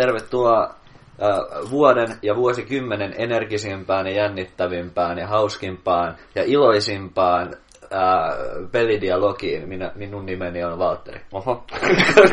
Tervetuloa 0.00 0.74
vuoden 1.70 2.08
ja 2.22 2.36
vuosikymmenen 2.36 3.14
energisimpään 3.18 4.06
ja 4.06 4.12
jännittävimpään 4.12 5.18
ja 5.18 5.26
hauskimpaan 5.26 6.16
ja 6.34 6.42
iloisimpaan 6.46 7.54
äh, 7.82 8.70
pelidialogiin. 8.72 9.68
Minä, 9.68 9.92
minun 9.94 10.26
nimeni 10.26 10.64
on 10.64 10.78
Valtteri. 10.78 11.20
Oho. 11.32 11.64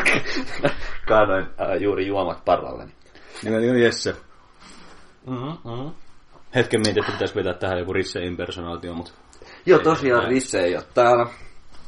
Kaadoin 1.08 1.46
äh, 1.60 1.80
juuri 1.80 2.06
juomat 2.06 2.44
parralleni. 2.44 2.92
Nimeni 3.44 3.70
on 3.70 3.80
Jesse. 3.80 4.16
Mm-hmm, 5.26 5.70
mm-hmm. 5.70 5.90
Hetken 6.54 6.80
mietin, 6.80 7.02
että 7.02 7.12
pitäisi 7.12 7.34
vetää 7.34 7.54
tähän 7.54 7.78
joku 7.78 7.92
Risse 7.92 8.20
impersonaatio, 8.20 8.94
mutta 8.94 9.12
Joo, 9.66 9.78
tosiaan 9.78 10.28
Risse 10.28 10.60
ei 10.60 10.76
ole 10.76 10.84
täällä. 10.94 11.26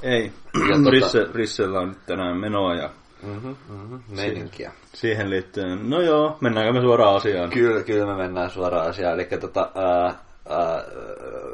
ei. 0.03 0.33
Ja 0.55 0.77
tota- 0.77 0.91
Risse, 0.91 1.27
Rissellä 1.35 1.81
on 1.81 1.89
nyt 1.89 2.07
tänään 2.07 2.41
menoa 2.41 2.75
ja 2.75 2.91
Mm-hmm, 3.23 3.57
mm-hmm. 3.69 4.01
Meininkiä. 4.17 4.73
siihen 4.95 5.31
liittyen, 5.31 5.91
no 5.91 6.01
joo, 6.01 6.37
mennäänkö 6.41 6.73
me 6.73 6.81
suoraan 6.81 7.17
asiaan? 7.17 7.51
Kyllä, 7.51 7.83
kyllä 7.83 8.07
me 8.07 8.17
mennään 8.23 8.51
suoraan 8.51 8.89
asiaan. 8.89 9.15
Eli 9.15 9.25
tota, 9.41 9.71
ää, 9.75 10.05
ää, 10.49 10.85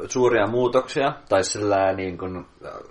suuria 0.08 0.46
muutoksia, 0.46 1.12
tai 1.28 1.44
sillä 1.44 1.92
niin 1.92 2.18
kuin, 2.18 2.46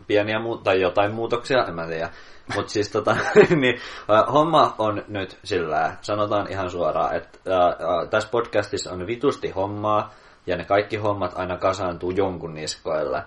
pieniä 0.07 0.38
mu- 0.38 0.61
tai 0.63 0.81
jotain 0.81 1.13
muutoksia, 1.13 1.65
en 1.67 1.75
mä 1.75 1.88
tiedä. 1.88 2.09
Mutta 2.55 2.71
siis 2.71 2.89
tota, 2.89 3.15
niin, 3.61 3.79
ää, 4.09 4.23
homma 4.23 4.76
on 4.77 5.03
nyt 5.07 5.39
sillä, 5.43 5.95
sanotaan 6.01 6.51
ihan 6.51 6.70
suoraan, 6.70 7.15
että 7.15 7.40
ää, 7.51 7.65
ää, 7.65 8.07
tässä 8.09 8.29
podcastissa 8.29 8.91
on 8.91 9.07
vitusti 9.07 9.49
hommaa, 9.49 10.13
ja 10.48 10.57
ne 10.57 10.65
kaikki 10.65 10.98
hommat 10.98 11.31
aina 11.35 11.57
kasaantuu 11.57 12.12
jonkun 12.12 12.53
niskoille. 12.53 13.23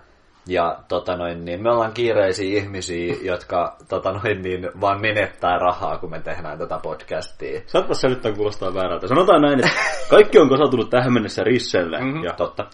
Ja 0.48 0.78
tota 0.88 1.16
noin, 1.16 1.44
niin 1.44 1.62
me 1.62 1.70
ollaan 1.70 1.92
kiireisiä 1.92 2.58
ihmisiä, 2.58 3.14
jotka 3.22 3.76
tota 3.88 4.12
noin, 4.12 4.42
niin, 4.42 4.70
vaan 4.80 5.00
menettää 5.00 5.58
rahaa, 5.58 5.98
kun 5.98 6.10
me 6.10 6.20
tehdään 6.20 6.58
tätä 6.58 6.78
podcastia. 6.82 7.60
Saatpas 7.66 8.00
se 8.00 8.08
nyt 8.08 8.22
kuulostaa 8.36 8.74
väärältä. 8.74 9.08
Sanotaan 9.08 9.42
näin, 9.42 9.58
että 9.58 9.80
kaikki 10.10 10.38
on 10.38 10.48
kasautunut 10.48 10.90
tähän 10.90 11.12
mennessä 11.12 11.44
Risselle. 11.44 12.00
Mm-hmm. 12.00 12.24
Ja 12.24 12.32
Totta. 12.32 12.66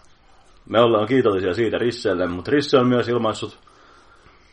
me 0.68 0.80
ollaan 0.80 1.08
kiitollisia 1.08 1.54
siitä 1.54 1.78
Risselle, 1.78 2.26
mutta 2.26 2.50
Risse 2.50 2.78
on 2.78 2.88
myös 2.88 3.08
ilmaissut 3.08 3.58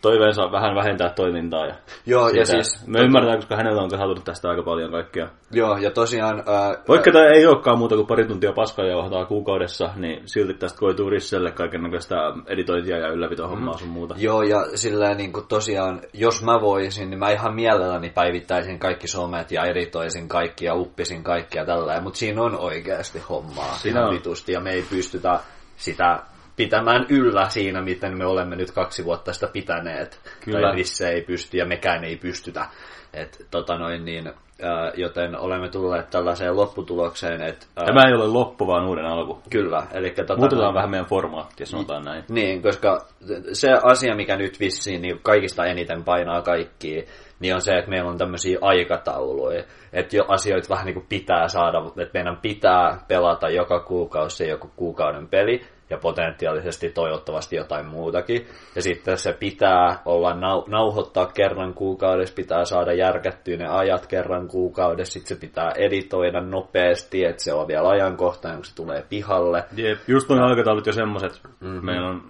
toiveensa 0.02 0.52
vähän 0.52 0.76
vähentää 0.76 1.10
toimintaa. 1.10 1.66
Ja 1.66 1.76
Joo, 2.06 2.30
ja 2.30 2.46
siitä- 2.46 2.64
siis... 2.64 2.88
Me 2.88 3.00
ymmärretään, 3.00 3.38
koska 3.40 3.56
hänellä 3.56 3.82
on 3.82 3.90
kasautunut 3.90 4.24
tästä 4.24 4.50
aika 4.50 4.64
paljon 4.64 4.92
kaikkea. 4.92 5.28
Joo, 5.52 5.78
ja 5.78 5.92
tosiaan... 5.92 6.44
Ää, 6.48 6.76
Vaikka 6.88 7.12
tämä 7.12 7.26
ei 7.28 7.46
olekaan 7.48 7.78
muuta 7.78 7.96
kuin 7.96 8.08
pari 8.08 8.26
tuntia 8.28 8.54
paskaa 8.54 8.86
johtaa 8.86 9.26
kuukaudessa, 9.26 9.90
niin 9.96 10.22
silti 10.26 10.54
tästä 10.54 10.80
koituu 10.80 11.10
Risselle 11.10 11.52
kaikenlaista 11.52 12.16
editointia 12.48 12.98
ja 12.98 13.08
ylläpitohommaa 13.08 13.78
sun 13.78 13.88
muuta. 13.90 14.16
Joo, 14.18 14.42
ja 14.42 14.66
sillä 14.76 15.14
niin 15.14 15.34
kuin 15.34 15.48
tosiaan, 15.48 16.02
jos 16.14 16.44
mä 16.44 16.62
voisin, 16.62 17.10
niin 17.10 17.20
mä 17.20 17.30
ihan 17.30 17.56
mielelläni 17.56 18.10
päivittäisin 18.10 18.80
kaikki 18.80 19.08
somet 19.08 19.52
ja 19.52 19.64
editoisin 19.66 20.28
kaikki 20.28 20.66
ja 20.66 20.76
uppisin 20.76 21.24
kaikkia 21.24 21.66
tällä. 21.66 22.02
Mutta 22.02 22.20
siinä 22.20 22.42
on 22.42 22.60
oikeasti 22.60 23.20
hommaa 23.30 23.74
Siinä 23.78 24.08
on. 24.08 24.14
vitusti, 24.14 24.52
ja 24.52 24.60
me 24.60 24.72
ei 24.72 24.86
pystytä 24.90 25.40
sitä 25.78 26.20
pitämään 26.56 27.06
yllä 27.10 27.50
siinä, 27.50 27.82
miten 27.82 28.18
me 28.18 28.26
olemme 28.26 28.56
nyt 28.56 28.72
kaksi 28.72 29.06
vuotta 29.06 29.34
sitä 29.34 29.48
pitäneet. 29.48 30.20
Kyllä. 30.46 30.62
Tai 30.62 30.76
Risse 30.76 31.10
ei 31.10 31.22
pysty 31.22 31.58
ja 31.58 31.66
mekään 31.66 32.04
ei 32.04 32.16
pystytä. 32.18 32.66
Et, 33.14 33.46
tota 33.52 33.78
noin, 33.78 34.06
niin, 34.06 34.28
ää, 34.28 34.92
joten 34.96 35.40
olemme 35.40 35.70
tulleet 35.70 36.10
tällaiseen 36.10 36.56
lopputulokseen, 36.56 37.42
että 37.42 37.66
ää, 37.78 37.86
Tämä 37.86 38.08
ei 38.08 38.14
ole 38.14 38.28
loppu, 38.28 38.68
vaan 38.68 38.88
uuden 38.88 39.06
alku. 39.06 39.42
kyllä. 39.50 39.88
Eli, 39.94 40.10
tota, 40.10 40.38
Muutetaan 40.38 40.74
vähän 40.74 40.90
meidän 40.90 41.06
formaattia, 41.10 41.66
sanotaan 41.66 42.04
näin. 42.04 42.24
niin, 42.30 42.62
koska 42.62 42.98
se 43.54 43.70
asia, 43.84 44.16
mikä 44.16 44.36
nyt 44.38 44.60
vissiin 44.60 45.02
niin 45.02 45.20
kaikista 45.24 45.66
eniten 45.66 46.04
painaa 46.04 46.42
kaikkia, 46.42 47.04
niin 47.40 47.56
on 47.56 47.62
se, 47.62 47.72
että 47.72 47.90
meillä 47.90 48.10
on 48.10 48.18
tämmöisiä 48.18 48.58
aikatauluja. 48.62 49.64
Että 49.94 50.18
jo 50.18 50.24
asioita 50.28 50.70
vähän 50.70 50.86
niin 50.86 50.94
kuin 50.94 51.06
pitää 51.10 51.48
saada, 51.48 51.78
että 51.88 52.20
meidän 52.20 52.38
pitää 52.42 52.98
pelata 53.08 53.50
joka 53.50 53.80
kuukausi 53.80 54.48
joku 54.48 54.72
kuukauden 54.76 55.28
peli, 55.28 55.62
ja 55.92 55.98
potentiaalisesti 55.98 56.90
toivottavasti 56.90 57.56
jotain 57.56 57.86
muutakin. 57.86 58.48
Ja 58.76 58.82
sitten 58.82 59.18
se 59.18 59.34
pitää 59.34 60.00
olla 60.06 60.34
nau- 60.34 60.70
nauhoittaa 60.70 61.26
kerran 61.26 61.74
kuukaudessa, 61.74 62.36
pitää 62.36 62.66
saada 62.66 62.94
järkättyä 62.94 63.58
ne 63.58 63.68
ajat 63.68 64.08
kerran 64.08 64.48
kuukaudessa, 64.48 65.14
sitten 65.14 65.38
se 65.38 65.42
pitää 65.42 65.72
editoida 65.78 66.42
nopeasti, 66.42 67.26
että 67.26 67.44
se 67.44 67.54
on 67.54 67.68
vielä 67.68 67.90
ajankohtainen, 67.90 68.58
kun 68.58 68.66
se 68.66 68.76
tulee 68.76 69.06
pihalle. 69.10 69.64
Jep, 69.76 70.00
just 70.08 70.30
noin 70.30 70.42
aikataulut 70.42 70.88
jo 70.88 70.94
semmoset. 70.94 71.42
Mm-hmm. 71.60 71.86
Meillä 71.86 72.10
on 72.10 72.22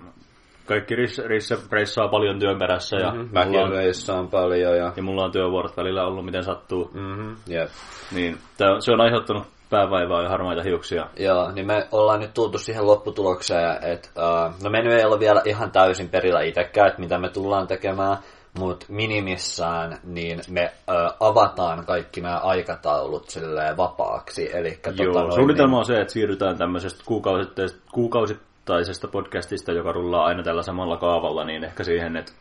kaikki 0.66 0.95
Risse, 0.95 1.28
Risse 1.28 1.57
reissaa 1.72 2.07
paljon 2.07 2.39
työn 2.39 2.59
perässä 2.59 2.97
ja, 2.97 3.11
Mm-hmm. 3.11 3.29
Mäkin 3.33 3.59
on, 3.59 3.72
reissaan 3.72 4.28
paljon 4.28 4.78
ja... 4.78 4.93
ja 4.95 5.03
mulla 5.03 5.23
on 5.23 5.31
työvuorot 5.31 5.78
välillä 5.78 6.05
ollut 6.05 6.25
miten 6.25 6.43
sattuu. 6.43 6.91
Mm-hmm. 6.93 7.35
Jep. 7.47 7.69
Niin, 8.11 8.38
tää, 8.57 8.79
se 8.79 8.91
on 8.91 9.01
aiheuttanut 9.01 9.43
päävaivaa 9.72 10.24
ja 10.24 10.30
harmaita 10.30 10.64
hiuksia. 10.64 11.08
Joo, 11.20 11.52
niin 11.52 11.68
me 11.68 11.88
ollaan 11.92 12.20
nyt 12.20 12.34
tultu 12.34 12.58
siihen 12.58 12.88
lopputulokseen, 12.88 13.84
että 13.84 14.09
uh, 14.18 14.54
no 14.64 14.70
me 14.70 14.82
nyt 14.82 14.94
ei 14.94 15.06
ole 15.06 15.20
vielä 15.20 15.42
ihan 15.46 15.72
täysin 15.72 16.09
perillä 16.09 16.42
itsekään, 16.42 16.88
että 16.88 17.00
mitä 17.00 17.18
me 17.18 17.30
tullaan 17.30 17.68
tekemään, 17.68 18.18
mutta 18.59 18.86
minimissään 18.90 19.98
niin 20.04 20.40
me 20.50 20.72
uh, 20.74 21.28
avataan 21.28 21.86
kaikki 21.86 22.22
nämä 22.22 22.38
aikataulut 22.38 23.30
silleen 23.30 23.78
vapaaksi. 23.78 24.58
Eli 24.58 24.80
Joo, 24.86 25.14
tota, 25.14 25.20
noin, 25.20 25.34
suunnitelma 25.34 25.78
on 25.78 25.86
se, 25.86 26.02
että 26.02 26.14
siirrytään 26.14 26.58
tämmöisestä 26.58 27.03
kuukausittaisesta, 27.06 27.82
kuukausittaisesta 27.92 29.08
podcastista, 29.08 29.72
joka 29.72 29.92
rullaa 29.92 30.26
aina 30.26 30.44
tällä 30.44 30.64
samalla 30.64 30.98
kaavalla, 30.98 31.46
niin 31.46 31.64
ehkä 31.64 31.84
siihen, 31.84 32.18
että 32.18 32.32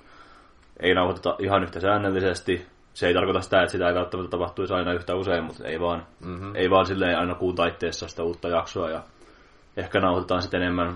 ei 0.81 0.95
nauhoiteta 0.95 1.37
ihan 1.39 1.62
yhtä 1.62 1.81
säännöllisesti. 1.81 2.67
Se 2.95 3.06
ei 3.06 3.15
tarkoita 3.15 3.41
sitä, 3.41 3.62
että 3.62 3.73
sitä 3.73 3.89
ei 3.89 3.95
välttämättä 3.95 4.31
tapahtuisi 4.31 4.75
aina 4.75 4.93
yhtä 4.93 5.15
usein, 5.15 5.45
mutta 5.45 5.65
ei 5.65 5.81
vaan, 5.81 6.06
mm-hmm. 6.21 6.56
ei 6.56 6.71
vaan 6.71 6.87
silleen 6.87 7.19
aina 7.19 7.34
kuun 7.34 7.55
taitteessa 7.55 8.09
sitä 8.09 8.23
uutta 8.23 8.49
jaksoa. 8.49 8.91
Ja 8.91 9.03
ehkä 9.77 10.01
nauhoitetaan 10.01 10.43
sitten 10.43 10.62
enemmän 10.62 10.95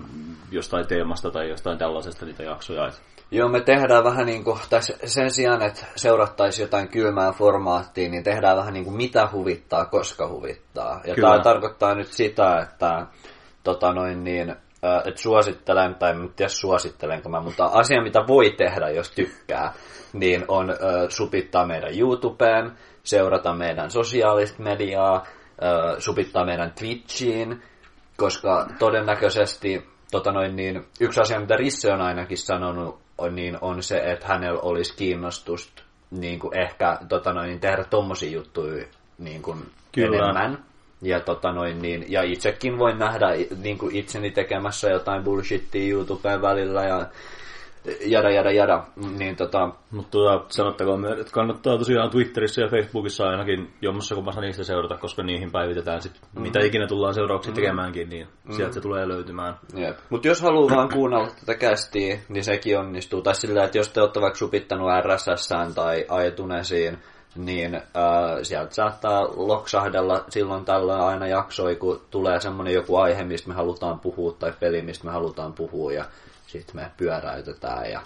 jostain 0.51 0.87
teemasta 0.87 1.31
tai 1.31 1.49
jostain 1.49 1.77
tällaisesta 1.77 2.25
niitä 2.25 2.43
jaksoja. 2.43 2.89
Joo, 3.31 3.49
me 3.49 3.61
tehdään 3.61 4.03
vähän 4.03 4.25
niin 4.25 4.43
kuin, 4.43 4.59
tai 4.69 4.79
sen 5.05 5.31
sijaan, 5.31 5.61
että 5.61 5.85
seurattaisiin 5.95 6.63
jotain 6.63 6.87
kylmää 6.87 7.31
formaattia, 7.31 8.09
niin 8.09 8.23
tehdään 8.23 8.57
vähän 8.57 8.73
niin 8.73 8.85
kuin 8.85 8.97
mitä 8.97 9.29
huvittaa, 9.31 9.85
koska 9.85 10.27
huvittaa. 10.27 11.01
Ja 11.07 11.15
Kyllä. 11.15 11.29
tämä 11.29 11.43
tarkoittaa 11.43 11.95
nyt 11.95 12.07
sitä, 12.07 12.59
että 12.59 13.07
tota 13.63 13.93
noin 13.93 14.23
niin, 14.23 14.55
että 15.05 15.21
suosittelen, 15.21 15.95
tai 15.95 16.11
en 16.11 16.33
tiedä 16.35 16.49
suosittelenko 16.49 17.29
mä, 17.29 17.41
mutta 17.41 17.65
asia 17.65 18.03
mitä 18.03 18.19
voi 18.27 18.51
tehdä, 18.57 18.89
jos 18.89 19.11
tykkää, 19.11 19.73
niin 20.19 20.45
on 20.47 20.69
äh, 20.69 20.77
supittaa 21.09 21.65
meidän 21.65 21.99
YouTubeen, 21.99 22.71
seurata 23.03 23.53
meidän 23.53 23.91
sosiaalista 23.91 24.63
mediaa, 24.63 25.15
äh, 25.15 25.99
supittaa 25.99 26.45
meidän 26.45 26.71
Twitchiin, 26.71 27.63
koska 28.17 28.67
todennäköisesti 28.79 29.85
tota 30.11 30.31
noin, 30.31 30.55
niin, 30.55 30.85
yksi 30.99 31.21
asia, 31.21 31.39
mitä 31.39 31.55
Risse 31.55 31.91
on 31.93 32.01
ainakin 32.01 32.37
sanonut, 32.37 32.99
on, 33.17 33.35
niin 33.35 33.57
on 33.61 33.83
se, 33.83 33.97
että 33.97 34.27
hänellä 34.27 34.59
olisi 34.61 34.95
kiinnostusta 34.95 35.83
niin 36.11 36.39
kuin 36.39 36.57
ehkä 36.57 36.97
tota 37.09 37.33
noin, 37.33 37.47
niin 37.47 37.59
tehdä 37.59 37.83
tommosia 37.83 38.31
juttuja 38.31 38.85
niin 39.17 39.41
kuin 39.41 39.59
Kyllä. 39.91 40.17
enemmän. 40.17 40.65
Ja, 41.01 41.19
tota 41.19 41.51
noin, 41.51 41.81
niin, 41.81 42.05
ja 42.09 42.23
itsekin 42.23 42.77
voin 42.79 42.99
nähdä 42.99 43.27
niin 43.61 43.77
kuin 43.77 43.95
itseni 43.95 44.31
tekemässä 44.31 44.89
jotain 44.89 45.23
bullshittia 45.23 45.91
YouTubeen 45.91 46.41
välillä 46.41 46.83
ja 46.83 47.05
jada 48.05 48.29
jada 48.31 48.51
jada. 48.51 48.83
Niin 49.17 49.35
tota, 49.35 49.69
Mutta 49.91 50.11
tota, 50.11 50.45
sanottakoon 50.47 50.99
myös, 50.99 51.19
että 51.19 51.33
kannattaa 51.33 51.77
tosiaan 51.77 52.09
Twitterissä 52.09 52.61
ja 52.61 52.67
Facebookissa 52.67 53.23
ainakin 53.23 53.73
jommassa 53.81 54.15
kummassa 54.15 54.41
niistä 54.41 54.63
seurata, 54.63 54.97
koska 54.97 55.23
niihin 55.23 55.51
päivitetään 55.51 56.01
sit, 56.01 56.13
mm-hmm. 56.13 56.41
mitä 56.41 56.59
ikinä 56.59 56.87
tullaan 56.87 57.13
seuraavaksi 57.13 57.49
mm-hmm. 57.49 57.61
tekemäänkin, 57.61 58.09
niin 58.09 58.27
mm-hmm. 58.27 58.55
sieltä 58.55 58.73
se 58.73 58.81
tulee 58.81 59.07
löytymään. 59.07 59.57
Mutta 60.09 60.27
jos 60.27 60.41
haluaa 60.41 60.75
vaan 60.75 60.89
kuunnella 60.93 61.27
tätä 61.39 61.55
kästiä, 61.55 62.17
niin 62.29 62.43
sekin 62.43 62.79
onnistuu. 62.79 63.21
Tai 63.21 63.35
sillä, 63.35 63.63
että 63.63 63.77
jos 63.77 63.89
te 63.89 64.01
olette 64.01 64.21
vaikka 64.21 64.37
supittanut 64.37 64.87
RSSään 65.05 65.73
tai 65.73 66.05
iTunesiin, 66.27 66.97
niin 67.35 67.75
äh, 67.75 67.81
sieltä 68.43 68.75
saattaa 68.75 69.21
loksahdella 69.35 70.25
silloin 70.29 70.65
tällöin 70.65 71.01
aina 71.01 71.27
jaksoi, 71.27 71.75
kun 71.75 72.01
tulee 72.11 72.39
semmoinen 72.39 72.73
joku 72.73 72.97
aihe, 72.97 73.23
mistä 73.23 73.49
me 73.49 73.55
halutaan 73.55 73.99
puhua, 73.99 74.31
tai 74.31 74.53
peli, 74.59 74.81
mistä 74.81 75.05
me 75.05 75.11
halutaan 75.11 75.53
puhua, 75.53 75.93
ja 75.93 76.05
sitten 76.47 76.75
me 76.75 76.91
pyöräytetään. 76.97 77.91
Ja 77.91 78.01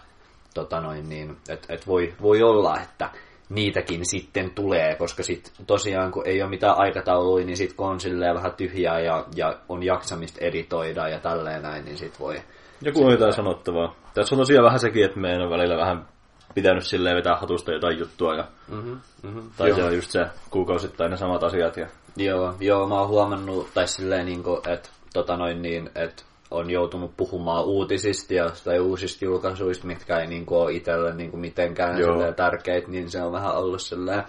tota 0.54 0.82
noin, 0.82 1.10
niin, 1.10 1.38
et, 1.50 1.66
et 1.70 1.88
voi, 1.88 2.14
voi 2.22 2.44
olla, 2.44 2.80
että 2.80 3.10
niitäkin 3.50 4.06
sitten 4.06 4.52
tulee, 4.52 4.96
koska 4.96 5.24
sit 5.24 5.54
tosiaan 5.68 6.12
kun 6.12 6.28
ei 6.28 6.42
ole 6.42 6.50
mitään 6.50 6.80
aikatauluja, 6.80 7.46
niin 7.46 7.58
sit 7.58 7.74
kun 7.74 7.88
on 7.88 8.00
silleen 8.00 8.36
vähän 8.36 8.54
tyhjää 8.54 9.00
ja, 9.00 9.26
ja 9.36 9.56
on 9.70 9.84
jaksamista 9.84 10.40
editoida 10.42 11.08
ja 11.08 11.20
tälleen 11.20 11.62
näin, 11.62 11.86
niin 11.86 11.98
sit 11.98 12.20
voi... 12.20 12.42
Joku 12.82 13.06
on 13.06 13.12
jotain 13.12 13.34
sanottavaa. 13.34 13.96
Tässä 14.14 14.36
on 14.36 14.40
tosiaan 14.40 14.66
vähän 14.66 14.80
sekin, 14.80 15.06
että 15.06 15.20
meidän 15.20 15.42
on 15.42 15.50
välillä 15.50 15.78
vähän 15.78 16.08
pitänyt 16.56 16.84
silleen 16.84 17.18
vetää 17.18 17.36
hatusta 17.36 17.72
jotain 17.72 18.00
juttua. 18.00 18.36
Ja, 18.36 18.48
Mm-hmm, 18.68 19.00
mm-hmm. 19.24 19.50
tai 19.58 19.74
se 19.74 19.84
on 19.84 19.96
just 19.96 20.12
se 20.12 20.26
kuukausittain 20.50 21.12
ne 21.12 21.18
samat 21.18 21.44
asiat. 21.44 21.78
Ja, 21.78 21.88
Joo, 22.18 22.54
joo, 22.60 22.88
mä 22.88 23.00
oon 23.00 23.08
huomannut, 23.08 23.70
tai 23.74 23.88
silleen 23.88 24.26
niin 24.26 24.44
kuin, 24.44 24.70
että 24.70 24.90
tota 25.14 25.38
noin 25.38 25.62
niin, 25.62 25.90
että 25.96 26.24
on 26.52 26.70
joutunut 26.70 27.18
puhumaan 27.18 27.66
uutisista 27.66 28.34
ja 28.34 28.50
tai 28.64 28.80
uusista 28.80 29.26
julkaisuista, 29.26 29.88
mitkä 29.88 30.20
ei 30.20 30.28
niin 30.28 30.46
kuin, 30.46 30.62
ole 30.62 30.74
itselle 30.74 31.16
niin 31.16 31.32
kuin, 31.32 31.42
mitenkään 31.42 31.96
tärkeitä, 32.36 32.88
niin 32.88 33.12
se 33.12 33.22
on 33.22 33.32
vähän 33.32 33.56
ollut 33.56 33.82
sellainen. 33.82 34.24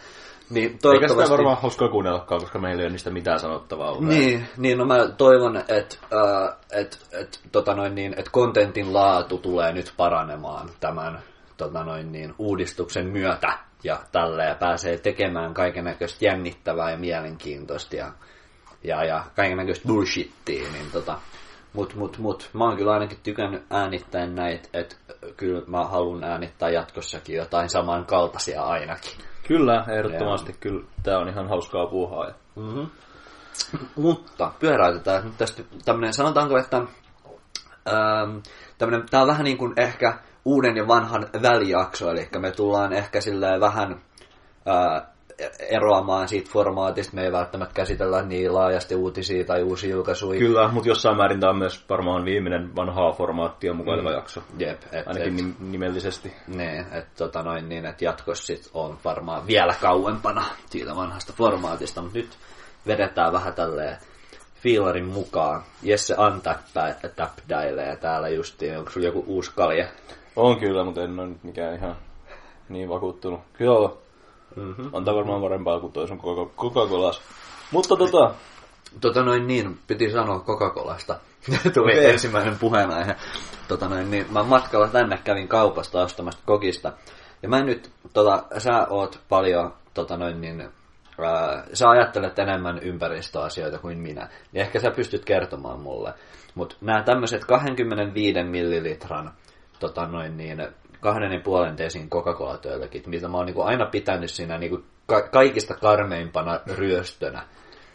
Niin 0.50 0.64
Eikä 0.64 0.76
sitä 0.76 0.88
toivottavasti... 0.88 1.30
varmaan 1.30 1.56
hauskaa 1.62 1.88
kuunnellakaan, 1.88 2.40
koska 2.40 2.58
meillä 2.58 2.80
ei 2.80 2.86
ole 2.86 2.92
niistä 2.92 3.10
mitään 3.10 3.40
sanottavaa. 3.40 3.90
ollut. 3.90 4.08
Niin, 4.08 4.48
niin 4.56 4.78
no 4.78 4.84
mä 4.84 5.08
toivon, 5.08 5.56
että 5.56 5.96
äh, 6.12 6.56
et, 6.72 7.06
et, 7.12 7.40
tota 7.52 7.74
noin 7.74 7.94
niin, 7.94 8.14
et 8.16 8.28
kontentin 8.28 8.94
laatu 8.94 9.38
tulee 9.38 9.72
nyt 9.72 9.92
paranemaan 9.96 10.70
tämän 10.80 11.22
tota 11.56 11.84
noin 11.84 12.12
niin, 12.12 12.34
uudistuksen 12.38 13.06
myötä 13.06 13.58
ja 13.84 14.00
tälleen 14.12 14.56
pääsee 14.56 14.98
tekemään 14.98 15.54
kaikennäköistä 15.54 16.24
jännittävää 16.24 16.90
ja 16.90 16.98
mielenkiintoista 16.98 17.96
ja, 17.96 18.12
ja, 18.84 19.04
ja 19.04 19.24
kaikennäköistä 19.36 19.88
bullshittia, 19.88 20.72
niin 20.72 20.90
tota, 20.92 21.18
mut, 21.72 21.94
mut, 21.94 22.18
mut, 22.18 22.50
mä 22.52 22.64
oon 22.64 22.76
kyllä 22.76 22.92
ainakin 22.92 23.18
tykännyt 23.22 23.62
äänittää 23.70 24.26
näitä, 24.26 24.68
että 24.72 24.96
kyllä 25.36 25.62
mä 25.66 25.84
haluan 25.84 26.24
äänittää 26.24 26.70
jatkossakin 26.70 27.36
jotain 27.36 27.68
samankaltaisia 27.68 28.62
ainakin. 28.62 29.12
Kyllä, 29.48 29.84
ehdottomasti. 29.88 30.52
Kyllä, 30.60 30.84
tää 31.02 31.18
on 31.18 31.28
ihan 31.28 31.48
hauskaa 31.48 31.86
puuhaa. 31.86 32.26
ja- 32.26 32.34
Mm-hmm. 32.56 32.86
Mutta 33.96 34.52
pyöräytetään 34.58 35.24
nyt 35.24 35.38
tästä 35.38 35.62
tämmönen, 35.84 36.12
sanotaanko, 36.12 36.58
että 36.58 36.76
ähm, 36.76 38.38
tämmönen, 38.78 39.08
tää 39.10 39.20
on 39.22 39.26
vähän 39.28 39.44
niin 39.44 39.58
kuin 39.58 39.72
ehkä 39.76 40.18
uuden 40.44 40.76
ja 40.76 40.88
vanhan 40.88 41.26
välijakso, 41.42 42.10
eli 42.10 42.28
me 42.38 42.50
tullaan 42.52 42.92
ehkä 42.92 43.20
silleen 43.20 43.60
vähän 43.60 43.92
äh, 44.68 45.02
eroamaan 45.68 46.28
siitä 46.28 46.50
formaatista, 46.52 47.16
me 47.16 47.22
ei 47.24 47.32
välttämättä 47.32 47.74
käsitellä 47.74 48.22
niin 48.22 48.54
laajasti 48.54 48.94
uutisia 48.94 49.44
tai 49.44 49.62
uusia 49.62 49.90
julkaisuja. 49.90 50.38
Kyllä, 50.38 50.68
mutta 50.68 50.88
jossain 50.88 51.16
määrin 51.16 51.40
tämä 51.40 51.50
on 51.50 51.58
myös 51.58 51.84
varmaan 51.88 52.24
viimeinen 52.24 52.76
vanhaa 52.76 53.12
formaattia 53.12 53.74
mukaileva 53.74 54.08
Mm. 54.08 54.14
jakso. 54.14 54.42
Jep, 54.58 54.82
et, 54.92 55.06
Ainakin 55.08 55.34
et, 55.34 55.40
nim- 55.40 55.54
nimellisesti. 55.70 56.32
niin, 56.46 56.80
että 56.92 57.10
tota 57.18 57.42
noin 57.42 57.68
niin, 57.68 57.86
että 57.86 58.04
jatkossa 58.04 58.46
sit 58.46 58.70
on 58.74 58.98
varmaan 59.04 59.46
vielä 59.46 59.74
kauempana 59.80 60.44
siitä 60.70 60.96
vanhasta 60.96 61.32
formaatista, 61.36 62.02
mutta 62.02 62.18
nyt 62.18 62.30
vedetään 62.86 63.32
vähän 63.32 63.54
tälleen 63.54 63.96
fiilarin 64.62 65.06
mukaan. 65.06 65.62
Jesse 65.82 66.14
Antappä 66.18 66.94
täpdäilee 67.16 67.96
täällä 67.96 68.28
justiin, 68.28 68.78
onko 68.78 68.90
sulla 68.90 69.06
joku 69.06 69.24
uusi 69.26 69.52
kalje? 69.56 69.88
On 70.36 70.60
kyllä, 70.60 70.84
mutta 70.84 71.02
en 71.02 71.20
ole 71.20 71.28
nyt 71.28 71.44
mikään 71.44 71.74
ihan 71.74 71.96
niin 72.68 72.88
vakuuttunut. 72.88 73.40
Joo, 73.58 74.02
Mm-hmm. 74.56 74.90
on 74.92 75.04
tää 75.04 75.14
varmaan 75.14 75.42
parempaa 75.42 75.80
kuin 75.80 75.92
toi 75.92 76.08
sun 76.08 76.20
Coca- 76.20 76.50
Coca-Colas. 76.56 77.20
Mutta 77.70 77.96
tota, 77.96 78.34
Tota 79.00 79.22
noin 79.22 79.46
niin, 79.46 79.78
piti 79.86 80.10
sanoa 80.10 80.44
Coca-Colasta. 80.46 81.16
Tuli 81.74 81.92
Okei. 81.92 82.10
ensimmäinen 82.10 82.58
puheenaihe. 82.58 83.16
Tota 83.68 83.88
noin 83.88 84.10
niin, 84.10 84.26
mä 84.32 84.42
matkalla 84.42 84.88
tänne 84.88 85.18
kävin 85.24 85.48
kaupasta 85.48 86.02
ostamasta 86.02 86.42
kokista. 86.46 86.92
Ja 87.42 87.48
mä 87.48 87.62
nyt, 87.62 87.90
tota, 88.12 88.44
sä 88.58 88.86
oot 88.90 89.20
paljon, 89.28 89.74
tota 89.94 90.16
noin 90.16 90.40
niin, 90.40 90.60
ää, 90.60 91.64
sä 91.72 91.90
ajattelet 91.90 92.38
enemmän 92.38 92.78
ympäristöasioita 92.78 93.78
kuin 93.78 93.98
minä. 93.98 94.28
Niin 94.52 94.62
ehkä 94.62 94.80
sä 94.80 94.90
pystyt 94.90 95.24
kertomaan 95.24 95.80
mulle. 95.80 96.14
Mutta 96.54 96.76
nämä 96.80 97.02
tämmöiset 97.02 97.44
25 97.44 98.42
millilitran, 98.42 99.32
tota 99.80 100.06
noin 100.06 100.36
niin, 100.36 100.68
kahden 101.00 101.32
ja 101.32 101.40
puolen 101.40 101.78
desin 101.78 102.10
Coca-Cola-tölkit, 102.10 103.06
mitä 103.06 103.28
mä 103.28 103.36
oon 103.36 103.46
niinku 103.46 103.62
aina 103.62 103.86
pitänyt 103.86 104.30
siinä 104.30 104.58
niinku 104.58 104.84
ka- 105.06 105.28
kaikista 105.28 105.74
karmeimpana 105.74 106.60
ryöstönä. 106.66 107.42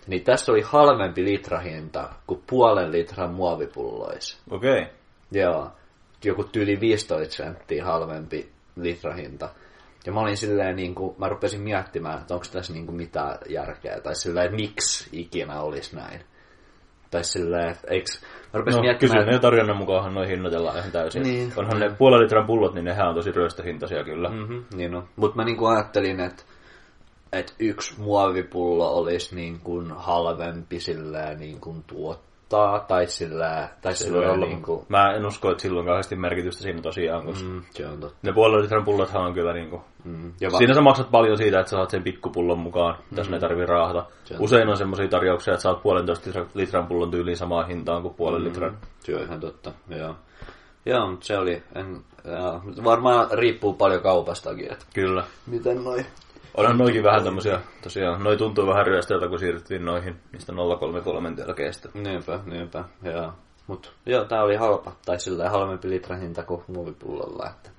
Niin 0.08 0.24
tässä 0.24 0.52
oli 0.52 0.62
halvempi 0.62 1.24
litrahinta 1.24 2.10
kuin 2.28 2.44
puolen 2.50 2.92
litran 2.92 3.34
muovipulloissa. 3.34 4.38
okei. 4.50 4.82
Okay. 4.82 4.94
Joo. 5.32 5.72
Joku 6.24 6.44
tyyli 6.44 6.80
15 6.80 7.36
senttiä 7.36 7.86
halvempi 7.86 8.52
litrahinta. 8.76 9.50
Ja 10.06 10.12
mä 10.12 10.20
olin 10.20 10.38
silleen, 10.38 10.76
niin 10.76 10.96
kuin, 10.96 11.16
mä 11.18 11.30
rupesin 11.30 11.62
miettimään, 11.62 12.22
että 12.22 12.34
onko 12.34 12.46
tässä 12.52 12.74
niin 12.74 12.86
kuin 12.86 12.96
mitään 12.96 13.38
järkeä. 13.50 14.02
Tai 14.02 14.16
silleen, 14.16 14.46
että 14.46 14.56
miksi 14.56 15.10
ikinä 15.12 15.62
olisi 15.62 15.96
näin. 15.96 16.22
Tai 17.12 17.24
silleen, 17.24 17.70
että 17.70 17.88
eikö... 17.90 18.06
Mä 18.54 18.60
rupesin 18.60 18.78
No, 18.78 18.82
miettimään, 18.82 19.14
kysynnän 19.14 19.34
ja 19.34 19.40
tarjonnan 19.40 19.78
mukaanhan 19.78 20.14
noin 20.14 20.30
hinnoitellaan 20.30 20.78
ihan 20.78 20.92
täysin. 20.92 21.24
Niin. 21.24 21.54
Onhan 21.58 21.80
ne 21.80 21.90
puolen 21.98 22.20
litran 22.20 22.46
pullot, 22.46 22.74
niin 22.74 22.86
nehän 22.86 23.10
on 23.10 23.16
tosi 23.16 23.32
ryöstöhintaisia 23.32 24.04
kyllä. 24.04 24.30
Mm. 24.30 24.36
Mm-hmm, 24.36 24.64
niin 24.76 24.96
on. 24.96 25.08
Mutta 25.16 25.36
mä 25.36 25.44
niinku 25.44 25.66
ajattelin, 25.66 26.20
että 26.20 26.44
et 27.34 27.56
yksi 27.60 28.02
muovipullo 28.02 28.98
olisi 28.98 29.36
niin 29.36 29.60
kuin 29.60 29.92
halvempi 29.92 30.80
silleen 30.80 31.40
niin 31.40 31.62
kuin 31.62 31.84
tuottaa, 31.88 32.35
tai 32.88 33.08
silleen, 33.08 33.68
tai 33.82 33.90
voi 33.92 33.96
silleen 33.96 34.32
olla. 34.32 34.46
niin 34.46 34.62
kuin, 34.62 34.86
Mä 34.90 35.14
en 35.14 35.26
usko, 35.26 35.52
että 35.52 35.62
sillä 35.62 35.80
on 35.80 35.86
kauheasti 35.86 36.16
merkitystä 36.16 36.64
siinä 36.64 36.82
tosiaan, 36.82 37.26
koska 37.26 37.50
mm, 37.50 37.62
se 37.72 37.88
on 37.88 38.00
totta. 38.00 38.18
ne 38.22 38.34
puolen 38.34 38.62
litran 38.62 38.86
pullothan 38.86 39.24
on 39.26 39.34
kyllä 39.34 39.54
niinku... 39.54 39.82
Mm. 40.04 40.34
Ja 40.42 40.52
va- 40.52 40.58
Siinä 40.58 40.74
sä 40.74 40.82
maksat 40.82 41.12
paljon 41.12 41.38
siitä, 41.38 41.60
että 41.60 41.70
sä 41.70 41.78
saat 41.78 41.90
sen 41.90 42.04
pikkupullon 42.04 42.60
mukaan. 42.60 42.98
Tässä 43.16 43.30
mm. 43.30 43.34
ei 43.34 43.40
tarvii 43.40 43.66
raahata. 43.66 44.06
Usein 44.40 44.70
on 44.70 44.78
semmoisia 44.78 45.08
tarjouksia, 45.08 45.54
että 45.54 45.62
saat 45.64 45.84
puolentoista 45.84 46.30
litran- 46.56 46.88
pullon 46.88 47.12
tyyliin 47.12 47.38
samaan 47.38 47.68
hintaan 47.68 48.02
kuin 48.02 48.14
puolen 48.14 48.42
mm. 48.42 48.48
litran. 48.48 48.78
Se 49.00 49.16
on 49.16 49.22
ihan 49.22 49.40
totta, 49.40 49.72
joo. 49.90 50.16
Joo, 50.86 51.08
mutta 51.10 51.26
se 51.26 51.38
oli, 51.38 51.64
en, 51.76 52.04
mut 52.64 52.84
varmaan 52.84 53.28
riippuu 53.32 53.74
paljon 53.74 54.02
kaupastakin, 54.02 54.72
että 54.72 54.86
Kyllä. 54.94 55.24
miten 55.48 55.84
noi... 55.84 56.06
Onhan 56.58 56.78
noikin 56.78 57.04
vähän 57.04 57.24
tämmöisiä, 57.24 57.62
tosiaan, 57.82 58.24
noi 58.24 58.38
tuntuu 58.38 58.68
vähän 58.68 58.86
ryöstöiltä, 58.86 59.28
kun 59.28 59.40
siirryttiin 59.40 59.86
noihin 59.86 60.16
niistä 60.32 60.54
033 60.54 61.32
telkeistä. 61.36 61.90
Niinpä, 61.94 62.40
niinpä, 62.46 62.84
joo. 63.04 63.34
Mut 63.68 63.94
joo, 64.06 64.26
tää 64.26 64.44
oli 64.44 64.56
halpa, 64.56 64.92
tai 65.06 65.20
silleen 65.20 65.52
halvempi 65.52 65.90
litran 65.90 66.20
hinta 66.20 66.44
kuin 66.44 66.64
muovipullolla, 66.68 67.50
että 67.50 67.70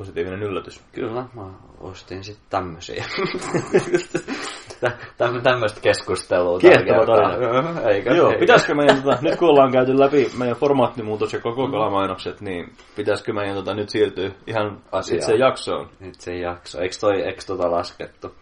Positiivinen 0.00 0.42
yllätys. 0.42 0.80
Kyllä, 0.92 1.24
mä 1.34 1.50
ostin 1.80 2.24
sitten 2.24 2.46
tämmösiä. 2.50 3.04
Tä- 4.80 5.40
Tämmöistä 5.42 5.80
keskustelua. 5.80 6.58
Kiehtova 6.58 7.06
tarina. 7.06 7.80
Eikö? 7.90 8.10
Joo, 8.10 8.28
Eikö? 8.28 8.40
pitäisikö 8.40 8.74
meidän, 8.74 9.02
tota, 9.02 9.18
nyt 9.22 9.38
kun 9.38 9.48
ollaan 9.48 9.72
käyty 9.72 9.98
läpi 9.98 10.30
meidän 10.38 10.56
formaattimuutos 10.56 11.32
ja 11.32 11.40
koko 11.40 11.68
kalamainokset, 11.68 12.40
niin 12.40 12.72
pitäisikö 12.96 13.32
meidän 13.32 13.54
tota, 13.56 13.74
nyt 13.74 13.88
siirtyä 13.90 14.30
ihan 14.46 14.78
Asiaan. 14.92 15.18
itse 15.18 15.34
jaksoon? 15.34 15.88
Nyt 16.00 16.14
se 16.14 16.32
ei 16.32 16.40
jakso. 16.40 16.80
Eikö 16.80 16.94
toi, 17.00 17.22
eikö 17.22 17.42
tota 17.46 17.70
laskettu? 17.70 18.34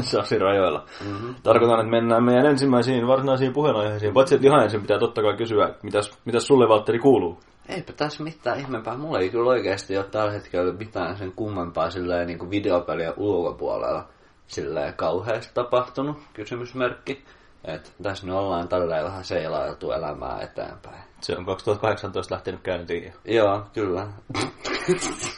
Siinä 0.00 0.44
rajoilla. 0.44 0.84
Mm-hmm. 1.04 1.34
Tarkoitan, 1.42 1.80
että 1.80 1.90
mennään 1.90 2.24
meidän 2.24 2.46
ensimmäisiin 2.46 3.06
varsinaisiin 3.06 3.52
puheenaiheisiin. 3.52 4.12
Paitsi, 4.12 4.34
että 4.34 4.46
ihan 4.46 4.62
ensin 4.62 4.80
pitää 4.80 4.98
totta 4.98 5.22
kai 5.22 5.36
kysyä, 5.36 5.74
mitäs, 5.82 6.18
mitäs 6.24 6.46
sulle 6.46 6.68
Valtteri 6.68 6.98
kuuluu? 6.98 7.38
Eipä 7.68 7.92
tässä 7.92 8.24
mitään 8.24 8.60
ihmeempää. 8.60 8.96
Mulla 8.96 9.18
ei 9.18 9.28
kyllä 9.28 9.50
oikeasti 9.50 9.96
ole 9.96 10.04
tällä 10.04 10.32
hetkellä 10.32 10.72
mitään 10.72 11.16
sen 11.16 11.32
kummempaa 11.32 11.90
silleen 11.90 12.26
niin 12.26 12.38
kuin 12.38 12.50
videopelien 12.50 13.12
ulkopuolella 13.16 14.04
silleen 14.46 14.94
kauheasti 14.94 15.50
tapahtunut, 15.54 16.18
kysymysmerkki. 16.34 17.24
Et 17.64 17.92
tässä 18.02 18.26
nyt 18.26 18.34
ollaan 18.36 18.68
tälleen 18.68 19.04
vähän 19.04 19.24
seilailtu 19.24 19.92
elämää 19.92 20.40
eteenpäin. 20.40 21.02
Se 21.20 21.36
on 21.38 21.46
2018 21.46 22.34
lähtenyt 22.34 22.60
käyntiin. 22.62 23.12
Joo, 23.24 23.62
kyllä. 23.74 24.06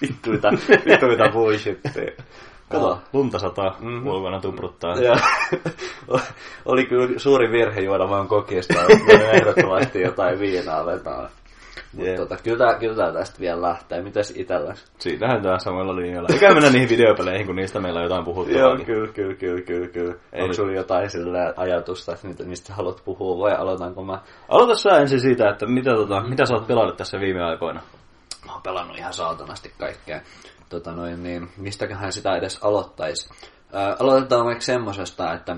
vittu 0.02 0.30
mitä, 0.30 0.48
vittu 0.86 1.06
mitä 1.06 1.28
bullshittia. 1.32 2.12
Kato, 2.68 2.98
lunta 3.12 3.38
sataa, 3.38 3.76
Mhm. 3.78 3.86
mm-hmm. 3.88 4.06
ulkona 4.06 4.40
tupruttaa. 4.40 4.94
Ja, 4.96 5.16
oli 6.64 6.86
kyllä 6.86 7.18
suuri 7.18 7.50
virhe 7.52 7.80
juoda 7.80 8.08
vaan 8.08 8.28
kokista, 8.28 8.74
mutta 8.74 9.12
ehdottomasti 9.32 10.00
jotain 10.00 10.38
viinaa 10.38 10.86
vetää. 10.86 11.28
Mutta 11.92 12.16
tota, 12.16 12.36
kyllä, 12.42 12.58
tää, 12.58 12.78
kyllä 12.78 12.96
tää 12.96 13.12
tästä 13.12 13.40
vielä 13.40 13.62
lähtee. 13.62 14.02
Mitäs 14.02 14.32
itselläs? 14.36 14.84
Siinähän 14.98 15.42
tää 15.42 15.58
samalla 15.58 15.96
linjalla. 15.96 16.28
Eikä 16.32 16.54
mennä 16.54 16.70
niihin 16.70 16.88
videopeleihin, 16.88 17.46
kun 17.46 17.56
niistä 17.56 17.80
meillä 17.80 17.98
on 17.98 18.04
jotain 18.04 18.24
puhuttavaa. 18.24 18.60
Joo, 18.60 18.76
kyllä, 18.86 19.12
kyllä, 19.12 19.34
kyllä, 19.34 19.62
kyllä, 19.62 19.88
kyllä. 19.88 20.14
Oli. 20.32 20.42
Onko 20.42 20.54
sulla 20.54 20.72
jotain 20.72 21.10
sillä 21.10 21.54
ajatusta, 21.56 22.12
että 22.12 22.28
mitä- 22.28 22.44
mistä 22.44 22.74
haluat 22.74 23.02
puhua, 23.04 23.38
vai 23.38 23.56
aloitanko 23.58 24.04
mä? 24.04 24.18
Aloita 24.48 24.74
sä 24.74 24.90
ensin 24.98 25.20
siitä, 25.20 25.50
että 25.50 25.66
mitä, 25.66 25.90
tota, 25.94 26.20
mitä 26.20 26.46
sä 26.46 26.54
oot 26.54 26.66
pelannut 26.66 26.96
tässä 26.96 27.20
viime 27.20 27.42
aikoina? 27.44 27.80
Mä 28.46 28.52
oon 28.52 28.62
pelannut 28.62 28.98
ihan 28.98 29.12
saatanasti 29.12 29.72
kaikkea. 29.78 30.20
Tota 30.68 30.92
noin, 30.92 31.22
niin, 31.22 31.48
mistäköhän 31.56 32.12
sitä 32.12 32.36
edes 32.36 32.58
aloittaisi? 32.62 33.28
Ää, 33.72 33.96
aloitetaan 33.98 34.44
vaikka 34.44 34.64
semmosesta, 34.64 35.32
että 35.32 35.56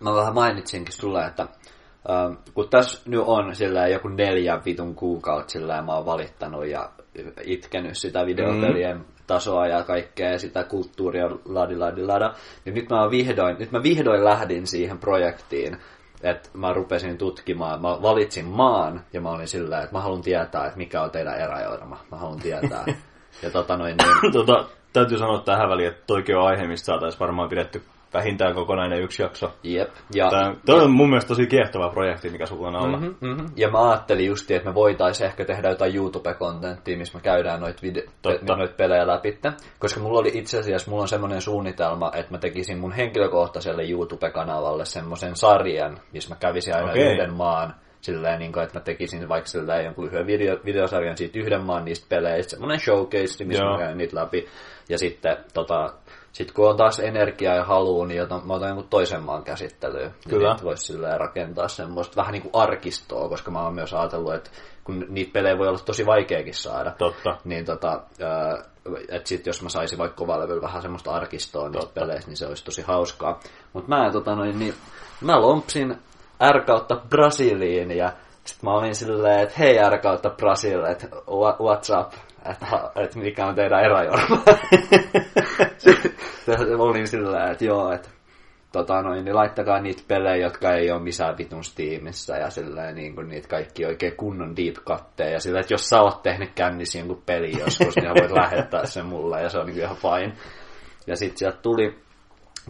mä 0.00 0.14
vähän 0.14 0.34
mainitsinkin 0.34 0.94
sulle, 0.94 1.26
että 1.26 1.48
ää, 2.08 2.30
kun 2.54 2.68
tässä 2.68 3.10
nyt 3.10 3.22
on 3.26 3.54
sillä 3.54 3.88
joku 3.88 4.08
neljä 4.08 4.60
vitun 4.64 4.94
kuukautta 4.94 5.52
sillä 5.52 5.82
mä 5.82 5.94
oon 5.94 6.06
valittanut 6.06 6.66
ja 6.66 6.90
itkenyt 7.44 7.98
sitä 7.98 8.26
videopelien 8.26 8.96
mm. 8.96 9.04
tasoa 9.26 9.66
ja 9.66 9.84
kaikkea 9.84 10.30
ja 10.30 10.38
sitä 10.38 10.64
kulttuuria 10.64 11.26
ladi 11.44 11.76
ladi 11.76 12.02
lada, 12.02 12.34
niin 12.64 12.74
nyt 12.74 12.90
mä, 12.90 13.10
vihdoin, 13.10 13.56
nyt 13.58 13.72
mä 13.72 13.82
vihdoin 13.82 14.24
lähdin 14.24 14.66
siihen 14.66 14.98
projektiin, 14.98 15.76
että 16.22 16.48
mä 16.54 16.72
rupesin 16.72 17.18
tutkimaan, 17.18 17.82
mä 17.82 18.02
valitsin 18.02 18.44
maan 18.44 19.04
ja 19.12 19.20
mä 19.20 19.30
olin 19.30 19.48
sillä, 19.48 19.82
että 19.82 19.96
mä 19.96 20.00
haluan 20.00 20.22
tietää, 20.22 20.66
että 20.66 20.78
mikä 20.78 21.02
on 21.02 21.10
teidän 21.10 21.40
eräjourma. 21.40 21.98
Mä 22.10 22.16
haluan 22.16 22.40
tietää. 22.40 22.84
Ja 23.42 23.50
tota 23.50 23.76
noin, 23.76 23.96
niin, 23.96 24.32
tota, 24.32 24.64
täytyy 24.92 25.18
sanoa 25.18 25.38
tähän 25.38 25.68
väliin, 25.68 25.88
että 25.88 26.02
toikin 26.06 26.36
on 26.36 26.46
aihe, 26.46 26.66
mistä 26.66 26.86
saataisiin 26.86 27.20
varmaan 27.20 27.48
pidetty 27.48 27.82
vähintään 28.14 28.54
kokonainen 28.54 29.02
yksi 29.02 29.22
jakso. 29.22 29.52
Jep. 29.62 29.90
Ja, 30.14 30.30
Tämä, 30.30 30.54
toi 30.66 30.80
on 30.82 30.90
mun 30.90 31.08
mielestä 31.08 31.28
tosi 31.28 31.46
kiehtova 31.46 31.88
projekti, 31.88 32.30
mikä 32.30 32.46
sulla 32.46 32.68
on 32.68 32.76
alla. 32.76 32.96
Mm-hmm, 32.96 33.28
mm-hmm. 33.28 33.46
Ja 33.56 33.70
mä 33.70 33.90
ajattelin 33.90 34.26
just, 34.26 34.50
että 34.50 34.68
me 34.68 34.74
voitaisiin 34.74 35.26
ehkä 35.26 35.44
tehdä 35.44 35.68
jotain 35.68 35.96
YouTube-kontenttia, 35.96 36.98
missä 36.98 37.18
me 37.18 37.22
käydään 37.22 37.60
noita, 37.60 37.82
vide- 37.82 38.08
noita 38.56 38.74
pelejä 38.76 39.06
läpi. 39.06 39.38
Koska 39.78 40.00
mulla 40.00 40.20
oli 40.20 40.30
itse 40.34 40.58
asiassa, 40.58 40.90
mulla 40.90 41.02
on 41.02 41.08
semmoinen 41.08 41.40
suunnitelma, 41.40 42.12
että 42.14 42.32
mä 42.32 42.38
tekisin 42.38 42.78
mun 42.78 42.92
henkilökohtaiselle 42.92 43.82
YouTube-kanavalle 43.90 44.84
semmoisen 44.84 45.36
sarjan, 45.36 45.98
missä 46.12 46.30
mä 46.30 46.36
kävisin 46.40 46.74
aina 46.74 46.90
Okei. 46.90 47.12
yhden 47.12 47.32
maan 47.32 47.74
silleen, 48.02 48.38
niin 48.38 48.52
kuin, 48.52 48.62
että 48.64 48.78
mä 48.78 48.84
tekisin 48.84 49.28
vaikka 49.28 49.48
silleen 49.48 49.84
jonkun 49.84 50.04
lyhyen 50.04 50.26
video, 50.26 50.56
videosarjan 50.64 51.16
siitä 51.16 51.38
yhden 51.38 51.64
maan 51.64 51.84
niistä 51.84 52.06
peleistä, 52.08 52.50
semmoinen 52.50 52.80
showcase, 52.80 53.44
missä 53.44 53.64
Joo. 53.64 53.72
mä 53.72 53.78
käyn 53.78 53.98
niitä 53.98 54.16
läpi. 54.16 54.46
Ja 54.88 54.98
sitten 54.98 55.36
tota, 55.54 55.94
sit 56.32 56.52
kun 56.52 56.70
on 56.70 56.76
taas 56.76 57.00
energiaa 57.00 57.54
ja 57.54 57.64
halua, 57.64 58.06
niin 58.06 58.22
otan, 58.22 58.46
mä 58.46 58.54
otan 58.54 58.68
jonkun 58.68 58.88
toisen 58.88 59.22
maan 59.22 59.44
käsittelyyn. 59.44 60.14
Kyllä. 60.28 60.54
Niin 60.54 60.64
voisi 60.64 60.84
silleen 60.84 61.20
rakentaa 61.20 61.68
semmoista 61.68 62.16
vähän 62.16 62.32
niin 62.32 62.42
kuin 62.42 62.62
arkistoa, 62.62 63.28
koska 63.28 63.50
mä 63.50 63.62
oon 63.62 63.74
myös 63.74 63.94
ajatellut, 63.94 64.34
että 64.34 64.50
kun 64.84 65.06
niitä 65.08 65.32
pelejä 65.32 65.58
voi 65.58 65.68
olla 65.68 65.78
tosi 65.78 66.06
vaikeakin 66.06 66.54
saada, 66.54 66.92
Totta. 66.98 67.36
niin 67.44 67.64
tota, 67.64 68.02
että 69.08 69.28
sit 69.28 69.46
jos 69.46 69.62
mä 69.62 69.68
saisin 69.68 69.98
vaikka 69.98 70.16
kovalevyllä 70.16 70.62
vähän 70.62 70.82
semmoista 70.82 71.10
arkistoa 71.10 71.68
niistä 71.68 71.86
Totta. 71.86 72.00
peleistä, 72.00 72.30
niin 72.30 72.36
se 72.36 72.46
olisi 72.46 72.64
tosi 72.64 72.82
hauskaa. 72.82 73.40
Mutta 73.72 73.88
mä, 73.88 74.10
tota, 74.12 74.34
noin, 74.34 74.58
niin, 74.58 74.74
mä 75.20 75.40
lompsin 75.40 75.98
R 76.52 76.60
kautta 76.66 76.96
Brasiliin 77.08 77.90
ja 77.90 78.12
sitten 78.44 78.70
mä 78.70 78.74
olin 78.74 78.94
silleen, 78.94 79.40
että 79.40 79.54
hei 79.58 79.78
R 79.90 79.98
kautta 79.98 80.30
Brasil, 80.30 80.84
että 80.84 81.06
wha- 81.06 81.58
what's 81.58 82.00
up, 82.00 82.12
että 82.50 82.66
et 82.96 83.14
mikä 83.14 83.46
on 83.46 83.54
teidän 83.54 83.84
eräjorma. 83.84 84.42
Sitten 85.78 86.80
olin 86.80 87.06
silleen, 87.06 87.52
että 87.52 87.64
joo, 87.64 87.92
että 87.92 88.08
tota 88.72 89.02
noin, 89.02 89.24
niin 89.24 89.36
laittakaa 89.36 89.80
niitä 89.80 90.02
pelejä, 90.08 90.36
jotka 90.46 90.74
ei 90.74 90.90
ole 90.90 91.02
missään 91.02 91.38
vitun 91.38 91.64
Steamissa 91.64 92.36
ja 92.36 92.50
silleen 92.50 92.94
niin 92.94 93.14
kuin 93.14 93.28
niitä 93.28 93.48
kaikki 93.48 93.86
oikein 93.86 94.16
kunnon 94.16 94.56
deep 94.56 94.74
cutteja 94.74 95.30
ja 95.30 95.40
silleen, 95.40 95.60
että 95.60 95.74
jos 95.74 95.88
sä 95.88 96.00
oot 96.00 96.22
tehnyt 96.22 96.50
kännissä 96.54 96.98
jonkun 96.98 97.22
peli 97.26 97.52
joskus, 97.60 97.96
niin 97.96 98.14
voit 98.20 98.30
lähettää 98.30 98.86
sen 98.86 99.06
mulle 99.06 99.42
ja 99.42 99.48
se 99.48 99.58
on 99.58 99.66
niin 99.66 99.78
ihan 99.78 99.96
fine. 99.96 100.32
Ja 101.06 101.16
sitten 101.16 101.38
sieltä 101.38 101.58
tuli, 101.62 101.98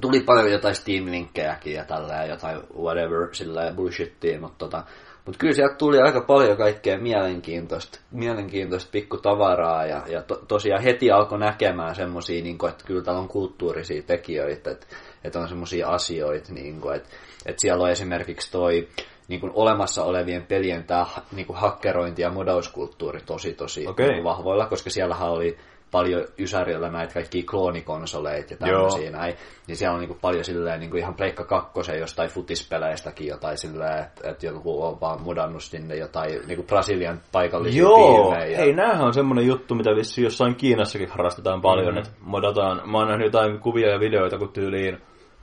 tuli 0.00 0.20
paljon 0.20 0.52
jotain 0.52 0.74
Steam-linkkejäkin 0.74 1.74
ja 1.74 1.84
tälleen 1.84 2.28
jotain 2.28 2.60
whatever 2.82 3.28
silleen 3.32 3.76
bullshittiin, 3.76 4.40
mutta 4.40 4.58
tota, 4.58 4.84
mutta 5.24 5.38
kyllä 5.38 5.54
sieltä 5.54 5.74
tuli 5.74 5.98
aika 5.98 6.20
paljon 6.20 6.56
kaikkea 6.56 6.98
mielenkiintoista, 6.98 8.00
mielenkiintoista 8.10 8.90
pikkutavaraa 8.92 9.86
ja, 9.86 10.02
ja 10.08 10.22
to, 10.22 10.42
tosiaan 10.48 10.82
heti 10.82 11.10
alkoi 11.10 11.38
näkemään 11.38 11.94
semmoisia, 11.94 12.42
niin 12.42 12.58
että 12.68 12.84
kyllä 12.86 13.02
täällä 13.02 13.20
on 13.20 13.28
kulttuurisia 13.28 14.02
tekijöitä, 14.02 14.70
että, 14.70 14.86
että 15.24 15.38
on 15.38 15.48
semmoisia 15.48 15.88
asioita, 15.88 16.52
niin 16.52 16.80
kuin, 16.80 16.96
että, 16.96 17.08
että 17.46 17.60
siellä 17.60 17.84
on 17.84 17.90
esimerkiksi 17.90 18.52
toi 18.52 18.88
niin 19.28 19.40
kuin 19.40 19.52
olemassa 19.54 20.04
olevien 20.04 20.46
pelien 20.46 20.84
tämä 20.84 21.06
niin 21.32 21.46
kuin 21.46 21.56
hakkerointi 21.56 22.22
ja 22.22 22.30
modauskulttuuri 22.30 23.20
tosi 23.26 23.52
tosi 23.52 23.86
Okei. 23.86 24.08
niin 24.08 24.24
vahvoilla, 24.24 24.66
koska 24.66 24.90
siellähän 24.90 25.30
oli 25.30 25.58
paljon 25.92 26.24
Ysärillä 26.38 26.90
näitä 26.90 27.14
kaikkia 27.14 27.42
kloonikonsoleita 27.50 28.52
ja 28.52 28.56
tämmöisiä 28.56 29.10
näin, 29.10 29.34
niin 29.66 29.76
siellä 29.76 29.94
on 29.94 30.00
niinku 30.00 30.18
paljon 30.20 30.44
silleen 30.44 30.80
niinku 30.80 30.96
ihan 30.96 31.14
Pleikka 31.14 31.44
kakkosen 31.44 31.98
jostain 32.00 32.30
futispeleistäkin 32.30 33.26
jotain 33.26 33.58
silleen, 33.58 33.98
että 33.98 34.30
et 34.30 34.42
joku 34.42 34.82
on 34.82 35.00
vaan 35.00 35.22
mudannut 35.22 35.62
sinne 35.62 35.96
jotain 35.96 36.40
niinku 36.46 36.62
Brasilian 36.62 37.20
paikallisia 37.32 37.82
Joo, 37.82 38.30
piirejä. 38.30 38.58
hei, 38.58 38.72
näähän 38.72 39.06
on 39.06 39.14
semmonen 39.14 39.46
juttu, 39.46 39.74
mitä 39.74 39.90
vissiin 39.96 40.24
jossain 40.24 40.54
Kiinassakin 40.54 41.08
harrastetaan 41.08 41.60
paljon, 41.60 41.94
mm. 41.94 41.98
että 41.98 42.10
modataan, 42.20 42.90
mä 42.90 42.98
oon 42.98 43.08
nähnyt 43.08 43.26
jotain 43.26 43.58
kuvia 43.58 43.88
ja 43.88 44.00
videoita, 44.00 44.38
kun 44.38 44.52
tyyliin 44.52 44.98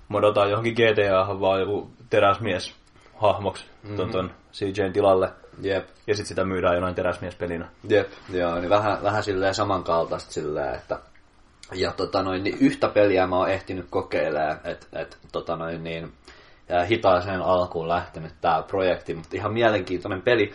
modataan 0.08 0.50
johonkin 0.50 0.74
GTA 0.74 1.39
vaan 1.39 1.60
joku 1.60 1.89
teräsmies 2.10 2.75
hahmoksi 3.15 3.65
mm-hmm. 3.84 3.98
ton, 3.98 4.10
ton 4.10 4.32
CJn 4.53 4.94
tilalle, 4.94 5.29
Jep, 5.62 5.88
ja 6.08 6.16
sitten 6.16 6.28
sitä 6.28 6.46
myydään 6.46 6.75
jonain 6.75 6.96
teräsmiespelinä. 6.96 7.70
jep, 7.89 8.12
joo, 8.34 8.56
niin 8.56 8.70
vähän, 8.70 9.04
vähän 9.04 9.24
silleen 9.24 9.56
samankaltaista 9.56 10.32
silleen, 10.32 10.75
että 10.75 11.00
ja 11.75 11.92
tota 11.92 12.24
noin, 12.24 12.44
niin 12.44 12.58
yhtä 12.60 12.88
peliä 12.88 13.28
mä 13.28 13.38
oon 13.38 13.50
ehtinyt 13.50 13.86
kokeilemaan, 13.89 14.60
että 14.63 15.01
et, 15.01 15.18
tota 15.32 15.56
noin, 15.56 15.84
niin, 15.84 16.13
hitaaseen 16.89 17.42
alkuun 17.42 17.88
lähtenyt 17.88 18.34
tää 18.42 18.62
projekti, 18.62 19.13
mutta 19.16 19.36
ihan 19.36 19.54
mielenkiintoinen 19.54 20.22
peli. 20.22 20.51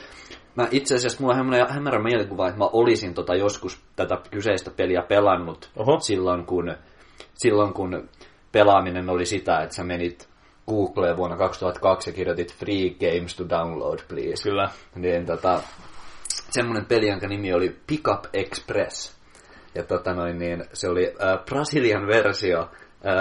Mä 0.55 0.69
itse 0.71 0.95
asiassa 0.95 1.21
mulla 1.21 1.33
on 1.33 1.39
hämmärä, 1.39 1.67
hämärä 1.69 2.03
mielikuva, 2.03 2.49
että 2.49 2.59
mä 2.59 2.69
olisin 2.73 3.15
tota 3.15 3.35
joskus 3.35 3.81
tätä 3.97 4.19
kyseistä 4.31 4.71
peliä 4.71 5.03
pelannut 5.03 5.71
Oho. 5.77 6.01
silloin 6.01 6.47
kun, 6.47 6.75
silloin 7.35 7.73
kun 7.73 8.09
pelaaminen 8.53 9.11
oli 9.11 9.27
sitä, 9.27 9.59
että 9.61 9.77
sä 9.77 9.85
menit 9.85 10.29
Googleen 10.69 11.17
vuonna 11.17 11.37
2002 11.37 12.11
ja 12.11 12.15
kirjoitit 12.15 12.55
Free 12.55 12.91
Games 12.91 13.37
to 13.37 13.49
Download, 13.49 13.99
please. 14.09 14.43
Kyllä. 14.43 14.69
Niin 14.95 15.27
tota, 15.27 15.61
semmoinen 16.51 16.87
peli, 16.87 17.09
jonka 17.09 17.29
nimi 17.29 17.55
oli 17.55 17.77
Pickup 17.87 18.25
Express. 18.33 19.15
Ja 19.75 19.83
tota 19.83 20.15
noin, 20.15 20.39
niin 20.39 20.65
se 20.73 20.89
oli 20.89 21.15
äh, 21.23 21.45
Brasilian 21.45 22.07
versio 22.07 22.61
äh, 22.61 22.69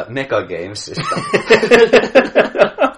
Mega 0.09 0.41
Gamesista. 0.41 1.15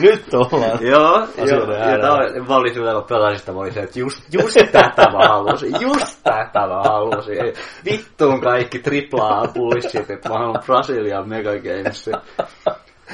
Nyt 0.00 0.34
ollaan. 0.34 0.78
joo, 0.80 1.28
joo. 1.36 1.72
Ja 1.72 1.98
tää 2.00 2.12
oli, 2.12 2.40
mä 2.40 2.56
olin 2.56 2.74
sillä, 2.74 2.92
kun 2.92 3.04
pelasin 3.08 3.38
sitä, 3.38 3.52
mä 3.52 3.58
olin 3.58 3.72
se, 3.72 3.80
että 3.80 3.98
just, 3.98 4.22
just 4.32 4.54
tätä 4.72 5.10
mä 5.12 5.28
halusin, 5.28 5.80
just 5.80 6.22
tätä 6.22 6.60
mä 6.60 6.82
halusin. 6.82 7.44
Ei, 7.44 7.52
Vittuun 7.84 8.40
kaikki 8.40 8.78
triplaa 8.78 9.48
bullshit, 9.54 10.10
että 10.10 10.28
mä 10.28 10.34
haluan 10.34 10.62
Brasilian 10.66 11.28
Mega 11.28 11.50
Gamesin. 11.50 12.14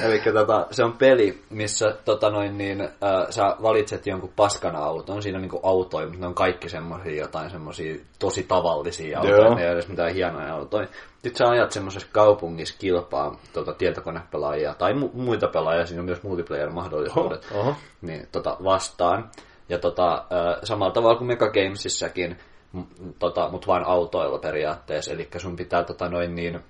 Eli 0.02 0.20
tota, 0.32 0.66
se 0.70 0.84
on 0.84 0.92
peli, 0.92 1.42
missä 1.50 1.96
tota 2.04 2.30
noin, 2.30 2.58
niin, 2.58 2.80
äh, 2.80 2.90
sä 3.30 3.56
valitset 3.62 4.06
jonkun 4.06 4.32
paskan 4.36 4.76
auton. 4.76 5.22
Siinä 5.22 5.36
on 5.36 5.42
niinku 5.42 5.60
autoja, 5.62 6.06
mutta 6.06 6.20
ne 6.20 6.26
on 6.26 6.34
kaikki 6.34 6.68
semmoisia 6.68 7.20
jotain 7.20 7.50
semmoisia 7.50 7.96
tosi 8.18 8.42
tavallisia 8.42 9.18
autoja. 9.18 9.36
Joo. 9.36 9.54
Ne 9.54 9.60
ei 9.60 9.66
ole 9.66 9.72
edes 9.72 9.88
mitään 9.88 10.14
hienoja 10.14 10.54
autoja. 10.54 10.86
Sitten 11.12 11.36
sä 11.36 11.48
ajat 11.48 11.70
semmoisessa 11.72 12.08
kaupungissa 12.12 12.76
kilpaa 12.78 13.36
tota, 13.52 13.72
tietokonepelaajia 13.72 14.74
tai 14.74 14.92
mu- 14.92 15.10
muita 15.12 15.48
pelaajia, 15.48 15.86
siinä 15.86 16.00
on 16.00 16.06
myös 16.06 16.22
multiplayer-mahdollisuudet 16.22 17.46
Oho, 17.52 17.60
oho. 17.60 17.74
niin, 18.02 18.28
tota, 18.32 18.56
vastaan. 18.64 19.30
Ja 19.68 19.78
tota, 19.78 20.12
äh, 20.14 20.58
samalla 20.64 20.92
tavalla 20.94 21.18
kuin 21.18 21.28
Mega 21.28 21.50
Gamesissäkin, 21.50 22.38
m- 22.72 22.80
tota, 23.18 23.48
mutta 23.48 23.66
vain 23.66 23.84
autoilla 23.86 24.38
periaatteessa. 24.38 25.12
Eli 25.12 25.28
sun 25.36 25.56
pitää 25.56 25.84
tota, 25.84 26.08
noin 26.08 26.34
niin, 26.34 26.60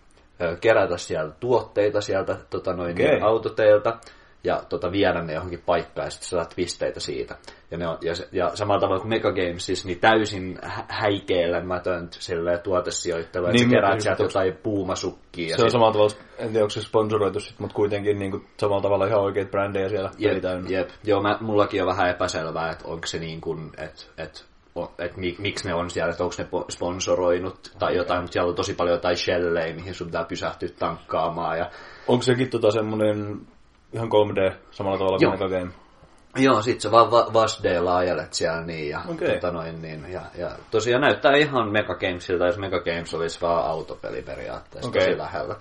kerätä 0.60 0.96
sieltä 0.96 1.34
tuotteita 1.40 2.00
sieltä 2.00 2.36
tota, 2.50 2.72
noin 2.72 2.94
niin, 2.94 3.22
autoteilta 3.22 3.98
ja 4.44 4.62
tota, 4.68 4.92
viedä 4.92 5.22
ne 5.22 5.32
johonkin 5.32 5.62
paikkaan 5.66 6.06
ja 6.06 6.10
sitten 6.10 6.28
saat 6.28 6.52
pisteitä 6.56 7.00
siitä. 7.00 7.36
Ja, 7.70 7.78
ne 7.78 7.88
on, 7.88 7.98
ja, 8.00 8.12
ja 8.32 8.50
samalla 8.54 8.80
tavalla 8.80 9.00
kuin 9.00 9.08
Mega 9.08 9.32
Gamesis, 9.32 9.84
niin 9.86 10.00
täysin 10.00 10.58
hä- 10.62 10.84
häikeilemätön 10.88 12.08
silleen, 12.10 12.60
tuotesijoittelu, 12.60 13.46
että 13.46 13.52
Niin, 13.58 13.60
niin, 13.60 13.68
mä 13.68 13.80
keräät 13.80 13.94
just 13.94 14.02
sieltä 14.02 14.22
jotain 14.22 14.56
puumasukkia. 14.62 15.48
ja 15.48 15.56
Se 15.56 15.62
on 15.62 15.68
sit- 15.70 15.72
samalla 15.72 15.92
tavalla, 15.92 16.14
en 16.38 16.48
tiedä 16.48 16.64
onko 16.64 16.70
se 16.70 16.80
sponsoroitu 16.82 17.40
sit, 17.40 17.58
mutta 17.58 17.74
kuitenkin 17.74 18.18
niin 18.18 18.30
kuin, 18.30 18.46
samalla 18.56 18.82
tavalla 18.82 19.06
ihan 19.06 19.20
oikeat 19.22 19.50
brändejä 19.50 19.88
siellä 19.88 20.10
Jep, 20.18 20.44
jep. 20.68 20.88
Joo, 21.04 21.22
mä, 21.22 21.38
mullakin 21.40 21.82
on 21.82 21.88
vähän 21.88 22.10
epäselvää, 22.10 22.70
että 22.70 22.84
onko 22.88 23.06
se 23.06 23.18
niin 23.18 23.40
kuin, 23.40 23.70
että 23.78 24.02
et, 24.18 24.44
et, 24.98 25.16
mi, 25.16 25.36
miksi 25.38 25.68
ne 25.68 25.74
on 25.74 25.90
siellä, 25.90 26.10
että 26.10 26.24
onko 26.24 26.34
ne 26.38 26.44
po- 26.44 26.64
sponsoroinut 26.70 27.72
tai 27.78 27.96
jotain, 27.96 28.20
mutta 28.20 28.32
siellä 28.32 28.48
on 28.48 28.54
tosi 28.54 28.74
paljon 28.74 28.96
jotain 28.96 29.16
shellejä, 29.16 29.74
mihin 29.74 29.94
sun 29.94 30.06
pitää 30.06 30.24
pysähtyä 30.24 30.68
tankkaamaan. 30.78 31.58
Ja... 31.58 31.70
Onko 32.08 32.22
sekin 32.22 32.50
tota 32.50 32.70
semmonen 32.70 33.40
ihan 33.92 34.08
3D 34.08 34.54
samalla 34.70 34.98
tavalla 34.98 35.18
kuin. 35.18 35.30
Mega 35.30 35.48
Game? 35.48 35.72
Joo, 36.36 36.62
sit 36.62 36.80
sä 36.80 36.90
vaan 36.90 37.10
va- 37.10 37.30
Vasdeella 37.32 37.96
ajelet 37.96 38.32
siellä 38.32 38.62
niin 38.62 38.88
ja, 38.88 39.00
Okei. 39.08 39.34
tota 39.34 39.50
noin, 39.50 39.82
niin, 39.82 40.06
ja, 40.12 40.20
ja 40.34 40.50
tosiaan 40.70 41.02
näyttää 41.02 41.36
ihan 41.36 41.72
Mega 41.72 41.94
Gamesilta, 41.94 42.46
jos 42.46 42.58
Mega 42.58 42.80
Games 42.80 43.14
olisi 43.14 43.40
vaan 43.40 43.64
autopeli 43.64 44.22
periaatteessa 44.22 44.88
Okei. 44.88 45.06
tosi 45.06 45.18
lähellä. 45.18 45.56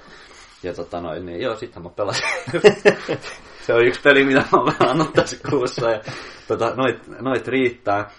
Ja 0.63 0.73
tota 0.73 1.01
noin, 1.01 1.25
niin 1.25 1.41
joo, 1.41 1.55
sitten 1.55 1.83
mä 1.83 1.89
pelasin. 1.89 2.29
se 3.65 3.73
on 3.73 3.85
yksi 3.85 4.01
peli, 4.01 4.23
mitä 4.23 4.39
mä 4.39 4.61
oon 4.61 4.73
pelannut 4.79 5.13
tässä 5.13 5.37
kuussa. 5.49 5.91
Ja, 5.91 5.99
tota, 6.47 6.73
noit, 6.75 7.07
noit 7.21 7.47
riittää. 7.47 8.09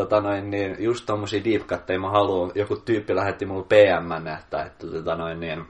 Tota 0.00 0.20
noin, 0.20 0.50
niin 0.50 0.76
just 0.78 1.06
tommosia 1.06 1.44
deep 1.44 1.66
cutteja 1.66 2.00
mä 2.00 2.10
haluan. 2.10 2.52
Joku 2.54 2.76
tyyppi 2.76 3.14
lähetti 3.14 3.46
mulle 3.46 3.66
PM, 3.68 4.26
että, 4.38 4.62
että 4.62 4.86
tota 4.86 5.16
noin, 5.16 5.40
niin, 5.40 5.64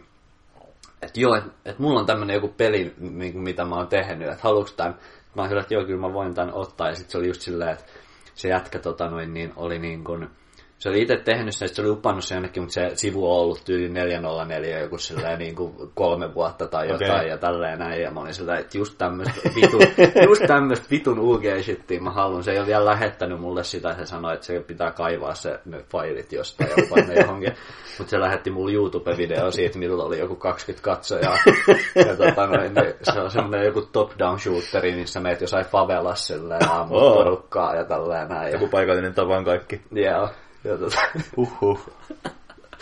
että 1.02 1.20
joo, 1.20 1.34
että 1.36 1.50
et 1.64 1.78
mulla 1.78 2.00
on 2.00 2.06
tämmönen 2.06 2.34
joku 2.34 2.48
peli, 2.48 2.94
niin, 2.98 3.38
mitä 3.38 3.64
mä 3.64 3.74
oon 3.74 3.88
tehnyt, 3.88 4.28
että 4.28 4.42
haluuks 4.42 4.72
tän? 4.72 4.98
Mä 5.36 5.42
oon 5.42 5.58
että 5.58 5.74
joo, 5.74 5.84
kyllä 5.84 6.00
mä 6.00 6.12
voin 6.12 6.34
tän 6.34 6.52
ottaa. 6.52 6.88
Ja 6.88 6.94
sitten 6.94 7.12
se 7.12 7.18
oli 7.18 7.26
just 7.26 7.40
silleen, 7.40 7.70
että 7.70 7.84
se 8.34 8.48
jätkä 8.48 8.78
tota 8.78 9.10
noin, 9.10 9.34
niin, 9.34 9.52
oli 9.56 9.78
niin 9.78 10.04
kuin, 10.04 10.30
se 10.80 10.88
oli 10.88 11.02
itse 11.02 11.16
tehnyt 11.16 11.54
sen, 11.54 11.66
että 11.66 11.76
se 11.76 11.82
oli 11.82 11.90
upannut 11.90 12.24
sen 12.24 12.36
jonnekin, 12.36 12.62
mutta 12.62 12.74
se 12.74 12.90
sivu 12.94 13.32
on 13.32 13.38
ollut 13.38 13.64
tyyli 13.64 13.88
404 13.88 14.78
joku 14.78 14.98
silleen 14.98 15.38
niin 15.38 15.54
kuin 15.54 15.74
kolme 15.94 16.34
vuotta 16.34 16.66
tai 16.66 16.88
jotain 16.88 17.12
okay. 17.12 17.26
ja 17.26 17.38
tälleen 17.38 17.78
näin. 17.78 18.02
Ja 18.02 18.10
mä 18.10 18.20
olin 18.20 18.34
silleen, 18.34 18.58
että 18.58 18.78
just 18.78 18.98
tämmöistä 18.98 19.40
vitun, 19.56 19.80
just 20.24 20.42
tämmöistä 20.46 20.86
vitun 20.90 21.18
UG-shittiä 21.18 22.00
mä 22.00 22.10
haluan. 22.10 22.44
Se 22.44 22.52
ei 22.52 22.58
ole 22.58 22.66
vielä 22.66 22.84
lähettänyt 22.84 23.40
mulle 23.40 23.64
sitä, 23.64 23.94
se 23.94 24.06
sanoi, 24.06 24.34
että 24.34 24.46
se 24.46 24.60
pitää 24.60 24.90
kaivaa 24.90 25.34
se, 25.34 25.60
ne 25.64 25.84
failit 25.92 26.32
jostain 26.32 26.70
ja 26.70 26.84
upannut 26.84 27.16
johonkin. 27.16 27.52
Mutta 27.98 28.10
se 28.10 28.20
lähetti 28.20 28.50
mulle 28.50 28.72
YouTube-video 28.72 29.52
siitä, 29.52 29.78
millä 29.78 30.04
oli 30.04 30.18
joku 30.18 30.36
20 30.36 30.84
katsojaa. 30.84 31.36
Ja 31.94 32.16
tota, 32.16 32.46
noin, 32.46 32.74
niin 32.74 32.94
se 33.02 33.20
on 33.20 33.30
semmoinen 33.30 33.66
joku 33.66 33.82
top-down 33.82 34.38
shooteri, 34.38 34.92
missä 34.92 35.20
meet 35.20 35.40
jossain 35.40 35.64
favelas 35.64 36.26
silleen 36.26 36.68
aamut 36.68 37.02
oh. 37.02 37.14
porukkaa 37.14 37.74
ja 37.74 37.84
tälleen 37.84 38.28
näin. 38.28 38.52
Joku 38.52 38.68
paikallinen 38.68 39.14
tavan 39.14 39.44
kaikki. 39.44 39.80
Joo. 39.92 40.04
Yeah. 40.04 40.30
Ja 40.64 40.78
tota, 40.78 41.00
Uhuh. 41.36 41.80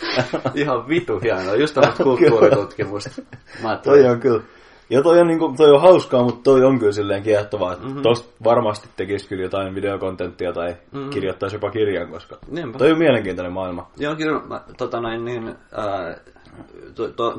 ihan 0.55 0.87
vitu 0.87 1.19
hienoa, 1.19 1.55
just 1.55 1.73
tämmöistä 1.73 2.03
kulttuuritutkimusta. 2.03 3.21
Mä 3.63 3.77
toi 3.83 4.05
on 4.05 4.19
kyllä. 4.19 4.41
Ja 4.89 5.01
toi 5.01 5.19
on, 5.19 5.27
niinku, 5.27 5.53
toi 5.57 5.71
on 5.71 5.81
hauskaa, 5.81 6.23
mutta 6.23 6.43
toi 6.43 6.63
on 6.63 6.79
kyllä 6.79 6.91
silleen 6.91 7.23
kiehtovaa, 7.23 7.73
että 7.73 7.85
mm-hmm. 7.85 8.01
tosta 8.01 8.29
varmasti 8.43 8.89
tekisi 8.95 9.27
kyllä 9.27 9.43
jotain 9.43 9.75
videokontenttia 9.75 10.53
tai 10.53 10.75
mm-hmm. 10.91 11.09
kirjoittaisi 11.09 11.55
jopa 11.55 11.71
kirjan, 11.71 12.09
koska 12.09 12.37
Niinpä. 12.47 12.77
toi 12.77 12.91
on 12.91 12.97
mielenkiintoinen 12.97 13.53
maailma. 13.53 13.87
Joo, 13.97 14.15
kyllä 14.15 14.41
mä, 14.47 14.61
tota 14.77 15.01
noin, 15.01 15.25
niin, 15.25 15.47
äh, 15.47 15.55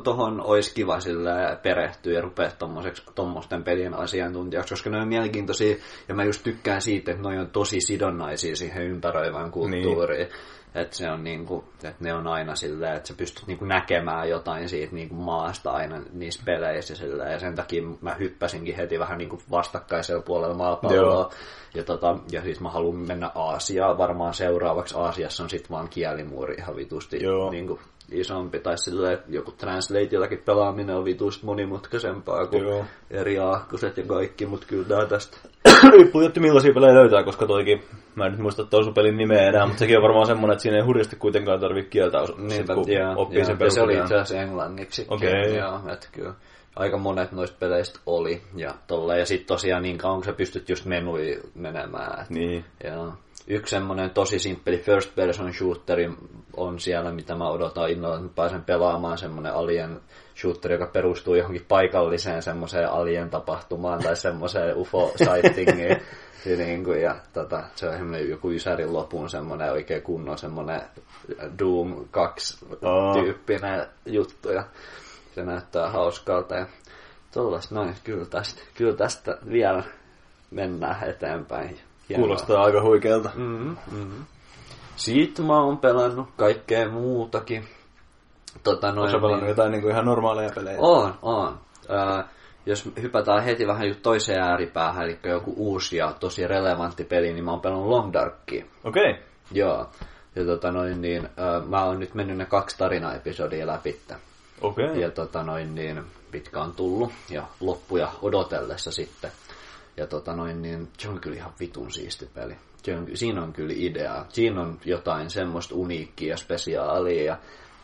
tuohon 0.04 0.36
to, 0.36 0.44
olisi 0.44 0.74
kiva 0.74 1.00
sillä 1.00 1.58
perehtyä 1.62 2.12
ja 2.12 2.20
rupea 2.20 2.50
tuommoisten 3.14 3.64
pelien 3.64 3.94
asiantuntijaksi, 3.94 4.74
koska 4.74 4.90
ne 4.90 5.00
on 5.00 5.08
mielenkiintoisia 5.08 5.76
ja 6.08 6.14
mä 6.14 6.24
just 6.24 6.42
tykkään 6.42 6.82
siitä, 6.82 7.10
että 7.12 7.28
ne 7.28 7.40
on 7.40 7.50
tosi 7.50 7.80
sidonnaisia 7.80 8.56
siihen 8.56 8.86
ympäröivään 8.86 9.50
kulttuuriin. 9.50 10.28
Niin. 10.28 10.38
Että 10.74 10.96
se 10.96 11.10
on 11.10 11.24
niinku, 11.24 11.64
että 11.74 11.94
ne 12.00 12.14
on 12.14 12.26
aina 12.26 12.54
silleen, 12.54 12.96
että 12.96 13.08
sä 13.08 13.14
pystyt 13.16 13.46
niinku 13.46 13.64
näkemään 13.64 14.28
jotain 14.28 14.68
siitä 14.68 14.94
niinku 14.94 15.14
maasta 15.14 15.70
aina 15.70 16.00
niissä 16.12 16.42
peleissä 16.44 16.94
silleen, 16.94 17.32
ja 17.32 17.38
sen 17.38 17.54
takia 17.54 17.82
mä 18.00 18.14
hyppäsinkin 18.14 18.76
heti 18.76 18.98
vähän 18.98 19.18
niinku 19.18 19.38
vastakkaisella 19.50 20.22
puolella 20.22 20.54
maapalloa. 20.54 21.30
Ja, 21.74 21.82
tota, 21.82 22.16
ja 22.30 22.42
siis 22.42 22.60
mä 22.60 22.70
haluan 22.70 22.96
mennä 22.96 23.30
Aasiaan 23.34 23.98
varmaan 23.98 24.34
seuraavaksi. 24.34 24.94
Aasiassa 24.98 25.42
on 25.42 25.50
sitten 25.50 25.70
vaan 25.70 25.88
kielimuuri 25.88 26.54
ihan 26.54 26.76
vitusti 26.76 27.22
Joo. 27.22 27.50
niinku 27.50 27.80
isompi, 28.12 28.60
tai 28.60 28.78
silleen, 28.78 29.12
että 29.14 29.26
joku 29.28 29.52
translate 29.52 30.36
pelaaminen 30.44 30.96
on 30.96 31.04
vitusti 31.04 31.46
monimutkaisempaa 31.46 32.46
kuin 32.46 32.62
Joo. 32.62 32.84
eri 33.10 33.38
aakkoset 33.38 33.96
ja 33.96 34.02
kaikki, 34.06 34.46
mutta 34.46 34.66
kyllä 34.66 34.84
tää 34.88 35.06
tästä. 35.06 35.36
Riippuu 35.92 36.20
että 36.20 36.40
millaisia 36.40 36.74
pelejä 36.74 36.94
löytää, 36.94 37.22
koska 37.22 37.46
toikin, 37.46 37.82
mä 38.20 38.26
en 38.26 38.32
nyt 38.32 38.40
muista 38.40 38.64
toisen 38.64 38.94
pelin 38.94 39.16
nimeä 39.16 39.48
enää, 39.48 39.66
mutta 39.66 39.78
sekin 39.78 39.96
on 39.96 40.02
varmaan 40.02 40.26
semmoinen, 40.26 40.52
että 40.52 40.62
siinä 40.62 40.76
ei 40.76 40.84
hurjasti 40.84 41.16
kuitenkaan 41.16 41.60
tarvitse 41.60 41.90
kieltä 41.90 42.20
osa, 42.20 42.34
niin, 42.36 42.50
sit, 42.50 42.66
kun 42.66 42.92
joo, 42.92 43.14
oppii 43.16 43.38
joo, 43.38 43.46
sen 43.46 43.56
ja 43.60 43.70
se 43.70 43.82
oli 43.82 43.98
itse 43.98 44.14
asiassa 44.14 44.42
englanniksi. 44.42 45.06
Okei. 45.08 45.40
Okay. 45.40 45.58
Joo, 45.58 45.80
että 45.92 46.08
kyllä 46.12 46.34
aika 46.76 46.98
monet 46.98 47.32
noista 47.32 47.56
peleistä 47.60 48.00
oli. 48.06 48.42
Ja, 48.56 48.74
tolle, 48.86 49.18
ja 49.18 49.26
sitten 49.26 49.46
tosiaan 49.46 49.82
niin 49.82 49.98
kauan, 49.98 50.16
kun 50.16 50.24
sä 50.24 50.32
pystyt 50.32 50.68
just 50.68 50.84
menui 50.84 51.40
menemään. 51.54 52.22
Et, 52.22 52.30
niin. 52.30 52.64
Ja 52.84 53.12
yksi 53.46 53.70
semmoinen 53.70 54.10
tosi 54.10 54.38
simppeli 54.38 54.78
first 54.78 55.14
person 55.14 55.54
shooteri 55.54 56.10
on 56.56 56.80
siellä, 56.80 57.12
mitä 57.12 57.34
mä 57.34 57.48
odotan 57.48 57.90
innolla, 57.90 58.16
että 58.16 58.28
pääsen 58.34 58.64
pelaamaan 58.64 59.18
semmoinen 59.18 59.54
alien 59.54 60.00
shooteri, 60.40 60.74
joka 60.74 60.86
perustuu 60.86 61.34
johonkin 61.34 61.64
paikalliseen 61.68 62.42
semmoiseen 62.42 62.90
alien 62.90 63.30
tapahtumaan 63.30 64.02
tai 64.02 64.16
semmoiseen 64.16 64.76
UFO 64.76 65.12
sightingiin. 65.16 66.00
ja, 66.46 66.56
niin 66.66 66.84
kuin, 66.84 67.02
ja 67.02 67.16
tota, 67.32 67.62
se 67.74 67.88
on 67.88 67.96
semmoinen 67.96 68.30
joku 68.30 68.50
Ysärin 68.50 68.92
lopun 68.92 69.30
semmoinen 69.30 69.72
oikein 69.72 70.02
kunnon 70.02 70.38
semmoinen 70.38 70.82
Doom 71.58 72.08
2 72.10 72.66
tyyppinen 73.12 73.86
juttu. 74.06 74.50
Ja 74.50 74.64
se 75.34 75.44
näyttää 75.44 75.90
hauskalta 75.90 76.54
ja 76.54 76.66
tollas 77.32 77.70
noin, 77.70 77.94
kyllä 78.04 78.24
tästä, 78.24 78.62
kyllä 78.74 78.96
tästä 78.96 79.38
vielä 79.50 79.82
mennään 80.50 81.08
eteenpäin. 81.08 81.78
Hienoa. 82.08 82.26
Kuulostaa 82.26 82.62
aika 82.62 82.82
huikealta. 82.82 83.30
Mm-hmm, 83.34 83.76
mm-hmm. 83.92 84.24
Siitä 84.96 85.42
mä 85.42 85.60
oon 85.60 85.78
pelannut 85.78 86.28
kaikkea 86.36 86.88
muutakin. 86.88 87.68
Tota, 88.62 88.86
noin, 88.86 88.98
Oletko 88.98 89.18
pelannut 89.20 89.40
niin... 89.40 89.48
jotain 89.48 89.72
niin 89.72 89.82
kuin 89.82 89.92
ihan 89.92 90.04
normaaleja 90.04 90.50
pelejä? 90.54 90.78
On, 90.80 91.14
on. 91.22 91.58
Äh, 91.90 92.24
jos 92.66 92.90
hypätään 93.02 93.44
heti 93.44 93.66
vähän 93.66 93.88
just 93.88 94.02
toiseen 94.02 94.42
ääripäähän, 94.42 95.04
eli 95.04 95.18
joku 95.24 95.54
uusi 95.56 95.96
ja 95.96 96.12
tosi 96.20 96.46
relevantti 96.46 97.04
peli, 97.04 97.32
niin 97.32 97.44
mä 97.44 97.50
oon 97.50 97.60
pelannut 97.60 97.88
Long 97.88 98.12
Darkia. 98.12 98.64
Okei. 98.84 99.10
Okay. 99.10 99.22
Joo. 99.52 99.90
Ja 100.36 100.44
tota 100.44 100.72
noin, 100.72 101.02
niin, 101.02 101.24
äh, 101.24 101.68
mä 101.68 101.84
oon 101.84 102.00
nyt 102.00 102.14
mennyt 102.14 102.36
ne 102.36 102.44
kaksi 102.44 102.78
tarinaepisodia 102.78 103.66
läpi. 103.66 104.00
Okei. 104.60 104.84
Okay. 104.84 105.00
Ja 105.00 105.10
tota 105.10 105.42
noin, 105.42 105.74
niin, 105.74 106.04
pitkä 106.30 106.60
on 106.60 106.72
tullut 106.72 107.12
ja 107.30 107.42
loppuja 107.60 108.08
odotellessa 108.22 108.92
sitten. 108.92 109.30
Ja 109.96 110.06
tota 110.06 110.36
noin, 110.36 110.62
niin 110.62 110.88
se 110.98 111.08
on 111.08 111.20
kyllä 111.20 111.36
ihan 111.36 111.52
vitun 111.60 111.90
siisti 111.90 112.30
peli. 112.34 112.56
Se 112.82 112.96
on, 112.96 113.06
siinä 113.14 113.42
on 113.42 113.52
kyllä 113.52 113.74
idea. 113.76 114.24
Siinä 114.28 114.60
on 114.60 114.78
jotain 114.84 115.30
semmoista 115.30 115.74
uniikkia 115.74 116.30
ja 116.30 116.36
spesiaalia 116.36 117.24
ja 117.24 117.36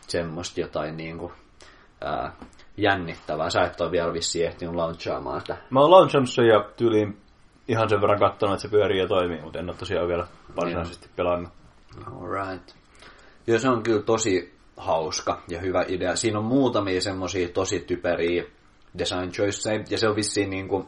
semmoista 0.07 0.61
jotain 0.61 0.97
niin 0.97 1.17
kuin, 1.17 1.33
ää, 2.01 2.31
jännittävää. 2.77 3.49
Sä 3.49 3.61
et 3.61 3.81
ole 3.81 3.91
vielä 3.91 4.13
vissiin 4.13 4.47
ehtinyt 4.47 4.75
launchaamaan 4.75 5.41
sitä. 5.41 5.57
Mä 5.69 5.79
oon 5.79 5.91
launchannut 5.91 6.37
ja 6.37 6.69
tyyliin 6.77 7.17
ihan 7.67 7.89
sen 7.89 8.01
verran 8.01 8.19
katsonut, 8.19 8.53
että 8.53 8.61
se 8.61 8.67
pyörii 8.67 8.99
ja 8.99 9.07
toimii, 9.07 9.41
mutta 9.41 9.59
en 9.59 9.69
ole 9.69 9.77
tosiaan 9.77 10.07
vielä 10.07 10.27
varsinaisesti 10.55 11.09
pelannut. 11.15 11.49
Alright. 12.21 12.75
Joo, 13.47 13.59
se 13.59 13.69
on 13.69 13.83
kyllä 13.83 14.01
tosi 14.01 14.57
hauska 14.77 15.41
ja 15.47 15.59
hyvä 15.59 15.85
idea. 15.87 16.15
Siinä 16.15 16.39
on 16.39 16.45
muutamia 16.45 17.01
semmoisia 17.01 17.49
tosi 17.49 17.79
typeriä 17.79 18.43
design 18.97 19.31
choiceja, 19.31 19.83
ja 19.89 19.97
se 19.97 20.09
on 20.09 20.15
vissiin 20.15 20.49
niin 20.49 20.67
kuin, 20.67 20.87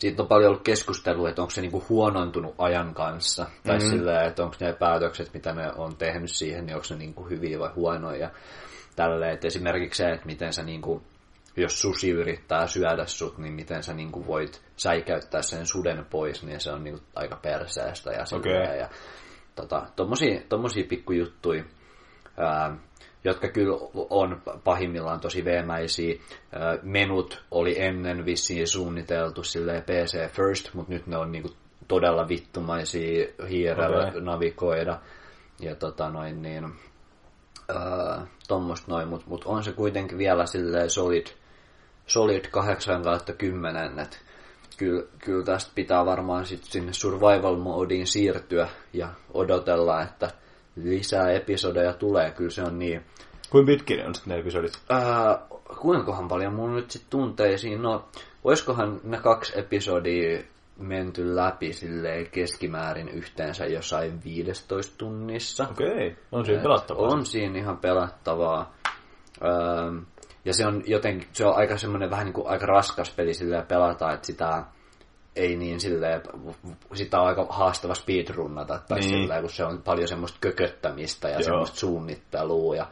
siitä 0.00 0.22
on 0.22 0.28
paljon 0.28 0.48
ollut 0.48 0.64
keskustelua, 0.64 1.28
että 1.28 1.42
onko 1.42 1.50
se 1.50 1.60
niin 1.60 1.72
kuin 1.72 1.84
huonontunut 1.88 2.54
ajan 2.58 2.94
kanssa, 2.94 3.46
tai 3.66 3.76
mm-hmm. 3.76 3.90
sillä, 3.90 4.22
että 4.22 4.42
onko 4.42 4.56
ne 4.60 4.72
päätökset, 4.72 5.34
mitä 5.34 5.52
ne 5.52 5.72
on 5.76 5.96
tehnyt 5.96 6.30
siihen, 6.30 6.66
niin 6.66 6.76
onko 6.76 6.86
ne 6.90 6.96
niin 6.96 7.14
kuin 7.14 7.30
hyviä 7.30 7.58
vai 7.58 7.70
huonoja. 7.76 8.30
Tälle, 8.96 9.30
että 9.32 9.46
esimerkiksi 9.46 10.02
se, 10.02 10.10
että 10.10 10.26
miten 10.26 10.52
sä 10.52 10.62
niin 10.62 10.82
kuin, 10.82 11.02
jos 11.56 11.80
susi 11.80 12.10
yrittää 12.10 12.66
syödä 12.66 13.06
sut, 13.06 13.38
niin 13.38 13.54
miten 13.54 13.82
sä 13.82 13.94
niin 13.94 14.12
kuin 14.12 14.26
voit 14.26 14.62
säikäyttää 14.76 15.42
sen 15.42 15.66
suden 15.66 16.06
pois, 16.10 16.44
niin 16.44 16.60
se 16.60 16.72
on 16.72 16.84
niin 16.84 16.98
aika 17.14 17.36
perseestä 17.36 18.10
ja 18.10 18.24
silleen. 18.24 18.62
Okay. 18.62 18.76
Ja, 18.76 18.88
tota, 19.54 19.86
tommosia, 19.96 20.40
tommosia 20.48 20.84
pikkujuttuja 20.88 21.64
ää, 22.36 22.76
jotka 23.24 23.48
kyllä 23.48 23.76
on 24.10 24.42
pahimmillaan 24.64 25.20
tosi 25.20 25.44
veemäisiä. 25.44 26.14
Menut 26.82 27.42
oli 27.50 27.80
ennen 27.80 28.24
vissiin 28.24 28.68
suunniteltu 28.68 29.44
sille 29.44 29.80
PC 29.86 30.32
first, 30.32 30.74
mutta 30.74 30.92
nyt 30.92 31.06
ne 31.06 31.16
on 31.16 31.32
niinku 31.32 31.50
todella 31.88 32.28
vittumaisia 32.28 33.26
hiirellä 33.48 34.06
okay. 34.08 34.20
navigoida. 34.20 34.98
Ja 35.60 35.74
tota 35.74 36.10
noin 36.10 36.42
niin, 36.42 36.64
ää, 37.74 38.26
tommoista 38.48 38.92
noin, 38.92 39.08
mutta 39.08 39.26
mut 39.28 39.44
on 39.44 39.64
se 39.64 39.72
kuitenkin 39.72 40.18
vielä 40.18 40.46
silleen 40.46 40.90
solid, 40.90 41.26
solid 42.06 42.44
8 42.50 43.02
kautta 43.02 43.32
10, 43.32 43.98
että 43.98 44.16
kyllä, 44.76 45.02
kyllä 45.18 45.44
tästä 45.44 45.72
pitää 45.74 46.06
varmaan 46.06 46.46
sitten 46.46 46.72
sinne 46.72 46.92
survival 46.92 47.56
moodiin 47.56 48.06
siirtyä 48.06 48.68
ja 48.92 49.08
odotella, 49.34 50.02
että 50.02 50.30
lisää 50.84 51.30
episodeja 51.30 51.92
tulee, 51.92 52.30
kyllä 52.30 52.50
se 52.50 52.62
on 52.62 52.78
niin. 52.78 53.04
Kuinka 53.50 53.66
pitkin 53.66 54.06
on 54.06 54.14
sitten 54.14 54.34
ne 54.34 54.40
episodit? 54.40 54.72
Ää, 54.88 55.38
kuinkahan 55.80 56.28
paljon 56.28 56.54
mun 56.54 56.74
nyt 56.74 56.90
sitten 56.90 57.10
tunteisiin, 57.10 57.82
no 57.82 58.08
oiskohan 58.44 59.00
ne 59.04 59.18
kaksi 59.18 59.58
episodia 59.58 60.42
menty 60.78 61.36
läpi 61.36 61.72
silleen 61.72 62.30
keskimäärin 62.30 63.08
yhteensä 63.08 63.66
jossain 63.66 64.24
15 64.24 64.94
tunnissa. 64.98 65.68
Okei, 65.70 65.86
okay. 65.88 66.14
on 66.32 66.46
siinä 66.46 66.62
pelattavaa. 66.62 67.08
On 67.08 67.26
siinä 67.26 67.58
ihan 67.58 67.78
pelattavaa. 67.78 68.74
Öö, 69.44 70.00
ja 70.44 70.54
se 70.54 70.66
on 70.66 70.82
jotenkin, 70.86 71.28
se 71.32 71.46
on 71.46 71.56
aika 71.56 71.78
semmoinen 71.78 72.10
vähän 72.10 72.24
niin 72.24 72.34
kuin 72.34 72.48
aika 72.48 72.66
raskas 72.66 73.10
peli 73.10 73.34
silleen 73.34 73.66
pelata, 73.66 74.12
että 74.12 74.26
sitä 74.26 74.64
ei 75.36 75.56
niin 75.56 75.80
silleen, 75.80 76.22
sitä 76.94 77.20
on 77.20 77.26
aika 77.26 77.46
haastava 77.50 77.94
speedrunnata, 77.94 78.80
tai 78.88 79.00
niin. 79.00 79.10
silleen, 79.10 79.40
kun 79.40 79.50
se 79.50 79.64
on 79.64 79.82
paljon 79.82 80.08
semmoista 80.08 80.38
kököttämistä 80.40 81.28
ja 81.28 81.34
Joo. 81.34 81.42
semmoista 81.42 81.76
suunnittelua 81.76 82.76
ja 82.76 82.86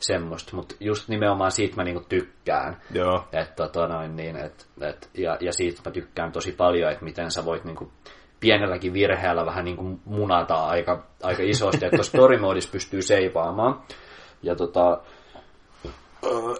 semmoista, 0.00 0.56
mutta 0.56 0.74
just 0.80 1.08
nimenomaan 1.08 1.52
siitä 1.52 1.76
mä 1.76 1.84
niinku 1.84 2.04
tykkään. 2.08 2.82
Joo. 2.90 3.24
Et, 3.32 3.56
tota 3.56 3.88
noin, 3.88 4.16
niin, 4.16 4.36
et, 4.36 4.66
et, 4.80 5.10
ja, 5.14 5.36
ja 5.40 5.52
siitä 5.52 5.80
mä 5.84 5.92
tykkään 5.92 6.32
tosi 6.32 6.52
paljon, 6.52 6.92
että 6.92 7.04
miten 7.04 7.30
sä 7.30 7.44
voit 7.44 7.64
niinku 7.64 7.92
pienelläkin 8.40 8.92
virheellä 8.92 9.46
vähän 9.46 9.64
niinku 9.64 10.00
munata 10.04 10.54
aika, 10.54 11.06
aika 11.22 11.42
isosti, 11.42 11.86
että 11.86 12.02
story 12.02 12.38
pystyy 12.72 13.02
seivaamaan. 13.02 13.82
Ja 14.42 14.56
tota, 14.56 15.00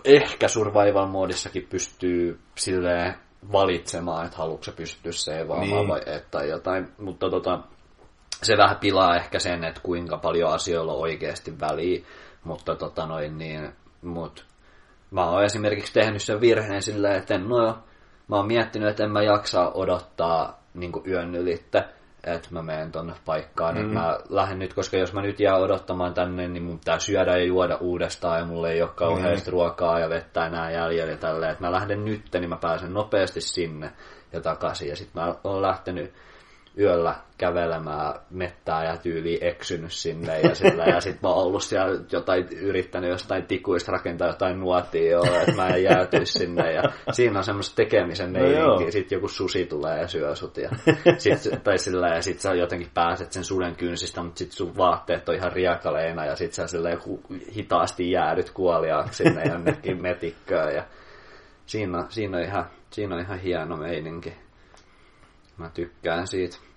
ehkä 0.05 0.49
survival 0.49 1.07
moodissakin 1.07 1.67
pystyy 1.71 2.38
silleen 2.55 3.14
valitsemaan, 3.53 4.27
että 4.27 4.38
haluatko 4.38 4.72
pystyä 4.77 5.12
seivaamaan 5.12 5.68
niin. 5.68 5.88
vai 5.88 6.01
et 6.07 6.31
tai 6.31 6.48
jotain. 6.48 6.88
Mutta 6.98 7.31
tota, 7.31 7.61
se 8.42 8.57
vähän 8.57 8.77
pilaa 8.77 9.16
ehkä 9.16 9.38
sen, 9.38 9.64
että 9.64 9.81
kuinka 9.81 10.16
paljon 10.16 10.53
asioilla 10.53 10.92
on 10.92 11.01
oikeasti 11.01 11.61
väliä, 11.61 12.05
mutta 12.44 12.74
tota 12.77 13.07
noin 13.07 13.38
niin, 13.38 13.72
mut 14.03 14.46
mä 15.11 15.31
oon 15.31 15.44
esimerkiksi 15.44 15.92
tehnyt 15.92 16.22
sen 16.22 16.40
virheen 16.40 16.83
silleen, 16.83 17.16
että 17.16 17.35
en, 17.35 17.48
no 17.48 17.66
jo, 17.66 17.79
mä 18.29 18.37
oon 18.37 18.46
miettinyt, 18.46 18.88
että 18.88 19.05
en 19.05 19.11
mä 19.11 19.22
jaksa 19.22 19.70
odottaa 19.74 20.62
niin 20.74 20.92
yön 21.07 21.35
ylittä, 21.35 21.88
että 22.35 22.49
mä 22.51 22.62
menen 22.62 22.93
tonne 22.93 23.12
paikkaan. 23.25 23.79
Mm. 23.79 23.85
mä 23.85 24.19
lähden 24.29 24.59
nyt, 24.59 24.75
koska 24.75 24.97
jos 24.97 25.12
mä 25.12 25.23
nyt 25.23 25.41
jää 25.41 25.57
odottamaan 25.57 26.14
tänne, 26.14 26.49
niin 26.49 26.62
mun 26.62 26.79
pitää 26.79 26.99
syödä 26.99 27.37
ja 27.37 27.45
juoda 27.45 27.77
uudestaan 27.77 28.38
ja 28.38 28.45
mulla 28.45 28.71
ei 28.71 28.83
ole 28.83 28.91
kauheasti 28.95 29.51
mm. 29.51 29.53
ruokaa 29.53 29.99
ja 29.99 30.09
vettä 30.09 30.47
enää 30.47 30.71
jäljellä 30.71 31.12
ja 31.12 31.19
tälleen. 31.19 31.53
Että 31.53 31.64
mä 31.64 31.73
lähden 31.73 32.05
nyt, 32.05 32.23
niin 32.33 32.49
mä 32.49 32.57
pääsen 32.57 32.95
nopeasti 32.95 33.41
sinne 33.41 33.93
ja 34.33 34.41
takaisin. 34.41 34.88
Ja 34.88 34.97
sitten 34.97 35.23
mä 35.23 35.35
oon 35.45 35.62
lähtenyt 35.62 36.14
yöllä 36.79 37.14
kävelemään 37.38 38.14
mettää 38.31 38.85
ja 38.85 38.97
tyyli 38.97 39.38
eksynyt 39.41 39.93
sinne 39.93 40.41
ja 40.41 40.55
sillä 40.55 40.85
ja 40.85 41.01
sit 41.01 41.23
mä 41.23 41.29
oon 41.29 41.47
ollut 41.47 41.62
siellä 41.62 42.01
jotain, 42.12 42.49
yrittänyt 42.53 43.11
jostain 43.11 43.47
tikuista 43.47 43.93
rakentaa 43.93 44.29
jotain 44.29 44.61
nuotia 44.61 45.11
jo, 45.11 45.23
että 45.23 45.53
mä 45.57 45.69
en 45.69 45.83
jäätyisi 45.83 46.38
sinne 46.38 46.73
ja 46.73 46.83
siinä 47.12 47.38
on 47.38 47.45
semmoista 47.45 47.77
tekemisen 47.77 48.31
meininki, 48.33 48.85
no 48.85 48.91
sit 48.91 49.12
joku 49.12 49.29
susi 49.29 49.67
tulee 49.67 50.01
ja 50.01 50.09
syö 50.09 50.37
sut 50.37 50.57
ja 50.57 50.71
sit, 51.19 51.64
tai 51.64 51.79
sillä 51.79 52.09
ja 52.09 52.23
sit 52.23 52.41
sä 52.41 52.55
jotenkin 52.55 52.91
pääset 52.95 53.33
sen 53.33 53.45
suden 53.45 53.77
kynsistä, 53.77 54.23
mutta 54.23 54.38
sit 54.38 54.53
sun 54.53 54.77
vaatteet 54.77 55.29
on 55.29 55.35
ihan 55.35 55.53
riekaleina 55.53 56.25
ja 56.25 56.37
sit 56.37 56.53
sä 56.53 56.67
sillä 56.67 56.91
hitaasti 57.57 58.11
jäädyt 58.11 58.51
kuoliaaksi 58.51 59.25
sinne 59.25 59.43
jonnekin 59.45 60.03
metikköön 60.03 60.75
ja 60.75 60.85
siinä, 61.67 62.07
siinä, 62.09 62.37
on 62.37 62.45
ihan, 62.45 62.67
siinä 62.91 63.14
on 63.14 63.21
ihan 63.21 63.38
hieno 63.38 63.77
meininki. 63.77 64.33
Mä 65.57 65.71
tykkään 65.71 66.27
siitä. 66.27 66.67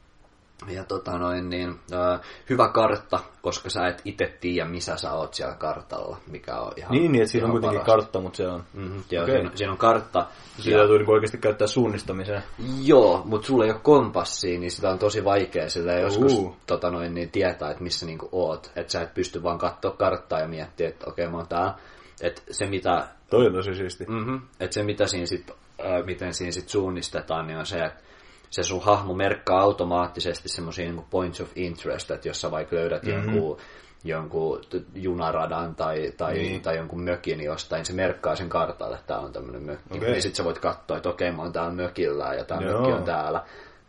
Ja 0.68 0.84
tota 0.84 1.18
noin, 1.18 1.50
niin, 1.50 1.70
äh, 1.70 2.20
hyvä 2.50 2.68
kartta, 2.68 3.20
koska 3.42 3.70
sä 3.70 3.88
et 3.88 4.02
itse 4.06 4.38
tiedä, 4.42 4.70
missä 4.70 4.98
sä 4.98 5.14
oot 5.14 5.34
siellä 5.34 5.56
kartalla, 5.56 6.18
mikä 6.28 6.56
on 6.56 6.72
ihan 6.78 6.92
Niin, 6.92 7.12
niin 7.12 7.22
että 7.22 7.32
siinä 7.32 7.46
on 7.46 7.52
kuitenkin 7.52 7.80
parasta. 7.80 8.02
kartta, 8.02 8.20
mutta 8.20 8.38
se 8.38 8.48
on... 8.48 8.64
Mm-hmm, 8.74 9.04
joo, 9.12 9.24
okay. 9.24 9.36
siinä, 9.36 9.52
siinä 9.56 9.72
on 9.72 9.78
kartta. 9.78 10.26
Siinä 10.60 10.78
täytyy 10.78 10.98
niin 10.98 11.10
oikeasti 11.10 11.38
käyttää 11.38 11.68
suunnistamiseen. 11.68 12.44
Joo, 12.82 13.22
mutta 13.26 13.48
sulla 13.48 13.66
ei 13.66 13.72
ole 13.72 13.80
kompassia, 13.84 14.60
niin 14.60 14.72
sitä 14.72 14.90
on 14.90 15.00
tosi 15.00 15.24
vaikea 15.24 15.70
sillä 15.70 15.94
joskus 15.94 16.34
uh. 16.34 16.58
tota 16.68 16.92
noin, 16.92 17.14
niin 17.14 17.32
tietää, 17.32 17.72
että 17.72 17.84
missä 17.84 18.06
niinku 18.06 18.30
oot. 18.32 18.72
Että 18.76 18.92
sä 18.92 19.02
et 19.02 19.14
pysty 19.14 19.44
vaan 19.44 19.58
katsoa 19.58 19.92
karttaa 19.92 20.40
ja 20.40 20.48
miettiä, 20.48 20.90
että 20.90 21.10
okei, 21.10 21.26
okay, 21.26 21.32
mä 21.32 21.38
oon 21.38 21.48
täällä. 21.48 21.74
Että 22.22 22.42
se 22.52 22.66
mitä... 22.66 23.08
Toi 23.30 23.48
on 23.48 23.54
tosi 23.54 23.76
siisti. 23.76 24.06
Mm-hmm, 24.08 24.42
että 24.60 24.74
se 24.74 24.84
mitä 24.84 25.08
siinä 25.08 25.26
sit, 25.26 25.52
äh, 25.80 26.06
miten 26.06 26.34
siinä 26.34 26.52
sit 26.52 26.70
suunnistetaan, 26.70 27.48
niin 27.48 27.60
on 27.60 27.66
se, 27.66 27.80
että 27.80 28.11
se 28.52 28.64
sun 28.64 28.84
hahmo 28.84 29.14
merkkaa 29.14 29.62
automaattisesti 29.62 30.50
semmoisia 30.50 30.86
niin 30.86 31.06
points 31.10 31.42
of 31.42 31.52
interest, 31.56 32.12
että 32.12 32.28
jos 32.28 32.42
sä 32.42 32.52
vaikka 32.52 32.76
löydät 32.76 33.04
mm-hmm. 33.04 33.36
jonkun, 33.36 33.58
jonkun 34.04 34.62
junaradan 34.94 35.76
tai, 35.76 36.14
tai, 36.18 36.34
niin. 36.34 36.62
tai 36.62 36.78
jonkun 36.78 37.04
mökin 37.04 37.44
jostain, 37.44 37.86
se 37.86 37.94
merkkaa 37.94 38.36
sen 38.36 38.50
kartalle, 38.50 38.96
että 38.96 39.08
tämä 39.08 39.20
on 39.20 39.34
tämmöinen 39.34 39.64
mökki. 39.64 39.98
Okay. 39.98 40.10
Niin 40.10 40.22
sit 40.22 40.36
sä 40.36 40.44
voit 40.44 40.60
katsoa, 40.60 40.98
että 40.98 41.10
okei, 41.10 41.32
mä 41.32 41.42
oon 41.42 41.54
täällä 41.54 41.72
mökillä 41.72 42.34
ja 42.34 42.44
tämä 42.44 42.62
mökki 42.62 42.92
on 42.92 43.04
täällä, 43.04 43.44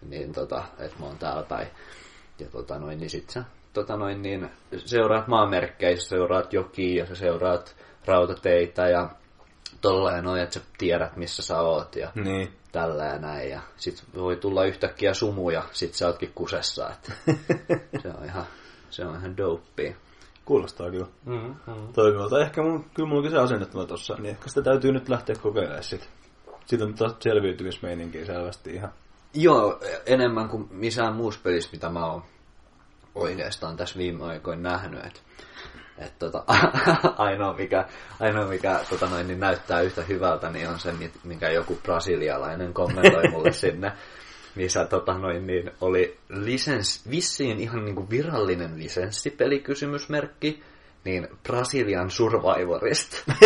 niin 0.08 0.32
tota, 0.32 0.64
että 0.78 0.96
mä 1.00 1.06
oon 1.06 1.18
täällä 1.18 1.42
päin. 1.42 1.68
Ja 2.38 2.46
tota 2.46 2.78
noin, 2.78 2.98
niin 2.98 3.10
sit 3.10 3.30
sä 3.30 3.44
tota 3.72 3.96
noin, 3.96 4.22
niin 4.22 4.50
seuraat 4.76 5.28
maanmerkkejä, 5.28 5.96
seuraat 5.96 6.52
jokia 6.52 7.02
ja 7.02 7.06
sä 7.06 7.14
seuraat 7.14 7.76
rautateitä 8.06 8.88
ja 8.88 9.10
tolleen 9.80 10.24
noin, 10.24 10.42
että 10.42 10.54
sä 10.54 10.60
tiedät, 10.78 11.16
missä 11.16 11.42
sä 11.42 11.60
oot. 11.60 11.96
Ja 11.96 12.12
niin 12.14 12.52
tällä 12.72 13.04
ja 13.04 13.18
näin. 13.18 13.50
Ja 13.50 13.60
sit 13.76 14.04
voi 14.14 14.36
tulla 14.36 14.64
yhtäkkiä 14.64 15.14
sumu 15.14 15.50
ja 15.50 15.62
sit 15.72 15.94
sä 15.94 16.06
ootkin 16.06 16.32
kusessa. 16.34 16.90
Että 16.90 17.12
se 18.02 18.08
on 18.08 18.24
ihan, 18.24 18.44
se 18.90 19.04
on 19.04 19.16
ihan 19.16 19.36
dopea. 19.36 19.94
Kuulostaa 20.44 20.90
kyllä 20.90 21.06
mm-hmm. 21.24 21.92
toimivalta. 21.92 22.40
Ehkä 22.40 22.62
mun, 22.62 22.84
kyllä 22.94 23.08
mulla 23.08 23.30
se 23.30 23.38
asennettuna 23.38 23.84
tossa, 23.84 24.14
niin 24.14 24.30
ehkä 24.30 24.48
sitä 24.48 24.62
täytyy 24.62 24.92
nyt 24.92 25.08
lähteä 25.08 25.36
kokeilemaan 25.42 25.84
sit. 25.84 26.08
Siitä 26.66 26.84
on 26.84 26.94
taas 26.94 27.14
selviytymismeininkiä 27.20 28.26
selvästi 28.26 28.74
ihan. 28.74 28.92
Joo, 29.34 29.80
enemmän 30.06 30.48
kuin 30.48 30.68
missään 30.70 31.14
muussa 31.14 31.40
pelissä, 31.42 31.70
mitä 31.72 31.88
mä 31.88 32.06
oon 32.06 32.22
oikeastaan 33.14 33.76
tässä 33.76 33.98
viime 33.98 34.24
aikoina 34.24 34.70
nähnyt. 34.70 35.04
Että 35.04 35.20
et 35.98 36.18
tota, 36.18 36.44
ainoa 37.18 37.52
mikä, 37.52 37.84
ainoa 38.20 38.46
mikä 38.46 38.80
tota 38.90 39.06
noin, 39.06 39.26
niin 39.26 39.40
näyttää 39.40 39.80
yhtä 39.80 40.02
hyvältä, 40.02 40.50
niin 40.50 40.68
on 40.68 40.78
se, 40.78 40.94
mikä 41.24 41.50
joku 41.50 41.78
brasilialainen 41.82 42.74
kommentoi 42.74 43.28
mulle 43.30 43.52
sinne, 43.62 43.92
missä 44.54 44.84
tota 44.84 45.18
noin, 45.18 45.46
niin 45.46 45.70
oli 45.80 46.18
lisens, 46.28 47.10
vissiin 47.10 47.60
ihan 47.60 47.84
niin 47.84 47.94
kuin 47.94 48.10
virallinen 48.10 48.78
lisenssipelikysymysmerkki, 48.78 50.62
niin 51.04 51.28
Brasilian 51.42 52.10
Survivorista. 52.10 53.16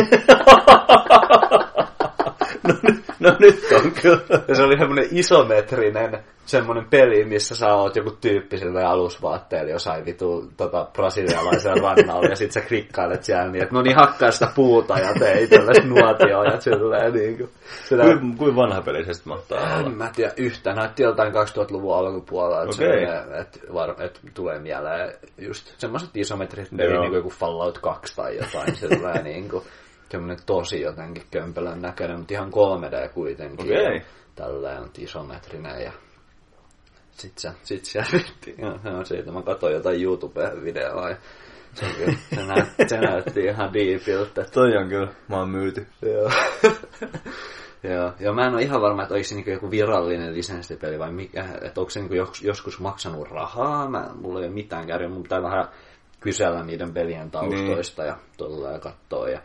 no, 2.68 2.74
no 3.20 3.36
nyt 3.38 3.64
on 3.72 3.92
kyllä. 4.02 4.42
Ja 4.48 4.54
se 4.54 4.62
oli 4.62 4.78
semmoinen 4.78 5.08
isometrinen 5.10 6.24
semmoinen 6.46 6.86
peli, 6.90 7.24
missä 7.24 7.56
sä 7.56 7.74
oot 7.74 7.96
joku 7.96 8.10
tyyppi 8.10 8.58
sillä 8.58 8.88
alusvaatteella 8.88 9.70
jossain 9.70 10.04
vitu 10.04 10.52
tota, 10.56 10.88
brasilialaisen 10.92 11.76
rannalla, 11.82 12.28
ja 12.28 12.36
sit 12.36 12.52
sä 12.52 12.60
klikkailet 12.60 13.24
siellä 13.24 13.50
niin, 13.50 13.62
että 13.62 13.74
no 13.74 13.82
niin 13.82 13.96
hakkaa 13.96 14.30
sitä 14.30 14.48
puuta 14.54 14.98
ja 14.98 15.14
tee 15.18 15.42
itsellesi 15.42 15.88
nuotioa 15.88 16.44
ja 16.44 16.60
silleen 16.60 17.12
niin 17.12 17.36
kuin. 17.36 17.50
Sitä... 17.84 18.02
Kuin, 18.02 18.36
kuin 18.36 18.56
vanha 18.56 18.82
peli 18.82 19.04
se 19.04 19.12
sitten 19.12 19.32
mahtaa 19.32 19.76
olla? 19.76 19.86
En 19.86 19.96
mä 19.96 20.10
tiedä 20.14 20.32
yhtään. 20.36 20.76
Näytti 20.76 21.02
joltain 21.02 21.32
2000-luvun 21.32 21.96
alkupuolella, 21.96 22.62
että 22.62 22.74
okay. 22.74 23.40
et, 23.40 23.60
var, 23.74 24.02
et 24.02 24.20
tulee 24.34 24.58
mieleen 24.58 25.12
just 25.38 25.74
semmoiset 25.78 26.10
isometrit 26.14 26.68
peli, 26.76 26.92
niin 26.92 27.10
kuin 27.10 27.16
joku 27.16 27.30
Fallout 27.30 27.78
2 27.78 28.16
tai 28.16 28.36
jotain 28.36 28.76
silleen 28.80 29.24
niin 29.24 29.48
kuin 29.48 29.64
semmoinen 30.08 30.38
tosi 30.46 30.80
jotenkin 30.80 31.22
kömpelön 31.30 31.82
näköinen, 31.82 32.18
mutta 32.18 32.34
ihan 32.34 32.50
3D 32.52 33.08
kuitenkin. 33.08 33.72
Okay. 33.72 33.94
Ja 33.94 34.00
tällä 34.34 34.80
on 34.80 34.90
isometrinen 34.98 35.82
ja 35.82 35.92
sit 37.20 37.38
se, 37.42 37.50
sit 37.62 37.84
se 37.84 38.00
no, 38.84 39.04
siitä 39.04 39.32
mä 39.32 39.42
katsoin 39.42 39.74
jotain 39.74 40.02
YouTube-videoa 40.02 41.10
ja 41.10 41.16
se, 41.74 41.86
kyllä, 41.98 42.18
se, 42.34 42.46
näytti, 42.46 42.88
se 42.88 43.00
näytti 43.00 43.40
ihan 43.40 43.72
diipiltä. 43.72 44.44
Toi 44.44 44.76
on 44.76 44.88
kyllä, 44.88 45.08
mä 45.28 45.36
oon 45.36 45.50
myyty. 45.50 45.86
Joo. 46.02 46.30
Joo, 47.82 48.12
ja 48.20 48.32
mä 48.32 48.46
en 48.46 48.54
ole 48.54 48.62
ihan 48.62 48.80
varma, 48.80 49.02
että 49.02 49.14
oliko 49.14 49.28
se 49.28 49.34
niinku 49.34 49.50
joku 49.50 49.70
virallinen 49.70 50.34
lisenssipeli 50.34 50.98
vai 50.98 51.12
mikä, 51.12 51.44
että 51.62 51.80
onko 51.80 51.90
se 51.90 52.00
niinku 52.00 52.14
joskus 52.42 52.80
maksanut 52.80 53.28
rahaa, 53.30 53.90
mä, 53.90 54.10
mulla 54.14 54.40
ei 54.40 54.46
ole 54.46 54.54
mitään 54.54 54.86
kärjää, 54.86 55.10
mun 55.10 55.22
pitää 55.22 55.42
vähän 55.42 55.68
kysellä 56.20 56.64
niiden 56.64 56.94
pelien 56.94 57.30
taustoista 57.30 58.02
niin. 58.02 58.08
ja 58.08 58.16
tuolla 58.36 58.72
ja 58.72 58.78
katsoa. 58.78 59.28
Ja 59.28 59.40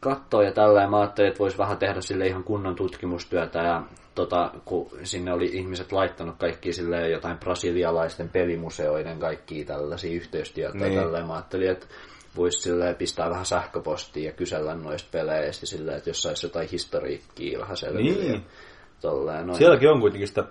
katsoa 0.00 0.42
ja 0.42 0.52
tällä 0.52 0.82
ja 0.82 0.90
mä 0.90 1.00
ajattelin, 1.00 1.28
että 1.28 1.38
voisi 1.38 1.58
vähän 1.58 1.78
tehdä 1.78 2.00
sille 2.00 2.26
ihan 2.26 2.44
kunnon 2.44 2.76
tutkimustyötä 2.76 3.58
ja 3.58 3.82
tota, 4.18 4.50
kun 4.64 4.90
sinne 5.02 5.32
oli 5.32 5.46
ihmiset 5.46 5.92
laittanut 5.92 6.36
kaikki 6.38 6.72
sille 6.72 7.08
jotain 7.08 7.38
brasilialaisten 7.38 8.28
pelimuseoiden 8.28 9.18
kaikki 9.18 9.64
tällaisia 9.64 10.12
yhteistyötä 10.12 10.78
niin. 10.78 10.94
ja 10.94 11.26
mä 11.26 11.34
ajattelin, 11.34 11.70
että 11.70 11.86
voisi 12.36 12.70
pistää 12.98 13.30
vähän 13.30 13.46
sähköpostia 13.46 14.30
ja 14.30 14.32
kysellä 14.32 14.74
noista 14.74 15.08
peleistä 15.12 15.66
sille, 15.66 15.96
että 15.96 16.10
jos 16.10 16.22
saisi 16.22 16.46
jotain 16.46 16.68
historiikkiä 16.68 17.58
vähän 17.58 17.76
selville. 17.76 18.22
Niin. 18.22 18.46
Tolleen, 19.00 19.46
noin. 19.46 19.58
Sielläkin 19.58 19.90
on 19.90 20.00
kuitenkin 20.00 20.28
sitä 20.28 20.44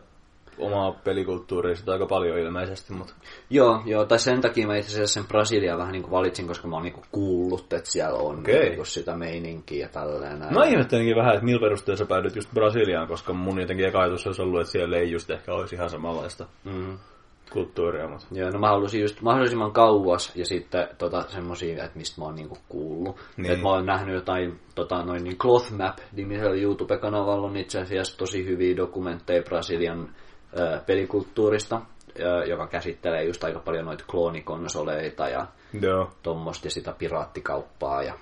omaa 0.59 0.91
pelikulttuuria 0.91 1.75
aika 1.87 2.05
paljon 2.05 2.37
ilmeisesti. 2.37 2.93
Mutta... 2.93 3.13
Joo, 3.49 3.81
joo, 3.85 4.05
tai 4.05 4.19
sen 4.19 4.41
takia 4.41 4.67
mä 4.67 4.75
itse 4.75 4.91
asiassa 4.91 5.13
sen 5.13 5.27
Brasilia 5.27 5.77
vähän 5.77 5.91
niin 5.91 6.03
kuin 6.03 6.11
valitsin, 6.11 6.47
koska 6.47 6.67
mä 6.67 6.75
oon 6.75 6.83
niin 6.83 7.03
kuullut, 7.11 7.73
että 7.73 7.89
siellä 7.89 8.19
on 8.19 8.39
okay. 8.39 8.69
niin 8.69 8.85
sitä 8.85 9.15
meininkiä 9.15 9.85
ja 9.85 9.89
tälleen. 9.89 10.53
Mä 10.53 10.65
ihmettelinkin 10.65 11.15
vähän, 11.15 11.33
että 11.33 11.45
millä 11.45 11.59
perusteella 11.59 11.97
sä 11.97 12.05
päädyt 12.05 12.35
just 12.35 12.53
Brasiliaan, 12.53 13.07
koska 13.07 13.33
mun 13.33 13.61
jotenkin 13.61 13.87
eka 13.87 13.99
ajatus 13.99 14.27
olisi 14.27 14.41
ollut, 14.41 14.61
että 14.61 14.71
siellä 14.71 14.97
ei 14.97 15.11
just 15.11 15.29
ehkä 15.29 15.53
olisi 15.53 15.75
ihan 15.75 15.89
samanlaista. 15.89 16.45
Mm 16.63 16.97
kulttuuria. 17.49 18.07
Mutta. 18.07 18.25
Joo, 18.31 18.49
no 18.49 18.59
mä 18.59 18.67
halusin 18.67 19.01
just 19.01 19.21
mahdollisimman 19.21 19.71
kauas 19.71 20.35
ja 20.35 20.45
sitten 20.45 20.87
tota, 20.97 21.21
semmosia, 21.27 21.83
että 21.83 21.97
mistä 21.97 22.21
mä 22.21 22.25
oon 22.25 22.35
niinku 22.35 22.57
kuullut. 22.69 23.17
Niin. 23.37 23.51
Että 23.51 23.63
mä 23.63 23.69
oon 23.69 23.85
nähnyt 23.85 24.15
jotain 24.15 24.59
tota, 24.75 25.03
noin 25.03 25.23
niin 25.23 25.37
Cloth 25.37 25.71
Map 25.71 25.97
nimisellä 26.11 26.55
YouTube-kanavalla 26.55 27.47
on 27.47 27.57
itse 27.57 27.79
asiassa 27.79 28.17
tosi 28.17 28.45
hyviä 28.45 28.77
dokumentteja 28.77 29.43
Brasilian 29.43 30.09
pelikulttuurista, 30.85 31.81
joka 32.47 32.67
käsittelee 32.67 33.23
just 33.23 33.43
aika 33.43 33.59
paljon 33.59 33.85
noita 33.85 34.03
kloonikonsoleita 34.07 35.29
ja 35.29 35.47
Joo. 35.81 36.11
tuommoista 36.23 36.67
ja 36.67 36.71
sitä 36.71 36.93
piraattikauppaa 36.97 38.03
ja 38.03 38.13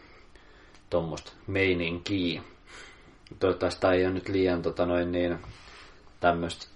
tuommoista 0.90 1.32
meininkiä. 1.48 2.42
Toivottavasti 3.40 3.82
tämä 3.82 3.94
ei 3.94 4.06
ole 4.06 4.14
nyt 4.14 4.30
liian 4.30 4.62
tota 4.62 4.86
noin 4.86 5.12
niin, 5.12 5.40
tämmöistä 6.20 6.68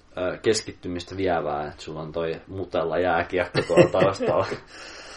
keskittymistä 0.42 1.18
vievää, 1.18 1.68
että 1.68 1.84
sulla 1.84 2.02
on 2.02 2.12
toi 2.12 2.42
mutella 2.48 3.00
jääkiekko 3.00 3.62
tuolla 3.68 3.90
taustalla. 3.90 4.46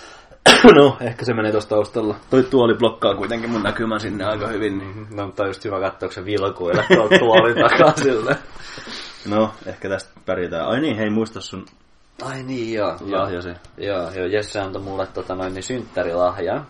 no, 0.76 0.96
ehkä 1.00 1.24
se 1.24 1.34
menee 1.34 1.52
tuossa 1.52 1.68
taustalla. 1.68 2.14
Toi 2.30 2.42
tuoli 2.42 2.74
blokkaa 2.74 3.14
kuitenkin 3.14 3.50
mun 3.50 3.62
näkymän 3.62 4.00
sinne 4.00 4.24
aika 4.24 4.48
hyvin. 4.48 4.78
Niin... 4.78 5.06
No, 5.10 5.26
mutta 5.26 5.42
on 5.42 5.48
just 5.48 5.64
hyvä 5.64 5.80
katsoa, 5.80 6.10
se 6.10 6.24
vilkuille 6.24 6.84
tuolla 6.94 7.18
tuolin 7.18 7.56
takaa 7.68 7.96
sille. 7.96 8.36
No, 9.26 9.50
ehkä 9.66 9.88
tästä 9.88 10.10
pärjätään. 10.26 10.68
Ai 10.68 10.80
niin, 10.80 10.96
hei, 10.96 11.10
muista 11.10 11.40
sun 11.40 11.66
Ai 12.22 12.42
niin, 12.42 12.74
joo. 12.74 12.96
lahjasi. 13.00 13.48
Joo, 13.76 14.10
joo 14.10 14.26
Jesse 14.26 14.60
antoi 14.60 14.82
mulle 14.82 15.06
tota 15.06 15.34
noin, 15.34 15.54
niin 15.54 15.62
synttärilahjan. 15.62 16.66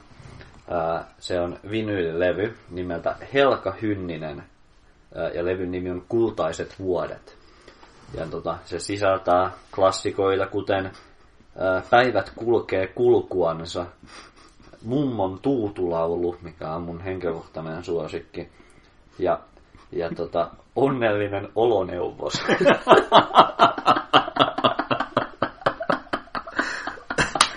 Ää, 0.71 1.05
se 1.19 1.41
on 1.41 1.59
vinyylilevy 1.71 2.57
nimeltä 2.71 3.17
Helka 3.35 3.75
Hynninen. 3.83 4.45
Ää, 5.15 5.29
ja 5.29 5.45
levyn 5.45 5.71
nimi 5.71 5.91
on 5.91 6.05
Kultaiset 6.09 6.79
vuodet. 6.79 7.37
Ja 8.15 8.27
tota, 8.27 8.59
se 8.65 8.79
sisältää 8.79 9.51
klassikoita, 9.75 10.47
kuten 10.47 10.93
ää, 11.59 11.83
Päivät 11.91 12.33
kulkee 12.37 12.87
kulkuansa, 12.87 13.87
Mummon 14.85 15.39
tuutulaulu, 15.39 16.37
mikä 16.43 16.71
on 16.71 16.83
mun 16.83 17.01
henkilökohtainen 17.01 17.85
suosikki, 17.85 18.49
ja, 19.19 19.41
ja 19.93 20.11
tota, 20.17 20.51
Onnellinen 20.77 21.49
oloneuvos. 21.55 22.45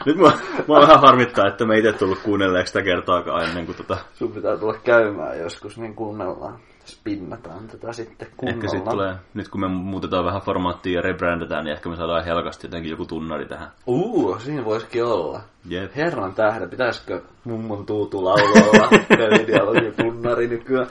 Nyt 0.05 0.17
mä, 0.17 0.31
mä 0.67 0.81
vähän 0.81 1.01
harmittaa, 1.01 1.47
että 1.47 1.65
me 1.65 1.77
itse 1.77 1.91
tullut 1.91 2.19
kuunnelleeksi 2.19 2.71
sitä 2.71 2.83
kertaakaan 2.83 3.43
ennen 3.43 3.65
kuin 3.65 3.77
tota... 3.77 3.97
Sun 4.13 4.31
pitää 4.31 4.57
tulla 4.57 4.77
käymään 4.83 5.39
joskus, 5.39 5.77
niin 5.77 5.95
kuunnellaan. 5.95 6.59
Spinnataan 6.85 7.67
tätä 7.67 7.93
sitten 7.93 8.27
kunnolla. 8.37 8.57
Ehkä 8.57 8.67
sitten 8.67 8.91
tulee, 8.91 9.15
nyt 9.33 9.49
kun 9.49 9.61
me 9.61 9.67
muutetaan 9.67 10.25
vähän 10.25 10.41
formaattia 10.41 10.93
ja 10.93 11.01
rebrändätään, 11.01 11.63
niin 11.65 11.73
ehkä 11.73 11.89
me 11.89 11.95
saadaan 11.95 12.25
helkasti 12.25 12.67
jotenkin 12.67 12.91
joku 12.91 13.05
tunnari 13.05 13.45
tähän. 13.45 13.71
Uu, 13.87 14.39
siinä 14.39 14.65
voisikin 14.65 15.05
olla. 15.05 15.41
Jep. 15.69 15.95
Herran 15.95 16.33
tähden, 16.33 16.69
pitäisikö 16.69 17.21
mummon 17.43 17.85
tuutu 17.85 18.19
olla 18.19 18.89
pelidialogi 19.09 19.91
tunnari 20.01 20.47
nykyään? 20.47 20.87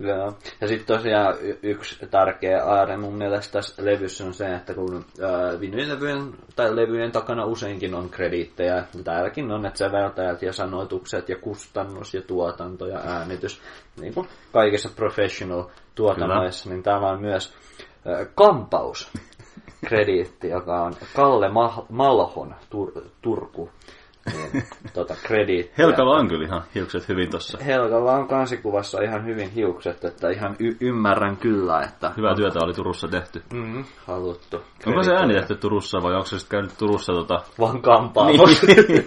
Joo. 0.00 0.32
Ja 0.60 0.68
sitten 0.68 0.96
tosiaan 0.96 1.34
y- 1.40 1.58
yksi 1.62 2.06
tärkeä 2.10 2.64
aare 2.64 2.96
mun 2.96 3.14
mielestä 3.14 3.52
tässä 3.52 3.84
levyssä 3.84 4.24
on 4.24 4.34
se, 4.34 4.54
että 4.54 4.74
kun 4.74 5.04
ää, 5.22 5.60
vinylevyjen 5.60 6.32
tai 6.56 6.76
levyjen 6.76 7.12
takana 7.12 7.44
useinkin 7.44 7.94
on 7.94 8.10
krediittejä, 8.10 8.74
ja 8.74 9.02
täälläkin 9.04 9.50
on, 9.50 9.66
että 9.66 9.78
säveltäjät 9.78 10.42
ja 10.42 10.52
sanoitukset 10.52 11.28
ja 11.28 11.36
kustannus 11.36 12.14
ja 12.14 12.22
tuotanto 12.22 12.86
ja 12.86 12.98
äänitys, 12.98 13.60
niin 14.00 14.14
kuin 14.14 14.28
kaikissa 14.52 14.88
professional 14.96 15.64
tuotannoissa, 15.94 16.70
niin 16.70 16.82
täällä 16.82 17.08
on 17.08 17.20
myös 17.20 17.54
ää, 18.06 18.24
kampaus 18.34 19.10
krediitti, 19.86 20.48
joka 20.48 20.82
on 20.82 20.92
Kalle 21.16 21.48
Mah- 21.48 21.84
Malhon 21.88 22.54
Tur- 22.70 23.02
Turku. 23.22 23.70
Niin, 24.52 24.64
tota, 24.94 25.14
krediittiä. 25.22 25.74
Helkalla 25.78 26.16
on 26.16 26.28
kyllä 26.28 26.46
ihan 26.46 26.62
hiukset 26.74 27.08
hyvin 27.08 27.30
tossa. 27.30 27.58
Helgalla 27.64 28.12
on 28.12 28.28
kansikuvassa 28.28 29.02
ihan 29.02 29.26
hyvin 29.26 29.50
hiukset, 29.50 30.04
että 30.04 30.30
ihan 30.30 30.56
y- 30.58 30.76
ymmärrän 30.80 31.36
kyllä, 31.36 31.80
että... 31.80 32.12
Hyvää 32.16 32.34
työtä 32.34 32.58
oli 32.62 32.72
Turussa 32.72 33.08
tehty. 33.08 33.42
Mm, 33.52 33.84
haluttu. 34.06 34.60
Onko 34.86 35.02
se 35.02 35.14
äänitetty 35.14 35.56
Turussa 35.56 35.98
vai 36.02 36.14
onko 36.14 36.26
se 36.26 36.38
sitten 36.38 36.58
käynyt 36.58 36.78
Turussa 36.78 37.12
tota... 37.12 37.40
Vaan 37.60 37.82
kampaamossa. 37.82 38.66
Niin. 38.66 39.04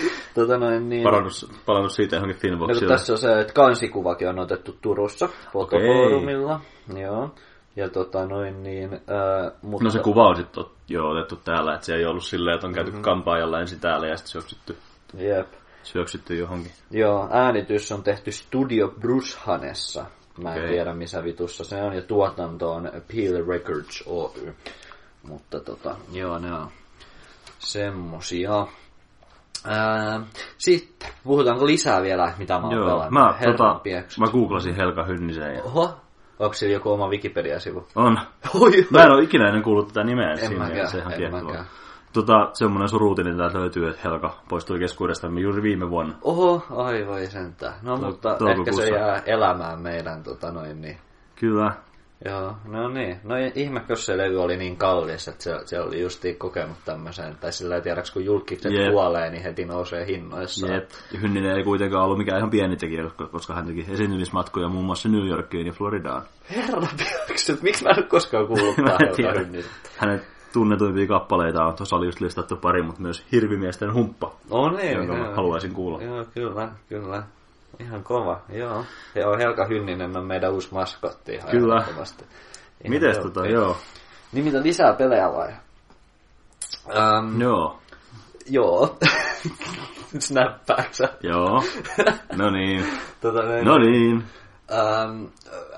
tota 0.34 0.58
noin, 0.58 0.88
niin... 0.88 1.02
Palannut, 1.02 1.32
palannut 1.66 1.92
siitä 1.92 2.16
johonkin 2.16 2.36
No, 2.36 2.40
Finvoxille. 2.40 2.92
tässä 2.92 3.12
on 3.12 3.18
se, 3.18 3.40
että 3.40 3.52
kansikuvakin 3.52 4.28
on 4.28 4.38
otettu 4.38 4.76
Turussa 4.82 5.28
fotofoorumilla. 5.52 6.60
Joo. 7.00 7.30
Ja 7.76 7.88
tota 7.88 8.26
noin 8.26 8.62
niin... 8.62 8.92
Äh, 8.94 9.52
mutta... 9.62 9.84
No 9.84 9.90
se 9.90 9.98
kuva 9.98 10.28
on 10.28 10.36
sitten 10.36 10.64
jo 10.88 11.08
otettu 11.08 11.36
täällä, 11.36 11.74
että 11.74 11.86
se 11.86 11.94
ei 11.94 12.06
ollut 12.06 12.24
silleen, 12.24 12.54
että 12.54 12.66
on 12.66 12.72
käyty 12.72 12.90
mm-hmm. 12.90 13.02
kampaajalla 13.02 13.60
ensin 13.60 13.80
täällä 13.80 14.06
ja 14.06 14.16
sitten 14.16 14.32
syöksytty, 14.32 14.76
Jep. 15.14 15.52
syöksytty 15.82 16.36
johonkin. 16.36 16.72
Joo, 16.90 17.28
äänitys 17.32 17.92
on 17.92 18.02
tehty 18.02 18.32
Studio 18.32 18.88
Brushanessa. 19.00 20.06
Mä 20.42 20.54
en 20.54 20.58
Okei. 20.58 20.72
tiedä 20.72 20.94
missä 20.94 21.24
vitussa 21.24 21.64
se 21.64 21.82
on, 21.82 21.96
ja 21.96 22.02
tuotanto 22.02 22.72
on 22.72 22.92
Peel 23.14 23.46
Records 23.46 24.04
Oy. 24.06 24.54
Mutta 25.22 25.60
tota, 25.60 25.96
joo, 26.12 26.38
ne 26.38 26.54
on 26.54 26.68
semmosia. 27.58 28.66
Ää, 29.66 30.20
sitten, 30.58 31.08
puhutaanko 31.24 31.66
lisää 31.66 32.02
vielä, 32.02 32.34
mitä 32.38 32.58
mä 32.58 32.66
oon 32.66 32.76
Joo, 32.76 32.84
pelannut? 32.84 33.10
mä, 33.10 33.34
Herran 33.40 33.56
tota, 33.56 33.80
piekset. 33.82 34.18
mä 34.18 34.26
googlasin 34.26 34.76
Helka 34.76 35.04
Hynnisen 35.04 35.54
ja... 35.54 35.62
Oho, 35.62 36.03
onko 36.38 36.54
sillä 36.54 36.72
joku 36.72 36.90
oma 36.90 37.08
Wikipedia-sivu? 37.08 37.86
On. 37.96 38.18
Oi, 38.60 38.86
Mä 38.90 39.02
en 39.02 39.10
ole 39.12 39.22
ikinä 39.22 39.46
ennen 39.46 39.62
kuullut 39.62 39.88
tätä 39.88 40.04
nimeä, 40.04 40.30
En 40.30 40.38
siinä 40.38 40.54
mäkään, 40.54 40.72
mielessä 40.72 40.98
ihan 40.98 41.12
en 41.12 41.30
mäkään. 41.32 41.66
Tota, 42.12 42.50
semmoinen 42.52 42.88
suruutinen 42.88 43.36
täältä 43.36 43.60
löytyy, 43.60 43.88
että 43.88 44.00
Helka 44.08 44.38
poistui 44.48 44.78
keskuudestamme 44.78 45.40
juuri 45.40 45.62
viime 45.62 45.90
vuonna. 45.90 46.14
Oho, 46.22 46.66
ai 46.76 47.06
voi 47.06 47.26
sentään. 47.26 47.74
No 47.82 47.98
To- 47.98 48.06
mutta 48.06 48.36
ehkä 48.50 48.72
se 48.72 48.88
jää 48.88 49.22
elämään 49.26 49.80
meidän 49.80 50.22
tota 50.22 50.50
noin 50.52 50.80
niin. 50.82 50.98
Kyllä. 51.36 51.72
Joo, 52.24 52.56
no 52.64 52.88
niin. 52.88 53.16
No 53.24 53.34
ihme, 53.54 53.82
jos 53.88 54.06
se 54.06 54.16
levy 54.16 54.42
oli 54.42 54.56
niin 54.56 54.76
kallis, 54.76 55.28
että 55.28 55.44
se, 55.44 55.58
se 55.64 55.80
oli 55.80 56.00
justiin 56.00 56.36
kokenut 56.36 56.76
tämmöisen. 56.84 57.36
Tai 57.40 57.52
sillä 57.52 57.74
ei 57.76 57.82
tiedäks, 57.82 58.10
kun 58.10 58.24
julkikset 58.24 58.72
Jep. 58.72 58.90
kuolee, 58.92 59.30
niin 59.30 59.42
heti 59.42 59.64
nousee 59.64 60.06
hinnoissa. 60.06 60.66
Jep. 60.74 60.90
Hynninen 61.22 61.56
ei 61.56 61.64
kuitenkaan 61.64 62.04
ollut 62.04 62.18
mikään 62.18 62.38
ihan 62.38 62.50
pieni 62.50 62.76
tekijä, 62.76 63.04
koska- 63.32 63.54
hän 63.54 63.66
teki 63.66 63.86
esiintymismatkoja 63.90 64.68
muun 64.68 64.84
muassa 64.84 65.08
New 65.08 65.26
Yorkiin 65.28 65.66
ja 65.66 65.72
Floridaan. 65.72 66.22
Herra 66.56 66.88
piakset, 66.96 67.62
miksi 67.62 67.84
mä 67.84 67.90
en 67.90 67.98
ole 67.98 68.06
koskaan 68.06 68.46
kuullut 68.46 68.76
tähän 70.00 70.20
tunnetuimpia 70.52 71.06
kappaleita 71.06 71.64
on, 71.64 71.74
tuossa 71.76 71.96
oli 71.96 72.06
just 72.06 72.20
listattu 72.20 72.56
pari, 72.56 72.82
mutta 72.82 73.02
myös 73.02 73.24
Hirvimiesten 73.32 73.94
humppa, 73.94 74.32
No 74.50 74.70
niin, 74.70 74.92
jonka 74.96 75.16
joo. 75.16 75.34
haluaisin 75.34 75.72
kuulla. 75.74 76.02
Joo, 76.02 76.24
kyllä, 76.34 76.68
kyllä. 76.88 77.22
Ihan 77.80 78.04
kova, 78.04 78.40
joo. 78.48 78.84
Joo, 79.14 79.38
Helka 79.38 79.64
Hynninen 79.64 80.16
on 80.16 80.26
meidän 80.26 80.52
uusi 80.52 80.68
maskotti. 80.72 81.32
ihan 81.34 81.50
Kyllä. 81.50 81.84
Mites 82.88 83.18
tota, 83.18 83.46
joo. 83.46 83.76
Niin 84.32 84.44
mitä 84.44 84.62
lisää 84.62 84.92
pelejä 84.92 85.32
vai? 85.32 85.52
Um, 86.86 87.40
Joo. 87.40 87.78
Joo. 88.46 88.98
Snappääksä? 90.18 91.08
Joo. 91.22 91.62
No 92.36 92.50
niin. 92.50 92.86
Tota, 93.20 93.40
No 93.64 93.78
niin. 93.78 94.24
Äh, 94.72 95.73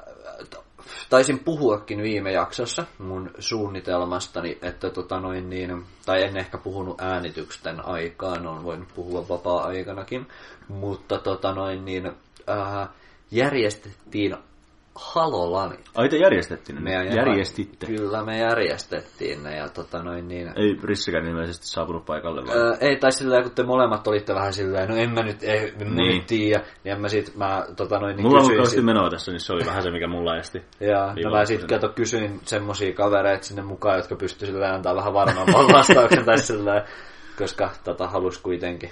taisin 1.10 1.38
puhuakin 1.38 2.02
viime 2.02 2.32
jaksossa 2.32 2.84
mun 2.98 3.30
suunnitelmastani, 3.38 4.58
että 4.62 4.90
tota 4.90 5.20
noin 5.20 5.50
niin, 5.50 5.84
tai 6.06 6.22
en 6.22 6.36
ehkä 6.36 6.58
puhunut 6.58 7.00
äänityksen 7.00 7.86
aikaan, 7.86 8.46
on 8.46 8.64
voinut 8.64 8.88
puhua 8.94 9.28
vapaa-aikanakin, 9.28 10.26
mutta 10.68 11.18
tota 11.18 11.52
noin 11.52 11.84
niin, 11.84 12.06
äh, 12.50 12.88
järjestettiin 13.30 14.36
Halolanit. 14.96 15.80
Ai 15.94 16.08
te 16.08 16.16
järjestettiin 16.16 16.76
ne? 16.76 16.80
Me 16.82 17.04
Järjestitte. 17.16 17.86
Kyllä, 17.86 18.24
me 18.24 18.38
järjestettiin 18.38 19.42
ne 19.42 19.56
ja 19.56 19.68
tota 19.68 20.02
noin 20.02 20.28
niin, 20.28 20.48
Ei 20.56 20.76
Rissikään 20.84 21.26
ilmeisesti 21.26 21.66
saapunut 21.66 22.04
paikalle 22.04 22.42
vai? 22.46 22.56
Öö, 22.56 22.76
ei, 22.80 22.96
tai 22.96 23.12
sillä 23.12 23.42
kun 23.42 23.50
te 23.50 23.62
molemmat 23.62 24.06
olitte 24.06 24.34
vähän 24.34 24.52
silleen, 24.52 24.88
no 24.88 24.96
en 24.96 25.10
mä 25.10 25.22
nyt, 25.22 25.42
ei, 25.42 25.72
mä 25.78 25.84
Niin. 25.84 26.16
nyt 26.16 26.26
tiedä, 26.26 26.62
niin 26.84 26.92
en 26.94 27.00
mä 27.00 27.08
sit, 27.08 27.36
mä 27.36 27.64
tota 27.76 27.98
noin, 27.98 28.16
niin 28.16 28.26
Mulla 28.26 28.36
on 28.36 28.42
kysyin 28.42 28.56
kauheasti 28.56 28.76
sit, 28.76 28.84
menoa 28.84 29.10
tässä, 29.10 29.32
niin 29.32 29.40
se 29.40 29.52
oli 29.52 29.66
vähän 29.66 29.82
se, 29.82 29.90
mikä 29.90 30.06
mulla 30.08 30.36
esti. 30.36 30.62
ja 30.80 31.14
no 31.24 31.30
mä 31.30 31.44
sit 31.44 31.64
kato 31.64 31.88
kysyin 31.88 32.40
semmosia 32.44 32.92
kavereita 32.94 33.44
sinne 33.44 33.62
mukaan, 33.62 33.96
jotka 33.96 34.16
pysty 34.16 34.46
silleen 34.46 34.74
antaa 34.74 34.96
vähän 34.96 35.14
varmemman 35.14 35.68
vastauksen, 35.72 36.24
tai 36.24 36.38
silleen, 36.38 36.82
koska 37.38 37.70
tota 37.84 38.06
halus 38.06 38.38
kuitenkin 38.38 38.90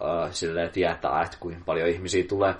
uh, 0.00 0.30
silleen 0.30 0.70
tietää, 0.70 1.22
että 1.22 1.36
kuinka 1.40 1.62
paljon 1.66 1.88
ihmisiä 1.88 2.24
tulee, 2.28 2.54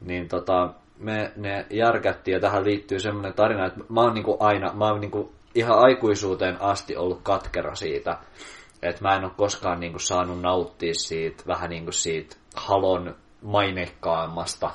niin 0.00 0.28
tota, 0.28 0.70
me 0.98 1.32
ne 1.36 1.66
järkättiin, 1.70 2.34
ja 2.34 2.40
tähän 2.40 2.64
liittyy 2.64 3.00
semmoinen 3.00 3.34
tarina, 3.34 3.66
että 3.66 3.80
mä 3.88 4.00
oon 4.00 4.14
niinku 4.14 4.36
aina, 4.40 4.72
mä 4.72 4.88
oon 4.88 5.00
niinku 5.00 5.32
ihan 5.54 5.78
aikuisuuteen 5.78 6.60
asti 6.60 6.96
ollut 6.96 7.20
katkera 7.22 7.74
siitä, 7.74 8.18
että 8.82 9.02
mä 9.02 9.16
en 9.16 9.24
ole 9.24 9.32
koskaan 9.36 9.80
niinku 9.80 9.98
saanut 9.98 10.40
nauttia 10.40 10.94
siitä, 10.94 11.44
vähän 11.46 11.70
niinku 11.70 11.92
siitä 11.92 12.36
halon 12.56 13.14
maineikkaammasta 13.42 14.70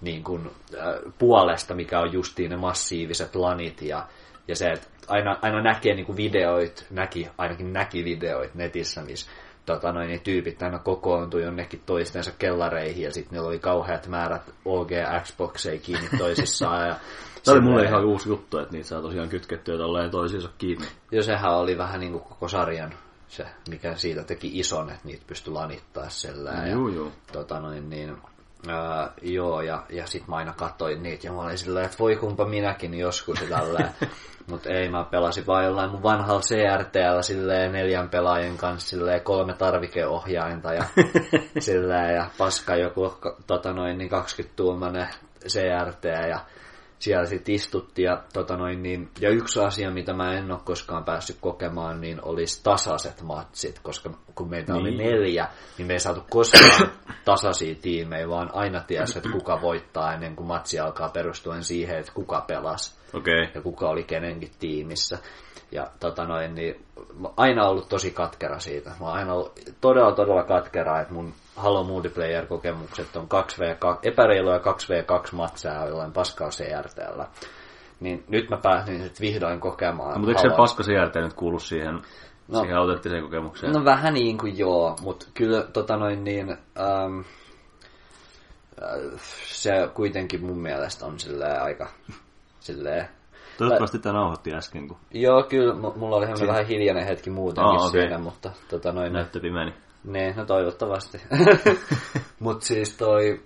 niin 0.00 0.24
kuin, 0.24 0.50
äh, 0.74 1.12
puolesta, 1.18 1.74
mikä 1.74 2.00
on 2.00 2.12
justiin 2.12 2.50
ne 2.50 2.56
massiiviset 2.56 3.36
lanit 3.36 3.82
ja, 3.82 4.06
ja 4.48 4.56
se, 4.56 4.66
että 4.66 4.86
aina, 5.08 5.38
aina 5.42 5.62
näkee 5.62 5.94
niin 5.94 6.06
kuin 6.06 6.16
videoit, 6.16 6.86
näki, 6.90 7.28
ainakin 7.38 7.72
näki 7.72 8.04
videoit 8.04 8.54
netissä, 8.54 9.02
missä 9.02 9.30
tota, 9.66 9.92
noin, 9.92 10.08
niin 10.08 10.20
tyypit 10.20 10.62
aina 10.62 10.78
kokoontui 10.78 11.42
jonnekin 11.42 11.82
toistensa 11.86 12.32
kellareihin 12.38 13.04
ja 13.04 13.12
sitten 13.12 13.32
niillä 13.32 13.48
oli 13.48 13.58
kauheat 13.58 14.06
määrät 14.06 14.54
OG 14.64 14.90
Xboxeja 15.22 15.80
kiinni 15.80 16.08
toisissaan. 16.18 16.88
Ja 16.88 16.96
Tämä 17.44 17.54
oli 17.54 17.64
mulle 17.64 17.84
ihan 17.84 18.04
uusi 18.04 18.28
juttu, 18.28 18.58
että 18.58 18.72
niitä 18.72 18.88
saa 18.88 19.02
tosiaan 19.02 19.28
kytkettyä 19.28 19.76
tolleen 19.76 20.10
toisiinsa 20.10 20.48
kiinni. 20.58 20.86
Ja 21.12 21.22
sehän 21.22 21.54
oli 21.54 21.78
vähän 21.78 22.00
niin 22.00 22.12
kuin 22.12 22.24
koko 22.24 22.48
sarjan 22.48 22.94
se, 23.28 23.46
mikä 23.68 23.94
siitä 23.94 24.24
teki 24.24 24.58
ison, 24.58 24.90
että 24.90 25.04
niitä 25.04 25.24
pystyi 25.26 25.52
lanittaa 25.52 26.08
sellään. 26.08 26.68
Ja, 26.68 26.76
juu. 26.76 27.12
Tota 27.32 27.60
noin, 27.60 27.90
niin, 27.90 28.16
ää, 28.68 29.12
joo, 29.22 29.60
ja, 29.60 29.82
ja 29.88 30.06
sit 30.06 30.28
mä 30.28 30.36
aina 30.36 30.52
katsoin 30.52 31.02
niitä, 31.02 31.26
ja 31.26 31.32
mä 31.32 31.42
olin 31.42 31.58
silleen, 31.58 31.84
että 31.84 31.98
voi 31.98 32.16
kumpa 32.16 32.44
minäkin 32.44 32.94
joskus 32.94 33.38
tälleen. 33.48 33.90
Mutta 34.50 34.70
ei, 34.70 34.88
mä 34.88 35.04
pelasin 35.10 35.46
vaan 35.46 35.64
jollain 35.64 35.90
mun 35.90 36.02
vanhalla 36.02 36.40
CRTllä 36.40 37.22
silleen 37.22 37.72
neljän 37.72 38.08
pelaajien 38.08 38.56
kanssa 38.56 38.88
silleen 38.88 39.20
kolme 39.20 39.54
tarvikeohjainta 39.54 40.74
ja 40.74 40.84
silleen, 41.58 42.14
ja 42.14 42.30
paska 42.38 42.76
joku 42.76 43.14
tota 43.46 43.72
noin, 43.72 43.98
niin 43.98 44.10
20-tuumainen 44.10 45.08
CRT 45.48 46.04
ja 46.04 46.40
siellä 47.02 47.26
sitten 47.26 47.54
istuttiin. 47.54 48.06
Ja, 48.06 48.22
tota 48.32 48.56
noin, 48.56 48.82
niin, 48.82 49.10
ja 49.20 49.30
yksi 49.30 49.60
asia, 49.60 49.90
mitä 49.90 50.12
mä 50.12 50.34
en 50.34 50.52
ole 50.52 50.60
koskaan 50.64 51.04
päässyt 51.04 51.36
kokemaan, 51.40 52.00
niin 52.00 52.18
olisi 52.24 52.62
tasaiset 52.64 53.22
matsit, 53.22 53.78
koska 53.82 54.10
kun 54.34 54.50
meitä 54.50 54.72
niin. 54.72 54.82
oli 54.82 54.96
neljä, 54.96 55.48
niin 55.78 55.86
me 55.86 55.92
ei 55.92 56.00
saatu 56.00 56.22
koskaan 56.30 56.90
tasaisia 57.24 57.74
tiimejä, 57.74 58.28
vaan 58.28 58.50
aina 58.54 58.80
tiesi, 58.80 59.18
että 59.18 59.30
kuka 59.32 59.60
voittaa 59.60 60.14
ennen 60.14 60.36
kuin 60.36 60.46
matsi 60.46 60.80
alkaa 60.80 61.08
perustuen 61.08 61.64
siihen, 61.64 61.98
että 61.98 62.12
kuka 62.12 62.40
pelasi 62.40 62.94
Okei. 63.14 63.48
ja 63.54 63.62
kuka 63.62 63.88
oli 63.88 64.04
kenenkin 64.04 64.50
tiimissä. 64.58 65.18
Ja 65.72 65.86
tota 66.00 66.24
noin, 66.24 66.54
niin 66.54 66.84
aina 67.36 67.68
ollut 67.68 67.88
tosi 67.88 68.10
katkera 68.10 68.58
siitä. 68.58 68.90
Mä 69.00 69.06
oon 69.06 69.14
aina 69.14 69.34
ollut 69.34 69.60
todella, 69.80 70.14
todella 70.14 70.44
katkera, 70.44 71.00
että 71.00 71.14
mun 71.14 71.32
Halo 71.56 71.84
Multiplayer-kokemukset 71.84 73.16
on 73.16 73.24
2v2, 73.24 73.98
epäreiluja 74.02 74.58
2v2 74.58 75.36
matseja 75.36 75.86
jollain 75.86 76.12
paskaa 76.12 76.48
CRTllä. 76.48 77.26
Niin 78.00 78.24
nyt 78.28 78.50
mä 78.50 78.56
pääsin 78.62 79.02
sit 79.02 79.20
vihdoin 79.20 79.60
kokemaan. 79.60 80.20
Mutta 80.20 80.30
eikö 80.30 80.50
se 80.50 80.56
paska 80.56 80.82
CRT 80.82 81.14
nyt 81.14 81.32
kuulu 81.32 81.58
siihen, 81.58 82.02
No. 82.48 82.60
siihen 82.60 82.76
autenttiseen 82.76 83.22
kokemukseen? 83.22 83.72
No 83.72 83.84
vähän 83.84 84.14
niin 84.14 84.38
kuin 84.38 84.58
joo, 84.58 84.96
mutta 85.02 85.26
kyllä 85.34 85.62
tota 85.62 85.96
noin 85.96 86.24
niin, 86.24 86.50
ähm, 86.50 87.18
äh, 88.82 89.20
se 89.46 89.70
kuitenkin 89.94 90.46
mun 90.46 90.58
mielestä 90.58 91.06
on 91.06 91.18
silleen 91.20 91.62
aika 91.62 91.88
silleen 92.60 93.08
Toivottavasti 93.58 93.98
tämä 93.98 94.18
nauhoitti 94.18 94.54
äsken, 94.54 94.88
kun 94.88 94.96
Joo, 95.10 95.42
kyllä, 95.42 95.74
mulla 95.74 96.16
oli 96.16 96.26
semmoinen 96.26 96.48
vähän 96.48 96.66
hiljainen 96.66 97.06
hetki 97.06 97.30
muutenkin 97.30 97.80
Aa, 97.80 97.86
okei. 97.86 98.00
siinä, 98.00 98.18
mutta 98.18 98.50
tota 98.70 98.92
noin, 98.92 99.12
näyttö 99.12 99.40
pimeni. 99.40 99.74
Ne, 100.04 100.34
no 100.36 100.44
toivottavasti. 100.44 101.22
Mut 102.40 102.62
siis 102.62 102.96
toi, 102.96 103.40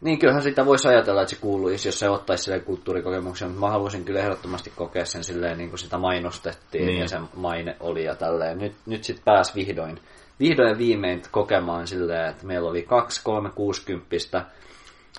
niin 0.00 0.18
kyllähän 0.18 0.42
sitä 0.42 0.66
voisi 0.66 0.88
ajatella, 0.88 1.22
että 1.22 1.34
se 1.34 1.40
kuuluisi, 1.40 1.88
jos 1.88 1.98
se 1.98 2.08
ottaisi 2.08 2.44
silleen 2.44 2.64
kulttuurikokemuksen, 2.64 3.48
mutta 3.48 3.66
mä 3.66 3.70
haluaisin 3.72 4.04
kyllä 4.04 4.20
ehdottomasti 4.20 4.72
kokea 4.76 5.04
sen 5.04 5.24
silleen, 5.24 5.58
niin 5.58 5.70
kuin 5.70 5.78
sitä 5.78 5.98
mainostettiin 5.98 6.86
Niin. 6.86 7.00
ja 7.00 7.08
se 7.08 7.18
maine 7.36 7.76
oli 7.80 8.04
ja 8.04 8.14
tälleen. 8.14 8.58
Nyt, 8.58 8.72
nyt 8.86 9.04
sit 9.04 9.22
pääs 9.24 9.54
vihdoin, 9.54 10.00
vihdoin 10.40 10.78
viimein 10.78 11.22
kokemaan 11.30 11.86
silleen, 11.86 12.30
että 12.30 12.46
meillä 12.46 12.70
oli 12.70 12.82
kaksi 12.82 13.20
360 13.24 14.16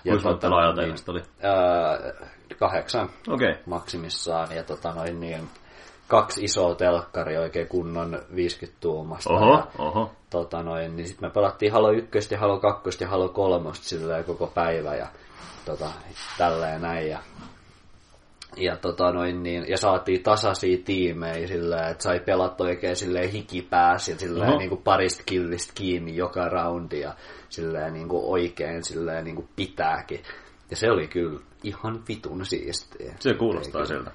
ja 0.04 0.18
Kuinka 0.22 0.38
teillä 0.76 0.96
sitten 0.96 1.14
oli? 1.16 1.22
ää, 1.42 2.00
kahdeksan 2.60 3.10
Okei. 3.28 3.56
maksimissaan 3.66 4.56
ja 4.56 4.64
tota 4.64 4.92
noin 4.94 5.20
niin, 5.20 5.50
kaksi 6.12 6.44
isoa 6.44 6.76
telkkari 6.76 7.38
oikein 7.38 7.68
kunnon 7.68 8.22
50 8.36 8.78
tuumasta. 8.82 9.34
Oho, 9.34 9.54
Ja, 9.54 9.68
oho. 9.78 10.12
tota 10.30 10.64
noin, 10.64 10.96
niin 10.96 11.08
sitten 11.08 11.30
me 11.30 11.34
pelattiin 11.34 11.72
Halo 11.72 11.92
1 11.92 12.34
ja 12.34 12.40
Halo 12.40 12.60
2 12.60 12.90
ja 13.04 13.08
Halo 13.10 13.30
3 13.30 13.70
silleen 13.74 14.24
koko 14.24 14.48
päivä 14.48 14.96
ja 14.96 15.08
tota, 15.66 15.90
tälleen 16.38 16.82
näin. 16.82 17.10
Ja, 17.10 17.20
ja, 18.58 18.78
tota 18.78 19.12
noin, 19.12 19.44
niin, 19.44 19.66
ja 19.70 19.78
saatiin 19.78 20.24
tasaisia 20.24 20.78
tiimejä 20.86 21.48
silleen, 21.48 21.92
että 21.92 22.04
sai 22.04 22.20
pelata 22.20 22.64
oikein 22.64 22.96
silleen 22.96 23.30
hikipääs 23.30 24.10
ja 24.10 24.16
silleen 24.16 24.50
Oho. 24.50 24.58
niin 24.58 24.70
kuin 24.70 24.82
parista 24.84 25.24
killistä 25.26 25.72
kiinni 25.76 26.16
joka 26.16 26.50
roundi 26.50 27.00
ja 27.00 27.14
silleen 27.50 27.94
niin 27.94 28.08
kuin 28.10 28.24
oikein 28.26 28.84
silleen 28.84 29.24
niin 29.24 29.36
kuin 29.36 29.50
pitääkin. 29.56 30.24
Ja 30.70 30.76
se 30.76 30.92
oli 30.92 31.08
kyllä 31.08 31.40
ihan 31.64 32.04
vitun 32.08 32.46
siistiä. 32.46 33.14
Se 33.20 33.34
kuulostaa 33.34 33.86
siltä. 33.86 34.12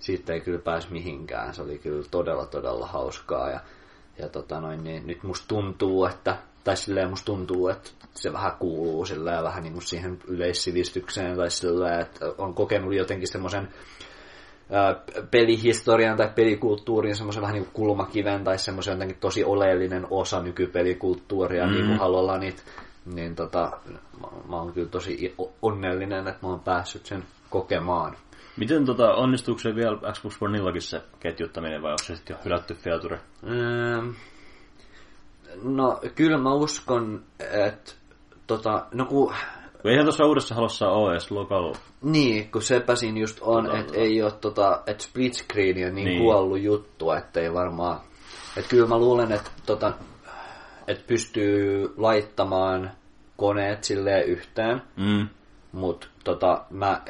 Siitä 0.00 0.32
ei 0.32 0.40
kyllä 0.40 0.58
pääs 0.58 0.90
mihinkään. 0.90 1.54
Se 1.54 1.62
oli 1.62 1.78
kyllä 1.78 2.04
todella, 2.10 2.46
todella 2.46 2.86
hauskaa. 2.86 3.50
Ja, 3.50 3.60
ja 4.18 4.28
tota 4.28 4.60
noin, 4.60 4.84
niin 4.84 5.06
nyt 5.06 5.22
musta 5.22 5.48
tuntuu, 5.48 6.04
että, 6.04 6.36
tai 6.64 6.76
silleen 6.76 7.10
musta 7.10 7.26
tuntuu, 7.26 7.68
että 7.68 7.90
se 8.14 8.32
vähän 8.32 8.52
kuuluu 8.58 9.06
silleen 9.06 9.44
vähän 9.44 9.62
niin 9.62 9.72
kuin 9.72 9.82
siihen 9.82 10.18
yleissivistykseen, 10.26 11.36
tai 11.36 11.50
silleen, 11.50 12.00
että 12.00 12.26
on 12.38 12.54
kokenut 12.54 12.94
jotenkin 12.94 13.28
semmoisen 13.28 13.68
pelihistorian 15.30 16.16
tai 16.16 16.30
pelikulttuurin 16.34 17.16
semmoisen 17.16 17.42
vähän 17.42 17.54
niin 17.54 17.64
kuin 17.64 17.74
kulmakiven 17.74 18.44
tai 18.44 18.58
semmoisen 18.58 18.92
jotenkin 18.92 19.16
tosi 19.20 19.44
oleellinen 19.44 20.06
osa 20.10 20.42
nykypelikulttuuria, 20.42 21.66
mm. 21.66 21.72
niin 21.72 21.86
kuin 21.86 21.98
Halolla 21.98 22.38
niitä, 22.38 22.62
niin 23.14 23.36
tota, 23.36 23.78
mä, 24.20 24.28
mä 24.48 24.56
oon 24.56 24.72
kyllä 24.72 24.88
tosi 24.88 25.34
onnellinen, 25.62 26.28
että 26.28 26.46
mä 26.46 26.48
oon 26.48 26.60
päässyt 26.60 27.06
sen 27.06 27.24
kokemaan. 27.50 28.16
Miten 28.56 28.84
tota, 28.86 29.14
onnistuuko 29.14 29.60
se 29.60 29.74
vielä 29.74 30.12
Xbox 30.12 30.36
Oneillakin 30.42 30.82
se 30.82 31.02
ketjuttaminen 31.20 31.82
vai 31.82 31.90
onko 31.90 32.04
se 32.04 32.16
sitten 32.16 32.34
jo 32.34 32.40
hylätty 32.44 32.74
feature? 32.74 33.20
Öö, 33.48 34.02
no, 35.62 36.00
kyllä 36.14 36.38
mä 36.38 36.54
uskon, 36.54 37.22
että 37.68 37.92
tota, 38.46 38.86
no 38.94 39.04
kun, 39.06 39.34
Eihän 39.84 40.04
tuossa 40.04 40.24
uudessa 40.26 40.54
halossa 40.54 40.88
ole 40.88 41.12
edes 41.12 41.30
local... 41.30 41.74
niin, 42.02 42.50
kun 42.50 42.62
sepä 42.62 42.94
siinä 42.94 43.20
just 43.20 43.38
on, 43.40 43.64
Tota, 43.64 43.78
että 43.78 43.92
ei 43.96 44.22
ole 44.22 44.32
tota, 44.32 44.82
että 44.86 45.02
split 45.04 45.34
screen 45.34 45.88
on 45.88 45.94
niin, 45.94 46.04
Niin. 46.04 46.22
kuollut 46.22 46.60
juttu, 46.62 47.10
ettei 47.10 47.52
varmaan, 47.52 48.00
että 48.56 48.70
kyllä 48.70 48.86
mä 48.86 48.98
luulen, 48.98 49.32
että 49.32 49.50
tota, 49.66 49.92
että 50.88 51.04
pystyy 51.06 51.94
laittamaan 51.96 52.90
koneet 53.36 53.84
silleen 53.84 54.24
yhteen, 54.26 54.82
Mm. 54.96 55.28
Mutta 55.72 56.06
tota, 56.24 56.64
mä, 56.70 57.02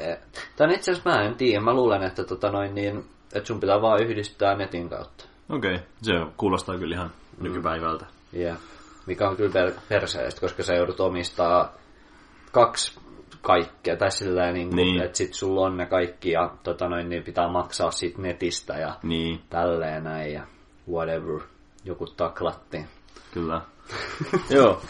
tai 0.55 0.73
itse 0.73 0.91
asiassa 0.91 1.09
mä 1.09 1.21
en 1.21 1.35
tiedä, 1.35 1.61
mä 1.63 1.73
luulen, 1.73 2.03
että 2.03 2.23
tota 2.23 2.51
noin 2.51 2.75
niin, 2.75 3.05
että 3.33 3.47
sun 3.47 3.59
pitää 3.59 3.81
vaan 3.81 4.03
yhdistää 4.03 4.55
netin 4.55 4.89
kautta. 4.89 5.25
Okei, 5.49 5.75
okay. 5.75 5.85
se 6.01 6.13
kuulostaa 6.37 6.77
kyllä 6.77 6.95
ihan 6.95 7.11
mm. 7.37 7.43
nykypäivältä. 7.43 8.05
Yeah. 8.37 8.57
Mikä 9.05 9.29
on 9.29 9.35
kyllä 9.35 9.51
per- 9.53 9.73
perseestä, 9.89 10.41
koska 10.41 10.63
sä 10.63 10.73
joudut 10.73 10.99
omistaa 10.99 11.73
kaksi 12.51 12.99
kaikkea, 13.41 13.97
tai 13.97 14.11
sillä 14.11 14.51
niin, 14.51 14.69
Niin. 14.69 14.75
niin. 14.75 15.01
että 15.03 15.17
sit 15.17 15.33
sulla 15.33 15.61
on 15.61 15.77
ne 15.77 15.85
kaikki 15.85 16.31
ja 16.31 16.51
tota 16.63 16.89
noin, 16.89 17.09
niin 17.09 17.23
pitää 17.23 17.51
maksaa 17.51 17.91
siitä 17.91 18.21
netistä 18.21 18.73
ja 18.73 18.95
Niin, 19.03 19.41
tälleen 19.49 20.03
näin 20.03 20.33
ja 20.33 20.43
whatever. 20.91 21.39
Joku 21.85 22.07
taklattiin. 22.07 22.87
kyllä. 23.33 23.61
Joo, 24.55 24.81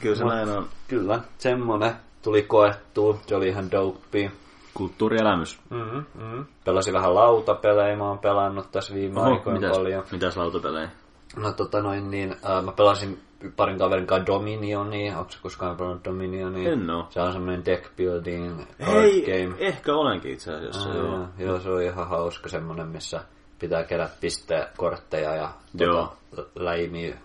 kyllä 0.00 0.16
se 0.16 0.24
näin 0.24 0.48
on. 0.48 0.68
Kyllä, 0.88 1.20
semmonen 1.38 1.92
tuli 2.28 2.42
koettua, 2.42 3.18
se 3.26 3.36
oli 3.36 3.48
ihan 3.48 3.70
dopey. 3.70 4.30
Kulttuurielämys. 4.74 5.58
Mm-hmm, 5.70 6.04
mm-hmm. 6.14 6.46
Pelasin 6.64 6.94
vähän 6.94 7.14
lautapelejä, 7.14 7.96
mä 7.96 8.08
oon 8.08 8.18
pelannut 8.18 8.72
tässä 8.72 8.94
viime 8.94 9.20
Oho, 9.20 9.30
aikoina 9.30 9.60
mitäs, 9.60 9.76
paljon. 9.76 10.04
mitäs 10.12 10.36
lautapelejä? 10.36 10.90
No 11.36 11.52
tota 11.52 11.82
noin 11.82 12.10
niin, 12.10 12.36
äh, 12.50 12.64
mä 12.64 12.72
pelasin 12.72 13.18
parin 13.56 13.78
kaverin 13.78 14.06
kanssa 14.06 14.26
Dominionia, 14.26 15.18
onko 15.18 15.30
se 15.30 15.38
koskaan 15.42 15.76
pelannut 15.76 16.04
Dominionia? 16.04 16.72
En 16.72 16.90
oo. 16.90 17.06
Se 17.10 17.20
on 17.20 17.32
semmoinen 17.32 17.64
deck 17.64 17.96
building 17.96 18.62
card 18.84 19.20
game. 19.26 19.54
ehkä 19.58 19.94
olenkin 19.94 20.32
itse 20.32 20.54
asiassa, 20.54 20.88
Aa, 20.88 20.96
joo. 20.96 21.06
joo. 21.06 21.26
joo, 21.38 21.60
se 21.60 21.70
on 21.70 21.82
ihan 21.82 22.08
hauska 22.08 22.48
semmonen, 22.48 22.88
missä 22.88 23.20
pitää 23.58 23.84
kerätä 23.84 24.14
pistekortteja 24.20 25.34
ja 25.34 25.50
Joo. 25.78 26.16
tota, 26.36 26.48
läimiä 26.54 27.16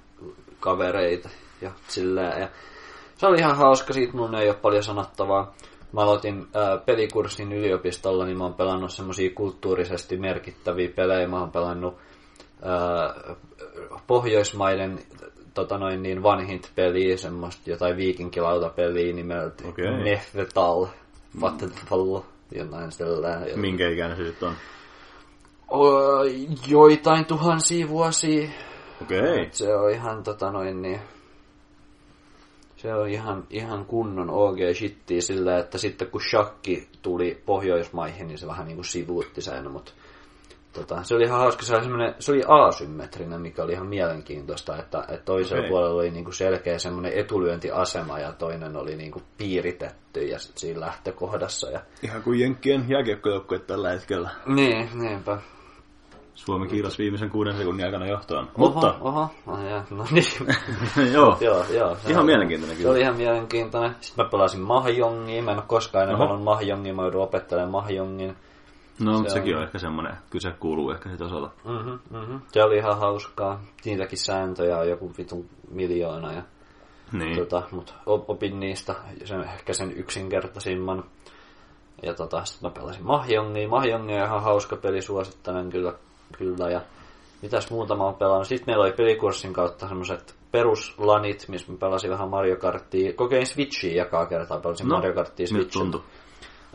kavereita 0.59 1.29
ja 1.61 1.71
silleen. 1.87 2.41
Ja 2.41 2.47
se 3.23 3.27
oli 3.27 3.39
ihan 3.39 3.57
hauska, 3.57 3.93
siitä 3.93 4.17
mun 4.17 4.35
ei 4.35 4.49
ole 4.49 4.57
paljon 4.61 4.83
sanottavaa. 4.83 5.53
Mä 5.91 6.01
aloitin 6.01 6.47
ää, 6.53 6.77
pelikurssin 6.77 7.51
yliopistolla, 7.53 8.25
niin 8.25 8.37
mä 8.37 8.43
oon 8.43 8.53
pelannut 8.53 8.91
semmosia 8.91 9.29
kulttuurisesti 9.35 10.17
merkittäviä 10.17 10.89
pelejä. 10.95 11.27
Mä 11.27 11.39
oon 11.39 11.51
pelannut 11.51 11.97
ää, 12.61 13.35
Pohjoismaiden 14.07 14.99
tota 15.53 15.77
noin 15.77 16.03
niin 16.03 16.23
vanhinta 16.23 16.69
peliä, 16.75 17.17
semmoista 17.17 17.69
jotain 17.69 17.97
viikinkilautapeliä 17.97 19.13
nimeltä 19.13 19.67
Okei. 19.67 20.03
Nefvetal, 20.03 20.87
Vattenfall, 21.41 22.19
jotain 22.51 22.91
sellainen. 22.91 23.59
Minkä 23.59 23.89
ikäinen 23.89 24.17
se 24.17 24.25
sitten 24.25 24.49
on? 24.49 24.55
O, 25.71 26.23
joitain 26.67 27.25
tuhansia 27.25 27.89
vuosia. 27.89 28.49
Okei. 29.01 29.49
Se 29.51 29.75
on 29.75 29.91
ihan 29.91 30.23
tota 30.23 30.51
noin 30.51 30.81
niin... 30.81 30.99
Se 32.83 32.93
on 32.93 33.09
ihan, 33.09 33.43
ihan 33.49 33.85
kunnon 33.85 34.29
OG 34.29 34.57
shittiä 34.73 35.21
sillä, 35.21 35.57
että 35.57 35.77
sitten 35.77 36.07
kun 36.07 36.21
shakki 36.21 36.87
tuli 37.01 37.41
Pohjoismaihin, 37.45 38.27
niin 38.27 38.37
se 38.37 38.47
vähän 38.47 38.65
niin 38.65 38.75
kuin 38.75 38.85
sivuutti 38.85 39.41
sen, 39.41 39.71
mutta 39.71 39.91
tota, 40.73 41.03
se 41.03 41.15
oli 41.15 41.23
ihan 41.23 41.39
hauska, 41.39 41.63
se 41.63 41.75
oli, 41.75 42.13
se 42.19 42.31
oli 42.31 42.41
asymmetrinen, 42.47 43.41
mikä 43.41 43.63
oli 43.63 43.73
ihan 43.73 43.87
mielenkiintoista, 43.87 44.77
että, 44.77 44.99
että 44.99 45.25
toisella 45.25 45.59
okay. 45.59 45.69
puolella 45.69 45.99
oli 45.99 46.11
niin 46.11 46.23
kuin 46.23 46.33
selkeä 46.33 46.79
semmoinen 46.79 47.13
etulyöntiasema 47.13 48.19
ja 48.19 48.31
toinen 48.31 48.77
oli 48.77 48.95
niin 48.95 49.11
kuin 49.11 49.23
piiritetty 49.37 50.21
ja 50.25 50.39
sit 50.39 50.57
siinä 50.57 50.79
lähtökohdassa. 50.79 51.69
Ja... 51.69 51.81
Ihan 52.01 52.23
kuin 52.23 52.39
Jenkkien 52.39 52.85
jääkiekkojoukkue 52.89 53.59
tällä 53.59 53.89
hetkellä. 53.91 54.29
Niin, 54.45 54.89
niinpä. 54.93 55.37
Suomi 56.35 56.67
kiitos 56.67 56.99
viimeisen 56.99 57.29
kuuden 57.29 57.57
sekunnin 57.57 57.85
aikana 57.85 58.05
johtoon. 58.07 58.47
Oho, 58.57 58.69
Mutta, 58.71 58.95
Oho, 59.01 59.27
oh, 59.47 59.59
ja, 59.63 59.83
no 59.89 60.05
niin. 60.11 60.25
joo. 61.13 61.37
joo, 61.41 61.63
joo. 61.73 61.95
se 61.95 62.09
Ihan 62.09 62.19
on- 62.19 62.25
mielenkiintoinen 62.25 62.77
Se 62.77 62.81
kyllä. 62.83 62.91
oli 62.95 63.01
ihan 63.01 63.15
mielenkiintoinen. 63.15 63.95
Sitten 64.01 64.25
mä 64.25 64.29
pelasin 64.31 64.61
Mahjongia. 64.61 65.43
Mä 65.43 65.51
en 65.51 65.57
ole 65.57 65.65
koskaan 65.67 66.01
ennen 66.03 66.15
Oho. 66.15 66.23
pelannut 66.25 66.43
Mahjongia. 66.45 66.93
Mä 66.93 67.01
joudun 67.01 67.21
opettelemaan 67.23 67.71
Mahjongin. 67.71 68.35
No, 68.99 69.11
mutta 69.13 69.29
Se 69.29 69.33
sekin 69.33 69.53
on- 69.55 69.59
on 69.61 69.65
ehkä 69.65 69.77
semmoinen, 69.79 70.17
kyllä 70.29 70.51
se 70.51 70.57
kuuluu 70.59 70.91
ehkä 70.91 71.09
sit 71.09 71.21
osata. 71.21 71.49
Mm-hmm, 71.65 71.99
mm-hmm. 72.09 72.41
Se 72.47 72.63
oli 72.63 72.77
ihan 72.77 72.99
hauskaa. 72.99 73.61
Niitäkin 73.85 74.17
sääntöjä 74.17 74.77
on 74.77 74.89
joku 74.89 75.11
vitun 75.17 75.45
miljoona. 75.71 76.33
Ja, 76.33 76.41
Niin. 77.11 77.37
tota, 77.37 77.61
mutta 77.71 77.93
opin 78.05 78.59
niistä 78.59 78.95
sen, 79.25 79.43
ehkä 79.43 79.73
sen 79.73 79.91
yksinkertaisimman. 79.97 81.03
Ja 82.03 82.13
tota, 82.13 82.45
sitten 82.45 82.69
mä 82.71 82.73
pelasin 82.73 83.05
Mahjongia. 83.05 83.69
Mahjongia 83.69 84.21
on 84.21 84.27
ihan 84.27 84.43
hauska 84.43 84.75
peli, 84.75 85.01
suosittelen 85.01 85.69
kyllä. 85.69 85.93
Kyllä 86.37 86.69
ja 86.71 86.81
mitäs 87.41 87.71
muuta 87.71 87.95
mä 87.95 88.03
oon 88.03 88.15
pelannut. 88.15 88.47
Sitten 88.47 88.65
meillä 88.67 88.83
oli 88.83 88.93
pelikurssin 88.93 89.53
kautta 89.53 89.87
semmoset 89.87 90.35
peruslanit, 90.51 91.45
missä 91.47 91.71
mä 91.71 91.77
pelasin 91.77 92.11
vähän 92.11 92.29
Mario 92.29 92.55
Kartia. 92.55 93.13
Kokein 93.13 93.45
Switchiä 93.45 93.93
jakaa 93.93 94.25
kertaa, 94.25 94.59
pelasin 94.59 94.87
no, 94.87 94.95
Mario 94.95 95.13
Kartia 95.13 95.47
Switchillä. 95.47 95.99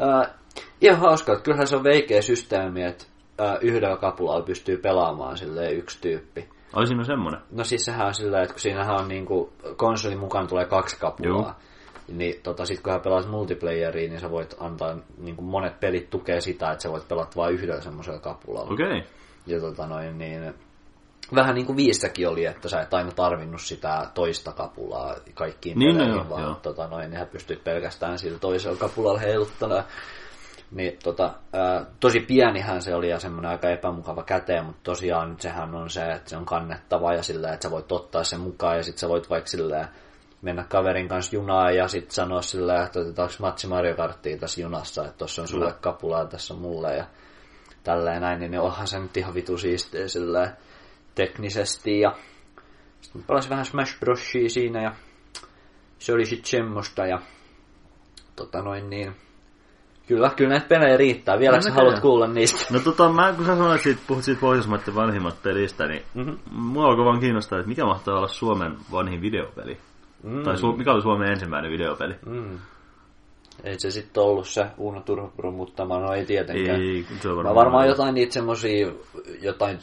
Äh, 0.01 0.35
ihan 0.81 0.99
hauska, 0.99 1.33
että 1.33 1.43
kyllähän 1.43 1.67
se 1.67 1.77
on 1.77 1.85
veikeä 1.85 2.23
systeemi, 2.23 2.83
että 2.83 3.05
äh, 3.41 3.57
yhdellä 3.61 3.97
kapulalla 3.97 4.43
pystyy 4.43 4.77
pelaamaan 4.77 5.39
silleen 5.39 5.77
yksi 5.77 6.01
tyyppi. 6.01 6.49
Oli 6.75 6.87
siinä 6.87 7.05
semmoinen? 7.05 7.41
No 7.51 7.65
siis 7.65 7.85
sehän 7.85 8.07
on 8.07 8.15
silleen, 8.15 8.43
että 8.43 8.55
kun 8.55 8.61
siinähän 8.61 9.01
on 9.01 9.09
niinku, 9.09 9.53
konsolin 9.77 10.19
mukaan 10.19 10.49
tulee 10.49 10.65
kaksi 10.65 11.01
kapulaa. 11.01 11.43
Joo. 11.43 11.53
Niin 12.09 12.41
tota, 12.43 12.67
sit 12.67 12.81
kun 12.81 12.93
hän 12.93 13.01
pelaat 13.01 13.31
multiplayeriin, 13.31 14.11
niin 14.11 14.21
sä 14.21 14.31
voit 14.31 14.57
antaa, 14.61 14.97
niin 15.19 15.37
kuin 15.37 15.47
monet 15.47 15.81
pelit 15.81 16.11
tukee 16.11 16.41
sitä, 16.41 16.71
että 16.71 16.83
sä 16.83 16.91
voit 16.91 17.09
pelata 17.09 17.37
vain 17.37 17.55
yhdellä 17.55 17.81
semmoisella 17.81 18.19
kapulalla. 18.19 18.73
Okei. 18.73 18.87
Okay. 18.87 19.03
Ja 19.49 19.61
tota 19.61 19.87
noin, 19.87 20.19
niin 20.19 20.55
vähän 21.35 21.55
niin 21.55 21.67
kuin 21.67 21.77
viissäkin 21.77 22.29
oli, 22.29 22.45
että 22.45 22.69
sä 22.69 22.81
et 22.81 22.95
aina 22.95 23.11
tarvinnut 23.11 23.61
sitä 23.61 24.07
toista 24.15 24.53
kapulaa 24.53 25.15
kaikkiin 25.35 25.79
niin, 25.79 25.97
peleihin, 25.97 26.17
no, 26.17 26.31
vaan 26.31 26.43
joo. 26.43 26.55
Tota 26.55 26.87
noin, 26.87 27.11
niin 27.11 27.27
pystyt 27.27 27.65
pelkästään 27.65 28.19
sillä 28.19 28.39
toisella 28.39 28.77
kapulalla 28.77 29.19
heiluttamaan. 29.19 29.85
Niin, 30.71 30.99
tota, 31.03 31.35
ää, 31.53 31.85
tosi 32.01 32.21
pienihän 32.21 32.83
se 32.83 32.95
oli 32.95 33.09
ja 33.09 33.19
semmoinen 33.19 33.51
aika 33.51 33.71
epämukava 33.71 34.23
käteen, 34.23 34.65
mutta 34.65 34.81
tosiaan 34.83 35.37
sehän 35.41 35.75
on 35.75 35.91
se, 35.91 36.13
että 36.13 36.31
se 36.31 36.37
on 36.37 36.45
kannettava 36.45 37.15
ja 37.15 37.23
sillä, 37.23 37.53
että 37.53 37.63
sä 37.63 37.71
voit 37.71 37.93
ottaa 37.93 38.25
sen 38.25 38.41
mukaan 38.41 38.77
ja 38.77 38.83
sitten 38.83 39.01
sä 39.01 39.09
voit 39.09 39.31
vaikka 39.31 39.49
sillä 39.49 39.89
mennä 40.43 40.65
kaverin 40.69 41.09
kanssa 41.09 41.37
junaan 41.37 41.77
ja 41.77 41.89
sitten 41.89 42.15
sanoa 42.15 42.43
sillä, 42.43 42.83
että 42.83 43.01
otetaanko 43.01 43.35
matsi 43.39 43.67
Mario 43.67 43.97
Karttia 43.97 44.39
tässä 44.39 44.61
junassa, 44.61 45.05
että 45.05 45.19
tuossa 45.19 45.43
on 45.43 45.49
sulle 45.49 45.75
kapulaa, 45.81 46.25
tässä 46.25 46.55
on 46.55 46.61
mulle 46.61 46.97
ja 46.97 47.05
tälleen 47.89 48.23
näin, 48.23 48.41
niin 48.41 48.61
onhan 48.61 48.87
se 48.87 48.99
nyt 48.99 49.17
ihan 49.17 49.35
vitu 49.35 49.59
siistiä 49.59 50.09
sillä 50.09 50.53
teknisesti 51.15 52.01
ja 52.01 52.17
sitten 53.01 53.23
pelasin 53.23 53.51
vähän 53.51 53.65
Smash 53.65 53.99
Brosia 54.01 54.49
siinä 54.49 54.83
ja 54.83 54.93
se 55.99 56.13
oli 56.13 56.27
sitten 56.27 56.51
semmoista 56.51 57.07
ja 57.07 57.19
tota 58.37 58.63
noin 58.63 58.91
niin 58.91 59.15
Kyllä, 60.09 60.31
kyllä 60.37 60.51
näitä 60.51 60.69
pelejä 60.69 60.97
riittää. 60.97 61.39
Vieläkö 61.39 61.69
no, 61.69 61.75
haluat 61.75 61.93
tiedän. 61.93 62.03
kuulla 62.03 62.27
niistä? 62.27 62.75
No 62.75 62.81
tota, 62.81 63.13
mä, 63.13 63.33
kun 63.37 63.47
sä 63.47 63.57
sanoit, 63.57 63.81
siitä, 63.81 64.01
puhut 64.07 64.25
siitä 64.25 64.41
Pohjoismaiden 64.41 64.95
vanhimmat 64.95 65.43
pelistä, 65.43 65.87
niin 65.87 66.03
mm-hmm. 66.15 66.39
mua 66.51 66.85
alkoi 66.85 67.05
vaan 67.05 67.21
kiinnostaa, 67.21 67.59
että 67.59 67.69
mikä 67.69 67.85
mahtaa 67.85 68.19
olla 68.19 68.29
Suomen 68.29 68.77
vanhin 68.93 69.21
videopeli? 69.21 69.79
Mm. 70.23 70.43
Tai 70.43 70.55
su- 70.55 70.77
mikä 70.77 70.93
oli 70.93 71.03
Suomen 71.03 71.33
ensimmäinen 71.33 71.71
videopeli? 71.71 72.15
Mm. 72.27 72.59
Ei 73.65 73.81
se 73.81 73.91
sitten 73.91 74.23
ollut 74.23 74.49
se 74.49 74.67
Uno 74.79 75.01
Turhapuro, 75.01 75.51
mutta 75.51 75.85
mä 75.85 75.99
no 75.99 76.13
ei 76.13 76.27
tietenkään. 76.27 76.81
Ei, 76.81 77.07
se 77.21 77.29
varmaan, 77.29 77.47
mä 77.47 77.55
varmaan 77.55 77.89
jotain 77.89 78.15
niitä 78.15 78.33
semmosia, 78.33 78.93
jotain 79.41 79.79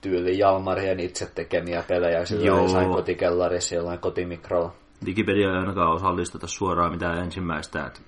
tyyli 0.00 0.38
Jalmarien 0.38 1.00
itse 1.00 1.30
tekemiä 1.34 1.82
pelejä, 1.88 2.24
sillä 2.24 2.46
jossain 2.46 2.90
kotikellarissa, 2.90 3.74
jollain 3.74 3.98
kotimikrolla. 3.98 4.72
Wikipedia 5.04 5.48
ei 5.48 5.56
ainakaan 5.56 5.92
osallisteta 5.92 6.46
suoraan 6.46 6.92
mitään 6.92 7.18
ensimmäistä, 7.18 7.86
että 7.86 8.00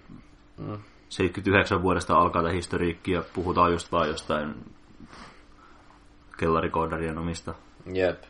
mm. 0.58 0.78
79 1.08 1.82
vuodesta 1.82 2.14
alkaa 2.14 2.42
tämä 2.42 2.54
historiikki 2.54 3.12
ja 3.12 3.22
puhutaan 3.34 3.72
just 3.72 3.92
vaan 3.92 4.08
jostain 4.08 4.54
kellarikoodarien 6.36 7.18
omista. 7.18 7.54
Jep. 7.94 8.22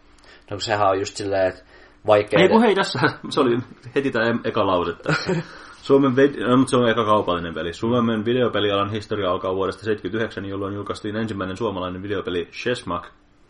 No 0.50 0.60
sehän 0.60 0.88
on 0.88 0.98
just 0.98 1.16
silleen, 1.16 1.48
että 1.48 1.62
vaikea... 2.06 2.40
Ei 2.40 2.48
kun 2.48 2.60
hei 2.60 2.74
tässä, 2.74 2.98
se 3.30 3.40
oli 3.40 3.58
heti 3.94 4.10
tämä 4.10 4.24
eka 4.44 4.66
lause 4.66 4.92
tässä. 4.92 5.30
Suomen, 5.88 6.12
no, 6.48 6.66
se 6.66 6.76
on 6.76 6.88
eka 6.88 7.04
kaupallinen 7.04 7.54
peli. 7.54 7.72
Suomen 7.72 8.24
videopelialan 8.24 8.90
historia 8.90 9.30
alkaa 9.30 9.54
vuodesta 9.54 9.84
79, 9.84 10.44
jolloin 10.44 10.74
julkaistiin 10.74 11.16
ensimmäinen 11.16 11.56
suomalainen 11.56 12.02
videopeli 12.02 12.48
Chessmak. 12.52 13.06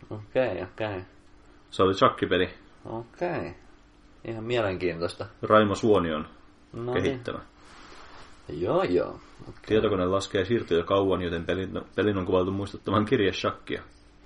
Okei, 0.09 0.51
okay, 0.51 0.63
okei. 0.63 0.87
Okay. 0.87 1.01
Se 1.69 1.83
oli 1.83 1.93
chakkipeli. 1.93 2.49
Okei. 2.85 3.29
Okay. 3.29 3.51
Ihan 4.25 4.43
mielenkiintoista. 4.43 5.25
Raimo 5.41 5.75
Suonion 5.75 6.27
no 6.73 6.93
kehittämä. 6.93 7.39
Niin. 8.47 8.61
Joo, 8.61 8.83
joo. 8.83 9.09
Okay. 9.41 9.53
Tietokone 9.65 10.05
laskee 10.05 10.45
siirtoja 10.45 10.83
kauan, 10.83 11.21
joten 11.21 11.45
pelin, 11.45 11.81
pelin 11.95 12.17
on 12.17 12.25
kuvattu 12.25 12.51
muistuttamaan 12.51 13.05
kirjeshakkia. 13.05 13.81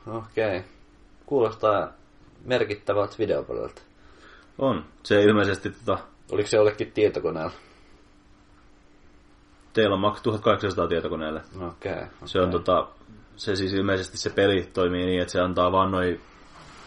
Okei. 0.07 0.57
Okay. 0.57 0.69
Kuulostaa 1.25 1.93
merkittävältä 2.45 3.15
videopeliltä. 3.19 3.81
On. 4.57 4.85
Se 5.03 5.23
ilmeisesti 5.23 5.69
tota... 5.69 6.03
Oliko 6.31 6.47
se 6.47 6.57
jollekin 6.57 6.91
tietokoneella? 6.91 7.51
Teillä 9.73 9.93
on 9.93 10.01
Mac 10.01 10.21
1800 10.21 10.87
tietokoneelle. 10.87 11.41
Okei. 11.55 11.91
Okay, 11.91 12.03
okay. 12.03 12.07
Se 12.25 12.39
on 12.39 12.51
tota... 12.51 12.87
Se 13.35 13.55
siis 13.55 13.73
ilmeisesti 13.73 14.17
se 14.17 14.29
peli 14.29 14.69
toimii 14.73 15.05
niin, 15.05 15.21
että 15.21 15.31
se 15.31 15.41
antaa 15.41 15.71
vaan 15.71 15.91
noin 15.91 16.21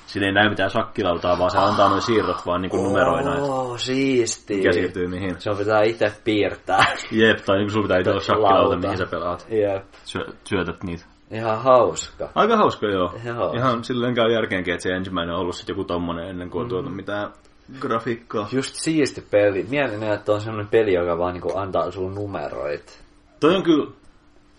Siinä 0.06 0.26
ei 0.26 0.32
näy 0.32 0.48
mitään 0.48 0.70
shakkilautaa, 0.70 1.38
vaan 1.38 1.50
se 1.50 1.58
antaa 1.58 1.88
noin 1.88 2.02
siirrot 2.02 2.46
vaan 2.46 2.62
niinku 2.62 2.76
numeroina. 2.76 3.34
Oo, 3.34 3.78
siisti. 3.78 4.56
Mikä 4.56 4.72
siirtyy 4.72 5.06
mihin. 5.06 5.40
Se 5.40 5.50
on 5.50 5.56
pitää 5.56 5.82
itse 5.82 6.12
piirtää. 6.24 6.84
Jep, 7.10 7.38
tai 7.38 7.56
niinku 7.56 7.70
sulla 7.70 7.82
pitää 7.82 7.98
itse 7.98 8.10
olla 8.10 8.20
shakkilauta, 8.28 8.76
mihin 8.76 8.98
sä 8.98 9.06
pelaat. 9.06 9.46
Jep. 9.50 9.84
Syö, 10.04 10.24
syötät 10.44 10.82
niitä. 10.82 11.04
Ihan 11.30 11.62
hauska. 11.62 12.28
Aika 12.34 12.56
hauska, 12.56 12.86
joo. 12.86 13.14
joo. 13.24 13.52
Ihan 13.52 13.84
silleen 13.84 14.14
käy 14.14 14.32
järkeenkin, 14.32 14.74
että 14.74 14.82
se 14.82 14.92
ensimmäinen 14.92 15.34
on 15.34 15.40
ollut 15.40 15.56
sitten 15.56 15.74
joku 15.74 15.84
tommonen 15.84 16.28
ennen 16.28 16.50
kuin 16.50 16.62
on 16.62 16.68
tuotu 16.68 16.88
mm. 16.88 16.96
mitään 16.96 17.32
grafiikkaa. 17.80 18.48
Just 18.52 18.74
siisti 18.74 19.20
peli. 19.30 19.66
Mietin, 19.68 20.02
että 20.02 20.32
on 20.32 20.40
semmoinen 20.40 20.70
peli, 20.70 20.94
joka 20.94 21.18
vaan 21.18 21.32
niinku 21.32 21.56
antaa 21.56 21.90
sulle 21.90 22.14
numeroit. 22.14 23.02
Toi 23.40 23.56
on 23.56 23.62
kyllä, 23.62 23.90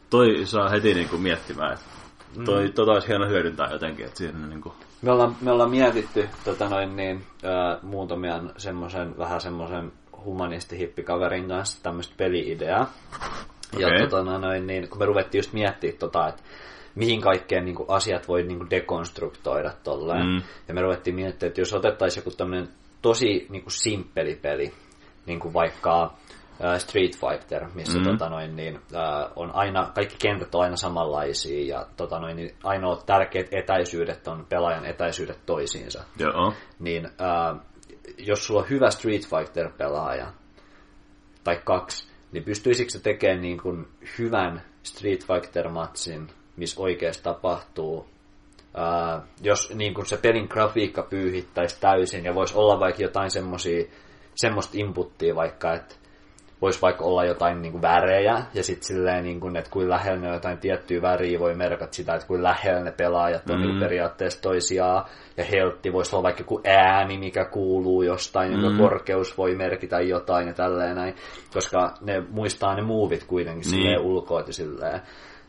toi 0.10 0.46
saa 0.46 0.70
heti 0.70 0.94
niinku 0.94 1.18
miettimään, 1.18 1.74
että 1.74 1.86
toi, 2.46 2.68
mm. 2.68 2.74
tota 2.74 2.92
olisi 2.92 3.08
hieno 3.08 3.28
hyödyntää 3.28 3.72
jotenkin, 3.72 4.06
että 4.06 4.18
siinä 4.18 4.48
niinku 4.48 4.74
me 5.02 5.12
ollaan, 5.12 5.36
me 5.42 5.52
ollaan 5.52 5.70
mietitty 5.70 6.30
tota 6.44 6.70
noin 6.70 6.96
niin, 6.96 7.24
ää, 7.44 7.80
muutamien 7.82 8.52
semmoisen, 8.58 9.18
vähän 9.18 9.42
semmoisen 9.42 9.92
humanistihippikaverin 10.26 11.48
kanssa 11.48 11.84
tämmöistä 11.84 12.14
peli-ideaa. 12.18 12.94
Okay. 13.76 13.94
Ja 14.02 14.08
tota 14.10 14.40
noin, 14.40 14.68
niin, 14.68 14.90
kun 14.90 15.00
me 15.00 15.06
ruvettiin 15.06 15.40
just 15.40 15.54
miettimään 15.54 15.98
tota, 15.98 16.28
että 16.28 16.44
mihin 16.96 17.22
kaikkeen 17.22 17.66
niin 17.66 17.76
kuin, 17.76 17.90
asiat 17.90 18.28
voi 18.28 18.44
niin 18.44 18.58
kuin, 18.58 18.70
dekonstruktoida 18.70 19.74
tolleen. 19.84 20.26
Mm. 20.26 20.42
Ja 20.68 20.74
me 20.74 20.82
ruvettiin 20.82 21.16
miettimään, 21.16 21.50
että 21.50 21.62
jos 21.62 21.74
otettaisiin 21.74 22.22
joku 22.22 22.38
tämmöinen 22.38 22.70
tosi 23.08 23.48
niin 23.50 23.64
kuin, 23.64 23.72
simppeli 23.72 24.36
peli, 24.36 24.74
niin 25.26 25.40
kuin 25.40 25.54
vaikka 25.54 26.14
Street 26.78 27.18
Fighter, 27.18 27.68
missä 27.76 28.00
mm-hmm. 28.00 28.12
tota 28.12 28.30
noin, 28.30 28.56
niin, 28.56 28.76
äh, 28.76 29.32
on 29.36 29.56
aina, 29.56 29.92
kaikki 29.96 30.16
kentät 30.22 30.56
on 30.56 30.62
aina 30.62 30.76
samanlaisia 30.76 31.76
ja 31.76 31.86
tota 31.98 32.20
noin, 32.20 32.36
niin 32.36 32.56
ainoa 32.64 33.02
tärkeät 33.06 33.48
etäisyydet 33.52 34.28
on 34.28 34.46
pelaajan 34.50 34.86
etäisyydet 34.86 35.40
toisiinsa. 35.46 36.04
Joo. 36.20 36.54
Niin 36.80 37.06
äh, 37.06 37.60
jos 38.18 38.48
sulla 38.48 38.62
on 38.62 38.70
hyvä 38.70 38.90
Street 38.90 39.22
Fighter-pelaaja 39.22 40.28
tai 41.44 41.62
kaksi, 41.64 42.08
niin 42.32 42.44
pystyisikö 42.44 42.90
se 42.90 43.00
tekemään 43.00 43.42
niin 43.42 43.62
kuin 43.62 43.88
hyvän 44.20 44.62
Street 44.84 45.26
Fighter-matsin, 45.28 46.28
missä 46.56 46.82
oikeasti 46.82 47.24
tapahtuu 47.24 48.08
Uh, 48.78 49.24
jos 49.42 49.74
niin 49.76 49.94
kun 49.94 50.06
se 50.06 50.18
pelin 50.18 50.48
grafiikka 50.50 51.04
pyyhittäisi 51.04 51.82
täysin 51.82 52.26
ja 52.26 52.36
voisi 52.36 52.58
olla 52.58 52.80
vaikka 52.80 53.02
jotain 53.02 53.32
semmosia, 53.32 53.86
semmoista 54.36 54.78
inputtia 54.78 55.36
vaikka, 55.36 55.74
että 55.74 55.96
voisi 56.62 56.82
vaikka 56.82 57.06
olla 57.06 57.26
jotain 57.26 57.62
niin 57.62 57.72
kuin 57.72 57.82
värejä, 57.82 58.44
ja 58.54 58.64
sitten 58.64 58.88
silleen, 58.88 59.24
niin 59.24 59.40
kuin, 59.40 59.56
että 59.56 59.72
kuin 59.72 59.90
lähellä 59.90 60.22
ne 60.22 60.34
jotain 60.34 60.58
tiettyä 60.58 61.02
väriä 61.02 61.40
voi 61.40 61.56
merkata 61.56 61.94
sitä, 61.94 62.14
että 62.16 62.28
kuin 62.28 62.44
lähellä 62.44 62.84
ne 62.84 62.92
pelaajat 62.92 63.50
on 63.50 63.60
mm. 63.60 63.68
niin 63.68 63.80
periaatteessa 63.80 64.42
toisiaan, 64.42 65.06
ja 65.38 65.44
heltti 65.44 65.94
voisi 65.94 66.16
olla 66.16 66.24
vaikka 66.24 66.42
joku 66.42 66.62
ääni, 66.66 67.18
mikä 67.18 67.46
kuuluu 67.46 68.02
jostain, 68.02 68.54
mm. 68.54 68.64
jonka 68.64 68.84
korkeus 68.84 69.38
voi 69.38 69.56
merkitä 69.56 70.00
jotain 70.00 70.48
ja 70.48 70.54
tälleen 70.54 70.96
näin, 70.96 71.16
koska 71.54 71.94
ne 72.02 72.24
muistaa 72.30 72.76
ne 72.76 72.82
muuvit 72.82 73.24
kuitenkin 73.24 73.62
niin. 73.62 73.70
silleen 73.70 74.02
ulkoa 74.02 74.44
silleen, 74.50 75.02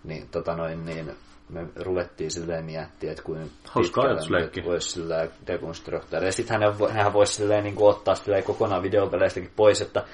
niin, 0.04 0.28
tota 0.30 0.56
noin, 0.56 0.84
niin 0.84 1.10
me 1.48 1.66
ruvettiin 1.76 2.30
silleen 2.30 2.64
miettiä, 2.64 3.10
että 3.10 3.22
kuin 3.22 3.50
pitkälle 3.74 4.64
voisi 4.64 4.90
silleen 4.90 5.30
dekonstruktioida. 5.46 6.26
Ja 6.26 6.32
sitten 6.32 6.60
hän 6.92 7.12
voisi 7.12 7.32
silleen 7.34 7.64
niin 7.64 7.74
kuin 7.74 7.90
ottaa 7.90 8.14
silleen 8.14 8.44
kokonaan 8.44 8.82
videopeleistäkin 8.82 9.52
pois, 9.56 9.80
että 9.80 10.04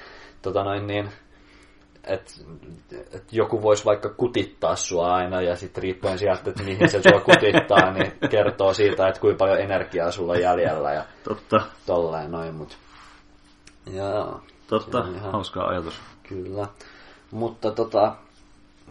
tota 0.41 0.63
noin 0.63 0.87
niin, 0.87 1.09
että 2.03 2.33
et 3.11 3.33
joku 3.33 3.61
voisi 3.61 3.85
vaikka 3.85 4.09
kutittaa 4.09 4.75
sua 4.75 5.15
aina 5.15 5.41
ja 5.41 5.55
sitten 5.55 5.83
riippuen 5.83 6.19
sieltä, 6.19 6.49
että 6.49 6.63
mihin 6.63 6.89
se 6.89 7.01
sua 7.01 7.19
kutittaa, 7.19 7.91
niin 7.93 8.13
kertoo 8.29 8.73
siitä, 8.73 9.07
että 9.07 9.21
kuinka 9.21 9.37
paljon 9.37 9.59
energiaa 9.59 10.11
sulla 10.11 10.33
on 10.33 10.41
jäljellä 10.41 10.93
ja 10.93 11.05
Totta. 11.23 11.61
tolleen 11.85 12.31
noin, 12.31 12.55
mut 12.55 12.77
Jaa. 13.93 14.41
Totta, 14.67 15.05
ihan, 15.15 15.31
hauska 15.31 15.61
ajatus. 15.61 16.01
Kyllä. 16.29 16.67
Mutta 17.31 17.71
tota, 17.71 18.15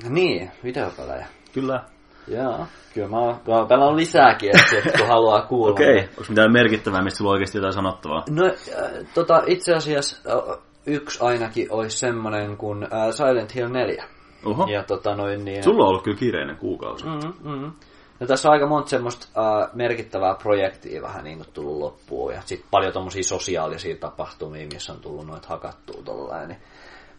niin, 0.08 0.50
videopelejä. 0.64 1.26
Kyllä. 1.52 1.84
Joo, 2.28 2.66
kyllä 2.94 3.08
mä, 3.08 3.26
mä 3.26 3.66
pelannut 3.68 3.96
lisääkin, 3.96 4.50
että 4.56 4.98
kun 4.98 5.06
haluaa 5.08 5.42
kuulla. 5.42 5.72
Okei, 5.72 5.96
okay. 5.96 6.08
onko 6.08 6.24
mitään 6.28 6.52
merkittävää, 6.52 7.02
mistä 7.02 7.18
sulla 7.18 7.30
oikeasti 7.30 7.58
jotain 7.58 7.72
sanottavaa? 7.72 8.24
No, 8.30 8.46
äh, 8.46 9.06
tota, 9.14 9.42
itse 9.46 9.74
asiassa 9.74 10.16
äh, 10.30 10.58
yksi 10.86 11.18
ainakin 11.22 11.72
olisi 11.72 11.98
semmonen 11.98 12.56
kuin 12.56 12.82
äh, 12.82 13.10
Silent 13.10 13.54
Hill 13.54 13.68
4. 13.68 14.04
Oho. 14.44 14.66
Ja 14.66 14.82
tota 14.82 15.14
noin 15.14 15.44
niin... 15.44 15.62
Sulla 15.62 15.84
on 15.84 15.88
ollut 15.88 16.02
kyllä 16.02 16.16
kiireinen 16.16 16.56
kuukausi. 16.56 17.04
Mm, 17.06 17.50
mm. 17.50 17.72
No 18.20 18.26
tässä 18.26 18.48
on 18.48 18.52
aika 18.52 18.66
monta 18.66 18.88
semmoista 18.88 19.26
uh, 19.40 19.68
merkittävää 19.74 20.34
projektia 20.34 21.02
vähän 21.02 21.24
niin 21.24 21.36
kuin 21.36 21.48
tullut 21.52 21.78
loppuun. 21.78 22.34
Ja 22.34 22.42
sitten 22.44 22.68
paljon 22.70 22.92
tommosia 22.92 23.22
sosiaalisia 23.22 23.96
tapahtumia, 23.96 24.66
missä 24.72 24.92
on 24.92 25.00
tullut 25.00 25.26
noita 25.26 25.48
hakattua 25.48 26.02
tollain. 26.04 26.48
Niin. 26.48 26.60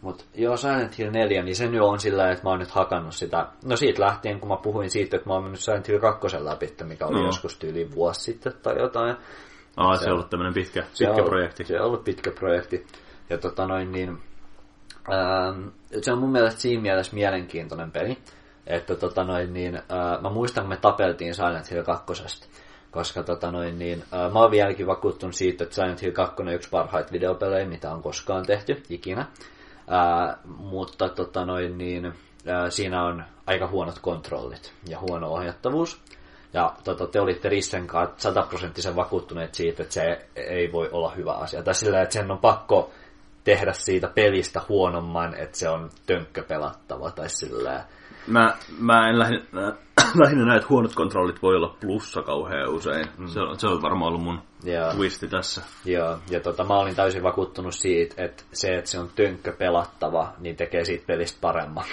Mutta 0.06 0.24
joo, 0.34 0.56
Silent 0.56 0.98
Hill 0.98 1.10
4, 1.10 1.42
niin 1.42 1.56
se 1.56 1.68
nyt 1.68 1.80
on 1.80 2.00
sillä 2.00 2.30
että 2.30 2.44
mä 2.44 2.50
oon 2.50 2.58
nyt 2.58 2.70
hakannut 2.70 3.14
sitä. 3.14 3.46
No 3.64 3.76
siitä 3.76 4.02
lähtien, 4.02 4.40
kun 4.40 4.48
mä 4.48 4.56
puhuin 4.56 4.90
siitä, 4.90 5.16
että 5.16 5.28
mä 5.28 5.34
oon 5.34 5.42
mennyt 5.42 5.60
Silent 5.60 5.88
Hill 5.88 5.98
2 5.98 6.26
läpi, 6.40 6.74
mikä 6.84 7.06
oli 7.06 7.18
No. 7.20 7.26
joskus 7.26 7.56
tyyli 7.58 7.94
vuosi 7.94 8.20
sitten 8.20 8.52
tai 8.62 8.78
jotain. 8.78 9.16
Aa, 9.76 9.96
se 9.96 10.04
on 10.10 10.12
ollut 10.12 10.30
tämmönen 10.30 10.54
pitkä, 10.54 10.82
Se 10.82 10.88
pitkä 10.88 11.04
on 11.10 11.14
ollut- 11.14 11.28
projekti. 11.30 11.64
Se 11.64 11.80
on 11.80 11.86
ollut 11.86 12.04
pitkä 12.04 12.30
projekti. 12.30 12.86
Ja 13.30 13.38
tota 13.38 13.66
noin 13.66 13.92
niin, 13.92 14.08
ähm, 15.12 15.68
se 16.02 16.12
on 16.12 16.18
mun 16.18 16.32
mielestä 16.32 16.60
siinä 16.60 16.82
mielessä 16.82 17.14
mielenkiintoinen 17.14 17.90
peli, 17.90 18.18
että 18.66 18.94
tota 18.94 19.24
noin 19.24 19.52
niin, 19.52 19.76
äh, 19.76 20.22
mä 20.22 20.30
muistan, 20.30 20.64
kun 20.64 20.68
me 20.68 20.76
tapeltiin 20.76 21.34
Silent 21.34 21.70
Hill 21.70 21.82
2. 21.82 22.48
Koska 22.90 23.22
tota 23.22 23.50
noin 23.52 23.78
niin, 23.78 24.02
äh, 24.14 24.32
mä 24.32 24.38
oon 24.38 24.50
vieläkin 24.50 24.86
vakuuttunut 24.86 25.34
siitä, 25.34 25.64
että 25.64 25.74
Silent 25.74 26.02
Hill 26.02 26.12
2 26.12 26.42
on 26.42 26.48
yksi 26.48 26.70
parhaita 26.70 27.12
videopelejä, 27.12 27.66
mitä 27.68 27.92
on 27.92 28.02
koskaan 28.02 28.46
tehty, 28.46 28.82
ikinä. 28.90 29.26
Äh, 29.92 30.36
mutta 30.46 31.08
tota 31.08 31.44
noin 31.44 31.78
niin, 31.78 32.06
äh, 32.06 32.14
siinä 32.68 33.04
on 33.04 33.24
aika 33.46 33.68
huonot 33.68 33.98
kontrollit 33.98 34.72
ja 34.88 35.00
huono 35.00 35.28
ohjattavuus. 35.28 36.00
Ja 36.52 36.74
tota, 36.84 37.06
te 37.06 37.20
olitte 37.20 37.48
Rissen 37.48 37.86
kanssa 37.86 38.14
sataprosenttisen 38.18 38.96
vakuuttuneet 38.96 39.54
siitä, 39.54 39.82
että 39.82 39.94
se 39.94 40.28
ei 40.36 40.72
voi 40.72 40.88
olla 40.92 41.10
hyvä 41.10 41.32
asia. 41.32 41.62
Tai 41.62 41.74
sillä, 41.74 42.02
että 42.02 42.12
sen 42.12 42.30
on 42.30 42.38
pakko 42.38 42.90
tehdä 43.44 43.72
siitä 43.72 44.08
pelistä 44.08 44.60
huonomman, 44.68 45.34
että 45.34 45.58
se 45.58 45.68
on 45.68 45.90
tönkköpelattava. 46.06 47.10
Tai 47.10 47.28
sillä 47.28 47.84
Mä, 48.26 48.54
mä 48.78 49.08
en 49.08 49.18
lähinnä, 49.22 49.72
lähinnä 50.14 50.44
näe, 50.44 50.56
että 50.56 50.68
huonot 50.68 50.94
kontrollit 50.94 51.42
voi 51.42 51.56
olla 51.56 51.76
plussa 51.80 52.22
kauhean 52.22 52.68
usein. 52.68 53.06
Mm. 53.18 53.26
Se, 53.26 53.40
on, 53.40 53.58
se 53.58 53.66
on 53.66 53.82
varmaan 53.82 54.08
ollut 54.08 54.22
mun 54.22 54.42
ja, 54.64 54.92
twisti 54.96 55.28
tässä. 55.28 55.62
ja, 55.84 56.18
ja 56.30 56.40
tota, 56.40 56.64
mä 56.64 56.74
olin 56.74 56.96
täysin 56.96 57.22
vakuuttunut 57.22 57.74
siitä, 57.74 58.24
että 58.24 58.42
se, 58.52 58.76
että 58.76 58.90
se 58.90 58.98
on 58.98 59.10
tönkköpelattava, 59.14 60.32
niin 60.38 60.56
tekee 60.56 60.84
siitä 60.84 61.04
pelistä 61.06 61.38
paremman. 61.40 61.84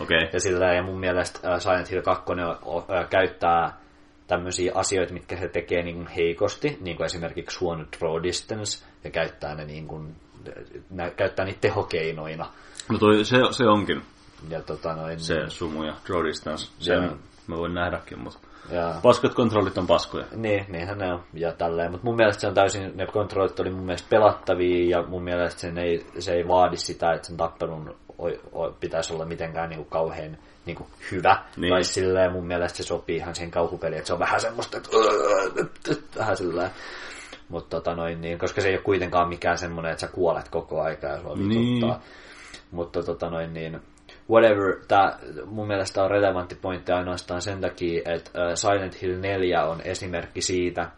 Okei. 0.00 0.18
Okay. 0.18 0.28
Ja 0.32 0.40
sillä 0.40 0.74
ja 0.74 0.82
mun 0.82 1.00
mielestä 1.00 1.52
äh, 1.52 1.60
Silent 1.60 1.90
Hill 1.90 2.02
2 2.02 2.24
äh, 2.32 3.08
käyttää 3.10 3.78
tämmöisiä 4.26 4.72
asioita, 4.74 5.14
mitkä 5.14 5.36
se 5.36 5.48
tekee 5.48 5.82
niin 5.82 5.96
kuin 5.96 6.08
heikosti, 6.08 6.78
niin 6.80 6.96
kuin 6.96 7.04
esimerkiksi 7.04 7.60
huono 7.60 7.84
draw 7.98 8.22
distance, 8.22 8.84
ja 9.04 9.10
käyttää 9.10 9.54
ne 9.54 9.64
niin 9.64 9.86
kuin, 9.86 10.16
nä, 10.90 11.10
käyttää 11.10 11.44
niitä 11.44 11.60
tehokeinoina. 11.60 12.46
No 12.92 12.98
toi, 12.98 13.24
se, 13.24 13.36
se 13.50 13.64
onkin 13.64 14.02
Ja 14.48 14.62
tota 14.62 14.94
noin, 14.94 15.20
se 15.20 15.34
sumu 15.48 15.82
ja 15.82 15.94
draw 16.06 16.24
distance. 16.24 16.72
Sen 16.78 17.02
Joo. 17.02 17.16
mä 17.46 17.56
voin 17.56 17.74
nähdäkin, 17.74 18.18
mutta 18.18 18.38
ja, 18.70 18.94
paskat 19.02 19.34
kontrollit 19.34 19.78
on 19.78 19.86
paskoja. 19.86 20.24
niin, 20.36 20.66
niinhän 20.68 20.98
ne 20.98 21.12
on, 21.12 21.22
ja 21.34 21.52
tälleen. 21.52 21.90
Mutta 21.90 22.06
mun 22.06 22.16
mielestä 22.16 22.40
se 22.40 22.46
on 22.46 22.54
täysin, 22.54 22.92
ne 22.94 23.06
kontrollit 23.06 23.60
oli 23.60 23.70
mun 23.70 23.86
mielestä 23.86 24.08
pelattavia, 24.10 24.98
ja 24.98 25.02
mun 25.08 25.24
mielestä 25.24 25.60
sen 25.60 25.78
ei, 25.78 26.06
se 26.18 26.32
ei 26.32 26.48
vaadi 26.48 26.76
sitä, 26.76 27.12
että 27.12 27.26
sen 27.26 27.36
tappelun 27.36 27.94
o, 28.18 28.28
o, 28.52 28.72
pitäisi 28.80 29.12
olla 29.12 29.24
mitenkään 29.24 29.68
niin 29.68 29.78
kuin 29.78 29.90
kauhean 29.90 30.38
niin 30.66 30.76
kuin 30.76 30.88
hyvä. 31.12 31.42
Niin. 31.56 31.70
Tai 31.70 31.84
silleen 31.84 32.32
mun 32.32 32.46
mielestä 32.46 32.76
se 32.76 32.82
sopii 32.82 33.16
ihan 33.16 33.34
siihen 33.34 33.50
kauhupeliin, 33.50 33.98
että 33.98 34.06
se 34.06 34.12
on 34.12 34.18
vähän 34.18 34.40
semmoista, 34.40 34.76
että 34.76 34.90
vähän 36.18 36.36
silleen. 36.36 36.70
Mutta 37.48 37.76
tota 37.76 37.94
noin, 37.94 38.20
niin, 38.20 38.38
koska 38.38 38.60
se 38.60 38.68
ei 38.68 38.74
ole 38.74 38.82
kuitenkaan 38.82 39.28
mikään 39.28 39.58
semmoinen, 39.58 39.92
että 39.92 40.00
sä 40.00 40.12
kuolet 40.12 40.48
koko 40.48 40.82
aika 40.82 41.06
ja 41.06 41.20
sua 41.20 41.36
Niin. 41.36 41.94
Mutta 42.70 43.02
tota 43.02 43.30
noin, 43.30 43.54
niin, 43.54 43.80
whatever, 44.30 44.76
tää 44.88 45.18
mun 45.46 45.66
mielestä 45.66 46.02
on 46.02 46.10
relevantti 46.10 46.54
pointti 46.54 46.92
ainoastaan 46.92 47.42
sen 47.42 47.60
takia, 47.60 48.02
että 48.04 48.30
äh, 48.42 48.54
Silent 48.54 49.02
Hill 49.02 49.20
4 49.20 49.64
on 49.64 49.80
esimerkki 49.84 50.40
siitä, 50.40 50.90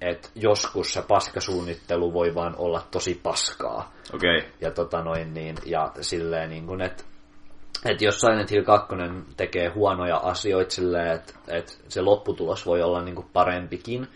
että 0.00 0.28
joskus 0.34 0.92
se 0.92 1.02
paskasuunnittelu 1.08 2.12
voi 2.12 2.34
vaan 2.34 2.54
olla 2.58 2.82
tosi 2.90 3.20
paskaa. 3.22 3.92
Okei. 4.14 4.36
Okay. 4.38 4.50
Ja 4.60 4.70
tota 4.70 5.02
noin 5.02 5.34
niin, 5.34 5.56
ja 5.66 5.92
silleen 6.00 6.50
niin 6.50 6.66
kuin, 6.66 6.80
että 6.80 7.04
että 7.84 8.04
jos 8.04 8.20
Silent 8.20 8.50
Hill 8.50 8.64
2 8.64 8.86
tekee 9.36 9.68
huonoja 9.68 10.16
asioita 10.16 10.74
silleen, 10.74 11.12
että, 11.12 11.34
että 11.48 11.72
se 11.88 12.00
lopputulos 12.00 12.66
voi 12.66 12.82
olla 12.82 13.02
niin 13.02 13.14
kuin 13.14 13.26
parempikin 13.32 14.08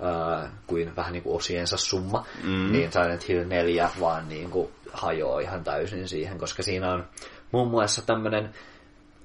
ää, 0.00 0.50
kuin 0.66 0.96
vähän 0.96 1.12
niin 1.12 1.22
kuin 1.22 1.36
osiensa 1.36 1.76
summa, 1.76 2.24
Mm. 2.44 2.72
niin 2.72 2.92
Silent 2.92 3.28
Hill 3.28 3.44
4 3.44 3.90
vaan 4.00 4.28
niin 4.28 4.50
kuin 4.50 4.68
hajoaa 4.92 5.40
ihan 5.40 5.64
täysin 5.64 6.08
siihen, 6.08 6.38
koska 6.38 6.62
siinä 6.62 6.92
on 6.92 7.04
muun 7.52 7.70
muassa 7.70 8.06
tämmöinen 8.06 8.54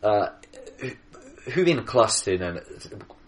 ää, 0.04 0.32
hy- 0.82 0.98
hyvin 1.56 1.86
klassinen, 1.92 2.62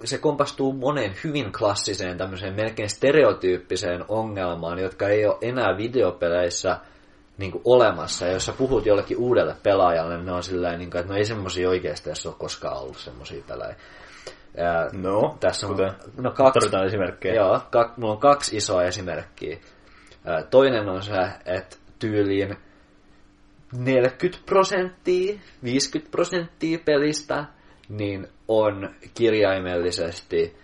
se 0.04 0.18
kompastuu 0.18 0.74
moneen 0.74 1.16
hyvin 1.24 1.52
klassiseen 1.52 2.18
tämmöiseen 2.18 2.56
melkein 2.56 2.90
stereotyyppiseen 2.90 4.06
ongelmaan, 4.08 4.80
jotka 4.80 5.08
ei 5.08 5.26
ole 5.26 5.38
enää 5.42 5.78
videopeleissä 5.78 6.80
niin 7.38 7.52
kuin 7.52 7.62
olemassa. 7.66 8.26
Ja 8.26 8.32
jos 8.34 8.46
sä 8.46 8.54
puhut 8.58 8.86
jollekin 8.86 9.18
uudelle 9.18 9.56
pelaajalle, 9.64 10.16
niin 10.16 10.26
ne 10.26 10.32
on 10.32 10.44
sillä 10.44 10.78
niin 10.78 10.92
kuin, 10.92 11.02
että 11.02 11.14
no 11.14 11.18
ei 11.18 11.26
semmosia 11.26 11.70
oikeasti 11.70 12.10
ole 12.10 12.36
koskaan 12.38 12.78
ollut 12.78 12.98
semmosia 12.98 13.44
pelejä. 13.48 13.76
Ja 14.58 14.90
No, 14.94 15.38
tässä 15.40 15.68
on 15.68 15.76
kuten 15.76 15.94
no 16.18 16.32
kaksi, 16.32 16.60
tarvitaan 16.60 16.86
esimerkkejä. 16.86 17.36
Joo, 17.36 17.62
kak, 17.72 17.98
mulla 17.98 18.14
on 18.14 18.20
kaksi 18.20 18.58
isoa 18.58 18.84
esimerkkiä. 18.84 19.58
Toinen 20.50 20.90
on 20.90 21.04
se, 21.04 21.14
että 21.46 21.78
tyyliin 22.00 22.58
40 23.74 24.40
prosenttia, 24.46 25.40
50 25.64 26.12
prosenttia 26.12 26.80
pelistä 26.86 27.46
niin 27.90 28.28
on 28.48 28.90
kirjaimellisesti 29.14 30.58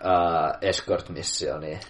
ää, 0.00 0.58
escort-missioni. 0.60 1.80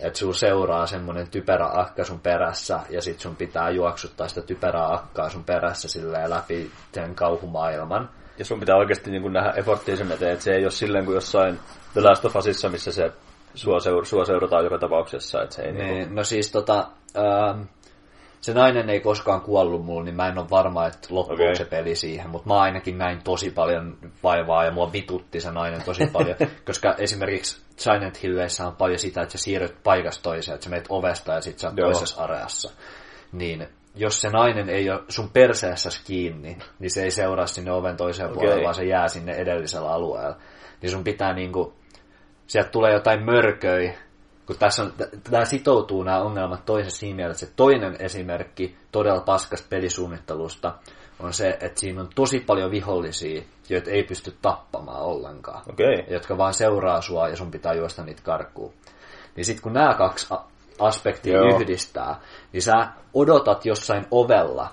Että 0.00 0.18
sun 0.18 0.34
seuraa 0.34 0.86
semmonen 0.86 1.30
typerä 1.30 1.68
akka 1.72 2.04
sun 2.04 2.20
perässä 2.20 2.80
ja 2.90 3.02
sit 3.02 3.20
sun 3.20 3.36
pitää 3.36 3.70
juoksuttaa 3.70 4.28
sitä 4.28 4.42
typerää 4.42 4.94
akkaa 4.94 5.28
sun 5.28 5.44
perässä 5.44 5.88
silleen 5.88 6.30
läpi 6.30 6.70
sen 6.92 7.14
kauhumaailman. 7.14 8.10
Ja 8.38 8.44
sun 8.44 8.60
pitää 8.60 8.76
oikeasti 8.76 9.10
niin 9.10 9.22
kuin 9.22 9.32
nähdä 9.32 9.52
efforttia 9.56 9.96
sen 9.96 10.12
eteen, 10.12 10.32
että 10.32 10.44
se 10.44 10.52
ei 10.52 10.64
ole 10.64 10.70
silleen 10.70 11.04
kuin 11.04 11.14
jossain 11.14 11.58
The 11.92 12.00
Last 12.00 12.24
of 12.24 12.36
Usissa, 12.36 12.68
missä 12.68 12.92
se 12.92 13.12
sua, 13.54 13.78
seur- 13.78 14.04
sua 14.04 14.24
seurataan 14.24 14.64
joka 14.64 14.78
tapauksessa. 14.78 15.42
Että 15.42 15.54
se 15.54 15.62
ei 15.62 15.72
niin 15.72 15.86
Niin, 15.86 16.14
no 16.14 16.24
siis 16.24 16.52
tota, 16.52 16.86
ähm, 17.16 17.62
se 18.42 18.54
nainen 18.54 18.90
ei 18.90 19.00
koskaan 19.00 19.40
kuollut 19.40 19.84
mulle, 19.84 20.04
niin 20.04 20.16
mä 20.16 20.28
en 20.28 20.38
ole 20.38 20.50
varma, 20.50 20.86
että 20.86 21.08
loppuuko 21.10 21.34
Okei. 21.34 21.46
okay. 21.46 21.56
se 21.56 21.64
peli 21.64 21.94
siihen, 21.94 22.30
mutta 22.30 22.48
mä 22.48 22.60
ainakin 22.60 22.98
näin 22.98 23.22
tosi 23.24 23.50
paljon 23.50 23.98
vaivaa 24.22 24.64
ja 24.64 24.72
mua 24.72 24.92
vitutti 24.92 25.40
se 25.40 25.50
nainen 25.50 25.82
tosi 25.84 26.06
paljon, 26.06 26.36
koska 26.66 26.94
esimerkiksi 26.98 27.62
Silent 27.76 28.22
Hilleissä 28.22 28.66
on 28.66 28.76
paljon 28.76 28.98
sitä, 28.98 29.22
että 29.22 29.38
sä 29.38 29.44
siirryt 29.44 29.82
paikasta 29.84 30.22
toiseen, 30.22 30.54
että 30.54 30.64
sä 30.64 30.70
menet 30.70 30.86
ovesta 30.88 31.32
ja 31.32 31.40
sit 31.40 31.58
sä 31.58 31.68
oot 31.68 31.76
Joo. 31.76 31.90
toisessa 31.90 32.22
areassa. 32.22 32.70
Niin 33.32 33.68
jos 33.94 34.20
se 34.20 34.28
nainen 34.28 34.68
ei 34.68 34.90
ole 34.90 35.00
sun 35.08 35.30
perseessäsi 35.30 36.00
kiinni, 36.04 36.58
niin 36.78 36.90
se 36.90 37.02
ei 37.02 37.10
seuraa 37.10 37.46
sinne 37.46 37.72
oven 37.72 37.96
toiseen 37.96 38.30
Okei. 38.30 38.40
puolelle, 38.40 38.62
vaan 38.62 38.74
se 38.74 38.84
jää 38.84 39.08
sinne 39.08 39.32
edellisellä 39.32 39.90
alueella. 39.90 40.36
Niin 40.82 40.90
sun 40.90 41.04
pitää 41.04 41.32
niinku, 41.34 41.74
sieltä 42.46 42.70
tulee 42.70 42.92
jotain 42.92 43.24
mörköi, 43.24 43.94
kun 44.46 44.56
tässä 44.58 44.82
on, 44.82 44.92
tämä 45.30 45.44
sitoutuu 45.44 46.02
nämä 46.02 46.22
ongelmat 46.22 46.64
toisessa 46.64 46.98
siinä 46.98 47.16
mielessä, 47.16 47.46
että 47.46 47.56
toinen 47.56 47.96
esimerkki 47.98 48.76
todella 48.92 49.20
paskasta 49.20 49.66
pelisuunnittelusta 49.70 50.74
on 51.20 51.32
se, 51.32 51.58
että 51.60 51.80
siinä 51.80 52.00
on 52.00 52.08
tosi 52.14 52.40
paljon 52.40 52.70
vihollisia, 52.70 53.42
joita 53.68 53.90
ei 53.90 54.02
pysty 54.02 54.36
tappamaan 54.42 55.02
ollenkaan. 55.02 55.62
Okay. 55.70 56.14
Jotka 56.14 56.38
vaan 56.38 56.54
seuraa 56.54 57.00
sua 57.00 57.28
ja 57.28 57.36
sun 57.36 57.50
pitää 57.50 57.74
juosta 57.74 58.04
niitä 58.04 58.22
karkuun. 58.22 58.72
Niin 59.36 59.44
sitten 59.44 59.62
kun 59.62 59.72
nämä 59.72 59.94
kaksi 59.94 60.34
aspektia 60.78 61.36
Joo. 61.36 61.56
yhdistää, 61.56 62.20
niin 62.52 62.62
sä 62.62 62.88
odotat 63.14 63.66
jossain 63.66 64.06
ovella, 64.10 64.68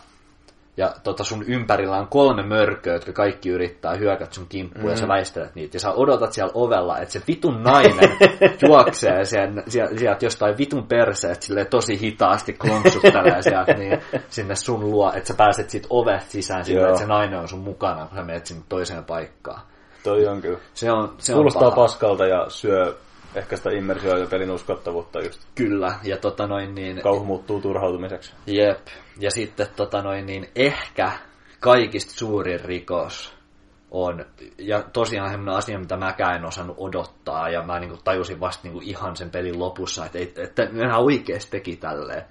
ja 0.80 0.94
tota 1.04 1.24
sun 1.24 1.44
ympärillä 1.44 1.98
on 1.98 2.08
kolme 2.08 2.44
mörköä, 2.44 2.94
jotka 2.94 3.12
kaikki 3.12 3.50
yrittää 3.50 3.96
hyökät 3.96 4.34
sun 4.34 4.46
kimppuun 4.50 4.86
mm. 4.86 4.92
ja 4.92 4.98
sä 4.98 5.08
väistelet 5.08 5.56
niitä. 5.56 5.76
Ja 5.76 5.80
sä 5.80 5.92
odotat 5.92 6.34
siellä 6.34 6.52
ovella, 6.54 6.98
että 6.98 7.12
se 7.12 7.22
vitun 7.28 7.64
nainen 7.64 8.10
juoksee 8.68 9.26
sieltä, 9.26 9.64
sieltä 9.68 10.26
jostain 10.26 10.58
vitun 10.58 10.88
perseestä 10.88 11.46
silleen 11.46 11.68
tosi 11.68 12.00
hitaasti 12.00 12.54
klonksuttelee 12.54 13.42
sieltä 13.42 13.74
niin, 13.74 14.02
sinne 14.30 14.56
sun 14.56 14.92
luo, 14.92 15.12
että 15.16 15.28
sä 15.28 15.34
pääset 15.34 15.70
siitä 15.70 15.88
ovesta 15.90 16.32
sisään 16.32 16.66
silleen, 16.66 16.84
Joo. 16.84 16.90
että 16.90 17.02
se 17.02 17.08
nainen 17.08 17.40
on 17.40 17.48
sun 17.48 17.60
mukana, 17.60 18.06
kun 18.06 18.18
sä 18.18 18.24
menet 18.24 18.46
sinne 18.46 18.64
toiseen 18.70 19.04
paikkaan. 19.04 19.62
Toi 20.04 20.28
on 20.28 20.42
kyllä. 20.42 20.60
Se 20.74 20.92
on, 20.92 21.16
se 21.18 21.34
Kuulostaa 21.34 21.68
on 21.68 21.74
paha. 21.74 21.82
paskalta 21.82 22.26
ja 22.26 22.46
syö 22.50 22.98
ehkä 23.36 23.58
sitä 23.58 23.70
immersioa 23.70 24.18
ja 24.18 24.28
pelin 24.28 24.52
uskottavuutta 24.52 25.22
just. 25.22 25.42
Kyllä, 25.56 26.00
ja 26.04 26.18
tota 26.18 26.48
noin 26.48 26.76
niin... 26.76 27.02
Kauhu 27.02 27.26
muuttuu 27.26 27.62
turhautumiseksi. 27.62 28.34
Jep. 28.48 28.88
Ja 29.20 29.32
sitten 29.32 29.68
tota 29.76 30.02
noin, 30.02 30.26
niin 30.26 30.50
ehkä 30.56 31.12
kaikista 31.60 32.14
suurin 32.14 32.60
rikos 32.60 33.40
on, 33.92 34.26
ja 34.58 34.84
tosiaan 34.94 35.30
semmoinen 35.30 35.56
asia, 35.56 35.80
mitä 35.80 35.98
mäkään 35.98 36.36
en 36.36 36.46
osannut 36.46 36.78
odottaa, 36.80 37.50
ja 37.50 37.64
mä 37.64 37.80
niinku 37.80 37.98
tajusin 38.04 38.40
vasta 38.40 38.64
niinku 38.64 38.80
ihan 38.84 39.16
sen 39.16 39.30
pelin 39.30 39.60
lopussa, 39.60 40.06
että, 40.06 40.18
ei, 40.18 40.34
että 40.38 40.66
nehän 40.72 41.04
oikeasti 41.04 41.52
teki 41.52 41.76
tälleen. 41.76 42.26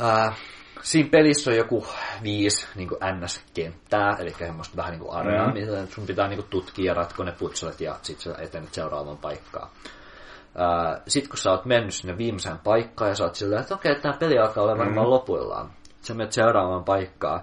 Äh, 0.00 0.38
siinä 0.82 1.08
pelissä 1.10 1.50
on 1.50 1.56
joku 1.56 1.86
viisi 2.22 2.66
niin 2.74 2.88
kuin 2.88 3.00
NS-kenttää, 3.00 4.16
eli 4.18 4.30
semmoista 4.30 4.76
vähän 4.76 4.90
niin 4.90 5.00
kuin 5.00 5.12
areaa, 5.12 5.46
mm. 5.46 5.52
mitä 5.52 5.86
sun 5.86 6.06
pitää 6.06 6.28
niin 6.28 6.38
kuin 6.38 6.50
tutkia 6.50 6.84
ja 6.84 6.94
ratkoa 6.94 7.24
ne 7.24 7.32
putselet 7.32 7.80
ja 7.80 7.96
sitten 8.02 8.34
sä 8.34 8.42
etenet 8.42 8.74
seuraavaan 8.74 9.18
paikkaan. 9.18 9.68
Sitten 11.06 11.30
kun 11.30 11.38
sä 11.38 11.50
oot 11.50 11.64
mennyt 11.64 11.94
sinne 11.94 12.18
viimeiseen 12.18 12.58
paikkaan 12.58 13.10
ja 13.10 13.14
sä 13.14 13.24
oot 13.24 13.34
silleen, 13.34 13.60
että 13.62 13.74
okei, 13.74 14.00
tämä 14.00 14.16
peli 14.18 14.38
alkaa 14.38 14.64
olla 14.64 14.78
varmaan 14.78 15.06
mm. 15.06 15.10
lopuillaan. 15.10 15.70
Sä 16.00 16.14
menet 16.14 16.32
seuraavaan 16.32 16.84
paikkaan, 16.84 17.40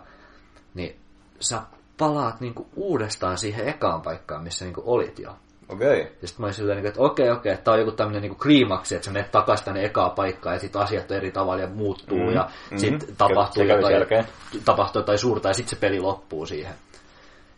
niin 0.74 1.00
sä 1.40 1.62
palaat 1.98 2.40
niinku 2.40 2.68
uudestaan 2.76 3.38
siihen 3.38 3.68
ekaan 3.68 4.02
paikkaan, 4.02 4.44
missä 4.44 4.66
niinku 4.66 4.84
olit 4.86 5.20
jo. 5.20 5.36
Okei. 5.70 6.01
Okay. 6.01 6.13
Ja 6.22 6.28
sitten 6.28 6.41
mä 6.43 6.45
olin 6.45 6.53
silleen, 6.53 6.86
että 6.86 7.01
okei, 7.01 7.30
okei, 7.30 7.51
että 7.51 7.63
tää 7.63 7.74
on 7.74 7.80
joku 7.80 7.91
tämmönen 7.91 8.22
niinku 8.22 8.38
kliimaksi, 8.38 8.95
että 8.95 9.05
sä 9.05 9.11
menet 9.11 9.32
takaisin 9.32 9.66
tänne 9.66 9.86
ekaa 9.86 10.09
paikkaan 10.09 10.55
ja 10.55 10.59
sitten 10.59 10.82
asiat 10.82 11.11
eri 11.11 11.32
tavalla 11.32 11.61
ja 11.61 11.68
muuttuu 11.68 12.20
mm. 12.20 12.34
ja 12.34 12.41
mm-hmm. 12.41 12.78
sitten 12.78 13.16
tapahtuu, 13.16 13.63
jotain, 13.63 14.26
tapahtuu 14.66 15.01
jotain 15.01 15.18
suurta 15.18 15.47
ja 15.47 15.53
sitten 15.53 15.70
se 15.70 15.82
peli 15.82 15.99
loppuu 15.99 16.45
siihen. 16.45 16.74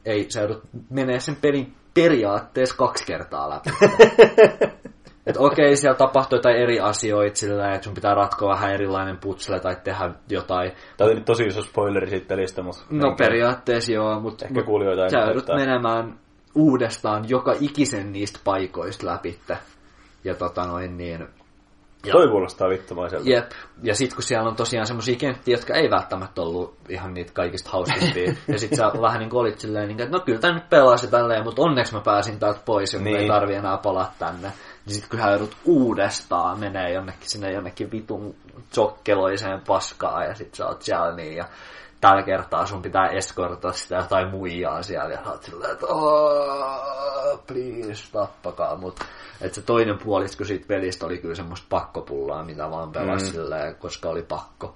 Ei, 0.06 0.26
sä 0.30 0.40
joudut 0.40 0.64
menee 0.90 1.20
sen 1.20 1.36
pelin 1.36 1.74
periaatteessa 1.94 2.78
kaksi 2.78 3.06
kertaa 3.06 3.50
läpi. 3.50 3.70
Että 5.28 5.40
okei, 5.40 5.76
siellä 5.76 5.98
tapahtuu 5.98 6.38
jotain 6.38 6.56
eri 6.56 6.80
asioita 6.80 7.36
sillä 7.36 7.74
että 7.74 7.84
sun 7.84 7.94
pitää 7.94 8.14
ratkoa 8.14 8.54
vähän 8.54 8.74
erilainen 8.74 9.18
putsle 9.18 9.60
tai 9.60 9.76
tehdä 9.84 10.12
jotain. 10.30 10.72
Tämä 10.98 11.10
oli 11.10 11.22
tosi 11.22 11.44
iso 11.44 11.62
spoileri 11.62 12.10
siitä 12.10 12.28
pelistä, 12.28 12.64
mutta... 12.64 12.86
No 12.90 13.16
periaatteessa 13.18 13.92
joo, 13.92 14.20
mutta 14.20 14.46
Ehkä 14.46 14.64
kuulijoita 14.64 15.10
sä 15.10 15.18
joudut 15.18 15.48
menemään 15.48 16.20
uudestaan 16.58 17.30
joka 17.30 17.56
ikisen 17.60 18.12
niistä 18.12 18.40
paikoista 18.44 19.06
läpi. 19.06 19.40
Ja 20.24 20.36
tota 20.36 20.68
noin 20.68 20.98
niin... 20.98 21.28
Ja, 22.06 22.12
Toi 22.12 22.28
kuulostaa 22.28 22.70
vittumaiselta. 22.70 23.30
Jep. 23.30 23.52
Ja 23.84 23.96
sit 23.96 24.14
kun 24.14 24.24
siellä 24.24 24.50
on 24.50 24.56
tosiaan 24.56 24.88
semmosia 24.88 25.16
kenttiä, 25.16 25.54
jotka 25.56 25.74
ei 25.74 25.90
välttämättä 25.90 26.42
ollut 26.42 26.78
ihan 26.90 27.14
niitä 27.14 27.34
kaikista 27.34 27.70
hauskimpia. 27.70 28.34
ja 28.48 28.60
sit 28.60 28.76
sä 28.76 28.92
vähän 29.02 29.20
niin 29.20 29.36
olit 29.36 29.60
silleen, 29.60 29.88
niin, 29.88 30.02
että 30.02 30.18
no 30.18 30.24
kyllä 30.24 30.40
tää 30.40 30.54
nyt 30.54 30.70
pelasi 30.70 31.08
tälleen, 31.08 31.44
mutta 31.44 31.62
onneksi 31.62 31.94
mä 31.94 32.02
pääsin 32.02 32.40
täältä 32.40 32.60
pois, 32.66 32.94
ja 32.94 33.00
niin. 33.00 33.18
ei 33.18 33.28
tarvi 33.28 33.56
enää 33.56 33.78
palata 33.78 34.12
tänne. 34.20 34.52
Niin 34.86 34.96
sit 34.96 35.14
hän 35.20 35.32
joudut 35.32 35.58
uudestaan 35.66 36.60
menee 36.60 36.94
jonnekin 36.94 37.30
sinne 37.30 37.52
jonnekin 37.52 37.92
vitun 37.92 38.36
jokkeloiseen 38.78 39.62
paskaan 39.68 40.26
ja 40.26 40.36
sit 40.36 40.56
sä 40.56 40.68
oot 40.68 40.82
siellä 40.82 41.16
niin 41.16 41.36
ja 41.36 41.46
tällä 42.02 42.24
kertaa 42.24 42.66
sun 42.66 42.82
pitää 42.82 43.08
eskortaa 43.08 43.72
sitä 43.72 43.96
jotain 43.96 44.30
muijaa 44.30 44.84
siellä 44.84 45.14
ja 45.14 45.22
oot 45.26 45.44
silleen, 45.44 45.72
että 45.72 45.86
please, 47.48 48.12
tappakaa 48.12 48.76
mut. 48.76 49.00
Et 49.42 49.54
se 49.54 49.62
toinen 49.62 49.98
puolisko 50.04 50.46
siitä 50.46 50.68
pelistä 50.68 51.06
oli 51.06 51.18
kyllä 51.18 51.36
semmoista 51.36 51.68
pakkopullaa, 51.70 52.44
mitä 52.44 52.72
vaan 52.72 52.92
pelasi 52.92 53.26
mm. 53.26 53.32
silleen, 53.32 53.76
koska 53.76 54.10
oli 54.10 54.24
pakko. 54.24 54.76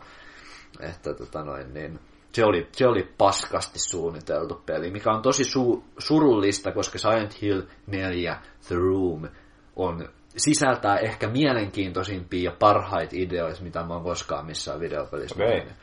Että 0.79 1.13
tota 1.13 1.43
noin, 1.43 1.73
niin 1.73 1.99
se 2.33 2.45
oli, 2.45 2.67
se 2.71 2.87
oli 2.87 3.13
paskasti 3.17 3.79
suunniteltu 3.79 4.61
peli, 4.65 4.91
mikä 4.91 5.11
on 5.11 5.21
tosi 5.21 5.43
su, 5.43 5.83
surullista, 5.97 6.71
koska 6.71 6.99
Silent 6.99 7.41
Hill 7.41 7.61
4 7.87 8.37
The 8.67 8.75
Room 8.75 9.27
on 9.75 10.09
sisältää 10.37 10.97
ehkä 10.97 11.27
mielenkiintoisimpia 11.27 12.51
ja 12.51 12.55
parhaita 12.59 13.15
ideoita, 13.15 13.61
mitä 13.61 13.83
mä 13.83 13.93
oon 13.93 14.03
koskaan 14.03 14.45
missään 14.45 14.79
videopelissä 14.79 15.35
okay. 15.35 15.47
nähnyt. 15.47 15.73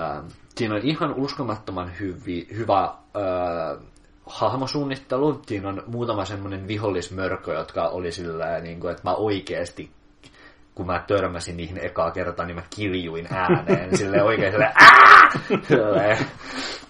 Ähm, 0.00 0.26
siinä 0.58 0.74
on 0.74 0.80
ihan 0.84 1.14
uskomattoman 1.14 1.92
hyvi, 2.00 2.46
hyvä 2.56 2.84
äh, 2.84 2.92
hahmosuunnittelu. 4.26 5.42
Siinä 5.46 5.68
on 5.68 5.82
muutama 5.86 6.24
semmoinen 6.24 6.68
vihollismörkö, 6.68 7.54
jotka 7.54 7.88
oli 7.88 8.12
sillä 8.12 8.60
niin 8.60 8.80
kuin, 8.80 8.90
että 8.90 9.02
mä 9.04 9.14
oikeasti 9.14 9.90
kun 10.78 10.86
mä 10.86 11.04
törmäsin 11.06 11.56
niihin 11.56 11.78
ekaa 11.78 12.10
kertaa, 12.10 12.46
niin 12.46 12.56
mä 12.56 12.62
kirjuin 12.76 13.28
ääneen 13.30 13.96
sille 13.98 14.22
oikein 14.22 14.52
silleen, 14.52 14.74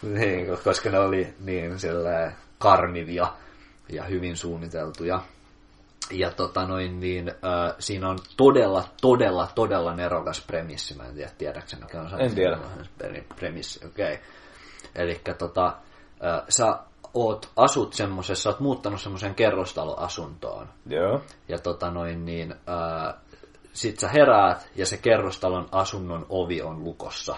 niin, 0.02 0.46
koska 0.64 0.90
ne 0.90 0.98
oli 0.98 1.34
niin 1.44 1.78
sille 1.78 2.32
karmivia 2.58 3.26
ja 3.88 4.04
hyvin 4.04 4.36
suunniteltuja. 4.36 5.20
Ja 6.10 6.30
tota 6.30 6.66
noin, 6.66 7.00
niin, 7.00 7.28
äh, 7.28 7.74
siinä 7.78 8.08
on 8.08 8.18
todella, 8.36 8.84
todella, 9.00 9.48
todella 9.54 9.94
nerokas 9.94 10.44
premissi. 10.46 10.96
Mä 10.96 11.04
en 11.04 11.14
tiedä, 11.14 11.30
tiedätkö 11.38 11.76
mikä 11.80 12.00
on 12.00 12.20
En 12.20 12.34
tiedä. 12.34 12.58
Premissi, 13.36 13.86
okei. 13.86 14.14
Okay. 14.14 14.26
Eli 14.94 15.20
tota, 15.38 15.66
äh, 15.66 16.42
sä 16.48 16.78
oot, 17.14 17.50
asut 17.56 17.92
semmosessa, 17.92 18.42
sä 18.42 18.48
oot 18.48 18.60
muuttanut 18.60 19.00
semmoisen 19.00 19.34
kerrostaloasuntoon. 19.34 20.68
Joo. 20.86 21.20
Ja 21.48 21.58
tota 21.58 21.90
noin, 21.90 22.24
niin, 22.24 22.52
äh, 22.52 23.14
sit 23.72 23.98
sä 23.98 24.08
heräät 24.08 24.70
ja 24.76 24.86
se 24.86 24.96
kerrostalon 24.96 25.68
asunnon 25.72 26.26
ovi 26.28 26.62
on 26.62 26.84
lukossa 26.84 27.36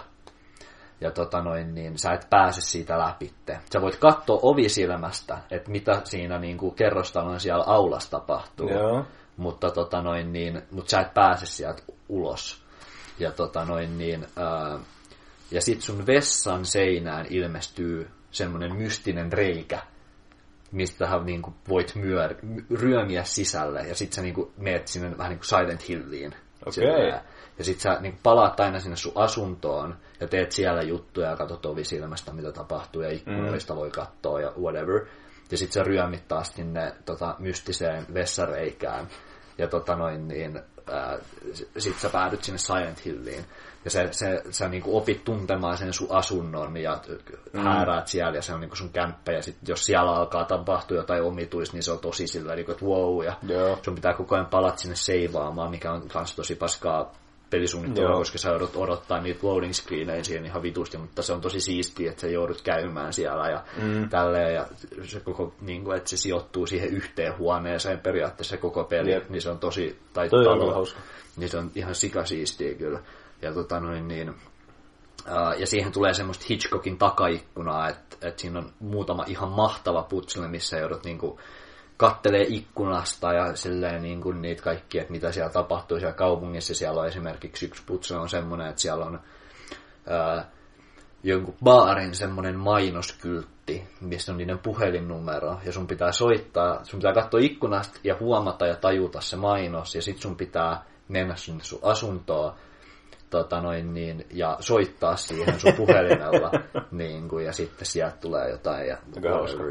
ja 1.01 1.11
tota 1.11 1.41
noin, 1.41 1.75
niin 1.75 1.97
sä 1.97 2.11
et 2.11 2.27
pääse 2.29 2.61
siitä 2.61 2.99
läpitte. 2.99 3.59
Sä 3.73 3.81
voit 3.81 3.95
katsoa 3.95 4.39
ovisilmästä, 4.41 5.37
että 5.51 5.71
mitä 5.71 6.01
siinä 6.03 6.39
niin 6.39 6.57
kuin 6.57 6.75
kerrostalon 6.75 7.39
siellä 7.39 7.63
aulassa 7.67 8.11
tapahtuu. 8.11 8.69
Joo. 8.69 9.05
Mutta 9.37 9.71
tota 9.71 10.01
noin, 10.01 10.33
niin, 10.33 10.61
mut 10.71 10.89
sä 10.89 10.99
et 10.99 11.13
pääse 11.13 11.45
sieltä 11.45 11.83
ulos. 12.09 12.63
Ja 13.19 13.31
tota 13.31 13.65
noin, 13.65 13.97
niin, 13.97 14.27
ää, 14.35 14.79
ja 15.51 15.61
sit 15.61 15.81
sun 15.81 16.07
vessan 16.07 16.65
seinään 16.65 17.25
ilmestyy 17.29 18.09
semmoinen 18.31 18.75
mystinen 18.75 19.33
reikä, 19.33 19.79
mistä 20.71 21.07
sä 21.07 21.17
niin 21.23 21.41
kuin 21.41 21.55
voit 21.69 21.95
myör, 21.95 22.35
ryömiä 22.75 23.23
sisälle, 23.23 23.79
ja 23.79 23.95
sit 23.95 24.13
sä 24.13 24.21
niin 24.21 24.33
kuin 24.33 24.51
meet 24.57 24.87
sinne 24.87 25.17
vähän 25.17 25.29
niin 25.29 25.39
kuin 25.39 25.47
Silent 25.47 25.87
Hilliin. 25.87 26.35
Okay. 26.65 27.07
Ja 27.57 27.63
sit 27.63 27.79
sä 27.79 27.97
niin 28.01 28.19
palaat 28.23 28.59
aina 28.59 28.79
sinne 28.79 28.95
sun 28.95 29.11
asuntoon 29.15 29.97
ja 30.21 30.27
teet 30.27 30.51
siellä 30.51 30.81
juttuja 30.81 31.29
ja 31.29 31.35
katsot 31.35 31.65
ovisilmästä, 31.65 32.33
mitä 32.33 32.51
tapahtuu, 32.51 33.01
ja 33.01 33.09
ikkunoista 33.09 33.73
mm. 33.73 33.79
voi 33.79 33.91
katsoa 33.91 34.41
ja 34.41 34.53
whatever. 34.61 35.05
Ja 35.51 35.57
sit 35.57 35.71
sä 35.71 35.83
ryömit 35.83 36.27
taas 36.27 36.53
sinne 36.55 36.95
tota, 37.05 37.35
mystiseen 37.39 38.05
vessareikään. 38.13 39.07
Ja 39.57 39.67
tota 39.67 39.95
noin, 39.95 40.27
niin, 40.27 40.61
ää, 40.91 41.17
sit 41.77 41.99
sä 41.99 42.09
päädyt 42.09 42.43
sinne 42.43 42.57
Silent 42.57 43.05
Hilliin. 43.05 43.45
Ja 43.85 43.91
se, 43.91 44.07
se, 44.11 44.43
sä 44.49 44.67
niin 44.67 44.83
opit 44.85 45.23
tuntemaan 45.23 45.77
sen 45.77 45.93
sun 45.93 46.07
asunnon 46.11 46.77
ja 46.77 47.01
mm. 47.53 47.59
hääräät 47.59 48.07
siellä 48.07 48.37
ja 48.37 48.41
se 48.41 48.53
on 48.53 48.61
niin 48.61 48.77
sun 48.77 48.89
kämppä. 48.89 49.31
Ja 49.31 49.41
sit 49.41 49.57
jos 49.67 49.85
siellä 49.85 50.11
alkaa 50.11 50.45
tapahtua 50.45 50.97
jotain 50.97 51.23
omituista, 51.23 51.75
niin 51.75 51.83
se 51.83 51.91
on 51.91 51.99
tosi 51.99 52.27
sillä 52.27 52.55
niin 52.55 52.65
kuin, 52.65 52.73
että 52.73 52.85
wow. 52.85 53.23
Ja 53.25 53.33
Joo. 53.47 53.79
sun 53.81 53.95
pitää 53.95 54.13
koko 54.13 54.35
ajan 54.35 54.47
palata 54.47 54.77
sinne 54.77 54.95
seivaamaan, 54.95 55.71
mikä 55.71 55.91
on 55.91 56.07
kans 56.07 56.35
tosi 56.35 56.55
paskaa 56.55 57.11
pelisuunnittelua, 57.51 58.17
koska 58.17 58.37
sä 58.37 58.49
joudut 58.49 58.75
odottaa 58.75 59.21
niitä 59.21 59.39
loading 59.47 59.73
screenejä 59.73 60.23
siihen 60.23 60.45
ihan 60.45 60.61
vitusti, 60.61 60.97
mutta 60.97 61.21
se 61.21 61.33
on 61.33 61.41
tosi 61.41 61.61
siistiä, 61.61 62.09
että 62.09 62.21
sä 62.21 62.27
joudut 62.27 62.61
käymään 62.61 63.13
siellä 63.13 63.49
ja 63.49 63.63
mm. 63.81 64.09
tälleen, 64.09 64.55
ja 64.55 64.65
se 65.03 65.19
koko, 65.19 65.53
niin 65.61 65.83
kuin, 65.83 65.97
että 65.97 66.09
se 66.09 66.17
sijoittuu 66.17 66.67
siihen 66.67 66.89
yhteen 66.89 67.37
huoneeseen 67.37 67.99
periaatteessa 67.99 68.55
se 68.55 68.57
koko 68.57 68.83
peli, 68.83 69.11
yep. 69.11 69.29
niin 69.29 69.41
se 69.41 69.49
on 69.49 69.59
tosi, 69.59 69.99
tai 70.13 70.29
Toi 70.29 70.43
talo, 70.43 70.85
niin 71.37 71.49
se 71.49 71.57
on 71.57 71.71
ihan 71.75 71.95
sikasiistiä 71.95 72.73
kyllä. 72.73 72.99
Ja 73.41 73.53
tota 73.53 73.79
noin 73.79 74.07
niin, 74.07 74.33
ja 75.57 75.67
siihen 75.67 75.91
tulee 75.91 76.13
semmoista 76.13 76.45
Hitchcockin 76.49 76.97
takaikkunaa, 76.97 77.89
että, 77.89 78.27
että 78.27 78.41
siinä 78.41 78.59
on 78.59 78.73
muutama 78.79 79.23
ihan 79.27 79.49
mahtava 79.49 80.03
putsle, 80.03 80.47
missä 80.47 80.77
joudut 80.77 81.03
niinku 81.03 81.39
kattelee 82.01 82.45
ikkunasta 82.47 83.33
ja 83.33 83.55
silleen 83.55 84.01
niin 84.01 84.21
kuin 84.21 84.41
niitä 84.41 84.63
kaikkia, 84.63 85.01
että 85.01 85.11
mitä 85.11 85.31
siellä 85.31 85.51
tapahtuu 85.51 85.99
siellä 85.99 86.13
kaupungissa. 86.13 86.75
Siellä 86.75 87.01
on 87.01 87.07
esimerkiksi 87.07 87.65
yksi 87.65 87.83
putsa 87.85 88.21
on 88.21 88.29
semmoinen, 88.29 88.67
että 88.67 88.81
siellä 88.81 89.05
on 89.05 89.19
ää, 90.07 90.49
jonkun 91.23 91.55
baarin 91.63 92.15
semmoinen 92.15 92.59
mainoskyltti, 92.59 93.87
missä 94.01 94.31
on 94.31 94.37
niiden 94.37 94.59
puhelinnumero, 94.59 95.59
ja 95.65 95.71
sun 95.71 95.87
pitää 95.87 96.11
soittaa, 96.11 96.85
sun 96.85 96.99
pitää 96.99 97.13
katsoa 97.13 97.39
ikkunasta 97.39 97.99
ja 98.03 98.15
huomata 98.19 98.67
ja 98.67 98.75
tajuta 98.75 99.21
se 99.21 99.35
mainos, 99.35 99.95
ja 99.95 100.01
sit 100.01 100.17
sun 100.17 100.35
pitää 100.35 100.83
mennä 101.07 101.35
sinne 101.35 101.63
sun 101.63 101.79
asuntoon, 101.81 102.53
tota 103.31 103.61
noin, 103.61 103.93
niin, 103.93 104.25
ja 104.33 104.57
soittaa 104.59 105.15
siihen 105.15 105.59
sun 105.59 105.73
puhelimella, 105.73 106.51
niin 106.91 107.29
kuin, 107.29 107.45
ja 107.45 107.53
sitten 107.53 107.85
sieltä 107.85 108.17
tulee 108.17 108.49
jotain, 108.49 108.87
ja 108.87 108.97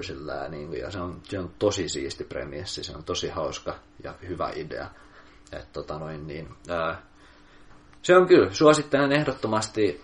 sillä, 0.02 0.48
niin 0.48 0.68
kuin, 0.68 0.80
ja 0.80 0.90
se 0.90 1.00
on, 1.00 1.20
se 1.22 1.38
on 1.38 1.50
tosi 1.58 1.88
siisti 1.88 2.24
premiessi, 2.24 2.84
se 2.84 2.96
on 2.96 3.04
tosi 3.04 3.28
hauska 3.28 3.74
ja 4.04 4.14
hyvä 4.28 4.50
idea. 4.54 4.86
Et, 5.52 5.72
tota 5.72 5.98
noin, 5.98 6.26
niin, 6.26 6.48
ää, 6.68 7.02
se 8.02 8.16
on 8.16 8.26
kyllä, 8.26 8.52
suosittelen 8.52 9.12
ehdottomasti 9.12 10.00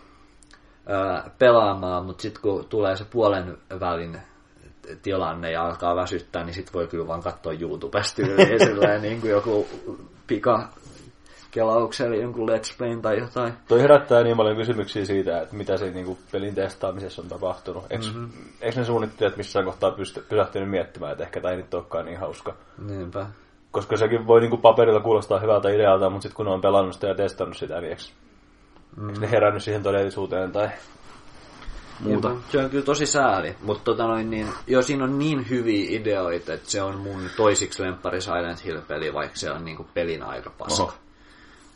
ää, 0.86 1.30
pelaamaan, 1.38 2.04
mutta 2.06 2.22
sitten 2.22 2.42
kun 2.42 2.66
tulee 2.68 2.96
se 2.96 3.04
puolen 3.04 3.58
välin 3.80 4.18
tilanne 5.02 5.50
ja 5.50 5.62
alkaa 5.64 5.96
väsyttää, 5.96 6.44
niin 6.44 6.54
sitten 6.54 6.72
voi 6.72 6.86
kyllä 6.86 7.06
vaan 7.06 7.22
katsoa 7.22 7.52
YouTubesta 7.52 8.22
niin 9.00 9.20
kuin 9.20 9.30
joku 9.30 9.68
pika 10.26 10.68
kelauksella 11.56 12.16
jonkun 12.16 12.48
Let's 12.48 12.74
Playn 12.78 13.02
tai 13.02 13.18
jotain. 13.18 13.52
Toi 13.68 13.80
herättää 13.80 14.22
niin 14.22 14.36
paljon 14.36 14.56
kysymyksiä 14.56 15.04
siitä, 15.04 15.40
että 15.40 15.56
mitä 15.56 15.76
se 15.76 15.90
niin 15.90 16.18
pelin 16.32 16.54
testaamisessa 16.54 17.22
on 17.22 17.28
tapahtunut. 17.28 17.84
Eikö, 17.90 18.04
mm-hmm. 18.04 18.30
ne 18.76 18.84
suunnittelijat 18.84 19.36
missään 19.36 19.64
kohtaa 19.64 19.90
pysty, 19.90 20.26
pysähtynyt 20.28 20.70
miettimään, 20.70 21.12
että 21.12 21.24
ehkä 21.24 21.40
tämä 21.40 21.52
ei 21.52 21.56
nyt 21.56 21.74
olekaan 21.74 22.04
niin 22.04 22.18
hauska? 22.18 22.54
Niinpä. 22.86 23.26
Koska 23.70 23.96
sekin 23.96 24.26
voi 24.26 24.40
niin 24.40 24.50
kuin 24.50 24.62
paperilla 24.62 25.00
kuulostaa 25.00 25.38
hyvältä 25.38 25.68
idealta, 25.68 26.10
mutta 26.10 26.22
sitten 26.22 26.36
kun 26.36 26.48
on 26.48 26.60
pelannut 26.60 26.94
sitä 26.94 27.06
ja 27.06 27.14
testannut 27.14 27.56
sitä, 27.56 27.80
niin 27.80 27.90
eikö 27.90 28.02
Mm. 28.96 29.08
Eikö 29.08 29.20
ne 29.20 29.30
herännyt 29.30 29.62
siihen 29.62 29.82
todellisuuteen 29.82 30.52
tai 30.52 30.68
muuta? 32.00 32.28
Ja, 32.28 32.34
se 32.48 32.58
on 32.58 32.70
kyllä 32.70 32.84
tosi 32.84 33.06
sääli, 33.06 33.56
mutta 33.62 33.84
tota 33.84 34.06
noin, 34.06 34.30
niin, 34.30 34.48
jo 34.66 34.82
siinä 34.82 35.04
on 35.04 35.18
niin 35.18 35.50
hyviä 35.50 36.00
ideoita, 36.00 36.52
että 36.52 36.70
se 36.70 36.82
on 36.82 36.98
mun 36.98 37.20
toisiksi 37.36 37.82
lemppari 37.82 38.20
Silent 38.20 38.64
Hill-peli, 38.64 39.14
vaikka 39.14 39.36
se 39.36 39.50
on 39.50 39.64
niinku 39.64 39.86
pelin 39.94 40.22
aika 40.22 40.50
paska. 40.58 40.82
Oho. 40.82 40.92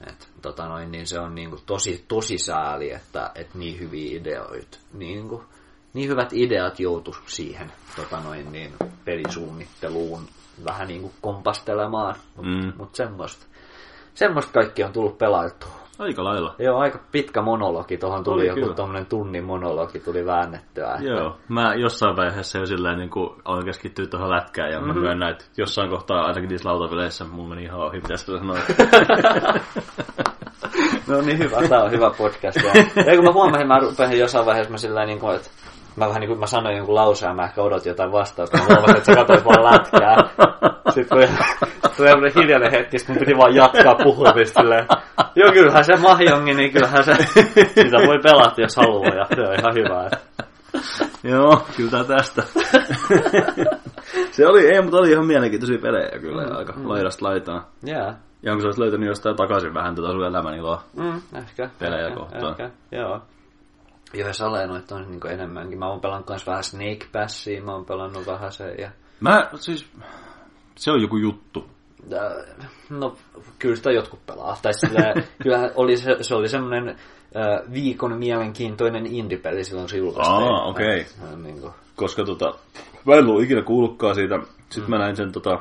Et, 0.07 0.29
tota 0.43 0.69
noin, 0.69 0.93
niin 0.93 1.07
se 1.07 1.19
on 1.19 1.35
niinku 1.35 1.59
tosi, 1.67 2.05
tosi 2.09 2.39
sääli, 2.39 2.91
että 2.93 3.31
et 3.35 3.55
niin 3.55 3.79
hyviä 3.81 4.19
ideoita, 4.21 4.79
niinku, 4.93 5.45
niin 5.95 6.09
hyvät 6.09 6.33
ideat 6.33 6.81
joutu 6.81 7.17
siihen 7.27 7.73
tota 7.97 8.21
noin, 8.21 8.53
niin, 8.53 8.75
pelisuunnitteluun 9.05 10.29
vähän 10.65 10.89
niinku 10.89 11.13
kompastelemaan, 11.21 12.17
mutta 12.37 12.51
Mm. 12.51 12.73
mut 12.77 12.95
semmoista, 12.95 13.47
semmoista 14.15 14.53
kaikki 14.53 14.85
on 14.85 14.93
tullut 14.93 15.19
pelailtua. 15.19 15.80
Aika 16.01 16.25
lailla. 16.25 16.55
Joo, 16.59 16.79
aika 16.79 16.99
pitkä 17.13 17.43
monologi, 17.43 17.97
tuohon 17.99 18.25
tuli 18.25 18.51
Oli 18.51 18.61
joku 18.61 18.75
tuommoinen 18.75 19.07
tunnin 19.07 19.45
monologi 19.45 20.01
tuli 20.01 20.27
väännettyä. 20.27 20.95
että- 20.95 21.05
Joo, 21.05 21.37
mä 21.49 21.75
jossain 21.75 22.17
vaiheessa 22.17 22.59
jo 22.59 22.67
silleen 22.67 22.99
niin 22.99 23.11
kuin 23.11 23.31
aloin 23.45 23.65
keskittyä 23.65 24.07
tuohon 24.07 24.31
lätkään 24.31 24.71
ja 24.71 24.81
mm-hmm. 24.81 24.95
mä 24.95 25.01
myönnän, 25.01 25.31
että 25.31 25.45
jossain 25.57 25.91
kohtaa 25.91 26.25
ainakin 26.25 26.49
niissä 26.49 26.69
lautapeleissä 26.69 27.25
mulla 27.25 27.49
meni 27.49 27.63
ihan 27.65 27.81
ohi, 27.81 28.01
mitä 28.01 28.17
sillä 28.17 28.39
sanoi. 28.39 28.59
No 31.09 31.21
niin 31.21 31.39
hyvä, 31.39 31.69
tää 31.69 31.83
on 31.83 31.91
hyvä 31.91 32.11
podcast. 32.19 32.57
Ja, 32.57 33.03
ja 33.03 33.17
kun 33.17 33.25
mä 33.25 33.33
huomasin, 33.33 33.69
mä 33.69 33.79
rupesin 33.79 34.19
jossain 34.19 34.47
vaiheessa 34.47 34.71
mä 34.71 34.77
sillä 34.79 35.05
niin 35.07 35.19
kuin, 35.21 35.37
että 35.37 35.51
mä 35.97 36.07
vähän 36.09 36.21
niin 36.21 36.29
kuin 36.29 36.41
mä 36.41 36.47
sanoin 36.47 36.77
jonkun 36.77 36.95
lauseen 36.95 37.37
mä 37.37 37.45
ehkä 37.45 37.63
odotin 37.63 37.91
jotain 37.91 38.13
vastausta. 38.13 38.57
Mä 38.59 38.65
huomasin, 38.65 38.97
että 38.97 39.13
sä 39.13 39.15
katsoit 39.15 39.45
vaan 39.45 39.65
lätkää. 39.65 40.17
Sitten 40.95 41.09
tuli, 41.09 41.27
tuli 41.97 42.35
hiljainen 42.35 42.71
hetki, 42.71 42.99
sitten 42.99 43.15
mun 43.17 43.21
piti 43.21 43.39
vaan 43.39 43.55
jatkaa 43.55 43.95
puhumista 44.03 44.61
silleen. 44.61 44.87
Joo, 45.35 45.53
kyllähän 45.53 45.85
se 45.85 45.97
mahjongi, 45.97 46.55
niin 46.55 46.73
kyllähän 46.73 47.05
se, 47.05 47.15
sitä 47.83 47.97
voi 48.07 48.19
pelata, 48.23 48.61
jos 48.61 48.77
haluaa, 48.77 49.15
ja 49.15 49.27
se 49.35 49.41
on 49.41 49.55
ihan 49.59 49.75
hyvä. 49.75 50.07
että- 50.07 50.45
Joo, 51.25 51.63
kyllä 51.77 52.05
tästä. 52.05 52.43
se 54.31 54.47
oli, 54.47 54.69
ei, 54.69 54.83
mutta 54.83 54.99
oli 54.99 55.11
ihan 55.11 55.27
mielenkiintoisia 55.27 55.79
pelejä 55.79 56.19
kyllä, 56.21 56.47
mm, 56.47 56.57
aika 56.57 56.73
mm. 56.73 56.89
laidasta 56.89 57.25
laitaan. 57.27 57.63
Jää. 57.87 58.15
Ja 58.43 58.53
onko 58.53 58.61
sä 58.63 58.67
olisit 58.67 58.79
löytänyt 58.79 59.09
jostain 59.09 59.37
takaisin 59.37 59.75
vähän 59.75 59.95
tätä 59.95 60.09
sun 60.13 60.25
elämäniloa? 60.27 60.83
Mm, 60.97 61.21
ehkä. 61.39 61.71
Pelejä 61.79 62.07
ehkä, 62.07 62.21
kohtaan. 62.21 62.51
Ehkä, 62.51 62.71
joo. 62.93 63.21
Joo, 64.15 64.29
ja 64.29 64.35
Sale 64.35 64.67
noita 64.67 64.95
on 64.95 65.11
niin 65.11 65.33
enemmänkin. 65.33 65.79
Mä 65.79 65.89
oon 65.89 66.01
pelannut 66.01 66.27
kans 66.27 66.47
vähän 66.47 66.65
Snake 66.65 67.07
Passia, 67.13 67.63
mä 67.63 67.73
oon 67.73 67.85
pelannut 67.85 68.27
vähän 68.27 68.53
sen 68.53 68.75
ja... 68.79 68.91
Mä 69.21 69.51
siis, 69.55 69.87
se 70.75 70.91
on 70.91 71.03
joku 71.03 71.17
juttu. 71.17 71.71
No, 72.91 73.17
kyllä 73.59 73.77
sitä 73.77 73.91
jotkut 73.91 74.27
pelaa. 74.27 74.59
Tai 74.63 74.75
sillä, 74.75 75.15
kyllä 75.43 75.71
oli 75.75 75.97
se, 75.97 76.17
se 76.21 76.35
oli 76.35 76.49
semmoinen 76.49 76.97
viikon 77.73 78.19
mielenkiintoinen 78.19 79.07
indie-peli 79.07 79.65
silloin, 79.65 79.89
se 79.89 79.97
julkaistiin. 79.97 80.43
Aa, 80.43 80.65
okei. 80.65 81.07
Äh, 81.23 81.39
Niin 81.39 81.61
kuin, 81.61 81.73
Koska 81.97 82.25
tota, 82.25 82.55
mä 83.05 83.15
en 83.15 83.27
ollut 83.27 83.43
ikinä 83.43 83.63
kuullutkaan 83.63 84.15
siitä. 84.15 84.39
Sitten 84.59 84.85
mm. 84.85 84.91
mä 84.91 84.99
näin 84.99 85.17
sen 85.17 85.33
tota, 85.33 85.59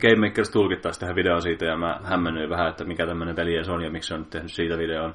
Game 0.00 0.28
Makers 0.28 0.50
tulkittaisi 0.50 1.00
tähän 1.00 1.16
videoon 1.16 1.42
siitä 1.42 1.64
ja 1.64 1.76
mä 1.76 2.00
hämmennyin 2.04 2.50
vähän, 2.50 2.68
että 2.68 2.84
mikä 2.84 3.06
tämmöinen 3.06 3.36
peli 3.36 3.54
edes 3.54 3.68
on 3.68 3.82
ja 3.82 3.90
miksi 3.90 4.08
se 4.08 4.14
on 4.14 4.20
nyt 4.20 4.30
tehnyt 4.30 4.52
siitä 4.52 4.78
videon. 4.78 5.14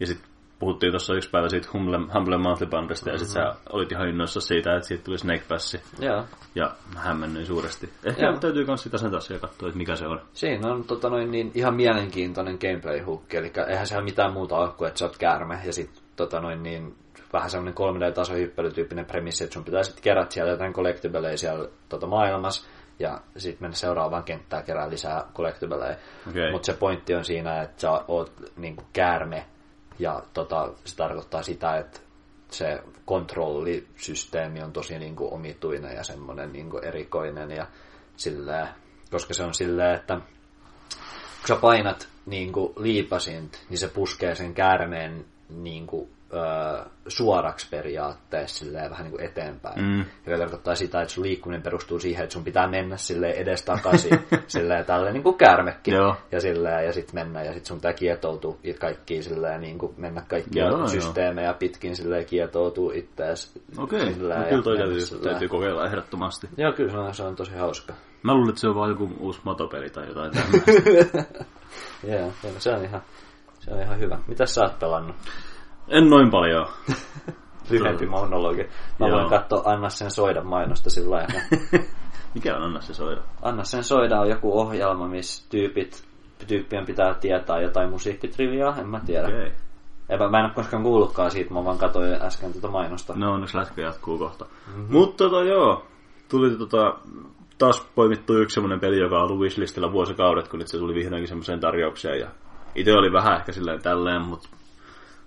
Ja 0.00 0.06
sitten 0.06 0.29
puhuttiin 0.60 0.92
tuossa 0.92 1.14
yksi 1.14 1.30
päivä 1.30 1.48
siitä 1.48 1.68
Humble, 1.72 1.98
Humble 2.14 2.38
Monthly 2.38 2.66
Bundlesta 2.66 3.08
ja 3.10 3.14
Mm-hmm. 3.14 3.26
sitten 3.26 3.42
sä 3.42 3.54
olit 3.72 3.92
ihan 3.92 4.08
innoissa 4.08 4.40
siitä, 4.40 4.76
että 4.76 4.88
siitä 4.88 5.04
tuli 5.04 5.18
Snake 5.18 5.42
Passi. 5.48 5.80
joo. 5.98 6.24
Ja 6.54 6.74
mä 6.94 7.00
hämmennyin 7.00 7.46
suuresti. 7.46 7.90
Ehkä 8.04 8.26
Joo. 8.26 8.38
täytyy 8.38 8.64
kans 8.66 8.82
sitä 8.82 8.98
sen 8.98 9.10
taas 9.10 9.30
ja 9.30 9.38
katsoa, 9.38 9.68
että 9.68 9.78
mikä 9.78 9.96
se 9.96 10.06
on. 10.06 10.20
Siinä 10.32 10.72
on 10.72 10.84
tota 10.84 11.10
noin, 11.10 11.30
niin, 11.30 11.50
ihan 11.54 11.74
mielenkiintoinen 11.74 12.58
gameplay-hukki, 12.60 13.36
eli 13.36 13.52
eihän 13.68 13.86
se 13.86 13.96
ole 13.96 14.04
mitään 14.04 14.32
muuta 14.32 14.56
ole 14.56 14.70
kuin, 14.78 14.88
että 14.88 14.98
sä 14.98 15.04
oot 15.04 15.18
käärme, 15.18 15.58
ja 15.64 15.72
sitten 15.72 16.02
tota 16.16 16.40
noin, 16.40 16.62
niin, 16.62 16.94
vähän 17.32 17.50
semmoinen 17.50 17.74
3D-tasohyppelytyyppinen 17.74 19.06
premissi, 19.06 19.44
että 19.44 19.54
sun 19.54 19.64
pitää 19.64 19.82
sitten 19.82 20.02
kerätä 20.02 20.34
siellä 20.34 20.50
jotain 20.52 20.72
collectiblea 20.72 21.36
siellä 21.36 21.68
tota, 21.88 22.06
maailmassa, 22.06 22.68
ja 22.98 23.20
sitten 23.36 23.62
mennä 23.62 23.74
seuraavaan 23.76 24.24
kenttään 24.24 24.64
kerää 24.64 24.90
lisää 24.90 25.24
collectiblea. 25.34 25.96
Okei. 26.28 26.50
Mutta 26.52 26.66
se 26.66 26.72
pointti 26.72 27.14
on 27.14 27.24
siinä, 27.24 27.62
että 27.62 27.80
sä 27.80 27.90
oot 28.08 28.32
niin 28.56 28.76
käärme, 28.92 29.44
ja 30.00 30.22
tota, 30.34 30.72
se 30.84 30.96
tarkoittaa 30.96 31.42
sitä, 31.42 31.78
että 31.78 32.00
se 32.50 32.82
kontrollisysteemi 33.04 34.62
on 34.62 34.72
tosi 34.72 34.98
niin 34.98 35.16
kuin 35.16 35.32
omituinen 35.32 35.96
ja 35.96 36.04
semmoinen 36.04 36.52
niin 36.52 36.70
kuin 36.70 36.84
erikoinen 36.84 37.50
ja 37.50 37.66
silleen, 38.16 38.68
koska 39.10 39.34
se 39.34 39.42
on 39.42 39.54
silleen, 39.54 39.94
että 39.94 40.20
kun 41.40 41.48
sä 41.48 41.56
painat 41.56 42.08
niin 42.26 42.52
kuin 42.52 42.72
liipasint, 42.76 43.60
niin 43.68 43.78
se 43.78 43.88
puskee 43.88 44.34
sen 44.34 44.54
käärmeen 44.54 45.24
niin 45.48 45.86
kuin, 45.86 46.10
suoraksi 47.08 47.66
periaatteessa 47.70 48.64
silleen, 48.64 48.90
vähän 48.90 49.04
niin 49.04 49.10
kuin 49.10 49.24
eteenpäin. 49.24 49.82
Mm. 49.82 50.04
Joka 50.26 50.38
tarkoittaa 50.38 50.74
sitä, 50.74 51.02
että 51.02 51.14
sun 51.14 51.24
liikkuminen 51.24 51.62
perustuu 51.62 51.98
siihen, 52.00 52.22
että 52.24 52.32
sun 52.32 52.44
pitää 52.44 52.68
mennä 52.68 52.96
silleen 52.96 53.34
edes 53.34 53.62
takaisin, 53.62 54.20
silleen 54.46 54.84
tälleen 54.84 55.14
niin 55.14 55.22
kuin 55.22 55.36
käärmekin. 55.38 55.94
Joo. 55.94 56.16
Ja 56.32 56.40
silleen, 56.40 56.86
ja 56.86 56.92
sitten 56.92 57.14
mennä, 57.14 57.42
ja 57.42 57.52
sitten 57.52 57.66
sun 57.66 57.76
pitää 57.76 57.92
kietoutua 57.92 58.56
it- 58.64 58.78
kaikkiin 58.78 59.22
silleen, 59.22 59.60
niin 59.60 59.78
kuin 59.78 59.94
mennä 59.96 60.22
kaikkia 60.28 60.64
Joo, 60.64 60.78
joo. 60.78 60.88
systeemejä 60.88 61.52
pitkin 61.54 61.96
silleen 61.96 62.26
kietoutua 62.26 62.92
ittees. 62.94 63.60
Okei, 63.78 64.12
silleen 64.14 64.38
no, 64.38 64.44
ja 64.44 64.50
kyllä 64.50 64.62
toi 64.62 64.76
täytyy, 64.76 65.00
silleen. 65.00 65.30
täytyy 65.30 65.48
kokeilla 65.48 65.86
ehdottomasti. 65.86 66.48
Joo, 66.56 66.72
kyllä 66.72 66.90
se 66.92 66.98
on, 66.98 67.14
se 67.14 67.22
on 67.22 67.36
tosi 67.36 67.54
hauska. 67.54 67.94
Mä 68.22 68.34
luulin, 68.34 68.48
että 68.48 68.60
se 68.60 68.68
on 68.68 68.74
vaan 68.74 68.90
joku 68.90 69.10
uusi 69.18 69.40
motopeli 69.44 69.90
tai 69.90 70.06
jotain 70.08 70.30
tämmöistä. 70.36 71.24
Joo, 72.04 72.18
joo, 72.18 72.52
se 72.58 72.70
on 72.72 72.84
ihan, 72.84 73.02
se 73.60 73.70
on 73.74 73.82
ihan 73.82 73.98
hyvä. 74.00 74.18
Mitä 74.26 74.46
sä 74.46 74.60
oot 74.62 74.78
pelannut? 74.78 75.16
En 75.90 76.10
noin 76.10 76.30
paljon. 76.30 76.66
Lyhempi 77.70 78.06
monologi. 78.06 78.68
Mä 78.98 79.08
Joo. 79.08 79.18
voin 79.18 79.30
katsoa 79.30 79.62
Anna 79.64 79.88
sen 79.88 80.10
soida 80.10 80.42
mainosta 80.42 80.90
sillä 80.90 81.16
lailla. 81.16 81.40
Mikä 82.34 82.56
on 82.56 82.62
Anna 82.62 82.80
se 82.80 82.94
soida? 82.94 83.20
Anna 83.42 83.64
sen 83.64 83.84
soida 83.84 84.20
on 84.20 84.28
joku 84.28 84.60
ohjelma, 84.60 85.08
missä 85.08 85.50
tyypit, 85.50 86.04
tyyppien 86.46 86.86
pitää 86.86 87.14
tietää 87.14 87.60
jotain 87.60 87.90
musiikkitriviaa, 87.90 88.76
en 88.76 88.88
mä 88.88 89.00
tiedä. 89.06 89.28
Okay. 89.28 89.50
Mä, 90.18 90.30
mä 90.30 90.38
en 90.38 90.44
ole 90.44 90.54
koskaan 90.54 90.82
kuullutkaan 90.82 91.30
siitä, 91.30 91.54
mä 91.54 91.64
vaan 91.64 91.78
katsoin 91.78 92.22
äsken 92.22 92.52
tätä 92.52 92.68
mainosta. 92.68 93.14
No 93.16 93.32
onneksi 93.32 93.56
lätkä 93.56 93.82
jatkuu 93.82 94.18
kohta. 94.18 94.44
Mm-hmm. 94.44 94.86
Mutta 94.92 95.24
tota 95.24 95.44
joo, 95.44 95.86
tuli 96.28 96.56
tota, 96.56 96.94
taas 97.58 97.88
poimittu 97.94 98.34
yksi 98.34 98.54
semmoinen 98.54 98.80
peli, 98.80 98.98
joka 98.98 99.16
on 99.16 99.22
ollut 99.22 99.40
wishlistillä 99.40 99.92
vuosikaudet, 99.92 100.48
kun 100.48 100.58
nyt 100.58 100.68
se 100.68 100.78
tuli 100.78 100.94
vihdoinkin 100.94 101.28
semmoiseen 101.28 101.60
tarjoukseen. 101.60 102.20
Ja 102.20 102.28
itse 102.74 102.92
oli 102.92 103.12
vähän 103.12 103.36
ehkä 103.36 103.52
silleen 103.52 103.82
tälleen, 103.82 104.22
mutta 104.22 104.48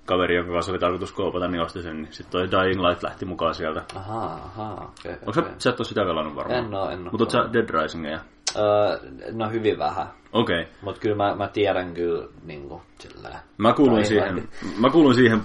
kaveri, 0.06 0.36
jonka 0.36 0.54
kanssa 0.54 0.72
oli 0.72 0.80
tarkoitus 0.80 1.12
koopata, 1.12 1.48
niin 1.48 1.62
osti 1.62 1.82
sen. 1.82 2.02
Niin 2.02 2.14
sitten 2.14 2.32
toi 2.32 2.52
Dying 2.52 2.82
Light 2.82 3.04
lähti 3.04 3.26
mukaan 3.26 3.56
sieltä. 3.56 3.84
Ahaa, 3.96 4.34
ahaa, 4.34 4.94
okei. 5.00 5.14
Okay, 5.14 5.28
Onko 5.28 5.34
sä, 5.34 5.44
sä 5.58 5.70
et 5.70 5.80
ole 5.80 5.88
sitä 5.88 6.02
pelannut 6.02 6.36
varmaan? 6.36 6.66
En 6.66 6.76
oo, 6.76 6.90
en 6.90 7.04
oo. 7.04 7.12
Mutta 7.12 7.30
sä 7.30 7.54
Dead 7.54 7.70
Risingia? 7.70 8.20
Öö, 8.56 9.00
no 9.32 9.50
hyvin 9.50 9.78
vähän. 9.78 10.08
Okei. 10.34 10.62
Okay. 10.62 10.74
Mutta 10.82 11.02
kyllä 11.02 11.16
mä, 11.16 11.36
mä 11.36 11.48
tiedän 11.48 11.94
kyllä 11.94 12.28
niinku 12.46 12.82
silleen. 13.00 13.38
Mä 13.58 13.74
kuulun, 13.74 13.94
Dying 13.94 14.08
siihen, 14.08 14.36
Light. 14.36 14.80
mä 14.80 14.90
kuulun 14.90 15.16
siihen 15.16 15.42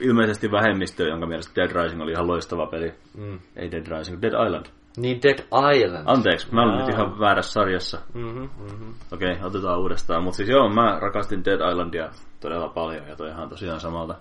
ilmeisesti 0.00 0.52
vähemmistöön, 0.52 1.10
jonka 1.10 1.26
mielestä 1.26 1.60
Dead 1.60 1.82
Rising 1.82 2.02
oli 2.02 2.12
ihan 2.12 2.26
loistava 2.26 2.66
peli. 2.66 2.94
Mm. 3.16 3.38
Ei 3.56 3.70
Dead 3.70 3.86
Rising, 3.98 4.22
Dead 4.22 4.46
Island. 4.46 4.66
Niin 4.96 5.20
Dead 5.22 5.38
Island. 5.76 6.04
Anteeksi, 6.06 6.54
mä 6.54 6.62
olin 6.62 6.78
nyt 6.78 6.88
ihan 6.88 7.18
väärässä 7.20 7.52
sarjassa. 7.52 7.98
Mhm, 8.14 8.38
mhm. 8.38 8.90
Okei, 9.12 9.32
okay, 9.32 9.46
otetaan 9.46 9.78
uudestaan. 9.78 10.22
Mutta 10.22 10.36
siis 10.36 10.48
joo, 10.48 10.68
mä 10.68 10.98
rakastin 11.00 11.44
Dead 11.44 11.70
Islandia 11.70 12.10
todella 12.40 12.68
paljon 12.68 13.08
ja 13.08 13.16
toihan 13.16 13.48
tosiaan 13.48 13.80
samalta, 13.80 14.14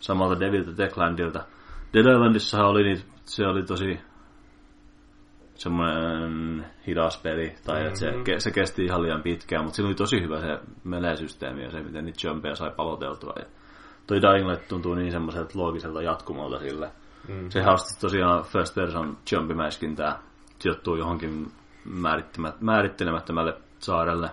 samalta 0.00 0.40
Deviltä 0.40 0.72
Techlandilta. 0.72 1.44
Dead 1.94 2.06
Islandissahan 2.06 2.66
oli 2.66 2.82
niin, 2.82 3.02
se 3.24 3.46
oli 3.46 3.62
tosi 3.62 4.00
semmoinen 5.54 6.66
hidas 6.86 7.20
peli, 7.22 7.54
tai 7.64 7.74
mm-hmm. 7.74 7.88
että 7.88 8.00
se, 8.00 8.40
se 8.40 8.50
kesti 8.50 8.84
ihan 8.84 9.02
liian 9.02 9.22
pitkään, 9.22 9.64
mutta 9.64 9.76
siinä 9.76 9.86
oli 9.86 9.94
tosi 9.94 10.22
hyvä 10.22 10.40
se 10.40 10.58
melee-systeemi 10.84 11.62
ja 11.62 11.70
se, 11.70 11.82
miten 11.82 12.04
niitä 12.04 12.26
jumpeja 12.26 12.54
sai 12.54 12.70
paloteltua. 12.76 13.32
Ja 13.38 13.44
toi 14.06 14.22
Dying 14.22 14.50
Light 14.50 14.68
tuntuu 14.68 14.94
niin 14.94 15.12
semmoiselta 15.12 15.58
loogiselta 15.58 16.02
jatkumolta 16.02 16.58
sille. 16.58 16.90
Mm-hmm. 17.28 17.50
Se 17.50 17.62
haasti 17.62 18.00
tosiaan 18.00 18.44
first 18.44 18.74
person 18.74 19.18
jumpimäiskintää 19.32 20.18
sijoittuu 20.58 20.96
johonkin 20.96 21.52
määrittelemättömälle 22.60 23.56
saarelle, 23.78 24.30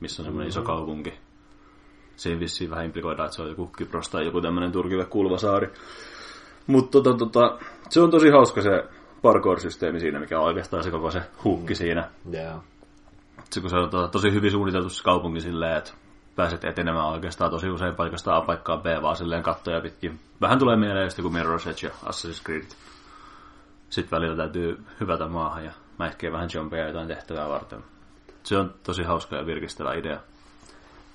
missä 0.00 0.22
on 0.22 0.24
semmoinen 0.24 0.48
mm-hmm. 0.48 0.62
iso 0.62 0.62
kaupunki. 0.62 1.14
Siinä 2.16 2.40
vissiin 2.40 2.70
vähän 2.70 2.84
implikoidaan, 2.84 3.26
että 3.26 3.36
se 3.36 3.42
on 3.42 3.48
joku 3.48 3.66
Kypros 3.66 4.08
tai 4.08 4.24
joku 4.24 4.40
tämmöinen 4.40 4.72
Turkille 4.72 5.04
kuuluva 5.04 5.38
saari. 5.38 5.72
Mutta 6.66 6.90
tota, 6.90 7.18
tota, 7.18 7.58
se 7.88 8.00
on 8.00 8.10
tosi 8.10 8.30
hauska 8.30 8.62
se 8.62 8.84
parkour-systeemi 9.22 10.00
siinä, 10.00 10.20
mikä 10.20 10.40
on 10.40 10.46
oikeastaan 10.46 10.82
se 10.82 10.90
koko 10.90 11.10
se 11.10 11.22
hukki 11.44 11.74
siinä. 11.74 12.10
Joo. 12.30 12.62
Se, 13.50 13.60
kun 13.60 13.70
se 13.70 13.76
on 13.76 13.90
tota, 13.90 14.08
tosi 14.08 14.32
hyvin 14.32 14.50
suunniteltu 14.50 14.88
se 14.88 15.02
kaupunki 15.02 15.40
silleen, 15.40 15.78
että 15.78 15.92
pääset 16.36 16.64
etenemään 16.64 17.06
oikeastaan 17.06 17.50
tosi 17.50 17.70
usein 17.70 17.94
paikasta 17.94 18.36
A 18.36 18.40
paikkaan 18.40 18.82
B, 18.82 18.86
vaan 19.02 19.16
silleen 19.16 19.42
kattoja 19.42 19.80
pitkin. 19.80 20.20
Vähän 20.40 20.58
tulee 20.58 20.76
mieleen 20.76 21.04
just 21.04 21.18
joku 21.18 21.30
Mirror's 21.30 21.68
Edge 21.68 21.86
ja 21.86 21.92
Assassin's 22.04 22.44
Creed. 22.44 22.66
Sitten 23.90 24.16
välillä 24.16 24.36
täytyy 24.36 24.84
hyvätä 25.00 25.26
maahan 25.26 25.64
ja 25.64 25.72
mäiskee 25.98 26.32
vähän 26.32 26.48
jumpeja 26.54 26.86
jotain 26.86 27.08
tehtävää 27.08 27.48
varten. 27.48 27.84
Se 28.42 28.58
on 28.58 28.74
tosi 28.82 29.02
hauska 29.02 29.36
ja 29.36 29.46
virkistävä 29.46 29.94
idea. 29.94 30.20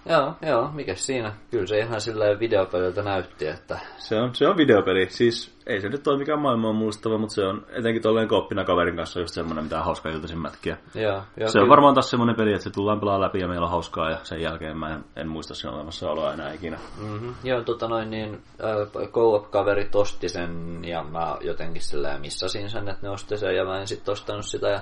Joo, 0.09 0.33
joo, 0.41 0.71
mikä 0.73 0.95
siinä? 0.95 1.33
Kyllä 1.51 1.65
se 1.65 1.79
ihan 1.79 2.01
silleen 2.01 2.39
videopeliltä 2.39 3.03
näytti, 3.03 3.47
että... 3.47 3.79
Se 3.97 4.15
on, 4.15 4.35
se 4.35 4.47
on 4.47 4.57
videopeli. 4.57 5.09
Siis 5.09 5.57
ei 5.65 5.81
se 5.81 5.89
nyt 5.89 6.07
ole 6.07 6.17
mikään 6.17 6.41
maailman 6.41 6.75
muistava, 6.75 7.17
mutta 7.17 7.35
se 7.35 7.43
on 7.43 7.65
etenkin 7.69 8.01
tolleen 8.01 8.27
kooppina 8.27 8.65
kaverin 8.65 8.95
kanssa 8.95 9.19
just 9.19 9.33
semmoinen, 9.33 9.63
mitä 9.63 9.77
on 9.79 9.85
hauska 9.85 10.09
iltaisin 10.09 10.41
mätkiä. 10.41 10.77
Joo, 10.95 11.21
joo, 11.37 11.49
Se 11.49 11.59
on 11.59 11.69
varmaan 11.69 11.93
taas 11.93 12.09
semmoinen 12.09 12.35
peli, 12.35 12.53
että 12.53 12.63
se 12.63 12.69
tullaan 12.69 12.99
pelaa 12.99 13.21
läpi 13.21 13.39
ja 13.39 13.47
meillä 13.47 13.65
on 13.65 13.71
hauskaa 13.71 14.09
ja 14.09 14.17
sen 14.23 14.41
jälkeen 14.41 14.77
mä 14.77 14.93
en, 14.93 15.03
en 15.15 15.27
muista 15.27 15.55
sen 15.55 15.71
olemassaoloa 15.71 16.33
enää 16.33 16.53
ikinä. 16.53 16.77
Mm-hmm. 16.97 17.35
Joo, 17.43 17.63
tota 17.63 17.87
noin, 17.87 18.09
niin 18.09 18.33
äh, 18.33 19.09
co-op-kaverit 19.11 19.95
osti 19.95 20.29
sen 20.29 20.79
ja 20.83 21.03
mä 21.03 21.37
jotenkin 21.41 21.81
silleen 21.81 22.21
missasin 22.21 22.69
sen, 22.69 22.89
että 22.89 23.07
ne 23.07 23.09
osti 23.09 23.37
sen 23.37 23.55
ja 23.55 23.65
mä 23.65 23.79
en 23.79 23.87
sitten 23.87 24.11
ostanut 24.11 24.45
sitä 24.45 24.67
ja 24.67 24.81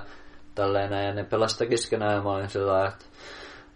tälleen 0.54 0.90
näin 0.90 1.06
ja 1.06 1.14
ne 1.14 1.24
pelasta 1.24 1.66
keskenään 1.66 2.14
ja 2.14 2.22
mä 2.22 2.30
olin 2.30 2.48
sillä 2.48 2.86
että 2.86 3.04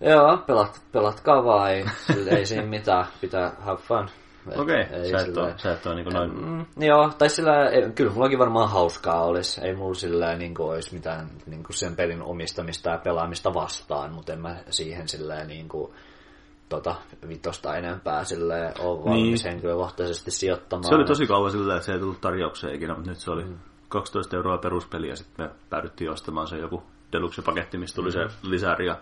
joo, 0.00 0.36
pelat, 0.46 0.82
pelatkaa 0.92 1.44
vaan, 1.44 1.70
ei, 1.70 1.84
sille, 2.06 2.30
ei 2.30 2.46
siinä 2.46 2.66
mitään, 2.66 3.06
pitää 3.20 3.52
have 3.58 3.80
fun. 3.80 4.08
Okei, 4.56 4.86
ei 4.92 5.10
sä, 5.10 5.18
et 5.28 5.36
ole, 5.36 5.54
sä 5.56 5.72
et 5.72 5.86
ole 5.86 5.94
niin 5.94 6.14
noin... 6.14 6.44
Mm, 6.44 6.66
joo, 6.76 7.10
tai 7.18 7.28
sillä, 7.28 7.68
ei, 7.68 7.90
kyllä 7.90 8.12
mullakin 8.12 8.38
varmaan 8.38 8.70
hauskaa 8.70 9.24
olisi. 9.24 9.60
Ei 9.64 9.74
mulla 9.74 9.94
sillä 9.94 10.36
niin 10.36 10.54
kuin, 10.54 10.70
olisi 10.70 10.94
mitään 10.94 11.30
niin 11.46 11.62
kuin 11.62 11.76
sen 11.76 11.96
pelin 11.96 12.22
omistamista 12.22 12.90
ja 12.90 12.98
pelaamista 12.98 13.54
vastaan, 13.54 14.12
mutta 14.12 14.32
en 14.32 14.40
mä 14.40 14.56
siihen 14.70 15.08
sillä 15.08 15.44
niin 15.44 15.68
kuin, 15.68 15.92
tota, 16.68 16.94
vitosta 17.28 17.76
enempää 17.76 18.24
sille 18.24 18.72
ole 18.78 19.04
valmis 19.04 19.44
niin. 19.44 19.52
henkilökohtaisesti 19.52 20.30
sijoittamaan. 20.30 20.88
Se 20.88 20.94
oli 20.94 21.04
tosi 21.04 21.26
kauan 21.26 21.50
sillä, 21.50 21.76
että 21.76 21.86
se 21.86 21.92
ei 21.92 21.98
tullut 21.98 22.20
tarjoukseen 22.20 22.74
ikinä, 22.74 22.94
mutta 22.94 23.10
nyt 23.10 23.18
se 23.18 23.30
oli 23.30 23.44
12 23.88 24.36
euroa 24.36 24.58
peruspeli 24.58 25.08
ja 25.08 25.16
sitten 25.16 25.46
me 25.46 25.52
päädyttiin 25.70 26.10
ostamaan 26.10 26.46
se 26.48 26.56
joku 26.56 26.82
deluxe-paketti, 27.12 27.78
mistä 27.78 27.96
tuli 27.96 28.12
se 28.12 28.20
lisäri 28.42 28.86
ja 28.86 28.96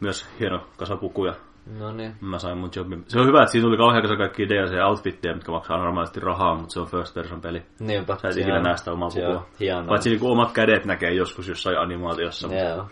myös 0.00 0.28
hieno 0.40 0.66
kasa 0.76 0.96
pukuja. 0.96 1.34
No 1.78 1.92
niin. 1.92 2.14
Mä 2.20 2.38
sain 2.38 2.58
mun 2.58 2.70
jobin. 2.76 3.04
Se 3.08 3.20
on 3.20 3.26
hyvä, 3.26 3.42
että 3.42 3.52
siinä 3.52 3.64
tuli 3.66 3.76
kauhean 3.76 4.02
kasa 4.02 4.16
kaikkia 4.16 4.46
DLC-outfitteja, 4.46 5.34
mitkä 5.34 5.52
maksaa 5.52 5.78
normaalisti 5.78 6.20
rahaa, 6.20 6.54
mutta 6.54 6.72
se 6.72 6.80
on 6.80 6.86
first 6.86 7.14
person 7.14 7.40
peli. 7.40 7.62
Niinpä. 7.78 8.16
Sä 8.22 8.28
et 8.28 8.36
ikinä 8.36 8.60
näe 8.62 8.76
sitä 8.76 8.92
omaa 8.92 9.08
pukua. 9.14 9.46
Hienoa. 9.60 9.86
Paitsi 9.88 10.10
niinku 10.10 10.30
omat 10.32 10.52
kädet 10.52 10.84
näkee 10.84 11.12
joskus 11.14 11.48
jossain 11.48 11.78
animaatiossa. 11.78 12.48
mutta 12.48 12.64
Joo. 12.64 12.86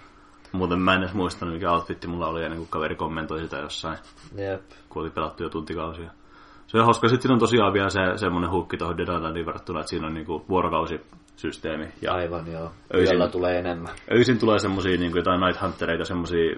Muuten 0.53 0.79
mä 0.79 0.95
en 0.95 1.03
edes 1.03 1.15
muistanut, 1.15 1.55
mikä 1.55 1.73
outfitti 1.73 2.07
mulla 2.09 2.27
oli 2.27 2.43
ennen 2.45 2.59
kuin 2.59 2.69
kaveri 2.71 2.97
kommentoi 2.97 3.41
sitä 3.41 3.57
jossain, 3.59 3.99
Jep. 4.37 4.63
kun 4.89 5.03
oli 5.03 5.11
pelattu 5.11 5.43
jo 5.43 5.49
tuntikausia. 5.49 6.11
Se 6.67 6.79
on 6.79 6.85
hauska. 6.85 7.09
Sitten 7.09 7.23
siinä 7.23 7.35
on 7.35 7.41
tosiaan 7.41 7.73
vielä 7.73 7.91
se 7.91 8.01
semmoinen 8.17 8.51
hukki 8.51 8.77
tuohon 8.77 8.97
Dead 8.99 9.09
Islandiin 9.17 9.47
verrattuna, 9.47 9.81
että 9.81 9.91
siinä 9.91 10.07
on 10.07 10.15
niinku 10.15 10.45
vuorokausisysteemi. 10.49 11.87
Ja 12.03 12.13
Aivan 12.15 12.53
joo. 12.53 12.71
Öisin. 12.95 13.17
Yöllä 13.17 13.29
tulee 13.33 13.59
enemmän. 13.59 13.93
öisin 14.13 14.39
tulee 14.39 14.59
semmosia 14.59 14.97
niinku 14.99 15.17
jotain 15.19 15.41
Night 15.41 15.63
Huntereita, 15.63 16.05
semmosia 16.05 16.57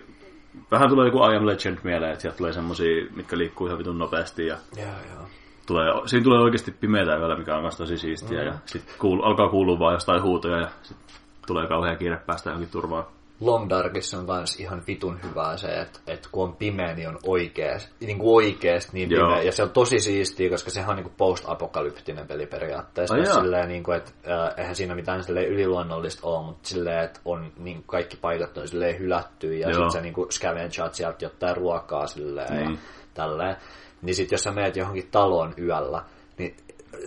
Vähän 0.70 0.88
tulee 0.88 1.06
joku 1.06 1.18
I 1.18 1.36
Am 1.36 1.46
Legend 1.46 1.78
mieleen, 1.82 2.12
että 2.12 2.22
sieltä 2.22 2.38
tulee 2.38 2.52
semmosia, 2.52 3.06
mitkä 3.16 3.38
liikkuu 3.38 3.66
ihan 3.66 3.78
vitun 3.78 3.98
nopeasti 3.98 4.46
ja 4.46 4.56
Joo, 4.76 4.86
joo. 4.86 5.28
tulee, 5.66 5.92
siinä 6.06 6.24
tulee 6.24 6.40
oikeasti 6.40 6.70
pimeätä 6.70 7.16
yöllä, 7.16 7.36
mikä 7.36 7.56
on 7.56 7.62
myös 7.62 7.76
tosi 7.76 7.98
siistiä 7.98 8.40
mm. 8.40 8.46
ja 8.46 8.54
sitten 8.66 8.94
kuul, 8.98 9.22
alkaa 9.22 9.48
kuulua 9.48 9.78
vaan 9.78 9.94
jostain 9.94 10.22
huutoja 10.22 10.60
ja 10.60 10.68
sitten 10.82 11.16
tulee 11.46 11.66
kauhean 11.66 11.96
kiire 11.96 12.16
päästä 12.16 12.50
johonkin 12.50 12.72
turvaan. 12.72 13.04
Long 13.46 13.70
Darkissa 13.70 14.18
on 14.18 14.26
kans 14.26 14.60
ihan 14.60 14.82
vitun 14.86 15.18
hyvää 15.22 15.56
se, 15.56 15.68
että, 15.68 15.98
että 16.06 16.28
kun 16.32 16.44
on 16.44 16.56
pimeä, 16.56 16.94
niin 16.94 17.08
on 17.08 17.18
oikeasti, 17.26 18.06
niin 18.06 18.18
kuin 18.18 18.34
oikeasti 18.34 18.90
niin 18.92 19.10
Joo. 19.10 19.26
pimeä. 19.28 19.42
Ja 19.42 19.52
se 19.52 19.62
on 19.62 19.70
tosi 19.70 19.98
siistiä, 19.98 20.50
koska 20.50 20.70
sehän 20.70 20.90
on 20.90 20.96
niin 20.96 21.04
kuin 21.04 21.14
post-apokalyptinen 21.16 22.26
peli 22.26 22.46
periaatteessa. 22.46 23.16
Jaa. 23.16 23.34
silleen, 23.40 23.68
niin 23.68 23.82
kuin, 23.82 23.96
että 23.96 24.12
äh, 24.28 24.54
eihän 24.56 24.74
siinä 24.76 24.94
mitään 24.94 25.24
silleen 25.24 25.48
yliluonnollista 25.48 26.26
ole, 26.28 26.46
mutta 26.46 26.68
silleen, 26.68 27.04
että 27.04 27.20
on 27.24 27.52
niin 27.58 27.76
kuin 27.76 27.86
kaikki 27.86 28.16
paikat 28.16 28.58
on 28.58 28.68
silleen 28.68 28.98
hylätty 28.98 29.56
ja 29.56 29.66
sitten 29.72 29.90
sä 29.92 30.00
niin 30.00 30.14
kuin 30.14 30.32
scavengeat 30.32 30.94
sieltä 30.94 31.24
jotain 31.24 31.56
ruokaa 31.56 32.06
silleen 32.06 32.56
Niin. 32.56 32.70
ja 32.70 32.78
tälleen. 33.14 33.56
Niin 34.02 34.14
sitten 34.14 34.34
jos 34.36 34.42
sä 34.42 34.50
meet 34.52 34.76
johonkin 34.76 35.08
taloon 35.10 35.54
yöllä, 35.58 36.02
niin 36.38 36.56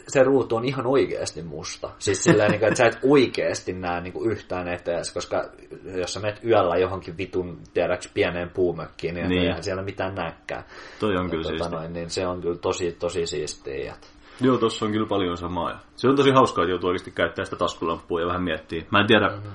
se 0.08 0.24
ruutu 0.24 0.56
on 0.56 0.66
ihan 0.66 0.86
oikeasti 0.86 1.42
musta. 1.42 1.90
Siis 2.00 2.24
silleen, 2.24 2.52
niin 2.52 2.60
kuin, 2.60 2.68
että 2.68 2.78
sä 2.78 2.86
et 2.86 3.00
oikeasti 3.04 3.74
näe 3.74 4.02
niin 4.02 4.14
kuin 4.14 4.32
yhtään 4.32 4.68
etees, 4.68 5.14
koska 5.14 5.50
jos 5.96 6.14
sä 6.14 6.20
menet 6.20 6.44
yöllä 6.46 6.78
johonkin 6.78 7.18
vitun, 7.18 7.58
tiedäks, 7.74 8.12
pieneen 8.14 8.50
puumökkiin, 8.50 9.16
niin, 9.16 9.30
Niin. 9.30 9.38
niin. 9.40 9.48
eihän 9.48 9.64
siellä 9.64 9.84
mitään 9.84 10.16
näkään. 10.16 10.64
Toi 11.00 11.16
on 11.18 11.30
kyllä 11.30 11.44
tota, 11.44 11.58
siistiä. 11.58 11.80
noin, 11.80 11.94
niin 11.94 12.10
se 12.10 12.28
on 12.28 12.42
kyllä 12.42 12.58
tosi, 12.58 12.92
tosi 12.92 13.26
siistiä. 13.26 13.94
että- 13.94 14.08
Joo, 14.42 14.58
tossa 14.58 14.86
on 14.86 14.92
kyllä 14.92 15.08
paljon 15.08 15.38
samaa. 15.38 15.70
Ja 15.70 15.78
se 15.96 16.08
on 16.08 16.16
tosi 16.16 16.32
hauskaa, 16.32 16.64
että 16.64 16.72
joutuu 16.72 16.88
oikeasti 16.88 17.12
käyttää 17.12 17.46
sitä 17.46 17.58
taskulampua 17.58 18.22
ja 18.22 18.28
vähän 18.28 18.44
miettiä. 18.44 18.84
Mä 18.92 19.00
en 19.00 19.08
tiedä, 19.08 19.28
mm-hmm. 19.30 19.52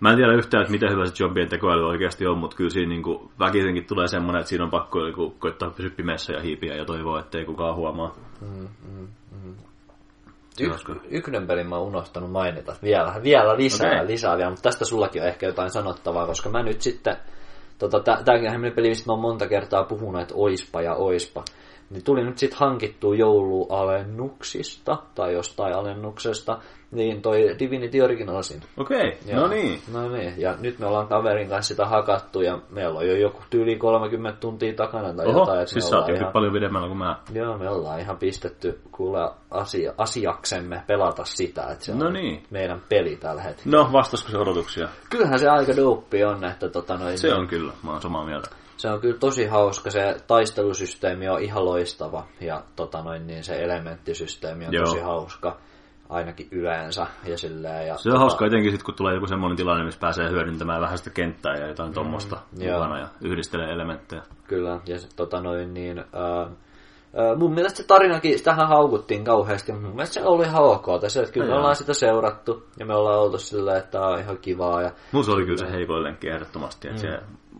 mä 0.00 0.10
en 0.10 0.16
tiedä 0.16 0.32
yhtään, 0.34 0.62
että 0.62 0.72
miten 0.72 0.90
hyvä 0.92 1.06
se 1.06 1.14
zombien 1.14 1.48
tekoäly 1.48 1.86
oikeasti 1.86 2.26
on, 2.26 2.38
mutta 2.38 2.56
kyllä 2.56 2.70
siinä 2.70 2.88
niinku 2.88 3.32
väkisinkin 3.38 3.84
tulee 3.86 4.08
semmoinen, 4.08 4.40
että 4.40 4.48
siinä 4.48 4.64
on 4.64 4.70
pakko 4.70 5.06
joku 5.06 5.30
koittaa 5.38 5.70
pysyä 5.70 5.90
pimeässä 5.96 6.32
ja 6.32 6.40
hiipiä 6.40 6.74
ja 6.76 6.84
toivoa, 6.84 7.20
ettei 7.20 7.44
kukaan 7.44 7.76
huomaa. 7.76 8.14
Hauska. 8.40 9.73
Ykkönen 11.10 11.46
pelin 11.46 11.66
mä 11.66 11.76
oon 11.76 11.86
unohtanut 11.86 12.30
mainita. 12.30 12.76
Vielä, 12.82 13.14
vielä 13.22 13.56
lisää, 13.56 13.92
okay. 13.92 14.06
lisää 14.06 14.36
vielä, 14.36 14.50
mutta 14.50 14.62
tästä 14.62 14.84
sullakin 14.84 15.22
on 15.22 15.28
ehkä 15.28 15.46
jotain 15.46 15.70
sanottavaa, 15.70 16.26
koska 16.26 16.50
mä 16.50 16.62
nyt 16.62 16.82
sitten, 16.82 17.16
tota, 17.78 18.00
tä- 18.00 18.22
tääkin 18.24 18.66
on 18.66 18.72
peli, 18.74 18.88
mistä 18.88 19.10
mä 19.10 19.12
oon 19.12 19.22
monta 19.22 19.48
kertaa 19.48 19.84
puhunut, 19.84 20.22
että 20.22 20.34
oispa 20.36 20.82
ja 20.82 20.94
oispa. 20.94 21.44
Niin 21.94 22.04
tuli 22.04 22.24
nyt 22.24 22.38
sitten 22.38 22.58
hankittua 22.58 23.14
joulualennuksista, 23.14 24.96
tai 25.14 25.32
jostain 25.34 25.74
alennuksesta, 25.74 26.58
niin 26.90 27.22
toi 27.22 27.56
Divinity 27.58 28.00
Original 28.00 28.42
Sin. 28.42 28.60
Okei, 28.76 29.08
okay. 29.08 29.34
No 29.40 29.46
niin. 29.48 29.80
No 29.92 30.08
niin, 30.08 30.34
ja 30.36 30.54
nyt 30.60 30.78
me 30.78 30.86
ollaan 30.86 31.06
kaverin 31.08 31.48
kanssa 31.48 31.68
sitä 31.74 31.86
hakattu, 31.86 32.40
ja 32.40 32.58
meillä 32.70 32.98
on 32.98 33.06
jo 33.08 33.16
joku 33.16 33.40
tyyli 33.50 33.76
30 33.76 34.40
tuntia 34.40 34.74
takana 34.74 35.14
tai 35.14 35.26
Oho, 35.26 35.38
jotain. 35.38 35.66
siis 35.66 35.88
sä 35.88 35.98
oot 35.98 36.08
ihan- 36.08 36.32
paljon 36.32 36.52
pidemmällä 36.52 36.88
kuin 36.88 36.98
mä. 36.98 37.16
Joo, 37.32 37.58
me 37.58 37.68
ollaan 37.70 38.00
ihan 38.00 38.16
pistetty 38.16 38.80
kuule 38.92 39.30
asia, 39.50 39.92
asiaksemme 39.98 40.82
pelata 40.86 41.24
sitä, 41.24 41.62
että 41.62 41.84
se 41.84 41.94
No 41.94 42.06
on 42.06 42.12
niin. 42.12 42.42
meidän 42.50 42.82
peli 42.88 43.16
tällä 43.16 43.42
hetkellä. 43.42 43.78
No, 43.78 43.92
vastasko 43.92 44.30
se 44.30 44.38
odotuksia? 44.38 44.88
Kyllähän 45.10 45.38
se 45.38 45.48
aika 45.48 45.76
dope 45.76 46.26
on, 46.26 46.44
että 46.44 46.68
tota 46.68 46.96
noin, 46.96 47.18
Se 47.18 47.34
on 47.34 47.46
kyllä, 47.48 47.72
mä 47.82 47.90
oon 47.92 48.02
samaa 48.02 48.24
mieltä. 48.26 48.50
Se 48.84 48.90
on 48.90 49.00
kyllä 49.00 49.18
tosi 49.18 49.46
hauska, 49.46 49.90
se 49.90 50.16
taistelusysteemi 50.26 51.28
on 51.28 51.42
ihan 51.42 51.64
loistava 51.64 52.26
ja 52.40 52.62
tota 52.76 53.02
noin, 53.02 53.26
niin 53.26 53.44
se 53.44 53.62
elementtisysteemi 53.62 54.66
on 54.66 54.72
Joo. 54.72 54.84
tosi 54.84 55.00
hauska, 55.00 55.56
ainakin 56.08 56.48
yleensä. 56.50 57.06
Ja 57.24 57.38
silleen, 57.38 57.86
ja 57.86 57.96
Se 57.96 58.10
on 58.10 58.18
hauska 58.18 58.46
etenkin 58.46 58.72
sit, 58.72 58.82
kun 58.82 58.94
tulee 58.94 59.14
joku 59.14 59.26
semmoinen 59.26 59.56
tilanne, 59.56 59.84
missä 59.84 60.00
pääsee 60.00 60.30
hyödyntämään 60.30 60.80
vähän 60.80 60.98
sitä 60.98 61.10
kenttää 61.10 61.54
ja 61.54 61.66
jotain 61.68 61.92
tommosta 61.92 62.36
joo. 62.58 62.78
mukana 62.78 62.98
ja 62.98 63.08
yhdistelee 63.20 63.72
elementtejä. 63.72 64.22
Kyllä, 64.48 64.80
ja 64.86 64.98
se, 64.98 65.08
tota 65.16 65.40
noin, 65.40 65.74
niin, 65.74 65.98
ää, 65.98 66.46
ää, 67.16 67.34
mun 67.36 67.54
mielestä 67.54 67.76
se 67.76 67.86
tarinakin, 67.86 68.38
sitähän 68.38 68.68
haukuttiin 68.68 69.24
kauheasti, 69.24 69.72
mutta 69.72 69.86
mun 69.86 69.96
mielestä 69.96 70.14
se 70.14 70.24
oli 70.24 70.44
ihan 70.44 70.64
ok. 70.64 70.86
Tässä, 71.00 71.20
että 71.20 71.32
kyllä 71.32 71.46
me 71.46 71.50
Joo. 71.50 71.58
ollaan 71.58 71.76
sitä 71.76 71.94
seurattu, 71.94 72.66
ja 72.78 72.86
me 72.86 72.94
ollaan 72.94 73.20
oltu 73.20 73.38
silleen, 73.38 73.76
että 73.76 73.90
tää 73.90 74.08
on 74.08 74.20
ihan 74.20 74.38
kivaa, 74.38 74.82
ja 74.82 74.90
Mulla 75.12 75.24
se 75.24 75.32
oli 75.32 75.44
kyllä 75.44 75.58
se 75.58 75.72
heikoin 75.72 76.02
lenkki 76.02 76.28
ehdottomasti. 76.28 76.88
Että 76.88 77.00
se, 77.00 77.08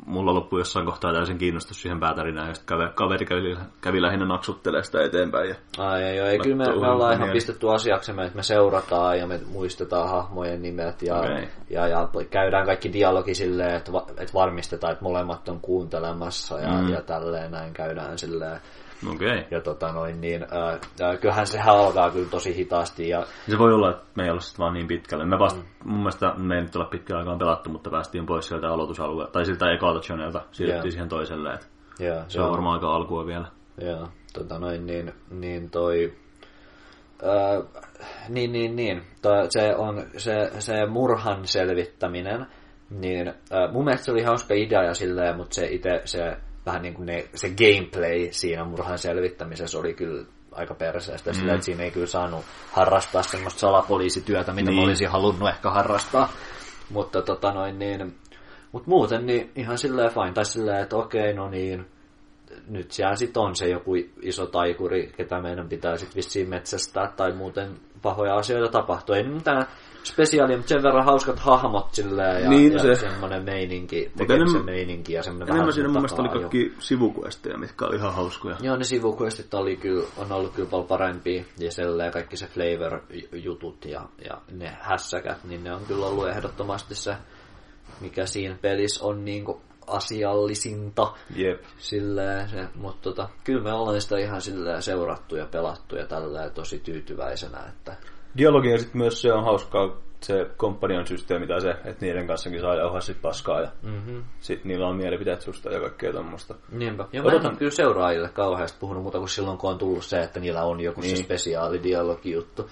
mulla 0.07 0.35
loppui 0.35 0.61
jossain 0.61 0.87
kohtaa 0.87 1.13
täysin 1.13 1.39
kiinnostus 1.39 1.83
siihen 1.83 2.01
päätarinään, 2.01 2.49
ja 2.49 2.55
sitten 2.55 2.79
kaveri, 2.95 3.27
kävi, 3.27 3.57
kävi 3.81 4.03
lähinnä 4.03 4.27
naksuttelemaan 4.27 4.85
sitä 4.85 5.03
eteenpäin. 5.03 5.49
Ja, 5.49 5.55
Ai, 5.79 6.03
ei, 6.03 6.19
ei, 6.19 6.39
kyllä 6.39 6.57
me, 6.57 6.65
me 6.81 6.89
ollaan 6.89 7.13
ihan 7.13 7.23
mieli. 7.27 7.33
pistetty 7.33 7.71
asiaksemme, 7.71 8.25
että 8.25 8.37
me 8.37 8.43
seurataan 8.43 9.19
ja 9.19 9.27
me 9.27 9.41
muistetaan 9.53 10.09
hahmojen 10.09 10.63
nimet 10.63 11.03
ja, 11.03 11.17
Okei. 11.17 11.49
ja, 11.71 11.89
ja 11.89 12.09
käydään 12.31 12.67
kaikki 12.67 12.93
dialogi 12.93 13.35
silleen, 13.35 13.75
että, 13.77 13.93
va- 13.93 14.07
että 14.09 14.35
varmistetaan, 14.35 14.93
että 14.93 15.05
molemmat 15.05 15.49
on 15.49 15.61
kuuntelemassa 15.61 16.61
ja, 16.61 16.69
Mm. 16.75 16.89
ja 16.89 17.03
tälleen 17.03 17.51
näin 17.51 17.73
käydään 17.73 18.19
silleen. 18.19 18.61
Okay. 19.15 19.45
Ja 19.51 19.61
tota 19.61 19.93
noin, 19.93 20.21
niin, 20.21 20.43
ää, 20.43 20.79
ää, 21.03 21.17
kyllähän 21.17 21.47
se 21.47 21.61
alkaa 21.61 22.11
kyllä 22.11 22.31
tosi 22.31 22.57
hitaasti 22.57 23.09
ja 23.09 23.27
Se 23.49 23.59
voi 23.59 23.73
olla, 23.73 23.91
että 23.91 24.05
me 24.15 24.25
ei 24.25 24.41
sitten 24.41 24.59
vaan 24.59 24.75
niin 24.75 24.89
pitkälle. 24.89 25.25
Me 25.25 25.39
vasta, 25.39 25.61
mm. 25.61 25.91
mun 25.91 25.99
mielestä 25.99 26.35
me 26.37 26.55
ei 26.55 26.63
nyt 26.63 26.77
olla 26.77 26.89
pitkään 26.89 27.19
aikaan 27.19 27.39
pelattu, 27.39 27.71
mutta 27.71 27.91
päästiin 27.91 28.27
pois 28.27 28.49
sieltä 28.49 28.69
aloitusalueelta, 28.69 29.33
tai 29.33 29.45
siltä 29.45 29.73
ekalta 29.73 30.01
channelta, 30.01 30.41
siirryttiin 30.53 30.87
Joo. 30.87 30.91
siihen 30.91 31.09
toiselle. 31.09 31.55
Et 31.55 31.69
ja, 31.99 32.25
se 32.29 32.41
on 32.41 32.51
varmaan 32.51 32.75
aika 32.75 32.95
alkua 32.95 33.27
vielä. 33.27 33.47
Joo, 33.81 34.09
tota 34.33 34.59
noin, 34.59 34.87
niin, 34.87 35.13
niin 35.31 35.71
toi... 35.71 36.15
Ää, 37.23 37.81
niin, 38.29 38.53
niin, 38.53 38.77
niin. 38.77 39.03
Toi, 39.23 39.47
se 39.49 39.77
on 39.77 40.03
se, 40.17 40.51
se 40.59 40.87
murhan 40.87 41.47
selvittäminen, 41.47 42.47
niin 42.91 43.29
ää, 43.29 43.73
mun 43.73 43.85
mielestä 43.85 44.05
se 44.05 44.13
oli 44.13 44.23
hauska 44.23 44.55
idea 44.55 44.83
ja 44.83 44.95
silleen, 44.95 45.37
mutta 45.37 45.55
se 45.55 45.67
itse 45.67 46.03
se 46.05 46.37
vähän 46.67 46.83
niin 46.83 46.95
kuin 46.95 47.07
ne, 47.07 47.29
se 47.35 47.49
gameplay 47.49 48.29
siinä 48.31 48.65
murhan 48.65 48.99
selvittämisessä 48.99 49.79
oli 49.79 49.95
kyllä 49.95 50.25
aika 50.53 50.75
perseestä, 50.75 51.31
mm. 51.31 51.35
silleen, 51.35 51.55
että 51.55 51.65
siinä 51.65 51.83
ei 51.83 51.91
kyllä 51.91 52.07
saanut 52.07 52.45
harrastaa 52.73 53.23
semmoista 53.23 53.61
salapoliisityötä, 53.61 54.53
mitä. 54.53 54.71
Niin. 54.71 54.81
mä 54.81 54.85
olisin 54.85 55.09
halunnut 55.09 55.49
ehkä 55.49 55.71
harrastaa. 55.71 56.29
Mutta 56.91 57.23
tota 57.23 57.53
noin 57.53 57.79
niin, 57.79 58.15
mut 58.73 58.87
muuten 58.87 59.27
niin 59.27 59.51
ihan 59.57 59.79
silleen 59.79 60.11
fine, 60.11 60.33
tai 60.33 60.45
silleen, 60.45 60.83
että 60.83 60.97
okei, 60.97 61.35
no 61.35 61.49
niin, 61.49 61.87
nyt 62.69 62.91
siellä 62.91 63.17
sitten 63.17 63.43
on 63.43 63.57
se 63.57 63.69
joku 63.69 63.95
iso 64.23 64.47
taikuri, 64.47 65.12
ketä 65.17 65.41
meidän 65.41 65.69
pitää 65.69 65.97
sitten 65.97 66.17
vissiin 66.17 66.49
metsästää 66.49 67.12
tai 67.17 67.33
muuten 67.33 67.75
pahoja 68.03 68.37
asioita 68.37 68.73
tapahtuu. 68.73 69.15
Ei 69.15 69.23
mitään 69.23 69.67
spesiaalia, 70.05 70.57
mutta 70.57 70.69
sen 70.69 70.83
verran 70.83 71.05
hauskat 71.05 71.39
hahmot 71.39 71.95
silleen 71.95 72.43
ja, 72.43 72.51
Niin, 72.51 72.73
ja 72.73 72.79
se- 72.79 72.95
semmoinen 72.95 73.45
meininki, 73.45 74.13
tekemisen 74.17 74.49
enemmän- 74.49 74.65
meininki 74.65 75.13
ja 75.13 75.23
semmoinen 75.23 75.49
Enemmän 75.55 75.73
siinä 75.73 75.89
mun 75.89 75.97
mielestä 75.97 76.23
oli 76.23 76.29
kaikki 76.29 76.73
sivukuesteja, 76.79 77.59
mitkä 77.59 77.85
oli 77.87 77.97
ihan 77.97 78.15
hauskoja. 78.15 78.57
Joo, 78.61 78.77
ne 78.77 78.85
sivuquestit 78.85 79.55
oli 79.55 79.77
kyllä, 79.77 80.05
on 80.17 80.33
ollut 80.33 80.55
kyllä 80.55 80.69
paljon 80.71 80.89
parempia 80.89 81.45
ja 81.59 81.71
selleen 81.71 82.13
kaikki 82.13 82.37
se 82.37 82.47
flavor-jutut 82.47 83.85
ja, 83.85 84.09
ja 84.25 84.41
ne 84.53 84.77
hässäkät, 84.81 85.45
niin 85.45 85.65
ne 85.65 85.75
on 85.75 85.83
kyllä 85.89 86.07
ollut 86.07 86.29
ehdottomasti 86.29 86.95
se, 86.95 87.17
mikä 88.01 88.27
siinä 88.27 88.57
pelissä 88.63 89.05
on 89.05 89.25
niinku 89.25 89.61
asiallisinta. 89.87 91.13
Jep. 91.37 91.63
Silleen, 91.79 92.49
se, 92.49 92.69
mutta 92.75 93.03
tota, 93.03 93.29
kyllä 93.45 93.63
me 93.63 93.73
ollaan 93.73 94.01
sitä 94.01 94.19
ihan 94.19 94.41
silleen 94.41 94.83
seurattu 94.83 95.37
ja 95.37 95.47
pelattu 95.47 95.97
ja 95.97 96.07
tällä 96.07 96.51
tosi 96.51 96.79
tyytyväisenä, 96.79 97.59
että 97.69 97.97
Dialogi 98.37 98.70
ja 98.70 98.78
sitten 98.78 98.99
myös 98.99 99.22
se 99.22 99.32
on 99.32 99.45
hauskaa, 99.45 99.97
se 100.20 100.51
companion 100.59 101.07
systeemi 101.07 101.47
tai 101.47 101.61
se, 101.61 101.70
että 101.70 102.07
niiden 102.07 102.26
kanssakin 102.26 102.61
saa 102.61 102.74
jauhaa 102.74 103.01
sit 103.01 103.22
paskaa 103.22 103.61
ja 103.61 103.68
mm-hmm. 103.82 104.24
sitten 104.41 104.68
niillä 104.68 104.87
on 104.87 104.97
mielipiteet 104.97 105.41
susta 105.41 105.70
ja 105.70 105.80
kaikkea 105.80 106.12
tommoista. 106.12 106.55
Niinpä. 106.72 107.05
Ja 107.12 107.22
mä 107.22 107.30
en 107.30 107.47
ole 107.47 107.57
kyllä 107.57 107.70
seuraajille 107.70 108.28
kauheasti 108.28 108.78
puhunut 108.80 109.03
muuta 109.03 109.18
kuin 109.18 109.28
silloin, 109.28 109.59
kun 109.59 109.70
on 109.70 109.78
tullut 109.78 110.05
se, 110.05 110.20
että 110.20 110.41
niillä 110.41 110.62
on 110.62 110.80
joku 110.80 111.01
niin. 111.01 111.16
se 111.16 111.22
spesiaalidialogi-juttu. 111.22 112.70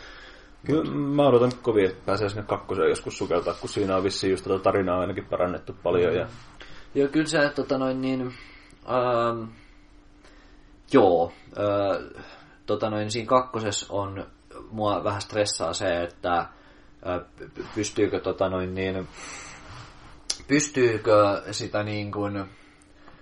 Kyllä 0.67 0.91
mä 0.95 1.27
odotan 1.27 1.53
kovin, 1.63 1.85
että 1.85 2.03
pääsee 2.07 2.29
sinne 2.29 2.43
kakkoseen 2.43 2.89
joskus 2.89 3.19
sukeltaa, 3.19 3.55
kun 3.55 3.69
siinä 3.69 3.97
on 3.97 4.05
vissiin 4.05 4.31
just 4.31 4.45
tätä 4.45 4.59
tarinaa 4.59 5.01
ainakin 5.01 5.25
parannettu 5.25 5.77
paljon. 5.83 6.15
Ja... 6.15 6.27
Joo, 6.95 7.09
kyllä 7.09 7.27
se, 7.27 7.51
tota 7.55 7.79
noin 7.79 8.01
niin, 8.01 8.21
ähm, 8.91 9.45
joo, 10.93 11.33
äh, 11.59 12.23
tota 12.67 12.91
noin, 12.91 13.11
siinä 13.11 13.29
kakkosessa 13.29 13.87
on, 13.91 14.27
mua 14.73 15.05
vähän 15.05 15.23
stressaa 15.23 15.73
se, 15.73 16.03
että 16.03 16.47
pystyykö 17.75 18.21
tota 18.21 18.49
noin 18.49 18.75
niin, 18.75 19.09
pystyykö 20.49 21.43
sitä 21.51 21.83
niin 21.83 22.13
kuin, 22.13 22.45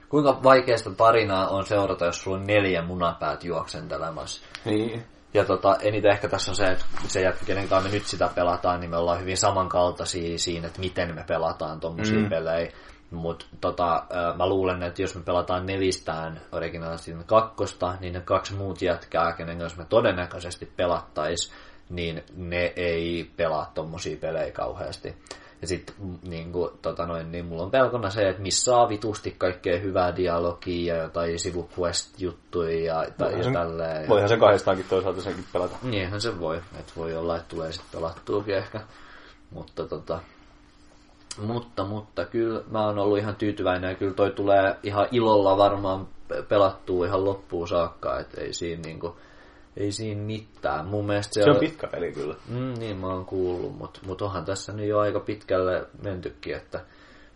kuinka 0.09 0.43
vaikeasta 0.43 0.91
tarinaa 0.91 1.49
on 1.49 1.67
seurata, 1.67 2.05
jos 2.05 2.23
sulla 2.23 2.37
on 2.37 2.47
neljä 2.47 2.83
munapäät 2.83 3.45
juoksentelemassa. 3.45 4.43
Niin. 4.65 5.05
Ja 5.35 5.45
tota, 5.45 5.77
eniten 5.81 6.13
ehkä 6.13 6.29
tässä 6.29 6.51
on 6.51 6.57
se, 6.57 6.65
että 6.65 6.85
se 7.07 7.21
jätkä, 7.21 7.45
kenen 7.45 7.69
kanssa 7.69 7.89
me 7.89 7.95
nyt 7.95 8.07
sitä 8.07 8.31
pelataan, 8.35 8.81
niin 8.81 8.91
me 8.91 8.97
ollaan 8.97 9.21
hyvin 9.21 9.37
samankaltaisia 9.37 10.39
siinä, 10.39 10.67
että 10.67 10.81
miten 10.81 11.15
me 11.15 11.25
pelataan 11.29 11.81
tommosia 11.81 12.19
mm. 12.19 12.29
pelejä. 12.29 12.73
Mutta 13.11 13.47
tota, 13.61 14.07
mä 14.37 14.49
luulen, 14.49 14.83
että 14.83 15.03
jos 15.03 15.15
me 15.15 15.23
pelataan 15.23 15.67
nelistään 15.67 16.41
originaalisesti 16.53 17.25
kakkosta, 17.27 17.95
niin 18.01 18.13
ne 18.13 18.21
kaksi 18.21 18.55
muut 18.55 18.83
jätkää, 18.83 19.33
kenen 19.33 19.59
kanssa 19.59 19.79
me 19.79 19.87
todennäköisesti 19.89 20.73
pelattais, 20.77 21.53
niin 21.89 22.25
ne 22.37 22.73
ei 22.77 23.31
pelaa 23.37 23.71
tommosia 23.75 24.17
pelejä 24.17 24.53
kauheasti. 24.53 25.17
Ja 25.61 25.67
sitten 25.67 25.95
niin 26.23 26.53
kuin, 26.53 26.71
tota 26.83 27.07
noin, 27.07 27.33
niin 27.33 27.47
mulla 27.47 27.63
on 27.63 27.71
pelkona 27.71 28.11
se, 28.11 28.29
että 28.29 28.43
missä 28.43 28.65
saa 28.65 28.89
vitusti 28.89 29.35
kaikkea 29.39 29.79
hyvää 29.79 30.17
dialogia 30.17 30.95
ja 30.95 31.03
jotain 31.03 31.39
sivuquest-juttuja 31.39 32.85
ja, 32.85 33.07
tai, 33.19 33.33
Voihan 33.33 33.55
ja 33.55 33.61
tälleen. 33.61 34.09
Voihan 34.09 34.29
sen 34.29 34.41
kahdestaankin 34.41 34.87
toisaalta 34.89 35.23
senkin 35.23 35.45
pelata. 35.53 35.77
Niinhän 35.83 36.21
se 36.21 36.41
voi. 36.41 36.57
Että 36.57 36.93
voi 36.97 37.17
olla, 37.17 37.37
että 37.37 37.49
tulee 37.49 37.73
sitten 37.73 38.01
pelattuukin 38.01 38.55
ehkä. 38.55 38.81
Mutta 39.51 39.87
tota... 39.87 40.21
Mutta, 41.41 41.85
mutta 41.85 42.25
kyllä 42.25 42.63
mä 42.71 42.87
oon 42.87 42.99
ollut 42.99 43.19
ihan 43.19 43.37
tyytyväinen 43.37 43.91
ja 43.91 43.95
kyllä 43.95 44.15
toi 44.15 44.31
tulee 44.31 44.77
ihan 44.83 45.09
ilolla 45.13 45.57
varmaan 45.57 46.09
pe- 46.29 46.43
pelattua 46.43 47.07
ihan 47.07 47.25
loppuun 47.25 47.69
saakka, 47.69 48.19
että 48.19 48.41
ei 48.41 48.53
siinä 48.53 48.83
niinku, 48.83 49.17
ei 49.77 49.93
siinä 49.93 50.23
mitään. 50.23 50.87
Mun 50.87 51.07
mielestä 51.07 51.35
se, 51.35 51.43
Se 51.43 51.51
on 51.51 51.57
pitkä 51.57 51.87
peli 51.87 52.13
kyllä. 52.13 52.35
Mm, 52.49 52.75
niin 52.79 52.97
mä 52.97 53.07
oon 53.07 53.25
kuullut, 53.25 53.79
mutta 53.79 54.01
mut 54.07 54.23
onhan 54.23 54.45
tässä 54.45 54.73
nyt 54.73 54.89
jo 54.89 54.99
aika 54.99 55.21
pitkälle 55.21 55.87
mentykin, 56.03 56.57
että 56.57 56.81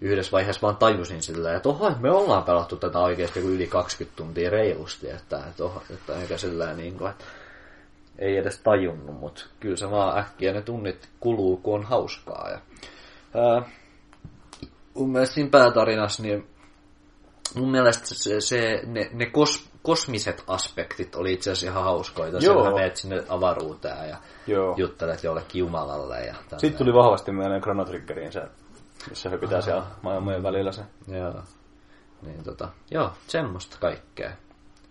yhdessä 0.01 0.33
vaiheessa 0.33 0.63
vaan 0.63 0.77
tajusin 0.77 1.23
sillä, 1.23 1.57
että 1.57 1.69
oho, 1.69 1.93
me 2.01 2.11
ollaan 2.11 2.45
pelattu 2.45 2.77
tätä 2.77 2.99
oikeasti 2.99 3.41
yli 3.41 3.67
20 3.67 4.17
tuntia 4.17 4.51
reilusti, 4.51 5.11
että, 5.11 5.39
että, 5.39 5.65
oho, 5.65 5.83
että 5.91 6.21
eikä 6.21 6.37
sillä 6.37 6.75
niin 6.75 6.99
kuin, 6.99 7.11
että 7.11 7.25
ei 8.19 8.37
edes 8.37 8.59
tajunnut, 8.59 9.21
mutta 9.21 9.45
kyllä 9.61 9.77
se 9.77 9.91
vaan 9.91 10.19
äkkiä 10.19 10.53
ne 10.53 10.63
tunnit 10.63 11.09
kuluu, 11.21 11.57
kun 11.57 11.75
on 11.75 11.85
hauskaa. 11.85 12.51
Ja, 12.51 12.59
ää, 13.35 13.63
mun 14.95 15.13
mielestä 15.13 15.35
siinä 15.35 15.51
päätarinassa, 15.51 16.23
niin 16.23 16.47
mun 17.55 17.71
mielestä 17.71 18.07
se, 18.07 18.41
se 18.41 18.83
ne, 18.87 19.11
ne 19.13 19.27
kos, 19.27 19.71
kosmiset 19.83 20.45
aspektit 20.47 21.15
oli 21.15 21.33
itse 21.33 21.51
asiassa 21.51 21.73
ihan 21.73 21.85
hauskoita. 21.85 22.39
Joo. 22.39 22.65
Sä 22.65 22.71
menet 22.71 22.97
sinne 22.97 23.25
avaruuteen 23.29 24.09
ja 24.09 24.17
Joo. 24.47 24.75
juttelet 24.77 25.25
jollekin 25.25 25.59
jumalalle. 25.59 26.21
Ja 26.21 26.35
tälleen. 26.35 26.61
Sitten 26.61 26.79
tuli 26.79 26.95
vahvasti 26.95 27.33
mieleen 27.33 27.63
Chrono 27.63 27.85
Triggeriin 27.85 28.33
se, 28.33 28.43
missä 29.09 29.31
he 29.31 29.39
pitää 29.39 29.61
siellä 29.61 29.87
maailmojen 30.03 30.43
välillä 30.43 30.73
se. 30.73 30.83
Joo. 31.09 31.43
Niin 32.23 32.45
tota, 32.45 32.69
joo, 32.91 33.11
semmoista 33.27 33.77
kaikkea. 33.81 34.31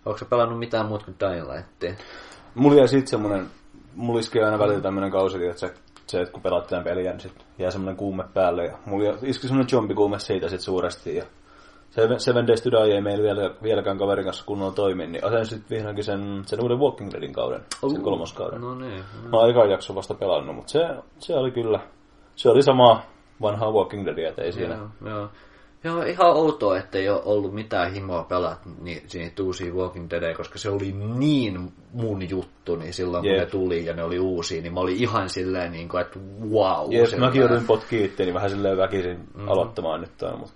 Onko 0.06 0.18
sä 0.18 0.24
pelannut 0.24 0.58
mitään 0.58 0.86
muuta 0.86 1.04
kuin 1.04 1.16
Dying 1.20 1.52
Lightia? 1.52 1.94
Mulla 2.54 2.78
jäi 2.78 2.88
sitten 2.88 3.08
semmonen, 3.08 3.50
mulla 3.94 4.20
iskee 4.20 4.44
aina 4.44 4.58
välillä 4.58 4.80
tämmönen 4.80 5.10
kausi, 5.10 5.46
että 5.46 5.60
se, 5.60 5.74
se 6.06 6.20
että 6.20 6.32
kun 6.32 6.42
pelaat 6.42 6.66
tämän 6.66 6.84
peliä, 6.84 7.10
niin 7.10 7.20
sit 7.20 7.46
jää 7.58 7.70
semmonen 7.70 7.96
kuume 7.96 8.24
päälle. 8.34 8.64
Ja 8.64 8.78
mulla 8.86 9.18
iski 9.22 9.46
semmonen 9.46 9.68
zombikuume 9.68 10.18
siitä 10.18 10.48
sit 10.48 10.60
suuresti. 10.60 11.16
Ja 11.16 11.24
Seven, 11.90 12.20
Seven 12.20 12.46
Days 12.46 12.62
to 12.62 12.70
Die 12.70 12.94
ei 12.94 13.00
meillä 13.00 13.22
vielä, 13.22 13.50
vieläkään 13.62 13.98
kaverin 13.98 14.24
kanssa 14.24 14.44
kunnolla 14.46 14.72
toimi, 14.72 15.06
niin 15.06 15.24
asen 15.24 15.46
sitten 15.46 15.76
vihdoinkin 15.76 16.04
sen, 16.04 16.42
sen 16.46 16.62
uuden 16.62 16.78
Walking 16.78 17.12
Deadin 17.12 17.32
kauden, 17.32 17.60
sen 17.90 18.02
kolmoskauden. 18.02 18.60
No 18.60 18.74
niin. 18.74 19.04
Mä 19.30 19.36
oon 19.38 19.50
eka 19.50 19.64
jakso 19.64 19.94
vasta 19.94 20.14
pelannut, 20.14 20.56
mutta 20.56 20.72
se, 20.72 20.88
se 21.18 21.34
oli 21.34 21.50
kyllä, 21.50 21.80
se 22.36 22.50
oli 22.50 22.62
sama 22.62 23.02
vanhaa 23.42 23.70
Walking 23.70 24.06
Deadia, 24.06 24.28
et 24.28 24.38
ei 24.38 24.52
siinä. 24.52 24.74
Joo, 24.74 24.88
joo. 25.10 25.28
Joo, 25.84 26.02
ihan 26.02 26.32
outoa, 26.36 26.78
että 26.78 26.98
ei 26.98 27.08
ole 27.08 27.22
ollut 27.24 27.54
mitään 27.54 27.92
himoa 27.92 28.22
pelata 28.22 28.60
niin, 28.82 29.02
siihen 29.06 29.32
uusia 29.42 29.74
Walking 29.74 30.10
Deadia, 30.10 30.34
koska 30.34 30.58
se 30.58 30.70
oli 30.70 30.94
niin 31.16 31.72
mun 31.92 32.30
juttu, 32.30 32.76
niin 32.76 32.92
silloin 32.92 33.22
kun 33.22 33.30
Jep. 33.30 33.40
ne 33.40 33.46
tuli 33.46 33.86
ja 33.86 33.94
ne 33.94 34.02
oli 34.02 34.18
uusia, 34.18 34.62
niin 34.62 34.74
mä 34.74 34.80
olin 34.80 34.96
ihan 34.96 35.28
silleen, 35.28 35.72
niin 35.72 35.88
kuin, 35.88 36.00
että 36.00 36.18
wow. 36.50 36.90
Silleen. 36.90 37.20
mäkin 37.20 37.40
jouduin 37.40 37.66
potkiin 37.66 38.04
itteeni 38.04 38.34
vähän 38.34 38.50
silleen 38.50 38.76
väkisin 38.76 39.16
mm-hmm. 39.16 39.48
aloittamaan 39.48 40.00
nyt 40.00 40.10
tämän, 40.18 40.38
mutta 40.38 40.54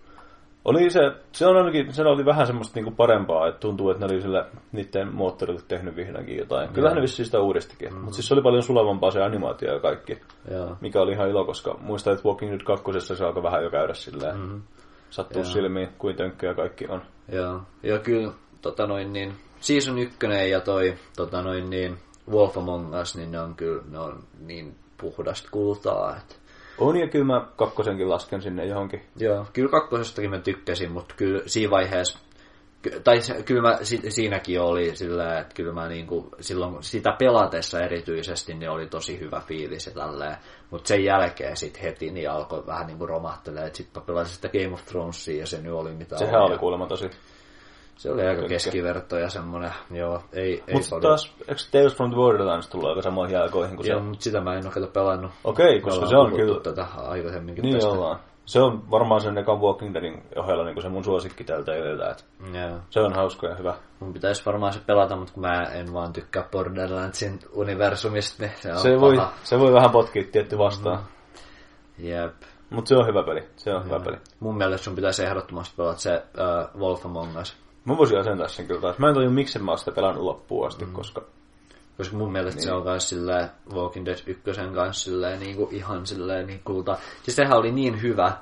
oli 0.65 0.91
se, 0.91 1.01
se 1.33 1.47
on 1.47 1.57
ainakin, 1.57 1.93
se 1.93 2.03
oli 2.03 2.25
vähän 2.25 2.47
semmoista 2.47 2.73
niinku 2.75 2.91
parempaa, 2.91 3.49
että 3.49 3.61
tuntuu, 3.61 3.91
että 3.91 4.07
ne 4.07 4.13
oli 4.13 4.23
sillä 4.23 4.47
niiden 4.73 5.15
moottorille 5.15 5.61
tehnyt 5.69 5.97
vihdoinkin 5.97 6.37
jotain. 6.37 6.69
Kyllähän 6.69 6.97
ne 6.97 7.03
vissiin 7.03 7.27
sitä 7.27 7.41
uudistikin, 7.41 7.89
mm-hmm. 7.89 8.05
mutta 8.05 8.15
siis 8.15 8.29
se 8.29 8.35
oli 8.35 8.43
paljon 8.43 8.63
sulavampaa 8.63 9.11
se 9.11 9.23
animaatio 9.23 9.73
ja 9.73 9.81
kaikki, 9.81 10.19
Joo. 10.51 10.77
mikä 10.81 11.01
oli 11.01 11.13
ihan 11.13 11.29
ilo, 11.29 11.45
koska 11.45 11.77
muistan, 11.81 12.13
että 12.13 12.29
Walking 12.29 12.53
Dead 12.53 12.61
2 12.61 13.17
se 13.17 13.25
alkoi 13.25 13.43
vähän 13.43 13.65
jo 13.65 13.71
käydä 13.71 13.95
silleen, 13.95 14.37
mm-hmm. 14.37 14.63
Sattuu 15.11 15.43
Joo. 15.43 15.53
silmiin, 15.53 15.89
kuin 15.99 16.17
tönkkejä 16.17 16.55
kaikki 16.55 16.87
on. 16.89 17.03
Joo, 17.33 17.61
ja 17.83 17.99
kyllä 17.99 18.33
tota 18.63 18.87
noin 18.87 19.13
niin, 19.13 19.35
Season 19.61 19.99
1 19.99 20.17
ja 20.51 20.61
toi 20.61 20.95
tota 21.17 21.43
noin 21.43 21.71
niin, 21.71 21.99
Wolf 22.31 22.59
Among 22.59 23.01
Us, 23.01 23.17
niin 23.17 23.31
ne 23.31 23.41
on 23.41 23.55
kyllä 23.55 23.83
ne 23.91 23.99
on 23.99 24.23
niin 24.41 24.75
puhdasta 25.01 25.49
kultaa, 25.51 26.17
että 26.17 26.35
On 26.79 26.97
ja 26.97 27.09
kyllä 27.09 27.25
mä 27.25 27.47
kakkosenkin 27.57 28.11
lasken 28.11 28.43
sinne 28.43 28.67
johonkin. 28.67 29.03
Joo, 29.17 29.47
kyllä 29.53 29.71
kakkosestakin 29.71 30.31
mä 30.31 30.39
tykkäsin, 30.39 30.93
mutta 30.93 31.15
kyllä 31.17 31.43
siinä 31.47 31.71
vaiheessa, 31.71 32.19
ky- 32.83 33.01
tai 33.05 33.19
kyllä 33.45 33.63
mä, 33.63 33.79
si, 33.83 34.01
siinäkin 34.11 34.61
oli 34.61 34.97
sillä, 34.97 35.39
että 35.39 35.55
kyllä 35.55 35.73
mä 35.73 35.89
niinku, 35.89 36.29
silloin 36.41 36.83
sitä 36.83 37.13
pelatessa 37.19 37.81
erityisesti 37.81 38.55
niin 38.55 38.71
oli 38.71 38.87
tosi 38.87 39.21
hyvä 39.21 39.41
fiilis 39.47 39.87
ja 39.87 39.93
tälleen, 39.93 40.37
mutta 40.71 40.89
sen 40.89 41.05
jälkeen 41.05 41.57
sitten 41.57 41.83
heti 41.83 42.11
niin 42.11 42.31
alkoi 42.31 42.67
vähän 42.67 42.87
niinku 42.87 43.07
romahtelee, 43.07 43.67
että 43.67 43.77
sitten 43.77 44.03
pelasin 44.03 44.35
sitä 44.35 44.49
Game 44.49 44.75
of 44.75 44.85
Thronesia 44.85 45.41
ja 45.41 45.47
se 45.47 45.61
nyt 45.63 45.73
oli 45.73 45.93
mitä 45.93 46.19
Sehän 46.19 46.41
oli. 46.43 46.51
oli 46.51 46.59
kuulemma 46.59 46.87
tosi. 46.87 47.11
Se 47.97 48.11
oli 48.13 48.23
aika 48.27 48.49
keskiverto 48.49 49.19
ja 49.19 49.29
semmonen, 49.31 49.73
joo, 49.91 50.23
ei, 50.33 50.63
ei 50.67 50.75
Mutta 50.75 51.01
taas, 51.01 51.35
eikö 51.49 51.61
Tales 51.73 51.97
from 51.97 52.11
the 52.11 52.17
Borderlands 52.17 52.69
tullut 52.69 52.89
aika 52.89 53.03
samoihin 53.03 53.39
aikoihin 53.39 53.77
kuin 53.77 53.87
se? 53.87 53.93
Joo, 53.93 54.01
mutta 54.03 54.25
sitä 54.25 54.41
mä 54.41 54.55
en 54.55 54.65
ole 54.67 54.73
kato 54.75 54.87
pelannut. 54.87 55.31
Okei, 55.45 55.75
Me 55.75 55.81
koska 55.81 56.07
se 56.07 56.17
on 56.17 56.33
kyllä... 56.37 56.61
Tätä 56.61 56.87
aikaisemminkin 56.97 57.63
Niin 57.63 57.75
tästä. 57.75 57.89
ollaan. 57.91 58.21
Se 58.49 58.61
on 58.61 58.91
varmaan 58.91 59.21
sen 59.21 59.39
ekan 59.39 59.61
Walking 59.61 59.95
Deadin 59.95 60.23
ohella 60.37 60.65
niin 60.65 60.75
kuin 60.75 60.83
se 60.83 60.89
mun 60.89 61.05
suosikki 61.05 61.45
tältä 61.45 61.77
yöltä. 61.77 62.17
Joo. 62.53 62.79
se 62.91 63.01
on 63.01 63.13
hauska 63.13 63.47
ja 63.47 63.55
hyvä. 63.55 63.75
Mun 64.01 64.13
pitäisi 64.13 64.47
varmaan 64.47 64.73
se 64.73 64.81
pelata, 64.87 65.17
mutta 65.17 65.33
kun 65.33 65.41
mä 65.41 65.63
en 65.63 65.93
vaan 65.93 66.13
tykkää 66.13 66.49
Borderlandsin 66.53 67.39
universumista, 67.53 68.43
niin 68.43 68.53
se 68.61 68.73
on 68.73 68.79
Se 68.79 68.95
paha. 68.95 69.01
voi, 69.01 69.19
se 69.43 69.59
voi 69.59 69.73
vähän 69.73 69.91
potkia 69.91 70.25
tietty 70.33 70.59
vastaan. 70.59 70.99
Jep. 71.99 72.35
Mutta 72.71 72.89
se 72.89 72.97
on 72.97 73.07
hyvä 73.07 73.23
peli. 73.23 73.49
Se 73.57 73.75
on 73.75 73.85
hyvä 73.85 74.01
peli. 74.01 74.17
Mun 74.41 74.57
mielestä 74.57 74.85
sun 74.85 74.95
pitäisi 74.95 75.25
ehdottomasti 75.25 75.77
pelata 75.77 75.99
se 75.99 76.23
uh, 76.75 76.81
Wolf 76.81 77.07
Among 77.07 77.41
Us. 77.41 77.57
Mä 77.85 77.97
voisin 77.97 78.19
asentaa 78.19 78.49
sen 78.49 78.67
kyllä 78.67 78.81
taas. 78.81 78.99
Mä 78.99 79.09
en 79.09 79.15
tajua, 79.15 79.31
miksi 79.31 79.59
mä 79.59 79.71
oon 79.71 79.79
sitä 79.79 79.93
pelannut 79.93 80.25
loppuun 80.25 80.67
asti, 80.67 80.85
mm. 80.85 80.93
koska... 80.93 81.23
Koska 81.99 82.17
mun 82.17 82.33
mielestä 82.33 82.59
niin. 82.59 82.69
se 82.69 82.73
on 82.73 82.85
kans 82.85 83.09
silleen 83.09 83.49
Walking 83.75 84.07
Dead 84.07 84.19
1 84.27 84.43
kanssa 84.75 85.05
silleen 85.05 85.41
niinku 85.41 85.69
ihan 85.73 86.07
silleen 86.07 86.47
niin 86.47 86.61
kulta. 86.65 86.99
Siis 87.23 87.37
sehän 87.37 87.59
oli 87.59 87.73
niin 87.73 88.03
hyvä, 88.03 88.33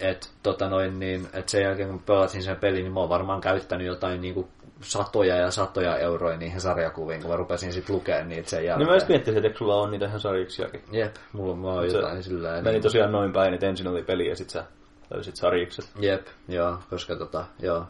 että 0.00 0.26
tota 0.42 0.68
noin 0.68 0.98
niin, 0.98 1.28
että 1.32 1.50
sen 1.50 1.62
jälkeen 1.62 1.88
kun 1.88 2.02
pelasin 2.02 2.42
sen 2.42 2.56
pelin, 2.56 2.82
niin 2.82 2.92
mä 2.92 3.00
oon 3.00 3.08
varmaan 3.08 3.40
käyttänyt 3.40 3.86
jotain 3.86 4.20
niinku 4.20 4.48
satoja 4.80 5.36
ja 5.36 5.50
satoja 5.50 5.96
euroja 5.96 6.36
niihin 6.36 6.60
sarjakuviin, 6.60 7.20
kun 7.20 7.30
mä 7.30 7.36
rupesin 7.36 7.72
sitten 7.72 7.96
lukemaan 7.96 8.28
niitä 8.28 8.50
sen 8.50 8.64
jälkeen. 8.64 8.78
Niin 8.78 8.88
mä 8.88 8.96
just 8.96 9.08
miettisin, 9.08 9.46
että 9.46 9.58
sulla 9.58 9.74
on 9.74 9.90
niitä 9.90 10.06
ihan 10.06 10.20
sarjiksiakin. 10.20 10.82
Jep, 10.92 11.16
mulla 11.32 11.52
on 11.52 11.62
vaan 11.62 11.90
Se 11.90 11.96
jotain 11.96 12.22
sillä 12.22 12.50
Meni 12.50 12.70
niin, 12.72 12.82
tosiaan 12.82 13.12
noin 13.12 13.32
päin, 13.32 13.54
että 13.54 13.66
ensin 13.66 13.88
oli 13.88 14.02
peli 14.02 14.28
ja 14.28 14.36
sit 14.36 14.50
sä 14.50 14.64
löysit 15.10 15.36
sarjikset. 15.36 15.90
Jep, 16.00 16.26
joo, 16.48 16.78
koska 16.90 17.16
tota, 17.16 17.44
joo. 17.62 17.86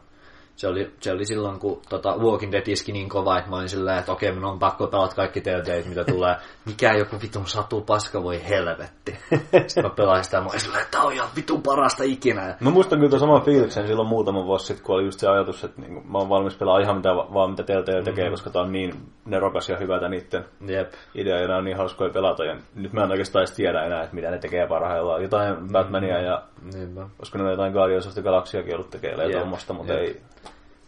Se 0.59 0.69
oli, 0.69 0.93
se 1.01 1.13
oli 1.13 1.25
silloin, 1.25 1.59
kun 1.59 1.81
tota, 1.89 2.17
Walking 2.17 2.53
Dead 2.53 2.67
iski 2.67 2.93
niin 2.93 3.09
kova, 3.09 3.39
että 3.39 3.51
mä 3.51 3.57
olin 3.57 3.69
silleen, 3.69 3.99
että 3.99 4.13
okei, 4.13 4.33
minun 4.33 4.51
on 4.51 4.59
pakko 4.59 4.87
pelata 4.87 5.15
kaikki 5.15 5.41
Telltale, 5.41 5.83
mitä 5.89 6.05
tulee. 6.05 6.37
Mikä 6.67 6.93
joku 6.93 7.17
vitun 7.23 7.47
satu 7.47 7.81
paska, 7.81 8.23
voi 8.23 8.49
helvetti. 8.49 9.17
Sitten 9.67 9.85
mä 9.85 9.91
pelasin 9.91 10.25
sitä, 10.25 10.41
mä 10.41 10.49
olin 10.49 10.61
silleen, 10.61 10.83
että 10.83 11.01
on 11.03 11.13
ihan 11.13 11.29
vitun 11.37 11.63
parasta 11.63 12.05
ikinä. 12.05 12.57
Mä 12.61 12.71
muistan 12.71 12.99
kyllä 12.99 13.19
saman 13.19 13.43
fiiliksen 13.43 13.87
silloin 13.87 14.09
muutama 14.09 14.45
vuosi 14.45 14.67
sitten, 14.67 14.87
kun 14.87 14.95
oli 14.95 15.05
just 15.05 15.21
se 15.21 15.29
ajatus, 15.29 15.65
että 15.65 15.81
niinku, 15.81 16.01
mä 16.01 16.19
oon 16.19 16.29
valmis 16.29 16.57
pelaa 16.57 16.81
ihan 16.81 16.97
mitä, 16.97 17.09
vaan 17.09 17.51
mitä 17.51 17.63
Telltale 17.63 18.03
tekee, 18.03 18.25
mm-hmm. 18.25 18.33
koska 18.33 18.51
tää 18.51 18.63
on 18.63 18.73
niin 18.73 18.95
nerokas 19.25 19.69
ja 19.69 19.77
hyvä 19.77 20.01
tää 20.01 20.09
niitten 20.09 20.45
Jep, 20.67 20.93
idea, 21.15 21.39
ja 21.39 21.57
on 21.57 21.65
niin 21.65 21.77
hauskoja 21.77 22.11
pelata, 22.11 22.45
ja 22.45 22.57
nyt 22.75 22.93
mä 22.93 23.05
en 23.05 23.11
oikeastaan 23.11 23.41
edes 23.41 23.57
tiedä 23.57 23.85
enää, 23.85 24.03
että 24.03 24.15
mitä 24.15 24.31
ne 24.31 24.39
tekee 24.39 24.67
parhaillaan. 24.67 25.23
Jotain 25.23 25.57
Batmania 25.73 26.21
ja 26.21 26.43
niinpä. 26.75 27.09
koska 27.19 27.39
ne 27.39 27.51
jotain 27.51 27.73
Guardians 27.73 28.07
of 28.07 28.15
the 28.15 28.23
Galaxiakin 28.23 28.75
ollut 28.75 28.91
tekee 28.91 29.11
Jep, 29.11 29.31
ja 29.31 29.39
tuommoista, 29.39 29.73
mutta 29.73 29.93
jep. 29.93 30.03
ei... 30.03 30.21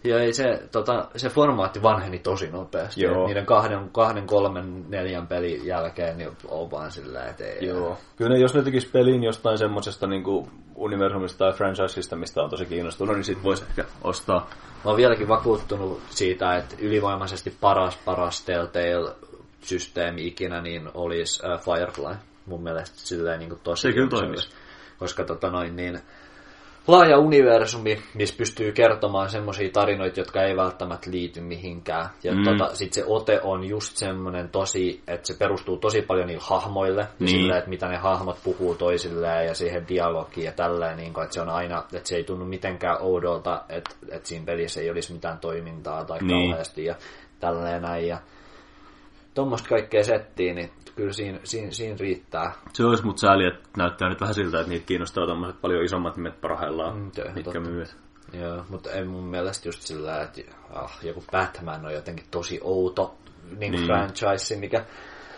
Ja 0.04 0.20
ei 0.20 0.32
se, 0.32 0.62
tota, 0.72 1.08
se 1.16 1.28
formaatti 1.28 1.82
vanheni 1.82 2.18
tosi 2.18 2.50
nopeasti. 2.50 3.02
Joo. 3.02 3.26
Niiden 3.26 3.46
kahden, 3.46 3.90
kahden, 3.92 4.26
kolmen, 4.26 4.84
neljän 4.90 5.26
pelin 5.26 5.66
jälkeen 5.66 6.18
niin 6.18 6.30
on 6.48 6.70
vaan 6.70 6.92
silleen, 6.92 7.30
että 7.30 7.44
ei. 7.44 7.66
Joo. 7.66 7.98
Kyllä 8.16 8.34
ne, 8.34 8.38
jos 8.38 8.54
ne 8.54 8.62
tekis 8.62 8.86
pelin 8.86 9.24
jostain 9.24 9.58
semmosesta 9.58 10.06
niin 10.06 10.24
universumista 10.74 11.38
tai 11.38 11.52
franchiseista, 11.52 12.16
mistä 12.16 12.42
on 12.42 12.50
tosi 12.50 12.66
kiinnostunut, 12.66 13.16
niin 13.16 13.24
sit 13.24 13.42
voisi 13.42 13.64
ehkä 13.68 13.84
ostaa. 14.04 14.50
Mä 14.84 14.90
oon 14.90 14.96
vieläkin 14.96 15.28
vakuuttunut 15.28 16.00
siitä, 16.10 16.56
että 16.56 16.76
ylivoimaisesti 16.78 17.56
paras, 17.60 17.96
paras 18.04 18.44
Telltale-systeemi 18.44 20.26
ikinä 20.26 20.60
niin 20.60 20.90
olisi 20.94 21.42
uh, 21.46 21.60
Firefly. 21.60 22.14
Mun 22.46 22.62
mielestä 22.62 22.96
silleen 22.98 23.38
niin 23.38 23.48
kuin 23.48 23.60
tosi. 23.64 23.82
Se 23.82 23.92
kyllä 23.92 24.08
toimisi. 24.08 24.48
Koska 25.00 25.24
tota 25.24 25.50
noin 25.50 25.76
niin, 25.76 26.00
laaja 26.86 27.18
universumi, 27.18 28.02
missä 28.14 28.34
pystyy 28.38 28.72
kertomaan 28.72 29.30
semmoisia 29.30 29.70
tarinoita, 29.72 30.20
jotka 30.20 30.42
ei 30.42 30.56
välttämättä 30.56 31.10
liity 31.10 31.40
mihinkään. 31.40 32.08
Ja 32.22 32.32
Mm. 32.34 32.44
tota, 32.44 32.74
sit 32.74 32.92
se 32.92 33.04
ote 33.06 33.40
on 33.42 33.64
just 33.64 33.96
semmoinen 33.96 34.48
tosi, 34.48 35.02
että 35.08 35.26
se 35.26 35.38
perustuu 35.38 35.76
tosi 35.76 36.02
paljon 36.02 36.26
niille 36.26 36.42
hahmoille, 36.46 37.08
Niin. 37.18 37.28
sille, 37.28 37.58
että 37.58 37.70
mitä 37.70 37.88
ne 37.88 37.96
hahmot 37.96 38.38
puhuu 38.44 38.74
toisilleen 38.74 39.46
ja 39.46 39.54
siihen 39.54 39.88
dialogiin 39.88 40.44
ja 40.46 40.52
tälleen, 40.52 40.96
niin 40.96 41.12
kuin, 41.12 41.24
että 41.24 41.34
se 41.34 41.40
on 41.40 41.48
aina, 41.48 41.78
että 41.92 42.08
se 42.08 42.16
ei 42.16 42.24
tunnu 42.24 42.44
mitenkään 42.44 42.96
oudolta, 43.00 43.64
että, 43.68 43.90
että 44.10 44.28
siinä 44.28 44.44
pelissä 44.46 44.80
ei 44.80 44.90
olisi 44.90 45.12
mitään 45.12 45.38
toimintaa 45.38 46.04
tai 46.04 46.18
niin. 46.22 46.50
kauheasti 46.50 46.84
ja 46.84 46.94
tälleen 47.40 47.82
näin. 47.82 48.08
Ja 48.08 48.18
tuommoista 49.34 49.68
kaikkea 49.68 50.04
settiä, 50.04 50.54
niin 50.54 50.70
kyllä 50.96 51.12
siinä, 51.12 51.38
siinä, 51.44 51.70
siinä 51.70 51.96
riittää. 52.00 52.52
Se 52.72 52.84
olisi 52.84 53.04
mut 53.06 53.18
sääli, 53.18 53.46
että 53.46 53.68
näyttää 53.76 54.08
nyt 54.08 54.20
vähän 54.20 54.34
siltä, 54.34 54.60
että 54.60 54.70
niitä 54.70 54.86
kiinnostaa 54.86 55.26
tommoset 55.26 55.60
paljon 55.60 55.84
isommat 55.84 56.16
nimet 56.16 56.40
parhaillaan, 56.40 56.94
Mm, 56.98 57.10
ihan 57.18 57.34
mitkä 57.34 57.52
totta. 57.52 57.70
myyvät. 57.70 57.96
Joo, 58.32 58.64
mutta 58.68 58.90
ei 58.90 59.04
mun 59.04 59.24
mielestä 59.24 59.68
just 59.68 59.82
sillä, 59.82 60.22
että 60.22 60.40
ah, 60.74 60.98
joku 61.02 61.24
Batman 61.32 61.86
on 61.86 61.92
jotenkin 61.92 62.26
tosi 62.30 62.60
outo 62.62 63.14
niin 63.58 63.72
Niin. 63.72 63.86
franchise, 63.86 64.56
mikä... 64.56 64.84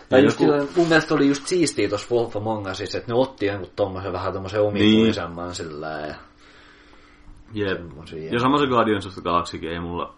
Tai 0.09 0.23
just 0.23 0.39
joku- 0.39 0.53
joku... 0.53 0.71
mun 0.75 0.87
mielestä 0.87 1.13
oli 1.13 1.27
just 1.27 1.47
siistiä 1.47 1.89
tuossa 1.89 2.15
Wolf 2.15 2.35
Among 2.37 2.67
Usissa, 2.71 2.97
että 2.97 3.11
ne 3.13 3.19
otti 3.19 3.45
jonkun 3.45 3.69
tommosen 3.75 4.13
vähän 4.13 4.33
tommosen 4.33 4.61
omituisemman 4.61 5.45
niin. 5.45 5.55
sillä 5.55 5.87
ja 5.89 6.15
Jep. 7.53 7.79
Ja 8.31 8.39
sama 8.39 8.57
se 8.59 8.67
Guardians 8.67 9.05
of 9.07 9.13
the 9.13 9.21
Galaxykin 9.21 9.69
ei 9.71 9.79
mulla... 9.79 10.13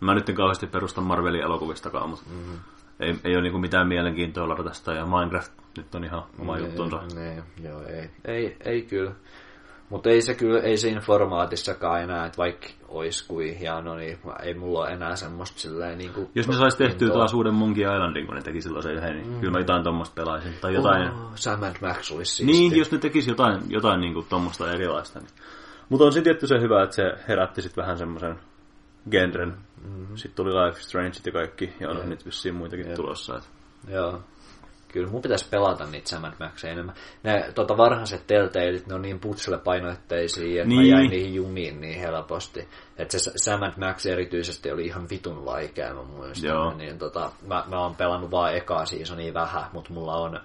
Mä 0.00 0.14
nyt 0.14 0.28
en 0.28 0.34
kauheasti 0.34 0.66
perusta 0.66 1.00
Marvelin 1.00 1.42
elokuvistakaan, 1.42 2.10
mutta 2.10 2.24
Mm-hmm. 2.30 2.58
Ei, 3.00 3.14
ei 3.24 3.34
ole 3.34 3.42
niinku 3.42 3.58
mitään 3.58 3.88
mielenkiintoa 3.88 4.48
ladata 4.48 4.72
sitä, 4.72 4.92
ja 4.92 5.06
Minecraft 5.06 5.52
nyt 5.76 5.94
on 5.94 6.04
ihan 6.04 6.22
oma 6.38 6.56
Niin, 6.56 6.66
juttunsa. 6.66 7.00
Niin, 7.14 7.42
joo, 7.62 7.82
ei, 7.82 8.10
ei, 8.24 8.56
ei 8.64 8.82
kyllä. 8.82 9.12
Mutta 9.90 10.10
ei 10.10 10.22
se 10.22 10.34
kyllä, 10.34 10.60
ei 10.60 10.76
siinä 10.76 11.00
formaatissakaan 11.00 12.02
enää, 12.02 12.26
että 12.26 12.38
vaikka 12.38 12.66
olisi 12.88 13.28
kuin 13.28 13.58
hieno, 13.58 13.96
niin 13.96 14.18
ei 14.42 14.54
mulla 14.54 14.80
ole 14.80 14.90
enää 14.90 15.16
semmoista 15.16 15.60
silleen 15.60 15.98
niin 15.98 16.12
kuin... 16.12 16.28
Jos 16.34 16.48
ne 16.48 16.54
sais 16.54 16.76
tehtyä 16.76 17.08
taas 17.08 17.34
uuden 17.34 17.54
Monkey 17.54 17.82
Islandin, 17.82 18.26
kun 18.26 18.34
ne 18.34 18.42
teki 18.42 18.60
silloin 18.60 18.82
se 18.82 18.92
yhden, 18.92 19.16
niin 19.16 19.30
mm. 19.30 19.40
kyllä 19.40 19.52
mä 19.52 19.58
jotain 19.58 19.84
tommoista 19.84 20.14
pelaisin. 20.14 20.52
Tai 20.60 20.74
jotain... 20.74 21.10
Oh, 21.10 21.30
Sam 21.34 21.62
and 21.62 21.76
Max 21.80 22.10
olisi 22.10 22.32
siistiä. 22.32 22.60
Niin, 22.60 22.78
jos 22.78 22.92
ne 22.92 22.98
tekis 22.98 23.26
jotain, 23.28 23.60
jotain 23.68 24.00
niinku 24.00 24.22
tommosta 24.28 24.72
erilaista. 24.72 25.18
Niin. 25.18 25.30
Mutta 25.88 26.04
on 26.04 26.12
se 26.12 26.22
tietty 26.22 26.46
se 26.46 26.60
hyvä, 26.60 26.82
että 26.82 26.96
se 26.96 27.02
herätti 27.28 27.62
sit 27.62 27.76
vähän 27.76 27.98
semmoisen 27.98 28.38
genren. 29.10 29.54
Mm-hmm. 29.84 30.16
Sitten 30.16 30.36
tuli 30.36 30.54
Life 30.54 30.80
Strange 30.80 31.18
ja 31.26 31.32
kaikki, 31.32 31.72
ja 31.80 31.90
on 31.90 32.08
nyt 32.08 32.26
vissiin 32.26 32.54
muitakin 32.54 32.86
Jep. 32.86 32.96
tulossa. 32.96 33.36
Et. 33.36 33.48
Joo. 33.88 34.20
Kyllä 34.94 35.10
mun 35.10 35.22
pitäisi 35.22 35.48
pelata 35.50 35.86
niitä 35.86 36.08
Sam 36.08 36.22
Maxia 36.38 36.70
enemmän. 36.70 36.94
Ne 37.22 37.52
tota, 37.54 37.76
varhaiset 37.76 38.26
Telltaleit, 38.26 38.86
ne 38.86 38.94
on 38.94 39.02
niin 39.02 39.20
putsle-painoitteisia, 39.20 40.62
että 40.62 40.68
niin. 40.68 40.68
Niin. 40.68 40.92
mä 40.92 40.98
jäin 40.98 41.10
niihin 41.10 41.34
jumiin 41.34 41.80
niin 41.80 42.00
helposti. 42.00 42.68
Että 42.96 43.18
se 43.18 43.32
Sam 43.36 43.60
Max 43.76 44.06
erityisesti 44.06 44.72
oli 44.72 44.86
ihan 44.86 45.10
vitun 45.10 45.44
vaikea, 45.44 45.94
mä 45.94 46.02
muistan. 46.02 46.50
Joo. 46.50 46.74
Niin, 46.74 46.98
tota, 46.98 47.30
mä, 47.46 47.64
mä 47.66 47.80
oon 47.80 47.96
pelannut 47.96 48.30
vaan 48.30 48.54
ekaa 48.54 48.86
seasonia 48.86 49.34
vähän, 49.34 49.64
mutta 49.72 49.92
mulla 49.92 50.16
on, 50.16 50.40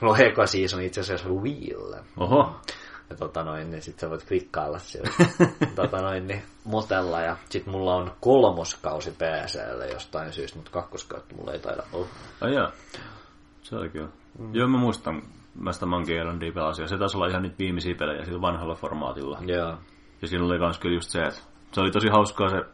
mulla 0.00 0.14
on 0.14 0.26
eka 0.26 0.46
season 0.46 0.82
itse 0.82 1.00
asiassa 1.00 1.28
Wheel. 1.28 2.02
Oho, 2.16 2.60
Ja 3.10 3.16
tota 3.16 3.44
noin, 3.44 3.70
niin 3.70 3.82
sit 3.82 3.98
sä 3.98 4.10
voit 4.10 4.24
klikkailla 4.28 4.78
siellä 4.78 5.10
tota 5.74 6.02
noin, 6.02 6.26
niin 6.26 6.42
motella. 6.64 7.20
Ja 7.20 7.36
sit 7.50 7.66
mulla 7.66 7.94
on 7.94 8.12
kolmoskausi 8.20 9.10
PClle 9.10 9.86
jostain 9.86 10.32
syystä, 10.32 10.58
mutta 10.58 10.70
kakkoskautta 10.70 11.34
mulla 11.34 11.52
ei 11.52 11.58
taida 11.58 11.82
olla. 11.92 12.06
ai 12.40 12.54
jaa. 12.54 12.72
Se 13.62 13.76
oli 13.76 13.88
kyllä. 13.88 14.08
Mm. 14.38 14.54
Joo, 14.54 14.68
mä 14.68 14.78
muistan, 14.78 15.22
mä 15.54 15.72
sitä 15.72 15.86
Monkey 15.86 16.18
Islandia 16.18 16.52
pelasin, 16.52 16.82
ja 16.82 16.88
se 16.88 16.98
taisi 16.98 17.16
olla 17.16 17.26
ihan 17.26 17.42
niitä 17.42 17.58
viimeisiä 17.58 17.94
pelejä 17.94 18.24
sillä 18.24 18.40
vanhalla 18.40 18.74
formaatilla. 18.74 19.38
Joo. 19.46 19.78
Ja 20.22 20.28
siinä 20.28 20.44
oli 20.44 20.58
kans 20.58 20.78
kyllä 20.78 20.94
just 20.94 21.10
se, 21.10 21.22
että 21.22 21.40
se 21.72 21.80
oli 21.80 21.90
tosi 21.90 22.08
hauskaa, 22.08 22.48
se 22.48 22.64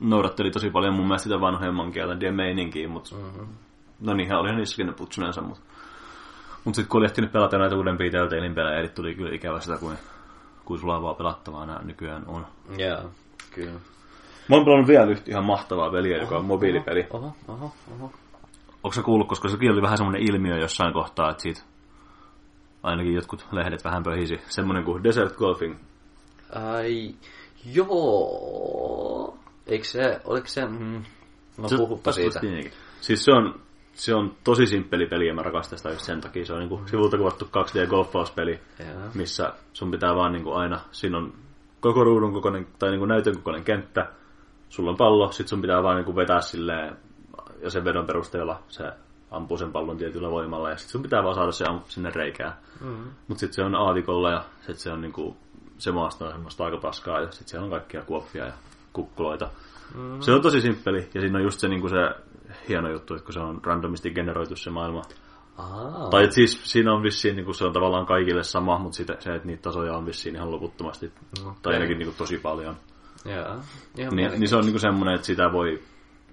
noudatteli 0.00 0.50
tosi 0.50 0.70
paljon 0.70 0.94
mun 0.94 1.06
mielestä 1.06 1.24
sitä 1.24 1.40
vanhojen 1.40 1.74
Monkey 1.74 2.02
Islandien 2.02 2.34
meininkiä, 2.34 2.88
mutta 2.88 3.16
mm-hmm. 3.16 3.46
no 4.00 4.14
niin, 4.14 4.34
olihan 4.34 4.56
niissäkin 4.58 4.86
ne 4.86 4.92
putsunensa, 4.92 5.42
mutta 5.42 5.62
mut 6.64 6.74
sitten 6.74 6.88
kun 6.90 6.98
oli 6.98 7.06
ehtinyt 7.06 7.32
pelata 7.32 7.58
näitä 7.58 7.76
uudempia 7.76 8.10
Telltalein 8.10 8.54
pelejä, 8.54 8.78
eli 8.78 8.88
tuli 8.88 9.14
kyllä 9.14 9.34
ikävä 9.34 9.60
sitä, 9.60 9.76
kuin, 9.76 9.98
kuin 10.64 10.80
sulla 10.80 11.02
vaan 11.02 11.16
pelattavaa 11.16 11.66
nää 11.66 11.82
nykyään 11.84 12.24
on. 12.26 12.46
Joo, 12.78 13.10
kyllä. 13.54 13.80
Mä 14.48 14.56
oon 14.56 14.64
pelannut 14.64 14.88
vielä 14.88 15.06
yhtä 15.06 15.30
ihan 15.30 15.44
mahtavaa 15.44 15.90
peliä, 15.90 16.16
joka 16.16 16.38
on 16.38 16.44
mobiilipeli. 16.44 17.06
Oho, 17.10 17.36
oho, 17.48 17.72
oho. 17.94 18.12
Onko 18.82 18.92
se 18.92 19.02
kuullut, 19.02 19.28
koska 19.28 19.48
sekin 19.48 19.72
oli 19.72 19.82
vähän 19.82 19.96
semmoinen 19.96 20.22
ilmiö 20.22 20.56
jossain 20.56 20.92
kohtaa, 20.92 21.30
että 21.30 21.42
siitä 21.42 21.62
ainakin 22.82 23.14
jotkut 23.14 23.46
lehdet 23.52 23.84
vähän 23.84 24.02
pöhisi. 24.02 24.40
Semmoinen 24.48 24.84
kuin 24.84 25.04
Desert 25.04 25.36
Golfing. 25.36 25.76
Ai, 26.54 27.14
joo. 27.72 29.38
Eikö 29.66 29.84
se, 29.84 30.20
oliko 30.24 30.46
se, 30.46 30.66
mm, 30.66 31.02
no 31.58 31.68
puhuppa 31.76 32.12
siitä. 32.12 32.40
niinkin. 32.40 32.72
Siis 33.00 33.24
se 33.24 33.32
on, 33.32 33.60
se 33.94 34.14
on 34.14 34.34
tosi 34.44 34.66
simppeli 34.66 35.06
peli 35.06 35.26
ja 35.26 35.34
mä 35.34 35.42
rakastan 35.42 35.78
sitä 35.78 35.90
just 35.90 36.04
sen 36.04 36.20
takia. 36.20 36.46
Se 36.46 36.52
on 36.52 36.58
niinku 36.58 36.80
sivulta 36.86 37.18
kuvattu 37.18 37.44
2D-golfauspeli, 37.44 38.58
Joo. 38.78 39.10
missä 39.14 39.52
sun 39.72 39.90
pitää 39.90 40.14
vaan 40.14 40.32
niinku 40.32 40.52
aina, 40.52 40.80
siinä 40.92 41.18
on 41.18 41.32
koko 41.80 42.04
ruudun 42.04 42.32
kokoinen, 42.32 42.66
tai 42.78 42.90
niinku 42.90 43.06
näytön 43.06 43.36
kokoinen 43.36 43.64
kenttä, 43.64 44.06
sulla 44.68 44.90
on 44.90 44.96
pallo, 44.96 45.32
sit 45.32 45.48
sun 45.48 45.60
pitää 45.60 45.82
vaan 45.82 45.96
niinku 45.96 46.16
vetää 46.16 46.40
silleen, 46.40 46.96
ja 47.62 47.70
sen 47.70 47.84
vedon 47.84 48.06
perusteella 48.06 48.62
se 48.68 48.92
ampuu 49.30 49.58
sen 49.58 49.72
pallon 49.72 49.96
tietyllä 49.96 50.30
voimalla, 50.30 50.70
ja 50.70 50.76
sit 50.76 50.88
sun 50.88 51.02
pitää 51.02 51.22
vaan 51.22 51.34
saada 51.34 51.52
se 51.52 51.64
sinne 51.88 52.10
reikään. 52.10 52.52
Mm. 52.80 53.10
Mut 53.28 53.38
sit 53.38 53.52
se 53.52 53.64
on 53.64 53.74
aavikolla, 53.74 54.30
ja 54.30 54.44
sit 54.60 54.78
se 54.78 54.92
on 54.92 55.00
niinku, 55.00 55.36
se 55.78 55.92
maasta 55.92 56.24
on 56.24 56.32
semmoista 56.32 56.64
aika 56.64 56.76
paskaa, 56.76 57.20
ja 57.20 57.32
sit 57.32 57.48
siellä 57.48 57.64
on 57.64 57.70
kaikkia 57.70 58.02
kuoppia 58.02 58.46
ja 58.46 58.52
kukkuloita. 58.92 59.50
Mm. 59.94 60.20
Se 60.20 60.32
on 60.32 60.42
tosi 60.42 60.60
simppeli, 60.60 61.08
ja 61.14 61.20
siinä 61.20 61.38
on 61.38 61.44
just 61.44 61.60
se, 61.60 61.68
niinku 61.68 61.88
se 61.88 61.96
hieno 62.68 62.90
juttu, 62.90 63.14
että 63.14 63.24
kun 63.24 63.34
se 63.34 63.40
on 63.40 63.60
randomisti 63.64 64.10
generoitu 64.10 64.56
se 64.56 64.70
maailma. 64.70 65.02
Aa, 65.58 66.10
Tai 66.10 66.24
et 66.24 66.32
siis 66.32 66.72
siinä 66.72 66.92
on 66.92 67.02
vissiin, 67.02 67.36
niin 67.36 67.54
se 67.54 67.64
on 67.64 67.72
tavallaan 67.72 68.06
kaikille 68.06 68.42
sama, 68.42 68.78
mutta 68.78 68.96
sitä, 68.96 69.16
se, 69.18 69.34
että 69.34 69.46
niitä 69.46 69.62
tasoja 69.62 69.96
on 69.96 70.06
vissiin 70.06 70.36
ihan 70.36 70.50
loputtomasti. 70.50 71.12
Okei. 71.40 71.52
Tai 71.62 71.74
ainakin 71.74 71.98
niin 71.98 72.06
kuin, 72.06 72.16
tosi 72.16 72.38
paljon. 72.38 72.76
joo. 73.24 73.56
Ihan 73.98 74.16
Niin, 74.16 74.30
niin 74.30 74.48
se 74.48 74.56
on 74.56 74.62
niin 74.62 74.72
kuin 74.72 74.80
semmoinen, 74.80 75.14
että 75.14 75.26
sitä 75.26 75.52
voi 75.52 75.82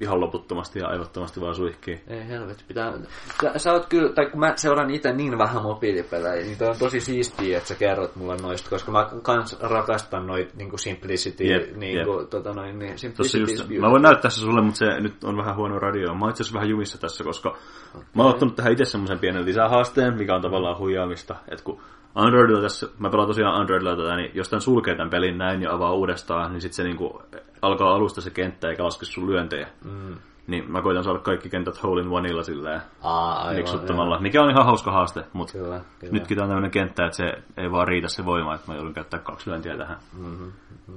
ihan 0.02 0.22
loputtomasti 0.22 0.80
ja 0.80 0.88
aivattomasti 0.88 1.42
vaan 1.42 1.56
suihkia. 1.56 1.98
Ei 2.08 2.28
helvetti, 2.28 2.64
pitää... 2.68 2.94
Sä, 3.42 3.52
sä 3.58 3.74
oot 3.74 3.86
kyllä, 3.86 4.14
tai 4.14 4.26
kun 4.26 4.40
mä 4.40 4.54
seuraan 4.56 4.90
itse 4.90 5.14
niin 5.14 5.38
vähän 5.38 5.64
mobiilipelejä, 5.64 6.46
niin 6.46 6.58
toi 6.58 6.68
on 6.68 6.76
tosi 6.80 7.00
siistiä, 7.00 7.58
että 7.58 7.68
sä 7.68 7.76
kerrot 7.76 8.16
mulle 8.16 8.38
noista, 8.42 8.70
koska 8.70 8.92
mä 8.92 9.10
kans 9.22 9.60
rakastan 9.62 10.28
noit 10.28 10.56
niinku 10.56 10.78
simplicity, 10.78 11.44
Jep, 11.44 11.76
niinku, 11.76 12.26
tota 12.30 12.54
noin, 12.54 12.80
niin 12.80 12.98
simplicity 12.98 13.52
just, 13.52 13.70
mä 13.80 13.90
voin 13.90 14.02
näyttää 14.02 14.32
se 14.32 14.40
sulle, 14.40 14.62
mutta 14.62 14.78
se 14.78 15.00
nyt 15.00 15.24
on 15.24 15.38
vähän 15.38 15.56
huono 15.56 15.80
radio. 15.80 16.14
Mä 16.14 16.20
oon 16.20 16.30
itse 16.30 16.44
asiassa 16.44 16.56
vähän 16.56 16.70
jumissa 16.70 16.98
tässä, 17.02 17.24
koska 17.24 17.50
okay. 17.50 18.08
mä 18.14 18.24
oon 18.24 18.34
ottanut 18.34 18.56
tähän 18.56 18.72
itse 18.72 18.86
semmoisen 18.86 19.20
pienen 19.20 19.46
lisähaasteen, 19.46 20.18
mikä 20.18 20.36
on 20.36 20.42
tavallaan 20.42 20.78
huijaamista. 20.78 21.36
Että 21.52 21.64
kun 21.64 21.82
Androidilla 22.16 22.62
tässä, 22.62 22.88
mä 23.00 23.10
pelaan 23.10 23.28
tosiaan 23.28 23.62
Androidilla 23.62 23.96
tätä, 23.96 24.16
niin 24.16 24.32
jos 24.34 24.50
tän 24.50 24.62
sulkee 24.62 24.96
tämän 24.96 25.10
pelin 25.10 25.38
näin 25.38 25.62
ja 25.62 25.74
avaa 25.74 25.94
uudestaan, 25.94 26.52
niin 26.52 26.62
sitten 26.62 26.76
se 26.76 26.84
niinku 26.84 27.22
alkaa 27.62 27.94
alusta 27.94 28.22
se 28.22 28.30
kenttä 28.30 28.70
eikä 28.70 28.84
laske 28.84 29.06
sun 29.06 29.30
lyöntejä. 29.32 29.68
Mm. 29.86 30.16
Niin 30.48 30.72
mä 30.72 30.82
koitan 30.82 31.04
saada 31.04 31.20
kaikki 31.20 31.50
kentät 31.50 31.84
hole 31.84 32.02
in 32.02 32.08
oneilla 32.08 32.44
silleen 32.44 32.82
Aa, 33.04 33.40
aivan, 33.42 33.56
niksuttamalla, 33.56 34.16
joo. 34.16 34.22
mikä 34.22 34.44
on 34.44 34.52
ihan 34.52 34.66
hauska 34.66 34.92
haaste, 34.92 35.26
mutta 35.34 35.54
Kyllä, 35.54 35.82
kyllä. 36.00 36.14
nytkin 36.14 36.38
tää 36.38 36.44
on 36.44 36.50
tämmönen 36.50 36.72
kenttä, 36.72 37.06
että 37.06 37.18
se 37.18 37.34
ei 37.58 37.72
vaan 37.72 37.88
riitä 37.88 38.08
se 38.08 38.26
voima, 38.26 38.56
että 38.56 38.72
mä 38.72 38.76
joudun 38.76 38.94
käyttää 38.94 39.20
kaksi 39.20 39.50
lyöntiä 39.50 39.78
tähän. 39.78 39.98
Mm-hmm. 40.18 40.52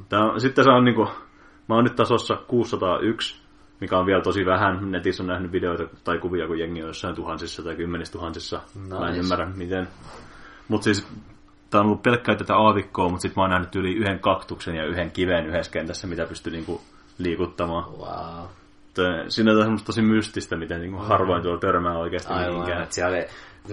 Tää 0.09 0.21
on, 0.21 0.41
sitten 0.41 0.65
se 0.65 0.71
on 0.71 0.85
niinku, 0.85 1.09
mä 1.69 1.75
oon 1.75 1.85
nyt 1.85 1.97
tasossa 1.97 2.37
601, 2.47 3.43
mikä 3.81 3.99
on 3.99 4.07
vielä 4.07 4.23
tosi 4.23 4.47
vähän. 4.47 4.91
Netissä 4.91 5.23
on 5.23 5.27
nähnyt 5.27 5.53
videoita 5.53 5.85
tai 6.05 6.19
kuvia, 6.19 6.47
kun 6.47 6.59
jengi 6.59 6.83
on 6.83 6.89
jossain 6.89 7.15
tuhansissa 7.15 7.63
tai 7.63 7.77
kymmenissä 7.77 8.13
tuhansissa. 8.13 8.61
Nice. 8.75 8.99
Mä 8.99 9.09
en 9.09 9.17
ymmärrä, 9.17 9.47
miten. 9.57 9.89
Mutta 10.73 10.85
siis 10.85 11.07
tää 11.71 11.81
on 11.81 11.87
ollut 11.87 12.03
pelkkää 12.03 12.35
tätä 12.35 12.57
aavikkoa, 12.57 13.09
mutta 13.09 13.23
sitten 13.23 13.41
mä 13.41 13.43
oon 13.43 13.51
nähnyt 13.51 13.77
yli 13.77 13.93
yhden 13.95 14.19
kaktuksen 14.21 14.75
ja 14.77 14.87
yhden 14.87 15.11
kiven 15.11 15.47
yhdessä 15.47 15.73
kentässä, 15.73 16.07
mitä 16.07 16.27
pystyy 16.27 16.53
niinku 16.53 16.81
liikuttamaan. 17.19 17.85
Wow. 17.99 18.47
Siinä 19.29 19.53
on 19.53 19.63
semmoista 19.63 19.87
tosi 19.87 20.03
mystistä, 20.03 20.57
miten 20.57 20.81
niinku 20.81 20.99
harvoin 20.99 21.43
tuolla 21.43 21.61
törmää 21.61 21.99
oikeasti 21.99 22.33
Aivan, 22.33 22.53
mihinkään. 22.53 22.83
että 22.83 22.95
siellä 22.95 23.19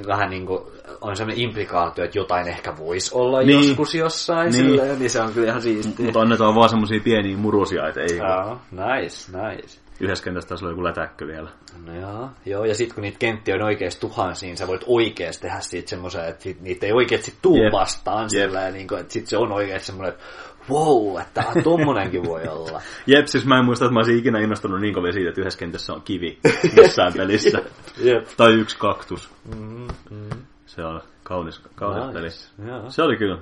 vähän 0.07 0.29
niin 0.29 0.45
kuin 0.45 0.59
on 1.01 1.15
sellainen 1.15 1.43
implikaatio, 1.43 2.03
että 2.05 2.17
jotain 2.17 2.47
ehkä 2.47 2.77
voisi 2.77 3.11
olla 3.13 3.41
Niin. 3.41 3.67
joskus 3.69 3.95
jossain, 3.95 4.51
Niin. 4.51 4.65
Silleen, 4.65 4.99
niin 4.99 5.09
se 5.09 5.21
on 5.21 5.33
kyllä 5.33 5.47
ihan 5.47 5.61
siistiä. 5.61 6.05
Mutta 6.05 6.19
annetaan 6.21 6.55
vaan 6.55 6.69
semmosia 6.69 6.99
pieniä 7.03 7.37
murusia, 7.37 7.87
että 7.87 8.01
ei 8.01 8.17
Joo, 8.17 8.57
nice, 8.71 9.31
nice. 9.37 9.79
Yhdessä 9.99 10.23
kentässä 10.23 10.47
taas 10.49 10.63
oli 10.63 10.71
joku 10.71 10.83
lätäkkö 10.83 11.27
vielä. 11.27 11.49
No 11.85 11.93
joo, 11.95 12.29
joo, 12.45 12.65
ja 12.65 12.75
sitten 12.75 12.95
kun 12.95 13.01
niitä 13.01 13.19
kenttiä 13.19 13.55
on 13.55 13.61
oikeasti 13.61 14.01
tuhansia, 14.01 14.47
niin 14.47 14.57
sä 14.57 14.67
voit 14.67 14.83
oikeasti 14.87 15.41
tehdä 15.41 15.59
siitä 15.59 15.89
semmoisen, 15.89 16.25
että 16.25 16.43
sit, 16.43 16.61
niitä 16.61 16.85
ei 16.85 16.91
oikeasti 16.91 17.33
tuu 17.41 17.55
Jep. 17.55 17.63
yep. 17.63 17.73
vastaan 17.73 18.29
Jep. 18.33 18.43
sillä, 18.49 18.71
niin 18.71 18.87
kuin, 18.87 19.01
että 19.01 19.13
sit 19.13 19.27
se 19.27 19.37
on 19.37 19.51
oikeasti 19.51 19.85
semmoinen, 19.85 20.13
että 20.13 20.25
wow, 20.69 21.21
että 21.21 21.43
tommonenkin 21.63 22.23
voi 22.25 22.47
olla. 22.47 22.81
Jep, 23.07 23.25
siis 23.27 23.45
mä 23.45 23.57
en 23.59 23.65
muista, 23.65 23.85
että 23.85 23.93
mä 23.93 23.99
olisin 23.99 24.17
ikinä 24.19 24.39
innostunut 24.39 24.81
niin 24.81 24.93
kovin 24.93 25.13
siitä, 25.13 25.29
että 25.29 25.41
yhdessä 25.41 25.59
kentässä 25.59 25.93
on 25.93 26.01
kivi 26.01 26.39
missään 26.75 27.13
pelissä. 27.17 27.61
Jep. 27.97 28.27
tai 28.37 28.53
yksi 28.53 28.77
kaktus. 28.77 29.29
Mm-hmm. 29.55 30.27
Se 30.65 30.83
on 30.83 31.01
kaunis, 31.23 31.61
kaunis 31.75 32.05
Nice. 32.05 32.13
peli. 32.13 32.69
Joo. 32.69 32.89
Se 32.89 33.03
oli 33.03 33.17
kyllä. 33.17 33.37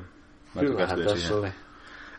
Mä 0.55 0.61
Kyllähän 0.61 0.99
tässä 0.99 1.17
siihen. 1.17 1.37
oli. 1.37 1.47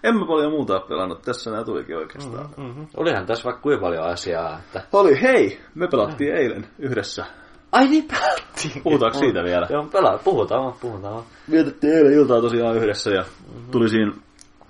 En 0.02 0.16
mä 0.16 0.26
paljon 0.26 0.50
muuta 0.50 0.74
ole 0.74 0.88
pelannut, 0.88 1.22
tässä 1.22 1.50
nämä 1.50 1.64
tulikin 1.64 1.96
oikeastaan. 1.96 2.48
Mm-hmm. 2.56 2.86
Olihan 2.96 3.26
tässä 3.26 3.44
vaikka 3.44 3.62
kuinka 3.62 3.80
paljon 3.80 4.04
asiaa, 4.04 4.58
että... 4.58 4.82
Oli, 4.92 5.22
hei! 5.22 5.60
Me 5.74 5.88
pelattiin 5.88 6.34
eilen 6.34 6.66
yhdessä. 6.78 7.26
Ai 7.72 7.88
niin, 7.88 8.08
pelattiin. 8.08 8.82
Puhutaanko 8.82 9.18
siitä 9.18 9.44
vielä? 9.44 9.66
Joo, 9.70 9.86
pelaa, 9.92 10.18
puhutaan 10.18 10.64
vaan, 10.64 10.74
puhutaan 10.80 11.14
vaan. 11.14 11.24
Vietettiin 11.50 11.92
eilen 11.92 12.12
iltaa 12.12 12.40
tosiaan 12.40 12.76
yhdessä 12.76 13.10
ja 13.10 13.24
tuli 13.70 13.88
siinä 13.88 14.12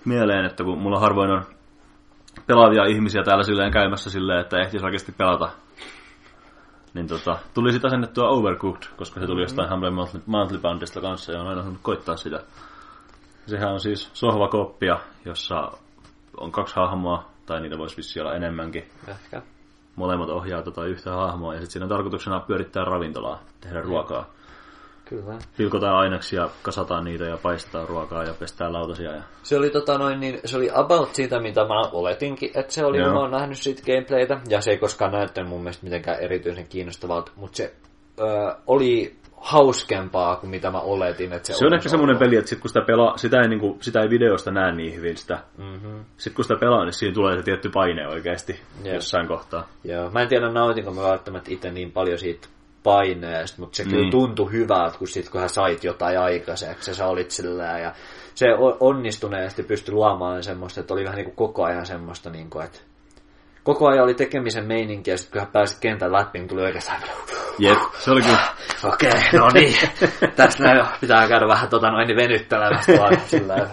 mieleen, 0.05 0.44
että 0.44 0.64
kun 0.64 0.78
mulla 0.78 1.00
harvoin 1.00 1.30
on 1.30 1.42
pelaavia 2.46 2.84
ihmisiä 2.84 3.22
täällä 3.22 3.42
silleen 3.42 3.72
käymässä 3.72 4.10
silleen, 4.10 4.40
että 4.40 4.60
ehtis 4.60 4.84
oikeasti 4.84 5.12
pelata. 5.12 5.50
Niin 6.94 7.09
tota, 7.09 7.38
tuli 7.55 7.72
sitä 7.72 7.86
asennettua 7.86 8.28
Overcooked, 8.28 8.82
koska 8.96 9.20
se 9.20 9.26
tuli 9.26 9.42
jostain 9.42 9.70
Humble 9.70 9.90
Monthly, 9.90 10.20
Monthly 10.26 10.59
Bandista 10.59 11.00
kanssa 11.00 11.32
ja 11.32 11.40
on 11.40 11.48
aina 11.48 11.60
halunnut 11.60 11.82
koittaa 11.82 12.16
sitä. 12.16 12.40
Sehän 13.49 13.73
on 13.73 13.81
siis 13.81 14.11
sohvakoppia, 14.12 14.99
jossa 15.25 15.73
on 16.37 16.53
kaksi 16.53 16.77
hahmoa, 16.77 17.31
tai 17.47 17.61
niitä 17.61 17.79
voisi 17.79 17.97
vissi 17.97 18.20
olla 18.20 18.35
enemmänkin. 18.35 18.85
Ehkä. 19.09 19.43
Molemmat 19.97 20.29
ohjaa 20.29 20.62
tota 20.62 20.85
yhtä 20.87 21.12
hahmoa 21.12 21.55
ja 21.55 21.61
sitten 21.61 21.73
siinä 21.73 21.85
on 21.85 21.89
tarkoituksena 21.89 22.41
pyörittää 22.41 22.85
ravintolaa, 22.85 23.43
tehdä 23.61 23.81
ruokaa. 23.81 24.31
Kyllä. 25.05 25.39
Pilkotaan 25.57 25.97
aineksia, 25.97 26.49
kasataan 26.62 27.05
niitä 27.05 27.25
ja 27.25 27.37
paistetaan 27.37 27.89
ruokaa 27.89 28.25
ja 28.25 28.35
pestään 28.35 28.73
lautasia. 28.73 29.11
Ja... 29.11 29.23
Se 29.43 29.57
oli, 29.57 29.70
tota 29.70 29.99
noin, 29.99 30.20
niin, 30.20 30.41
se 30.45 30.57
oli 30.57 30.70
about 30.75 31.15
siitä, 31.15 31.41
mitä 31.41 31.65
mä 31.65 31.81
oletinkin, 31.93 32.51
että 32.55 32.73
se 32.73 32.85
oli, 32.85 32.99
Joo. 32.99 33.12
mä 33.12 33.20
oon 33.20 33.31
nähnyt 33.31 33.59
siitä 33.59 33.83
gameplaytä, 33.83 34.41
ja 34.49 34.61
se 34.61 34.70
ei 34.70 34.79
koskaan 34.79 35.12
näyttänyt 35.12 35.51
mun 35.51 35.61
mielestä 35.61 35.85
mitenkään 35.85 36.20
erityisen 36.20 36.66
kiinnostavalta, 36.66 37.33
mutta 37.37 37.57
se 37.57 37.75
ö, 38.20 38.55
oli 38.66 39.16
hauskempaa 39.40 40.36
kuin 40.36 40.51
mitä 40.51 40.70
mä 40.70 40.81
oletin, 40.81 41.32
että 41.32 41.47
se, 41.47 41.55
Se 41.55 41.66
on 41.66 41.74
ehkä 41.74 41.89
semmoinen 41.89 42.19
peli, 42.19 42.36
että 42.36 42.48
sit 42.48 42.60
kun 42.60 42.70
sitä, 42.70 42.81
pelaa, 42.81 43.16
sitä, 43.16 43.40
ei, 43.40 43.48
niinku, 43.48 43.78
sitä 43.81 44.01
ei 44.01 44.10
videosta 44.10 44.51
näe 44.51 44.73
niin 44.73 44.94
hyvin 44.94 45.16
sitä. 45.16 45.39
Mm-hmm. 45.59 46.05
Sitten 46.16 46.35
kun 46.35 46.44
sitä 46.44 46.56
pelaa, 46.60 46.85
niin 46.85 46.93
siinä 46.93 47.15
tulee 47.15 47.36
se 47.36 47.43
tietty 47.43 47.70
paine 47.74 48.09
oikeasti 48.09 48.60
Jep. 48.85 48.94
jossain 48.94 49.28
kohtaa. 49.28 49.69
Joo, 49.85 50.10
mä 50.10 50.23
en 50.23 50.28
tiedä 50.28 50.48
nautinko 50.48 50.90
mä 50.90 51.02
välttämättä 51.02 51.52
itse 51.52 51.70
niin 51.70 51.93
paljon 51.93 52.19
siitä 52.19 52.48
paineesta, 52.82 53.60
mutta 53.60 53.77
se 53.77 53.82
Niin. 53.82 53.94
kyllä 53.94 54.10
tuntui 54.10 54.52
hyvältä, 54.52 54.98
kun 54.98 55.09
sit 55.09 55.28
kun 55.28 55.40
hän 55.40 55.51
sait 55.51 55.85
jotain 55.85 56.19
aikaiseksi 56.19 56.90
ja 56.90 56.94
sä 56.94 57.06
olit 57.06 57.31
sillä 57.31 57.78
ja 57.78 57.93
se 58.35 58.47
onnistuneesti 58.81 59.62
pystyi 59.62 59.94
luomaan 59.94 60.43
semmoista, 60.43 60.81
että 60.81 60.94
oli 60.94 61.05
vähän 61.05 61.16
niin 61.16 61.24
kuin 61.24 61.36
koko 61.36 61.65
ajan 61.65 61.86
semmoista, 61.86 62.31
niin 62.31 62.51
kuin, 62.51 62.65
että 62.65 62.78
koko 63.69 63.89
ajan 63.89 64.05
oli 64.05 64.15
tekemisen 64.15 64.66
meininkiä, 64.66 65.15
ja 65.15 65.19
sitten 65.19 65.32
kun 65.32 65.40
hän 65.40 65.53
pääsi 65.53 65.81
kentän 65.81 66.12
läpi, 66.12 66.39
niin 66.39 66.49
tuli 66.49 66.62
oikeastaan, 66.62 67.01
Jep, 67.59 67.78
se 67.99 68.11
oli 68.11 68.23
kyllä. 68.23 68.39
okei, 68.85 69.09
okay, 69.09 69.40
no 69.40 69.49
niin, 69.55 69.74
tästä 70.36 70.65
näin 70.65 70.86
pitää 71.01 71.28
käydä 71.28 71.49
vähän 71.49 71.69
tota 71.69 71.90
noin 71.90 72.16
venyttelemästä 72.16 72.93
vaan 72.93 73.20
sillä. 73.27 73.69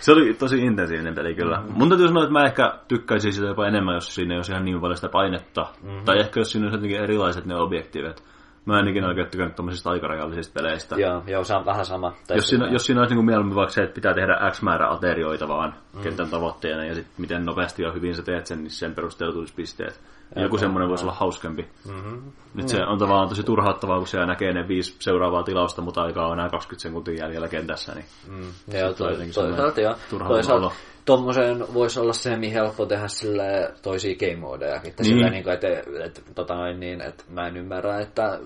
Se 0.00 0.12
oli 0.12 0.34
tosi 0.34 0.58
intensiivinen 0.58 1.14
peli 1.14 1.34
kyllä. 1.34 1.60
Mm. 1.60 1.72
Mun 1.72 1.88
täytyy 1.88 2.08
sanoa, 2.08 2.22
että 2.22 2.32
mä 2.32 2.46
ehkä 2.46 2.72
tykkäisin 2.88 3.32
sitä 3.32 3.46
jopa 3.46 3.66
enemmän, 3.66 3.94
jos 3.94 4.14
siinä 4.14 4.34
ei 4.34 4.38
olisi 4.38 4.52
ihan 4.52 4.64
niin 4.64 4.80
paljon 4.80 4.96
sitä 4.96 5.08
painetta. 5.08 5.66
Mm-hmm. 5.82 6.04
Tai 6.04 6.20
ehkä 6.20 6.40
jos 6.40 6.52
siinä 6.52 6.66
olisi 6.66 6.76
jotenkin 6.76 7.00
erilaiset 7.00 7.44
ne 7.44 7.56
objektiivit. 7.56 8.22
Mä 8.66 8.78
en 8.78 8.88
ikinä 8.88 9.08
oikein 9.08 9.30
tykännyt 9.30 9.56
tommosista 9.56 9.90
aikarajallisista 9.90 10.60
peleistä. 10.60 10.96
Joo, 10.96 11.22
joo, 11.26 11.44
se 11.44 11.54
on 11.54 11.64
vähän 11.64 11.84
sama. 11.84 12.12
Tai 12.26 12.36
Jos 12.36 12.48
siinä, 12.48 12.68
jos 12.68 12.86
siinä 12.86 13.00
olisi 13.00 13.14
niin 13.14 13.24
mieluummin 13.24 13.56
vaikka 13.56 13.72
se, 13.72 13.82
että 13.82 13.94
pitää 13.94 14.14
tehdä 14.14 14.50
X 14.50 14.62
määrä 14.62 14.90
aterioita 14.90 15.48
vaan 15.48 15.74
mm. 15.92 16.02
kentän 16.02 16.28
tavoitteena 16.28 16.84
ja 16.84 16.94
sitten 16.94 17.14
miten 17.18 17.44
nopeasti 17.44 17.82
ja 17.82 17.92
hyvin 17.92 18.14
sä 18.14 18.22
teet 18.22 18.46
sen, 18.46 18.58
niin 18.58 18.70
sen 18.70 18.94
perusteella 18.94 19.34
tulisi 19.34 19.54
pisteet. 19.54 20.00
Ja 20.36 20.42
joku 20.42 20.58
semmoinen 20.58 20.88
voisi 20.88 21.04
olla 21.04 21.14
hauskempi. 21.14 21.68
Mm-hmm. 21.88 22.32
Nyt 22.54 22.68
se 22.68 22.84
on 22.86 22.98
tavallaan 22.98 23.28
tosi 23.28 23.42
turhauttavaa, 23.42 23.98
kun 23.98 24.06
siellä 24.06 24.26
näkee 24.26 24.52
ne 24.52 24.68
viisi 24.68 24.96
seuraavaa 24.98 25.42
tilausta, 25.42 25.82
mutta 25.82 26.02
aikaa 26.02 26.26
on 26.26 26.38
enää 26.38 26.48
20 26.48 26.82
sekuntia 26.82 27.24
jäljellä 27.24 27.48
kentässä. 27.48 27.94
Niin 27.94 28.04
Mm, 28.28 28.42
joo, 28.78 28.92
tulee 28.92 28.94
to, 28.94 29.10
jotenkin 29.10 29.34
toisaalta 29.34 29.80
joo. 29.80 29.94
turha 30.10 30.28
Toisaalta 30.28 30.70
olo. 31.08 31.16
tuommoiseen 31.16 31.74
voisi 31.74 32.00
olla 32.00 32.12
semi 32.12 32.52
helppo 32.52 32.86
tehdä 32.86 33.08
sille 33.08 33.74
toisia 33.82 34.16
game 34.16 34.36
modejakin. 34.36 34.90
Että 34.90 35.02
Niin. 35.02 35.16
niin. 35.16 35.32
niin 35.32 35.44
kuin, 35.44 35.54
että, 35.54 35.66
että, 36.04 36.20
tota 36.34 36.54
noin, 36.54 36.80
niin, 36.80 37.00
että 37.00 37.24
mä 37.28 37.46
en 37.48 37.56
ymmärrä, 37.56 38.00
että 38.00 38.38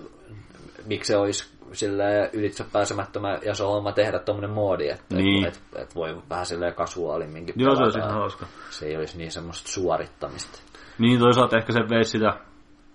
miksi 0.85 1.07
se 1.13 1.17
olisi 1.17 1.49
sille 1.73 2.29
ylitse 2.33 2.65
pääsemättömä 2.73 3.37
ja 3.45 3.53
solma 3.53 3.91
tehdä 3.91 4.19
tuommoinen 4.19 4.55
moodi, 4.55 4.89
että 4.89 5.15
Niin. 5.15 5.47
et, 5.47 5.61
et, 5.75 5.95
voi 5.95 6.17
vähän 6.29 6.45
silleen 6.45 6.73
kasuaalimminkin 6.73 7.55
Joo, 7.57 7.75
se 7.75 7.83
olisi 7.83 7.99
ihan 7.99 8.11
hauska. 8.13 8.45
Se 8.69 8.85
ei 8.85 8.97
olisi 8.97 9.17
niin 9.17 9.31
semmoista 9.31 9.69
suorittamista. 9.69 10.59
Niin, 10.99 11.19
toisaalta 11.19 11.57
ehkä 11.57 11.73
se 11.73 11.79
veisi 11.89 12.11
sitä 12.11 12.33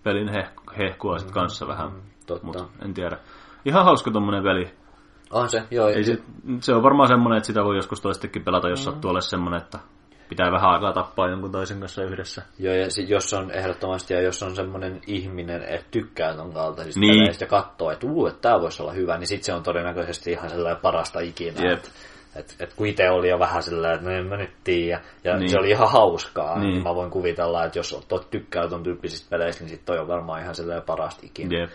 pelin 0.03 0.29
heh- 0.29 0.77
hehkua 0.79 1.19
sit 1.19 1.31
kanssa 1.31 1.67
vähän. 1.69 1.91
Totta. 2.27 2.47
Mutta 2.47 2.65
en 2.85 2.95
tiedä. 2.95 3.19
Ihan 3.65 3.85
hauska 3.85 4.11
tommonen 4.11 4.43
peli. 4.43 4.71
On 5.35 5.49
se, 5.49 5.63
joo. 5.71 5.89
Ei 5.89 6.05
se, 6.05 6.19
se 6.61 6.75
on 6.75 6.83
varmaan 6.83 7.09
semmonen, 7.09 7.37
että 7.37 7.47
sitä 7.47 7.65
voi 7.65 7.77
joskus 7.77 8.01
toistekin 8.01 8.45
pelata, 8.45 8.69
jos 8.69 8.85
sattuu 8.85 9.11
olla 9.11 9.21
semmonen, 9.21 9.61
että 9.63 9.79
pitää 10.29 10.53
vähän 10.53 10.71
aikaa 10.71 10.93
tappaa 10.93 11.29
jonkun 11.29 11.53
toisen 11.53 11.81
kanssa 11.81 12.03
yhdessä. 12.05 12.43
Joo, 12.59 12.75
ja 12.75 12.91
sit, 12.91 13.09
jos 13.09 13.35
on 13.35 13.51
ehdottomasti, 13.51 14.15
ja 14.15 14.21
jos 14.23 14.43
on 14.43 14.57
semmoinen 14.57 15.01
ihminen, 15.07 15.63
että 15.63 15.87
tykkää 15.91 16.35
ton 16.37 16.53
kaltaisista 16.53 17.01
Niin. 17.01 17.11
niin. 17.13 17.21
peleistä 17.23 17.45
ja 17.45 17.49
katsoo, 17.49 17.91
että 17.91 18.07
uu, 18.07 18.27
että 18.27 18.41
tää 18.41 18.61
voisi 18.61 18.83
olla 18.83 18.93
hyvä, 18.93 19.19
niin 19.19 19.27
sit 19.27 19.43
se 19.43 19.53
on 19.53 19.63
todennäköisesti 19.63 20.33
ihan 20.33 20.51
sellainen 20.51 20.83
parasta 20.83 21.21
ikinä. 21.21 21.69
Jep. 21.71 21.79
Et, 21.79 21.91
et, 22.37 22.57
et 22.61 22.75
kun 22.75 22.87
itse 22.87 23.11
oli 23.11 23.29
jo 23.29 23.39
vähän 23.39 23.63
sellainen, 23.63 23.95
että 23.99 24.11
no 24.11 24.17
en 24.17 24.27
mä 24.27 24.37
nyt 24.37 24.51
tiedä, 24.65 25.01
ja 25.25 25.37
Niin. 25.37 25.49
se 25.51 25.59
oli 25.59 25.71
ihan 25.71 25.91
hauskaa, 25.91 26.59
Niin. 26.59 26.71
niin. 26.71 26.83
mä 26.83 26.95
voin 26.95 27.11
kuvitella, 27.11 27.65
että 27.65 27.79
jos 27.79 28.05
tot 28.09 28.31
tykkää 28.31 28.69
ton 28.69 28.83
tyyppisistä 28.83 29.31
peleistä, 29.31 29.65
niin 29.65 29.71
sit 29.71 29.85
toi 29.85 29.99
on 29.99 30.09
varmaan 30.09 30.43
ihan 30.43 30.55
sellainen 30.55 30.87
parasta 30.87 31.21
ikinä. 31.27 31.59
Jep. 31.59 31.71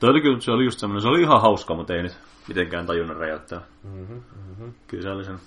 Toi 0.00 0.10
oli 0.10 0.20
kyllä, 0.20 0.40
se 0.40 0.50
oli 0.52 0.64
just 0.64 0.78
semmonen, 0.78 1.02
se 1.02 1.08
oli 1.08 1.20
ihan 1.22 1.40
hauska, 1.42 1.74
mutta 1.74 1.94
ei 1.94 2.02
nyt 2.02 2.16
mitenkään 2.48 2.86
tajunnut 2.86 3.18
räjäyttää. 3.18 3.60
Mm-hmm, 3.82 4.22
mm-hmm. 4.48 4.72
Kyllä 4.86 5.02
se 5.02 5.10
oli 5.10 5.24
sen 5.24 5.38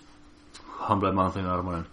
Humble 0.89 1.11
Mountain 1.11 1.47
armoinen. 1.47 1.85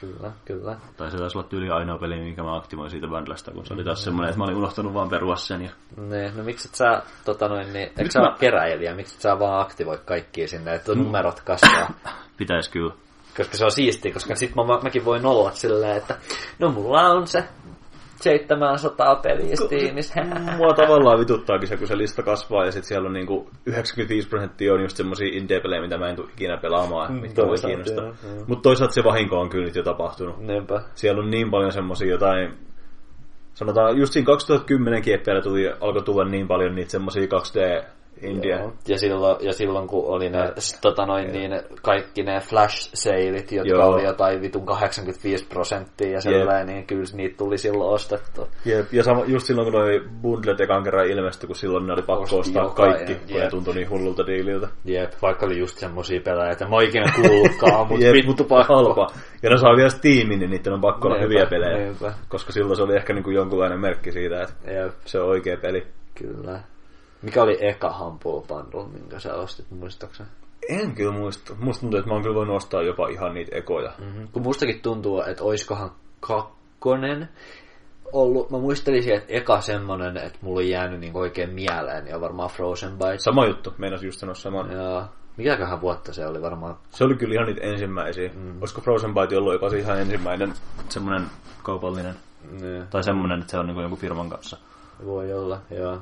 Kyllä, 0.00 0.32
kyllä. 0.44 0.76
Tai 0.96 1.10
se 1.10 1.16
taisi 1.16 1.38
olla 1.38 1.48
tyyli 1.48 1.70
ainoa 1.70 1.98
peli, 1.98 2.20
minkä 2.20 2.42
mä 2.42 2.56
aktivoin 2.56 2.90
siitä 2.90 3.06
bundlesta, 3.06 3.50
kun 3.50 3.66
se 3.66 3.74
oli 3.74 3.84
taas 3.84 4.04
semmonen, 4.04 4.28
että 4.28 4.38
mä 4.38 4.44
olin 4.44 4.56
unohtanut 4.56 4.94
vaan 4.94 5.08
perua 5.08 5.36
sen. 5.36 5.62
Ja... 5.62 5.70
Ne, 5.96 6.32
no 6.36 6.44
miksi 6.44 6.68
et 6.68 6.74
sä, 6.74 7.02
tota 7.24 7.48
noin, 7.48 7.72
niin, 7.72 7.90
eikö 7.98 8.10
sä 8.10 8.20
mä- 8.20 8.36
keräilijä, 8.40 8.94
miksi 8.94 9.14
et 9.14 9.20
sä 9.20 9.38
vaan 9.38 9.60
aktivoi 9.60 9.98
kaikkia 10.04 10.48
sinne, 10.48 10.74
että 10.74 10.94
numerot 10.94 11.40
kasvaa? 11.40 11.90
Pitäis 12.36 12.68
kyllä. 12.68 12.92
koska 13.36 13.56
se 13.56 13.64
on 13.64 13.70
siistiä, 13.70 14.12
koska 14.12 14.34
sit 14.34 14.54
mä, 14.54 14.62
mäkin 14.82 15.04
voin 15.04 15.26
olla 15.26 15.50
silleen, 15.50 15.96
että 15.96 16.16
no 16.58 16.70
mulla 16.70 17.00
on 17.00 17.26
se 17.26 17.44
700 18.20 19.16
peliä 19.16 19.56
Steamissa. 19.56 20.20
Mua 20.58 20.74
tavallaan 20.74 21.18
vituttaakin 21.20 21.68
se, 21.68 21.76
kun 21.76 21.86
se 21.86 21.98
lista 21.98 22.22
kasvaa 22.22 22.64
ja 22.64 22.72
sitten 22.72 22.88
siellä 22.88 23.06
on 23.06 23.12
niinku 23.12 23.50
95 23.66 24.28
prosenttia 24.28 24.74
on 24.74 24.82
just 24.82 24.96
semmosia 24.96 25.28
indie-pelejä, 25.32 25.82
mitä 25.82 25.98
mä 25.98 26.08
en 26.08 26.16
tule 26.16 26.28
ikinä 26.32 26.56
pelaamaan, 26.56 27.12
Mm, 27.12 27.20
mitkä 27.20 27.42
voi 27.46 27.56
kiinnostaa. 27.66 28.14
Mutta 28.46 28.62
toisaalta 28.62 28.94
se 28.94 29.04
vahinko 29.04 29.40
on 29.40 29.48
kyllä 29.48 29.64
nyt 29.64 29.74
jo 29.76 29.82
tapahtunut. 29.82 30.38
Niinpä. 30.38 30.80
Siellä 30.94 31.22
on 31.22 31.30
niin 31.30 31.50
paljon 31.50 31.72
semmosia 31.72 32.08
jotain, 32.10 32.54
sanotaan 33.54 33.98
just 33.98 34.12
siinä 34.12 34.26
2010 34.26 35.02
kieppeillä 35.02 35.42
tuli, 35.42 35.68
alkoi 35.80 36.02
tulla 36.02 36.24
niin 36.24 36.48
paljon 36.48 36.74
niitä 36.74 36.90
semmosia 36.90 37.22
2D 37.26 37.84
India. 38.22 38.58
Joo. 38.58 38.72
Ja 38.88 38.98
silloin, 38.98 39.36
ja 39.46 39.52
silloin 39.52 39.86
kun 39.88 40.04
oli 40.06 40.30
ne, 40.30 40.52
tota 40.80 41.06
noin, 41.06 41.32
niin, 41.32 41.50
kaikki 41.82 42.22
ne 42.22 42.40
flash 42.40 42.90
sailit, 42.94 43.52
jotka 43.52 43.74
Joo. 43.74 43.88
oli 43.88 44.04
jotain 44.04 44.42
vitun 44.42 44.66
85 44.66 45.46
prosenttia 45.46 46.10
ja 46.10 46.20
sellainen, 46.20 46.66
niin 46.66 46.86
kyllä 46.86 47.04
niitä 47.12 47.36
tuli 47.36 47.58
silloin 47.58 47.90
ostettu. 47.94 48.48
Jep, 48.64 48.92
ja 48.92 49.02
sama, 49.02 49.24
just 49.24 49.46
silloin 49.46 49.72
kun 49.72 49.80
noi 49.80 50.00
bundlet 50.22 50.60
ekan 50.60 50.84
kerran 50.84 51.06
ilmestyi, 51.06 51.46
kun 51.46 51.56
silloin 51.56 51.86
ne 51.86 51.92
oli 51.92 52.02
pakko 52.02 52.22
Osti 52.22 52.36
ostaa 52.38 52.62
jokainen, 52.64 52.96
kaikki, 52.96 53.14
kun 53.14 53.34
jep. 53.34 53.44
ne 53.44 53.50
tuntui 53.50 53.74
niin 53.74 53.90
hullulta 53.90 54.26
diililtä. 54.26 54.68
Jep, 54.84 55.12
vaikka 55.22 55.46
oli 55.46 55.58
just 55.58 55.78
semmosia 55.78 56.20
pelejä, 56.20 56.50
että 56.50 56.64
mä 56.68 56.74
oon 56.76 56.84
ikinä 56.84 57.12
kuullutkaan, 57.16 57.86
mutta 57.88 58.12
vittu 58.12 58.26
mutta 58.28 58.44
pakko. 58.44 58.74
halpa. 58.74 59.06
Ja 59.42 59.50
ne 59.50 59.56
saa 59.58 59.76
vielä 59.76 59.88
Steamin, 59.90 60.38
niin 60.38 60.50
niiden 60.50 60.72
on 60.72 60.80
pakko 60.80 61.08
olla 61.08 61.20
hyviä 61.20 61.46
pelejä. 61.46 61.78
niinpä. 61.78 62.12
Koska 62.28 62.52
silloin 62.52 62.76
se 62.76 62.82
oli 62.82 62.96
ehkä 62.96 63.12
niinku 63.12 63.30
jonkunlainen 63.30 63.80
merkki 63.80 64.12
siitä, 64.12 64.42
että 64.42 64.70
Jep, 64.72 64.92
se 65.04 65.20
on 65.20 65.28
oikea 65.28 65.56
peli. 65.56 65.86
kyllä. 66.14 66.60
Mikä 67.22 67.42
oli 67.42 67.58
eka 67.60 67.94
Humble 67.98 68.42
Bundle, 68.48 68.88
minkä 68.92 69.18
sä 69.20 69.34
ostit, 69.34 69.70
muistaakseni? 69.70 70.28
En 70.68 70.94
kyllä 70.94 71.12
muista. 71.12 71.54
Musta 71.58 71.80
tuntuu, 71.80 71.98
että 71.98 72.08
mä 72.08 72.14
oon 72.14 72.22
kyllä 72.22 72.34
voinut 72.36 72.56
ostaa 72.56 72.82
jopa 72.82 73.08
ihan 73.08 73.34
niitä 73.34 73.56
ekoja. 73.56 73.92
Mm-hmm. 73.98 74.28
Kun 74.32 74.42
mustakin 74.42 74.80
tuntuu, 74.82 75.22
että 75.22 75.44
oiskohan 75.44 75.90
kakkonen 76.20 77.28
ollut, 78.12 78.50
mä 78.50 78.58
muistelisin, 78.58 79.14
että 79.14 79.32
eka 79.32 79.60
semmonen, 79.60 80.16
että 80.16 80.38
mulla 80.42 80.60
on 80.60 80.68
jäänyt 80.68 81.00
niin 81.00 81.16
oikein 81.16 81.50
mieleen, 81.54 82.06
ja 82.06 82.20
varmaan 82.20 82.50
Frozen 82.50 82.98
Byte. 82.98 83.18
Sama 83.18 83.46
juttu, 83.46 83.74
meinas 83.78 84.02
just 84.02 84.18
sanoa 84.18 84.34
saman. 84.34 84.72
Ja 84.72 85.08
mikäköhän 85.36 85.80
vuotta 85.80 86.12
se 86.12 86.26
oli 86.26 86.42
varmaan? 86.42 86.76
Se 86.90 87.04
oli 87.04 87.14
kyllä 87.16 87.34
ihan 87.34 87.46
niitä 87.46 87.66
ensimmäisiä. 87.66 88.30
Mm. 88.34 88.58
Olisiko 88.60 88.80
Frozen 88.80 89.14
Byte 89.14 89.36
ollut 89.36 89.52
jopa 89.52 89.70
se 89.70 89.78
ihan 89.78 90.00
ensimmäinen 90.00 90.52
semmoinen 90.88 91.26
kaupallinen? 91.62 92.14
Ne, 92.60 92.86
Tai 92.90 93.04
semmoinen, 93.04 93.40
että 93.40 93.50
se 93.50 93.58
on 93.58 93.66
niinku 93.66 93.80
jonkun 93.80 93.98
firman 93.98 94.30
kanssa. 94.30 94.56
voi 95.06 95.32
olla, 95.32 95.60
joo. 95.70 95.98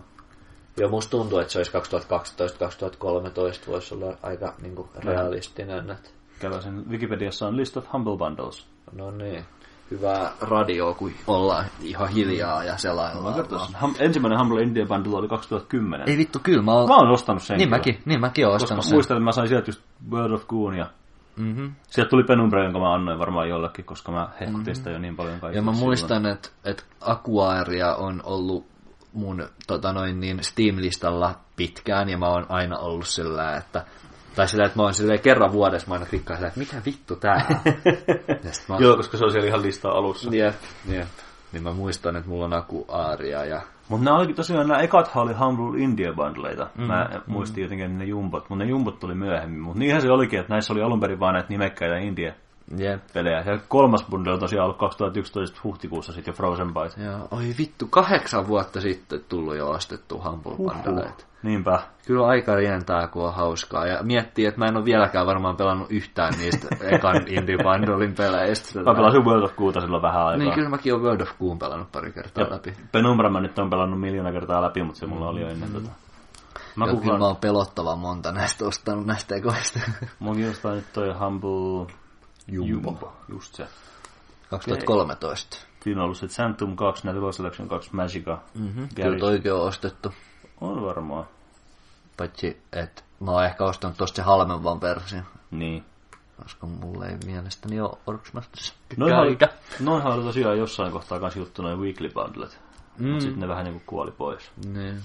Joo, 0.76 0.90
musta 0.90 1.10
tuntuu, 1.10 1.38
että 1.38 1.52
se 1.52 1.58
olisi 1.58 1.72
2012-2013 1.72 3.70
voisi 3.70 3.94
olla 3.94 4.16
aika 4.22 4.54
niin 4.62 4.74
kuin, 4.74 4.88
realistinen. 4.96 5.90
Että, 5.90 6.10
Käväsin 6.40 6.90
Wikipediassa 6.90 7.46
on 7.46 7.56
list 7.56 7.76
of 7.76 7.92
humble 7.92 8.16
bundles. 8.16 8.66
no 8.92 9.10
niin, 9.10 9.44
hyvää 9.90 10.32
radio, 10.40 10.94
kun 10.94 11.12
ollaan 11.26 11.64
ihan 11.82 12.08
hiljaa 12.08 12.64
ja 12.64 12.76
selaillaan. 12.76 13.34
Hum- 13.82 13.96
ensimmäinen 13.98 14.38
Humble 14.38 14.62
India 14.62 14.86
Bundle 14.86 15.16
oli 15.16 15.28
2010. 15.28 16.08
Ei 16.08 16.16
vittu, 16.18 16.38
kyllä 16.42 16.62
mä 16.62 16.72
oon... 16.72 16.88
Mä 16.88 16.96
oon 16.96 17.10
ostanut 17.10 17.42
sen. 17.42 17.56
Niin 17.58 17.68
kyllä. 17.68 17.76
mäkin, 17.78 17.98
niin 18.04 18.20
mäkin 18.20 18.46
oon 18.46 18.54
Koska 18.54 18.64
ostanut 18.64 18.84
sen. 18.84 18.94
muistan, 18.94 19.16
että 19.16 19.24
mä 19.24 19.32
sain 19.32 19.48
sieltä 19.48 19.68
just 19.68 19.80
World 20.10 20.32
of 20.32 20.46
Goon 20.46 20.74
ja 20.78 20.86
Mm-hmm. 21.36 21.72
sieltä 21.90 22.10
tuli 22.10 22.24
Penumbra, 22.24 22.64
jonka 22.64 22.78
mä 22.78 22.94
annoin 22.94 23.18
varmaan 23.18 23.48
jollekin, 23.48 23.84
koska 23.84 24.12
mä 24.12 24.28
hehkutin 24.40 24.76
sitä 24.76 24.90
jo 24.90 24.98
niin 24.98 25.16
paljon 25.16 25.40
kaikille 25.40 25.56
Ja 25.58 25.62
mä 25.62 25.72
muistan, 25.72 26.26
että, 26.26 26.48
että 26.64 26.82
Aquaria 27.00 27.94
on 27.94 28.20
ollut 28.24 28.66
mun 29.16 29.48
tota 29.66 29.92
noin, 29.92 30.20
niin 30.20 30.38
Steam-listalla 30.44 31.34
pitkään, 31.56 32.08
ja 32.08 32.18
mä 32.18 32.26
oon 32.26 32.46
aina 32.48 32.78
ollut 32.78 33.06
sillä, 33.06 33.56
että 33.56 33.84
tai 34.36 34.48
sillä, 34.48 34.64
että 34.64 34.78
mä 34.78 34.82
oon 34.82 34.94
silleen 34.94 35.20
kerran 35.20 35.52
vuodessa, 35.52 35.88
mä 35.88 35.94
aina 35.94 36.06
klikkaan 36.06 36.36
sillä, 36.36 36.48
että 36.48 36.60
mikä 36.60 36.76
vittu 36.86 37.16
tää 37.16 37.46
on. 38.70 38.80
Joo, 38.82 38.96
koska 38.96 39.16
se 39.16 39.24
on 39.24 39.30
siellä 39.30 39.48
ihan 39.48 39.62
listaa 39.62 39.92
alussa. 39.92 40.30
jep, 40.34 40.54
jep. 40.88 41.08
Niin 41.52 41.62
mä 41.62 41.72
muistan, 41.72 42.16
että 42.16 42.28
mulla 42.28 42.44
on 42.44 42.54
Aquaria 42.54 43.44
ja... 43.44 43.60
Mutta 43.88 44.04
nämä 44.04 44.16
olikin 44.16 44.36
tosiaan, 44.36 44.68
nämä 44.68 44.80
ekathan 44.80 45.22
oli 45.22 45.32
Humble 45.32 45.82
India 45.82 46.12
Bundleita. 46.12 46.70
Mm, 46.78 46.84
mä 46.84 47.08
muistin 47.26 47.62
jotenkin 47.62 47.98
ne 47.98 48.04
jumbot, 48.04 48.50
mutta 48.50 48.64
ne 48.64 48.70
jumbot 48.70 48.98
tuli 48.98 49.14
myöhemmin. 49.14 49.60
Mutta 49.60 49.78
niinhän 49.78 50.02
se 50.02 50.10
olikin, 50.10 50.40
että 50.40 50.52
näissä 50.52 50.72
oli 50.72 50.82
alun 50.82 51.00
perin 51.00 51.20
vaan 51.20 51.34
näitä 51.34 51.48
nimekkäitä 51.48 51.96
India-pelejä. 51.96 52.45
Jep. 52.78 53.02
Ja 53.14 53.58
kolmas 53.68 54.06
bundle 54.10 54.32
on 54.32 54.40
tosiaan 54.40 54.64
ollut 54.64 54.78
2011 54.78 55.60
huhtikuussa 55.64 56.12
sitten 56.12 56.32
jo 56.32 56.36
Frozen 56.36 56.74
Byte. 56.74 57.02
Ja, 57.02 57.18
oi 57.30 57.54
vittu, 57.58 57.86
kahdeksan 57.90 58.48
vuotta 58.48 58.80
sitten 58.80 59.20
tullut 59.28 59.56
jo 59.56 59.70
ostettu 59.70 60.22
Humble 60.24 60.56
Bundleita. 60.56 61.24
Niinpä. 61.42 61.78
Kyllä 62.06 62.26
aika 62.26 62.54
rientää, 62.54 63.06
kun 63.06 63.24
on 63.26 63.34
hauskaa. 63.34 63.86
Ja 63.86 64.02
miettii, 64.02 64.46
että 64.46 64.60
mä 64.60 64.66
en 64.66 64.76
ole 64.76 64.84
vieläkään 64.84 65.26
varmaan 65.26 65.56
pelannut 65.56 65.90
yhtään 65.90 66.32
niistä 66.38 66.68
ekan 66.94 67.16
Indie 67.26 67.56
Bundlein 67.56 68.14
peleistä. 68.14 68.80
Mä 68.80 68.94
pelasin 68.94 69.24
World 69.24 69.42
of 69.44 69.56
Goota 69.56 69.80
silloin 69.80 70.02
vähän 70.02 70.26
aikaa. 70.26 70.44
Niin, 70.44 70.54
kyllä 70.54 70.68
mäkin 70.68 70.92
olen 70.92 71.04
World 71.04 71.20
of 71.20 71.38
Goon 71.38 71.58
pelannut 71.58 71.92
pari 71.92 72.12
kertaa 72.12 72.44
Ja 72.44 72.50
läpi. 72.50 72.74
Penumbra 72.92 73.30
mä 73.30 73.40
nyt 73.40 73.58
on 73.58 73.70
pelannut 73.70 74.00
miljoona 74.00 74.32
kertaa 74.32 74.62
läpi, 74.62 74.82
mutta 74.82 75.00
se 75.00 75.06
mulla 75.06 75.28
oli 75.28 75.40
jo 75.40 75.48
ennen 75.48 75.72
tota. 75.72 75.90
Mä 76.76 76.86
Ja 76.86 76.96
kyllä 76.96 77.18
mä 77.18 77.26
oon 77.26 77.36
pelottavan 77.36 77.98
monta 77.98 78.32
näistä 78.32 78.66
ostanut 78.66 79.06
näistä 79.06 79.34
ekoista. 79.34 79.80
mua 80.18 80.34
kiinnostaa 80.34 80.72
nyt 80.74 80.92
toi 80.92 81.12
Humble 81.12 81.94
Jumbo. 82.48 83.12
Just 83.28 83.54
se. 83.54 83.66
2013. 84.50 85.56
Siinä 85.84 86.00
on 86.00 86.04
ollut 86.04 86.16
se 86.16 86.28
Santum 86.28 86.76
2, 86.76 87.06
Natural 87.06 87.32
Selection 87.32 87.68
2, 87.68 87.90
Magica. 87.92 88.38
Mm-hmm. 88.54 88.88
Kyllä 88.94 89.18
toikin 89.18 89.52
on 89.52 89.60
ostettu. 89.60 90.12
On 90.60 90.82
varmaan. 90.82 91.26
Paitsi, 92.16 92.62
että 92.72 93.02
mä 93.20 93.30
oon 93.30 93.44
ehkä 93.44 93.64
ostanut 93.64 93.96
tosta 93.96 94.16
se 94.16 94.22
halvemman 94.22 94.80
version. 94.80 95.24
Niin. 95.50 95.84
Koska 96.42 96.66
mulla 96.66 97.06
ei 97.06 97.16
mielestäni 97.24 97.80
ole 97.80 97.98
Orksmastissa. 98.06 98.74
Noihan 98.96 99.20
oli, 99.20 99.30
Eikä. 99.30 99.48
noihan 99.80 100.12
oli 100.12 100.24
tosiaan 100.24 100.58
jossain 100.58 100.92
kohtaa 100.92 101.20
kans 101.20 101.36
juttu 101.36 101.62
noin 101.62 101.80
weekly 101.80 102.08
bundlet. 102.08 102.58
Mm. 102.98 103.08
Mutta 103.08 103.22
sitten 103.22 103.40
ne 103.40 103.48
vähän 103.48 103.64
niinku 103.64 103.82
kuoli 103.86 104.10
pois. 104.10 104.50
Niin. 104.64 105.00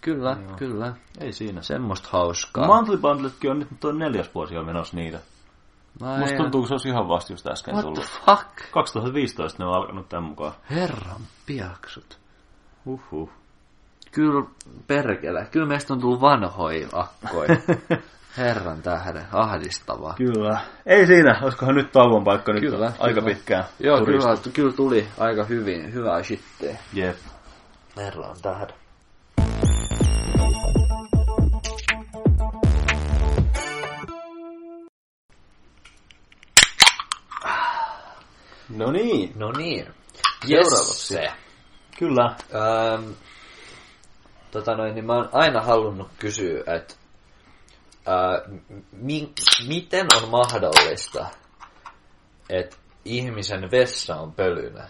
Kyllä, 0.00 0.36
kyllä. 0.56 0.94
Ei 1.20 1.32
siinä. 1.32 1.62
Semmoista 1.62 2.08
hauskaa. 2.12 2.66
Monthly 2.66 2.96
bundletkin 2.96 3.50
on 3.50 3.58
nyt 3.58 3.68
toi 3.80 3.94
neljäs 3.94 4.30
vuosi 4.34 4.56
on 4.56 4.66
menossa 4.66 4.96
niitä. 4.96 5.18
Mä 6.00 6.18
Musta 6.18 6.36
tuntuu, 6.36 6.60
kun 6.60 6.68
se 6.68 6.74
olisi 6.74 6.88
ihan 6.88 7.08
vasta 7.08 7.32
just 7.32 7.46
äsken 7.46 7.74
What 7.74 7.84
the 7.84 7.94
tullut. 7.94 8.20
fuck? 8.26 8.70
2015 8.70 9.62
ne 9.62 9.68
on 9.68 9.74
alkanut 9.74 10.08
tämän 10.08 10.24
mukaan. 10.24 10.52
Herran 10.70 11.20
piaksut. 11.46 12.18
Uhuh. 12.86 13.30
Kyllä, 14.12 14.46
perkele. 14.86 15.46
Kyllä 15.50 15.66
meistä 15.66 15.94
on 15.94 16.00
tullut 16.00 16.20
vanhoja 16.20 16.88
akkoja. 16.92 17.56
Herran 18.38 18.82
tähden, 18.82 19.26
ahdistavaa. 19.32 20.14
Kyllä. 20.14 20.60
Ei 20.86 21.06
siinä. 21.06 21.40
Olisikohan 21.42 21.74
nyt 21.74 21.92
tauon 21.92 22.24
paikka 22.24 22.52
nyt 22.52 22.60
Kyllä, 22.60 22.86
aika 22.98 23.20
kyllä. 23.20 23.34
pitkään. 23.34 23.64
Joo, 23.80 24.04
kyllä, 24.04 24.36
kyllä 24.52 24.72
tuli 24.72 25.08
aika 25.18 25.44
hyvin, 25.44 25.92
hyvää 25.92 26.22
shittiä. 26.22 26.76
Jep. 26.92 27.16
Herran 27.96 28.36
tähden. 28.42 28.74
No 38.68 38.90
niin. 38.92 39.32
No 39.36 39.52
niin. 39.52 39.86
Seuraavaksi. 40.46 41.14
Jesse. 41.14 41.32
Kyllä. 41.98 42.36
Ähm, 42.54 43.10
tota 44.50 44.76
noin, 44.76 44.94
niin 44.94 45.06
mä 45.06 45.14
oon 45.14 45.28
aina 45.32 45.60
halunnut 45.60 46.08
kysyä, 46.18 46.64
että 46.76 46.94
äh, 48.08 48.60
mi- 48.92 49.32
miten 49.68 50.06
on 50.16 50.28
mahdollista, 50.30 51.26
että 52.50 52.76
ihmisen 53.04 53.70
vessa 53.70 54.16
on 54.16 54.32
pölyinen? 54.32 54.88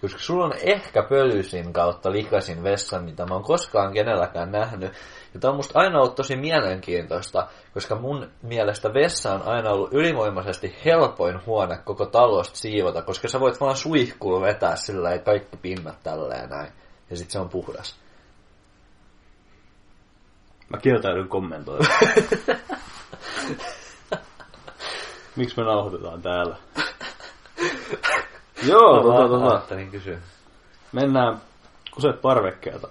Koska 0.00 0.18
sulla 0.18 0.44
on 0.44 0.52
ehkä 0.62 1.02
pölysin 1.02 1.72
kautta 1.72 2.12
likasin 2.12 2.62
vessa, 2.62 2.98
mitä 3.00 3.26
mä 3.26 3.34
oon 3.34 3.42
koskaan 3.44 3.92
kenelläkään 3.92 4.52
nähnyt. 4.52 4.92
Ja 5.34 5.40
tää 5.40 5.50
on 5.50 5.56
musta 5.56 5.78
aina 5.78 5.98
ollut 5.98 6.14
tosi 6.14 6.36
mielenkiintoista, 6.36 7.46
koska 7.74 7.96
mun 7.96 8.30
mielestä 8.42 8.94
vessa 8.94 9.34
on 9.34 9.42
aina 9.42 9.70
ollut 9.70 9.92
ylivoimaisesti 9.92 10.76
helpoin 10.84 11.46
huone 11.46 11.78
koko 11.84 12.06
talosta 12.06 12.56
siivota, 12.56 13.02
koska 13.02 13.28
sä 13.28 13.40
voit 13.40 13.60
vaan 13.60 13.76
suihkulla 13.76 14.40
vetää 14.40 14.76
sillä 14.76 15.10
ei 15.10 15.18
kaikki 15.18 15.56
pinnat 15.56 16.02
tälleen 16.02 16.50
näin. 16.50 16.72
Ja 17.10 17.16
sit 17.16 17.30
se 17.30 17.38
on 17.38 17.48
puhdas. 17.48 18.00
Mä 20.68 20.78
kieltäydyn 20.78 21.28
kommentoimaan. 21.28 22.00
Miksi 25.36 25.56
me 25.56 25.64
nauhoitetaan 25.64 26.22
täällä? 26.22 26.56
Joo, 28.70 29.02
tota, 29.02 29.28
tota. 29.28 29.76
Kysyä. 29.90 30.18
Mennään 30.92 31.40
kuse 31.96 32.12
parvekkeelta. 32.12 32.88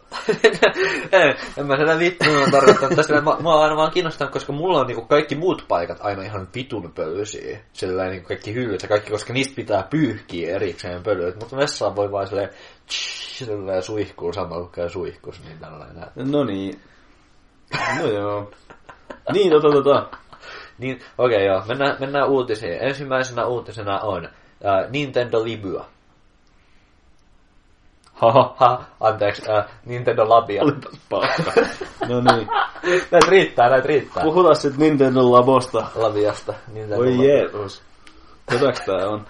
Ei, 1.11 1.35
en 1.57 1.67
mä 1.67 1.77
sitä 1.77 1.99
vittu 1.99 2.25
mä 2.25 2.51
tarkoittanut 2.51 2.95
tästä. 2.95 3.13
Mä, 3.13 3.21
mä 3.21 3.53
oon 3.53 3.63
aina 3.63 3.75
vaan 3.75 3.91
kiinnostanut, 3.91 4.33
koska 4.33 4.53
mulla 4.53 4.79
on 4.79 4.87
niinku 4.87 5.05
kaikki 5.05 5.35
muut 5.35 5.65
paikat 5.67 5.97
aina 6.01 6.23
ihan 6.23 6.47
vitun 6.55 6.91
pölyisiä. 6.95 7.59
Sillä 7.73 8.05
niinku 8.05 8.27
kaikki 8.27 8.53
hyllyt 8.53 8.81
ja 8.81 8.87
kaikki, 8.87 9.11
koska 9.11 9.33
niistä 9.33 9.55
pitää 9.55 9.87
pyyhkiä 9.89 10.55
erikseen 10.55 11.03
pölyt. 11.03 11.39
Mutta 11.39 11.57
vessaan 11.57 11.95
voi 11.95 12.11
vaan 12.11 12.27
silleen, 12.27 12.49
tsh, 12.87 13.37
silleen 13.37 13.83
suihkuun 13.83 14.33
samalla 14.33 14.63
kun 14.63 14.71
käy 14.71 14.89
suihkus, 14.89 15.41
niin 15.43 15.59
tällainen. 15.59 16.05
No 16.15 16.43
niin. 16.43 16.79
No 17.99 18.07
joo. 18.07 18.51
Niin, 19.33 19.51
tota, 19.51 19.67
tota. 19.71 20.09
Niin, 20.77 20.99
okei 21.17 21.37
okay, 21.37 21.47
joo, 21.47 21.63
mennään, 21.67 21.97
mennään 21.99 22.29
uutisiin. 22.29 22.77
Ensimmäisenä 22.81 23.45
uutisena 23.45 23.99
on 23.99 24.25
äh, 24.25 24.91
Nintendo 24.91 25.43
Libya. 25.43 25.85
Haha. 28.15 28.55
Ha, 28.57 28.83
anteeksi, 28.99 29.51
äh, 29.51 29.65
Nintendo 29.85 30.29
Labia. 30.29 30.63
Olipa 30.63 30.89
paska. 31.09 31.51
No 32.09 32.21
niin. 32.21 32.47
näitä 33.11 33.29
riittää, 33.29 33.69
näitä 33.69 33.87
riittää. 33.87 34.23
Puhutaan 34.23 34.55
sitten 34.55 34.79
Nintendo 34.79 35.31
Labosta. 35.31 35.85
Labiasta. 35.95 36.53
Nintendo 36.67 36.97
Voi 36.97 37.11
Labia. 37.11 37.33
Jeesus. 37.33 37.81
Tätäks 38.45 38.79
tää 38.85 39.09
on? 39.09 39.25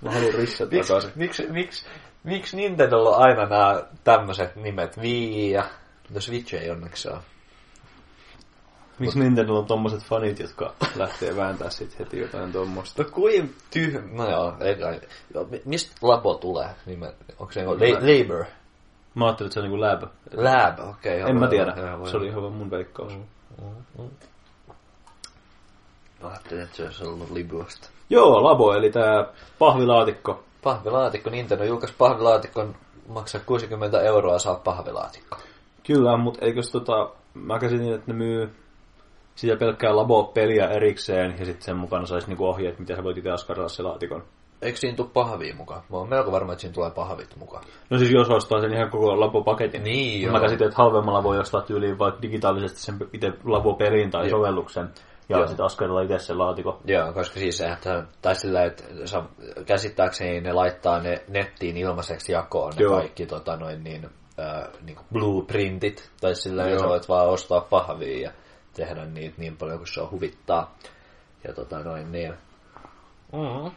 Mä 0.00 0.10
haluan 0.10 0.34
Miksi, 0.38 0.66
takaisin. 0.66 1.12
miksi, 1.14 1.46
miksi, 1.50 1.86
miksi 2.24 2.56
Nintendolla 2.56 3.16
on 3.16 3.22
aina 3.22 3.46
nämä 3.46 3.82
tämmöiset 4.04 4.56
nimet? 4.56 4.96
Wii 4.98 5.50
ja 5.50 5.64
Mutta 6.08 6.20
Switch 6.20 6.54
ei 6.54 6.70
onneksi 6.70 7.02
saa. 7.02 7.22
Miksi 8.98 9.18
Nintendo 9.18 9.58
on 9.58 9.66
tommoset 9.66 10.02
fanit, 10.02 10.38
jotka 10.38 10.72
lähtee 10.96 11.36
vääntää 11.36 11.70
sit 11.70 11.98
heti 11.98 12.18
jotain 12.18 12.52
tommosta? 12.52 13.02
No 13.02 13.08
kuin 13.12 13.54
tyhmä, 13.70 14.00
no 14.24 14.30
joo, 14.30 14.54
ei 14.60 14.74
kai. 14.74 15.00
Joo, 15.34 15.44
mi- 15.50 15.62
Mistä 15.64 15.92
Labo 16.02 16.34
tulee? 16.34 16.68
Niin 16.86 16.98
mä, 16.98 17.12
onko 17.38 17.52
se 17.52 17.60
niinku 17.60 17.74
la- 17.84 18.00
Labor? 18.18 18.44
Mä 19.14 19.24
ajattelin, 19.24 19.48
että 19.48 19.54
se 19.54 19.60
on 19.60 19.64
niinku 19.64 19.80
lab. 19.80 20.02
Lab, 20.32 20.78
okei. 20.90 21.20
Okay, 21.20 21.30
En 21.30 21.36
mä 21.36 21.48
tiedä. 21.48 21.74
Se 22.10 22.16
oli 22.16 22.26
ihan 22.26 22.42
vaan 22.42 22.52
mun 22.54 22.70
veikkaus. 22.70 23.12
Mä 26.22 26.28
ajattelin, 26.28 26.62
että 26.62 26.76
se 26.76 26.84
olisi 26.84 27.04
ollut 27.04 27.30
Libuasta. 27.30 27.88
Joo, 28.10 28.44
labo, 28.44 28.72
eli 28.74 28.90
tää 28.90 29.26
pahvilaatikko. 29.58 30.44
Pahvilaatikko, 30.62 31.30
Nintendo 31.30 31.64
julkaisi 31.64 31.94
pahvilaatikon, 31.98 32.76
maksaa 33.08 33.40
60 33.46 34.00
euroa 34.00 34.38
saa 34.38 34.54
pahvilaatikko. 34.54 35.36
Kyllä, 35.86 36.16
mutta 36.16 36.44
eikös 36.44 36.70
tota, 36.70 37.10
mä 37.34 37.58
käsitin, 37.58 37.94
että 37.94 38.12
ne 38.12 38.18
myy 38.18 38.54
sitä 39.38 39.56
pelkkää 39.56 39.96
labo-peliä 39.96 40.68
erikseen, 40.68 41.34
ja 41.38 41.44
sitten 41.44 41.62
sen 41.62 41.76
mukana 41.76 42.06
saisi 42.06 42.28
niinku 42.28 42.46
ohjeet, 42.46 42.78
miten 42.78 42.96
sä 42.96 43.04
voit 43.04 43.18
itse 43.18 43.30
askarrella 43.30 43.68
se 43.68 43.82
laatikon. 43.82 44.22
Eikö 44.62 44.78
siinä 44.78 44.96
tule 44.96 45.08
pahvia 45.12 45.54
mukaan? 45.54 45.82
Mä 45.90 45.96
oon 45.96 46.08
melko 46.08 46.32
varma, 46.32 46.52
että 46.52 46.60
siinä 46.60 46.74
tulee 46.74 46.90
pahvit 46.90 47.36
mukaan. 47.36 47.64
No 47.90 47.98
siis 47.98 48.10
jos 48.12 48.30
ostaa 48.30 48.60
sen 48.60 48.74
ihan 48.74 48.90
koko 48.90 49.20
labo-paketin. 49.20 49.84
Niin, 49.84 50.30
Mä 50.30 50.38
joo. 50.38 50.42
käsitin, 50.42 50.66
että 50.66 50.82
halvemmalla 50.82 51.22
voi 51.22 51.38
ostaa 51.38 51.62
tyyliin 51.62 51.98
vaikka 51.98 52.22
digitaalisesti 52.22 52.80
sen 52.80 52.96
itse 53.12 53.32
labo-pelin 53.44 54.10
tai 54.10 54.28
Joo. 54.28 54.38
sovelluksen, 54.38 54.88
ja 55.28 55.46
sitten 55.46 55.66
askarrella 55.66 56.02
itse 56.02 56.18
sen 56.18 56.38
laatikon. 56.38 56.78
Joo, 56.84 57.12
koska 57.12 57.40
siis 57.40 57.60
että, 57.60 58.04
tai 58.22 58.34
sillä, 58.34 58.64
että 58.64 58.84
käsittääkseni 59.66 60.40
ne 60.40 60.52
laittaa 60.52 61.00
ne 61.00 61.22
nettiin 61.28 61.76
ilmaiseksi 61.76 62.32
jakoon 62.32 62.72
ne 62.76 62.82
Joo. 62.82 62.96
kaikki 62.96 63.26
tota, 63.26 63.56
noin 63.56 63.84
niin, 63.84 64.10
äh, 64.40 64.68
niin 64.86 64.96
kuin 64.96 65.06
blueprintit, 65.12 66.10
tai 66.20 66.34
sillä 66.34 66.66
että 66.68 66.78
sä 66.78 66.88
voit 66.88 67.08
vaan 67.08 67.28
ostaa 67.28 67.60
pahvia 67.60 68.20
ja 68.20 68.30
tehdä 68.78 69.04
niitä 69.04 69.34
niin 69.38 69.56
paljon 69.56 69.78
kuin 69.78 69.88
se 69.88 70.00
on 70.00 70.10
huvittaa. 70.10 70.78
Ja 71.44 71.52
tota 71.52 71.78
noin 71.78 72.12
niin. 72.12 72.34
Mm. 73.32 73.70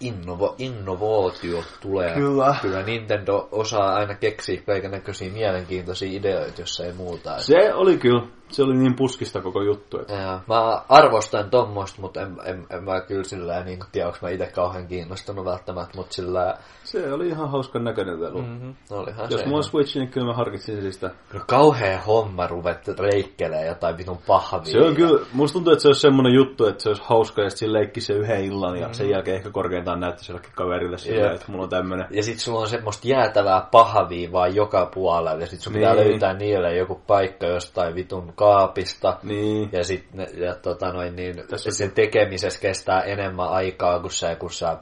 Innovo, 0.00 0.54
innovaatiot 0.58 1.78
tulee. 1.80 2.14
Kyllä. 2.14 2.56
Kyllä 2.62 2.82
Nintendo 2.82 3.48
osaa 3.52 3.94
aina 3.94 4.14
keksiä 4.14 4.62
kaikennäköisiä 4.66 5.32
mielenkiintoisia 5.32 6.08
ideoita, 6.12 6.60
jos 6.60 6.80
ei 6.80 6.92
muuta. 6.92 7.42
Se 7.42 7.74
oli 7.74 7.98
kyllä, 7.98 8.26
se 8.48 8.62
oli 8.62 8.76
niin 8.76 8.96
puskista 8.96 9.40
koko 9.40 9.62
juttu. 9.62 10.00
Että... 10.00 10.14
Ja, 10.14 10.40
mä 10.48 10.82
arvostan 10.88 11.50
tommoista, 11.50 12.00
mutta 12.00 12.20
en, 12.20 12.36
en, 12.44 12.66
en 12.70 12.84
mä 12.84 13.00
kyllä 13.00 13.24
sillä 13.24 13.64
niin 13.64 13.78
tiedä, 13.92 14.06
onko 14.06 14.18
mä 14.22 14.30
itse 14.30 14.46
kauhean 14.46 14.86
kiinnostunut 14.86 15.44
välttämättä, 15.44 15.96
mutta 15.96 16.14
sillä 16.14 16.54
Se 16.84 17.12
oli 17.12 17.28
ihan 17.28 17.50
hauskan 17.50 17.84
näköinen 17.84 18.20
velu. 18.20 18.42
Mm. 18.42 18.48
mm-hmm. 18.48 18.74
olihan 18.90 19.26
Jos 19.30 19.40
se 19.40 19.46
mulla 19.46 19.62
Switch, 19.62 19.96
niin 19.96 20.08
kyllä 20.08 20.26
mä 20.26 20.34
harkitsin 20.34 20.92
sitä. 20.92 21.10
Kyllä 21.28 21.44
kauhea 21.48 22.00
homma 22.06 22.46
ruvette 22.46 22.94
reikkelee 22.98 23.66
jotain 23.66 23.98
vitun 23.98 24.18
pahvia. 24.26 24.72
Se 24.72 24.80
on 24.80 24.94
kyllä, 24.94 25.20
musta 25.32 25.52
tuntuu, 25.52 25.72
että 25.72 25.82
se 25.82 25.88
olisi 25.88 26.00
semmoinen 26.00 26.34
juttu, 26.34 26.66
että 26.66 26.82
se 26.82 26.88
olisi 26.88 27.02
hauska 27.04 27.42
ja 27.42 27.50
sitten 27.50 27.72
leikki 27.72 28.00
se 28.00 28.12
yhden 28.12 28.44
illan 28.44 28.76
ja 28.76 28.92
sen 28.92 29.10
jälkeen 29.10 29.36
ehkä 29.36 29.50
korkeintaan 29.50 30.00
näyttäisi 30.00 30.32
jollekin 30.32 30.52
kaverille 30.54 30.98
sillä, 30.98 31.22
Jep. 31.22 31.34
että 31.34 31.46
mulla 31.52 31.64
on 31.64 31.70
tämmönen. 31.70 32.06
Ja 32.10 32.22
sit 32.22 32.38
sulla 32.38 32.60
on 32.60 32.68
semmoista 32.68 33.08
jäätävää 33.08 33.68
pahvia 33.70 34.32
vaan 34.32 34.54
joka 34.54 34.86
puolella, 34.94 35.40
ja 35.40 35.46
sit 35.46 35.60
sun 35.60 35.72
pitää 35.72 35.94
Niin. 35.94 36.10
löytää 36.10 36.32
niille 36.34 36.76
joku 36.76 37.00
paikka 37.06 37.46
jostain 37.46 37.94
vitun 37.94 38.32
kaapista. 38.36 39.18
Niin. 39.22 39.68
Ja 39.72 39.84
sit 39.84 40.14
ne, 40.14 40.24
ja 40.24 40.54
tota 40.54 40.92
noin, 40.92 41.16
niin 41.16 41.48
Tässä 41.48 41.70
sen 41.70 41.92
tekemisessä 41.92 42.60
kestää 42.60 43.00
enemmän 43.00 43.48
aikaa 43.48 44.00
kuin 44.00 44.12
se, 44.12 44.36
kun 44.36 44.50
sä 44.50 44.78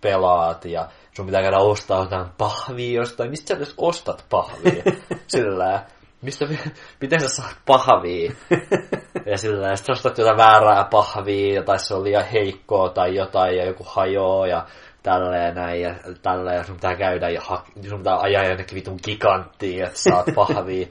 pelaat 0.00 0.64
ja 0.64 0.88
sun 1.12 1.26
pitää 1.26 1.42
käydä 1.42 1.58
ostaa 1.58 2.02
jotain 2.02 2.28
pahvia 2.38 3.00
jostain. 3.00 3.30
Mistä 3.30 3.48
sä 3.48 3.56
edes 3.56 3.74
ostat 3.78 4.24
pahvia? 4.30 4.82
sillä 5.26 5.82
mistä, 6.22 6.46
miten 7.00 7.20
sä 7.20 7.28
saat 7.28 7.56
pahvia? 7.66 8.32
ja 9.30 9.38
sillä 9.38 9.68
ja 9.68 9.76
sit 9.76 9.86
sä 9.86 9.92
ostat 9.92 10.18
jotain 10.18 10.36
väärää 10.36 10.84
pahvia, 10.90 11.62
tai 11.62 11.78
se 11.78 11.94
on 11.94 12.04
liian 12.04 12.24
heikkoa 12.24 12.88
tai 12.88 13.14
jotain, 13.14 13.56
ja 13.56 13.66
joku 13.66 13.84
hajoaa, 13.88 14.46
ja 14.46 14.66
tälleen 15.06 15.54
näin, 15.54 15.80
ja 15.80 15.94
tälleen, 16.22 16.56
ja 16.56 16.64
sun 16.64 16.74
pitää 16.76 16.96
käydä, 16.96 17.28
ja 17.28 17.40
ha- 17.40 17.64
sun 17.88 17.98
pitää 17.98 18.18
ajaa 18.20 18.44
jonnekin 18.44 18.74
vitun 18.74 18.98
giganttiin, 19.04 19.84
että 19.84 19.98
saat 19.98 20.26
pahvia. 20.34 20.86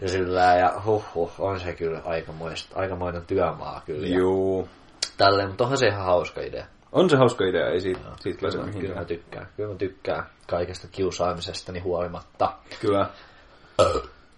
ja 0.00 0.08
sillä 0.14 0.54
ja 0.54 0.72
huh, 0.84 1.04
huh, 1.14 1.32
on 1.38 1.60
se 1.60 1.72
kyllä 1.72 2.00
aikamoista, 2.04 2.78
aikamoinen 2.80 3.26
työmaa 3.26 3.82
kyllä. 3.86 4.06
Juu. 4.06 4.68
tälleen, 5.16 5.48
mutta 5.48 5.64
onhan 5.64 5.78
se 5.78 5.86
ihan 5.86 6.04
hauska 6.04 6.40
idea. 6.40 6.66
On 6.92 7.10
se 7.10 7.16
hauska 7.16 7.44
idea, 7.44 7.66
ei 7.68 7.80
siitä, 7.80 8.00
siitä 8.20 8.40
pääse 8.40 8.58
Kyllä, 8.58 8.70
kyllä 8.72 8.80
mä 8.80 8.82
mihinkään. 8.82 9.06
tykkään. 9.06 9.46
Kyllä 9.56 9.70
mä 9.72 9.76
tykkään 9.78 10.24
kaikesta 10.46 10.88
kiusaamisestani 10.92 11.80
huolimatta. 11.80 12.52
Kyllä. 12.80 13.06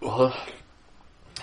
Oho. 0.01 0.31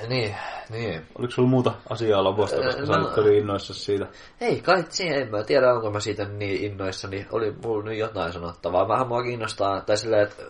Niin, 0.08 0.36
niin. 0.70 1.02
Oliko 1.18 1.30
sulla 1.30 1.48
muuta 1.48 1.72
asiaa 1.90 2.24
labosta, 2.24 2.56
koska 2.56 2.86
sä 2.86 2.92
No- 2.92 2.98
olit 2.98 3.14
tosi 3.14 3.36
innoissa 3.38 3.74
siitä? 3.74 4.06
Ei 4.40 4.60
kai 4.60 4.84
siihen, 4.88 5.22
en 5.22 5.30
mä 5.30 5.42
tiedä 5.42 5.72
onko 5.72 5.90
mä 5.90 6.00
siitä 6.00 6.24
niin 6.24 6.64
innoissani, 6.64 7.26
oli 7.32 7.54
mulla 7.62 7.84
nyt 7.84 7.98
jotain 7.98 8.32
sanottavaa. 8.32 8.88
Vähän 8.88 9.08
mua 9.08 9.22
kiinnostaa, 9.22 9.80
tai 9.80 9.96
silleen, 9.96 10.22
että 10.22 10.42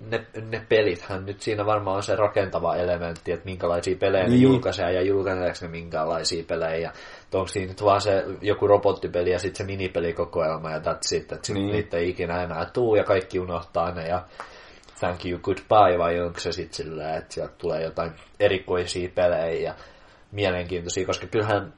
ne, 0.00 0.26
ne 0.50 0.66
pelithän 0.68 1.26
nyt 1.26 1.40
siinä 1.40 1.66
varmaan 1.66 1.96
on 1.96 2.02
se 2.02 2.16
rakentava 2.16 2.76
elementti, 2.76 3.32
että 3.32 3.44
minkälaisia 3.44 3.96
pelejä 3.96 4.22
niin. 4.24 4.30
ne 4.30 4.36
Niin. 4.36 4.42
julkaisee 4.42 4.92
ja 4.92 5.02
julkaiseeko 5.02 5.56
ne 5.62 5.68
minkälaisia 5.68 6.44
pelejä. 6.48 6.92
Että 7.24 7.38
onko 7.38 7.48
siinä 7.48 7.68
nyt 7.68 7.84
vaan 7.84 8.00
se 8.00 8.24
joku 8.40 8.66
robottipeli 8.66 9.30
ja 9.30 9.38
sitten 9.38 9.66
se 9.66 9.72
minipelikokoelma 9.72 10.70
ja 10.70 10.78
that's 10.78 11.16
it, 11.16 11.32
että 11.32 11.52
niin. 11.52 11.54
Niin. 11.54 11.72
niitä 11.72 11.96
ei 11.96 12.08
ikinä 12.08 12.42
enää 12.42 12.64
tuu 12.72 12.94
ja 12.94 13.04
kaikki 13.04 13.40
unohtaa 13.40 13.90
ne 13.90 14.06
ja 14.08 14.22
thank 15.02 15.24
you, 15.26 15.38
goodbye, 15.38 15.98
vai 15.98 16.20
onko 16.20 16.40
se 16.40 16.52
sitten 16.52 16.76
sillä, 16.76 17.16
että 17.16 17.34
sieltä 17.34 17.54
tulee 17.58 17.82
jotain 17.82 18.12
erikoisia 18.40 19.08
pelejä 19.14 19.60
ja 19.60 19.74
mielenkiintoisia, 20.32 21.06
koska 21.06 21.26
kyllähän 21.26 21.72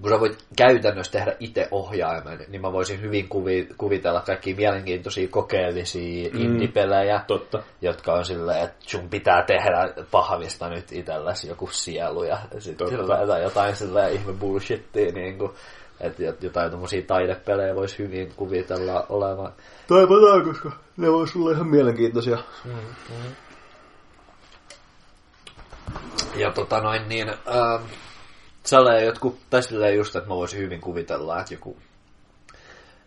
kun 0.00 0.10
sä 0.10 0.20
voit 0.20 0.44
käytännössä 0.56 1.12
tehdä 1.12 1.36
itse 1.40 1.68
ohjaimen, 1.70 2.38
niin 2.48 2.60
mä 2.60 2.72
voisin 2.72 3.00
hyvin 3.00 3.28
kuvi, 3.28 3.68
kuvitella 3.76 4.20
kaikki 4.20 4.54
mielenkiintoisia 4.54 5.28
kokeellisia 5.28 6.30
mm. 6.32 6.40
indie-pelejä, 6.40 7.24
Totta. 7.26 7.62
jotka 7.82 8.12
on 8.12 8.24
silleen, 8.24 8.64
että 8.64 8.76
sun 8.80 9.08
pitää 9.08 9.44
tehdä 9.46 9.94
pahvista 10.10 10.68
nyt 10.68 10.92
itselläsi 10.92 11.48
joku 11.48 11.66
sielu 11.66 12.24
ja 12.24 12.38
sitten 12.58 12.88
tai 13.28 13.42
jotain 13.42 13.76
silleen 13.76 14.12
ihme 14.12 14.32
bullshittia, 14.32 15.12
niin 15.12 15.38
kuin, 15.38 15.52
että 16.02 16.22
jotain 16.40 16.70
tommosia 16.70 17.02
taidepelejä 17.02 17.74
voisi 17.74 17.98
hyvin 17.98 18.32
kuvitella 18.36 19.06
olevan. 19.08 19.52
Taivataan, 19.88 20.44
koska 20.44 20.72
ne 20.96 21.12
vois 21.12 21.36
olla 21.36 21.50
ihan 21.50 21.66
mielenkiintoisia. 21.66 22.38
Ja 26.36 26.52
tota 26.52 26.80
noin 26.80 27.08
niin, 27.08 27.28
ähm, 27.28 27.84
sellainen 28.64 29.06
jotkut, 29.06 29.38
tai 29.50 29.62
silleen 29.62 29.96
just, 29.96 30.16
että 30.16 30.28
mä 30.28 30.34
voisin 30.34 30.60
hyvin 30.60 30.80
kuvitella, 30.80 31.40
että 31.40 31.54
joku 31.54 31.76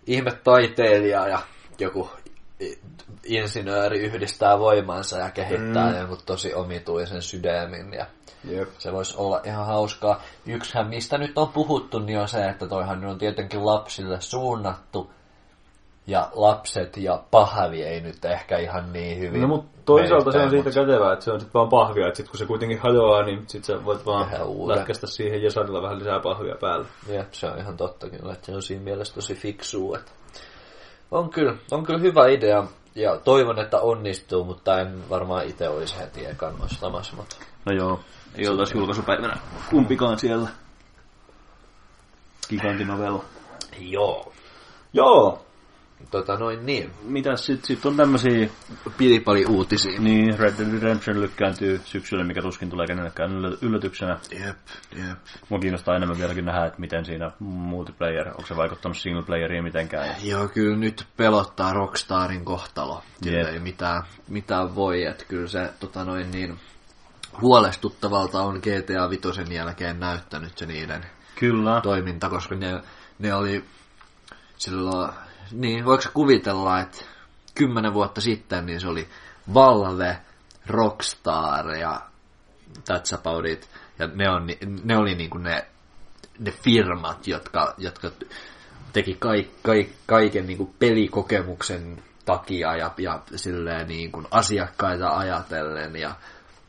ihme 0.08 0.32
taiteilija 0.44 1.28
ja 1.28 1.40
joku 1.80 2.10
insinööri 3.24 4.00
yhdistää 4.00 4.60
voimansa 4.60 5.18
ja 5.18 5.32
kehittää 5.32 5.92
mm. 5.92 5.98
jonkun 5.98 6.18
tosi 6.26 6.54
omituisen 6.54 7.22
sydämin 7.22 7.94
ja 7.94 8.06
Jep. 8.44 8.70
se 8.78 8.92
voisi 8.94 9.16
olla 9.18 9.42
ihan 9.44 9.66
hauskaa. 9.66 10.22
Yksihän 10.46 10.88
mistä 10.88 11.18
nyt 11.18 11.38
on 11.38 11.48
puhuttu, 11.48 12.00
niin 12.00 12.20
on 12.20 12.28
se, 12.28 12.46
että 12.46 12.68
toihan 12.68 13.06
on 13.06 13.18
tietenkin 13.18 13.66
lapsille 13.66 14.22
suunnattu 14.22 15.12
ja 16.08 16.30
lapset 16.34 16.98
ja 16.98 17.24
pahvi 17.32 17.84
ei 17.84 18.02
nyt 18.02 18.26
ehkä 18.26 18.58
ihan 18.58 18.94
niin 18.94 19.20
hyvin. 19.20 19.42
No 19.42 19.48
mutta 19.48 19.80
toisaalta 19.86 20.32
se 20.32 20.40
on 20.40 20.50
siitä 20.50 20.72
kätevää, 20.72 21.14
että 21.14 21.26
se 21.26 21.32
on 21.32 21.40
sitten 21.40 21.54
vaan 21.54 21.70
pahvia, 21.70 22.08
että 22.08 22.18
sit 22.18 22.30
kun 22.30 22.38
se 22.40 22.46
kuitenkin 22.46 22.80
hajoaa, 22.80 23.24
niin 23.24 23.44
sit 23.48 23.64
sä 23.64 23.86
voit 23.86 24.06
vaan 24.06 24.30
lätkästä 24.68 25.08
siihen 25.08 25.44
jesarilla 25.44 25.82
vähän 25.82 26.00
lisää 26.00 26.20
pahvia 26.20 26.56
päälle. 26.62 26.86
Jep, 27.08 27.34
se 27.34 27.48
on 27.48 27.60
ihan 27.60 27.78
totta 27.78 28.10
kyllä, 28.10 28.34
että 28.34 28.46
se 28.46 28.56
on 28.56 28.62
siinä 28.62 28.84
mielessä 28.84 29.16
tosi 29.16 29.36
fiksua. 29.36 29.98
Että 29.98 30.12
on, 31.16 31.30
kyllä, 31.30 31.56
on 31.72 31.84
kyllä 31.84 32.00
hyvä 32.00 32.28
idea 32.28 32.68
ja 32.96 33.18
toivon, 33.18 33.60
että 33.60 33.80
onnistuu, 33.80 34.44
mutta 34.44 34.80
en 34.80 35.10
varmaan 35.10 35.46
itse 35.46 35.70
olisi 35.70 35.98
heti 36.00 36.26
ekan 36.26 36.56
ostamassa. 36.62 37.16
Mutta... 37.16 37.36
No 37.66 37.72
joo, 37.72 38.00
ei 38.36 38.48
oltaisi 38.48 38.78
julkaisupäivänä 38.78 39.38
kumpikaan 39.70 40.20
siellä. 40.20 40.50
Gigantinovella. 42.50 43.24
Joo. 43.80 44.34
Joo, 44.94 45.45
Tota 46.12 46.38
noin 46.38 46.66
niin. 46.66 46.92
mitäs 47.04 47.46
sit, 47.46 47.66
sit 47.66 47.86
on 47.86 47.98
tämmösiä, 47.98 48.50
Pilipali 48.98 49.46
uutisia. 49.46 50.00
niin 50.00 50.40
Red 50.40 50.54
Dead 50.60 50.82
Redemption 50.82 51.22
lykkääntyy 51.22 51.82
syksyllä, 51.86 52.24
mikä 52.24 52.42
tuskin 52.42 52.70
tulee 52.70 52.88
kenellekään 52.88 53.32
yllä- 53.32 53.58
yllätyksenä. 53.62 54.20
Jep, 54.32 54.58
jep. 54.96 55.18
Mua 55.50 55.60
kiinnostaa 55.60 55.96
enemmän 55.96 56.18
vieläkin 56.18 56.46
nähdä, 56.46 56.66
että 56.66 56.80
miten 56.80 57.06
siinä 57.06 57.32
multiplayer, 57.40 58.28
onko 58.28 58.46
se 58.48 58.56
vaikuttanut 58.56 58.98
single 58.98 59.24
playeriin 59.24 59.64
mitenkään. 59.64 60.16
Joo, 60.24 60.48
kyllä 60.48 60.78
nyt 60.78 61.08
pelottaa 61.18 61.74
Rockstarin 61.74 62.46
kohtalo. 62.46 63.04
Jep. 63.26 63.48
ei 63.48 63.60
mitään, 63.60 64.04
mitään 64.28 64.76
voi, 64.76 65.04
että 65.04 65.26
kyllä 65.28 65.48
se 65.48 65.70
tota 65.80 66.06
noin 66.06 66.32
niin, 66.32 66.60
huolestuttavalta 67.42 68.42
on 68.42 68.56
GTA 68.60 69.10
Vitosen 69.10 69.52
jälkeen 69.52 70.00
näyttänyt 70.00 70.58
se 70.58 70.66
niiden 70.66 71.06
Kyllä. 71.36 71.82
toiminta, 71.82 72.30
koska 72.30 72.56
ne, 72.56 72.82
ne 73.20 73.34
oli 73.34 73.64
silloin, 74.58 75.12
niin 75.52 75.86
voiko 75.86 76.04
kuvitella, 76.14 76.80
että 76.80 76.98
kymmenen 77.56 77.94
vuotta 77.94 78.22
sitten 78.22 78.66
niin 78.66 78.82
se 78.82 78.88
oli 78.88 79.08
Valve, 79.54 80.18
Rockstar 80.68 81.70
ja 81.70 82.02
That's 82.80 83.16
About 83.16 83.46
It. 83.46 83.70
Ja 84.00 84.08
ne, 84.08 84.30
on, 84.30 84.48
ne 84.84 84.98
oli 84.98 85.16
niinku 85.16 85.38
ne, 85.38 85.66
ne 86.40 86.52
firmat, 86.52 87.28
jotka, 87.28 87.74
jotka 87.78 88.12
teki 88.94 89.16
kaik, 89.20 89.52
kaik, 89.62 89.94
kaiken 90.06 90.48
niinku 90.48 90.76
pelikokemuksen 90.80 92.04
takia 92.26 92.76
ja, 92.76 92.94
ja 92.98 93.20
silleen 93.36 93.88
niinku 93.88 94.24
asiakkaita 94.32 95.18
ajatellen 95.18 95.96
ja 95.96 96.16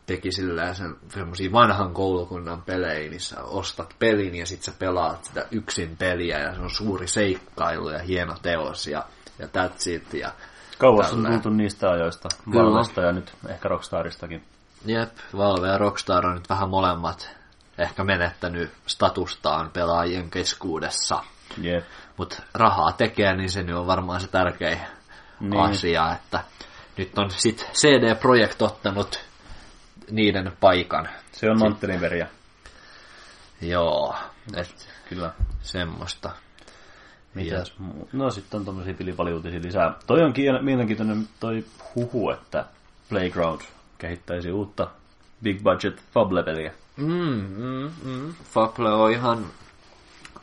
teki 0.06 0.32
silleen 0.32 0.74
sen 0.74 0.96
semmosia 1.08 1.52
vanhan 1.52 1.94
koulukunnan 1.94 2.62
pelejä, 2.62 3.10
missä 3.10 3.42
ostat 3.42 3.94
pelin 3.98 4.34
ja 4.34 4.46
sit 4.46 4.62
sä 4.62 4.72
pelaat 4.78 5.24
sitä 5.24 5.46
yksin 5.50 5.96
peliä 5.96 6.38
ja 6.38 6.54
se 6.54 6.60
on 6.60 6.70
suuri 6.70 7.08
seikkailu 7.08 7.90
ja 7.90 7.98
hieno 7.98 8.34
teos 8.42 8.86
ja, 8.86 9.04
ja 9.38 9.46
that's 9.46 9.90
it. 9.90 10.14
Ja 10.14 10.32
Kauas 10.78 11.12
on 11.12 11.22
tälleen. 11.22 11.42
tultu 11.42 11.56
niistä 11.56 11.90
ajoista. 11.90 12.28
Valvesta 12.54 13.00
ja 13.00 13.12
nyt 13.12 13.32
ehkä 13.48 13.68
Rockstaristakin. 13.68 14.44
Jep, 14.86 15.10
Valve 15.36 15.68
ja 15.68 15.78
Rockstar 15.78 16.26
on 16.26 16.34
nyt 16.34 16.48
vähän 16.48 16.70
molemmat 16.70 17.30
ehkä 17.78 18.04
menettänyt 18.04 18.70
statustaan 18.86 19.70
pelaajien 19.70 20.30
keskuudessa. 20.30 21.22
Jep. 21.62 21.84
Mutta 22.16 22.42
rahaa 22.54 22.92
tekee, 22.92 23.36
niin 23.36 23.50
se 23.50 23.62
nyt 23.62 23.76
on 23.76 23.86
varmaan 23.86 24.20
se 24.20 24.26
tärkein 24.26 24.80
Niin. 25.40 25.60
asia, 25.60 26.12
että 26.12 26.40
nyt 26.96 27.18
on 27.18 27.30
sit 27.30 27.70
CD 27.72 28.14
Projekt 28.20 28.62
ottanut 28.62 29.20
niiden 30.10 30.52
paikan. 30.60 31.08
Se 31.32 31.50
on 31.50 31.58
Manttelin 31.58 32.00
veriä. 32.00 32.28
Joo, 33.60 34.14
et 34.54 34.88
Kyllä. 35.08 35.32
semmoista. 35.62 36.30
Mitäs 37.34 37.78
muu? 37.78 38.08
No 38.12 38.30
sitten 38.30 38.60
on 38.60 38.64
tommosia 38.66 38.94
pilipaliuutisia 38.94 39.60
lisää. 39.62 39.94
Toi 40.06 40.22
on 40.22 40.32
kiel- 40.32 40.62
mielenkiintoinen 40.62 41.28
toi 41.40 41.64
huhu, 41.94 42.30
että 42.30 42.64
Playground 43.08 43.60
kehittäisi 43.98 44.50
uutta 44.52 44.88
big 45.42 45.62
budget 45.62 46.02
Fable-peliä. 46.14 46.72
Mm, 46.96 47.46
mm, 47.56 47.90
mm. 48.04 48.34
Fable 48.44 48.92
on 48.92 49.12
ihan, 49.12 49.46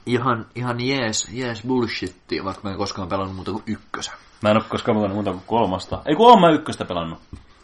ihan, 0.06 0.45
ihan 0.56 0.81
jees, 0.81 1.30
jees 1.31 1.64
bullshitti, 1.68 2.44
vaikka 2.44 2.61
mä 2.64 2.72
en 2.72 2.77
koskaan 2.77 3.07
pelannut 3.10 3.35
muuta 3.35 3.52
kuin 3.52 3.64
ykkösen. 3.68 4.14
Mä 4.41 4.52
en 4.52 4.57
oo 4.57 4.64
koskaan 4.69 4.98
pelannut 4.98 5.15
muuta 5.15 5.31
kuin 5.31 5.44
kolmasta. 5.48 6.02
Ei 6.06 6.15
kun 6.15 6.27
oon 6.30 6.41
mä 6.41 6.49
ykköstä 6.49 6.85
pelannut. 6.85 7.19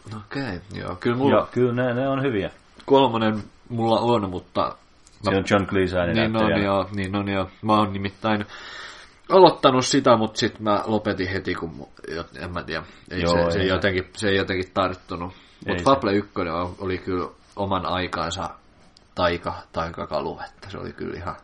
Okei, 0.06 0.42
okay, 0.42 0.58
joo, 0.74 0.96
kyllä 1.00 1.16
mulla 1.16 1.36
Ja 1.36 1.46
kyllä 1.52 1.72
ne, 1.72 1.94
ne 1.94 2.08
on 2.08 2.22
hyviä. 2.22 2.50
kolmonen 2.86 3.42
mulla 3.68 4.00
on, 4.00 4.30
mutta... 4.30 4.76
Siinä 5.22 5.38
on 5.38 5.44
John 5.50 5.66
Cleese 5.66 5.98
ääni 5.98 6.12
Niin 6.12 6.36
on 6.36 6.62
joo, 6.62 6.88
niin 6.94 7.16
on 7.16 7.28
joo. 7.28 7.48
Mä 7.62 7.72
oon 7.72 7.92
nimittäin 7.92 8.46
aloittanut 9.28 9.86
sitä, 9.86 10.16
mutta 10.16 10.38
sitten 10.38 10.62
mä 10.62 10.82
lopetin 10.86 11.28
heti, 11.28 11.54
kun 11.54 11.88
en 12.38 12.52
mä 12.52 12.62
tiedä. 12.62 12.82
Ei 13.10 13.20
Joo, 13.20 13.32
se, 13.32 13.38
ei 13.38 13.44
se, 13.44 13.50
se. 13.50 13.60
ei 13.60 13.68
jotenkin, 13.68 14.04
se 14.12 14.28
ei 14.28 14.36
jotenkin 14.36 14.70
tarttunut. 14.74 15.32
Mutta 15.66 15.78
se. 15.78 15.84
Fable 15.84 16.12
1 16.12 16.30
on- 16.40 16.74
oli 16.78 16.98
kyllä 16.98 17.28
oman 17.56 17.86
aikaansa 17.86 18.50
taika, 19.14 19.54
taikakalu, 19.72 20.40
että 20.48 20.70
se 20.70 20.78
oli 20.78 20.92
kyllä 20.92 21.16
ihan, 21.16 21.36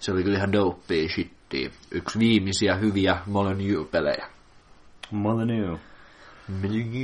se 0.00 0.12
oli 0.12 0.22
kyllä 0.22 0.38
ihan 0.38 0.52
dopea 0.52 1.08
shittiä. 1.08 1.70
Yksi 1.90 2.18
viimeisiä 2.18 2.74
hyviä 2.74 3.18
Molyneux-pelejä. 3.26 4.26
Molyneux. 5.10 5.80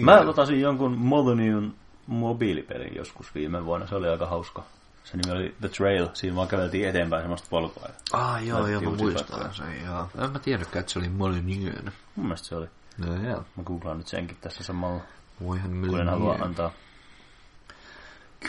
Mä 0.03 0.27
latasin 0.27 0.61
jonkun 0.61 0.99
Molyneux 0.99 1.73
mobiilipelin 2.07 2.97
joskus 2.97 3.35
viime 3.35 3.65
vuonna. 3.65 3.87
Se 3.87 3.95
oli 3.95 4.09
aika 4.09 4.27
hauska. 4.27 4.62
Se 5.05 5.17
nimi 5.17 5.39
oli 5.39 5.55
The 5.61 5.69
Trail. 5.69 6.09
Siinä 6.12 6.37
vaan 6.37 6.49
käveltiin 6.49 6.89
eteenpäin 6.89 7.23
semmoista 7.23 7.49
polkua. 7.51 7.89
Ah, 8.12 8.47
joo, 8.47 8.67
joo, 8.67 8.81
mä 8.81 8.91
muistan 8.91 9.55
sen, 9.55 9.85
joo. 9.87 10.09
En 10.25 10.33
mä 10.33 10.39
tiennytkään, 10.39 10.81
että 10.81 10.93
se 10.93 10.99
oli 10.99 11.09
Molyneux. 11.09 11.85
mun 12.17 12.27
mielestä 12.27 12.49
se 12.49 12.57
oli. 12.57 12.67
No 12.99 13.29
joo. 13.29 13.45
Mä 13.57 13.62
googlaan 13.65 13.99
nyt 13.99 14.07
senkin 14.07 14.37
tässä 14.41 14.65
samalla, 14.65 15.01
Voihan 15.43 15.71
kun 15.71 16.01
en 16.01 16.09
halua 16.09 16.25
Molyneux. 16.25 16.49
antaa, 16.49 16.71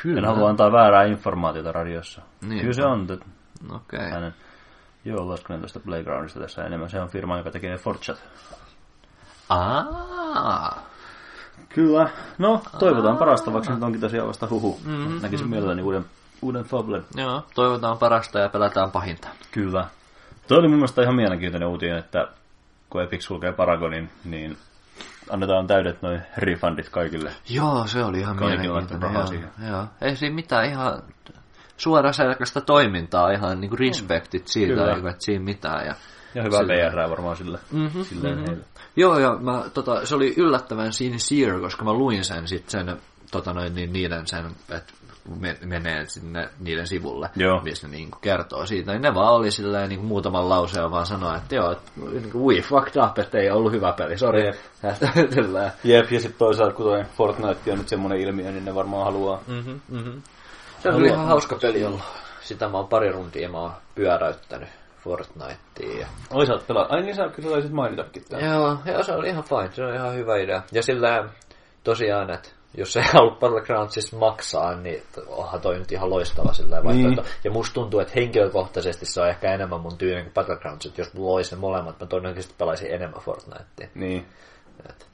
Kyllä. 0.02 0.20
en 0.20 0.26
halua 0.26 0.50
antaa 0.50 0.72
väärää 0.72 1.04
informaatiota 1.04 1.72
radiossa. 1.72 2.22
Niin. 2.42 2.62
Kyllä 2.62 2.74
se 2.74 2.86
on. 2.86 3.02
että 3.02 3.26
Okei. 3.70 4.00
Okay. 4.00 4.12
Hänen, 4.12 4.34
joo, 5.06 5.30
laskelen 5.30 5.60
tuosta 5.60 5.80
Playgroundista 5.80 6.40
tässä 6.40 6.66
enemmän. 6.66 6.90
Se 6.90 7.02
on 7.02 7.10
firma, 7.10 7.38
joka 7.38 7.52
tekee 7.52 7.78
Forchat. 7.78 8.24
Aa. 9.52 10.82
Kyllä. 11.70 12.10
No, 12.38 12.62
toivotaan 12.80 13.18
parasta, 13.18 13.54
vaikka 13.54 13.74
nyt 13.74 13.84
onkin 13.84 14.02
tosiaan 14.02 14.28
vasta 14.28 14.48
huhu. 14.50 14.80
Mm-hmm. 14.86 15.22
Näkisin 15.22 15.50
mielelläni 15.50 15.82
uuden, 15.82 16.06
uuden 16.42 16.64
Fablen. 16.64 17.06
Joo, 17.16 17.46
toivotaan 17.56 17.98
parasta 17.98 18.40
ja 18.40 18.50
pelätään 18.50 18.92
pahinta. 18.92 19.28
Kyllä. 19.52 19.88
Toi 20.48 20.58
oli 20.58 20.68
mun 20.68 20.78
mielestä 20.78 21.02
ihan 21.02 21.16
mielenkiintoinen 21.16 21.70
uutinen, 21.70 21.98
että 21.98 22.28
kun 22.90 23.04
Epic 23.04 23.22
sulkee 23.22 23.52
Paragonin, 23.52 24.10
niin 24.26 24.58
annetaan 25.30 25.68
täydet 25.68 26.02
noin 26.02 26.22
refundit 26.38 26.90
kaikille. 26.90 27.32
Joo, 27.50 27.88
se 27.88 28.04
oli 28.04 28.20
ihan 28.20 28.36
Kaikilla 28.38 28.62
mielenkiintoinen. 28.62 29.14
Joo, 29.14 29.28
siihen. 29.28 29.50
joo. 29.70 29.86
Ei 30.02 30.16
siinä 30.16 30.36
mitään 30.36 30.66
ihan 30.66 31.04
suoraselkäistä 31.78 32.62
toimintaa, 32.62 33.32
ihan 33.32 33.62
niinku 33.62 33.76
respektit 33.76 34.48
siitä, 34.48 34.74
Kyllä. 34.74 34.96
eikä 34.96 35.10
että 35.10 35.26
siinä 35.26 35.44
mitään. 35.44 35.86
Ja, 35.86 35.96
Ja 36.36 36.44
Sillä- 36.44 36.92
PR 36.92 37.10
varmaan 37.10 37.38
sille. 37.38 37.60
Mm-hmm, 37.72 38.04
silleen 38.04 38.34
mm-hmm. 38.34 38.48
heille. 38.48 38.66
Joo, 38.96 39.20
ja 39.20 39.38
mä, 39.40 39.64
tota, 39.74 40.06
se 40.06 40.16
oli 40.16 40.34
yllättävän 40.38 40.94
sincere, 40.94 41.60
koska 41.60 41.86
mä 41.86 41.94
luin 41.94 42.24
sen 42.24 42.48
sit 42.48 42.70
sen, 42.70 42.98
tota 43.32 43.54
noin, 43.54 43.76
niin 43.76 43.94
niiden 43.94 44.28
sen, 44.28 44.46
että 44.70 44.94
me, 45.40 45.58
menee 45.66 46.06
sinne 46.06 46.50
niiden 46.60 46.88
sivulle, 46.88 47.30
Joo. 47.36 47.62
missä 47.62 47.88
ne 47.88 47.92
niin 47.98 48.12
kertoo 48.22 48.66
siitä. 48.66 48.92
Niin 48.92 49.02
ne 49.02 49.14
vaan 49.14 49.34
oli 49.34 49.52
silleen 49.52 49.90
niin 49.90 50.06
muutaman 50.06 50.50
lauseen 50.50 50.92
vaan 50.92 51.06
sanoa, 51.06 51.36
että 51.36 51.56
joo, 51.56 51.72
että 51.72 51.92
niin 51.96 52.34
we 52.34 52.62
fucked 52.62 53.04
up, 53.04 53.20
että 53.20 53.38
ei 53.38 53.52
ollut 53.52 53.72
hyvä 53.72 53.94
peli, 53.94 54.18
sori. 54.18 54.46
Jep. 54.46 54.56
Jep, 55.84 56.12
ja 56.12 56.20
sitten 56.20 56.40
toisaalta 56.40 56.76
kun 56.76 56.86
toi 56.86 57.04
Fortnite 57.18 57.72
on 57.72 57.78
nyt 57.78 57.90
semmoinen 57.90 58.20
ilmiö, 58.20 58.52
niin 58.52 58.66
ne 58.66 58.76
varmaan 58.76 59.06
haluaa. 59.06 59.42
Mm-hmm, 59.48 59.82
mm-hmm. 59.90 60.22
Se 60.84 60.90
on 60.90 61.06
ihan 61.06 61.28
hauska 61.28 61.58
peli 61.62 61.86
ollut. 61.86 62.02
Sitä 62.42 62.70
mä 62.70 62.78
oon 62.78 62.88
pari 62.88 63.12
runtia 63.12 63.50
mä 63.50 63.58
oon 63.58 63.72
pyöräyttänyt 63.96 64.70
Fortniteen. 65.04 66.00
Ja... 66.00 66.08
Oi 66.34 66.46
sä 66.46 66.54
oot 66.54 66.68
pelaa. 66.68 66.88
Ai 66.90 67.02
niin 67.02 67.16
sä 67.16 67.30
kyllä 67.36 67.50
taisit 67.50 67.72
mainitakin 67.72 68.24
tää. 68.30 68.40
Joo, 68.40 68.78
joo, 68.86 69.04
se 69.04 69.12
on 69.12 69.26
ihan 69.26 69.44
fine, 69.44 69.72
se 69.72 69.84
on 69.84 69.96
ihan 69.96 70.16
hyvä 70.16 70.38
idea. 70.38 70.62
Ja 70.72 70.84
sillä 70.84 71.30
tosiaan, 71.84 72.30
että 72.30 72.50
jos 72.78 72.98
ei 72.98 73.04
halua 73.14 73.36
Battlegroundsista 73.36 74.18
maksaa, 74.18 74.76
niin 74.76 75.04
onhan 75.28 75.62
toi 75.62 75.80
nyt 75.80 75.92
ihan 75.92 76.10
loistava 76.10 76.54
sillä 76.54 76.84
vaihtoehto. 76.84 77.22
Niin. 77.22 77.32
Ja 77.44 77.52
musta 77.52 77.74
tuntuu, 77.74 78.00
että 78.00 78.14
henkilökohtaisesti 78.16 79.06
se 79.06 79.22
on 79.22 79.30
ehkä 79.30 79.54
enemmän 79.54 79.82
mun 79.82 79.98
tyylinen 79.98 80.24
kuin 80.24 80.34
Battlegrounds, 80.34 80.86
että 80.86 81.02
jos 81.02 81.14
mulla 81.14 81.36
olisi 81.36 81.56
ne 81.56 81.62
molemmat, 81.62 82.00
mä 82.00 82.08
todennäköisesti 82.08 82.56
pelaisin 82.58 82.94
enemmän 82.94 83.22
Fortnitea. 83.22 83.88
Niin. 83.96 84.26
Et 84.90 85.08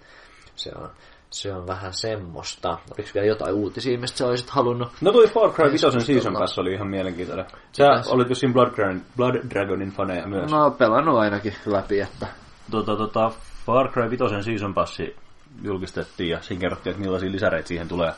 se 0.56 0.72
on, 0.76 0.90
se 1.30 1.54
on 1.54 1.68
vähän 1.68 1.94
semmoista. 1.94 2.70
Oliko 2.70 3.10
vielä 3.14 3.28
jotain 3.28 3.54
uutisia, 3.54 4.00
mistä 4.00 4.18
sä 4.18 4.28
olisit 4.28 4.50
halunnut? 4.50 4.90
No 5.02 5.12
toi 5.12 5.28
Far 5.28 5.52
Cry 5.52 5.72
5 5.72 5.86
Season. 6.00 6.34
Pass 6.34 6.60
oli 6.60 6.74
ihan 6.74 6.88
mielenkiintoinen. 6.88 7.46
Sä 7.72 7.86
olit 8.08 8.30
vissiin 8.30 8.54
Blood, 8.54 8.72
Dragon, 8.76 9.02
Blood 9.18 9.36
Dragonin 9.50 9.92
faneja 9.92 10.28
myös. 10.28 10.52
No, 10.52 10.72
pelannut 10.72 11.18
ainakin 11.18 11.56
läpi, 11.66 12.00
että... 12.00 12.28
Tota, 12.72 12.96
tota, 12.96 13.32
Far 13.66 13.92
Cry 13.92 14.10
5 14.10 14.24
Season 14.44 14.74
Passi 14.74 15.16
julkistettiin 15.62 16.30
ja 16.30 16.42
siinä 16.42 16.62
kerrottiin, 16.62 16.92
että 16.92 17.04
millaisia 17.04 17.32
lisäreitä 17.32 17.68
siihen 17.68 17.88
tulee. 17.88 18.14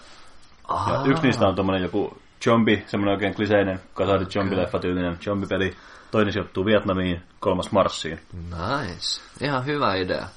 Ja 0.70 1.02
yksi 1.06 1.24
niistä 1.24 1.48
on 1.48 1.56
tommonen 1.56 1.84
joku 1.84 2.18
zombie, 2.44 2.84
semmonen 2.88 3.14
oikein 3.14 3.36
kliseinen, 3.36 3.80
kasadi 3.94 4.26
zombie-leffa 4.26 4.80
tyylinen 4.80 5.18
zombie-peli. 5.24 5.76
Toinen 6.12 6.34
sijoittuu 6.34 6.66
Vietnamiin, 6.66 7.22
kolmas 7.40 7.72
Marsiin. 7.72 8.20
Nice. 8.34 9.22
Ihan 9.42 9.66
hyvä 9.66 9.96
idea. 9.96 10.28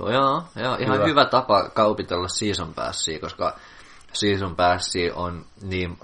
No, 0.00 0.10
joo, 0.10 0.42
joo, 0.56 0.76
ihan 0.76 0.96
Hyvä. 0.96 1.06
hyvä. 1.06 1.24
tapa 1.24 1.68
kaupitella 1.68 2.28
Season 2.28 2.74
Passia, 2.74 3.20
koska 3.20 3.56
Season 4.12 4.56
Passi 4.56 5.10
on 5.10 5.44
niin 5.62 5.98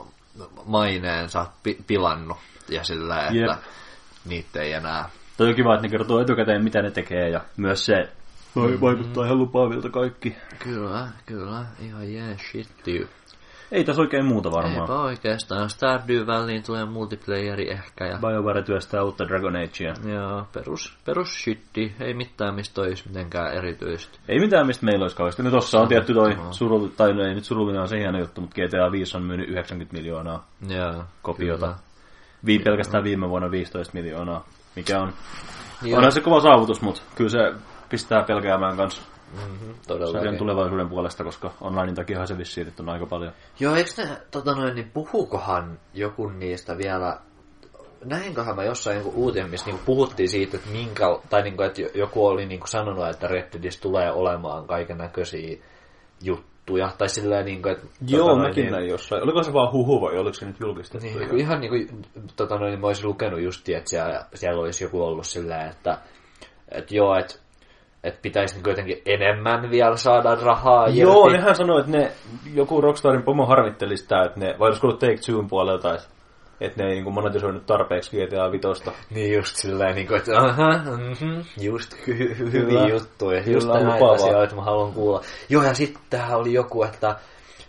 maineensa 0.65 1.47
pi- 1.63 1.79
pilannut 1.87 2.37
ja 2.69 2.85
sillä, 2.85 3.21
että 3.21 3.35
Jep. 3.35 3.59
niitä 4.25 4.63
ei 4.63 4.73
enää... 4.73 5.09
Toi 5.37 5.49
on 5.49 5.55
kiva, 5.55 5.75
että 5.75 5.87
ne 5.87 5.91
kertoo 5.91 6.21
etukäteen, 6.21 6.65
mitä 6.65 6.83
ne 6.83 6.91
tekee, 6.91 7.31
ja 7.31 7.41
myös 7.57 7.87
se 7.87 8.09
Toi 8.55 8.81
vaikuttaa 8.81 9.25
ihan 9.25 9.39
lupaavilta 9.39 9.91
kaikki. 9.91 10.37
Kyllä, 10.59 11.09
kyllä, 11.27 11.65
ihan 11.81 12.09
yeah, 12.09 12.39
shit, 12.51 12.69
dude. 12.87 13.09
Ei 13.73 13.85
tässä 13.85 14.03
oikein 14.03 14.25
muuta 14.25 14.53
varmaan. 14.53 14.81
Eipä 14.81 15.01
oikeastaan. 15.01 15.71
Stardew 15.71 16.27
väliin 16.27 16.63
tulee 16.63 16.85
multiplayeri 16.85 17.71
ehkä 17.71 18.07
ja... 18.07 18.19
BioWare 18.19 18.63
työstää 18.63 19.03
uutta 19.03 19.29
Dragon 19.29 19.57
Agea. 19.57 19.95
Joo, 20.13 20.47
perus, 20.53 20.99
perus 21.05 21.43
shitti. 21.43 21.95
Ei 22.01 22.15
mitään, 22.15 22.55
mistä 22.55 22.81
olisi 22.81 23.09
mitenkään 23.09 23.55
erityistä. 23.55 24.19
Ei 24.29 24.39
mitään, 24.39 24.67
mistä 24.67 24.85
meillä 24.85 25.05
olisi 25.05 25.17
kauheasti. 25.17 25.43
No 25.43 25.51
tossa 25.51 25.81
on 25.81 25.89
tietty 25.89 26.15
toi 26.15 26.37
surullinen, 26.51 26.97
tai 26.97 27.13
no 27.13 27.23
ei 27.23 27.35
nyt 27.35 27.45
surullinen 27.45 27.83
on 27.83 27.89
se 27.89 27.99
hieno 27.99 28.19
juttu, 28.19 28.41
mutta 28.41 28.55
GTA 28.55 28.93
5 28.93 29.17
on 29.17 29.23
myynyt 29.23 29.49
90 29.49 29.97
miljoonaa 29.97 30.47
Joo, 30.69 31.05
kopiota. 31.23 31.67
kyllä. 31.67 31.79
Vii, 32.47 32.59
pelkästään 32.59 33.05
viime 33.05 33.29
vuonna 33.29 33.51
15 33.51 33.95
miljoonaa, 33.95 34.45
mikä 34.77 35.01
on... 35.01 35.13
Joo. 35.83 35.97
Onhan 35.97 36.13
se 36.13 36.21
kova 36.21 36.41
saavutus, 36.41 36.83
mutta 36.83 37.03
kyllä 37.15 37.31
se 37.31 37.53
pistää 37.89 38.23
pelkäämään 38.23 38.77
kanssa 38.77 39.03
Mm-hmm, 39.37 39.59
sarjan 39.59 40.09
todellakin. 40.09 40.39
tulevaisuuden 40.39 40.89
puolesta, 40.89 41.25
koska 41.25 41.53
online 41.61 41.93
takia 41.93 42.27
se 42.27 42.39
vissiin 42.39 42.67
nyt 42.67 42.81
on 42.81 42.89
aika 42.89 43.07
paljon. 43.07 43.33
Joo, 43.61 43.75
eikö 43.75 43.91
ne, 43.99 44.09
tota 44.31 44.55
noin, 44.55 44.75
niin 44.75 44.91
puhukohan 44.95 45.79
joku 45.95 46.29
niistä 46.29 46.79
vielä, 46.79 47.19
näinköhän 48.05 48.57
mä 48.57 48.65
jossain 48.65 48.97
joku 48.97 49.13
uutinen, 49.15 49.51
missä 49.51 49.67
niinku 49.67 49.83
puhuttiin 49.87 50.29
siitä, 50.29 50.57
että, 50.57 50.71
minkä, 50.71 51.05
tai 51.31 51.43
niinku, 51.43 51.63
että 51.63 51.83
joku 51.95 52.27
oli 52.27 52.47
niinku 52.47 52.67
sanonut, 52.67 53.09
että 53.09 53.27
Red 53.27 53.53
Deadissä 53.53 53.81
tulee 53.81 54.13
olemaan 54.13 54.67
kaiken 54.67 54.99
näköisiä 54.99 55.59
juttuja, 56.23 56.91
tai 56.99 57.09
silleen 57.09 57.45
niin 57.45 57.63
kuin, 57.63 57.73
että... 57.73 57.87
Joo, 58.09 58.29
tota, 58.29 58.43
mäkin 58.43 58.63
niin, 58.63 58.73
näin 58.73 58.89
jossain. 58.89 59.23
Oliko 59.23 59.43
se 59.43 59.53
vaan 59.53 59.73
huhu 59.73 60.01
vai 60.01 60.19
oliko 60.19 60.35
se 60.35 60.47
nyt 60.47 60.61
julkistettu? 60.61 61.07
Niin, 61.07 61.29
jo? 61.29 61.37
ihan 61.37 61.61
niin 61.61 61.71
kuin, 61.71 62.03
tota 62.37 62.59
noin, 62.59 62.81
mä 62.81 62.87
olisin 62.87 63.09
lukenut 63.09 63.41
just, 63.41 63.69
että 63.69 63.91
siellä, 63.91 64.27
siellä 64.35 64.61
olisi 64.61 64.85
joku 64.85 65.03
ollut 65.03 65.27
silleen, 65.27 65.69
että, 65.69 65.99
että 66.69 66.95
joo, 66.95 67.19
että, 67.19 67.35
että 68.07 68.21
pitäisi 68.23 68.55
niin 68.55 68.65
jotenkin 68.69 69.03
enemmän 69.07 69.71
vielä 69.71 69.97
saada 69.97 70.35
rahaa 70.35 70.89
Joo, 70.89 71.27
irti. 71.27 71.39
nehän 71.39 71.55
sanoi, 71.55 71.81
että 71.81 71.93
ne, 71.93 72.13
joku 72.55 72.81
Rockstarin 72.81 73.23
pomo 73.23 73.47
harmitteli 73.47 73.97
sitä, 73.97 74.23
että 74.23 74.41
ne, 74.41 74.55
vai 74.59 74.67
olisiko 74.69 74.87
ollut 74.87 75.01
Take 75.01 75.15
Two'n 75.15 75.49
puolelta, 75.49 75.95
että, 75.95 76.07
että 76.61 76.83
ne 76.83 76.89
ei 76.89 76.95
niin 76.95 77.15
monetisoinut 77.15 77.67
tarpeeksi 77.67 78.17
GTA 78.17 78.53
Vitosta. 78.53 78.93
Niin 79.11 79.35
just 79.35 79.57
silleen, 79.57 79.95
niin 79.95 80.07
kuin, 80.07 80.19
että 80.19 80.39
aha, 80.39 80.71
mm-hmm, 80.71 81.45
just 81.61 81.93
hy- 81.95 82.35
hy- 82.35 82.53
hyviä 82.53 82.87
juttuja. 82.89 83.43
Just 83.47 83.69
näitä 83.69 84.07
asioita 84.13 84.55
mä 84.57 84.63
haluan 84.63 84.93
kuulla. 84.93 85.21
Joo, 85.49 85.63
ja 85.63 85.75
sitten 85.75 86.03
tähän 86.11 86.39
oli 86.39 86.53
joku, 86.53 86.83
että, 86.83 87.17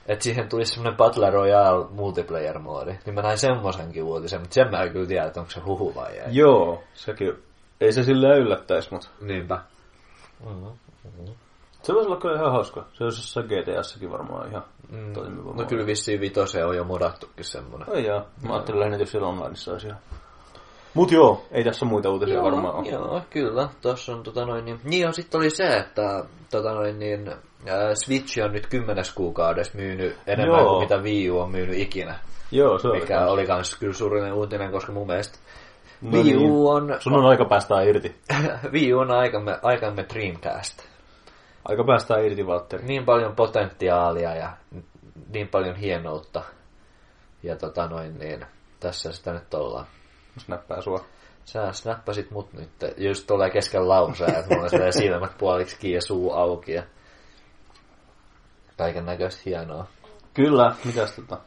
että 0.07 0.23
siihen 0.23 0.49
tulisi 0.49 0.73
semmoinen 0.73 0.97
Battle 0.97 1.29
Royale 1.29 1.85
multiplayer-moodi. 1.95 2.95
Niin 3.05 3.13
mä 3.15 3.21
näin 3.21 3.37
semmoisenkin 3.37 4.03
uutisen, 4.03 4.39
mutta 4.39 4.53
sen 4.53 4.71
mä 4.71 4.83
en 4.83 4.91
kyllä 4.91 5.07
tiedä, 5.07 5.25
että 5.25 5.39
onko 5.39 5.51
se 5.51 5.59
huhu 5.59 5.95
vai 5.95 6.17
ei. 6.17 6.23
Joo, 6.29 6.83
sekin, 6.93 7.33
ei 7.81 7.91
se 7.91 8.03
silleen 8.03 8.39
yllättäisi, 8.39 8.93
mutta 8.93 9.07
Niinpä. 9.21 9.59
Se 11.83 11.93
voisi 11.93 12.09
olla 12.09 12.19
kyllä 12.21 12.35
ihan 12.35 12.51
hauska. 12.51 12.85
Se 12.93 13.03
olisi 13.03 13.19
jossain 13.19 13.45
GTSsäkin 13.45 14.11
varmaan 14.11 14.49
ihan 14.49 14.63
Mm. 14.89 15.13
toimiva. 15.13 15.53
No 15.53 15.65
kyllä 15.65 15.85
vissiin 15.85 16.21
vitoseen 16.21 16.67
on 16.67 16.75
jo 16.77 16.83
modattukin 16.83 17.45
semmoinen. 17.45 17.89
Ai 17.95 18.05
jaa, 18.05 18.25
mä 18.47 18.53
ajattelin 18.53 18.79
lähinnä, 18.79 18.95
että 18.95 19.01
jos 19.01 19.11
siellä 19.11 19.27
onlineissa 19.27 19.71
olisi 19.71 19.87
ihan. 19.87 19.99
Mut 20.93 21.11
joo, 21.11 21.45
ei 21.51 21.63
tässä 21.63 21.85
muita 21.85 22.09
uutisia 22.09 22.35
Joo, 22.35 22.43
varmaan 22.43 22.75
ole. 22.75 22.87
joo, 22.89 23.21
kyllä. 23.29 23.69
Tuossa 23.81 24.13
on 24.15 24.23
tota 24.23 24.45
noin, 24.45 24.65
niin, 24.65 24.79
niin 24.83 25.07
on 25.07 25.13
sitten 25.13 25.39
oli 25.39 25.49
se, 25.49 25.63
että 25.77 26.23
tota 26.51 26.71
noin, 26.73 26.99
niin, 26.99 27.29
ää, 27.67 27.95
Switch 27.95 28.43
on 28.45 28.51
nyt 28.51 28.67
kymmenes 28.67 29.13
kuukaudessa 29.13 29.77
myynyt 29.77 30.15
enemmän 30.27 30.59
Joo. 30.59 30.69
kuin 30.69 30.81
mitä 30.83 30.97
Wii 30.97 31.29
U 31.31 31.39
on 31.39 31.51
myynyt 31.51 31.77
ikinä. 31.79 32.19
Joo, 32.51 32.77
se 32.79 32.87
oli 32.87 32.99
Mikä 32.99 33.17
kans. 33.17 33.31
oli 33.31 33.45
kans 33.47 33.75
kyllä 33.75 33.93
surullinen 33.93 34.33
uutinen, 34.33 34.71
koska 34.71 34.91
mun 34.91 35.07
mielestä 35.07 35.39
No 36.01 36.11
Wii 36.11 36.23
niin. 36.23 36.51
U 36.51 36.69
on, 36.69 36.97
Sun 36.99 37.13
on 37.13 37.25
aika 37.25 37.45
päästää 37.45 37.81
irti. 37.81 38.15
Wii 38.73 38.93
U 38.93 38.99
on 38.99 39.11
aikamme, 39.11 39.59
aikamme 39.61 40.05
Dreamcast. 40.13 40.83
Aika 41.65 41.83
päästää 41.83 42.19
irti, 42.19 42.47
Valtteri. 42.47 42.83
Niin 42.83 43.05
paljon 43.05 43.35
potentiaalia 43.35 44.35
ja 44.35 44.57
niin 45.33 45.47
paljon 45.47 45.75
hienoutta. 45.75 46.43
Ja 47.43 47.55
tota 47.55 47.87
noin, 47.87 48.19
niin 48.19 48.45
tässä 48.79 49.11
sitä 49.11 49.33
nyt 49.33 49.53
ollaan. 49.53 49.85
Snappää 50.37 50.81
sua. 50.81 51.05
Sä 51.45 51.71
snappasit 51.71 52.31
mut 52.31 52.53
nyt, 52.53 52.69
just 52.97 53.27
tulee 53.27 53.49
kesken 53.49 53.89
lauseen, 53.89 54.35
että 54.35 54.55
mulla 54.55 54.85
on 54.85 54.93
silmät 54.93 55.37
puoliksi 55.37 55.91
ja 55.91 56.01
suu 56.01 56.31
auki 56.33 56.71
ja 56.71 56.83
kaiken 58.77 59.05
näköistä 59.05 59.41
hienoa. 59.45 59.87
Kyllä, 60.33 60.75
mitäs 60.85 61.11
tota... 61.11 61.37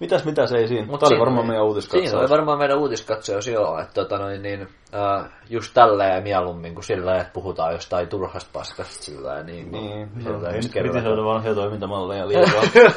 Mitäs, 0.00 0.24
mitäs 0.24 0.52
ei 0.52 0.68
siinä. 0.68 0.86
Mut 0.86 1.00
Tää 1.00 1.08
oli 1.08 1.20
varmaan 1.20 1.46
meidän 1.46 1.64
uutiskatsaus. 1.64 2.04
Siinä 2.10 2.20
oli 2.20 2.28
varmaan 2.28 2.58
meidän 2.58 2.78
uutiskatsaus, 2.78 3.46
joo, 3.46 3.78
että 3.78 3.94
tota 3.94 4.18
noin, 4.18 4.42
niin, 4.42 4.68
äh, 4.94 5.30
just 5.50 5.74
tälleen 5.74 6.22
mieluummin 6.22 6.74
kuin 6.74 6.84
sillä 6.84 7.16
että 7.16 7.32
puhutaan 7.32 7.72
jostain 7.72 8.08
turhasta 8.08 8.50
paskasta 8.52 9.04
sillä 9.04 9.42
niin, 9.42 9.72
Niin, 9.72 10.08
sillä 10.22 10.48
no, 10.48 10.56
just 10.56 10.72
kerrotaan. 10.72 11.02
kritisoida 11.02 11.24
vanhoja 11.24 11.54
toimintamalleja 11.54 12.28
liikaa. 12.28 12.62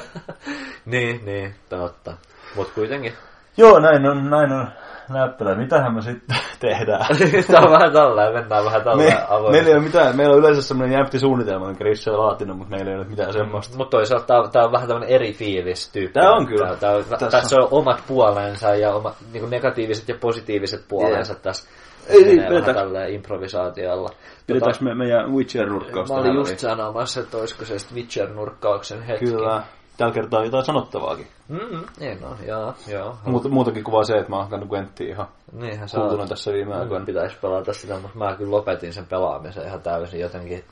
niin, 0.86 1.26
niin, 1.26 1.56
totta. 1.70 2.18
Mut 2.56 2.72
kuitenkin. 2.76 3.14
Joo, 3.58 3.80
näin 3.80 4.06
on, 4.06 4.30
näin 4.30 4.52
on 4.52 4.68
näppälä. 5.10 5.56
Mitähän 5.56 5.94
me 5.96 6.02
sitten 6.02 6.38
tehdään? 6.60 7.06
Tämä 7.52 7.66
on 7.66 7.72
vähän 7.72 7.94
tälleen, 7.94 8.34
mennään 8.34 8.66
vähän 8.66 8.82
Me, 8.82 8.84
tälleen 8.84 9.52
meillä 9.52 9.70
ei 9.70 9.76
ole 9.76 9.84
mitään, 9.84 10.18
meillä 10.18 10.34
on 10.34 10.40
yleensä 10.40 10.62
semmoinen 10.62 10.98
jämpti 10.98 11.20
suunnitelma, 11.20 11.66
minkä 11.68 11.84
Risse 11.84 12.12
on 12.12 12.20
laatinut, 12.20 12.58
mutta 12.58 12.76
meillä 12.76 12.92
ei 12.92 12.98
ole 12.98 13.06
mitään 13.08 13.34
semmoista. 13.34 13.78
Mutta 13.78 13.92
toisaalta 13.98 14.50
tää 14.52 14.64
on 14.64 14.72
vähän 14.72 14.88
tämmönen 14.88 15.10
eri 15.10 15.34
fiilis 15.34 15.92
tyyppi. 15.92 16.14
Tää 16.14 16.32
on 16.32 16.48
kyllä. 16.48 16.68
Tää, 16.68 16.76
tää, 16.78 17.04
Tässä- 17.04 17.30
tässä 17.30 17.56
on 17.62 17.68
omat 17.72 18.04
puolensa 18.08 18.76
ja 18.76 18.94
oma, 18.94 19.14
niinku 19.34 19.50
negatiiviset 19.50 20.10
ja 20.10 20.16
positiiviset 20.22 20.86
puolensa 20.88 21.36
tässä. 21.36 21.70
Ei 22.08 22.24
niin, 22.24 22.38
vähän 22.38 22.54
pidetä- 22.54 22.74
tälleen 22.74 23.14
improvisaatiolla. 23.14 24.10
Pidetäänkö 24.48 24.84
me 24.84 24.96
meidän 24.96 25.32
Witcher-nurkkaus 25.34 26.10
Mä 26.10 26.16
olin 26.20 26.36
just 26.36 26.60
sanomassa, 26.60 27.22
että 27.22 27.38
olisiko 27.38 27.66
se 27.66 27.80
sitten 27.80 27.98
Witcher-nurkkauksen 27.98 29.02
hetki. 29.08 29.26
Kyllä. 29.26 29.64
Tällä 29.98 30.14
kertaa 30.14 30.40
on 30.40 30.45
jotain 30.45 30.65
sanottavaakin. 30.65 31.28
Mm, 31.49 31.84
niin 31.99 32.22
no, 32.22 32.36
joo, 32.48 32.74
joo. 32.88 33.18
Muut, 33.26 33.49
muutakin 33.52 33.84
kuvaa 33.84 34.03
se, 34.03 34.18
että 34.18 34.30
mä 34.30 34.36
oon 34.36 34.45
hakannut 34.45 34.70
Gwenttiä 34.70 35.07
ihan 35.07 35.28
Niinhän 35.52 35.90
se 35.90 35.99
on. 35.99 36.30
tässä 36.30 36.53
viime 36.53 36.76
aikoina. 36.76 37.06
pitäisi 37.06 37.38
pelata 37.41 37.74
sitä, 37.74 37.99
mutta 37.99 38.18
mä 38.18 38.36
kyllä 38.36 38.52
lopetin 38.52 38.94
sen 38.94 39.06
pelaamisen 39.06 39.68
ihan 39.68 39.82
täysin 39.82 40.20
jotenkin. 40.20 40.64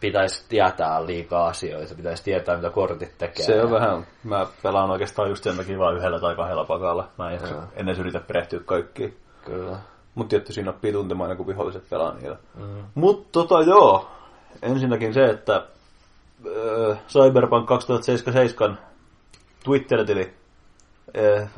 Pitäisi 0.00 0.44
tietää 0.48 1.06
liikaa 1.06 1.46
asioita, 1.46 1.94
pitäisi 1.94 2.24
tietää 2.24 2.56
mitä 2.56 2.70
kortit 2.70 3.18
tekee. 3.18 3.46
Se 3.46 3.62
on 3.62 3.70
vähän, 3.70 4.06
mä 4.24 4.46
pelaan 4.62 4.90
oikeastaan 4.90 5.28
just 5.28 5.44
sen 5.44 5.56
takia 5.56 5.78
vaan 5.78 5.96
yhdellä 5.96 6.20
tai 6.20 6.36
kahdella 6.36 6.64
pakalla. 6.64 7.08
Mä 7.18 7.30
en, 7.30 7.40
Joo. 7.50 7.62
en 7.76 7.88
edes 7.88 7.98
yritä 7.98 8.20
perehtyä 8.20 8.60
kaikkiin. 8.64 9.16
Kyllä. 9.44 9.76
Mut 10.14 10.28
tietty 10.28 10.52
siinä 10.52 10.70
oppii 10.70 10.92
tuntemaan, 10.92 11.36
kun 11.36 11.46
viholliset 11.46 11.90
pelaa 11.90 12.14
niillä. 12.14 12.36
Mm. 12.56 12.84
Mut 12.94 13.32
tota 13.32 13.60
joo, 13.60 14.08
ensinnäkin 14.62 15.14
se, 15.14 15.24
että 15.24 15.62
äh, 16.46 16.98
Cyberpunk 17.08 17.66
2077 17.66 18.78
Twitter-tili 19.64 20.34
äh, 21.18 21.50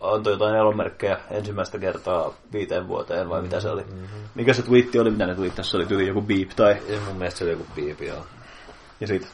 antoi 0.00 0.32
jotain 0.32 0.56
elomerkkejä 0.56 1.18
ensimmäistä 1.30 1.78
kertaa 1.78 2.34
viiteen 2.52 2.88
vuoteen, 2.88 3.28
vai 3.28 3.42
mitä 3.42 3.60
se 3.60 3.70
oli? 3.70 3.82
Mm-hmm. 3.82 4.20
Mikä 4.34 4.52
se 4.52 4.62
twiitti 4.62 4.98
oli, 4.98 5.10
mitä 5.10 5.26
ne 5.26 5.34
twiittasi? 5.34 5.70
Se 5.70 5.76
oli 5.76 5.86
tyyli 5.86 6.06
joku 6.06 6.22
beep 6.22 6.48
tai... 6.56 6.76
Ja 6.88 7.00
mun 7.06 7.16
mielestä 7.16 7.38
se 7.38 7.44
oli 7.44 7.52
joku 7.52 7.66
piipi, 7.74 8.06
joo. 8.06 8.26
Ja 9.00 9.06
sit, 9.06 9.28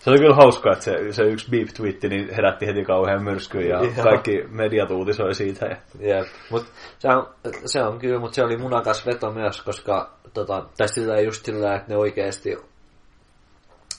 se 0.00 0.10
oli 0.10 0.18
kyllä 0.18 0.34
hauskaa, 0.34 0.72
että 0.72 0.84
se, 0.84 1.12
se 1.12 1.22
yksi 1.22 1.50
beep-twiitti 1.50 2.08
niin 2.08 2.34
herätti 2.34 2.66
heti 2.66 2.84
kauhean 2.84 3.22
myrskyn 3.22 3.68
ja 3.68 3.84
Joo. 3.84 3.92
kaikki 4.02 4.44
mediat 4.50 4.90
uutisoi 4.90 5.34
siitä. 5.34 5.66
Ja... 5.66 5.76
Jep. 6.00 6.26
Mut 6.50 6.66
se 6.98 7.08
on, 7.08 7.28
se 7.66 7.82
on 7.82 7.98
kyllä, 7.98 8.20
mutta 8.20 8.34
se 8.34 8.44
oli 8.44 8.56
munakas 8.56 9.06
veto 9.06 9.30
myös, 9.30 9.62
koska 9.62 10.10
tota, 10.34 10.64
tai 10.76 10.88
sillä 10.88 11.20
just 11.20 11.44
sillä, 11.44 11.74
että 11.74 11.88
ne 11.88 11.96
oikeesti 11.96 12.56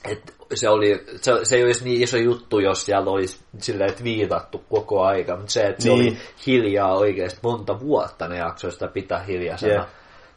et 0.06 0.34
se, 0.54 0.70
oli, 0.70 1.04
se, 1.22 1.32
se 1.44 1.56
ei 1.56 1.64
olisi 1.64 1.84
niin 1.84 2.04
iso 2.04 2.18
juttu, 2.18 2.60
jos 2.60 2.86
siellä 2.86 3.12
olisi 3.12 3.40
silleen 3.58 3.94
viitattu 4.04 4.64
koko 4.70 5.04
aika, 5.04 5.36
mutta 5.36 5.52
se, 5.52 5.62
että 5.62 5.84
se 5.84 5.90
Niin. 5.90 6.02
oli 6.02 6.18
hiljaa 6.48 6.96
oikeasti 6.98 7.40
monta 7.44 7.80
vuotta 7.80 8.28
ne 8.28 8.38
jaksoi 8.38 8.72
sitä 8.72 8.88
pitää 8.88 9.20
hiljaisena. 9.24 9.74
Jep. 9.74 9.84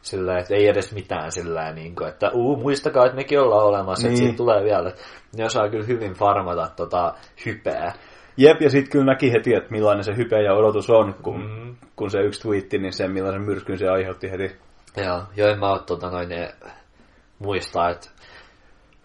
Sillä 0.01 0.37
että 0.37 0.55
ei 0.55 0.67
edes 0.67 0.93
mitään 0.93 1.31
sillä 1.31 1.71
niin 1.71 1.95
kuin, 1.95 2.09
että 2.09 2.29
uu, 2.33 2.55
muistakaa, 2.57 3.05
että 3.05 3.15
mekin 3.15 3.39
ollaan 3.39 3.65
olemassa, 3.65 4.07
Niin. 4.07 4.13
että 4.13 4.23
siitä 4.23 4.37
tulee 4.37 4.63
vielä. 4.63 4.91
Ne 5.37 5.45
osaa 5.45 5.69
kyllä 5.69 5.85
hyvin 5.85 6.13
farmata 6.13 6.67
tota 6.75 7.13
hypeä. 7.45 7.93
Jep, 8.37 8.61
ja 8.61 8.69
sitten 8.69 8.91
kyllä 8.91 9.05
näki 9.05 9.31
heti, 9.31 9.53
että 9.55 9.71
millainen 9.71 10.03
se 10.03 10.15
hype 10.17 10.41
ja 10.41 10.53
odotus 10.53 10.89
on, 10.89 11.15
kun, 11.23 11.41
mm. 11.41 11.75
kun 11.95 12.11
se 12.11 12.19
yksi 12.19 12.41
twiitti, 12.41 12.77
niin 12.77 12.93
se 12.93 13.07
millaisen 13.07 13.41
myrskyn 13.41 13.77
se 13.77 13.87
aiheutti 13.87 14.31
heti. 14.31 14.55
Joo, 14.97 15.21
jo 15.35 15.47
en 15.47 15.59
mä 15.59 15.69
oo 15.69 15.79
tota 15.79 16.09
noin 16.09 16.29
ne, 16.29 16.55
muistaa, 17.39 17.89
että 17.89 18.09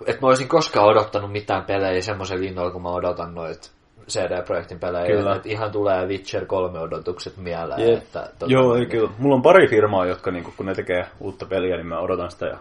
et 0.06 0.20
mä 0.20 0.28
olisin 0.28 0.48
koskaan 0.48 0.86
odottanut 0.86 1.32
mitään 1.32 1.64
pelejä 1.64 2.02
semmoisen 2.02 2.40
linnoilla, 2.40 2.72
kun 2.72 2.82
mä 2.82 2.89
odotan 2.89 3.35
noit 3.35 3.72
CD-projektin 4.09 4.78
pelejä. 4.78 5.06
Kyllä. 5.06 5.36
Et 5.36 5.47
ihan 5.47 5.72
tulee 5.72 6.06
Witcher 6.06 6.47
3 6.47 6.78
odotukset 6.78 7.36
mieleen. 7.36 7.81
Jep. 7.81 7.98
Että, 7.98 8.31
tota, 8.39 8.52
Joo, 8.52 8.74
ei 8.74 8.86
kyllä. 8.86 9.10
Mulla 9.18 9.35
on 9.35 9.43
pari 9.43 9.68
firmaa, 9.68 10.06
jotka 10.06 10.31
niinku, 10.31 10.52
kun 10.56 10.66
ne 10.66 10.74
tekee 10.74 11.06
uutta 11.20 11.47
peliä, 11.47 11.77
niin 11.77 11.86
mä 11.86 11.98
odotan 11.98 12.31
sitä 12.31 12.47
ja 12.47 12.59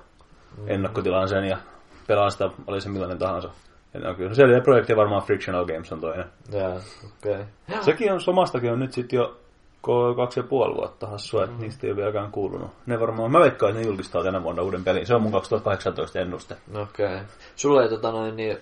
Mm. 0.58 0.64
ennakkotilaan 0.68 1.30
sen 1.30 1.44
ja 1.44 1.58
pelaan 2.08 2.32
sitä, 2.32 2.50
oli 2.68 2.82
se 2.82 2.90
millainen 2.90 3.18
tahansa. 3.18 3.50
Ja 3.94 4.00
ne 4.00 4.10
on 4.10 4.16
kyllä 4.16 4.62
projekteja, 4.64 4.98
varmaan 4.98 5.24
Frictional 5.24 5.66
Games 5.66 5.92
on 5.92 6.02
toinen. 6.02 6.26
Joo, 6.52 6.80
okei. 7.20 7.34
Okay. 7.34 7.84
Sekin 7.84 8.14
on, 8.14 8.22
somastakin 8.22 8.72
on 8.72 8.80
nyt 8.80 8.94
sitten 8.94 9.18
jo 9.18 9.38
kaksi 10.16 10.40
ja 10.40 10.44
puoli 10.44 10.76
vuotta 10.76 11.08
hassua, 11.08 11.44
että 11.44 11.56
niistä 11.60 11.88
ei 11.88 11.92
ole 11.92 11.98
vieläkään 11.98 12.32
kuulunut. 12.32 12.72
Ne 12.86 13.00
varmaan, 13.00 13.32
mä 13.32 13.40
veikkaan, 13.40 13.70
että 13.70 13.82
ne 13.82 13.88
julkistaa 13.88 14.24
tänä 14.24 14.44
vuonna 14.44 14.64
uuden 14.64 14.84
pelin. 14.84 15.06
Se 15.06 15.16
on 15.16 15.22
mun 15.22 15.32
2018 15.32 16.20
ennuste. 16.20 16.56
Okei. 16.82 17.06
Okay. 17.06 17.20
Sulla 17.56 17.84
ei 17.84 17.90
tota 17.90 18.12
noin, 18.12 18.36
niin, 18.36 18.58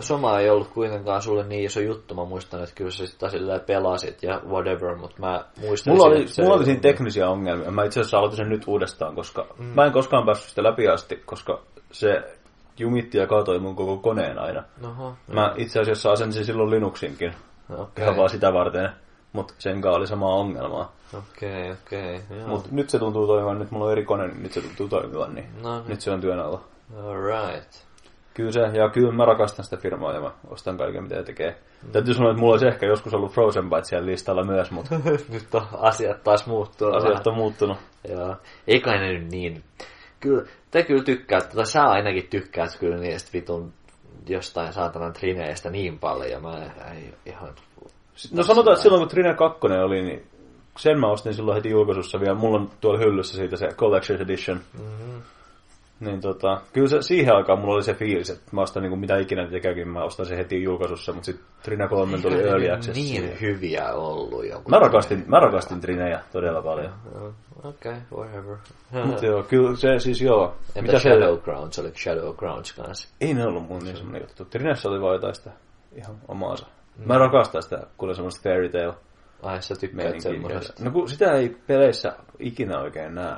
Soma 0.00 0.38
ei 0.38 0.50
ollut 0.50 0.68
kuitenkaan 0.68 1.22
sulle 1.22 1.44
niin 1.44 1.64
iso 1.64 1.80
juttu. 1.80 2.14
Mä 2.14 2.24
muistan, 2.24 2.62
että 2.62 2.74
kyllä 2.74 2.90
sä 2.90 3.06
sitä 3.06 3.28
silleen 3.28 3.60
pelasit 3.60 4.22
ja 4.22 4.40
whatever, 4.46 4.96
mutta 4.96 5.16
mä 5.20 5.44
muistan 5.60 5.94
Mulla 5.94 6.06
oli, 6.06 6.26
mulla 6.42 6.54
oli 6.54 6.64
siinä 6.64 6.80
teknisiä 6.80 7.28
ongelmia. 7.28 7.70
Mä 7.70 7.84
itse 7.84 8.00
asiassa 8.00 8.18
aloitin 8.18 8.36
sen 8.36 8.48
nyt 8.48 8.64
uudestaan, 8.66 9.14
koska 9.14 9.46
mm. 9.58 9.64
mä 9.64 9.86
en 9.86 9.92
koskaan 9.92 10.24
päässyt 10.24 10.48
sitä 10.48 10.62
läpi 10.62 10.88
asti, 10.88 11.16
koska 11.16 11.62
se 11.92 12.22
jumitti 12.78 13.18
ja 13.18 13.26
kaatoi 13.26 13.58
mun 13.58 13.76
koko 13.76 13.96
koneen 13.96 14.38
aina. 14.38 14.64
Oho, 14.84 15.14
Mä 15.32 15.54
itse 15.56 15.80
asiassa 15.80 16.10
asensin 16.12 16.44
silloin 16.44 16.70
Linuxinkin, 16.70 17.34
okei, 17.78 18.04
ihan 18.04 18.16
vaan 18.16 18.30
sitä 18.30 18.52
varten, 18.52 18.90
mutta 19.32 19.54
senkaan 19.58 19.94
oli 19.94 20.06
sama 20.06 20.34
ongelmaa. 20.34 20.92
okei, 21.18 21.70
okei. 21.72 22.20
joo. 22.38 22.48
Mutta 22.48 22.68
nyt 22.72 22.90
se 22.90 22.98
tuntuu 22.98 23.26
toimivan, 23.26 23.58
nyt 23.58 23.70
mulla 23.70 23.84
on 23.86 23.92
eri 23.92 24.04
kone, 24.04 24.26
niin 24.28 24.42
nyt 24.42 24.52
se 24.52 24.60
tuntuu 24.60 24.88
toimivan, 24.88 25.34
niin 25.34 25.46
No 25.62 25.78
niin. 25.78 25.88
nyt 25.88 26.00
se 26.00 26.10
on 26.10 26.20
työn 26.20 26.38
alla. 26.40 26.60
Alright. 27.06 27.72
Kyllä 28.34 28.52
se, 28.52 28.60
ja 28.60 28.88
kyllä 28.88 29.12
mä 29.12 29.24
rakastan 29.24 29.64
sitä 29.64 29.76
firmaa 29.76 30.12
ja 30.12 30.20
mä 30.20 30.30
ostan 30.48 30.78
kaiken 30.78 31.02
mitä 31.02 31.22
tekee. 31.22 31.56
Täytyy 31.92 32.14
sanoa, 32.14 32.30
että 32.30 32.40
mulla 32.40 32.52
olisi 32.52 32.66
ehkä 32.66 32.86
joskus 32.86 33.14
ollut 33.14 33.32
Frozen 33.32 33.70
Byte 33.70 33.84
siellä 33.84 34.06
listalla 34.06 34.44
myös, 34.44 34.70
mutta 34.70 34.94
nyt 35.28 35.54
on 35.54 35.66
asiat 35.72 36.22
taas 36.24 36.46
muuttuu. 36.46 36.88
asiat 36.94 37.26
on 37.26 37.34
muuttunut. 37.34 37.76
Joo. 38.08 38.36
Ei 38.66 38.80
kai 38.80 38.98
ne 38.98 39.12
nyt 39.12 39.30
niin. 39.30 39.64
Kyllä, 40.20 40.44
te 40.70 40.82
kyllä 40.82 41.02
tykkäätte, 41.04 41.56
tai 41.56 41.66
sä 41.66 41.84
ainakin 41.84 42.26
tykkäät 42.30 42.76
kyllä 42.80 42.96
niistä 42.96 43.30
vitun 43.32 43.72
jostain 44.28 44.72
saatanan 44.72 45.12
trineistä 45.12 45.70
niin 45.70 45.98
paljon. 45.98 46.42
Mä 46.42 46.58
ei 46.94 47.14
ihan... 47.26 47.48
No 48.32 48.42
sanotaan, 48.42 48.74
että 48.74 48.82
silloin 48.82 49.00
kun 49.00 49.08
Trine 49.08 49.34
2 49.34 49.60
oli, 49.84 50.02
niin 50.02 50.22
sen 50.76 51.00
mä 51.00 51.10
ostin 51.10 51.34
silloin 51.34 51.56
heti 51.56 51.70
julkaisussa 51.70 52.20
vielä. 52.20 52.34
Mulla 52.34 52.58
on 52.58 52.70
tuolla 52.80 52.98
hyllyssä 52.98 53.36
siitä 53.36 53.56
se 53.56 53.66
Collector's 53.66 54.22
Edition. 54.22 54.60
Mm-hmm. 54.78 55.22
Niin 56.00 56.20
tota, 56.20 56.60
kyllä 56.72 56.88
se, 56.88 57.02
siihen 57.02 57.34
aikaan 57.34 57.58
mulla 57.58 57.74
oli 57.74 57.82
se 57.82 57.94
fiilis, 57.94 58.30
että 58.30 58.44
mä 58.52 58.60
ostan 58.60 58.82
niin 58.82 58.98
mitä 58.98 59.18
ikinä 59.18 59.46
tekeekin, 59.46 59.88
mä 59.88 60.04
ostan 60.04 60.26
sen 60.26 60.38
heti 60.38 60.62
julkaisussa, 60.62 61.12
mutta 61.12 61.26
sitten 61.26 61.46
Trina 61.62 61.88
3 61.88 62.18
tuli 62.18 62.34
Eikö 62.34 62.48
Early 62.48 62.62
niin 62.62 62.74
Access. 62.74 62.94
siihen. 62.94 63.40
hyviä 63.40 63.92
ollut 63.92 64.46
joku. 64.46 64.70
Mä 64.70 64.78
rakastin, 64.78 65.24
mä 65.26 65.40
rakastin 65.40 65.80
Trinejä 65.80 66.20
todella 66.32 66.62
paljon. 66.62 66.92
Okei, 67.64 67.92
okay, 67.92 68.18
whatever. 68.18 68.56
Mutta 69.06 69.26
joo, 69.26 69.42
kyllä 69.42 69.76
se 69.76 69.98
siis 69.98 70.22
joo. 70.22 70.54
Entä 70.76 70.98
Shadowgrounds, 70.98 71.78
oliko 71.78 71.98
Shadowgrounds 71.98 72.72
kanssa? 72.72 73.08
Ei 73.20 73.34
ne 73.34 73.46
ollut 73.46 73.68
mun 73.68 73.84
niin 73.84 73.96
semmoinen 73.96 74.22
juttu. 74.22 74.44
Trinessä 74.44 74.88
oli 74.88 75.00
vaan 75.00 75.14
jotain 75.14 75.34
sitä 75.34 75.50
ihan 75.96 76.16
omaansa. 76.28 76.66
Mä 77.06 77.18
rakastan 77.18 77.62
sitä, 77.62 77.86
kun 77.96 78.08
on 78.08 78.14
semmoista 78.14 78.42
fairy 78.42 78.68
tale 78.68 78.94
Ai 79.42 79.62
sä 79.62 79.74
tykkäät 79.80 80.20
semmoisesta. 80.20 80.84
No 80.84 80.90
kun 80.90 81.08
sitä 81.08 81.32
ei 81.32 81.56
peleissä 81.66 82.16
ikinä 82.38 82.78
oikein 82.78 83.14
näe. 83.14 83.36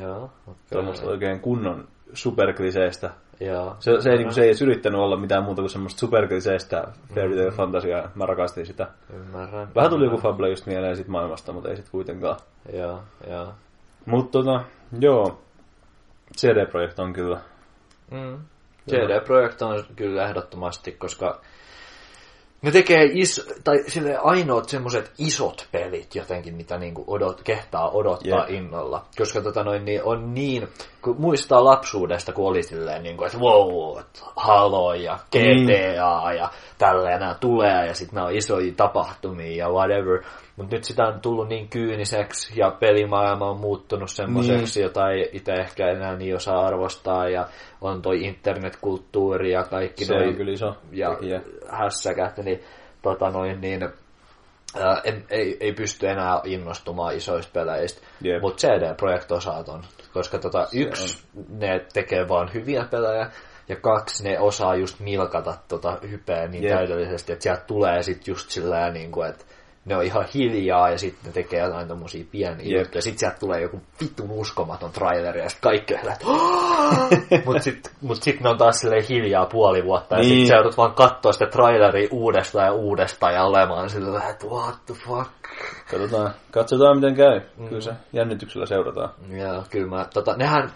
Joo, 0.00 0.30
okei. 0.46 0.54
Tuommoista 0.72 1.06
oikein 1.06 1.40
kunnon 1.40 1.88
superkliseistä. 2.12 3.10
Joo. 3.40 3.76
Se, 3.78 4.00
se, 4.00 4.10
ei, 4.10 4.16
niin 4.16 4.32
se 4.32 4.42
ei 4.42 4.52
yrittänyt 4.62 5.00
olla 5.00 5.16
mitään 5.16 5.44
muuta 5.44 5.62
kuin 5.62 5.70
semmoista 5.70 5.98
superkliseistä 5.98 6.84
fairy 7.14 7.36
tale 7.36 7.50
fantasiaa. 7.50 8.10
Mä 8.14 8.26
rakastin 8.26 8.66
sitä. 8.66 8.88
Ymmärrän. 9.14 9.68
Vähän 9.74 9.90
tuli 9.90 10.04
joku 10.04 10.16
Fable 10.16 10.50
just 10.50 10.66
mieleen 10.66 10.96
sit 10.96 11.08
maailmasta, 11.08 11.52
mutta 11.52 11.70
ei 11.70 11.76
sit 11.76 11.88
kuitenkaan. 11.88 12.36
Joo, 12.72 13.00
joo. 13.30 13.54
Mutta 14.06 14.30
tota, 14.32 14.64
joo. 15.00 15.40
CD-projekti 16.36 17.02
on 17.02 17.12
kyllä. 17.12 17.40
Mm. 18.10 18.38
CD 18.90 19.24
Projekt 19.24 19.62
on 19.62 19.84
kyllä 19.96 20.28
ehdottomasti, 20.28 20.92
koska 20.92 21.40
ne 22.66 22.72
tekee 22.72 23.10
is, 23.12 23.46
tai 23.64 23.84
sille 23.88 24.16
ainoat 24.16 24.68
semmoiset 24.68 25.12
isot 25.18 25.68
pelit 25.72 26.14
jotenkin, 26.14 26.54
mitä 26.54 26.78
niinku 26.78 27.04
odot, 27.06 27.42
kehtaa 27.42 27.90
odottaa 27.90 28.46
Jep. 28.46 28.50
innolla. 28.50 29.06
Koska 29.18 29.40
tota 29.40 29.64
noin, 29.64 29.84
niin 29.84 30.02
on 30.02 30.34
niin, 30.34 30.68
kun 31.06 31.16
muistaa 31.18 31.64
lapsuudesta, 31.64 32.32
kun 32.32 32.48
oli 32.48 32.62
silleen, 32.62 33.02
niin 33.02 33.16
kuin, 33.16 33.26
että 33.26 33.38
wow, 33.38 33.98
Halo 34.36 34.94
ja 34.94 35.18
GTA 35.30 36.32
ja 36.32 36.50
tälleen 36.78 37.20
nämä 37.20 37.34
tulee 37.40 37.86
ja 37.86 37.94
sitten 37.94 38.14
nämä 38.14 38.26
on 38.26 38.36
isoja 38.36 38.72
tapahtumia 38.76 39.56
ja 39.56 39.68
whatever. 39.68 40.22
Mutta 40.56 40.76
nyt 40.76 40.84
sitä 40.84 41.04
on 41.04 41.20
tullut 41.20 41.48
niin 41.48 41.68
kyyniseksi 41.68 42.60
ja 42.60 42.70
pelimaailma 42.70 43.50
on 43.50 43.60
muuttunut 43.60 44.10
semmoiseksi, 44.10 44.82
jota 44.82 45.10
ei 45.10 45.30
itse 45.32 45.52
ehkä 45.52 45.88
enää 45.88 46.16
niin 46.16 46.36
osaa 46.36 46.66
arvostaa 46.66 47.28
ja 47.28 47.46
on 47.80 48.02
toi 48.02 48.24
internetkulttuuri 48.24 49.52
ja 49.52 49.62
kaikki 49.64 50.04
Se 50.04 50.14
noi 50.14 50.28
on 50.28 50.34
kyllä 50.34 50.52
iso 50.52 50.76
ja 50.92 51.14
tekijä. 51.14 51.40
hässäkät, 51.68 52.36
niin, 52.36 52.60
tota 53.02 53.30
noin, 53.30 53.60
niin 53.60 53.82
ää, 54.80 55.00
en, 55.04 55.24
ei, 55.30 55.56
ei 55.60 55.72
pysty 55.72 56.08
enää 56.08 56.40
innostumaan 56.44 57.16
isoista 57.16 57.52
peleistä. 57.52 58.00
Jep. 58.20 58.42
Mutta 58.42 58.58
CD 58.58 58.94
Projekt 58.96 59.32
osaat 59.32 59.68
on, 59.68 59.82
koska 60.16 60.38
tota, 60.38 60.68
yksi, 60.72 61.24
ne 61.48 61.86
tekee 61.92 62.28
vaan 62.28 62.54
hyviä 62.54 62.84
pelejä, 62.90 63.30
ja 63.68 63.76
kaksi, 63.76 64.24
ne 64.24 64.40
osaa 64.40 64.76
just 64.76 65.00
milkata 65.00 65.54
tota 65.68 65.98
hypeä 66.10 66.48
niin 66.48 66.64
Jep. 66.64 66.74
täydellisesti, 66.74 67.32
että 67.32 67.42
sieltä 67.42 67.62
tulee 67.66 68.02
sit 68.02 68.26
just 68.26 68.50
sillä 68.50 68.90
niin 68.90 69.12
kuin, 69.12 69.28
että 69.28 69.44
ne 69.86 69.96
on 69.96 70.02
ihan 70.04 70.24
hiljaa 70.34 70.90
ja 70.90 70.98
sitten 70.98 71.20
ne 71.26 71.32
tekee 71.32 71.60
jotain 71.60 71.88
tommosia 71.88 72.24
pieniä 72.30 72.66
Jep. 72.76 72.78
juttuja. 72.84 73.02
Sitten 73.02 73.18
sieltä 73.18 73.36
tulee 73.38 73.60
joku 73.60 73.80
vitun 74.00 74.30
uskomaton 74.30 74.92
traileri 74.92 75.40
ja 75.40 75.48
sitten 75.48 75.70
kaikki 75.70 75.94
on 75.94 76.00
että 76.12 76.24
Mutta 77.46 77.62
sitten 77.62 77.92
mut 78.00 78.22
sit 78.22 78.40
ne 78.40 78.48
on 78.48 78.58
taas 78.58 78.80
silleen 78.80 79.04
hiljaa 79.08 79.46
puoli 79.46 79.84
vuotta 79.84 80.14
ja 80.14 80.20
Niin. 80.20 80.28
sitten 80.30 80.46
sä 80.48 80.54
joudut 80.54 80.76
vaan 80.76 80.94
katsoa 80.94 81.32
sitä 81.32 81.46
traileria 81.46 82.08
uudestaan 82.12 82.66
ja 82.66 82.72
uudestaan 82.72 83.34
ja 83.34 83.44
olemaan 83.44 83.90
sillä 83.90 84.22
että 84.30 84.46
what 84.46 84.74
the 84.86 84.94
fuck. 84.94 85.30
Katsotaan, 85.90 86.30
katsotaan 86.50 86.96
miten 86.96 87.14
käy. 87.14 87.40
Mm. 87.56 87.68
Kyllä 87.68 87.80
se 87.80 87.92
jännityksellä 88.12 88.66
seurataan. 88.66 89.10
Ja 89.28 89.62
kyllä 89.70 89.88
mä, 89.96 90.06
tota, 90.14 90.36
nehän 90.36 90.62
äh, 90.62 90.70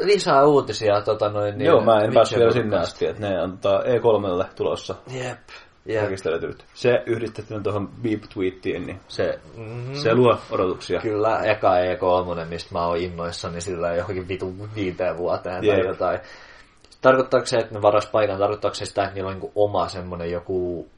lisää 0.00 0.44
uutisia 0.46 1.00
tota 1.00 1.28
noin. 1.28 1.58
Niin, 1.58 1.66
Joo, 1.66 1.80
mä 1.84 1.98
en 2.04 2.14
päässyt 2.14 2.38
vielä 2.38 2.52
sinne 2.52 2.76
asti, 2.78 3.06
että 3.06 3.28
ne 3.28 3.42
on 3.42 3.58
tota 3.58 3.78
E3 3.82 4.46
tulossa 4.56 4.94
Jep, 5.12 5.38
jep. 5.86 6.02
rekisteröityt. 6.04 6.64
Se 6.74 7.02
yhdistettynä 7.06 7.60
tuohon 7.60 7.88
Beep-tweettiin, 8.02 8.86
niin 8.86 9.00
se, 9.08 9.38
Mm-hmm. 9.56 9.94
se 9.94 10.14
luo 10.14 10.38
odotuksia. 10.50 11.00
Kyllä, 11.00 11.38
eka 11.42 11.70
E3, 11.74 12.44
mistä 12.48 12.68
mä 12.74 12.86
oon 12.86 12.96
innoissani 12.96 13.60
sillä 13.60 13.94
johonkin 13.94 14.28
vitun 14.28 14.68
viiteen 14.74 15.16
vuoteen 15.18 15.66
tai 15.66 15.78
Jep. 15.78 15.86
jotain. 15.86 16.20
Tarkoittaako 17.00 17.46
se, 17.46 17.56
että 17.56 17.74
ne 17.74 17.82
varas 17.82 18.06
paikan, 18.06 18.38
tarkoittaako 18.38 18.74
se 18.74 18.84
sitä, 18.84 19.02
että 19.02 19.14
niillä 19.14 19.30
on 19.30 19.38
niin 19.40 19.52
oma 19.54 19.88
semmoinen 19.88 20.30
joku... 20.30 20.88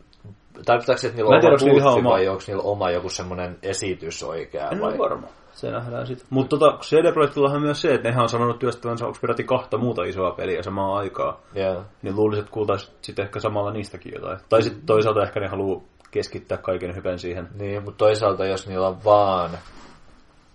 Tarkoittaako 0.64 0.98
se, 0.98 1.06
että 1.06 1.16
niillä 1.16 1.34
on 1.34 1.40
tiedä, 1.40 1.56
oma 1.60 1.82
boothi 1.82 1.98
oma- 1.98 2.10
vai 2.10 2.28
onko 2.28 2.42
niillä 2.46 2.62
oma 2.62 2.90
joku 2.90 3.08
semmoinen 3.08 3.58
esitys 3.62 4.22
oikea? 4.22 4.68
En 4.70 4.80
vai? 4.80 4.88
ole 4.90 4.98
varma. 4.98 5.26
Se 5.52 5.70
nähdään 5.70 6.06
sitten. 6.06 6.26
Mutta 6.30 6.56
tota, 6.58 6.78
CD-projektilla 6.78 7.50
on 7.50 7.62
myös 7.62 7.80
se, 7.80 7.94
että 7.94 8.08
nehän 8.08 8.22
on 8.22 8.28
sanonut 8.28 8.58
työstävänsä 8.58 9.06
onko 9.06 9.18
peräti 9.20 9.44
kahta 9.44 9.78
muuta 9.78 10.04
isoa 10.04 10.30
peliä 10.30 10.62
samaan 10.62 10.96
aikaan. 10.98 11.36
Joo. 11.54 11.84
Niin 12.02 12.16
luulisin, 12.16 12.40
että 12.40 12.52
kuultaisiin 12.52 12.96
sitten 13.02 13.24
ehkä 13.24 13.40
samalla 13.40 13.72
niistäkin 13.72 14.12
jotain. 14.14 14.38
Tai 14.48 14.62
sitten 14.62 14.86
toisaalta 14.86 15.22
ehkä 15.22 15.40
ne 15.40 15.48
haluaa 15.48 15.82
keskittää 16.10 16.58
kaiken 16.58 16.96
hypen 16.96 17.18
siihen. 17.18 17.48
Niin, 17.54 17.84
mutta 17.84 17.98
toisaalta 17.98 18.46
jos 18.46 18.68
niillä 18.68 18.88
on 18.88 19.04
vaan 19.04 19.50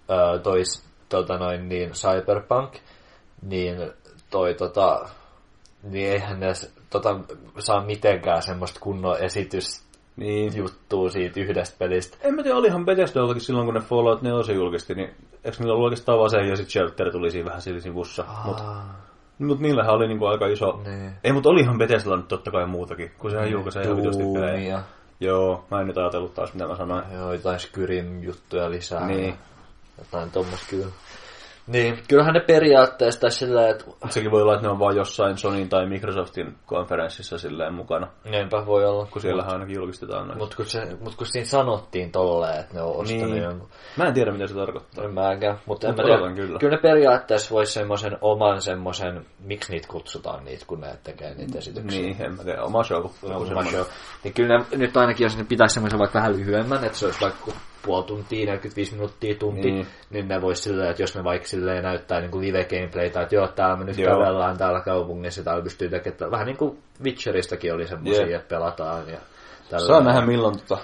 ö, 0.09 0.39
tois, 0.39 0.85
tota 1.09 1.37
noin, 1.37 1.69
niin 1.69 1.91
Cyberpunk, 1.91 2.73
niin 3.41 3.91
toi 4.29 4.53
tota, 4.53 5.09
niin 5.83 6.11
eihän 6.11 6.39
ne 6.39 6.47
tota, 6.89 7.19
saa 7.59 7.85
mitenkään 7.85 8.41
semmoista 8.41 8.79
kunnon 8.79 9.17
Niin. 10.17 10.47
esitysjuttua 10.47 11.09
siitä 11.09 11.39
yhdestä 11.39 11.75
pelistä. 11.79 12.17
En 12.21 12.35
mä 12.35 12.43
tiedä, 12.43 12.57
olihan 12.57 12.85
Bethesdallakin 12.85 13.41
silloin, 13.41 13.65
kun 13.65 13.73
ne 13.73 13.79
Fallout 13.79 14.21
4 14.21 14.55
julkisti, 14.55 14.95
niin 14.95 15.09
eikö 15.43 15.57
niillä 15.59 15.73
ollut 15.73 15.85
oikeastaan 15.85 16.17
vaan 16.17 16.29
se, 16.29 16.37
ja 16.37 16.55
sitten 16.55 16.71
Shelter 16.71 17.11
tuli 17.11 17.31
siinä 17.31 17.45
vähän 17.45 17.61
siinä 17.61 17.79
sivussa. 17.79 18.25
Mutta 18.45 18.63
mut 19.39 19.59
niillähän 19.59 19.93
oli 19.93 20.07
niinku 20.07 20.25
aika 20.25 20.47
iso... 20.47 20.81
Niin. 20.85 21.11
Ei, 21.23 21.31
mutta 21.31 21.49
olihan 21.49 21.77
Bethesdalla 21.77 22.17
nyt 22.17 22.27
totta 22.27 22.51
kai 22.51 22.67
muutakin, 22.67 23.11
kun 23.19 23.31
sehän 23.31 23.51
julkaisee 23.51 23.83
ihan 23.83 23.97
vitusti 23.97 24.23
pelejä. 24.33 24.81
Joo, 25.19 25.65
mä 25.71 25.81
en 25.81 25.87
nyt 25.87 25.97
ajatellut 25.97 26.33
taas, 26.33 26.53
mitä 26.53 26.67
mä 26.67 26.75
sanoin. 26.75 27.03
Joo, 27.13 27.33
jotain 27.33 27.59
Skyrim 27.59 28.23
juttuja 28.23 28.71
lisää. 28.71 29.07
Niin. 29.07 29.35
Jotain 29.97 30.31
tommoista 30.31 30.67
kyllä. 30.69 30.85
Niin, 31.67 31.99
kyllähän 32.09 32.33
ne 32.33 32.39
periaatteessa 32.39 33.21
tai 33.21 33.31
sillä, 33.31 33.69
että 33.69 33.85
sekin 34.09 34.31
voi 34.31 34.41
olla, 34.41 34.53
että 34.53 34.65
ne 34.67 34.71
on 34.71 34.79
vaan 34.79 34.95
jossain 34.95 35.37
Sonyin 35.37 35.69
tai 35.69 35.85
Microsoftin 35.89 36.55
konferenssissa 36.65 37.37
silleen 37.37 37.73
mukana, 37.73 38.07
niinpä 38.25 38.65
voi 38.65 38.85
olla. 38.85 39.05
kun 39.11 39.21
siellähän 39.21 39.53
ainakin 39.53 39.75
julkistetaan 39.75 40.27
noin. 40.27 40.39
Mutta 40.39 40.55
kun, 40.55 40.65
se, 40.65 40.81
mut 40.99 41.15
kun 41.15 41.27
siinä 41.27 41.45
sanottiin 41.45 42.11
tolleen, 42.11 42.59
että 42.59 42.73
ne 42.73 42.81
on 42.81 42.95
ostanut 42.95 43.29
Niin. 43.31 43.43
jonkun. 43.43 43.69
Mä 43.97 44.03
en 44.05 44.13
tiedä, 44.13 44.31
mitä 44.31 44.47
se 44.47 44.53
tarkoittaa. 44.55 45.05
En 45.05 45.13
mäkään, 45.13 45.57
mutta 45.65 45.87
en 45.87 45.93
Mut 45.93 45.97
mä 45.97 46.03
tiedä. 46.17 46.33
kyllä. 46.35 46.59
Kyllä 46.59 46.75
ne 46.75 46.81
periaatteessa 46.81 47.53
vois 47.55 47.73
semmoisen 47.73 48.17
oman 48.21 48.61
semmoisen, 48.61 49.25
miksi 49.39 49.71
niitä 49.71 49.87
kutsutaan 49.87 50.45
niitä, 50.45 50.65
kun 50.67 50.81
ne 50.81 50.97
tekee 51.03 51.33
niitä 51.35 51.57
esityksiä. 51.57 52.01
Niin, 52.01 52.21
en 52.21 52.37
mä 52.37 52.43
tiedä. 52.43 52.63
Oma 52.63 52.83
show. 52.83 53.05
Oma 53.23 53.45
semmoinen. 53.45 53.73
show. 53.73 53.85
Niin 54.23 54.33
kyllä 54.33 54.57
ne, 54.57 54.65
nyt 54.77 54.97
ainakin, 54.97 55.25
jos 55.25 55.37
ne 55.37 55.43
pitäisi 55.43 55.73
semmoisen 55.73 55.99
vaikka 55.99 56.19
vähän 56.19 56.33
lyhyemmän, 56.37 56.83
että 56.83 56.97
se 56.97 57.05
olisi 57.05 57.21
vaikka 57.21 57.51
puoli 57.87 58.03
tuntia, 58.03 58.45
45 58.45 58.91
minuuttia, 58.93 59.35
tunti, 59.35 59.71
Niin. 59.71 59.87
niin, 60.09 60.27
ne 60.27 60.41
voisi 60.41 60.61
silleen, 60.61 60.89
että 60.89 61.03
jos 61.03 61.15
ne 61.15 61.23
vaikka 61.23 61.47
silleen 61.47 61.83
näyttää 61.83 62.19
niin 62.19 62.31
kuin 62.31 62.45
live 62.47 62.65
gameplaytä, 62.65 63.21
että 63.21 63.35
joo, 63.35 63.47
täällä 63.47 63.75
me 63.75 63.85
nyt 63.85 63.97
Joo. 63.97 64.13
kävellään 64.19 64.57
täällä 64.57 64.81
kaupungissa, 64.81 65.43
täällä 65.43 65.63
pystyy 65.63 65.89
tekemään, 65.89 66.31
vähän 66.31 66.45
niin 66.47 66.57
kuin 66.57 66.77
Witcheristäkin 67.03 67.73
oli 67.73 67.87
semmoisia, 67.87 68.27
Jep. 68.27 68.41
että 68.41 68.55
pelataan 68.55 69.09
ja 69.09 69.17
tällä 69.69 69.87
Saa 69.87 70.03
nähdä 70.03 70.21
milloin 70.21 70.59
tota, 70.59 70.77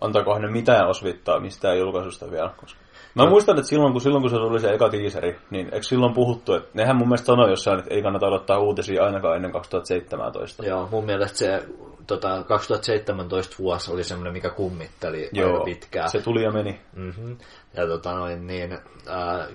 antaako 0.00 0.38
ne 0.38 0.50
mitään 0.50 0.88
osvittaa 0.88 1.40
mistään 1.40 1.78
julkaisusta 1.78 2.30
vielä. 2.30 2.50
Koska... 2.56 2.80
Mä 3.18 3.24
no. 3.24 3.30
muistan, 3.30 3.58
että 3.58 3.68
silloin 3.68 3.92
kun, 3.92 4.00
silloin 4.00 4.22
kun 4.22 4.30
se 4.30 4.36
oli 4.36 4.60
se 4.60 4.74
eka 4.74 4.88
teaseri, 4.88 5.38
niin 5.50 5.66
eikö 5.72 5.82
silloin 5.82 6.14
puhuttu, 6.14 6.54
että 6.54 6.70
nehän 6.74 6.96
mun 6.96 7.08
mielestä 7.08 7.26
sanoi 7.26 7.50
jossain, 7.50 7.78
että 7.78 7.94
ei 7.94 8.02
kannata 8.02 8.26
odottaa 8.26 8.58
uutisia 8.58 9.04
ainakaan 9.04 9.36
ennen 9.36 9.52
2017. 9.52 10.66
Joo, 10.66 10.88
mun 10.90 11.04
mielestä 11.04 11.38
se 11.38 11.62
tota, 12.06 12.44
2017 12.48 13.56
vuosi 13.58 13.92
oli 13.92 14.04
semmoinen, 14.04 14.32
mikä 14.32 14.50
kummitteli 14.50 15.28
Joo, 15.32 15.52
aika 15.52 15.64
pitkään. 15.64 16.10
se 16.10 16.20
tuli 16.20 16.42
ja 16.42 16.50
meni. 16.50 16.80
Mm-hmm. 16.96 17.36
Ja 17.74 17.86
tota 17.86 18.14
noin, 18.14 18.46
niin, 18.46 18.72
äh, 19.08 19.48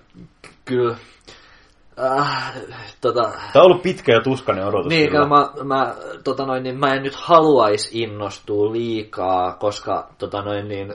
kyllä, 0.65 0.95
äh, 1.99 2.53
tota, 3.01 3.21
Tämä 3.53 3.63
on 3.63 3.71
ollut 3.71 3.83
pitkä 3.83 4.11
ja 4.11 4.21
tuskainen 4.21 4.65
odotus. 4.65 4.89
niin, 4.89 5.09
kyllä. 5.09 5.27
mä, 5.27 5.49
mä, 5.63 5.95
tota 6.23 6.45
noin, 6.45 6.63
niin, 6.63 6.79
mä 6.79 6.93
en 6.93 7.03
nyt 7.03 7.15
haluaisi 7.15 8.01
innostua 8.03 8.71
liikaa, 8.71 9.53
koska 9.53 10.09
tota 10.17 10.41
noin, 10.41 10.67
niin, 10.67 10.93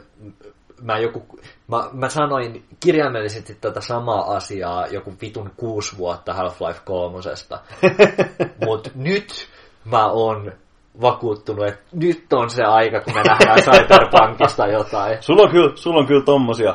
mä, 0.82 0.98
joku, 0.98 1.38
mä, 1.68 1.88
mä 1.92 2.08
sanoin 2.08 2.64
kirjaimellisesti 2.80 3.56
tätä 3.60 3.80
samaa 3.80 4.36
asiaa 4.36 4.86
joku 4.86 5.14
vitun 5.22 5.50
kuusi 5.56 5.98
vuotta 5.98 6.32
Half-Life 6.32 6.80
3. 6.84 7.18
Mutta 8.66 8.90
nyt 8.94 9.48
mä 9.84 10.06
oon 10.06 10.52
vakuuttunut, 11.00 11.66
että 11.66 11.82
nyt 11.92 12.32
on 12.32 12.50
se 12.50 12.62
aika, 12.62 13.00
kun 13.00 13.14
me 13.14 13.22
nähdään 13.22 13.58
Cyberpunkista 13.62 14.66
jotain. 14.66 15.22
Sulla 15.22 15.42
on 15.42 15.50
kyllä, 15.50 15.72
sulla 15.74 16.00
on 16.00 16.06
kyllä 16.06 16.24
tommosia 16.24 16.74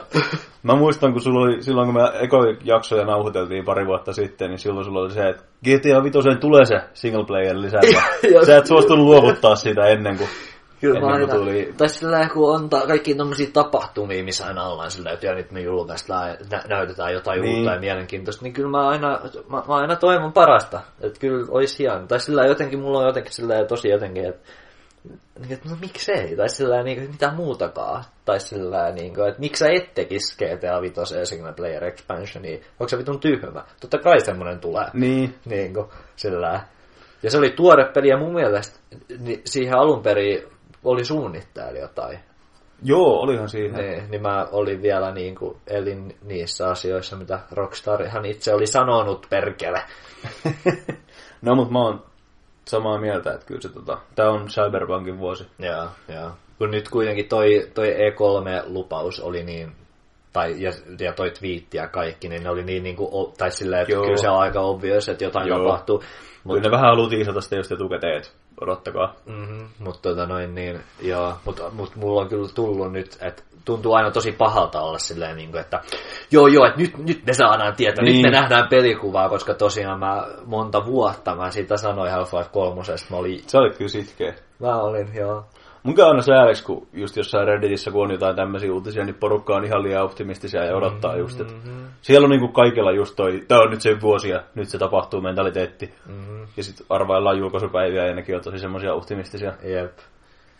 Mä 0.63 0.75
muistan, 0.75 1.11
kun 1.11 1.21
sulla 1.21 1.39
oli, 1.39 1.63
silloin 1.63 1.87
kun 1.87 2.01
me 2.01 2.11
ekoja 2.19 2.55
jaksoja 2.63 3.05
nauhoiteltiin 3.05 3.65
pari 3.65 3.85
vuotta 3.85 4.13
sitten, 4.13 4.49
niin 4.49 4.59
silloin 4.59 4.85
sulla 4.85 4.99
oli 4.99 5.11
se, 5.11 5.29
että 5.29 5.43
GTA 5.43 6.03
5 6.03 6.39
tulee 6.39 6.65
se 6.65 6.75
single 6.93 7.25
player. 7.25 7.55
Jos- 8.33 8.45
Sä 8.45 8.57
et 8.57 8.65
suostunut 8.65 9.05
luovuttaa 9.05 9.55
sitä 9.55 9.85
ennen 9.85 10.17
kuin, 10.17 10.29
Kyllä 10.83 10.99
mä 10.99 11.05
kuin 11.07 11.13
aina, 11.13 11.33
tuli. 11.33 11.73
tai 11.77 11.89
sillä 11.89 12.29
kun 12.33 12.55
on 12.55 12.69
ta- 12.69 12.87
kaikki 12.87 13.15
tommosia 13.15 13.47
tapahtumia, 13.53 14.23
missä 14.23 14.45
aina 14.45 14.67
ollaan 14.67 14.91
sillä, 14.91 15.11
että 15.11 15.25
ja 15.25 15.35
nyt 15.35 15.51
me 15.51 15.61
julkaistaan 15.61 16.29
ja 16.29 16.35
nä- 16.51 16.63
näytetään 16.69 17.13
jotain 17.13 17.41
Niin. 17.41 17.55
uutta 17.57 17.71
ja 17.73 17.79
mielenkiintoista, 17.79 18.43
niin 18.43 18.53
kyllä 18.53 18.69
mä 18.69 18.87
aina, 18.87 19.19
mä, 19.49 19.63
mä 19.67 19.75
aina 19.75 19.95
toivon 19.95 20.33
parasta. 20.33 20.81
Että 21.01 21.19
kyllä 21.19 21.45
olisi 21.49 21.79
hieno. 21.79 22.07
Tai 22.07 22.19
sillä 22.19 22.45
jotenkin, 22.45 22.79
mulla 22.79 22.99
on 22.99 23.05
jotenkin 23.05 23.33
sillä 23.33 23.65
tosi 23.65 23.89
jotenkin, 23.89 24.25
että 24.25 24.49
niin, 25.39 25.53
että 25.53 25.69
no 25.69 25.75
miksei, 25.81 26.35
tai 26.35 26.49
sillä 26.49 26.83
niin 26.83 27.11
mitä 27.11 27.31
muutakaan, 27.35 28.03
tai 28.25 28.39
sillä 28.39 28.91
niin 28.91 29.13
kuin, 29.15 29.27
että 29.27 29.39
miksi 29.39 29.59
sä 29.59 29.71
et 29.71 29.93
tekisi 29.93 30.35
GTA 30.37 30.81
5 30.81 30.95
single 31.25 31.53
player 31.53 31.83
expansionia, 31.83 32.57
onko 32.79 32.87
se 32.87 32.97
vitun 32.97 33.19
tyhmä? 33.19 33.63
Totta 33.81 33.97
kai 33.97 34.19
semmonen 34.19 34.59
tulee. 34.59 34.85
Niin, 34.93 35.35
Niin 35.45 35.73
kuin, 35.73 35.85
sillä. 36.15 36.61
Ja 37.23 37.31
se 37.31 37.37
oli 37.37 37.49
tuore 37.49 37.85
peli 37.93 38.07
ja 38.07 38.17
mun 38.17 38.33
mielestä 38.33 38.79
niin 39.19 39.41
siihen 39.45 39.77
alun 39.77 40.03
perin 40.03 40.43
oli 40.83 41.05
suunnitteilla 41.05 41.79
jotain. 41.79 42.19
joo, 42.83 43.19
olihan 43.19 43.49
siinä. 43.49 43.77
Niin, 43.77 44.11
niin 44.11 44.21
mä 44.21 44.47
olin 44.51 44.81
vielä 44.81 45.11
niin 45.11 45.35
kuin, 45.35 45.57
elin 45.67 46.15
niissä 46.23 46.69
asioissa, 46.69 47.15
mitä 47.15 47.39
Rockstar 47.51 48.07
hän 48.07 48.25
itse 48.25 48.53
oli 48.53 48.67
sanonut 48.67 49.27
perkele. 49.29 49.81
No, 51.41 51.55
mutta 51.55 51.73
mä 51.73 51.79
oon 51.79 52.03
samaa 52.67 52.97
mieltä, 52.97 53.33
että 53.33 53.45
kyllä 53.45 53.61
se 53.61 53.69
tota, 53.69 53.97
tää 54.15 54.29
on 54.29 54.47
Cyberpunkin 54.47 55.19
vuosi. 55.19 55.47
Joo, 55.59 55.87
joo. 56.15 56.31
Kun 56.57 56.71
nyt 56.71 56.89
kuitenkin 56.89 57.29
toi, 57.29 57.67
toi 57.73 57.87
E3-lupaus 57.87 59.19
oli 59.19 59.43
niin, 59.43 59.71
tai, 60.33 60.61
ja, 60.61 60.71
ja 60.99 61.13
toi 61.13 61.31
twiitti 61.31 61.77
ja 61.77 61.87
kaikki, 61.87 62.29
niin 62.29 62.43
ne 62.43 62.49
oli 62.49 62.63
niin, 62.63 62.83
niin 62.83 62.95
kuin, 62.95 63.33
tai 63.37 63.51
silleen, 63.51 63.81
että 63.81 63.93
Joo. 63.93 64.03
kyllä 64.03 64.17
se 64.17 64.29
on 64.29 64.39
aika 64.39 64.59
obvious, 64.59 65.09
että 65.09 65.23
jotain 65.23 65.47
Joo. 65.47 65.57
tapahtuu. 65.57 65.97
Mutta 65.97 66.07
Mutta 66.43 66.61
ne 66.61 66.71
vähän 66.71 66.89
haluaa 66.89 67.09
tiisata 67.09 67.41
sitä 67.41 67.55
just 67.55 67.71
etukäteen, 67.71 68.17
että 68.17 68.29
odottakaa. 68.61 69.13
Mm-hmm, 69.25 69.67
mutta 69.79 70.09
tota 70.09 70.25
noin 70.25 70.55
niin, 70.55 70.79
joo, 71.01 71.33
mutta 71.45 71.69
mut 71.69 71.95
mulla 71.95 72.21
on 72.21 72.29
kyllä 72.29 72.49
tullut 72.55 72.91
nyt, 72.91 73.17
että 73.21 73.43
tuntuu 73.65 73.93
aina 73.93 74.11
tosi 74.11 74.31
pahalta 74.31 74.81
olla 74.81 74.97
silleen, 74.97 75.35
niin 75.35 75.51
kuin, 75.51 75.61
että 75.61 75.81
joo 76.31 76.47
joo, 76.47 76.65
että 76.65 76.79
nyt, 76.81 76.97
nyt 76.97 77.25
me 77.25 77.33
saadaan 77.33 77.75
tietää, 77.75 78.03
niin. 78.03 78.13
Niin. 78.13 78.23
nyt 78.23 78.31
me 78.31 78.39
nähdään 78.39 78.67
pelikuvaa, 78.69 79.29
koska 79.29 79.53
tosiaan 79.53 79.99
mä 79.99 80.27
monta 80.45 80.85
vuotta 80.85 81.35
mä 81.35 81.51
siitä 81.51 81.77
sanoin 81.77 82.11
Half-Life 82.11 82.49
3, 82.51 82.81
mä 83.09 83.17
olin, 83.17 83.43
Se 83.47 83.57
oli 83.57 83.69
kyllä 83.69 83.89
sitkeä. 83.89 84.33
mä 84.59 84.75
olin, 84.75 85.15
joo. 85.15 85.45
Mun 85.83 85.95
käy 85.95 86.05
aina 86.05 86.21
sääliks, 86.21 86.61
kun 86.61 86.87
just 86.93 87.17
jossain 87.17 87.47
Redditissä, 87.47 87.91
kun 87.91 88.03
on 88.03 88.11
jotain 88.11 88.35
tämmöisiä 88.35 88.73
uutisia, 88.73 89.05
niin 89.05 89.15
porukka 89.15 89.55
on 89.55 89.65
ihan 89.65 89.83
liian 89.83 90.03
optimistisia 90.03 90.65
ja 90.65 90.75
odottaa 90.75 91.17
just, 91.17 91.41
että 91.41 91.53
Mm-hmm. 91.53 91.87
siellä 92.01 92.25
on 92.25 92.29
niinku 92.29 92.47
kaikilla 92.47 92.91
just 92.91 93.15
toi, 93.15 93.43
tää 93.47 93.59
on 93.59 93.69
nyt 93.69 93.81
se 93.81 94.01
vuosi 94.01 94.29
ja 94.29 94.43
nyt 94.55 94.69
se 94.69 94.77
tapahtuu 94.77 95.21
mentaliteetti. 95.21 95.93
Mm-hmm. 96.05 96.47
Ja 96.57 96.63
sit 96.63 96.85
arvaillaan 96.89 97.37
julkaisupäiviä 97.37 98.07
ja 98.07 98.15
nekin 98.15 98.35
on 98.35 98.41
tosi 98.41 98.59
semmoisia 98.59 98.93
optimistisia. 98.93 99.53
Jep. 99.63 99.97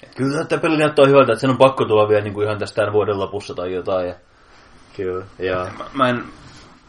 Et 0.04 0.16
kyllä 0.16 0.46
tämä 0.46 0.62
peli 0.62 0.78
näyttää 0.78 1.06
hyvältä, 1.06 1.32
että 1.32 1.42
sen 1.42 1.50
on 1.50 1.58
pakko 1.58 1.86
tulla 1.86 2.10
vielä 2.10 2.24
niinku 2.24 2.42
ihan 2.42 2.60
tästä 2.60 2.76
tämän 2.76 2.94
vuoden 2.94 3.20
lopussa 3.20 3.54
tai 3.54 3.74
jotain. 3.74 4.08
Ja 4.08 4.16
Kyllä, 4.96 5.26
joo. 5.40 5.66
mä, 5.78 5.86
mä 5.94 6.10
en, 6.10 6.24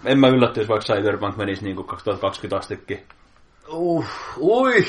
en 0.04 0.18
mä 0.18 0.28
yllättyisi, 0.28 0.68
vaikka 0.68 0.94
Cyberpunk 0.94 1.36
menisi 1.36 1.64
niinku 1.64 1.84
2020 1.84 2.56
astikin. 2.56 3.06
Uh, 3.68 4.06
ui, 4.38 4.84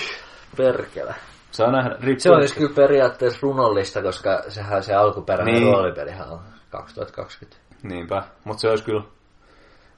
perkele. 0.57 1.15
Saa 1.56 1.72
nähdä. 1.72 1.90
Riippuu. 1.90 2.19
Se 2.19 2.30
olisi 2.30 2.56
kyllä 2.56 2.76
periaatteessa 2.76 3.40
runollista, 3.41 4.02
koska 4.02 4.44
sehän 4.48 4.84
se 4.84 4.94
alkuperäinen 4.94 5.53
Niin. 5.56 5.73
roolipelihän 5.73 6.30
on 6.30 6.40
2020. 6.69 7.57
Niinpä, 7.84 8.23
mutta 8.44 8.61
se 8.61 8.69
olisi 8.69 8.84
kyllä 8.84 9.03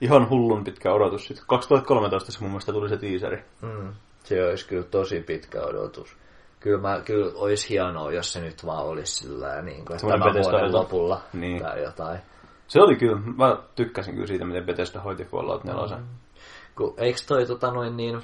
ihan 0.01 0.29
hullun 0.29 0.63
pitkä 0.63 0.91
odotus. 0.93 1.27
Sitten 1.27 1.45
2013 1.47 2.31
se 2.31 2.39
mun 2.41 2.49
mielestä 2.49 2.71
tuli 2.71 2.89
se 2.89 2.97
teaseri. 2.97 3.43
Mm. 3.61 3.93
Se 4.23 4.45
olisi 4.47 4.67
kyllä 4.67 4.83
tosi 4.83 5.19
pitkä 5.21 5.61
odotus. 5.61 6.17
Kyllä, 6.59 6.81
mä, 6.81 7.01
kyllä 7.05 7.31
olisi 7.35 7.69
hienoa, 7.69 8.11
jos 8.11 8.33
se 8.33 8.41
nyt 8.41 8.65
vaan 8.65 8.85
olisi 8.85 9.13
sillä 9.15 9.61
niin 9.61 9.85
kuin, 9.85 9.95
että 9.95 10.07
tämän 10.07 10.33
vuoden 10.43 10.73
lopulla 10.73 11.21
Niin. 11.33 11.61
tai 11.61 11.83
jotain. 11.83 12.19
Se 12.67 12.81
oli 12.81 12.95
kyllä, 12.95 13.19
mä 13.37 13.57
tykkäsin 13.75 14.13
kyllä 14.13 14.27
siitä, 14.27 14.45
miten 14.45 14.65
Bethesda 14.65 14.99
hoiti 15.01 15.23
Fallout 15.25 15.63
4. 15.63 15.97
Mm. 15.97 16.03
Kun, 16.75 16.93
eikö 16.97 17.19
toi 17.27 17.45
tota 17.45 17.71
noin 17.71 17.97
niin, 17.97 18.21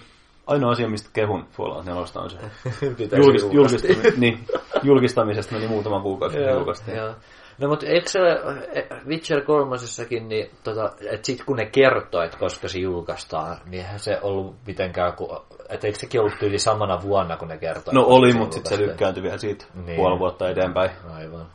Ainoa 0.48 0.72
asia, 0.72 0.90
mistä 0.90 1.10
kehun 1.14 1.46
Fallout 1.52 1.86
4 1.86 2.02
on 2.16 2.30
se. 2.30 2.38
Julkist, 3.18 3.54
julkaista. 3.54 3.88
julkistami, 3.88 4.18
niin, 4.18 4.40
julkistamisesta 4.84 5.56
meni 5.56 5.68
muutama 5.68 6.02
kuukausi, 6.02 6.38
kun 6.38 6.46
Joo, 6.46 6.56
julkaistiin. 6.56 6.98
joo. 6.98 7.16
No 7.58 7.68
mutta 7.68 7.86
eikö 7.86 8.10
se 8.10 8.20
eh, 8.74 8.86
Witcher 9.08 9.42
kolmosessakin, 9.42 10.30
niin 10.30 10.50
tota, 10.64 10.92
että 11.12 11.26
sit 11.26 11.44
kun 11.44 11.58
ne 11.58 11.66
kertoo, 11.66 12.22
että 12.22 12.38
koska 12.38 12.68
se 12.68 12.80
julkaistaan, 12.80 13.58
niin 13.66 13.84
eihän 13.84 14.00
se 14.00 14.20
ollut 14.22 14.56
mitenkään, 14.68 15.14
ku, 15.14 15.38
että 15.70 15.88
eikö 15.88 16.00
sekin 16.00 16.22
ollut 16.22 16.42
yli 16.44 16.60
samana 16.60 17.02
vuonna, 17.02 17.38
kun 17.38 17.48
ne 17.48 17.58
kertoo? 17.58 17.94
No 17.94 18.04
oli, 18.06 18.34
mutta 18.34 18.54
sitten 18.54 18.78
se 18.78 18.84
lykkääntyi 18.84 19.24
vielä 19.24 19.38
siitä 19.38 19.66
niin. 19.86 19.96
puoli 19.96 20.20
vuotta 20.20 20.50
eteenpäin. 20.50 20.92
Aivan. 21.14 21.46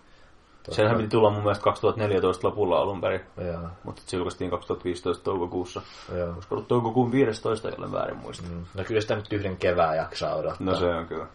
Senhän 0.71 0.97
piti 0.97 1.09
tulla 1.09 1.31
mun 1.31 1.43
mielestä 1.43 1.65
2014 1.65 2.49
lopulla 2.49 2.79
alun 2.79 3.01
perin, 3.01 3.21
Joo, 3.47 3.69
mutta 3.85 4.03
se 4.07 4.17
julkaistiin 4.17 4.51
2015 4.51 5.25
toukokuussa. 5.25 5.83
joo. 6.17 6.33
Olisiko 6.35 6.55
ollut 6.55 6.69
toukokuun 6.69 7.13
15, 7.13 7.69
jolle 7.69 7.93
väärin 7.93 8.17
muista. 8.17 8.49
Mm. 8.49 8.65
No 8.75 8.85
kyllä 8.85 9.01
sitä 9.01 9.17
nyt 9.17 9.33
yhden 9.33 9.57
kevään 9.57 9.97
jaksaa 9.97 10.35
odottaa. 10.35 10.67
No 10.67 10.75
se 10.75 10.87
on 10.87 11.07
kyllä. 11.07 11.27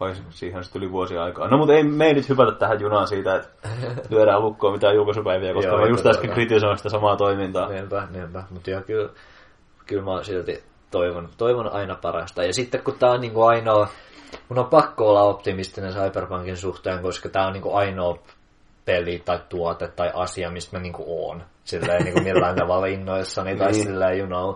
Vai 0.00 0.14
siihen 0.30 0.64
sitten 0.64 0.82
yli 0.82 0.92
vuosia 0.92 1.24
aikaa. 1.24 1.48
No 1.48 1.58
mutta 1.58 1.74
ei 1.74 1.84
me 1.84 2.06
ei 2.06 2.14
nyt 2.14 2.28
hypätä 2.28 2.52
tähän 2.52 2.80
junaan 2.80 3.08
siitä, 3.08 3.36
että 3.36 3.68
lyödään 4.10 4.42
lukkoon 4.42 4.72
mitään 4.72 4.94
julkaisupäiviä, 4.94 5.54
koska 5.54 5.70
Joo, 5.70 5.80
mä 5.80 5.86
just 5.86 6.06
äsken 6.06 6.30
kritisoin 6.30 6.76
sitä 6.76 6.88
samaa 6.88 7.16
toimintaa. 7.16 7.68
Niinpä, 7.68 8.08
niinpä. 8.10 8.44
Mutta 8.50 8.70
joo, 8.70 8.82
kyllä, 8.82 9.10
kyllä 9.86 10.02
mä 10.02 10.24
silti 10.24 10.64
toivon, 10.90 11.28
toivon 11.38 11.72
aina 11.72 11.94
parasta. 11.94 12.44
Ja 12.44 12.52
sitten 12.54 12.82
kun 12.82 12.94
tää 12.98 13.10
on 13.10 13.20
niinku 13.20 13.42
ainoa, 13.42 13.88
mun 14.48 14.58
on 14.58 14.66
pakko 14.66 15.10
olla 15.10 15.22
optimistinen 15.22 15.92
Cyberpunkin 15.92 16.56
suhteen, 16.56 17.02
koska 17.02 17.28
tää 17.28 17.46
on 17.46 17.52
niinku 17.52 17.74
ainoa 17.74 18.18
peli 18.90 19.22
tai 19.24 19.38
tuote 19.48 19.88
tai 19.88 20.10
asia, 20.14 20.50
mistä 20.50 20.76
mä 20.76 20.82
niinku 20.82 21.04
oon. 21.06 21.42
Silleen 21.64 22.04
niinku 22.04 22.20
millään 22.20 22.56
tavalla 22.56 22.86
innoissani 22.86 23.56
tai 23.56 23.72
Niin. 23.72 23.82
silleen, 23.86 24.18
you 24.18 24.26
know. 24.26 24.54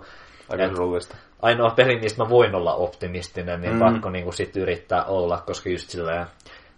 Aika 0.48 0.69
surullista. 0.69 1.16
ainoa 1.43 1.70
peli, 1.70 2.01
mistä 2.01 2.23
mä 2.23 2.28
voin 2.31 2.55
olla 2.55 2.74
optimistinen, 2.74 3.61
niin 3.61 3.73
mm. 3.73 3.78
Pakko 3.78 4.11
niinku 4.11 4.32
sit 4.32 4.56
yrittää 4.56 5.05
olla, 5.05 5.43
koska 5.47 5.69
just 5.69 5.89
silleen, 5.90 6.27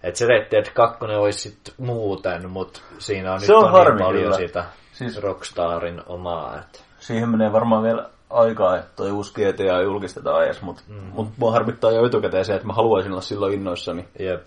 että 0.02 0.18
se 0.18 0.26
Red 0.26 0.46
Dead 0.50 0.66
2 0.74 1.04
olisi 1.04 1.38
sit 1.38 1.74
muuten, 1.78 2.50
mutta 2.50 2.80
siinä 2.98 3.32
on 3.32 3.40
Se 3.40 3.46
nyt 3.52 3.56
on 3.56 3.64
on 3.74 3.86
niin 3.86 4.04
paljon 4.04 4.22
kyllä. 4.22 4.36
sitä 4.36 4.64
Siis- 4.92 5.22
Rockstarin 5.22 6.02
omaa, 6.06 6.58
että 6.58 6.78
Siihen 6.98 7.28
menee 7.28 7.52
varmaan 7.52 7.82
vielä 7.82 8.08
aikaa, 8.30 8.76
että 8.76 8.90
toi 8.96 9.10
uusi 9.10 9.32
GTA 9.34 9.82
julkistetaan 9.82 10.44
edes, 10.44 10.62
mutta 10.62 10.82
mm. 10.88 10.94
mut 11.12 11.28
mua 11.36 11.52
harmittaa 11.52 11.92
jo 11.92 12.06
etukäteen 12.06 12.44
se, 12.44 12.54
että 12.54 12.66
mä 12.66 12.72
haluaisin 12.72 13.12
olla 13.12 13.20
silloin 13.20 13.54
innoissani. 13.54 14.08
jep. 14.18 14.46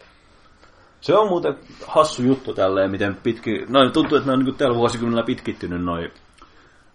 Se 1.02 1.16
on 1.16 1.28
muuten 1.28 1.56
hassu 1.88 2.24
juttu 2.24 2.54
tälleen, 2.54 2.92
miten 2.92 3.16
pitki... 3.24 3.66
No 3.70 3.90
tuntuu, 3.90 4.18
että 4.18 4.30
ne 4.30 4.34
on 4.34 4.46
niin 4.46 4.56
tällä 4.56 4.76
vuosikymmenellä 4.76 5.26
pitkittynyt 5.26 5.84
noin 5.84 6.12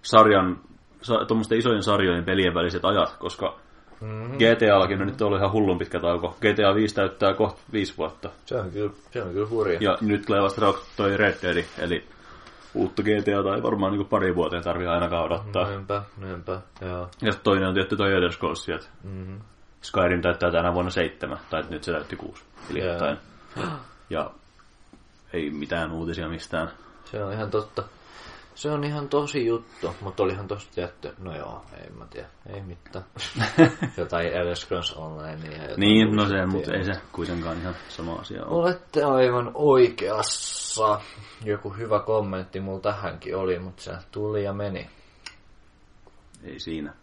sarjan, 0.02 0.60
sa, 1.02 1.24
tuommoisten 1.24 1.58
isojen 1.58 1.82
sarjojen 1.82 2.24
pelien 2.24 2.54
väliset 2.54 2.84
ajat, 2.84 3.16
koska 3.18 3.58
mm-hmm. 4.00 4.38
GTAllakin 4.38 5.00
on 5.00 5.06
nyt 5.06 5.22
ollut 5.22 5.38
ihan 5.38 5.52
hullun 5.52 5.78
pitkä 5.78 6.00
tauko. 6.00 6.36
GTA 6.40 6.74
5 6.74 6.94
täyttää 6.94 7.34
kohta 7.34 7.60
viisi 7.72 7.94
vuotta. 7.98 8.30
Se 8.46 8.56
on 8.56 8.70
kyllä, 8.70 8.92
se 9.10 9.22
on 9.22 9.32
kyllä 9.32 9.48
hurja. 9.48 9.78
Ja 9.80 9.98
nyt 10.00 10.22
tulee 10.26 10.42
vasta 10.42 10.74
toi 10.96 11.16
Red 11.16 11.34
Dead, 11.42 11.64
eli 11.78 12.04
uutta 12.74 13.02
GTA 13.02 13.42
tai 13.42 13.62
varmaan 13.62 13.92
niin 13.92 14.06
pari 14.06 14.34
vuoteen 14.34 14.62
tarvii 14.62 14.86
ainakaan 14.86 15.24
odottaa. 15.24 15.68
Niinpä, 15.68 16.02
niinpä, 16.20 16.60
joo. 16.80 17.08
Ja 17.22 17.32
toinen 17.42 17.68
on 17.68 17.74
tietty 17.74 17.96
toi 17.96 18.12
Elder 18.12 18.32
Scrolls, 18.32 18.66
Mm-hmm. 19.04 19.40
Skyrim 19.82 20.22
täyttää 20.22 20.50
tänä 20.50 20.74
vuonna 20.74 20.90
seitsemän, 20.90 21.38
tai 21.50 21.62
nyt 21.70 21.84
se 21.84 21.92
täytti 21.92 22.16
kuusi 22.16 22.44
hiljattain. 22.68 23.18
Ja 24.10 24.30
ei 25.32 25.50
mitään 25.50 25.92
uutisia 25.92 26.28
mistään. 26.28 26.70
Se 27.10 27.24
on 27.24 27.32
ihan 27.32 27.50
totta. 27.50 27.82
Se 28.54 28.70
on 28.70 28.84
ihan 28.84 29.08
tosi 29.08 29.46
juttu, 29.46 29.96
mutta 30.00 30.22
olihan 30.22 30.48
tosta 30.48 30.74
tietty, 30.74 31.14
no 31.18 31.36
joo, 31.36 31.64
ei 31.82 31.90
mä 31.90 32.06
tiedä, 32.10 32.28
ei 32.46 32.60
mitään. 32.60 33.04
jotain 33.96 34.26
Elder 34.26 34.56
Scrolls 34.56 34.92
Online 34.92 35.56
ja 35.56 35.76
Niin, 35.76 36.16
no 36.16 36.28
se, 36.28 36.46
mutta 36.46 36.74
ei 36.74 36.84
se 36.84 36.92
kuitenkaan 37.12 37.60
ihan 37.60 37.74
sama 37.88 38.14
asia 38.14 38.44
ole. 38.44 38.62
Olette 38.62 39.04
aivan 39.04 39.50
oikeassa. 39.54 41.00
Joku 41.44 41.70
hyvä 41.70 42.00
kommentti 42.00 42.60
mulla 42.60 42.80
tähänkin 42.80 43.36
oli, 43.36 43.58
mutta 43.58 43.82
se 43.82 43.92
tuli 44.12 44.44
ja 44.44 44.52
meni. 44.52 44.90
Ei 46.44 46.60
siinä. 46.60 46.94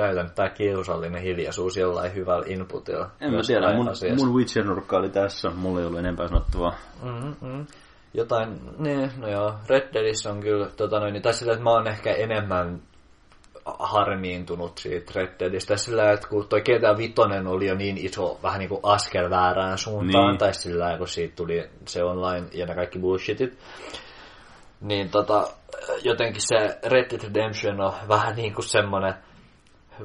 Täytän 0.00 0.30
tää 0.34 0.48
kiusallinen 0.48 1.22
hiljaisuus 1.22 1.76
jollain 1.76 2.14
hyvällä 2.14 2.46
inputilla. 2.48 3.10
En 3.20 3.32
mä 3.32 3.40
tiedä, 3.46 3.74
mun, 3.74 3.88
asiasta. 3.88 4.26
mun 4.26 4.34
Witcher-nurkka 4.34 4.96
oli 4.96 5.08
tässä, 5.08 5.50
mulla 5.50 5.80
ei 5.80 5.86
ollut 5.86 5.98
enempää 5.98 6.28
sanottavaa. 6.28 6.74
Mm-hmm. 7.02 7.66
Jotain, 8.14 8.60
niin, 8.78 9.12
no 9.16 9.28
joo, 9.28 9.54
Red 9.68 9.94
Deadissä 9.94 10.30
on 10.30 10.40
kyllä, 10.40 10.66
tota 10.76 11.00
noin, 11.00 11.12
niin, 11.12 11.22
tai 11.22 11.32
sillä, 11.32 11.52
että 11.52 11.64
mä 11.64 11.70
oon 11.70 11.88
ehkä 11.88 12.12
enemmän 12.12 12.82
harmiintunut 13.78 14.78
siitä 14.78 15.12
Red 15.14 15.34
Deadistä, 15.38 15.76
sillä 15.76 16.12
että 16.12 16.28
kun 16.28 16.48
toi 16.48 16.60
GTA 16.60 16.96
Vitoinen 16.98 17.46
oli 17.46 17.66
jo 17.66 17.74
niin 17.74 17.98
iso, 17.98 18.38
vähän 18.42 18.58
niin 18.58 18.68
kuin 18.68 18.80
askel 18.82 19.30
väärään 19.30 19.78
suuntaan, 19.78 20.28
Niin. 20.28 20.38
tai 20.38 20.54
sillä 20.54 20.98
kun 20.98 21.08
siitä 21.08 21.36
tuli 21.36 21.70
se 21.86 22.04
online 22.04 22.46
ja 22.52 22.66
ne 22.66 22.74
kaikki 22.74 22.98
bullshitit, 22.98 23.58
niin 24.80 25.10
tota, 25.10 25.48
jotenkin 26.02 26.42
se 26.42 26.78
Red 26.86 27.10
Dead 27.10 27.22
Redemption 27.22 27.80
on 27.80 27.92
vähän 28.08 28.36
niin 28.36 28.54
kuin 28.54 28.64
semmoinen 28.64 29.14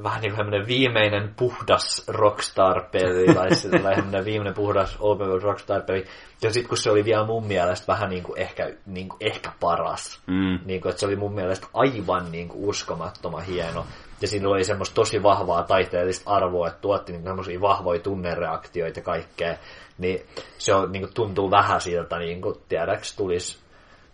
vähän 0.02 0.20
niin 0.20 0.34
kuin 0.34 0.66
viimeinen 0.66 1.34
puhdas 1.36 2.04
Rockstar-peli, 2.08 3.34
tai 3.34 3.54
semmoinen 3.54 4.24
viimeinen 4.24 4.54
puhdas 4.54 4.96
Open 5.00 5.26
World 5.26 5.42
Rockstar-peli. 5.42 6.04
Ja 6.42 6.52
sitten 6.52 6.68
kun 6.68 6.78
se 6.78 6.90
oli 6.90 7.04
vielä 7.04 7.26
mun 7.26 7.46
mielestä 7.46 7.92
vähän 7.92 8.10
niin 8.10 8.22
kuin 8.22 8.38
ehkä, 8.38 8.70
niin 8.86 9.08
kuin 9.08 9.18
ehkä 9.20 9.52
paras. 9.60 10.20
Mm. 10.26 10.58
Niin 10.64 10.80
kuin, 10.80 10.90
että 10.90 11.00
se 11.00 11.06
oli 11.06 11.16
mun 11.16 11.34
mielestä 11.34 11.66
aivan 11.74 12.32
niin 12.32 12.48
kuin 12.48 12.68
uskomattoman 12.68 13.44
hieno. 13.44 13.86
Ja 14.20 14.28
siinä 14.28 14.48
oli 14.48 14.64
semmoista 14.64 14.94
tosi 14.94 15.22
vahvaa 15.22 15.62
taiteellista 15.62 16.30
arvoa, 16.30 16.68
että 16.68 16.80
tuotti 16.80 17.12
niin 17.12 17.22
semmoisia 17.22 17.60
vahvoja 17.60 18.00
tunnereaktioita 18.00 18.98
ja 18.98 19.04
kaikkea. 19.04 19.56
Niin 19.98 20.26
se 20.58 20.74
on, 20.74 20.92
niin 20.92 21.02
kuin, 21.02 21.14
tuntuu 21.14 21.50
vähän 21.50 21.80
siltä, 21.80 22.18
niin 22.18 22.40
kuin, 22.40 22.54
tiedäks, 22.68 23.16
tulisi 23.16 23.66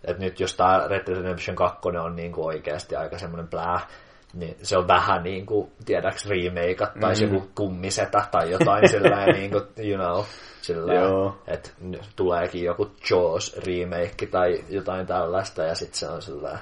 että 0.05 0.23
nyt 0.23 0.39
jos 0.39 0.55
tämä 0.55 0.87
Red 0.87 1.07
Dead 1.07 1.17
Redemption 1.17 1.55
2 1.55 1.79
on 2.03 2.15
niin 2.15 2.31
kuin 2.31 2.45
oikeasti 2.45 2.95
aika 2.95 3.17
semmoinen 3.17 3.47
plää, 3.47 3.79
niin 4.33 4.55
se 4.61 4.77
on 4.77 4.87
vähän 4.87 5.23
niin 5.23 5.45
kuin, 5.45 5.71
tiedäks, 5.85 6.29
remake 6.29 6.87
tai 7.01 7.13
mm. 7.13 7.21
joku 7.21 7.49
kummisetä 7.55 8.27
tai 8.31 8.51
jotain 8.51 8.89
sellainen, 8.89 9.35
niin 9.39 9.51
kuin, 9.51 9.63
you 9.77 9.97
know, 9.97 10.23
sillä 10.61 10.93
että 11.47 11.69
tuleekin 12.15 12.63
joku 12.63 12.91
Jaws 13.09 13.57
remake 13.65 14.25
tai 14.31 14.63
jotain 14.69 15.07
tällaista 15.07 15.63
ja 15.63 15.75
sitten 15.75 15.99
se 15.99 16.09
on 16.09 16.21
sillä 16.21 16.59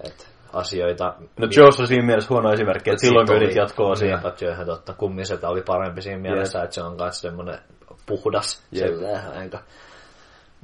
että 0.00 0.24
asioita... 0.52 1.14
No 1.38 1.48
Jaws 1.56 1.80
on 1.80 1.86
siinä 1.86 2.06
mielessä 2.06 2.28
huono 2.34 2.52
esimerkki, 2.52 2.90
että 2.90 3.00
silloin 3.00 3.26
kun 3.26 3.56
jatkoa 3.56 3.94
siihen. 3.94 4.20
Niinpä, 4.40 4.64
totta. 4.64 4.94
Kummisetä 4.94 5.48
oli 5.48 5.62
parempi 5.62 6.02
siinä 6.02 6.20
mielessä, 6.20 6.58
yes. 6.58 6.64
että 6.64 6.74
se 6.74 6.82
on 6.82 6.96
myös 6.96 7.20
semmoinen 7.20 7.58
puhdas, 8.06 8.62
yep. 8.76 8.86
sillä 8.86 9.42
enkä... 9.42 9.58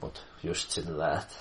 Mutta 0.00 0.20
just 0.42 0.70
sillä, 0.70 1.12
että 1.12 1.34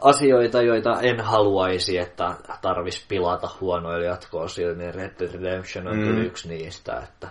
asioita, 0.00 0.62
joita 0.62 1.00
en 1.00 1.20
haluaisi, 1.20 1.98
että 1.98 2.36
tarvis 2.62 3.06
pilata 3.08 3.50
huonoilla 3.60 4.06
jatkoa 4.06 4.46
niin 4.76 4.94
Red 4.94 5.14
Dead 5.18 5.32
Redemption 5.32 5.88
on 5.88 5.96
mm. 5.96 6.04
kyllä 6.04 6.24
yksi 6.24 6.48
niistä, 6.48 6.96
että 6.96 7.28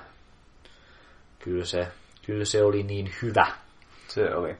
kyllä 1.39 1.65
se, 1.65 1.87
kyllä 2.25 2.45
se 2.45 2.63
oli 2.63 2.83
niin 2.83 3.11
hyvä. 3.21 3.45
Se 4.07 4.35
oli. 4.35 4.57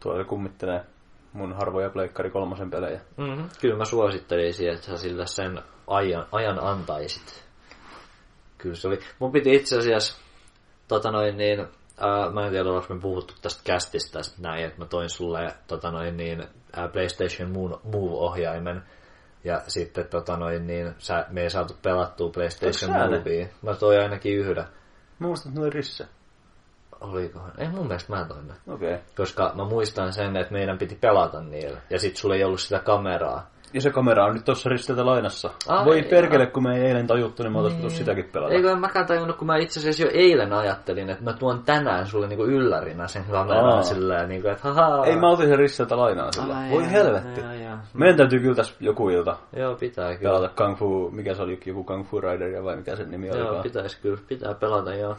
Tuolla 0.00 0.24
kummittelee 0.24 0.84
mun 1.32 1.52
harvoja 1.52 1.90
Pleikkari 1.90 2.30
kolmosen 2.30 2.70
pelejä. 2.70 3.00
Mm-hmm. 3.16 3.48
Kyllä 3.60 3.76
mä 3.76 3.84
suosittelisin, 3.84 4.70
että 4.70 4.86
sä 4.86 4.96
sillä 4.96 5.26
sen 5.26 5.62
ajan, 5.86 6.26
ajan 6.32 6.58
antaisit. 6.58 7.44
Kyllä 8.58 8.74
se 8.74 8.88
oli. 8.88 8.98
Mun 9.18 9.32
piti 9.32 9.54
itse 9.54 9.78
asiassa 9.78 10.20
tota 10.88 11.10
noin 11.10 11.36
niin, 11.36 11.66
Uh, 11.98 12.32
mä 12.32 12.44
en 12.44 12.50
tiedä, 12.50 12.70
onko 12.70 12.94
me 12.94 13.00
puhuttu 13.00 13.34
tästä 13.42 13.62
kästistä 13.64 14.18
näin, 14.38 14.64
että 14.64 14.78
mä 14.78 14.86
toin 14.86 15.10
sulle 15.10 15.54
tota 15.66 15.90
noin, 15.90 16.16
niin, 16.16 16.40
uh, 16.40 16.92
PlayStation 16.92 17.50
Move-ohjaimen, 17.84 18.82
ja 19.44 19.60
sitten 19.68 20.08
tota 20.08 20.36
noin, 20.36 20.66
niin, 20.66 20.94
sä, 20.98 21.26
me 21.30 21.42
ei 21.42 21.50
saatu 21.50 21.76
pelattua 21.82 22.30
PlayStation 22.30 22.90
Movea. 22.90 23.46
Mä 23.62 23.74
toin 23.74 24.00
ainakin 24.00 24.38
yhden. 24.38 24.64
Mä 25.18 25.26
muistan, 25.26 25.50
että 25.50 25.60
ne 25.60 25.64
oli 25.66 25.70
Risse. 25.70 26.06
Olikohan? 27.00 27.52
Ei 27.58 27.68
mun 27.68 27.86
mielestä 27.86 28.12
mä 28.12 28.24
toin 28.24 28.52
Okei. 28.68 28.94
Okay. 28.94 29.04
Koska 29.16 29.52
mä 29.54 29.64
muistan 29.64 30.12
sen, 30.12 30.36
että 30.36 30.52
meidän 30.52 30.78
piti 30.78 30.94
pelata 30.94 31.40
niillä. 31.40 31.80
Ja 31.90 31.98
sit 31.98 32.16
sulla 32.16 32.34
ei 32.34 32.44
ollut 32.44 32.60
sitä 32.60 32.78
kameraa. 32.78 33.50
Ja 33.74 33.80
se 33.80 33.90
kamera 33.90 34.24
on 34.24 34.34
nyt 34.34 34.44
tuossa 34.44 34.70
ristiltä 34.70 35.06
lainassa. 35.06 35.50
Ai, 35.68 35.84
Voi 35.84 36.02
perkele, 36.02 36.46
kun 36.46 36.62
me 36.62 36.76
ei 36.76 36.82
eilen 36.82 37.06
tajuttu, 37.06 37.42
niin 37.42 37.52
mä 37.52 37.58
otan 37.58 37.78
niin. 37.78 37.90
sitäkin 37.90 38.24
pelata. 38.32 38.54
Eikö 38.54 38.76
mäkään 38.76 39.06
tajunnut, 39.06 39.36
kun 39.36 39.46
mä 39.46 39.56
itse 39.56 39.80
asiassa 39.80 40.02
jo 40.02 40.08
eilen 40.12 40.52
ajattelin, 40.52 41.10
että 41.10 41.24
mä 41.24 41.32
tuon 41.32 41.62
tänään 41.62 42.06
sulle 42.06 42.26
niinku 42.28 42.44
yllärinä 42.44 43.06
sen 43.08 43.24
kameran 43.30 43.84
silleen, 43.84 44.28
niinku, 44.28 44.48
että 44.48 44.68
haha. 44.72 45.04
Ei 45.04 45.16
mä 45.16 45.30
otin 45.30 45.48
sen 45.48 45.58
ristiltä 45.58 45.96
lainaa 45.96 46.32
sillä. 46.32 46.56
Ai, 46.56 46.70
Voi 46.70 46.90
helvetti. 46.90 47.40
Meidän 47.94 48.16
täytyy 48.16 48.40
kyllä 48.40 48.54
tässä 48.54 48.74
joku 48.80 49.08
ilta. 49.08 49.36
Joo, 49.56 49.74
pitää 49.74 50.16
kyllä. 50.16 50.32
Pelata 50.32 50.64
Kung 50.64 50.76
Fu, 50.76 51.10
mikä 51.10 51.34
se 51.34 51.42
oli, 51.42 51.60
joku 51.66 51.84
Kung 51.84 52.04
Fu 52.06 52.20
Rider 52.20 52.64
vai 52.64 52.76
mikä 52.76 52.96
sen 52.96 53.10
nimi 53.10 53.30
oli. 53.30 53.38
Joo, 53.38 53.62
pitäisi 53.62 54.00
kyllä, 54.00 54.18
pitää 54.28 54.54
pelata 54.54 54.94
joo. 54.94 55.16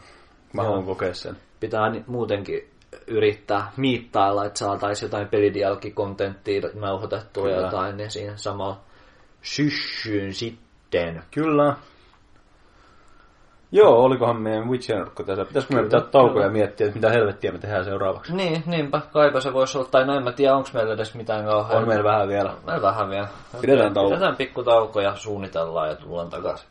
Mä 0.53 0.63
haluan 0.63 0.83
kokea 0.83 1.13
sen. 1.13 1.37
Pitää 1.59 1.91
muutenkin 2.07 2.72
yrittää 3.07 3.71
miittailla, 3.77 4.45
että 4.45 4.59
saataisiin 4.59 5.07
jotain 5.07 5.27
pelidialkikontenttia 5.27 6.61
nauhoitettua 6.73 7.49
ja 7.49 7.61
jotain, 7.61 7.97
niin 7.97 8.11
siinä 8.11 8.37
samalla 8.37 8.79
syssyyn 9.41 10.33
sitten. 10.33 11.23
Kyllä. 11.31 11.75
Joo, 13.71 14.03
olikohan 14.03 14.41
meidän 14.41 14.69
Witcher 14.69 15.09
tässä. 15.25 15.45
Pitäisikö 15.45 15.73
meidän 15.73 15.89
pitää 15.89 16.11
taukoja 16.11 16.49
miettiä, 16.49 16.87
että 16.87 16.97
mitä 16.97 17.09
helvettiä 17.09 17.51
me 17.51 17.57
tehdään 17.57 17.85
seuraavaksi? 17.85 18.35
Niin, 18.35 18.63
niinpä. 18.65 19.01
Kaipa 19.13 19.39
se 19.41 19.53
voisi 19.53 19.77
olla. 19.77 19.87
Tai 19.91 20.05
no 20.05 20.15
en 20.15 20.23
mä 20.23 20.31
tiedä, 20.31 20.55
onko 20.55 20.69
meillä 20.73 20.93
edes 20.93 21.15
mitään 21.15 21.45
kauhean. 21.45 21.81
On 21.81 21.87
meillä 21.87 22.03
vähän 22.03 22.27
vielä. 22.27 22.53
Meillä 22.65 22.81
vähän 22.81 23.09
vielä. 23.09 23.27
Pidetään 23.61 23.93
tauko. 23.93 24.09
Pidetään 24.09 24.35
pikku 24.35 24.63
tauko 24.63 25.01
ja 25.01 25.15
suunnitellaan 25.15 25.89
ja 25.89 25.95
tullaan 25.95 26.29
takaisin. 26.29 26.67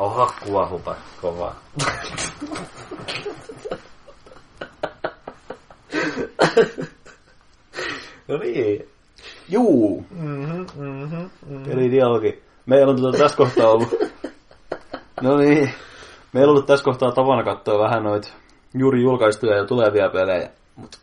Oha, 0.00 0.32
kuohupa 0.44 0.96
kova. 1.20 1.54
no 8.28 8.36
niin. 8.38 8.88
Juu. 9.48 10.04
Mm-hmm, 10.10 10.66
mm-hmm, 10.76 11.30
mm-hmm. 11.46 11.70
Eli 11.72 11.90
dialogi. 11.90 12.42
Meillä 12.66 12.90
on 12.90 12.96
tuota 12.96 13.18
tässä 13.18 13.36
kohtaa 13.36 13.70
ollut... 13.70 13.88
no 15.22 15.38
niin. 15.38 15.70
Meillä 16.32 16.50
on 16.50 16.54
ollut 16.54 16.66
tässä 16.66 16.84
kohtaa 16.84 17.12
tavana 17.12 17.42
katsoa 17.42 17.78
vähän 17.78 18.02
noita 18.02 18.28
juuri 18.74 19.02
julkaistuja 19.02 19.56
ja 19.56 19.64
tulevia 19.64 20.08
pelejä. 20.08 20.50
Mutta 20.76 20.98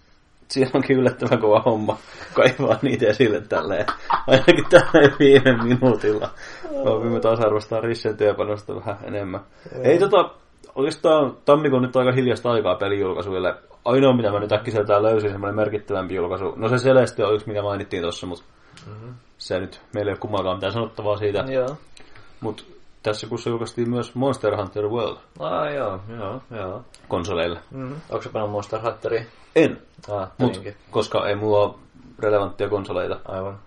siinä 0.48 0.72
onkin 0.74 0.98
yllättävän 0.98 1.40
kova 1.40 1.61
homma 1.65 1.98
kaivaa 2.34 2.80
niitä 2.82 3.07
esille 3.07 3.41
tälleen. 3.41 3.86
Ainakin 4.28 4.65
tällä 4.69 5.15
viime 5.19 5.64
minuutilla. 5.64 6.30
Opimme 6.72 7.19
taas 7.19 7.40
arvostaa 7.40 7.82
Rissen 7.82 8.18
työpanosta 8.18 8.76
vähän 8.76 8.98
enemmän. 9.03 9.41
Ei 9.84 9.99
tota, 9.99 10.30
oikeastaan 10.76 11.38
tammikuun 11.45 11.82
nyt 11.82 11.95
aika 11.95 12.11
hiljasta 12.11 12.52
aikaa 12.52 12.76
pelijulkaisuille. 12.76 13.56
Ainoa 13.86 14.15
mitä 14.15 14.32
mä 14.32 14.40
nyt 14.40 14.52
äkkiseltään 14.52 15.03
löysin, 15.03 15.32
semmoinen 15.32 15.56
merkittävämpi 15.56 16.15
julkaisu. 16.15 16.53
No 16.56 16.69
se 16.69 16.76
Celeste 16.76 17.26
on 17.26 17.36
yksi, 17.36 17.48
mikä 17.48 17.61
mainittiin 17.61 18.02
tuossa, 18.02 18.28
mutta 18.28 18.45
mm-hmm. 18.88 19.14
se 19.38 19.60
nyt 19.60 19.82
meillä 19.94 20.10
ei 20.10 20.14
ole 20.14 20.19
kummallakaan 20.19 20.57
mitään 20.57 20.74
sanottavaa 20.74 21.18
siitä. 21.18 21.45
Joo. 21.48 21.78
Mutta 22.41 22.64
tässä 23.03 23.28
kuussa 23.28 23.49
julkaistiin 23.49 23.90
myös 23.90 24.15
Monster 24.15 24.56
Hunter 24.57 24.88
World. 24.88 25.18
Ah, 25.40 25.74
joo, 25.74 25.99
joo, 26.18 26.41
joo. 26.52 26.82
Konsoleille. 27.07 27.60
Mm-hmm. 27.72 27.95
Onko 28.10 28.22
se 28.22 28.30
pelannut 28.30 28.52
Monster 28.52 28.82
Hunteria? 28.82 29.24
En. 29.56 29.82
Ah, 30.11 30.30
Mut, 30.38 30.61
koska 30.91 31.28
ei 31.28 31.36
mulla 31.36 31.57
ole 31.57 31.76
relevanttia 32.19 32.69
konsoleita. 32.69 33.19
Aivan. 33.26 33.60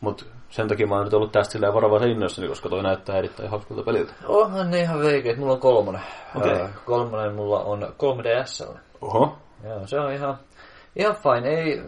Mutta 0.00 0.24
sen 0.48 0.68
takia 0.68 0.86
mä 0.86 0.94
oon 0.94 1.04
nyt 1.04 1.14
ollut 1.14 1.32
tästä 1.32 1.52
silleen 1.52 1.74
varovaisen 1.74 2.10
innoissani, 2.10 2.48
koska 2.48 2.68
toi 2.68 2.82
näyttää 2.82 3.18
erittäin 3.18 3.50
hauskalta 3.50 3.82
peliltä. 3.82 4.12
Onhan 4.26 4.70
ne 4.70 4.80
ihan 4.80 5.00
veikeet. 5.00 5.38
Mulla 5.38 5.52
on 5.52 5.60
kolmonen. 5.60 6.02
Okay. 6.36 6.68
kolmonen 6.86 7.34
mulla 7.34 7.60
on 7.60 7.82
3DS. 7.82 8.76
Oho. 9.00 9.38
Joo, 9.64 9.86
se 9.86 10.00
on 10.00 10.12
ihan, 10.12 10.38
ihan 10.96 11.16
fine. 11.16 11.48
Ei, 11.48 11.82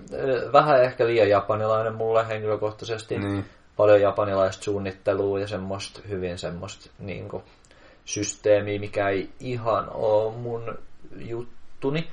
vähän 0.52 0.82
ehkä 0.82 1.06
liian 1.06 1.28
japanilainen 1.28 1.94
mulle 1.94 2.28
henkilökohtaisesti. 2.28 3.18
Niin. 3.18 3.44
Paljon 3.76 4.00
japanilaista 4.00 4.62
suunnittelua 4.64 5.40
ja 5.40 5.46
semmoista, 5.46 6.00
hyvin 6.08 6.38
semmoista 6.38 6.90
niin 6.98 7.28
kuin, 7.28 7.42
systeemiä, 8.04 8.80
mikä 8.80 9.08
ei 9.08 9.30
ihan 9.40 9.90
ole 9.90 10.32
mun 10.32 10.78
juttuni. 11.16 12.08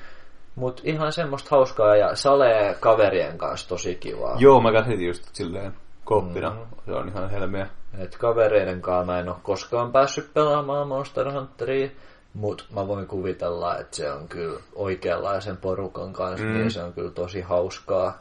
Mutta 0.55 0.81
ihan 0.85 1.11
semmoista 1.11 1.49
hauskaa 1.51 1.95
ja 1.95 2.15
salee 2.15 2.77
kaverien 2.79 3.37
kanssa 3.37 3.69
tosi 3.69 3.95
kivaa. 3.95 4.35
Joo, 4.39 4.61
mä 4.61 4.71
käsitin 4.71 5.07
just 5.07 5.23
silleen 5.33 5.73
kooppina. 6.05 6.49
Mm-hmm. 6.49 6.65
Se 6.85 6.91
on 6.91 7.09
ihan 7.09 7.29
helmeä. 7.29 7.67
Et 7.97 8.17
kavereiden 8.17 8.81
kanssa 8.81 9.05
mä 9.05 9.19
en 9.19 9.29
ole 9.29 9.37
koskaan 9.43 9.91
päässyt 9.91 10.33
pelaamaan 10.33 10.87
Monster 10.87 11.31
Hunteria, 11.31 11.89
mutta 12.33 12.63
mä 12.75 12.87
voin 12.87 13.07
kuvitella, 13.07 13.77
että 13.77 13.95
se 13.95 14.11
on 14.11 14.27
kyllä 14.27 14.59
oikeanlaisen 14.75 15.57
porukan 15.57 16.13
kanssa, 16.13 16.45
mm. 16.45 16.53
niin 16.53 16.71
se 16.71 16.83
on 16.83 16.93
kyllä 16.93 17.11
tosi 17.11 17.41
hauskaa. 17.41 18.17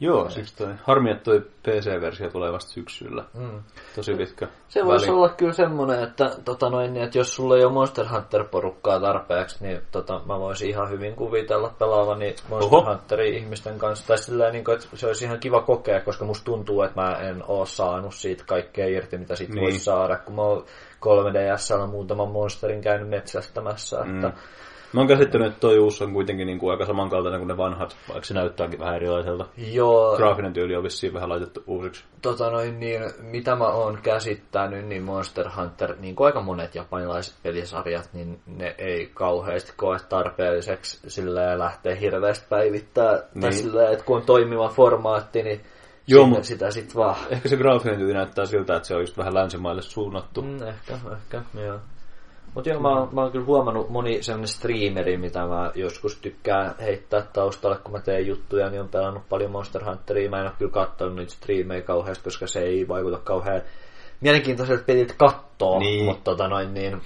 Joo, 0.00 0.30
siis 0.30 0.52
toi, 0.52 0.74
harmi, 0.82 1.10
että 1.10 1.24
toi 1.24 1.40
PC-versio 1.40 2.30
tulee 2.30 2.52
vasta 2.52 2.70
syksyllä. 2.70 3.24
Mm. 3.34 3.62
Tosi 3.96 4.14
pitkä 4.14 4.48
Se 4.68 4.80
väli. 4.80 4.88
voisi 4.88 5.10
olla 5.10 5.28
kyllä 5.28 5.52
semmoinen, 5.52 6.02
että, 6.02 6.30
tota 6.44 6.70
noin, 6.70 6.94
niin, 6.94 7.04
että 7.04 7.18
jos 7.18 7.36
sulla 7.36 7.56
ei 7.56 7.64
ole 7.64 7.72
Monster 7.72 8.06
Hunter-porukkaa 8.08 9.00
tarpeeksi, 9.00 9.64
niin 9.64 9.80
tota, 9.92 10.20
mä 10.26 10.38
voisin 10.38 10.68
ihan 10.68 10.90
hyvin 10.90 11.16
kuvitella 11.16 11.74
pelaavani 11.78 12.34
Monster 12.48 12.74
Oho. 12.74 12.90
Hunterin 12.90 13.34
ihmisten 13.34 13.78
kanssa. 13.78 14.06
Tai 14.06 14.18
sillä 14.18 14.50
niin 14.50 14.64
kuin, 14.64 14.74
että 14.74 14.88
se 14.94 15.06
olisi 15.06 15.24
ihan 15.24 15.40
kiva 15.40 15.60
kokea, 15.60 16.00
koska 16.00 16.24
musta 16.24 16.44
tuntuu, 16.44 16.82
että 16.82 17.00
mä 17.00 17.12
en 17.12 17.44
oo 17.48 17.66
saanut 17.66 18.14
siitä 18.14 18.44
kaikkea 18.46 18.86
irti, 18.86 19.18
mitä 19.18 19.36
siitä 19.36 19.54
niin. 19.54 19.62
voisi 19.62 19.78
saada. 19.78 20.18
Kun 20.18 20.34
mä 20.34 20.42
oon 20.42 20.64
3 21.00 21.32
ds 21.32 21.72
muutaman 21.90 22.28
monsterin 22.28 22.80
käynyt 22.80 23.08
metsästämässä, 23.08 24.04
mm. 24.04 24.32
Mä 24.92 25.00
oon 25.00 25.08
käsittänyt, 25.08 25.48
että 25.48 25.60
toi 25.60 25.78
uusi 25.78 26.04
on 26.04 26.12
kuitenkin 26.12 26.46
niin 26.46 26.58
kuin 26.58 26.70
aika 26.70 26.86
samankaltainen 26.86 27.40
kuin 27.40 27.48
ne 27.48 27.56
vanhat, 27.56 27.96
vaikka 28.08 28.24
se 28.24 28.34
näyttääkin 28.34 28.78
vähän 28.78 28.96
erilaiselta. 28.96 29.46
Joo, 29.56 30.16
Graafinen 30.16 30.52
tyyli 30.52 30.76
on 30.76 30.82
vissiin 30.82 31.14
vähän 31.14 31.28
laitettu 31.28 31.62
uusiksi. 31.66 32.04
tota 32.22 32.50
noin, 32.50 32.80
niin, 32.80 33.02
mitä 33.20 33.56
mä 33.56 33.66
oon 33.66 33.98
käsittänyt, 34.02 34.86
niin 34.86 35.02
Monster 35.02 35.46
Hunter, 35.56 35.96
niin 35.98 36.16
kuin 36.16 36.26
aika 36.26 36.40
monet 36.40 36.74
japanilaiset 36.74 37.34
pelisarjat, 37.42 38.10
niin 38.12 38.40
ne 38.46 38.74
ei 38.78 39.10
kauheasti 39.14 39.72
koe 39.76 39.96
tarpeelliseksi 40.08 41.00
sillä 41.06 41.58
lähteä 41.58 41.94
hirveästi 41.94 42.46
päivittää. 42.48 43.12
Niin. 43.12 43.40
Tai 43.40 43.52
sillä 43.52 43.90
että 43.90 44.04
kun 44.04 44.16
on 44.16 44.26
toimiva 44.26 44.68
formaatti, 44.68 45.42
niin 45.42 45.60
Joo, 46.06 46.24
sinne 46.24 46.42
sitä 46.42 46.70
sit 46.70 46.96
vaan. 46.96 47.16
Ehkä 47.30 47.48
se 47.48 47.56
graafinen 47.56 47.98
tyyli 47.98 48.14
näyttää 48.14 48.46
siltä, 48.46 48.76
että 48.76 48.88
se 48.88 48.94
on 48.94 49.00
just 49.00 49.18
vähän 49.18 49.34
länsimaille 49.34 49.82
suunnattu. 49.82 50.42
Mm, 50.42 50.62
ehkä, 50.62 50.98
ehkä, 51.12 51.42
joo. 51.54 51.78
Mutta 52.58 52.70
joo, 52.70 52.80
mä, 52.80 52.88
oon- 52.88 53.08
mä 53.14 53.22
oon 53.22 53.32
kyllä 53.32 53.44
huomannut 53.46 53.88
moni 53.88 54.22
sellainen 54.22 54.48
streameri, 54.48 55.16
mitä 55.16 55.46
mä 55.46 55.72
joskus 55.74 56.16
tykkään 56.16 56.74
heittää 56.80 57.22
taustalle, 57.32 57.76
kun 57.76 57.92
mä 57.92 58.00
teen 58.00 58.26
juttuja, 58.26 58.70
niin 58.70 58.80
on 58.80 58.88
pelannut 58.88 59.28
paljon 59.28 59.50
Monster 59.50 59.84
Hunteria. 59.84 60.30
Mä 60.30 60.36
en 60.36 60.42
ole 60.42 60.52
kyllä 60.58 60.72
katsonut 60.72 61.16
niitä 61.16 61.32
streamejä 61.32 61.82
kauheasti, 61.82 62.24
koska 62.24 62.46
se 62.46 62.60
ei 62.60 62.88
vaikuta 62.88 63.18
kauhean 63.18 63.62
mielenkiintoiselta 64.20 64.84
peliltä 64.86 65.14
kattoo, 65.18 65.78
Niin. 65.78 66.04
mutta 66.04 66.24
tota 66.24 66.48
noin 66.48 66.74
niin, 66.74 67.00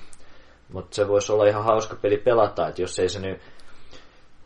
mutta 0.72 0.94
se 0.94 1.08
voisi 1.08 1.32
olla 1.32 1.46
ihan 1.46 1.64
hauska 1.64 1.96
peli 2.02 2.16
pelata, 2.16 2.68
että 2.68 2.82
jos 2.82 2.98
ei 2.98 3.08
se 3.08 3.20
nyt... 3.20 3.40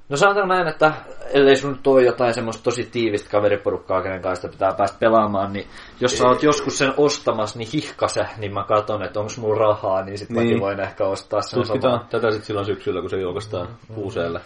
No 0.08 0.16
sanotaan 0.16 0.48
näin, 0.48 0.68
että 0.68 0.92
ellei 1.32 1.56
sun 1.56 1.72
nyt 1.72 1.86
ole 1.86 2.02
jotain 2.02 2.34
semmoista 2.34 2.62
tosi 2.62 2.84
tiivistä 2.84 3.30
kaveriporukkaa, 3.30 4.02
kenen 4.02 4.22
kanssa 4.22 4.48
pitää 4.48 4.72
päästä 4.72 4.96
pelaamaan, 5.00 5.52
niin 5.52 5.66
jos 6.00 6.18
sä 6.18 6.28
oot 6.28 6.42
joskus 6.42 6.78
sen 6.78 6.94
ostamassa, 6.96 7.58
niin 7.58 7.68
hihkase, 7.72 8.26
niin 8.36 8.54
mä 8.54 8.64
katson, 8.64 9.02
että 9.02 9.20
onko 9.20 9.32
mulla 9.38 9.58
rahaa, 9.58 10.04
niin 10.04 10.18
sit 10.18 10.30
Niin. 10.30 10.42
mäkin 10.42 10.60
voin 10.60 10.80
ehkä 10.80 11.04
ostaa 11.04 11.40
sen 11.40 11.62
Tutkitaan 11.62 11.98
saman. 11.98 12.08
tätä 12.10 12.30
sitten 12.30 12.46
silloin 12.46 12.66
syksyllä, 12.66 13.00
kun 13.00 13.10
se 13.10 13.16
julkaistaan 13.16 13.68
mm. 13.88 13.98
uuseelle. 13.98 14.40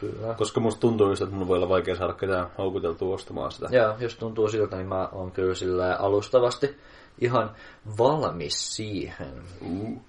Kyllä. 0.00 0.34
Koska 0.34 0.60
musta 0.60 0.80
tuntuu 0.80 1.08
just, 1.08 1.22
että 1.22 1.34
mun 1.34 1.48
voi 1.48 1.56
olla 1.56 1.68
vaikea 1.68 1.94
saada 1.94 2.12
ketään 2.12 2.46
houkuteltua 2.58 3.14
ostamaan 3.14 3.52
sitä. 3.52 3.68
Joo, 3.70 3.96
jos 4.00 4.16
tuntuu 4.16 4.48
siltä, 4.48 4.76
niin 4.76 4.88
mä 4.88 5.08
oon 5.12 5.32
kyllä 5.32 5.54
sillä 5.54 5.96
alustavasti 5.96 6.76
ihan 7.20 7.50
valmis 7.98 8.76
siihen. 8.76 9.42
Uh. 9.60 10.02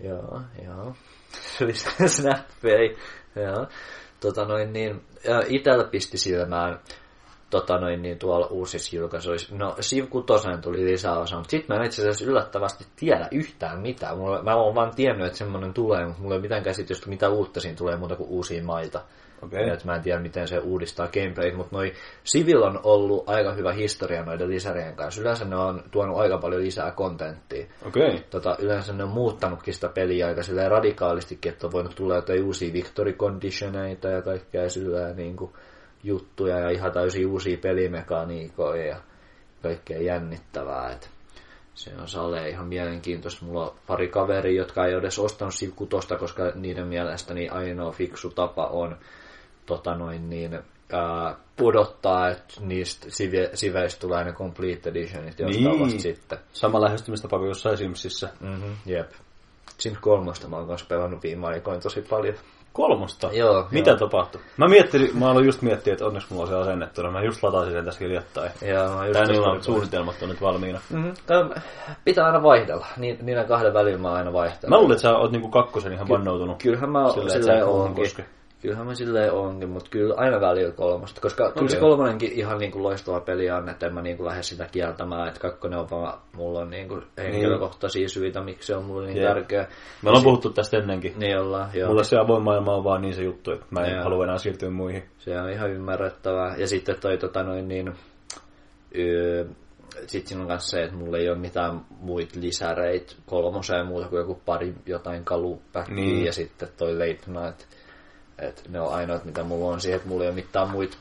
Joo, 0.00 0.40
joo. 0.64 0.94
Se 1.30 1.64
oli 1.64 1.72
se 1.74 2.08
snappi, 2.08 2.96
joo. 3.36 3.66
Tota 4.20 4.44
noin 4.44 4.72
niin, 4.72 5.00
itellä 5.48 5.84
pisti 5.84 6.18
silmään 6.18 6.80
tota 7.50 7.78
noin 7.78 8.02
niin 8.02 8.18
tuolla 8.18 8.46
uusissa 8.46 8.96
julkaisuissa. 8.96 9.54
No, 9.54 9.76
Siv 9.80 10.06
6 10.06 10.26
tuli 10.62 10.84
lisäosa, 10.84 11.36
mutta 11.36 11.50
sit 11.50 11.68
mä 11.68 11.74
en 11.74 11.84
itse 11.84 12.02
asiassa 12.02 12.24
yllättävästi 12.24 12.86
tiedä 12.96 13.28
yhtään 13.30 13.80
mitään. 13.80 14.18
Mulla, 14.18 14.42
mä 14.42 14.54
oon 14.54 14.74
vaan 14.74 14.94
tiennyt, 14.94 15.26
että 15.26 15.38
semmonen 15.38 15.74
tulee, 15.74 16.06
mutta 16.06 16.22
mulla 16.22 16.34
ei 16.34 16.38
ole 16.38 16.42
mitään 16.42 16.62
käsitystä, 16.62 17.08
mitä 17.08 17.28
uutta 17.28 17.60
siinä 17.60 17.76
tulee 17.76 17.96
muuta 17.96 18.16
kuin 18.16 18.28
uusia 18.28 18.64
maita. 18.64 19.00
Okay. 19.42 19.78
mä 19.84 19.94
en 19.94 20.02
tiedä, 20.02 20.20
miten 20.20 20.48
se 20.48 20.58
uudistaa 20.58 21.08
gameplayt, 21.08 21.56
mutta 21.56 21.76
noi 21.76 21.92
Civil 22.24 22.62
on 22.62 22.80
ollut 22.82 23.28
aika 23.28 23.52
hyvä 23.52 23.72
historia 23.72 24.24
noiden 24.24 24.50
lisärien 24.50 24.96
kanssa. 24.96 25.20
Yleensä 25.20 25.44
ne 25.44 25.56
on 25.56 25.82
tuonut 25.90 26.18
aika 26.18 26.38
paljon 26.38 26.62
lisää 26.62 26.90
kontenttia. 26.90 27.66
Okei. 27.86 28.24
Tota, 28.30 28.56
yleensä 28.58 28.92
ne 28.92 29.04
on 29.04 29.10
muuttanutkin 29.10 29.74
sitä 29.74 29.88
peliä 29.88 30.26
aika 30.26 30.42
silleen 30.42 30.70
radikaalistikin, 30.70 31.52
että 31.52 31.66
on 31.66 31.72
voinut 31.72 31.94
tulla 31.94 32.14
jotain 32.14 32.44
uusia 32.44 32.72
victory 32.72 33.12
conditioneita 33.12 34.08
ja 34.08 34.22
kaikkea 34.22 34.70
silleen 34.70 35.16
niin 35.16 35.36
kuin, 35.36 35.52
juttuja 36.02 36.58
ja 36.58 36.70
ihan 36.70 36.92
täysin 36.92 37.26
uusia 37.26 37.58
pelimekaniikoja 37.58 38.86
ja 38.86 38.96
kaikkea 39.62 40.02
jännittävää. 40.02 40.92
Et 40.92 41.10
se 41.74 41.90
on 42.00 42.08
Sale 42.08 42.48
ihan 42.48 42.66
mielenkiintoista. 42.66 43.44
Mulla 43.44 43.70
on 43.70 43.76
pari 43.86 44.08
kaveria, 44.08 44.62
jotka 44.62 44.86
ei 44.86 44.94
ole 44.94 45.00
edes 45.00 45.18
ostanut 45.18 45.54
Civ 45.54 45.70
6, 45.76 46.08
koska 46.18 46.52
niiden 46.54 46.86
mielestäni 46.86 47.48
ainoa 47.48 47.92
fiksu 47.92 48.30
tapa 48.30 48.66
on 48.66 48.96
tota 49.70 49.94
noin 49.94 50.30
niin, 50.30 50.54
ää, 50.92 51.34
pudottaa, 51.56 52.28
että 52.28 52.54
niistä 52.60 53.06
sive, 53.10 53.50
siveistä 53.54 54.00
tulee 54.00 54.24
ne 54.24 54.32
complete 54.32 54.90
editionit 54.90 55.38
jostain 55.38 55.64
Niin. 55.64 55.80
vasta 55.80 56.00
sitten. 56.00 56.38
Sama 56.52 56.80
lähestymistapa 56.80 57.38
kuin 57.38 57.48
jossain 57.48 57.76
Simsissä. 57.76 58.28
Mm-hmm, 58.40 58.76
jep. 58.86 59.10
Sims 59.78 59.98
kolmosta 59.98 60.48
mä 60.48 60.56
oon 60.56 60.66
kanssa 60.68 60.86
pelannut 60.88 61.22
viime 61.22 61.46
aikoina 61.46 61.80
tosi 61.80 62.02
paljon. 62.10 62.34
Kolmosta? 62.72 63.30
Joo, 63.32 63.66
Mitä 63.70 63.90
joo. 63.90 63.98
tapahtui? 63.98 64.40
Mä 64.56 64.68
miettin, 64.68 65.10
mä 65.18 65.30
aloin 65.30 65.46
just 65.46 65.62
miettiä, 65.62 65.92
että 65.92 66.06
onneksi 66.06 66.28
mulla 66.30 66.42
on 66.42 66.48
se 66.48 66.54
asennettuna. 66.56 67.10
Mä 67.10 67.22
just 67.22 67.42
latasin 67.42 67.72
sen 67.72 67.84
tässä 67.84 68.00
hiljattain. 68.04 68.50
Ja 68.62 68.88
mä 68.96 69.06
just 69.06 69.12
Tää 69.18 69.24
niillä 69.26 69.48
on 69.50 69.62
suunnitelmat 69.62 70.22
on 70.22 70.28
nyt 70.28 70.40
valmiina. 70.40 70.80
Mm-hmm. 70.90 71.12
Pitää 72.04 72.26
aina 72.26 72.42
vaihdella. 72.42 72.86
Niin, 72.96 73.18
niiden 73.22 73.46
kahden 73.46 73.74
välillä 73.74 73.98
mä 73.98 74.12
aina 74.12 74.32
vaihtelen. 74.32 74.70
Mä 74.70 74.76
luulen, 74.78 74.92
että 74.92 75.02
sä 75.02 75.16
oot 75.16 75.32
niinku 75.32 75.48
kakkosen 75.48 75.92
ihan 75.92 76.08
vannoutunut. 76.08 76.62
Kyllähän 76.62 76.90
mä 76.90 77.08
Silleen, 77.12 77.42
silleen 77.42 77.66
oonkin. 77.66 78.04
koske. 78.04 78.24
Kyllähän 78.62 78.86
mä 78.86 78.94
silleen 78.94 79.32
oonkin, 79.32 79.68
mutta 79.68 79.90
kyllä 79.90 80.14
aina 80.16 80.40
välillä 80.40 80.72
kolmosta. 80.72 81.20
Koska 81.20 81.52
kyllä 81.52 81.68
se 81.68 81.76
kolmonenkin 81.80 82.32
ihan 82.32 82.58
niin 82.58 82.72
kuin 82.72 82.82
loistava 82.82 83.20
peli 83.20 83.50
on, 83.50 83.68
että 83.68 83.86
en 83.86 83.94
mä 83.94 84.02
niin 84.02 84.16
kuin 84.16 84.26
lähde 84.26 84.42
sitä 84.42 84.66
kieltämään. 84.72 85.28
Että 85.28 85.40
kakkonen 85.40 85.78
on 85.78 85.90
vaan, 85.90 86.18
mulla 86.36 86.60
on 86.60 86.70
niin 86.70 86.88
kuin 86.88 87.02
henkilökohtaisia 87.18 88.08
syitä, 88.08 88.40
miksi 88.40 88.66
se 88.66 88.76
on 88.76 88.84
mulle 88.84 89.06
niin 89.06 89.16
Jep. 89.16 89.26
tärkeä. 89.28 89.66
Me 90.02 90.08
ollaan 90.08 90.24
puhuttu 90.24 90.50
tästä 90.50 90.76
ennenkin. 90.76 91.14
Niin 91.18 91.38
ollaan, 91.38 91.70
joo. 91.74 91.88
Mulla 91.88 92.02
se 92.02 92.16
avoin 92.18 92.42
maailma 92.42 92.74
on 92.74 92.84
vaan 92.84 93.02
niin 93.02 93.14
se 93.14 93.22
juttu, 93.22 93.52
että 93.52 93.66
mä 93.70 93.80
en 93.84 93.94
Joo. 93.94 94.02
halua 94.04 94.24
enää 94.24 94.38
siirtyä 94.38 94.70
muihin. 94.70 95.02
Se 95.18 95.40
on 95.40 95.50
ihan 95.50 95.70
ymmärrettävää. 95.70 96.56
Ja 96.56 96.66
sitten 96.66 97.00
toi 97.00 97.18
tota 97.18 97.42
noin 97.42 97.68
niin... 97.68 97.94
Öö, 98.98 99.44
sitten 100.06 100.28
siinä 100.28 100.42
on 100.42 100.46
myös 100.48 100.70
se, 100.70 100.82
että 100.82 100.96
mulla 100.96 101.18
ei 101.18 101.28
ole 101.28 101.38
mitään 101.38 101.80
muita 102.00 102.40
lisäreit 102.40 103.16
kolmoseen 103.26 103.86
muuta 103.86 104.08
kuin 104.08 104.20
joku 104.20 104.40
pari 104.46 104.74
jotain 104.86 105.24
kalupäkkiä 105.24 105.94
Niin. 105.94 106.24
ja 106.24 106.32
sitten 106.32 106.68
toi 106.78 106.92
late 106.92 107.40
night. 107.40 107.66
Et 108.40 108.64
ne 108.68 108.80
on 108.80 108.94
ainoat, 108.94 109.24
mitä 109.24 109.44
mulla 109.44 109.72
on 109.72 109.80
siihen, 109.80 109.96
että 109.96 110.08
mulla 110.08 110.24
ei 110.24 110.28
ole 110.28 110.34
mitään 110.34 110.70
muita. 110.70 110.96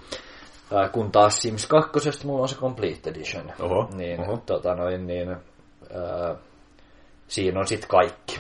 Ää, 0.74 0.90
kun 0.90 1.12
taas 1.12 1.42
Sims 1.42 1.68
2 1.68 2.28
mulla 2.28 2.42
on 2.42 2.50
se 2.50 2.56
Complete 2.56 3.10
Edition. 3.10 3.52
Oho, 3.60 3.90
niin, 3.94 4.20
oho. 4.20 4.38
Tota 4.46 4.76
noin, 4.76 5.08
niin 5.08 5.30
ää, 5.30 6.36
siinä 7.28 7.60
on 7.60 7.68
sitten 7.68 7.90
kaikki. 7.90 8.40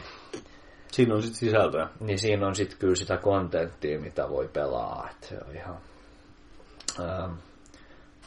Siinä 0.91 1.15
on 1.15 1.21
sitten 1.21 1.39
sisältöä. 1.39 1.89
Niin 1.99 2.19
siinä 2.19 2.47
on 2.47 2.55
sitten 2.55 2.77
kyllä 2.77 2.95
sitä 2.95 3.17
kontenttia, 3.17 3.99
mitä 3.99 4.30
voi 4.30 4.47
pelaa. 4.53 5.09
Et 5.11 5.23
se 5.23 5.38
on 5.47 5.55
ihan... 5.55 5.77
Ää, 6.99 7.30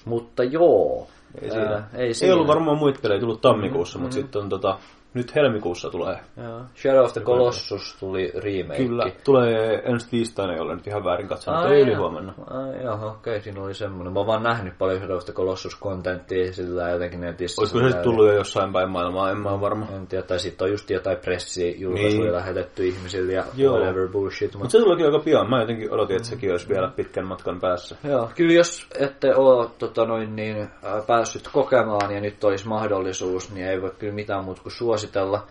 mutta 0.05 0.45
joo. 0.45 1.09
Ei, 1.43 1.51
siinä. 1.51 1.75
Ää, 1.75 1.89
ei, 1.95 2.07
ei 2.07 2.15
siinä. 2.15 2.35
ollut 2.35 2.49
varmaan 2.49 2.79
muita 2.79 3.01
pelejä 3.03 3.21
tullut 3.21 3.41
tammikuussa, 3.41 3.99
mm-hmm. 3.99 4.05
mutta 4.05 4.15
sitten 4.15 4.43
on 4.43 4.49
tota, 4.49 4.79
nyt 5.15 5.35
helmikuussa 5.35 5.91
tulee. 5.91 6.19
Joo. 6.43 6.61
Shadow 6.77 7.05
of 7.05 7.13
the 7.13 7.21
Colossus 7.21 7.97
tuli 8.01 8.33
remake. 8.35 8.77
Kyllä, 8.85 9.05
tulee 9.25 9.83
ensi 9.85 10.11
tiistaina, 10.11 10.57
jolle 10.57 10.75
nyt 10.75 10.87
ihan 10.87 11.05
väärin 11.05 11.29
katsonut, 11.29 11.61
Ai 11.65 11.75
ei 11.77 11.83
yli 11.83 11.95
huomenna. 11.95 12.35
Ai 12.51 12.83
joo, 12.85 13.07
okei, 13.11 13.41
siinä 13.41 13.63
oli 13.63 13.75
semmoinen. 13.75 14.13
Mä 14.13 14.21
oon 14.21 14.27
vaan 14.27 14.43
nähnyt 14.43 14.79
paljon 14.79 14.99
Shadow 14.99 15.17
of 15.17 15.25
the 15.25 15.33
Colossus-kontenttia 15.33 16.53
sillä 16.53 16.91
jotenkin 16.91 17.21
netissä. 17.21 17.61
Olisiko 17.63 17.89
se 17.89 17.97
tullut 18.03 18.27
jo 18.27 18.33
jossain 18.33 18.73
päin 18.73 18.91
maailmaa, 18.91 19.31
en 19.31 19.39
mä 19.39 19.51
ole 19.51 19.61
varma. 19.61 19.87
En 19.97 20.07
tiedä, 20.07 20.25
tai 20.25 20.39
sitten 20.39 20.65
on 20.65 20.71
just 20.71 20.91
jotain 20.91 21.19
pressijulkaisuja 21.19 22.23
Niin. 22.23 22.33
lähetetty 22.33 22.87
ihmisille 22.87 23.33
ja 23.33 23.45
Joo. 23.57 23.79
whatever 23.79 24.09
bullshit. 24.09 24.55
Mutta 24.55 24.71
se 24.71 24.79
tulikin 24.79 25.07
aika 25.07 25.19
pian. 25.19 25.51
Mä 25.51 25.61
jotenkin 25.61 25.93
odotin, 25.93 26.17
että 26.17 26.29
sekin 26.29 26.51
olisi 26.51 26.69
vielä 26.69 26.89
pitkän 26.97 27.27
matkan 27.27 27.61
päässä. 27.61 27.97
Joo, 28.05 28.31
kyllä 28.35 28.53
jos 28.53 28.87
ette 28.99 29.35
ole 29.35 29.69
tota 29.79 30.05
noin, 30.05 30.37
niin, 30.37 30.57
ää, 30.83 31.03
päässyt 31.07 31.49
kokemaan 31.53 32.15
ja 32.15 32.21
nyt 32.21 32.45
olisi 32.45 32.69
mahdollisuus, 32.69 33.53
niin 33.55 33.67
ei 33.67 33.83
voi 33.83 33.93
kyllä 33.99 34.15
mitään 34.15 34.45
muuta 34.45 34.63
kuin 34.63 34.73
suositella. 35.03 35.47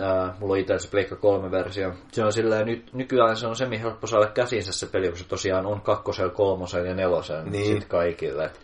Ää, 0.00 0.34
mulla 0.40 0.52
on 0.52 0.58
itse 0.58 0.78
se 0.78 0.90
Pleikka 0.90 1.14
3-versio. 1.16 1.92
Se 2.12 2.24
on 2.24 2.32
silleen, 2.32 2.66
nyt, 2.66 2.92
nykyään 2.92 3.36
se 3.36 3.46
on 3.46 3.56
semi 3.56 3.80
helppo 3.80 4.06
saada 4.06 4.26
käsinsä 4.26 4.72
se 4.72 4.86
peli, 4.86 5.08
kun 5.08 5.18
se 5.18 5.28
tosiaan 5.28 5.66
on 5.66 5.80
kakkosella, 5.80 6.30
kolmosella 6.32 6.88
ja 6.88 6.94
nelosella 6.94 7.42
Niin. 7.42 7.80
sit 7.80 7.88
kaikille. 7.88 8.44
Et 8.44 8.60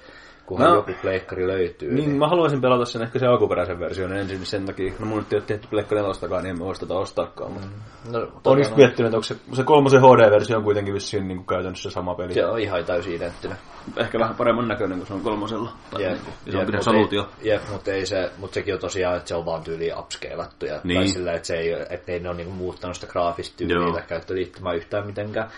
kunhan 0.53 0.71
No. 0.71 0.75
joku 0.77 0.93
pleikkari 1.03 1.47
löytyy. 1.47 1.95
Niin, 1.95 2.11
mä 2.19 2.29
haluaisin 2.29 2.61
pelata 2.61 2.85
sen 2.85 3.03
ehkä 3.03 3.19
sen 3.19 3.29
alkuperäisen 3.29 3.79
version 3.81 4.13
ensin 4.13 4.47
sen 4.47 4.67
takia. 4.67 4.93
No 4.99 5.07
mun 5.07 5.19
nyt 5.19 5.33
ei 5.33 5.37
ole 5.37 5.45
tehty 5.47 5.69
Pleikka 5.71 5.95
nelostakaan, 5.95 6.43
niin 6.43 6.51
en 6.51 6.59
mä 6.59 6.65
voisi 6.65 6.81
tätä 6.81 6.95
ostaakaan. 6.95 7.53
Mutta 7.53 7.69
no, 8.11 8.19
Olen 8.19 8.29
tota, 8.43 8.59
just 8.59 8.77
miettinyt, 8.77 9.07
että 9.09 9.17
onko 9.17 9.23
se, 9.25 9.37
se 9.53 9.63
kolmosen 9.65 10.01
HD-versio 10.01 10.57
on 10.57 10.65
kuitenkin 10.65 10.95
vissiin 10.95 11.29
niin 11.29 11.37
kuin 11.39 11.47
käytännössä 11.47 11.91
sama 11.91 12.15
peli. 12.15 12.35
se 12.35 12.47
on 12.47 12.59
ihan 12.59 12.85
täysin 12.85 13.15
identtinen. 13.17 13.57
Ehkä 13.97 14.19
vähän 14.19 14.35
paremman 14.35 14.69
näköinen 14.69 14.99
kuin 14.99 15.07
se 15.09 15.15
on 15.15 15.21
kolmosella. 15.21 15.71
Tai 15.91 16.03
Jep, 16.03 16.13
niin 16.13 16.21
jep, 16.27 16.47
isompi 16.47 16.67
mut 16.67 16.75
resoluutio. 16.75 17.29
ei- 17.43 17.49
Jep, 17.51 17.63
mutta 17.73 17.91
ei 17.93 18.07
se, 18.07 18.31
mutta 18.39 18.55
sekin 18.55 18.75
on 18.75 18.81
tosiaan, 18.81 19.17
että 19.17 19.29
se 19.29 19.35
on 19.35 19.47
vaan 19.47 19.63
tyyli 19.63 19.93
upscalattu. 19.99 20.67
Ja, 20.67 20.81
Niin. 20.85 20.99
Tai 20.99 21.09
sillä, 21.09 21.33
että, 21.33 21.47
se 21.47 21.57
ei, 21.57 21.73
että 21.91 22.13
ei 22.13 22.21
ne 22.21 22.29
ole 22.29 22.37
niinku 22.37 22.53
muuttanut 22.53 22.97
sitä 22.97 23.07
graafista 23.13 23.57
tyyliä 23.57 23.93
tai 23.93 24.03
käyttöliittymää 24.09 24.73
yhtään 24.73 25.07
mitenkään. 25.07 25.49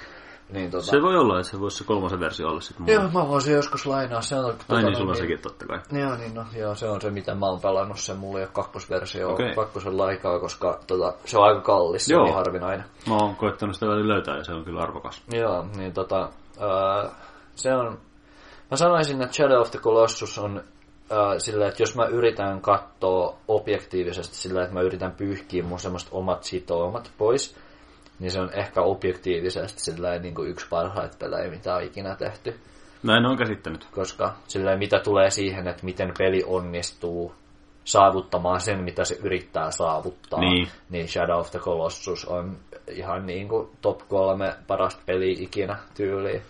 Niin, 0.50 0.70
tota, 0.70 0.84
Se 0.84 1.02
voi 1.02 1.16
olla, 1.16 1.40
että 1.40 1.50
se 1.50 1.60
voisi 1.60 1.76
se 1.76 1.84
kolmosen 1.84 2.20
versio 2.20 2.48
olla 2.48 2.60
sitten 2.60 2.94
Joo, 2.94 3.02
mä 3.02 3.28
voisin 3.28 3.54
joskus 3.54 3.86
lainaa. 3.86 4.20
Se 4.20 4.36
on, 4.36 4.44
tota, 4.44 4.76
Ai 4.76 4.82
niin, 4.82 4.96
sulla 4.96 5.10
on 5.10 5.16
sekin 5.16 5.38
totta 5.38 5.66
kai. 5.66 5.80
Joo, 5.92 6.16
niin 6.16 6.34
no, 6.34 6.44
joo, 6.56 6.74
se 6.74 6.88
on 6.88 7.00
se, 7.00 7.10
mitä 7.10 7.34
mä 7.34 7.46
oon 7.46 7.60
pelannut. 7.60 7.98
Se 7.98 8.14
mulla 8.14 8.38
ei 8.38 8.44
ole 8.44 8.50
kakkosversio 8.52 9.32
okay. 9.32 9.54
kakkosella 9.54 10.04
aikaa, 10.04 10.38
koska 10.38 10.80
tota, 10.86 11.14
se 11.24 11.38
on 11.38 11.44
aika 11.44 11.60
kallis, 11.60 12.06
se 12.06 12.14
Joo. 12.14 12.20
on 12.20 12.26
niin 12.26 12.36
harvinainen. 12.36 12.84
Mä 13.08 13.16
oon 13.16 13.36
koittanut 13.36 13.74
sitä 13.74 13.86
välillä 13.86 14.14
löytää 14.14 14.36
ja 14.36 14.44
se 14.44 14.52
on 14.52 14.64
kyllä 14.64 14.80
arvokas. 14.80 15.22
Joo, 15.32 15.66
niin 15.76 15.92
tota, 15.92 16.28
ää, 16.60 17.10
se 17.54 17.74
on, 17.74 17.98
mä 18.70 18.76
sanoisin, 18.76 19.22
että 19.22 19.34
Shadow 19.34 19.60
of 19.60 19.70
the 19.70 19.78
Colossus 19.78 20.38
on 20.38 20.62
sillä, 21.38 21.68
että 21.68 21.82
jos 21.82 21.96
mä 21.96 22.04
yritän 22.06 22.60
katsoa 22.60 23.36
objektiivisesti 23.48 24.36
sillä, 24.36 24.62
että 24.62 24.74
mä 24.74 24.80
yritän 24.80 25.12
pyyhkiä 25.12 25.62
mun 25.62 25.78
semmoista 25.78 26.10
omat 26.12 26.44
sitoumat 26.44 27.10
pois, 27.18 27.56
niin 28.18 28.30
se 28.30 28.40
on 28.40 28.50
ehkä 28.52 28.82
objektiivisesti 28.82 29.80
sillä 29.80 30.18
niin 30.18 30.34
kuin 30.34 30.50
yksi 30.50 30.66
parhaita 30.70 31.16
pelejä, 31.18 31.50
mitä 31.50 31.74
on 31.74 31.82
ikinä 31.82 32.16
tehty. 32.16 32.60
Näin 33.02 33.26
on 33.26 33.36
käsittänyt. 33.36 33.84
Koska 33.94 34.34
sillä 34.48 34.76
mitä 34.76 34.98
tulee 34.98 35.30
siihen, 35.30 35.68
että 35.68 35.84
miten 35.84 36.12
peli 36.18 36.42
onnistuu 36.46 37.34
saavuttamaan 37.84 38.60
sen, 38.60 38.84
mitä 38.84 39.04
se 39.04 39.16
yrittää 39.22 39.70
saavuttaa, 39.70 40.40
Niin. 40.40 40.68
niin 40.90 41.08
Shadow 41.08 41.38
of 41.40 41.50
the 41.50 41.58
Colossus 41.58 42.24
on 42.24 42.56
ihan 42.90 43.26
niin 43.26 43.48
kuin 43.48 43.68
top 43.80 44.00
kolme 44.08 44.54
parasta 44.66 45.02
peliä 45.06 45.34
ikinä 45.38 45.76
tyyliin. 45.94 46.42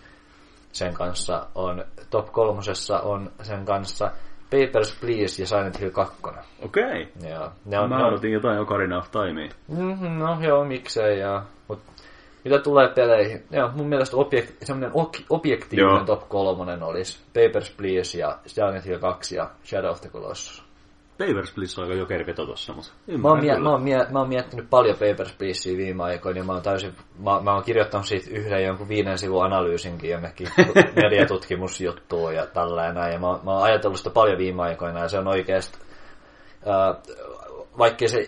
Sen 0.71 0.93
kanssa 0.93 1.47
on, 1.55 1.85
top 2.09 2.31
kolmosessa 2.31 2.99
on 2.99 3.31
sen 3.41 3.65
kanssa 3.65 4.11
Papers, 4.51 4.99
Please 5.01 5.41
ja 5.41 5.47
Silent 5.47 5.79
Hill 5.79 5.89
2. 5.91 6.23
Okei. 6.61 7.11
Joo. 7.29 7.51
Ne 7.65 7.79
on, 7.79 7.89
Mä 7.89 7.97
ne 7.97 8.03
on, 8.03 8.09
odotin 8.09 8.31
jotain 8.31 8.59
Ocarina 8.59 8.97
of 8.97 9.11
Timea. 9.11 9.49
Mhm, 9.67 10.19
no 10.19 10.37
joo, 10.41 10.65
miksei. 10.65 11.19
Ja, 11.19 11.43
mitä 12.45 12.59
tulee 12.59 12.87
peleihin, 12.95 13.43
joo, 13.51 13.69
mun 13.75 13.87
mielestä 13.89 14.17
objek, 14.17 14.53
semmoinen 14.63 14.91
ok- 14.91 15.25
objektiivinen 15.29 15.95
Joo. 15.95 16.05
top 16.05 16.29
kolmonen 16.29 16.83
olisi 16.83 17.19
Papers, 17.33 17.69
Please 17.77 18.17
ja 18.17 18.37
Silent 18.45 18.85
Hill 18.85 18.99
2 18.99 19.35
ja 19.35 19.49
Shadow 19.65 19.91
of 19.91 20.01
the 20.01 20.09
Colossus. 20.09 20.63
Papers, 21.17 21.51
Please 21.53 21.81
on 21.81 21.87
aika 21.87 21.99
jokerveto 21.99 22.45
tossa, 22.45 22.73
mutta 22.73 22.91
Mä 23.17 23.29
oon, 23.29 23.39
mie- 23.39 23.59
mä, 23.59 23.69
oon 23.69 23.81
mie- 23.83 24.07
mä 24.11 24.19
oon 24.19 24.29
miettinyt 24.29 24.69
paljon 24.69 24.95
Papers, 24.95 25.33
Pleasea 25.37 25.77
viime 25.77 26.03
aikoina, 26.03 26.39
ja 26.39 26.43
mä 26.43 26.53
oon 26.53 26.61
täysin, 26.61 26.93
mä, 27.23 27.41
mä 27.41 27.53
oon 27.53 27.63
kirjoittanut 27.63 28.05
siitä 28.05 28.29
yhden 28.31 28.63
jonkun 28.63 28.87
viiden 28.89 29.17
sivun 29.17 29.45
analyysinkin 29.45 30.09
jonnekin 30.09 30.47
mediatutkimusjuttuun 31.03 32.35
ja 32.35 32.45
tällainen, 32.45 32.95
näin, 32.95 33.13
ja 33.13 33.19
mä, 33.19 33.27
oon- 33.27 33.39
mä 33.43 33.51
oon 33.51 33.63
ajatellut 33.63 33.97
sitä 33.97 34.09
paljon 34.09 34.37
viime 34.37 34.61
aikoina, 34.63 34.99
ja 34.99 35.07
se 35.07 35.19
on 35.19 35.27
oikeasti, 35.27 35.77
ää, 36.65 36.95
vaikkei 37.77 38.09
se 38.09 38.27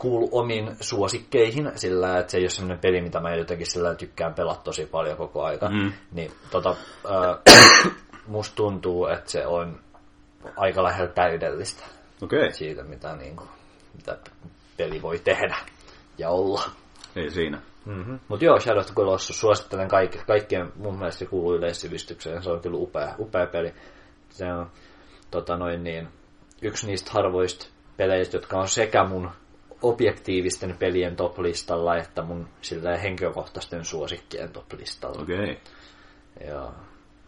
kuulu 0.00 0.28
omiin 0.32 0.76
suosikkeihin 0.80 1.72
sillä, 1.74 2.18
että 2.18 2.30
se 2.30 2.38
ei 2.38 2.42
ole 2.44 2.50
sellainen 2.50 2.78
peli, 2.78 3.00
mitä 3.02 3.20
mä 3.20 3.34
jotenkin 3.34 3.66
sillä 3.66 3.94
tykkään 3.94 4.34
pelata 4.34 4.60
tosi 4.62 4.86
paljon 4.86 5.16
koko 5.16 5.42
aika, 5.44 5.68
Mm. 5.68 5.92
niin 6.12 6.32
tota, 6.50 6.76
ää, 7.10 7.38
musta 8.26 8.54
tuntuu, 8.56 9.06
että 9.06 9.30
se 9.30 9.46
on 9.46 9.80
aika 10.56 10.82
lähellä 10.82 11.12
täydellistä 11.12 11.84
Okei. 12.22 12.52
siitä, 12.52 12.82
mitä, 12.84 13.16
niin 13.16 13.36
kuin, 13.36 13.48
mitä 13.96 14.18
peli 14.76 15.02
voi 15.02 15.18
tehdä 15.18 15.56
ja 16.18 16.28
olla. 16.30 16.62
Ei 17.16 17.30
siinä. 17.30 17.60
Mm-hmm. 17.86 18.20
Mutta 18.28 18.44
joo, 18.44 18.60
Shadow 18.60 18.80
of 18.80 18.86
the 18.86 18.94
Colossus, 18.94 19.40
suosittelen 19.40 19.88
kaik- 19.88 20.24
kaikkien, 20.26 20.72
mun 20.76 20.98
mielestä 20.98 21.18
se 21.18 21.26
kuuluu 21.26 21.54
yleissivistykseen, 21.54 22.42
se 22.42 22.50
on 22.50 22.60
kyllä 22.60 22.76
upea, 22.78 23.14
upea 23.18 23.46
peli. 23.46 23.74
Se 24.28 24.52
on 24.52 24.70
tota 25.30 25.56
noin 25.56 25.84
niin, 25.84 26.08
yksi 26.62 26.86
niistä 26.86 27.10
harvoista 27.14 27.66
peleistä, 27.96 28.36
jotka 28.36 28.58
on 28.58 28.68
sekä 28.68 29.04
mun 29.04 29.30
objektiivisten 29.82 30.76
pelien 30.78 31.16
top-listalla, 31.16 31.96
että 31.96 32.22
mun 32.22 32.48
sillä 32.62 32.96
henkilökohtaisten 32.96 33.84
suosikkien 33.84 34.52
top-listalla. 34.52 35.22
Okei. 35.22 35.60
Joo. 36.48 36.74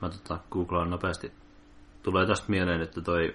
Mä 0.03 0.11
tota 0.11 0.39
googlaan 0.51 0.91
nopeasti. 0.91 1.33
Tulee 2.03 2.27
tästä 2.27 2.47
mieleen, 2.49 2.81
että 2.81 3.01
toi 3.01 3.35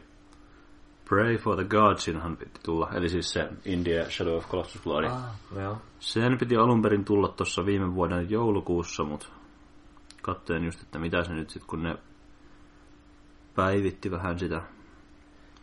Pray 1.10 1.38
for 1.38 1.56
the 1.56 1.64
Godsinhan 1.64 2.38
piti 2.38 2.60
tulla, 2.64 2.90
eli 2.94 3.10
siis 3.10 3.32
se 3.32 3.50
India 3.66 4.10
Shadow 4.10 4.38
of 4.38 4.50
Colossus. 4.50 4.82
Ah. 4.88 5.14
Ah, 5.14 5.36
joo. 5.56 5.78
Sen 6.00 6.38
piti 6.38 6.56
alun 6.56 6.82
perin 6.82 7.06
tulla 7.06 7.28
tuossa 7.28 7.66
viime 7.66 7.96
vuoden 7.96 8.30
joulukuussa, 8.30 9.04
mutta 9.04 9.28
katsoin 10.22 10.66
just, 10.66 10.82
että 10.82 11.00
mitä 11.00 11.24
se 11.24 11.34
nyt 11.34 11.50
sitten, 11.50 11.68
kun 11.68 11.84
ne 11.84 11.96
päivitti 13.56 14.12
vähän 14.12 14.40
sitä. 14.40 14.62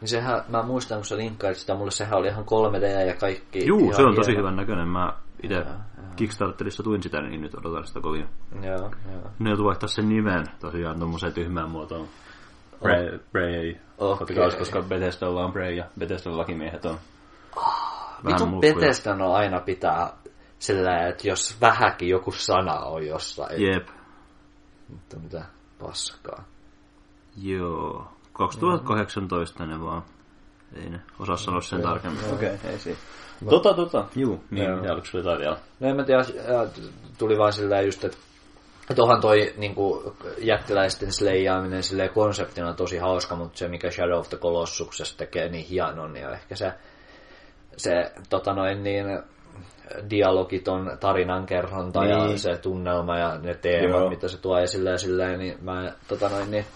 Niin 0.04 0.08
sehän, 0.10 0.42
mä 0.48 0.62
muistan, 0.62 0.98
kun 0.98 1.04
sä 1.04 1.16
linkkailit 1.16 1.58
sitä 1.58 1.74
mulle, 1.74 1.90
sehän 1.90 2.18
oli 2.18 2.28
ihan 2.28 2.44
3D 2.44 3.06
ja 3.06 3.14
kaikki. 3.14 3.66
Juu, 3.66 3.92
se 3.92 4.02
on 4.02 4.14
tosi 4.14 4.30
hieno. 4.30 4.40
hyvän 4.40 4.56
näköinen. 4.56 4.88
Mä 4.88 5.12
itse. 5.42 5.66
Kickstarterissa 6.16 6.82
tuin 6.82 7.02
sitä, 7.02 7.20
niin 7.20 7.40
nyt 7.40 7.54
odotan 7.54 7.86
sitä 7.86 8.00
kovin. 8.00 8.28
Joo, 8.62 8.90
joo. 9.12 9.30
Ne 9.38 9.50
joutuu 9.50 9.66
vaihtaa 9.66 9.88
sen 9.88 10.08
nimen 10.08 10.46
tosiaan 10.60 10.98
tuommoiseen 10.98 11.32
tyhmään 11.32 11.70
muotoon. 11.70 12.08
Bray, 12.82 13.18
Bray, 13.32 13.74
Okei. 13.98 14.36
okay. 14.38 14.58
koska 14.58 14.82
Bethesdalla 14.82 15.44
on 15.44 15.52
Bray 15.52 15.72
ja 15.72 15.84
Bethesdan 15.98 16.38
lakimiehet 16.38 16.84
on 16.84 16.98
Vitun 18.26 18.48
mulkkuja. 18.48 18.74
Bethesdan 18.74 19.22
on 19.22 19.34
aina 19.34 19.60
pitää 19.60 20.12
sillä, 20.58 21.08
että 21.08 21.28
jos 21.28 21.60
vähäkin 21.60 22.08
joku 22.08 22.32
sana 22.32 22.78
on 22.80 23.06
jossain. 23.06 23.62
Jep, 23.62 23.88
Mutta 24.88 25.16
mitä 25.18 25.44
paskaa. 25.78 26.44
joo. 27.36 28.13
2018 28.34 29.66
ne 29.66 29.80
vaan. 29.80 30.02
Ei 30.76 30.90
ne 30.90 31.00
osaa 31.18 31.36
sanoa 31.36 31.60
sen 31.60 31.82
tarkemmin. 31.82 32.24
Okei, 32.32 32.54
okay, 32.54 32.70
ei 32.70 32.78
siinä. 32.78 32.98
Tota, 33.50 33.74
tota. 33.74 34.04
Juu, 34.16 34.44
niin, 34.50 34.64
Joo. 34.64 34.84
ja 34.84 34.92
oliko 34.92 35.06
sulla 35.06 35.24
jotain 35.24 35.40
vielä? 35.40 35.56
No 35.80 35.88
en 35.88 35.96
mä 35.96 36.04
tiedä, 36.04 36.24
ja 36.52 36.66
tuli 37.18 37.38
vaan 37.38 37.52
sillä 37.52 37.80
just, 37.80 38.04
että 38.04 38.18
että 38.90 39.02
onhan 39.02 39.20
toi 39.20 39.54
niin 39.56 39.74
kuin, 39.74 40.12
jättiläisten 40.38 41.12
sleijaaminen 41.12 41.82
silleen 41.82 42.10
konseptina 42.10 42.68
on 42.68 42.76
tosi 42.76 42.98
hauska, 42.98 43.36
mutta 43.36 43.58
se 43.58 43.68
mikä 43.68 43.90
Shadow 43.90 44.18
of 44.18 44.28
the 44.28 44.36
Colossuksessa 44.36 45.18
tekee 45.18 45.48
niin 45.48 45.66
hienon, 45.66 46.12
niin 46.12 46.26
on 46.26 46.32
ehkä 46.32 46.56
se, 46.56 46.72
se 47.76 48.12
tota 48.30 48.52
noin 48.52 48.82
niin, 48.82 49.06
dialogiton 50.10 50.96
tarinankerronta 51.00 52.00
niin. 52.00 52.10
ja 52.10 52.38
se 52.38 52.56
tunnelma 52.56 53.18
ja 53.18 53.38
ne 53.38 53.54
teemat, 53.54 54.00
Joo. 54.00 54.10
mitä 54.10 54.28
se 54.28 54.40
tuo 54.40 54.58
esille 54.58 54.98
silleen, 54.98 55.38
niin 55.38 55.58
mä 55.60 55.92
tota 56.08 56.28
noin 56.28 56.50
niin, 56.50 56.66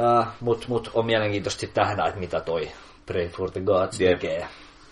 äh, 0.00 0.28
mut, 0.40 0.68
mut 0.68 0.90
on 0.94 1.06
mielenkiintoista 1.06 1.66
nähdä, 1.76 2.06
että 2.06 2.20
mitä 2.20 2.40
toi 2.40 2.68
Pray 3.06 3.28
for 3.28 3.50
the 3.50 3.60
Gods 3.60 4.00
Jep. 4.00 4.20
tekee 4.20 4.48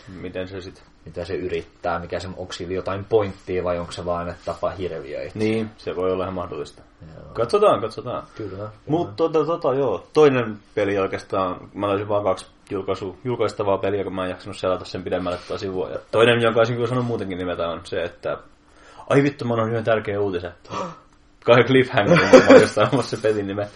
Miten 0.09 0.48
se 0.48 0.60
sitten? 0.60 0.85
mitä 1.05 1.24
se 1.24 1.35
yrittää, 1.35 1.98
mikä 1.98 2.20
se, 2.20 2.28
onko 2.36 2.52
sillä 2.52 2.74
jotain 2.74 3.05
pointtia 3.05 3.64
vai 3.64 3.78
onko 3.78 3.93
se 3.93 4.05
vaan, 4.05 4.28
että 4.28 4.43
tapa 4.44 4.70
hirviöitä. 4.70 5.39
Niin, 5.39 5.70
se 5.76 5.97
voi 5.97 6.12
olla 6.12 6.24
ihan 6.24 6.35
mahdollista. 6.35 6.82
Joo. 7.14 7.35
Katsotaan, 7.35 7.81
katsotaan. 7.81 8.22
Kyllä. 8.35 8.68
Mutta 8.86 9.14
tota, 9.14 9.44
tota, 9.44 9.74
joo. 9.74 10.06
Toinen 10.12 10.59
peli 10.74 10.98
oikeastaan, 10.98 11.70
mä 11.74 11.89
löysin 11.89 12.09
vaan 12.09 12.24
kaksi 12.24 12.47
julkaisu, 12.70 13.18
julkaistavaa 13.24 13.78
peliä, 13.78 14.05
kun 14.05 14.14
mä 14.14 14.24
en 14.24 14.31
jaksanut 14.31 14.56
selata 14.56 14.85
sen 14.85 15.02
pidemmälle 15.02 15.39
tätä 15.39 15.59
sivua. 15.59 15.90
Ja 15.90 15.98
toinen, 16.10 16.43
jonka 16.43 16.60
olisin 16.60 16.76
kyllä 16.76 16.89
sanonut 16.89 17.06
muutenkin 17.06 17.39
nimetä, 17.39 17.68
on 17.68 17.81
se, 17.85 18.02
että 18.02 18.39
ai 19.10 19.22
vittu, 19.22 19.44
mä 19.44 19.55
annan 19.55 19.68
yhden 19.68 19.85
tärkeän 19.85 20.20
uutisen. 20.20 20.52
Kai 21.44 21.64
Cliffhanger, 21.64 22.18
mä 22.18 22.55
oikeastaan 22.55 22.89
omassa 22.93 23.16
se 23.16 23.22
pelin 23.22 23.47
nime. 23.47 23.68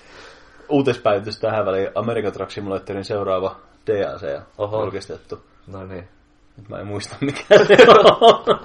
Uutispäivitys 0.69 1.41
tähän 1.41 1.67
väliin. 1.67 1.91
American 1.95 2.33
Truck 2.33 2.51
Simulatorin 2.51 3.05
seuraava 3.05 3.57
DLC 3.87 4.41
Oho. 4.59 4.81
julkistettu. 4.81 5.43
No 5.67 5.87
niin. 5.87 6.09
Nyt 6.57 6.69
mä 6.69 6.79
en 6.79 6.87
muista, 6.87 7.17
mikä 7.21 7.45
se 7.49 7.77
on. 8.21 8.61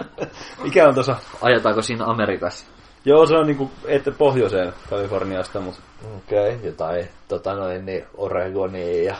mikä 0.64 0.88
on 0.88 0.94
tuossa? 0.94 1.16
Ajetaanko 1.42 1.82
siinä 1.82 2.04
Amerikassa? 2.04 2.66
Joo, 3.04 3.26
se 3.26 3.36
on 3.36 3.46
niinku, 3.46 3.70
että 3.86 4.10
pohjoiseen 4.10 4.72
Kaliforniasta, 4.90 5.60
mutta 5.60 5.80
Okei, 6.16 6.54
okay, 6.54 6.66
jotain 6.66 7.08
tota 7.28 7.54
noin, 7.54 7.86
niin 7.86 8.04
Oregonia 8.16 9.02
ja... 9.02 9.16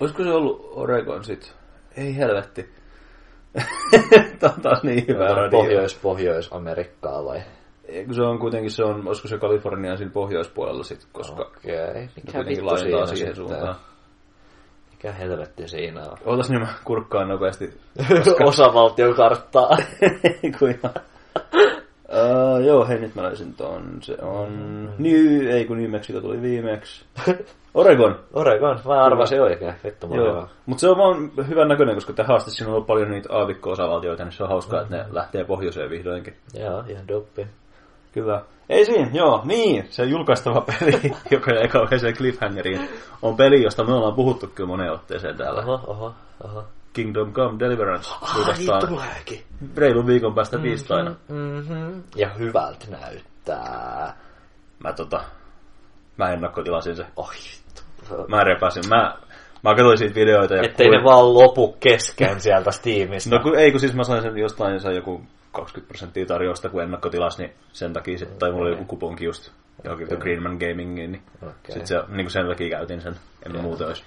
Olisiko 0.00 0.22
se 0.22 0.30
ollut 0.30 0.72
Oregon 0.74 1.24
sit? 1.24 1.54
Ei 1.96 2.16
helvetti. 2.16 2.74
Tämä 4.38 4.52
on 4.56 4.60
taas 4.62 4.82
niin 4.82 5.04
hyvä 5.08 5.26
radio. 5.26 5.58
Pohjois, 5.58 5.94
Pohjois-Amerikkaa 5.94 7.24
vai? 7.24 7.40
Se 8.12 8.22
on 8.22 8.38
kuitenkin, 8.38 8.70
se 8.70 8.84
on, 8.84 9.08
olisiko 9.08 9.28
se 9.28 9.38
Kalifornian 9.38 9.96
siinä 9.96 10.12
pohjoispuolella 10.12 10.84
sit, 10.84 11.06
koska 11.12 11.42
okay. 11.42 12.08
mikä 12.16 12.38
vittu 12.38 12.76
siinä 12.76 13.06
siihen 13.06 13.16
sitten? 13.16 13.36
suuntaan. 13.36 13.76
Mikä 14.90 15.12
helvetti 15.12 15.68
siinä 15.68 16.00
on? 16.02 16.16
Ootas 16.24 16.50
niin 16.50 16.60
mä 16.60 16.74
kurkkaan 16.84 17.28
nopeasti. 17.28 17.80
Osavaltion 18.44 19.14
karttaa. 19.14 19.76
Kun 20.58 20.70
ihan... 20.70 20.94
Uh, 22.12 22.64
joo, 22.66 22.86
hei 22.86 22.98
nyt 22.98 23.14
mä 23.14 23.22
löysin 23.22 23.54
ton. 23.54 23.98
Se 24.02 24.16
on... 24.22 24.84
New, 24.98 25.46
ei 25.46 25.64
kun 25.64 25.78
New 25.78 25.90
Mexico 25.90 26.20
tuli 26.20 26.42
viimeksi. 26.42 27.04
Oregon. 27.74 28.20
Oregon, 28.34 28.80
mä 28.84 29.04
arvasin 29.04 29.42
oikein. 29.42 29.74
Vittu, 29.84 30.08
mä 30.08 30.16
Joo. 30.16 30.48
Mutta 30.66 30.80
se 30.80 30.88
on 30.88 30.98
vaan 30.98 31.48
hyvän 31.48 31.68
näköinen, 31.68 31.94
koska 31.94 32.12
tähän 32.12 32.36
asti 32.36 32.50
siinä 32.50 32.68
on 32.68 32.74
ollut 32.74 32.86
paljon 32.86 33.10
niitä 33.10 33.28
aavikko-osavaltioita, 33.32 34.24
niin 34.24 34.32
se 34.32 34.42
on 34.42 34.48
hauskaa, 34.48 34.82
että 34.82 34.96
ne 34.96 35.04
lähtee 35.10 35.44
pohjoiseen 35.44 35.90
vihdoinkin. 35.90 36.36
Joo, 36.54 36.84
ihan 36.88 37.08
doppi. 37.08 37.46
Kyllä. 38.12 38.42
Ei 38.68 38.84
siinä, 38.84 39.10
joo, 39.12 39.40
niin, 39.44 39.86
se 39.90 40.04
julkaistava 40.04 40.60
peli, 40.80 41.12
joka 41.30 41.50
jäi 41.50 41.68
kauheeseen 41.68 42.16
cliffhangeriin, 42.16 42.88
on 43.22 43.36
peli, 43.36 43.62
josta 43.62 43.84
me 43.84 43.92
ollaan 43.94 44.14
puhuttu 44.14 44.46
kyllä 44.46 44.68
moneen 44.68 44.92
otteeseen 44.92 45.36
täällä. 45.36 45.62
Oho, 45.62 45.80
oho, 45.86 46.14
oho. 46.44 46.64
Kingdom 46.92 47.32
Come 47.32 47.58
Deliverance 47.58 48.10
Ai, 48.20 48.36
julkaistaan 48.36 48.88
tuleekin. 48.88 49.42
reilun 49.76 50.06
viikon 50.06 50.34
päästä 50.34 50.58
tiistaina. 50.58 51.14
Mm-hmm. 51.28 52.02
Ja 52.16 52.28
hyvältä 52.28 52.86
näyttää. 52.90 54.16
Mä 54.84 54.92
tota, 54.92 55.24
mä 56.16 56.30
ennakkotilasin 56.30 56.96
se. 56.96 57.06
Oi 57.16 57.26
vittu. 57.26 57.82
Mä 58.28 58.44
repäsin, 58.44 58.88
mä, 58.88 59.16
mä 59.62 59.74
katsoin 59.74 59.98
siitä 59.98 60.14
videoita 60.14 60.54
ja 60.54 60.62
Ettei 60.62 60.90
ne 60.90 61.04
vaan 61.04 61.34
lopu 61.34 61.76
kesken 61.80 62.40
sieltä 62.40 62.70
Steamista. 62.70 63.36
No 63.36 63.42
kun, 63.42 63.58
ei 63.58 63.70
kun 63.70 63.80
siis 63.80 63.94
mä 63.94 64.04
sain 64.04 64.22
sen 64.22 64.38
jostain 64.38 64.80
se 64.80 64.92
joku 64.92 65.22
20 65.52 65.88
prosenttia 65.88 66.26
tarjousta, 66.26 66.68
kun 66.68 66.82
ennakkotilas, 66.82 67.38
niin 67.38 67.52
sen 67.72 67.92
takia 67.92 68.18
sitten, 68.18 68.38
tai 68.38 68.52
mulla 68.52 68.64
oli 68.64 68.70
joku 68.70 68.84
kuponki 68.84 69.24
just 69.24 69.50
johonkin 69.84 70.06
okay. 70.06 70.18
Greenman 70.18 70.56
Gamingiin, 70.56 71.12
niin 71.12 71.22
Okei. 71.42 71.54
sitten 71.66 71.86
se, 71.86 71.96
niin 71.96 72.24
kuin 72.24 72.30
sen 72.30 72.46
takia 72.46 72.70
käytin 72.70 73.00
sen, 73.00 73.14
en 73.46 73.52
mä 73.52 73.62
muuten 73.62 73.86
olisi. 73.86 74.02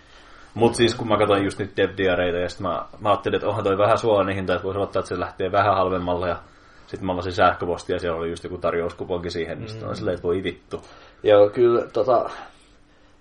Mutta 0.53 0.77
siis 0.77 0.95
kun 0.95 1.07
mä 1.07 1.17
katsoin 1.17 1.43
just 1.43 1.59
nyt 1.59 1.77
dev 1.77 1.99
ja 2.41 2.49
sitten 2.49 2.67
mä, 2.67 2.85
mä 2.99 3.09
ajattelin, 3.09 3.35
että 3.35 3.47
onhan 3.47 3.63
toi 3.63 3.77
vähän 3.77 3.97
suolainen 3.97 4.35
hinta, 4.35 4.53
että 4.53 4.63
voisi 4.63 4.77
odottaa, 4.77 4.99
että 4.99 5.09
se 5.09 5.19
lähtee 5.19 5.51
vähän 5.51 5.75
halvemmalla 5.75 6.27
ja 6.27 6.35
Sitten 6.87 7.05
mä 7.05 7.13
avasin 7.13 7.33
sähköpostia 7.33 7.95
ja 7.95 7.99
siellä 7.99 8.19
oli 8.19 8.29
just 8.29 8.43
joku 8.43 8.57
tarjouskuponki 8.57 9.29
siihen, 9.29 9.59
niin 9.59 9.69
sitten 9.69 9.89
mm. 9.89 9.95
silleen, 9.95 10.15
että 10.15 10.27
voi 10.27 10.43
vittu. 10.43 10.81
Joo, 11.23 11.49
kyllä 11.49 11.81
tota, 11.93 12.29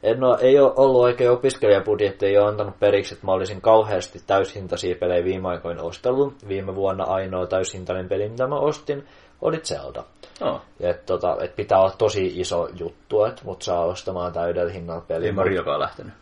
en 0.05 0.25
ole, 0.25 0.39
ei 0.41 0.59
ole 0.59 0.73
ollut 0.77 1.03
oikein 1.03 1.31
opiskelijabudjetti, 1.31 2.27
ei 2.27 2.39
ole 2.39 2.49
antanut 2.49 2.81
periksi, 2.81 3.15
että 3.15 3.27
mä 3.27 3.33
olisin 3.33 3.61
kauheasti 3.61 4.23
täyshintaisia 4.27 4.97
pelejä 4.97 5.25
viime 5.25 5.49
aikoina 5.49 5.83
ostellut. 5.83 6.35
Viime 6.49 6.75
vuonna 6.75 7.05
ainoa 7.05 7.47
täyshintainen 7.47 8.09
peli, 8.09 8.29
mitä 8.29 8.47
mä 8.47 8.59
ostin, 8.59 9.07
oli 9.43 9.59
Zelda. 9.59 10.05
Oh. 10.41 10.61
Et, 10.81 11.07
tota, 11.07 11.37
et 11.41 11.57
pitää 11.57 11.81
olla 11.81 11.95
tosi 11.99 12.41
iso 12.41 12.69
juttu, 12.79 13.25
että 13.25 13.43
mut 13.45 13.63
saa 13.63 13.85
ostamaan 13.85 14.33
täydellä 14.33 14.73
hinnalla 14.73 15.01
peliä. 15.01 15.27
Ei 15.27 15.33
Mariokaan 15.33 15.81
lähtenyt. 15.81 16.13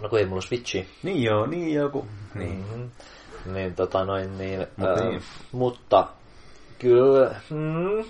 No 0.00 0.08
kun 0.08 0.18
ei 0.18 0.26
mulla 0.26 0.42
Switchi. 0.42 0.88
Niin 1.02 1.22
joo, 1.22 1.46
niin 1.46 1.74
joku. 1.74 2.06
Niin. 2.34 2.56
Mm-hmm. 2.56 2.90
Niin 3.54 3.74
tota 3.74 4.04
noin 4.04 4.38
niin. 4.38 4.66
Mut 4.76 4.88
ää, 4.88 5.04
niin. 5.04 5.22
Mutta 5.52 6.06
kyllä, 6.78 7.34
mm, 7.50 8.04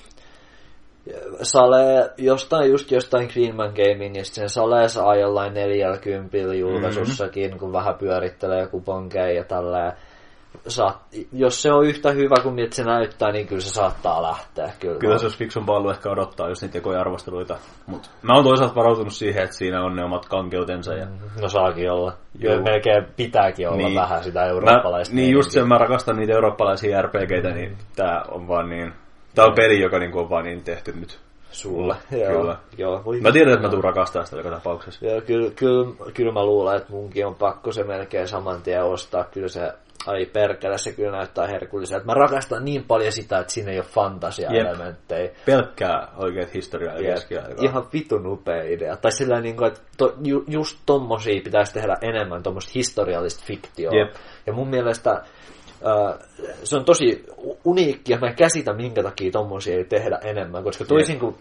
Sale, 1.42 2.10
jostain, 2.18 2.70
just 2.70 2.90
jostain 2.90 3.28
Greenman 3.32 3.72
Gamingista, 3.76 4.34
sen 4.34 4.48
Sale 4.50 4.88
saa 4.88 5.16
jollain 5.16 5.54
40 5.54 6.36
julkaisussakin, 6.58 7.44
mm-hmm. 7.44 7.58
kun 7.58 7.72
vähän 7.72 7.94
pyörittelee 7.94 8.66
kuponkeja 8.66 9.32
ja 9.32 9.44
tälleen. 9.44 9.92
Saat, 10.66 10.98
jos 11.32 11.62
se 11.62 11.72
on 11.72 11.86
yhtä 11.86 12.10
hyvä 12.10 12.34
kuin 12.42 12.54
miltä 12.54 12.74
se 12.76 12.84
näyttää, 12.84 13.32
niin 13.32 13.46
kyllä 13.46 13.60
se 13.60 13.70
saattaa 13.70 14.22
lähteä. 14.22 14.72
Kyllä, 14.80 14.98
Kyllä 14.98 15.18
se 15.18 15.24
olisi 15.24 15.38
fiksumpaa 15.38 15.76
ollut 15.76 15.90
ehkä 15.90 16.10
odottaa, 16.10 16.48
jos 16.48 16.62
niitä 16.62 16.78
ekoja 16.78 17.00
arvosteluita. 17.00 17.56
Mutta 17.86 18.08
mä 18.22 18.34
oon 18.34 18.44
toisaalta 18.44 18.74
varautunut 18.74 19.12
siihen, 19.12 19.42
että 19.44 19.56
siinä 19.56 19.84
on 19.84 19.96
ne 19.96 20.04
omat 20.04 20.26
kankeutensa. 20.26 20.94
Ja... 20.94 21.06
No 21.40 21.48
saakin 21.48 21.90
olla. 21.90 22.12
Joo. 22.38 22.62
Melkein 22.62 23.06
pitääkin 23.16 23.68
olla 23.68 23.76
Niin. 23.76 23.86
niin. 23.86 24.00
vähän 24.00 24.24
sitä 24.24 24.40
Mä, 24.40 24.46
eurooppalaista. 24.46 25.14
niin 25.14 25.32
just 25.32 25.50
sen, 25.50 25.68
mä 25.68 25.78
rakastan 25.78 26.16
niitä 26.16 26.32
eurooppalaisia 26.32 27.02
RPGitä, 27.02 27.50
niin 27.50 27.76
tää 27.96 28.22
on 28.30 28.48
vaan 28.48 28.68
niin... 28.68 28.92
Tää 29.34 29.44
on 29.44 29.54
peli, 29.54 29.80
joka 29.80 29.98
niinku 29.98 30.18
on 30.18 30.30
vaan 30.30 30.44
niin 30.44 30.64
tehty 30.64 30.92
nyt. 30.92 31.18
Sulle. 31.52 31.96
Kyllä. 32.10 32.24
Joo. 32.28 32.56
Joo. 32.78 33.02
Voi 33.04 33.20
Mä 33.20 33.32
tiedän, 33.32 33.52
että 33.52 33.66
mä 33.66 33.70
tuun 33.70 33.84
rakastaa 33.84 34.24
sitä 34.24 34.36
joka 34.36 34.50
tapauksessa. 34.50 35.06
Joo, 35.06 35.20
kyllä, 35.20 35.50
kyllä, 35.50 36.10
kyllä 36.14 36.32
mä 36.32 36.44
luulen, 36.44 36.76
että 36.76 36.92
munkin 36.92 37.26
on 37.26 37.34
pakko 37.34 37.72
se 37.72 37.84
melkein 37.84 38.28
saman 38.28 38.62
tien 38.62 38.84
ostaa. 38.84 39.24
Kyllä 39.24 39.48
se, 39.48 39.72
ai 40.06 40.26
perkele, 40.26 40.78
se 40.78 40.92
kyllä 40.92 41.16
näyttää 41.16 41.46
herkulliselta. 41.46 42.06
Mä 42.06 42.14
rakastan 42.14 42.64
niin 42.64 42.84
paljon 42.84 43.12
sitä, 43.12 43.38
että 43.38 43.52
siinä 43.52 43.70
ei 43.70 43.78
ole 43.78 43.86
fantasia-elementtejä. 43.86 45.30
Pelkkää 45.46 46.08
oikeat 46.16 46.54
historiaa. 46.54 46.94
Ihan 47.60 47.86
vitun 47.92 48.26
upea 48.26 48.62
idea. 48.62 48.96
Tai 48.96 49.12
sillä 49.12 49.40
niin 49.40 49.56
kuin, 49.56 49.68
että 49.68 49.80
to, 49.96 50.14
ju, 50.24 50.44
just 50.48 50.78
tommosia 50.86 51.40
pitäisi 51.44 51.74
tehdä 51.74 51.96
enemmän, 52.00 52.42
tommoista 52.42 52.72
historiallista 52.74 53.44
fiktioa. 53.46 53.94
Jep. 53.94 54.14
Ja 54.46 54.52
mun 54.52 54.68
mielestä 54.68 55.22
se 56.64 56.76
on 56.76 56.84
tosi 56.84 57.26
uniikki, 57.64 58.12
ja 58.12 58.18
mä 58.18 58.26
en 58.26 58.36
käsitä, 58.36 58.72
minkä 58.72 59.02
takia 59.02 59.30
tommosia 59.30 59.76
ei 59.76 59.84
tehdä 59.84 60.18
enemmän, 60.22 60.64
koska 60.64 60.84
toisin 60.84 61.18
kuin 61.18 61.34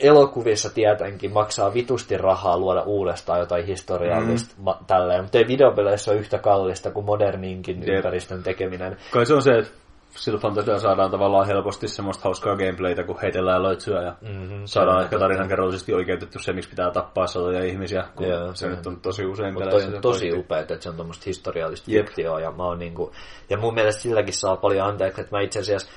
elokuvissa 0.00 0.70
tietenkin 0.74 1.32
maksaa 1.32 1.74
vitusti 1.74 2.18
rahaa 2.18 2.58
luoda 2.58 2.82
uudestaan 2.82 3.40
jotain 3.40 3.66
historiallista 3.66 4.54
mm. 4.58 4.86
tälleen, 4.86 5.22
mutta 5.22 5.38
ei 5.38 5.48
videopeleissä 5.48 6.10
ole 6.10 6.20
yhtä 6.20 6.38
kallista 6.38 6.90
kuin 6.90 7.06
moderninkin 7.06 7.80
Jep. 7.80 7.88
ympäristön 7.88 8.42
tekeminen. 8.42 8.96
Kai 9.10 9.26
se 9.26 9.34
on 9.34 9.42
se, 9.42 9.50
että 9.50 9.70
sillä 10.10 10.38
fantasialla 10.38 10.80
saadaan 10.80 11.10
tavallaan 11.10 11.46
helposti 11.46 11.88
semmoista 11.88 12.22
hauskaa 12.24 12.56
gameplaytä, 12.56 13.02
kun 13.04 13.20
heitellään 13.22 13.62
loitsuja 13.62 14.02
ja 14.02 14.14
Mm-hmm. 14.20 14.62
saadaan 14.64 15.02
ehkä 15.02 15.18
tarinankerrollisesti 15.18 15.94
oikeutettu 15.94 16.38
se, 16.38 16.52
miksi 16.52 16.70
pitää 16.70 16.90
tappaa 16.90 17.26
satoja 17.26 17.64
ihmisiä, 17.64 18.04
kun 18.16 18.28
Joo, 18.28 18.46
se 18.46 18.56
se- 18.56 18.68
nyt 18.68 18.86
on 18.86 19.00
tosi 19.00 19.26
usein 19.26 19.54
Mutta 19.54 19.70
toi 19.70 19.84
on 19.84 19.90
se 19.92 20.00
tosi 20.00 20.32
upeaa, 20.32 20.60
että 20.60 20.76
se 20.80 20.88
on 20.88 20.94
tuommoista 20.96 21.22
historiallista 21.26 21.90
Jep. 21.90 22.06
fiktioa. 22.06 22.40
Ja, 22.40 22.50
mä 22.50 22.64
oon 22.64 22.78
niinku, 22.78 23.12
ja 23.50 23.56
mun 23.58 23.74
mielestä 23.74 24.02
silläkin 24.02 24.34
saa 24.34 24.56
paljon 24.56 24.86
anteeksi, 24.88 25.20
että 25.20 25.36
mä 25.36 25.42
itse 25.42 25.58
asiassa 25.60 25.90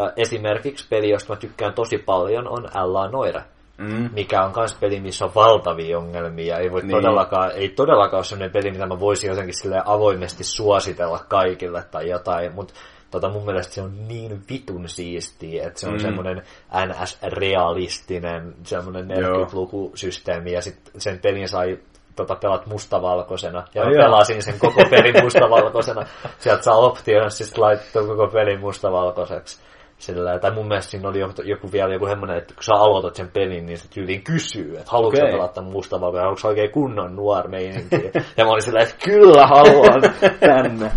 äh, 0.00 0.12
esimerkiksi 0.16 0.86
peli, 0.90 1.10
josta 1.10 1.32
mä 1.32 1.40
tykkään 1.40 1.74
tosi 1.74 1.98
paljon, 1.98 2.48
on 2.48 2.68
Ella 2.84 3.08
Noire. 3.08 3.42
Mm. 3.78 4.10
Mikä 4.12 4.42
on 4.44 4.52
myös 4.56 4.74
peli, 4.74 5.00
missä 5.00 5.24
on 5.24 5.30
valtavia 5.34 5.98
ongelmia. 5.98 6.58
Ei, 6.58 6.72
voi 6.72 6.80
Niin. 6.82 6.90
todellakaan, 6.90 7.50
ei 7.52 7.68
todellakaan 7.68 8.18
ole 8.18 8.24
sellainen 8.24 8.52
peli, 8.52 8.70
mitä 8.70 8.86
mä 8.86 9.00
voisin 9.00 9.28
jotenkin 9.28 9.54
avoimesti 9.84 10.44
suositella 10.44 11.20
kaikille 11.28 11.84
tai 11.90 12.08
jotain. 12.08 12.54
Mutta 12.54 12.74
tota, 13.10 13.28
mun 13.28 13.44
mielestä 13.44 13.74
se 13.74 13.82
on 13.82 14.08
niin 14.08 14.42
vitun 14.50 14.88
siistiä, 14.88 15.66
että 15.66 15.80
se 15.80 15.86
on 15.86 15.92
Mm. 15.92 15.98
mm. 15.98 16.02
semmoinen 16.02 16.42
NS-realistinen 16.86 18.54
semmoinen 18.64 19.10
Joo. 19.10 19.44
40-lukusysteemi 19.44 20.52
ja 20.52 20.62
sitten 20.62 21.00
sen 21.00 21.18
pelin 21.18 21.48
sai 21.48 21.78
tota, 22.16 22.34
pelat 22.34 22.66
mustavalkoisena. 22.66 23.64
Ja 23.74 23.82
Ai 23.82 23.92
joo. 23.94 24.02
pelasin 24.04 24.42
sen 24.42 24.58
koko 24.58 24.82
pelin 24.90 25.14
mustavalkoisena. 25.24 26.06
Sieltä 26.38 26.62
saa 26.62 26.76
option 26.76 27.30
siis 27.30 27.58
laittaa 27.58 28.02
koko 28.02 28.26
pelin 28.28 28.60
mustavalkoiseksi. 28.60 29.58
Sillä, 29.98 30.38
tai 30.38 30.50
mun 30.50 30.68
mielestä 30.68 30.90
siinä 30.90 31.08
oli 31.08 31.18
joku, 31.20 31.42
joku 31.42 31.72
vielä 31.72 31.92
joku 31.94 32.06
semmoinen, 32.06 32.38
että 32.38 32.54
kun 32.54 32.62
sä 32.62 32.74
aloitat 32.74 33.14
sen 33.14 33.28
pelin, 33.28 33.66
niin 33.66 33.78
se 33.78 33.88
tyyliin 33.90 34.24
kysyy, 34.24 34.76
että 34.78 34.90
haluatko 34.90 35.18
okay. 35.18 35.30
pelata 35.32 35.62
mustavalkoisen, 35.62 36.22
haluatko 36.22 36.40
sä 36.40 36.48
oikein 36.48 36.70
kunnon 36.70 37.16
nuor 37.16 37.48
meininkiä. 37.48 38.10
ja 38.36 38.44
mä 38.44 38.50
olin 38.50 38.62
sillä, 38.62 38.80
että 38.80 38.94
kyllä 39.04 39.46
haluan 39.46 40.02
tänne. 40.40 40.90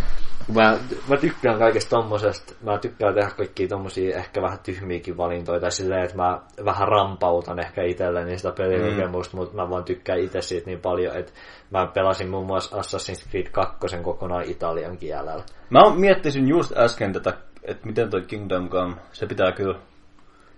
Mä, 0.53 0.77
mä 1.09 1.17
tykkään 1.17 1.59
kaikesta 1.59 1.89
tommosesta. 1.89 2.53
Mä 2.63 2.77
tykkään 2.77 3.13
tehdä 3.13 3.29
kaikkia 3.37 3.67
tommosia 3.67 4.17
ehkä 4.17 4.41
vähän 4.41 4.59
tyhmiäkin 4.59 5.17
valintoja. 5.17 5.59
Tai 5.59 5.71
silleen, 5.71 6.03
että 6.03 6.17
mä 6.17 6.41
vähän 6.65 6.87
rampautan 6.87 7.59
ehkä 7.59 7.83
itselleni 7.83 8.37
sitä 8.37 8.51
pelikokemusta, 8.51 9.37
mm. 9.37 9.39
mutta 9.39 9.55
mä 9.55 9.69
vaan 9.69 9.83
tykkään 9.83 10.19
itse 10.19 10.41
siitä 10.41 10.67
niin 10.67 10.79
paljon, 10.79 11.15
että 11.15 11.31
mä 11.71 11.87
pelasin 11.93 12.29
muun 12.29 12.45
muassa 12.45 12.77
Assassin's 12.77 13.29
Creed 13.29 13.49
2 13.51 13.97
kokonaan 14.03 14.43
italian 14.43 14.97
kielellä. 14.97 15.43
Mä 15.69 15.79
miettisin 15.95 16.47
just 16.47 16.77
äsken 16.77 17.13
tätä, 17.13 17.33
että 17.63 17.87
miten 17.87 18.09
toi 18.09 18.21
Kingdom 18.21 18.69
Come, 18.69 18.95
se 19.11 19.25
pitää 19.25 19.51
kyllä, 19.51 19.79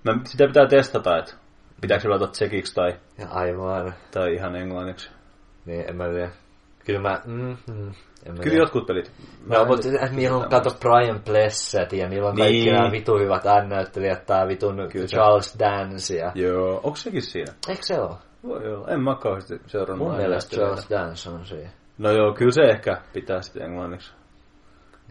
mä, 0.03 0.19
sitä 0.23 0.47
pitää 0.47 0.67
testata, 0.67 1.17
että 1.17 1.33
pitääkö 1.81 2.01
se 2.01 2.07
pelata 2.07 2.27
tsekiksi 2.27 2.75
tai, 2.75 2.93
Ja 3.17 3.27
aivan. 3.29 3.93
tai 4.11 4.33
ihan 4.33 4.55
englanniksi. 4.55 5.09
Niin, 5.65 5.89
en 5.89 5.95
mä 5.95 6.09
tiedä. 6.09 6.29
Kyllä 6.85 7.01
mä... 7.01 7.21
Mm, 7.25 7.57
mm, 7.67 7.91
en 8.25 8.31
Kyllä 8.31 8.43
tiedä. 8.43 8.57
jotkut 8.57 8.85
pelit. 8.87 9.11
Mä 9.45 9.55
No, 9.57 9.65
mutta 9.65 9.87
niillä 10.11 10.37
on, 10.37 10.49
kato 10.49 10.69
Brian 10.79 11.21
Blessed 11.25 11.91
ja 11.91 12.09
niillä 12.09 12.29
on 12.29 12.35
kaikki 12.37 12.57
Niin. 12.57 12.73
nämä 12.73 12.91
vitu 12.91 13.17
hyvät 13.17 13.45
äänäyttelijät, 13.45 14.25
tää 14.25 14.47
vitun 14.47 14.75
Kyllä 14.91 15.07
Charles 15.07 15.59
Dance 15.59 16.15
ja... 16.15 16.31
Joo, 16.35 16.75
onko 16.83 16.95
sekin 16.95 17.21
siinä? 17.21 17.53
Eikö 17.69 17.81
se 17.83 17.99
ole? 17.99 18.15
Voi 18.43 18.73
olla, 18.73 18.87
en 18.87 19.01
mä 19.03 19.15
kauheasti 19.15 19.61
seurannut. 19.67 20.07
Mun 20.07 20.17
mielestä. 20.17 20.55
Charles 20.55 20.89
Dance 20.89 21.29
on 21.29 21.45
siinä. 21.45 21.69
No 21.97 22.11
joo, 22.11 22.33
kyllä 22.33 22.51
se 22.51 22.61
ehkä 22.61 23.01
pitää 23.13 23.41
sitten 23.41 23.63
englanniksi. 23.63 24.13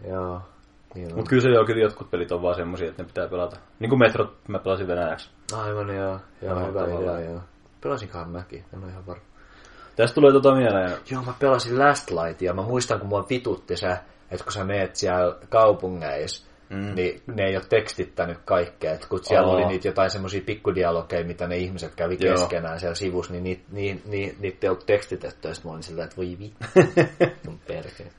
Joo. 0.09 0.41
Niin 0.95 1.15
Mutta 1.15 1.29
kyllä 1.29 1.41
se 1.41 1.49
joo, 1.49 1.65
kyllä 1.65 1.81
jotkut 1.81 2.11
pelit 2.11 2.31
on 2.31 2.41
vaan 2.41 2.55
semmosia, 2.55 2.89
että 2.89 3.03
ne 3.03 3.07
pitää 3.07 3.27
pelata. 3.27 3.57
Niin 3.79 3.89
kuin 3.89 3.99
Metro, 3.99 4.33
mä 4.47 4.59
pelasin 4.59 4.87
venäjäksi. 4.87 5.29
Aivan 5.57 5.95
joo. 5.95 6.19
Joo, 6.41 6.67
hyvä 6.67 6.85
idea, 6.85 7.19
joo. 7.29 7.41
Pelasinkohan 7.83 8.29
mäkin, 8.29 8.65
en 8.73 8.83
ole 8.83 8.91
ihan 8.91 9.05
varma. 9.07 9.23
Tästä 9.95 10.15
tulee 10.15 10.31
tota 10.33 10.55
mieleen. 10.55 10.91
Joo, 11.11 11.23
mä 11.23 11.33
pelasin 11.39 11.79
Last 11.79 12.11
Lightia. 12.11 12.53
Mä 12.53 12.61
muistan, 12.61 12.99
kun 12.99 13.09
mua 13.09 13.25
vitutti 13.29 13.77
se, 13.77 13.87
että 14.31 14.43
kun 14.43 14.51
sä 14.53 14.63
meet 14.63 14.95
siellä 14.95 15.35
kaupungeissa, 15.49 16.53
Mm. 16.69 16.95
niin 16.95 17.21
ne 17.27 17.43
ei 17.43 17.55
ole 17.55 17.65
tekstittänyt 17.69 18.37
kaikkea. 18.45 18.93
Et 18.93 19.05
kun 19.05 19.19
siellä 19.23 19.47
Aa. 19.47 19.53
oli 19.55 19.65
niitä 19.65 19.87
jotain 19.87 20.09
semmoisia 20.09 20.41
pikkudialogeja, 20.45 21.25
mitä 21.25 21.47
ne 21.47 21.57
ihmiset 21.57 21.95
kävi 21.95 22.17
Joo. 22.19 22.35
keskenään 22.35 22.79
siellä 22.79 22.95
sivussa, 22.95 23.33
niin 23.33 23.43
niitä 23.43 23.63
ni, 23.71 24.01
ni, 24.05 24.35
niitä 24.39 24.57
ei 24.61 24.69
ollut 24.69 24.85
tekstitetty. 24.85 25.47
Ja 25.47 25.53
mä 25.65 25.71
olin 25.71 25.83
sillä, 25.83 26.03
että 26.03 26.17
voi 26.17 26.37
vittu, 26.39 26.65
mun 27.45 27.59
perkele. 27.67 28.09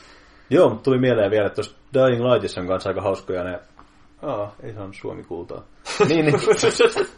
Joo, 0.50 0.68
mutta 0.68 0.82
tuli 0.82 0.98
mieleen 0.98 1.30
vielä, 1.30 1.46
että 1.46 1.54
tuossa 1.54 1.76
Dying 1.94 2.24
Lightissa 2.24 2.60
on 2.60 2.66
kanssa 2.66 2.90
aika 2.90 3.02
hauskoja 3.02 3.44
ne... 3.44 3.60
Aa, 4.22 4.54
ei 4.62 4.74
saanut 4.74 4.96
Suomi 5.00 5.24
kultaa. 5.24 5.62
niin, 6.08 6.26
niin. 6.26 6.40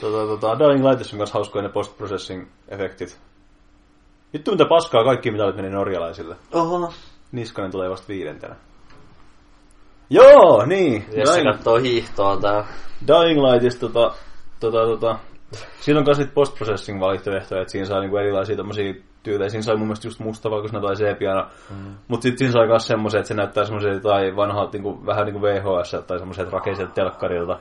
tota, 0.00 0.26
tota, 0.26 0.58
Dying 0.58 0.88
Lightissa 0.88 1.16
on 1.16 1.18
kanssa 1.18 1.34
hauskoja 1.34 1.62
ne 1.62 1.68
post-processing 1.68 2.46
efektit. 2.68 3.20
Vittu 4.32 4.50
mitä 4.50 4.64
paskaa 4.64 5.04
kaikki 5.04 5.30
mitä 5.30 5.46
nyt 5.46 5.56
meni 5.56 5.70
norjalaisille. 5.70 6.36
Oho. 6.52 6.92
Niskanen 7.32 7.70
tulee 7.70 7.90
vasta 7.90 8.08
viidentenä. 8.08 8.56
Joo, 10.10 10.66
niin. 10.66 11.04
Jesse 11.12 11.34
Dying, 11.34 11.52
kattoo 11.52 11.76
hiihtoa 11.78 12.36
tää. 12.36 12.66
Dying 13.08 13.40
Lightista 13.42 13.80
tota, 13.80 14.14
tota, 14.60 14.78
tota, 14.78 15.18
siinä 15.80 15.98
on 15.98 16.06
myös 16.06 16.18
niitä 16.18 16.32
post-processing 16.34 17.00
vaihtoehtoja, 17.00 17.60
että 17.60 17.72
siinä 17.72 17.86
saa 17.86 18.00
niinku 18.00 18.16
erilaisia 18.16 18.56
tommosia 18.56 18.94
tyylejä. 19.22 19.48
Siinä 19.48 19.62
sai 19.62 19.76
mun 19.76 19.86
mielestä 19.86 20.08
just 20.08 20.20
mustavalkoisena 20.20 20.82
tai 20.82 20.96
sepiana. 20.96 21.50
Mm. 21.70 21.94
Mutta 22.08 22.22
sitten 22.22 22.38
siinä 22.38 22.52
sai 22.52 22.66
myös 22.66 22.86
semmoisen, 22.86 23.18
että 23.18 23.28
se 23.28 23.34
näyttää 23.34 23.64
semmoisen 23.64 24.00
tai 24.00 24.36
vanhaa 24.36 24.68
niinku, 24.72 25.06
vähän 25.06 25.24
niinku 25.24 25.42
VHS 25.42 25.96
tai 26.06 26.18
semmoiset 26.18 26.52
rakeiset 26.52 26.94
telkkarilta. 26.94 27.58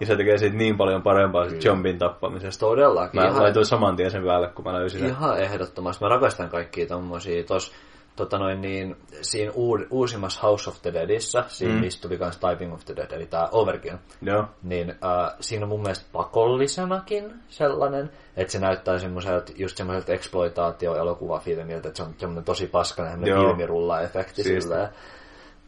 Ja 0.00 0.06
se 0.06 0.16
tekee 0.16 0.38
siitä 0.38 0.56
niin 0.56 0.76
paljon 0.76 1.02
parempaa 1.02 1.48
siitä 1.48 1.68
jumpin 1.68 1.98
tappamisesta. 1.98 2.66
Todellakin. 2.66 3.20
Mä 3.20 3.28
ihan, 3.28 3.42
laitoin 3.42 3.66
saman 3.66 3.96
tien 3.96 4.10
sen 4.10 4.24
päälle, 4.24 4.48
kun 4.48 4.64
mä 4.64 4.72
löysin 4.72 5.00
sen. 5.00 5.08
ihan 5.08 5.38
ehdottomasti. 5.38 6.04
Mä 6.04 6.08
rakastan 6.08 6.48
kaikkia 6.48 6.86
tommosia. 6.86 7.44
Tos, 7.44 7.72
tota 8.16 8.38
noin 8.38 8.60
niin, 8.60 8.96
siinä 9.22 9.52
uud, 9.54 9.80
uusimmassa 9.90 10.40
House 10.42 10.70
of 10.70 10.82
the 10.82 10.92
Deadissä, 10.92 11.44
siinä 11.48 11.74
Mm. 11.80 11.88
tuli 12.02 12.18
kans 12.18 12.38
Typing 12.38 12.74
of 12.74 12.84
the 12.84 12.96
Dead, 12.96 13.12
eli 13.12 13.26
tää 13.26 13.48
Overkill, 13.52 13.96
Joo. 14.22 14.44
niin 14.62 14.90
äh, 14.90 15.34
siinä 15.40 15.64
on 15.64 15.68
mun 15.68 15.80
mielestä 15.82 16.06
pakollisenakin 16.12 17.34
sellainen, 17.48 18.10
että 18.36 18.52
se 18.52 18.58
näyttää 18.58 18.98
semmoiselta, 18.98 19.52
just 19.56 19.76
semmoiselta 19.76 20.12
exploitaatio-elokuvafilmiltä, 20.12 21.88
että 21.88 21.96
se 21.96 22.02
on 22.02 22.14
semmoinen 22.18 22.44
tosi 22.44 22.66
paskainen 22.66 23.26
Joo. 23.26 23.40
filmirulla-efekti 23.42 24.42
Siisti. 24.42 24.74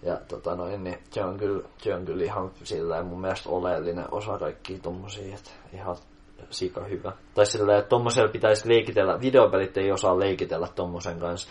Ja 0.07 0.20
tota 0.28 0.55
noin, 0.55 0.85
niin 0.85 0.99
se 1.11 1.24
on 1.24 1.37
kyllä, 1.37 1.69
se 1.78 1.95
on 1.95 2.05
kyllä 2.05 2.24
ihan 2.24 2.51
sillä 2.62 3.03
mun 3.03 3.20
mielestä 3.20 3.49
oleellinen 3.51 4.05
osa 4.11 4.39
kaikkia 4.39 4.78
tommosia, 4.83 5.35
että 5.35 5.51
ihan 5.73 5.97
sika 6.51 6.85
hyvä. 6.85 7.12
Tai 7.35 7.47
sillä 7.47 7.78
että 7.78 7.89
tommosella 7.89 8.33
pitäisi 8.33 8.69
leikitellä, 8.69 9.20
videopelit 9.20 9.77
ei 9.77 9.93
osaa 9.93 10.19
leikitellä 10.19 10.69
tommosen 10.74 11.19
kanssa. 11.20 11.49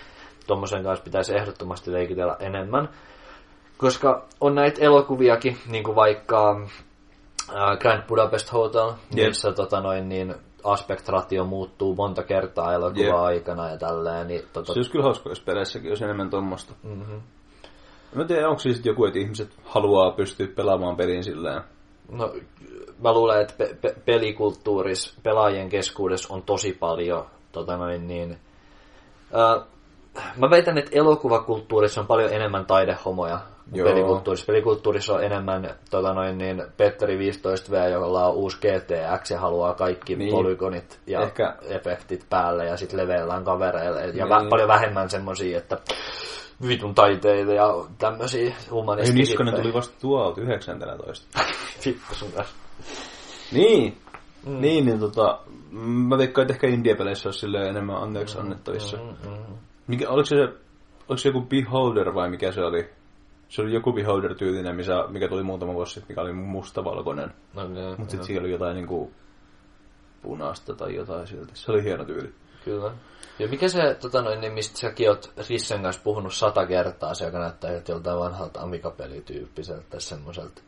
Tommosen 0.47 0.83
kanssa 0.83 1.03
pitäisi 1.03 1.35
ehdottomasti 1.37 1.91
leikitellä 1.93 2.35
enemmän. 2.39 2.89
Koska 3.77 4.25
on 4.41 4.55
näitä 4.55 4.81
elokuviakin, 4.81 5.57
niin 5.69 5.83
kuin 5.83 5.95
vaikka 5.95 6.61
äh, 7.49 7.77
Grand 7.79 8.03
Budapest 8.07 8.53
Hotel, 8.53 8.91
Jep. 9.15 9.27
missä 9.27 9.51
tota 9.51 9.81
noin, 9.81 10.09
niin 10.09 10.35
aspektratio 10.63 11.45
muuttuu 11.45 11.95
monta 11.95 12.23
kertaa 12.23 12.73
elokuvan 12.73 13.05
Jep. 13.05 13.15
aikana 13.15 13.69
ja 13.69 13.77
tälleen. 13.77 14.27
Niin, 14.27 14.41
tota, 14.53 14.73
Se 14.73 14.79
olisi 14.79 14.91
kyllä 14.91 15.03
hauska, 15.03 15.29
jos 15.29 15.39
peleissäkin 15.41 15.91
olisi 15.91 16.03
enemmän 16.03 16.29
tommosta. 16.29 16.73
mm-hmm. 16.83 17.21
Mä 18.15 18.21
en 18.21 18.27
tiedä, 18.27 18.47
onko 18.49 18.59
siis 18.59 18.85
joku, 18.85 19.05
että 19.05 19.19
ihmiset 19.19 19.49
haluaa 19.63 20.11
pystyä 20.11 20.47
pelaamaan 20.55 20.95
pelin 20.95 21.23
silleen. 21.23 21.61
No, 22.11 22.33
mä 23.03 23.13
luulen, 23.13 23.41
että 23.41 23.53
pe- 23.57 23.77
pe- 23.81 23.95
pelikulttuurissa, 24.05 25.19
pelaajien 25.23 25.69
keskuudessa 25.69 26.33
on 26.33 26.43
tosi 26.43 26.73
paljon 26.79 27.25
tota 27.51 27.77
noin 27.77 28.07
niin... 28.07 28.37
Ää, 29.33 29.61
mä 30.37 30.49
väitän, 30.49 30.77
että 30.77 30.91
elokuvakulttuurissa 30.93 32.01
on 32.01 32.07
paljon 32.07 32.33
enemmän 32.33 32.65
taidehomoja 32.65 33.39
kuin 33.69 33.79
Joo. 33.79 33.89
pelikulttuurissa. 33.89 34.45
Pelikulttuurissa 34.45 35.13
on 35.13 35.23
enemmän 35.23 35.75
tota 35.89 36.13
noin 36.13 36.37
niin, 36.37 36.63
Petteri 36.77 37.17
15V, 37.17 37.89
jolla 37.91 38.27
on 38.27 38.33
uusi 38.35 38.57
GTX 38.57 39.31
ja 39.31 39.39
haluaa 39.39 39.73
kaikki 39.73 40.15
Niin. 40.15 40.31
polygonit 40.31 40.99
ja 41.07 41.21
Ehkä- 41.21 41.55
efektit 41.61 42.25
päälle 42.29 42.65
ja 42.65 42.77
sitten 42.77 42.99
leveillään 42.99 43.43
kavereille. 43.43 44.01
Ja 44.01 44.11
Niin. 44.25 44.27
vä- 44.27 44.49
paljon 44.49 44.67
vähemmän 44.67 45.09
semmosia, 45.09 45.57
että 45.57 45.77
vitun 46.67 46.95
taiteita 46.95 47.53
ja 47.53 47.85
tämmöisiä 47.97 48.41
Ei 48.41 48.53
humanistisia. 48.71 49.19
Niskanen 49.19 49.53
tuli 49.53 49.73
vasta 49.73 49.95
tuolta 50.01 50.41
19. 50.41 51.39
Vittu 51.85 52.15
sun 52.15 52.31
kanssa. 52.31 52.55
Niin. 53.51 53.97
Mm. 54.45 54.61
Niin, 54.61 54.85
niin 54.85 54.99
tota, 54.99 55.39
mä 55.71 56.17
veikkaan, 56.17 56.43
että 56.43 56.53
ehkä 56.53 56.67
indie-peleissä 56.67 57.27
olisi 57.27 57.39
silleen 57.39 57.67
enemmän 57.67 57.95
anteeksi 57.95 58.39
annettavissa. 58.39 58.97
Mm, 58.97 59.29
mm. 59.29 59.55
Mikä, 59.87 60.09
oliko, 60.09 60.25
se, 60.25 60.35
oliko 61.07 61.17
se 61.17 61.29
joku 61.29 61.41
Beholder 61.41 62.13
vai 62.13 62.29
mikä 62.29 62.51
se 62.51 62.61
oli? 62.61 62.89
Se 63.49 63.61
oli 63.61 63.73
joku 63.73 63.93
Beholder-tyylinen, 63.93 64.75
missä, 64.75 64.93
mikä 65.09 65.27
tuli 65.27 65.43
muutama 65.43 65.73
vuosi 65.73 65.93
sitten, 65.93 66.11
mikä 66.11 66.21
oli 66.21 66.33
mustavalkoinen. 66.33 67.33
No, 67.53 67.67
niin, 67.67 67.87
Mutta 67.87 68.01
sitten 68.01 68.17
joo, 68.17 68.25
siellä 68.25 68.45
oli 68.45 68.51
jotain 68.51 68.75
niinku 68.75 69.11
punaista 70.21 70.75
tai 70.75 70.95
jotain 70.95 71.27
silti. 71.27 71.51
Se 71.53 71.71
oli 71.71 71.83
hieno 71.83 72.05
tyyli. 72.05 72.33
Kyllä. 72.65 72.91
Ja 73.39 73.47
mikä 73.47 73.67
se, 73.67 73.97
tota 74.01 74.21
noin, 74.21 74.41
niin 74.41 74.53
mistä 74.53 74.79
säkin 74.79 75.09
oot 75.09 75.31
Rissen 75.49 75.81
kanssa 75.81 76.01
puhunut 76.03 76.33
sata 76.33 76.67
kertaa, 76.67 77.13
se 77.13 77.25
joka 77.25 77.39
näyttää 77.39 77.77
että 77.77 77.91
joltain 77.91 78.19
vanhalta 78.19 78.61
Amiga-pelityyppiseltä 78.61 79.83
tai 79.89 80.01
semmoiselta, 80.01 80.61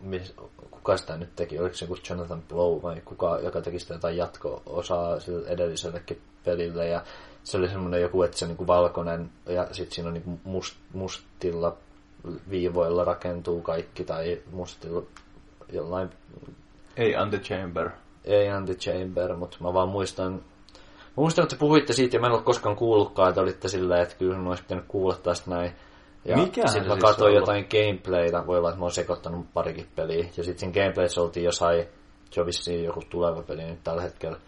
mis, 0.00 0.34
kuka 0.70 0.96
sitä 0.96 1.16
nyt 1.16 1.36
teki, 1.36 1.58
oliko 1.58 1.74
se 1.74 1.84
joku 1.84 1.96
Jonathan 2.10 2.42
Blow 2.42 2.82
vai 2.82 3.00
kuka, 3.04 3.38
joka 3.42 3.60
teki 3.60 3.78
sitä 3.78 3.94
jotain 3.94 4.16
jatko-osaa 4.16 5.20
sille 5.20 5.48
edellisellekin 5.48 6.20
pelille 6.44 6.88
ja 6.88 7.02
se 7.44 7.56
oli 7.56 7.68
semmoinen 7.68 8.00
joku, 8.00 8.22
että 8.22 8.38
se 8.38 8.44
on 8.44 8.48
niinku 8.48 8.66
valkoinen 8.66 9.30
ja 9.46 9.68
sitten 9.72 9.94
siinä 9.94 10.08
on 10.08 10.14
niinku 10.14 10.40
must, 10.44 10.76
mustilla 10.92 11.76
viivoilla 12.50 13.04
rakentuu 13.04 13.62
kaikki 13.62 14.04
tai 14.04 14.42
mustilla 14.52 15.02
jollain 15.72 16.10
Ei 16.96 17.16
Antechamber. 17.16 17.90
ei 18.24 18.48
Antichamber, 18.48 19.36
mutta 19.36 19.56
mä 19.60 19.74
vaan 19.74 19.88
muistan, 19.88 20.42
mä 21.16 21.20
muistan, 21.20 21.42
että 21.42 21.56
te 21.56 21.60
puhuitte 21.60 21.92
siitä 21.92 22.16
ja 22.16 22.20
mä 22.20 22.26
en 22.26 22.32
ole 22.32 22.42
koskaan 22.42 22.76
kuullutkaan, 22.76 23.28
että 23.28 23.40
olitte 23.40 23.68
silleen, 23.68 24.02
että 24.02 24.14
kyllä 24.14 24.38
mun 24.38 24.48
olisi 24.48 24.62
pitänyt 24.62 24.84
kuulla 24.88 25.14
tästä 25.14 25.50
näin. 25.50 25.72
Ja 26.24 26.36
Mikähän 26.36 26.68
sitten 26.68 26.88
mä 26.88 26.94
siis 26.94 27.04
katsoin 27.04 27.30
on 27.30 27.40
jotain 27.40 27.66
gameplaytä, 27.70 28.46
voi 28.46 28.58
olla, 28.58 28.68
että 28.68 28.78
mä 28.78 28.84
oon 28.84 28.92
sekoittanut 28.92 29.46
parikin 29.54 29.86
peliä. 29.96 30.28
Ja 30.36 30.44
sitten 30.44 30.58
siinä 30.58 30.72
gameplayssä 30.72 31.20
oltiin 31.20 31.44
jossain, 31.44 31.86
se 32.30 32.40
on 32.40 32.46
vissiin 32.46 32.84
joku 32.84 33.00
tuleva 33.10 33.42
peli 33.42 33.64
nyt 33.64 33.84
tällä 33.84 34.02
hetkellä. 34.02 34.38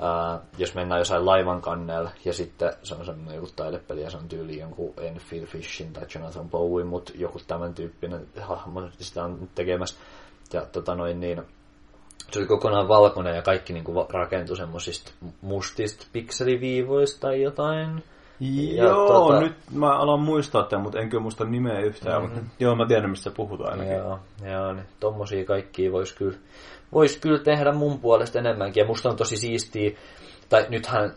Ää, 0.00 0.40
jos 0.58 0.74
mennään 0.74 1.00
jossain 1.00 1.26
laivan 1.26 1.62
kannella 1.62 2.10
ja 2.24 2.32
sitten 2.32 2.72
se 2.82 2.94
on 2.94 3.04
semmoinen 3.04 3.34
joku 3.34 3.48
taidepeli 3.56 4.02
ja 4.02 4.10
se 4.10 4.16
on 4.16 4.28
tyyli 4.28 4.58
jonkun 4.58 4.94
Enfield 5.00 5.46
Fishin 5.46 5.92
tai 5.92 6.06
Jonathan 6.14 6.50
Bowie, 6.50 6.84
mutta 6.84 7.12
joku 7.14 7.40
tämän 7.46 7.74
tyyppinen 7.74 8.26
hahmo 8.40 8.82
sitä 8.98 9.24
on 9.24 9.40
nyt 9.40 9.54
tekemässä. 9.54 9.96
Ja 10.52 10.66
tota 10.66 10.94
noin 10.94 11.20
niin, 11.20 11.42
se 12.30 12.38
oli 12.38 12.46
kokonaan 12.46 12.88
valkoinen 12.88 13.36
ja 13.36 13.42
kaikki 13.42 13.72
niinku 13.72 13.94
va- 13.94 14.06
rakentui 14.10 14.56
semmosista 14.56 15.12
mustista 15.42 16.06
pikseliviivoista 16.12 17.20
tai 17.20 17.42
jotain. 17.42 18.02
Ja 18.40 18.84
Joo, 18.84 19.30
tota- 19.30 19.40
nyt 19.40 19.54
mä 19.72 19.96
alan 19.98 20.20
muistaa 20.20 20.62
tämän, 20.62 20.82
mutta 20.82 20.98
en 20.98 21.08
kyllä 21.08 21.22
muista 21.22 21.44
nimeä 21.44 21.80
yhtään. 21.80 22.22
Mm-hmm. 22.22 22.34
Mutta 22.36 22.50
joo, 22.60 22.76
mä 22.76 22.86
tiedän, 22.86 23.10
mistä 23.10 23.30
puhutaan 23.30 23.72
ainakin. 23.72 23.96
Joo, 23.96 24.18
joo 24.44 24.72
niin 24.72 24.86
tommosia 25.00 25.44
kaikkia 25.44 25.92
vois 25.92 26.12
kyllä, 26.12 26.38
vois 26.92 27.16
kyllä 27.16 27.38
tehdä 27.38 27.72
mun 27.72 28.00
puolesta 28.00 28.38
enemmänkin. 28.38 28.80
Ja 28.80 28.86
musta 28.86 29.08
on 29.08 29.16
tosi 29.16 29.36
siistiä, 29.36 29.90
tai 30.48 30.66
nythän 30.68 31.12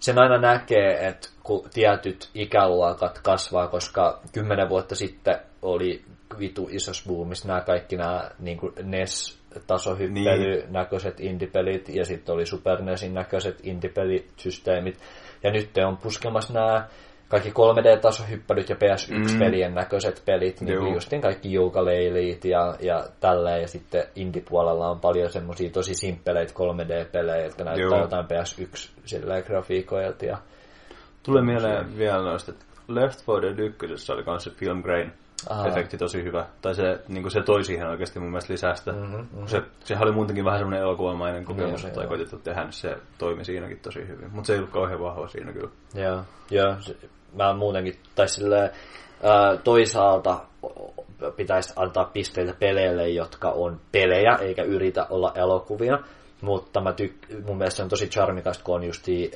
sen 0.00 0.18
aina 0.18 0.38
näkee, 0.38 1.06
että 1.08 1.28
kun 1.42 1.68
tietyt 1.74 2.30
ikäluokat 2.34 3.18
kasvaa, 3.18 3.68
koska 3.68 4.20
kymmenen 4.32 4.68
vuotta 4.68 4.94
sitten 4.94 5.38
oli 5.62 6.04
vitu 6.38 6.68
isos 6.70 7.04
boomissa 7.08 7.48
nämä 7.48 7.60
kaikki 7.60 7.96
nämä 7.96 8.30
niin 8.38 8.58
NES 8.82 9.41
tasohyppely 9.66 10.64
näköiset 10.68 11.20
indie-pelit 11.20 11.88
ja 11.88 12.04
sitten 12.04 12.34
oli 12.34 12.46
Super 12.46 12.82
NESin 12.82 13.14
näköiset 13.14 13.60
indie-pelisysteemit. 13.62 14.98
Ja 15.42 15.50
nyt 15.50 15.70
on 15.86 15.96
puskemassa 15.96 16.52
nämä 16.52 16.86
kaikki 17.28 17.50
3D-tasohyppelyt 17.50 18.68
ja 18.68 18.76
PS1-pelien 18.76 19.74
näköiset 19.74 20.22
pelit, 20.26 20.60
niin 20.60 20.74
Joo. 20.74 20.82
kuin 20.82 20.94
justiin 20.94 21.22
kaikki 21.22 21.52
Joukaleilit 21.52 22.44
ja, 22.44 22.76
ja 22.80 23.04
tälleen, 23.20 23.60
ja 23.60 23.68
sitten 23.68 24.04
indie-puolella 24.16 24.90
on 24.90 25.00
paljon 25.00 25.30
semmosia 25.30 25.70
tosi 25.70 25.94
simppeleitä 25.94 26.52
3D-pelejä, 26.52 27.44
jotka 27.44 27.64
näyttää 27.64 27.98
Joo. 27.98 28.00
jotain 28.00 28.26
PS1 28.26 28.90
silleen 29.04 29.44
grafiikoilta. 29.46 30.24
Ja, 30.24 30.38
Tulee 31.22 31.42
mieleen 31.42 31.98
vielä 31.98 32.22
noista, 32.22 32.50
että 32.50 32.64
Left 32.88 33.20
4 33.26 33.56
Dead 33.56 33.72
1 33.90 34.12
oli 34.12 34.22
kanssa 34.22 34.50
se 34.50 34.56
film 34.56 34.82
grain 34.82 35.12
Aha. 35.48 35.68
efekti 35.68 35.98
tosi 35.98 36.24
hyvä. 36.24 36.46
Tai 36.62 36.74
se, 36.74 37.00
niin 37.08 37.30
se 37.30 37.42
toi 37.42 37.64
siihen 37.64 37.88
oikeasti 37.88 38.20
mun 38.20 38.28
mielestä 38.28 38.52
lisää 38.52 38.74
sitä. 38.74 38.92
Mhm, 38.92 39.14
mhm. 39.32 39.46
Se, 39.46 39.62
sehän 39.84 40.04
oli 40.04 40.12
muutenkin 40.12 40.44
vähän 40.44 40.58
semmoinen 40.60 40.82
elokuvamainen 40.82 41.44
kokemus, 41.44 41.82
se 41.82 41.90
tai 41.90 42.04
joo. 42.04 42.08
koitettu 42.08 42.38
tehdä, 42.38 42.62
niin 42.62 42.72
se 42.72 42.96
toimi 43.18 43.44
siinäkin 43.44 43.78
tosi 43.78 44.08
hyvin. 44.08 44.30
Mutta 44.32 44.46
se 44.46 44.52
ei 44.52 44.58
ollut 44.58 44.72
kauhean 44.72 45.00
vahva 45.00 45.28
siinä 45.28 45.52
kyllä. 45.52 45.70
Joo, 45.94 46.20
joo 46.50 46.76
mä 47.34 47.54
muutenkin, 47.54 47.94
tai 48.14 48.28
silleen, 48.28 48.70
toisaalta 49.64 50.40
pitäisi 51.36 51.72
antaa 51.76 52.04
pisteitä 52.04 52.54
peleille, 52.58 53.08
jotka 53.08 53.50
on 53.50 53.80
pelejä, 53.92 54.38
eikä 54.40 54.62
yritä 54.62 55.06
olla 55.10 55.32
elokuvia. 55.34 55.98
Mutta 56.40 56.80
mä 56.80 56.90
tyk- 56.90 57.46
mun 57.46 57.58
mielestä 57.58 57.76
se 57.76 57.82
on 57.82 57.88
tosi 57.88 58.08
charmikasta, 58.08 58.64
kun 58.64 58.74
on 58.74 58.84
justi 58.84 59.30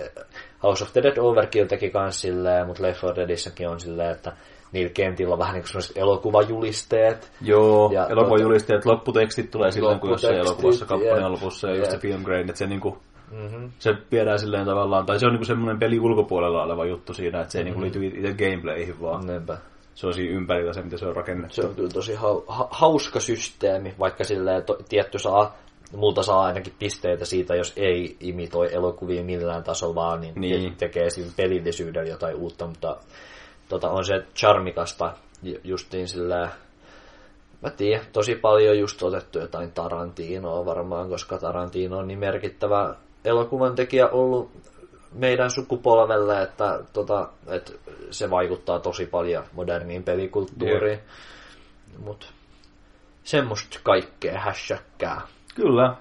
House 0.63 0.85
of 0.85 0.93
the 0.93 1.03
Dead 1.03 1.19
Overkill 1.19 1.67
teki 1.67 1.91
kans 1.91 2.21
silleen, 2.21 2.67
mutta 2.67 2.83
Left 2.83 3.03
4 3.03 3.17
Deadissäkin 3.17 3.69
on 3.69 3.81
silleen, 3.81 4.11
että 4.11 4.33
niillä 4.73 4.91
kentillä 4.95 5.33
on 5.33 5.39
vähän 5.39 5.55
niin 5.55 5.65
kuin 5.73 5.83
elokuvajulisteet. 6.03 7.33
Joo, 7.41 7.91
Ja 7.93 8.07
elokuvajulisteet, 8.09 8.87
lopputekstit 8.87 9.51
tulee 9.51 9.73
silloin, 9.73 10.01
kun 10.01 10.11
jossain 10.11 10.37
elokuvassa 10.39 10.87
kampanjan 10.87 11.33
lopussa, 11.33 11.69
ja 11.69 11.77
just 11.77 11.91
se 11.91 11.99
film 11.99 12.23
grain, 12.23 12.41
että 12.51 12.59
se 12.59 12.67
niinku 12.67 12.99
Mm-hmm. 13.31 13.71
se 13.79 13.95
viedään 14.13 14.39
silleen 14.39 14.67
tavallaan, 14.67 15.07
tai 15.07 15.19
se 15.21 15.27
on 15.27 15.33
niinku 15.33 15.45
semmoinen 15.45 15.79
peli 15.79 16.01
ulkopuolella 16.01 16.63
oleva 16.63 16.85
juttu 16.87 17.15
siinä, 17.15 17.41
että 17.41 17.53
se 17.53 17.59
ei 17.59 17.65
niinku 17.65 17.81
Mhm. 17.81 17.91
liity 18.03 18.07
itse 18.19 18.45
gameplayhin, 18.45 19.01
vaan 19.01 19.27
Niinpä. 19.27 19.59
se 19.95 20.07
on 20.07 20.15
siinä 20.15 20.37
ympärillä 20.37 20.73
se, 20.73 20.83
mitä 20.83 20.99
se 20.99 21.07
on 21.07 21.17
rakennettu. 21.17 21.55
Se 21.55 21.63
on 21.67 21.75
kyllä 21.75 21.89
tosi 21.89 22.15
hau- 22.15 22.45
ha- 22.47 22.69
hauska 22.71 23.21
systeemi, 23.21 23.95
vaikka 23.99 24.25
silleen 24.25 24.63
to- 24.63 24.79
tietty 24.89 25.19
saa, 25.19 25.57
multa 25.97 26.23
saa 26.23 26.41
ainakin 26.43 26.73
pisteitä 26.79 27.25
siitä, 27.25 27.55
jos 27.55 27.73
ei 27.77 28.17
imitoi 28.21 28.75
elokuvia 28.75 29.25
millään 29.25 29.65
tasolla, 29.65 29.95
vaan 29.95 30.21
niin, 30.21 30.35
Niin. 30.41 30.61
niin. 30.61 30.77
tekee 30.77 31.11
sillä 31.11 31.33
pelillisyydellä 31.37 32.09
jotain 32.11 32.37
uutta, 32.37 32.67
mutta 32.67 32.97
tota, 33.69 33.91
on 33.91 34.05
se 34.05 34.27
charmikasta 34.35 35.13
ju- 35.43 35.61
justiin 35.65 36.09
sillä 36.09 36.51
Mä 37.63 37.71
tiedän, 37.71 38.07
tosi 38.13 38.35
paljon 38.35 38.79
just 38.79 39.03
otettu 39.03 39.39
jotain 39.39 39.73
Tarantinoa 39.73 40.67
varmaan, 40.67 41.09
koska 41.09 41.39
Tarantino 41.39 41.99
on 41.99 42.09
niin 42.09 42.19
merkittävä 42.19 42.95
elokuvan 43.25 43.75
tekijä 43.75 44.09
ollut 44.09 44.51
meidän 45.13 45.51
sukupolvelle, 45.51 46.43
että, 46.43 46.81
tota, 46.93 47.29
että 47.47 47.73
se 48.11 48.31
vaikuttaa 48.31 48.79
tosi 48.79 49.07
paljon 49.07 49.45
moderniin 49.53 50.03
pelikulttuuriin. 50.03 51.01
Mut 52.05 52.33
semmoista 53.25 53.81
kaikkea 53.83 54.41
hässäkkää. 54.41 55.21
Kyllä, 55.55 55.97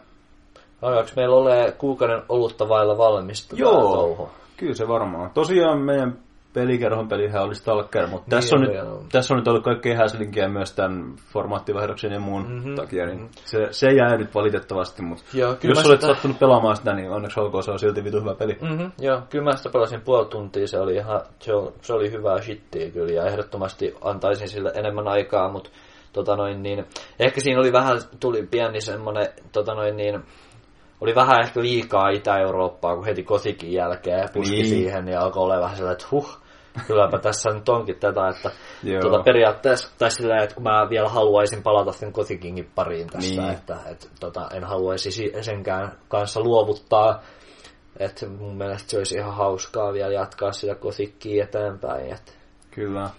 Alkaako 0.81 1.09
meillä 1.15 1.35
ole 1.35 1.73
kuukauden 1.77 2.23
olutta 2.29 2.69
vailla 2.69 2.97
valmista 2.97 3.49
tää 3.49 3.59
Joo. 3.59 3.95
touhu? 3.95 4.29
kyllä 4.57 4.73
se 4.73 4.87
varmaan. 4.87 5.29
Tosiaan 5.29 5.79
meidän 5.79 6.17
pelikerhon 6.55 7.07
pelihän 7.07 7.43
oli 7.43 7.55
Stalker, 7.55 8.07
mutta 8.07 8.25
Niin 8.25 8.29
tässä, 8.41 8.55
on 8.55 8.61
nyt, 8.61 8.73
joo. 8.73 9.03
tässä 9.11 9.33
on 9.33 9.37
nyt 9.37 9.47
ollut 9.47 9.63
kaikkea 9.63 9.97
häslinkiä 9.97 10.47
myös 10.47 10.71
tämän 10.75 11.13
formaattivaihdoksen 11.33 12.11
ja 12.11 12.19
muun 12.19 12.41
Mhm, 12.43 12.53
mm-hmm. 12.53 12.75
takia, 12.75 13.05
niin 13.05 13.29
se, 13.45 13.67
se 13.71 13.91
jää 13.91 14.17
nyt 14.17 14.35
valitettavasti, 14.35 15.01
mutta 15.01 15.23
kyllä 15.31 15.51
jos 15.63 15.85
olet 15.85 16.01
sitä- 16.01 16.13
sattunut 16.13 16.39
pelaamaan 16.39 16.75
sitä, 16.75 16.93
niin 16.93 17.09
onneksi 17.11 17.39
olkoon, 17.39 17.63
se 17.63 17.71
on 17.71 17.79
silti 17.79 18.03
vitu 18.03 18.19
hyvä 18.19 18.35
peli. 18.35 18.57
Mm-hmm, 18.61 18.91
joo, 18.99 19.21
kyllä 19.29 19.43
mä 19.43 19.51
sitä 19.55 19.69
pelasin 19.69 20.01
puoli 20.01 20.25
tuntia, 20.25 20.67
se 20.67 20.79
oli, 20.79 20.95
ihan, 20.95 21.21
se, 21.39 21.53
on, 21.53 21.73
se 21.81 21.93
oli 21.93 22.11
hyvää 22.11 22.41
shittiä 22.41 22.91
kyllä, 22.91 23.13
ja 23.13 23.25
ehdottomasti 23.25 23.95
antaisin 24.01 24.49
sille 24.49 24.71
enemmän 24.75 25.07
aikaa, 25.07 25.51
mutta 25.51 25.69
tota 26.13 26.35
noin, 26.35 26.63
niin, 26.63 26.85
ehkä 27.19 27.41
siinä 27.41 27.59
oli 27.59 27.73
vähän, 27.73 27.97
tuli 28.19 28.47
pieni 28.51 28.81
semmonen, 28.81 29.27
tota 29.51 29.73
noin, 29.75 29.97
niin, 29.97 30.23
oli 31.01 31.15
vähän 31.15 31.41
ehkä 31.43 31.61
liikaa 31.61 32.09
Itä-Eurooppaa, 32.09 32.95
kun 32.95 33.05
heti 33.05 33.23
kotikin 33.23 33.73
jälkeen 33.73 34.29
puski 34.33 34.55
Niin. 34.55 34.61
niin. 34.61 34.69
siihen, 34.75 35.07
ja 35.07 35.21
alkoi 35.21 35.43
olla 35.43 35.59
vähän 35.61 35.75
sellainen, 35.77 36.01
että 36.01 36.07
huh, 36.11 36.37
kylläpä 36.87 37.17
tässä 37.17 37.49
nyt 37.49 37.69
onkin 37.69 37.99
tätä, 37.99 38.27
että 38.29 38.51
tota, 39.01 39.23
periaatteessa, 39.23 39.89
tai 39.97 40.11
sillä 40.11 40.37
että 40.43 40.55
kun 40.55 40.63
mä 40.63 40.87
vielä 40.89 41.09
haluaisin 41.09 41.63
palata 41.63 41.91
sen 41.91 42.13
Kotikingin 42.13 42.71
pariin 42.75 43.07
tästä, 43.07 43.41
Niin. 43.41 43.51
että 43.53 43.77
et, 43.91 44.09
tota, 44.19 44.49
en 44.53 44.63
haluaisi 44.63 45.11
si- 45.11 45.33
senkään 45.41 45.91
kanssa 46.07 46.39
luovuttaa, 46.41 47.21
että 47.99 48.27
mun 48.29 48.57
mielestä 48.57 48.89
se 48.89 48.97
olisi 48.97 49.17
ihan 49.17 49.33
hauskaa 49.33 49.93
vielä 49.93 50.13
jatkaa 50.13 50.51
sitä 50.51 50.75
Kotikkiä 50.75 51.43
eteenpäin, 51.43 52.13
että 52.13 52.31
Kyllä. 52.71 53.09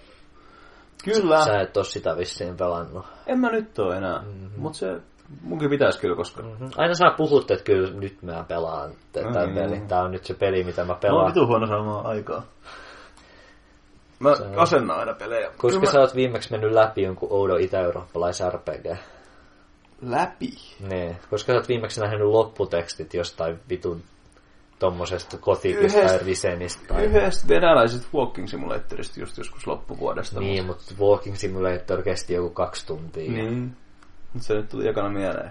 Kyllä. 1.04 1.44
sä 1.44 1.60
et 1.60 1.76
ole 1.76 1.84
sitä 1.84 2.16
vissiin 2.16 2.56
pelannut. 2.56 3.06
En 3.26 3.38
mä 3.40 3.50
nyt 3.50 3.78
oo 3.78 3.92
enää, 3.92 4.18
mm-hmm. 4.22 4.50
mutta 4.56 4.78
se 4.78 4.86
munkin 5.42 5.70
pitäisi 5.70 6.00
kyllä, 6.00 6.16
koska 6.16 6.42
Mm-hmm. 6.42 6.70
Aina 6.76 6.94
sä 6.94 7.04
puhut, 7.16 7.50
että 7.50 7.64
kyllä 7.64 7.90
nyt 8.00 8.22
mä 8.22 8.44
pelaan 8.48 8.90
tätä 9.12 9.46
Mm. 9.46 9.54
pelin. 9.54 9.88
Tää 9.88 10.02
on 10.02 10.10
nyt 10.10 10.24
se 10.24 10.34
peli, 10.34 10.64
mitä 10.64 10.80
mä 10.82 10.86
mä 10.86 10.92
oon 10.92 11.00
pelaan. 11.00 11.46
huono 11.46 11.66
saamaan 11.66 12.06
aikaa. 12.06 12.42
Mä 14.18 14.28
on- 14.28 14.58
asennan 14.58 14.98
aina 14.98 15.14
pelejä. 15.14 15.50
Koska 15.56 15.80
Kyllä 15.80 15.92
sä 15.92 16.00
oot 16.00 16.14
viimeksi 16.14 16.50
mennyt 16.50 16.72
läpi 16.72 17.02
jonkun 17.02 17.32
oudon 17.32 17.60
itä-eurooppalais 17.60 18.42
RPG. 18.50 18.84
mä... 18.90 18.96
Läpi. 20.02 20.52
Niin, 20.88 21.16
koska 21.30 21.52
sä 21.52 21.56
oot 21.56 21.68
viimeksi 21.68 22.00
nähnyt 22.00 22.28
lopputekstit 22.28 23.14
jostain 23.14 23.58
vitun 23.70 24.02
tommosesta 24.78 25.38
kotikista 25.38 26.00
tai 26.00 26.18
risenistä. 26.18 26.82
Tai... 26.88 27.04
Yhdestä 27.04 27.48
venäläisestä 27.48 28.08
Walking 28.14 28.48
Simulatorista 28.48 29.20
just 29.20 29.38
joskus 29.38 29.66
loppuvuodesta. 29.66 30.40
Niin, 30.40 30.66
mutta 30.66 30.94
Walking 31.00 31.36
Simulator 31.36 32.02
kesti 32.02 32.34
joku 32.34 32.50
kaksi 32.50 32.86
tuntia. 32.86 33.32
Niin. 33.32 33.76
Mut 34.32 34.42
se 34.42 34.54
nyt 34.54 34.68
tuli 34.68 34.88
ekana 34.88 35.08
mieleen. 35.08 35.50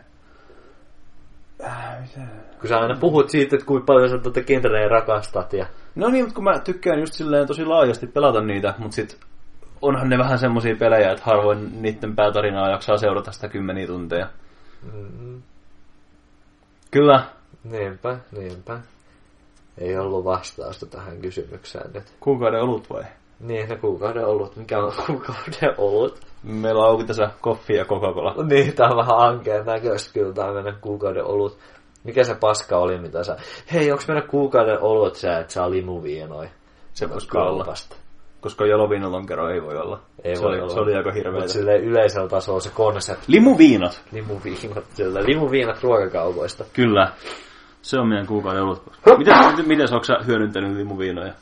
Äh, 1.64 2.02
mitä? 2.02 2.28
Kun 2.60 2.70
sä 2.70 2.78
aina 2.78 3.00
puhut 3.00 3.30
siitä, 3.30 3.56
että 3.56 3.66
kuinka 3.66 3.86
paljon 3.86 4.10
sä 4.10 4.18
tuota 4.18 4.42
genreä 4.42 4.88
rakastat. 4.88 5.54
Ja... 5.54 5.66
No 5.96 6.10
niin, 6.10 6.24
mutta 6.24 6.36
kun 6.36 6.44
mä 6.44 6.60
tykkään 6.60 7.00
just 7.00 7.14
silleen 7.14 7.48
tosi 7.48 7.66
laajasti 7.66 8.08
pelata 8.08 8.42
niitä, 8.42 8.74
mutta 8.78 8.96
sit 8.96 9.18
onhan 9.82 10.10
ne 10.10 10.18
vähän 10.18 10.40
semmosia 10.40 10.76
pelejä, 10.76 11.12
että 11.12 11.24
harvoin 11.26 11.82
niiden 11.82 12.16
päätarinaa 12.16 12.70
jaksaa 12.70 12.98
seurata 12.98 13.32
sitä 13.32 13.48
kymmeniä 13.48 13.88
tunteja. 13.88 14.28
Mm, 14.94 15.42
Kyllä, 16.92 17.24
niinpä, 17.64 18.18
niinpä. 18.32 18.80
Ei 19.78 19.98
ollut 19.98 20.26
vastausta 20.26 20.86
tähän 20.86 21.22
kysymykseen 21.22 21.94
nyt. 21.94 22.04
kuukauden 22.20 22.62
olut 22.62 22.90
vai? 22.90 23.04
Niin, 23.40 23.70
ne 23.70 23.76
kuukauden 23.76 24.26
olut. 24.26 24.56
Mikä 24.56 24.80
on 24.80 24.94
kuukauden 25.08 25.76
olut? 25.78 26.20
Meillä 26.44 26.86
on 26.86 27.06
tässä 27.08 27.30
koffi 27.42 27.74
ja 27.74 27.86
Coca-Cola. 27.86 28.44
Niin, 28.44 28.74
tää 28.76 28.88
on 28.88 28.98
vähän 28.98 29.20
ankeen 29.20 29.66
näköistä 29.66 30.14
kyllä, 30.14 30.34
tää 30.34 30.54
meidän 30.54 30.78
kuukauden 30.82 31.26
olut. 31.26 31.58
Mikä 32.06 32.23
se 32.23 32.36
paska 32.36 32.77
oli, 32.77 32.98
mitä 32.98 33.23
sä... 33.23 33.38
Hei, 33.73 33.91
onks 33.91 34.07
meidän 34.07 34.27
kuukauden 34.27 34.82
olut 34.82 35.15
se, 35.15 35.38
että 35.38 35.53
saa 35.53 35.69
limuviinoi 35.72 36.49
Se 36.94 37.10
voisi 37.10 37.27
kyllä 37.27 37.45
olla. 37.45 37.64
kaupasta? 37.64 37.95
Koska 38.41 38.65
Joloviinon 38.65 39.11
lonkero 39.11 39.49
ei 39.49 39.61
voi 39.64 39.77
olla. 39.77 39.99
Ei 40.23 40.36
se, 40.36 40.41
voi 40.41 40.52
oli, 40.52 40.60
olla. 40.61 40.73
se 40.73 40.80
oli 40.80 40.95
aika 40.95 41.10
Mutta 41.10 41.18
hirveetä. 41.18 41.48
silleen 41.48 41.84
yleisellä 41.84 42.27
tasolla 42.30 42.60
se 42.60 42.69
konsepti, 42.69 43.26
Limuviinot. 43.27 44.02
limuviinat, 44.11 44.84
sillä 44.94 45.23
limuviinat 45.23 45.84
ruokakaupoista. 45.84 46.64
Kyllä. 46.73 47.11
Se 47.82 47.99
on 47.99 48.07
meidän 48.07 48.27
kuukauden 48.27 48.64
olut. 48.64 48.84
Miten, 49.18 49.38
miten, 49.52 49.68
miten 49.68 49.94
onko 49.94 50.03
sä 50.03 50.14
hyödyntänyt 50.27 50.77
limuviinoja? 50.77 51.34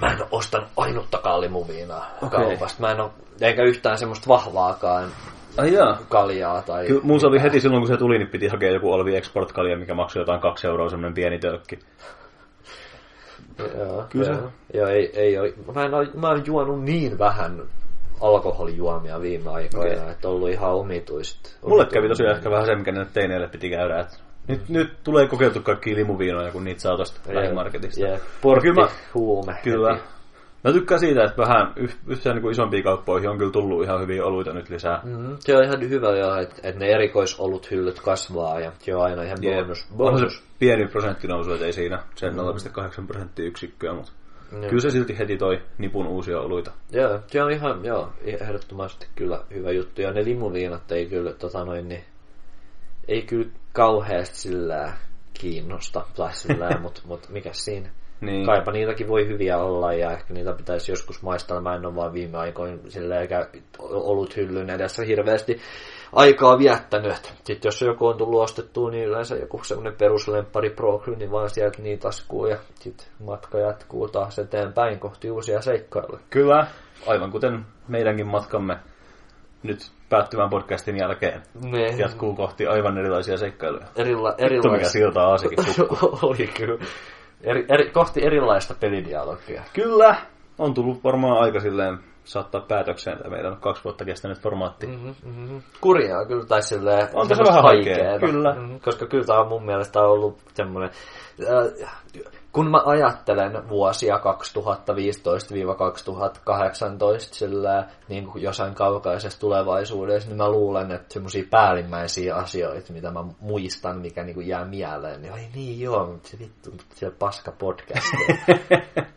Mä 0.00 0.06
en 0.12 0.22
oo 0.22 0.28
ostanut 0.30 0.68
ainuttakaan 0.76 1.40
limuviinaa 1.40 2.10
Okei. 2.22 2.40
kaupasta. 2.40 2.80
Mä 2.80 2.90
en 2.90 3.00
oo, 3.00 3.10
eikä 3.40 3.62
yhtään 3.62 3.98
semmoista 3.98 4.28
vahvaakaan 4.28 5.08
Ai 5.56 5.72
jaa. 5.72 5.98
kaljaa 6.08 6.62
tai... 6.62 6.86
Kyllä 6.86 7.00
mun 7.04 7.20
se 7.20 7.26
oli 7.26 7.42
heti 7.42 7.60
silloin, 7.60 7.80
kun 7.80 7.88
se 7.88 7.96
tuli, 7.96 8.18
niin 8.18 8.28
piti 8.28 8.46
hakea 8.48 8.70
joku 8.70 8.92
Olvi 8.92 9.16
Export 9.16 9.52
kalja, 9.52 9.76
mikä 9.78 9.94
maksoi 9.94 10.22
jotain 10.22 10.40
kaksi 10.40 10.66
euroa, 10.66 10.88
semmoinen 10.88 11.14
pieni 11.14 11.38
tölkki. 11.38 11.78
Joo, 13.78 14.04
Kyllä 14.10 14.24
se- 14.24 14.30
joo. 14.32 14.50
Joo, 14.74 14.88
ei, 14.88 15.10
ei 15.20 15.38
ole. 15.38 15.54
Mä, 15.74 15.84
en 15.84 15.94
ole, 15.94 16.08
mä 16.14 16.28
oon 16.28 16.42
juonut 16.46 16.82
niin 16.84 17.18
vähän 17.18 17.62
alkoholijuomia 18.20 19.20
viime 19.20 19.50
aikoina, 19.50 20.00
Okei. 20.02 20.10
että 20.12 20.28
on 20.28 20.34
ollut 20.34 20.50
ihan 20.50 20.72
omituista. 20.74 21.50
Mulle 21.66 21.86
kävi 21.86 22.08
tosiaan 22.08 22.36
ehkä 22.36 22.50
vähän 22.50 22.66
se, 22.66 22.74
mikä 22.74 22.92
näille 22.92 23.10
teineille 23.14 23.48
piti 23.48 23.70
käydä. 23.70 24.00
Että 24.00 24.16
nyt, 24.48 24.68
nyt 24.68 24.92
tulee 25.04 25.26
kokeiltu 25.28 25.60
kaikki 25.60 25.94
limuviinoja, 25.96 26.52
kun 26.52 26.64
niitä 26.64 26.80
saa 26.80 26.96
tosta 26.96 27.20
lähimarketista. 27.34 28.06
Jep, 28.06 28.20
portti, 28.42 28.68
Kyllä 28.68 28.82
mä- 28.82 28.88
huume. 29.14 29.56
Kyllä. 29.62 29.92
heti. 29.94 30.04
Mä 30.64 30.72
tykkään 30.72 31.00
siitä, 31.00 31.24
että 31.24 31.36
vähän 31.42 31.72
yh- 31.76 31.98
yhtään 32.06 32.36
niin 32.36 32.50
isompiin 32.50 32.84
kauppoihin 32.84 33.30
on 33.30 33.38
kyllä 33.38 33.52
tullut 33.52 33.84
ihan 33.84 34.00
hyviä 34.00 34.24
oluita 34.24 34.52
nyt 34.52 34.70
lisää. 34.70 35.00
Mm, 35.04 35.36
se 35.38 35.56
on 35.56 35.64
ihan 35.64 35.88
hyvä 35.88 36.16
jo, 36.16 36.36
että, 36.36 36.56
että 36.62 36.80
ne 36.80 36.86
erikoisolut 36.86 37.70
hyllyt 37.70 38.00
kasvaa 38.00 38.60
ja 38.60 38.72
se 38.78 38.96
on 38.96 39.02
aina 39.02 39.22
ihan 39.22 39.38
Jep. 39.42 39.56
bonus. 39.56 39.86
On 39.98 40.18
se 40.18 40.42
pieni 40.58 40.86
prosenttinousu, 40.86 41.52
että 41.52 41.66
ei 41.66 41.72
siinä 41.72 42.02
sen 42.14 42.32
0,8 42.32 43.06
prosenttiyksikköä, 43.06 43.94
mutta 43.94 44.12
Joo. 44.52 44.60
kyllä 44.62 44.80
se 44.80 44.90
silti 44.90 45.18
heti 45.18 45.36
toi 45.36 45.62
nipun 45.78 46.06
uusia 46.06 46.40
oluita. 46.40 46.70
Joo, 46.92 47.20
se 47.26 47.42
on 47.42 47.50
ihan, 47.50 47.84
joo, 47.84 48.12
ehdottomasti 48.24 49.06
kyllä 49.14 49.44
hyvä 49.54 49.70
juttu. 49.70 50.02
Ja 50.02 50.12
ne 50.12 50.24
limuviinat 50.24 50.92
ei 50.92 51.06
kyllä, 51.06 51.32
tota 51.32 51.64
noin, 51.64 51.88
niin, 51.88 52.04
ei 53.08 53.22
kyllä 53.22 53.48
kauheasti 53.72 54.36
sillä 54.36 54.92
kiinnosta, 55.34 56.04
tai 56.16 56.34
sillä, 56.34 56.78
mutta 56.80 57.00
mut 57.08 57.28
mikä 57.28 57.50
siinä. 57.52 57.88
Niin. 58.22 58.46
Kaipa 58.46 58.72
niitäkin 58.72 59.08
voi 59.08 59.26
hyviä 59.26 59.58
olla 59.58 59.92
ja 59.92 60.10
ehkä 60.10 60.34
niitä 60.34 60.52
pitäisi 60.52 60.92
joskus 60.92 61.22
maistaa. 61.22 61.60
Mä 61.60 61.74
en 61.74 61.86
ole 61.86 61.94
vaan 61.94 62.12
viime 62.12 62.38
aikoina 62.38 62.78
sillä 62.88 63.20
eikä 63.20 63.48
ollut 63.78 64.36
hyllyn 64.36 64.70
edessä 64.70 65.04
hirveästi 65.04 65.60
aikaa 66.12 66.58
viettänyt. 66.58 67.34
Sitten 67.44 67.68
jos 67.68 67.82
joku 67.82 68.06
on 68.06 68.18
tullut 68.18 68.42
ostettua, 68.42 68.90
niin 68.90 69.04
yleensä 69.04 69.36
joku 69.36 69.64
semmoinen 69.64 69.98
peruslemppari 69.98 70.70
Pro 70.70 71.02
niin 71.16 71.30
vaan 71.30 71.50
sieltä 71.50 71.82
niin 71.82 71.98
taskuu 71.98 72.46
ja 72.46 72.56
sitten 72.74 73.06
matka 73.24 73.58
jatkuu 73.58 74.08
taas 74.08 74.38
eteenpäin 74.38 74.98
kohti 74.98 75.30
uusia 75.30 75.60
seikkailuja. 75.60 76.20
Kyllä, 76.30 76.66
aivan 77.06 77.30
kuten 77.30 77.66
meidänkin 77.88 78.26
matkamme 78.26 78.76
nyt 79.62 79.78
päättyvän 80.08 80.50
podcastin 80.50 80.96
jälkeen 80.96 81.42
Ne, 81.64 81.86
jatkuu 81.86 82.34
kohti 82.34 82.66
aivan 82.66 82.98
erilaisia 82.98 83.36
seikkailuja. 83.36 83.86
erilla, 83.96 84.34
Vittu 84.50 84.70
mikä 84.70 84.88
siltaa 84.88 85.26
Aasikin 85.26 85.58
hukkuu. 85.78 86.18
Oli 86.22 86.46
kyllä. 86.46 86.84
Eri, 87.42 87.66
eri, 87.68 87.90
kohti 87.90 88.26
erilaista 88.26 88.74
pelidialogia. 88.80 89.62
Kyllä, 89.72 90.16
on 90.58 90.74
tullut 90.74 91.04
varmaan 91.04 91.42
aika 91.42 91.60
silleen 91.60 91.98
saattaa 92.24 92.60
päätökseen 92.60 93.18
tämä 93.18 93.30
meidän 93.30 93.56
kaksi 93.56 93.84
vuotta 93.84 94.04
kestänyt 94.04 94.40
formaatti. 94.40 94.86
Mm. 94.86 94.92
Mm-hmm, 94.92 95.30
mm-hmm. 95.40 95.62
Kurjaa 95.80 96.26
kyllä, 96.26 96.44
tai 96.44 96.62
silleen... 96.62 97.08
On 97.12 97.28
tässä 97.28 97.44
semmoista 97.44 97.52
vähän 97.52 97.62
haikea, 97.62 97.94
haikeeta. 97.94 98.26
kyllä. 98.26 98.54
Mm, 98.54 98.80
koska 98.80 99.06
kyllä 99.06 99.24
tämä 99.24 99.40
on 99.40 99.48
mun 99.48 99.66
mielestä 99.66 100.00
ollut 100.00 100.38
semmoinen... 100.54 100.90
Äh, 101.82 101.92
kun 102.52 102.70
mä 102.70 102.82
ajattelen 102.84 103.68
vuosia 103.68 104.16
2015-2018 104.16 104.20
sillä 107.20 107.86
niin 108.08 108.26
kuin 108.26 108.42
jossain 108.42 108.74
kaukaisessa 108.74 109.40
tulevaisuudessa, 109.40 110.28
niin 110.28 110.36
mä 110.36 110.50
luulen, 110.50 110.92
että 110.92 111.12
semmoisia 111.12 111.44
päällimmäisiä 111.50 112.34
asioita, 112.34 112.92
mitä 112.92 113.10
mä 113.10 113.24
muistan, 113.40 113.98
mikä 113.98 114.22
niin 114.22 114.34
kuin 114.34 114.48
jää 114.48 114.64
mieleen, 114.64 115.22
niin 115.22 115.32
ai 115.32 115.46
niin 115.54 115.80
joo, 115.80 116.06
mutta 116.06 116.28
se 116.28 116.38
vittu, 116.38 116.70
mutta 116.70 116.84
se 116.94 117.10
paska 117.10 117.52
podcast. 117.52 118.06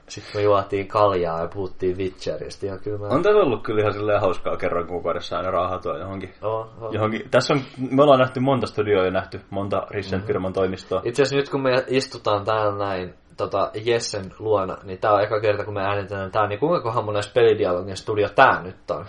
Sitten 0.09 0.35
me 0.35 0.41
juotiin 0.41 0.87
kaljaa 0.87 1.41
ja 1.41 1.47
puhuttiin 1.47 1.97
Witcheristä, 1.97 2.65
ja 2.65 2.77
kyllä 2.77 2.97
mä... 2.97 3.07
On 3.07 3.23
tässä 3.23 3.37
ollut 3.37 3.63
kyllä 3.63 3.81
ihan 3.81 3.93
silleen 3.93 4.21
hauskaa 4.21 4.57
kerran 4.57 4.87
kuukaudessa 4.87 5.37
aina 5.37 5.51
raahatua 5.51 5.97
johonkin. 5.97 6.33
Oh, 6.41 6.67
oh. 6.81 6.93
johonkin. 6.93 7.29
Tässä 7.31 7.53
on, 7.53 7.61
me 7.91 8.03
ollaan 8.03 8.19
nähty 8.19 8.39
monta 8.39 8.67
studioa 8.67 9.05
ja 9.05 9.11
nähty 9.11 9.41
monta 9.49 9.87
Rissent-firman 9.89 10.53
toimistoa. 10.53 11.01
Itse 11.03 11.21
asiassa 11.21 11.35
nyt 11.35 11.49
kun 11.49 11.61
me 11.61 11.83
istutaan 11.87 12.45
täällä 12.45 12.77
näin 12.77 13.13
tota 13.37 13.71
Jessen 13.85 14.31
luona, 14.39 14.77
niin 14.83 14.99
tää 14.99 15.13
on 15.13 15.23
eka 15.23 15.39
kerta 15.39 15.65
kun 15.65 15.73
me 15.73 15.81
äänitetään 15.81 16.31
tää, 16.31 16.47
niin 16.47 16.59
kuinka 16.59 16.81
kohan 16.81 17.05
monessa 17.05 17.31
pelidialogin 17.33 17.97
studio 17.97 18.29
tää 18.29 18.61
nyt 18.63 18.91
on? 18.91 19.05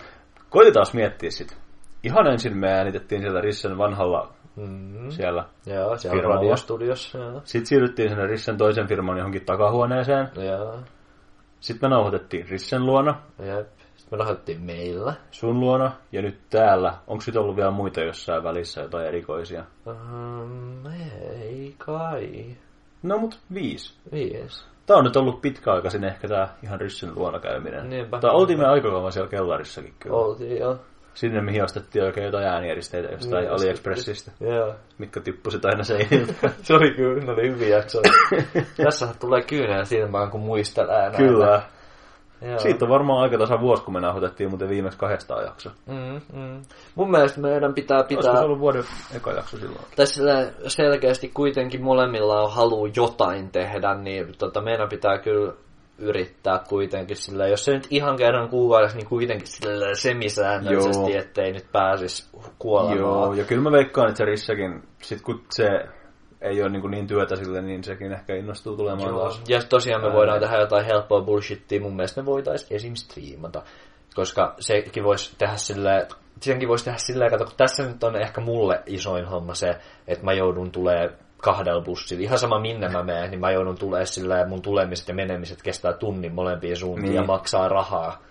Koitetaan 0.50 0.86
miettiä 0.92 1.30
sit. 1.30 1.56
Ihan 2.02 2.26
ensin 2.26 2.56
me 2.56 2.72
äänitettiin 2.72 3.20
siellä 3.22 3.40
Rissen 3.40 3.78
vanhalla 3.78 4.32
Mm-hmm. 4.56 5.10
siellä. 5.10 5.44
Joo, 5.66 5.96
siellä 5.96 6.16
Firmalla. 6.16 6.40
Joo. 7.14 7.40
Sitten 7.44 7.66
siirryttiin 7.66 8.08
sinne 8.08 8.26
Rissen 8.26 8.56
toisen 8.58 8.88
firman 8.88 9.16
johonkin 9.18 9.44
takahuoneeseen. 9.44 10.28
Joo, 10.36 10.78
Sitten 11.60 11.90
me 11.90 11.94
nauhoitettiin 11.94 12.48
Rissen 12.48 12.86
luona, 12.86 13.20
jep. 13.38 13.66
Sitten 13.96 14.18
me 14.18 14.24
lähdettiin 14.24 14.62
meillä. 14.62 15.14
sun 15.30 15.60
luona 15.60 15.92
ja 16.12 16.22
nyt 16.22 16.38
täällä. 16.50 16.94
Onko 17.06 17.20
sitten 17.20 17.42
ollut 17.42 17.56
vielä 17.56 17.70
muita 17.70 18.00
jossain 18.00 18.44
välissä 18.44 18.80
jotain 18.80 19.06
erikoisia? 19.06 19.64
Um, 19.86 20.86
ei 21.42 21.74
kai. 21.78 22.46
No 23.06 23.18
mut 23.18 23.38
viisi. 23.54 23.94
Viisi. 24.12 24.64
Tää 24.86 24.96
on 24.96 25.04
nyt 25.04 25.16
ollut 25.16 25.40
pitkäaikaisin 25.40 26.04
ehkä 26.04 26.28
tää 26.28 26.54
ihan 26.62 26.80
Rissyn 26.80 27.12
luona 27.14 27.40
käyminen. 27.40 27.90
Niinpä. 27.90 28.18
Tai 28.20 28.30
oltiin 28.30 28.58
me 28.58 28.64
aika 28.66 29.10
siellä 29.10 29.30
kellarissakin 29.30 29.94
kyllä. 29.98 30.16
Oltiin, 30.16 30.58
joo. 30.58 30.78
Sinne 31.14 31.40
mihin 31.42 31.64
ostettiin 31.64 32.04
oikein 32.04 32.24
jotain 32.26 32.46
äänieristeitä 32.46 33.08
jostain 33.08 33.42
Niin, 33.44 33.52
AliExpressistä, 33.52 34.32
Joo. 34.40 34.74
mitkä 34.98 35.20
tippusit 35.20 35.64
aina 35.64 35.84
seiniltä. 35.84 36.50
Se 36.62 36.74
oli 36.74 36.90
kyllä, 36.90 37.24
ne 37.24 37.32
oli 37.32 37.50
hyviä 37.50 37.76
jaksoja. 37.76 38.12
Tässä 38.84 39.08
tulee 39.20 39.42
kyynel 39.42 39.84
silmään, 39.84 40.30
kun 40.30 40.40
muistelee 40.40 40.98
näitä. 41.00 41.16
kyllä. 41.16 41.62
Joo. 42.40 42.58
Siitä 42.58 42.84
on 42.84 42.90
varmaan 42.90 43.22
aika 43.22 43.38
tasa 43.38 43.60
vuosi, 43.60 43.82
kun 43.82 43.94
me 43.94 44.00
nauhoitettiin 44.00 44.48
muuten 44.48 44.68
viimeksi 44.68 44.98
kahdestaan 44.98 45.44
jakso. 45.44 45.70
Mm, 45.86 46.20
mm. 46.40 46.62
Mun 46.94 47.10
mielestä 47.10 47.40
meidän 47.40 47.74
pitää 47.74 47.98
Olisiko 47.98 48.20
pitää... 48.20 48.36
se 48.36 48.44
ollut 48.44 48.60
vuoden 48.60 48.84
eka 49.16 49.32
jakso 49.32 49.56
silloin? 49.56 49.84
Tässä 49.96 50.22
selkeästi 50.66 51.30
kuitenkin 51.34 51.82
molemmilla 51.82 52.40
on 52.40 52.52
halu 52.52 52.88
jotain 52.96 53.50
tehdä, 53.50 53.94
niin 53.94 54.34
tota, 54.38 54.60
meidän 54.60 54.88
pitää 54.88 55.18
kyllä 55.18 55.52
yrittää 55.98 56.60
kuitenkin 56.68 57.16
sillä, 57.16 57.46
jos 57.46 57.64
se 57.64 57.72
nyt 57.72 57.86
ihan 57.90 58.16
kerran 58.16 58.48
kuukaudessa, 58.48 58.98
niin 58.98 59.08
kuitenkin 59.08 59.46
sillä 59.46 59.94
semisäännöllisesti, 59.94 61.12
Joo. 61.12 61.20
ettei 61.20 61.52
nyt 61.52 61.66
pääsisi 61.72 62.28
kuolemaan. 62.58 62.98
Joo, 62.98 63.34
ja 63.34 63.44
kyllä 63.44 63.62
mä 63.62 63.72
veikkaan, 63.72 64.08
että 64.08 64.18
se 64.18 64.24
Rissäkin, 64.24 64.82
sit 65.02 65.22
kun 65.22 65.40
se 65.50 65.68
ei 66.40 66.62
ole 66.62 66.70
niin, 66.70 66.90
niin 66.90 67.06
työtä 67.06 67.36
sille, 67.36 67.62
niin 67.62 67.84
sekin 67.84 68.12
ehkä 68.12 68.34
innostuu 68.34 68.76
tulemaan 68.76 69.10
Joo. 69.10 69.20
taas. 69.20 69.42
Ja 69.48 69.60
tosiaan 69.68 70.02
me 70.04 70.12
voidaan 70.12 70.40
tehdä 70.40 70.60
jotain 70.60 70.86
helppoa 70.86 71.20
bullshittia. 71.20 71.80
Mun 71.80 71.96
mielestä 71.96 72.22
me 72.22 72.26
voitaisiin 72.26 72.76
esim. 72.76 72.94
striimata. 72.94 73.62
Koska 74.14 74.54
sekin 74.60 75.04
voisi 75.04 75.34
tehdä 75.38 75.56
silleen, 75.56 76.06
senkin 76.40 76.68
voisi 76.68 76.84
tehdä 76.84 76.98
silleen, 76.98 77.30
kato, 77.30 77.44
kun 77.44 77.54
tässä 77.56 77.82
nyt 77.82 78.04
on 78.04 78.16
ehkä 78.16 78.40
mulle 78.40 78.82
isoin 78.86 79.24
homma 79.24 79.54
se, 79.54 79.76
että 80.08 80.24
mä 80.24 80.32
joudun 80.32 80.70
tulee 80.72 81.10
kahdella 81.36 81.80
bussilla. 81.82 82.22
Ihan 82.22 82.38
sama 82.38 82.60
minne 82.60 82.88
mä 82.88 83.02
menen, 83.02 83.30
niin 83.30 83.40
mä 83.40 83.50
joudun 83.50 83.78
tulee 83.78 84.06
silleen, 84.06 84.48
mun 84.48 84.62
tulemiset 84.62 85.08
ja 85.08 85.14
menemiset 85.14 85.62
kestää 85.62 85.92
tunnin 85.92 86.34
molempiin 86.34 86.76
suuntiin 86.76 87.04
Niin. 87.04 87.16
ja 87.16 87.22
maksaa 87.24 87.68
rahaa. 87.68 88.22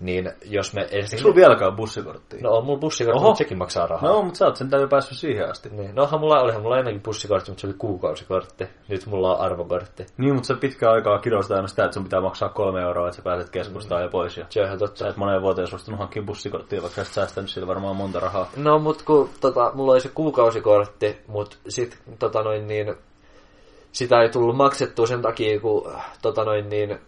Niin 0.00 0.32
jos 0.44 0.74
me 0.74 0.86
Eikö 0.90 1.06
sulla 1.18 1.34
vieläkään 1.34 1.76
bussikorttia? 1.76 2.40
No 2.42 2.50
on 2.50 2.64
mulla 2.64 2.78
bussikortti, 2.80 3.18
Oho. 3.18 3.26
mutta 3.28 3.38
sekin 3.38 3.58
maksaa 3.58 3.86
rahaa. 3.86 4.10
no 4.10 4.22
mutta 4.22 4.38
sä 4.38 4.44
oot 4.46 4.56
sen 4.56 4.70
täytyy 4.70 4.88
päässyt 4.88 5.18
siihen 5.18 5.50
asti. 5.50 5.68
Niin. 5.68 5.94
Nohan 5.94 6.20
mulla 6.20 6.40
olihan 6.40 6.62
mulla 6.62 6.78
ennenkin 6.78 7.02
bussikortti, 7.02 7.50
mutta 7.50 7.60
se 7.60 7.66
oli 7.66 7.74
kuukausikortti. 7.78 8.64
Nyt 8.88 9.06
mulla 9.06 9.34
on 9.34 9.40
arvokortti. 9.40 10.06
Niin, 10.18 10.34
mutta 10.34 10.46
sä 10.46 10.54
pitkään 10.54 10.92
aikaa 10.92 11.18
kirjoitat 11.18 11.50
aina 11.50 11.66
sitä, 11.66 11.84
että 11.84 11.94
sun 11.94 12.04
pitää 12.04 12.20
maksaa 12.20 12.48
kolme 12.48 12.80
euroa, 12.80 13.08
että 13.08 13.16
sä 13.16 13.22
pääset 13.22 13.50
keskustaan 13.50 14.02
ja 14.02 14.08
pois. 14.08 14.36
Ja 14.36 14.46
Se 14.48 14.60
on 14.60 14.66
ihan 14.66 14.78
totta. 14.78 14.98
sä 14.98 15.08
et 15.08 15.16
moneen 15.16 15.42
vuoteen 15.42 15.66
suostunut 15.68 16.00
hankkimaan 16.00 16.26
bussikorttia, 16.26 16.82
vaikka 16.82 17.04
sä 17.04 17.12
säästänyt 17.12 17.50
sillä 17.50 17.66
varmaan 17.66 17.96
monta 17.96 18.20
rahaa. 18.20 18.50
No, 18.56 18.78
mut 18.78 19.02
kun 19.02 19.28
tota, 19.40 19.70
mulla 19.74 19.92
oli 19.92 20.00
se 20.00 20.08
kuukausikortti, 20.14 21.18
mut 21.26 21.58
sit 21.68 21.98
tota 22.18 22.42
noin 22.42 22.66
niin, 22.66 22.94
sitä 23.92 24.20
ei 24.22 24.28
tullut 24.28 24.56
maksettua 24.56 25.06
sen 25.06 25.22
takia, 25.22 25.60
kun 25.60 25.92
tota 26.22 26.44
noin 26.44 26.68
niin, 26.68 26.98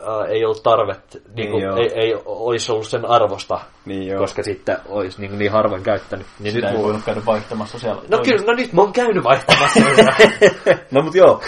ää, 0.00 0.26
ei 0.26 0.44
ollut 0.44 0.62
tarvet, 0.62 1.22
niin 1.36 1.50
kuin, 1.50 1.62
joo. 1.62 1.76
ei, 1.76 1.90
ei 1.94 2.14
olisi 2.24 2.72
ollut 2.72 2.86
sen 2.86 3.04
arvosta, 3.04 3.60
Niin 3.84 4.06
joo. 4.06 4.20
koska 4.20 4.42
sitten 4.42 4.76
olisi 4.88 5.20
niin, 5.20 5.38
niin 5.38 5.52
harvoin 5.52 5.82
käyttänyt. 5.82 6.26
Niin 6.40 6.52
Sitä 6.52 6.66
nyt 6.66 6.76
ei 6.76 6.82
voinut 6.82 7.04
käydä 7.04 7.22
vaihtamassa 7.26 7.78
siellä. 7.78 8.02
No 8.08 8.18
kyllä, 8.18 8.44
no 8.46 8.52
nyt 8.52 8.72
mä 8.72 8.80
oon 8.80 8.92
käynyt 8.92 9.24
vaihtamassa. 9.24 9.80
no 10.90 11.02
mut 11.02 11.14
joo, 11.14 11.40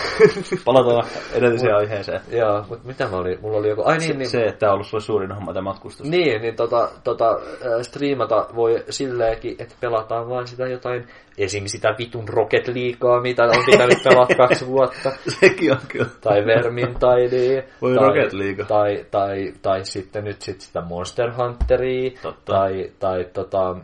palataan 0.64 1.04
edelliseen 1.32 1.76
aiheeseen. 1.76 2.20
Joo, 2.30 2.64
mutta 2.68 2.86
mitä 2.86 3.08
mä 3.08 3.16
olin? 3.16 3.38
Mulla 3.42 3.58
oli 3.58 3.68
joku... 3.68 3.82
Ai 3.84 3.98
niin, 3.98 4.08
Se, 4.08 4.14
niin, 4.14 4.30
se 4.30 4.44
että 4.44 4.58
tämä 4.58 4.70
on 4.70 4.74
ollut 4.74 4.86
sulle 4.86 5.04
suurin 5.04 5.32
homma 5.32 5.52
tämä 5.52 5.64
matkustus. 5.64 6.08
Niin, 6.08 6.42
niin 6.42 6.56
tota, 6.56 6.90
tota, 7.04 7.30
äh, 7.30 7.82
striimata 7.82 8.46
voi 8.56 8.84
silleenkin, 8.90 9.56
että 9.58 9.74
pelataan 9.80 10.28
vaan 10.28 10.46
sitä 10.46 10.66
jotain, 10.66 11.08
esim. 11.38 11.66
sitä 11.66 11.94
vitun 11.98 12.28
Rocket 12.28 12.68
Leaguea, 12.68 13.20
mitä 13.20 13.42
on 13.44 13.64
pitänyt 13.70 13.98
pelata 14.04 14.34
kaksi 14.34 14.66
vuotta, 14.66 15.12
Sekin 15.40 15.72
on 15.72 15.78
kyllä. 15.88 16.06
tai 16.20 16.46
Vermintidea, 16.46 17.62
Voi 17.82 17.94
tai, 17.94 18.04
Rocket 18.06 18.32
League. 18.38 18.64
tai, 18.64 19.06
tai, 19.10 19.52
tai, 19.62 19.84
sitten 19.84 20.24
nyt 20.24 20.42
sit 20.42 20.60
sitä 20.60 20.80
Monster 20.80 21.32
Hunteria, 21.36 22.10
Totta. 22.22 22.52
tai, 22.52 22.90
tai 22.98 23.24
tota, 23.32 23.76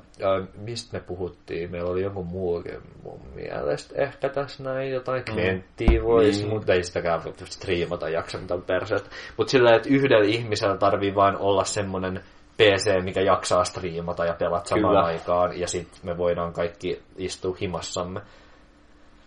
mistä 0.59 0.97
me 0.97 1.01
puhuttiin, 1.01 1.71
meillä 1.71 1.91
oli 1.91 2.03
joku 2.03 2.25
muukin 2.25 2.79
mun 3.03 3.21
mielestä 3.35 4.03
ehkä 4.03 4.29
tässä 4.29 4.63
näin, 4.65 4.91
jotain 4.93 5.25
Kventtiä 5.25 6.03
voisi, 6.03 6.43
Niin. 6.43 6.55
mutta 6.55 6.73
ei 6.73 6.83
sitäkään 6.85 7.25
voi 7.25 7.33
striimata 7.45 8.09
jaksa 8.09 8.39
mitään 8.39 8.63
perseestä. 8.63 9.11
Mutta 9.37 9.51
sillä 9.51 9.77
että 9.77 9.89
yhdellä 9.89 10.27
ihmisellä 10.27 10.77
tarvii 10.77 11.15
vain 11.15 11.37
olla 11.37 11.65
semmoinen 11.65 12.21
PC, 12.57 13.03
mikä 13.05 13.21
jaksaa 13.21 13.65
striimata 13.65 14.25
ja 14.25 14.35
pelata 14.35 14.69
samaan 14.69 14.95
Kyllä. 14.95 15.05
aikaan, 15.07 15.61
ja 15.61 15.69
sitten 15.69 16.01
me 16.03 16.19
voidaan 16.19 16.53
kaikki 16.53 17.03
istua 17.17 17.57
himassamme. 17.61 18.21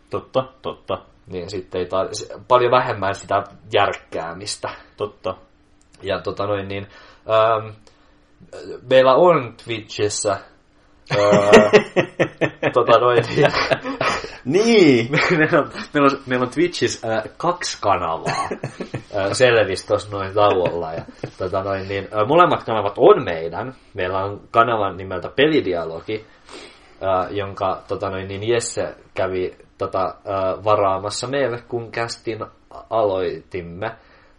Totta, 0.09 0.43
totta, 0.61 0.97
Niin 1.27 1.49
sitten 1.49 1.81
ei 1.81 1.87
tar- 1.87 2.41
paljon 2.47 2.71
vähemmän 2.71 3.15
sitä 3.15 3.43
järkkäämistä. 3.73 4.69
totta. 4.97 5.35
Ja 6.01 6.21
tota 6.21 6.45
noin 6.47 6.67
niin, 6.67 6.87
ähm, 7.29 7.75
meillä 8.89 9.15
on 9.15 9.53
Twitchissä 9.63 10.31
äh, 10.31 11.71
tota 12.73 12.99
noin, 12.99 13.23
niin, 13.35 13.51
Niin! 14.45 15.11
meillä, 15.37 15.59
on, 15.59 15.71
meillä, 15.93 16.09
on, 16.11 16.19
meillä 16.25 16.43
on 16.43 16.49
Twitchissä 16.51 17.13
äh, 17.13 17.23
kaksi 17.37 17.77
kanavaa. 17.81 18.49
äh, 19.17 19.31
selvisi 19.31 19.87
tuossa 19.87 20.11
noin 20.11 20.33
tauolla. 20.33 20.93
Ja, 20.93 21.05
tota 21.37 21.63
noin, 21.63 21.87
niin, 21.87 22.03
äh, 22.03 22.27
molemmat 22.27 22.63
kanavat 22.63 22.93
on 22.97 23.23
meidän. 23.23 23.75
Meillä 23.93 24.19
on 24.23 24.41
kanavan 24.51 24.97
nimeltä 24.97 25.29
Pelidialogi, 25.35 26.25
äh, 27.03 27.31
jonka 27.31 27.83
tota 27.87 28.09
noin, 28.09 28.27
niin 28.27 28.49
Jesse 28.49 28.95
kävi 29.13 29.57
tota, 29.77 30.05
äh, 30.05 30.63
varaamassa 30.63 31.27
meille, 31.27 31.61
kun 31.67 31.91
kästin 31.91 32.39
aloitimme. 32.89 33.91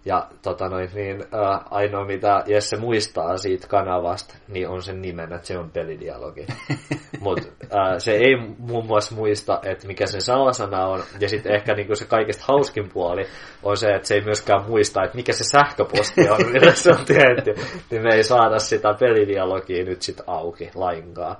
Ja 0.04 0.26
tota 0.42 0.68
noin, 0.68 0.90
niin, 0.94 1.22
äh, 1.22 1.60
ainoa 1.70 2.04
mitä 2.04 2.42
Jesse 2.46 2.76
muistaa 2.76 3.36
siitä 3.36 3.68
kanavasta, 3.68 4.34
niin 4.48 4.68
on 4.68 4.82
sen 4.82 5.02
nimen, 5.02 5.32
että 5.32 5.46
se 5.46 5.58
on 5.58 5.70
pelidialogi. 5.70 6.46
Mutta 7.20 7.48
äh, 7.64 7.98
se 7.98 8.12
ei 8.12 8.36
muun 8.58 8.86
muassa 8.86 9.14
muista, 9.14 9.60
että 9.62 9.86
mikä 9.86 10.06
sen 10.06 10.20
salasana 10.20 10.86
on. 10.86 11.02
Ja 11.20 11.28
sitten 11.28 11.54
ehkä 11.54 11.74
niinku 11.74 11.94
se 11.94 12.04
kaikista 12.04 12.44
hauskin 12.48 12.88
puoli 12.88 13.26
on 13.62 13.76
se, 13.76 13.88
että 13.88 14.08
se 14.08 14.14
ei 14.14 14.20
myöskään 14.20 14.64
muista, 14.68 15.04
että 15.04 15.16
mikä 15.16 15.32
se 15.32 15.44
sähköposti 15.44 16.28
on, 16.30 16.46
millä 16.52 16.72
se 16.74 16.90
on 16.90 17.04
tehty. 17.06 17.54
Niin 17.90 18.02
me 18.02 18.14
ei 18.14 18.24
saada 18.24 18.58
sitä 18.58 18.94
pelidialogia 19.00 19.84
nyt 19.84 20.02
sit 20.02 20.20
auki 20.26 20.70
lainkaan. 20.74 21.36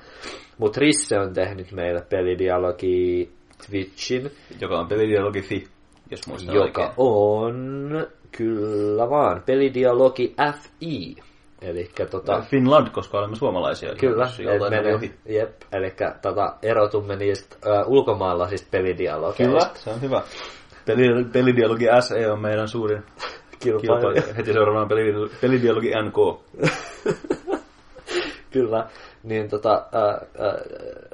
Mutta 0.59 0.81
Risse 0.81 1.19
on 1.19 1.33
tehnyt 1.35 1.73
meille 1.73 2.03
pelidialogi 2.11 3.36
Twitchin, 3.67 4.31
Joka 4.61 4.79
on 4.79 4.89
pelidialogi.fi, 4.89 5.69
jos 6.11 6.27
muistan 6.27 6.55
joka 6.55 6.81
oikein. 6.81 6.95
on 6.97 8.07
kyllä 8.33 9.11
vaan 9.11 9.43
pelidialogi 9.47 10.35
FI. 10.61 11.17
Eli 11.63 11.91
tota, 12.11 12.41
Finland, 12.41 12.89
koska 12.91 13.19
olemme 13.19 13.37
suomalaisia. 13.37 13.95
Kyllä, 13.95 14.31
jep, 15.29 15.63
eli 15.73 15.95
tota, 16.23 16.55
erotumme 16.63 17.17
niistä 17.17 17.57
ö, 17.67 17.85
ulkomaalaisista 17.87 18.69
pelidialogeista. 18.71 19.45
Kyllä, 19.45 19.71
se 19.75 19.91
on 19.91 20.01
hyvä. 20.01 20.23
Peli, 20.85 21.25
pelidialogi 21.33 21.85
SE 22.01 22.31
on 22.31 22.41
meidän 22.41 22.69
suurin 22.69 23.03
Kilpailija. 23.59 23.81
kilpailija. 24.01 24.35
Heti 24.35 24.53
seuraavana 24.53 24.87
peli, 24.87 25.13
pelidialogi 25.41 25.91
NK. 26.03 26.41
Kyllä, 28.53 28.87
niin 29.27 29.49
tota, 29.49 29.87
ää, 29.93 30.03
ää, 30.03 30.59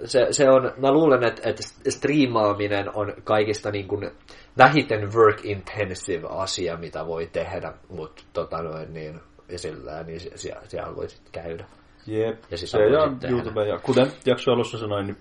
se, 0.04 0.26
se 0.30 0.50
on, 0.50 0.72
mä 0.76 0.92
luulen, 0.92 1.24
että, 1.24 1.48
että 1.48 1.62
striimaaminen 1.88 2.96
on 2.96 3.14
kaikista 3.24 3.70
niin 3.70 3.88
kuin 3.88 4.10
vähiten 4.58 5.12
work 5.12 5.44
intensive 5.44 6.28
asia, 6.30 6.76
mitä 6.76 7.06
voi 7.06 7.26
tehdä, 7.26 7.72
mutta 7.88 8.22
tota 8.32 8.62
noin, 8.62 8.94
niin, 8.94 9.20
sillä, 9.56 10.02
niin 10.02 10.20
siellä, 10.34 10.62
siellä 10.68 10.96
voi 10.96 11.08
sitten 11.08 11.42
käydä. 11.42 11.64
Jep, 12.06 12.42
Ja 12.50 12.58
sitä 12.58 12.70
se 12.70 12.84
ja. 12.84 13.30
YouTube. 13.30 13.68
Ja 13.68 13.78
kuten 13.78 14.06
jakso 14.26 14.52
alussa 14.52 14.78
sanoin, 14.78 15.06
niin 15.06 15.16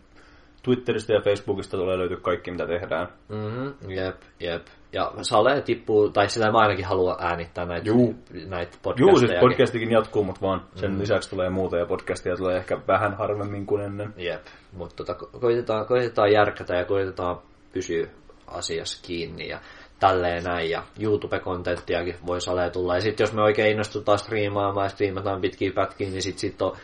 Twitteristä 0.63 1.13
ja 1.13 1.21
Facebookista 1.21 1.77
tulee 1.77 1.97
löytyä 1.97 2.17
kaikki, 2.17 2.51
mitä 2.51 2.67
tehdään. 2.67 3.07
Mm-hmm, 3.29 3.91
jep, 3.91 4.15
jep. 4.39 4.65
Ja 4.93 5.11
Sale 5.21 5.61
tippuu, 5.61 6.09
tai 6.09 6.29
sitä 6.29 6.51
mä 6.51 6.57
ainakin 6.57 6.85
haluan 6.85 7.15
äänittää 7.19 7.65
näitä, 7.65 7.87
Juu. 7.87 8.15
näitä 8.47 8.71
Juu, 8.71 8.81
podcasteja. 8.83 9.17
siis 9.17 9.39
podcastikin 9.39 9.91
jatkuu, 9.91 10.23
mutta 10.23 10.41
vaan 10.41 10.61
sen 10.75 10.99
lisäksi 10.99 11.29
tulee 11.29 11.49
muuta 11.49 11.77
ja 11.77 11.85
podcastia 11.85 12.35
tulee 12.35 12.57
ehkä 12.57 12.77
vähän 12.87 13.17
harvemmin 13.17 13.65
kuin 13.65 13.81
ennen. 13.81 14.13
Jep, 14.17 14.45
mutta 14.73 14.95
tota, 14.95 15.13
ko- 15.25 15.39
koitetaan, 15.39 15.85
koitetaan 15.85 16.31
järkätä 16.31 16.75
ja 16.75 16.85
koitetaan 16.85 17.37
pysyä 17.73 18.07
asiassa 18.47 19.03
kiinni 19.07 19.47
ja 19.47 19.59
tälleen 19.99 20.43
näin. 20.43 20.69
Ja 20.69 20.83
YouTube-kontenttiakin 20.99 22.15
voi 22.27 22.41
salee 22.41 22.69
tulla. 22.69 22.95
Ja 22.95 23.01
sitten 23.01 23.23
jos 23.23 23.33
me 23.33 23.41
oikein 23.41 23.71
innostutaan 23.71 24.19
striimaamaan 24.19 24.85
ja 24.85 24.89
striimataan 24.89 25.41
pitkiä 25.41 25.71
pätkiä, 25.75 26.09
niin 26.09 26.21
sitten 26.21 26.39
sit 26.39 26.61
on 26.61 26.75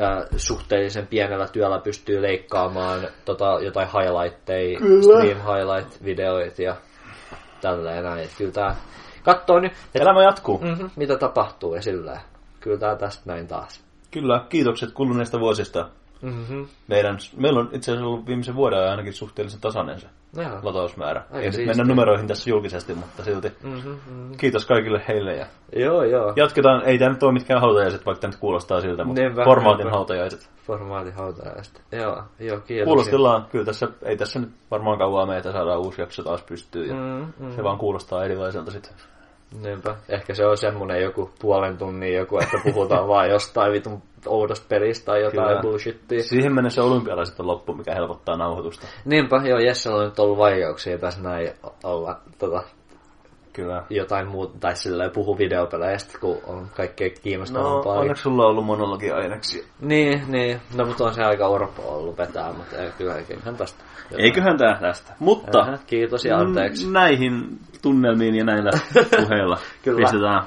äh, 0.00 0.22
suhteellisen 0.36 1.06
pienellä 1.06 1.46
työllä 1.48 1.78
pystyy 1.78 2.22
leikkaamaan 2.22 3.00
tota, 3.24 3.58
jotain 3.62 3.88
highlightteja, 3.88 4.78
stream 4.78 5.38
highlight-videoita 5.38 6.62
ja 6.62 6.76
tälleen 7.64 8.04
näin. 8.04 8.24
Et 8.24 8.34
kyllä 8.38 8.52
tää 8.52 8.76
kattoo 9.22 9.60
nyt, 9.60 9.72
Elämä 9.94 10.22
jatkuu. 10.22 10.58
mm-hmm, 10.58 10.90
mitä 10.96 11.16
tapahtuu 11.16 11.74
ja 11.74 11.82
sillä 11.82 12.20
Kyllä 12.60 12.78
tää 12.78 12.96
tästä 12.96 13.22
näin 13.24 13.46
taas. 13.46 13.84
Kyllä, 14.10 14.46
kiitokset 14.48 14.92
kuluneista 14.92 15.40
vuosista. 15.40 15.88
Mm-hmm. 16.22 16.66
Meidän, 16.88 17.18
meillä 17.36 17.60
on 17.60 17.68
itse 17.72 17.92
asiassa 17.92 18.06
ollut 18.06 18.26
viimeisen 18.26 18.54
vuoden 18.54 18.90
ainakin 18.90 19.12
suhteellisen 19.12 19.60
tasainen 19.60 20.00
se 20.00 20.06
Joo. 20.36 20.58
latausmäärä. 20.62 21.20
Aika 21.20 21.38
Ei 21.38 21.42
siistiä. 21.52 21.66
mennä 21.66 21.84
numeroihin 21.84 22.26
tässä 22.26 22.50
julkisesti, 22.50 22.94
mutta 22.94 23.24
silti 23.24 23.52
Mm-hmm, 23.62 23.90
mm-hmm. 23.90 24.36
kiitos 24.36 24.66
kaikille 24.66 25.02
heille. 25.08 25.36
Ja 25.36 25.46
Joo, 25.76 26.02
joo. 26.04 26.32
jatketaan, 26.36 26.82
ei 26.84 26.98
tämä 26.98 27.10
nyt 27.12 27.22
ole 27.22 27.32
mitkään 27.32 27.60
hautajaiset, 27.60 28.06
vaikka 28.06 28.20
tämä 28.20 28.30
nyt 28.30 28.40
kuulostaa 28.40 28.80
siltä, 28.80 29.04
mutta 29.04 29.22
Niinpä, 29.22 29.44
formaatin 29.44 29.84
niinpä. 29.84 29.96
hautajaiset. 29.96 30.50
Formaatin 30.66 31.12
hautajaiset. 31.14 31.82
Joo, 31.92 32.22
joo, 32.40 32.60
kiitos. 32.60 32.84
Kuulostellaan, 32.86 33.46
kyllä 33.52 33.64
tässä, 33.64 33.88
ei 34.02 34.16
tässä 34.16 34.38
nyt 34.38 34.50
varmaan 34.70 34.98
kauaa 34.98 35.26
meitä 35.26 35.52
saadaan 35.52 35.80
uusi 35.80 36.00
jakso 36.00 36.22
taas 36.22 36.42
pystyyn. 36.42 36.88
Ja 36.88 36.94
Mm, 36.94 37.32
mm. 37.46 37.52
Se 37.56 37.62
vaan 37.64 37.78
kuulostaa 37.78 38.24
erilaiselta 38.24 38.70
sitten. 38.70 38.92
Niinpä. 39.62 39.96
Ehkä 40.08 40.34
se 40.34 40.46
on 40.46 40.56
semmonen 40.56 41.02
joku 41.02 41.30
puolen 41.40 41.78
tunnin 41.78 42.14
joku, 42.14 42.38
että 42.38 42.56
puhutaan 42.64 43.08
vaan 43.14 43.30
jostain 43.30 43.72
vitun 43.72 44.02
oudosta 44.26 44.66
pelistä 44.68 45.04
tai 45.06 45.22
jotain 45.22 45.48
Kyllä. 45.48 45.62
bullshittia. 45.62 46.22
Siihen 46.22 46.54
mennessä 46.54 46.82
olympialaiset 46.82 47.40
on 47.40 47.46
loppu, 47.46 47.74
mikä 47.74 47.94
helpottaa 47.94 48.36
nauhoitusta. 48.36 48.86
Niinpä, 49.04 49.36
joo, 49.48 49.58
Jessellä 49.58 49.98
on 49.98 50.04
nyt 50.04 50.18
ollut 50.18 50.38
vaikeuksia 50.38 50.98
tässä 50.98 51.22
näin 51.22 51.50
olla 51.84 52.20
tota, 52.38 52.62
Kyllä. 53.52 53.82
jotain 53.90 54.28
muuta, 54.28 54.58
tai 54.60 54.76
silleen 54.76 55.10
puhu 55.10 55.38
videopeleistä, 55.38 56.18
kun 56.18 56.38
on 56.46 56.68
kaikkea 56.76 57.08
No, 57.08 57.14
kiinnostavampaa. 57.22 57.98
onneksi 57.98 58.22
sulla 58.22 58.42
on 58.42 58.50
ollut 58.50 58.64
monologia-aineksia. 58.66 59.64
Niin, 59.80 60.22
niin. 60.28 60.60
No, 60.76 60.84
mutta 60.86 61.04
on 61.04 61.14
se 61.14 61.22
aika 61.24 61.46
orpo 61.46 61.82
ollut 61.82 62.18
vetää, 62.18 62.52
mutta 62.52 62.76
ei, 62.76 62.90
kyllä 62.98 63.16
eiköhän 63.16 63.56
tästä. 63.56 63.84
jotain. 64.10 64.24
Eiköhän 64.24 64.58
tää 64.58 64.78
tästä. 64.80 65.12
Mutta 65.18 65.60
Ähä, 65.60 65.78
kiitos 65.86 66.24
ja 66.24 66.38
anteeksi. 66.38 66.90
näihin 66.92 67.58
tunnelmiin 67.82 68.34
ja 68.34 68.44
näillä 68.44 68.70
puheilla 69.20 69.58
Kyllä. 69.82 69.96
pistetään 69.96 70.42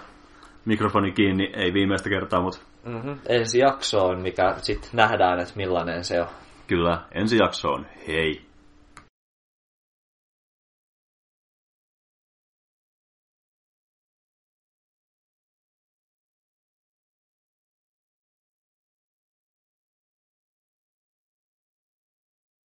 mikrofoni 0.66 1.12
kiinni. 1.12 1.52
Ei 1.56 1.74
viimeistä 1.74 2.10
kertaa, 2.10 2.42
mutta 2.42 2.60
Mm-hmm. 2.88 3.20
Ensi 3.30 3.60
jaksoon, 3.60 4.22
mikä 4.22 4.56
sitten 4.58 4.90
nähdään, 4.94 5.40
että 5.40 5.54
millainen 5.56 6.04
se 6.04 6.22
on. 6.22 6.28
kyllä 6.68 7.02
ensi 7.12 7.38
jaksoon. 7.38 7.86
Hei! 8.08 8.47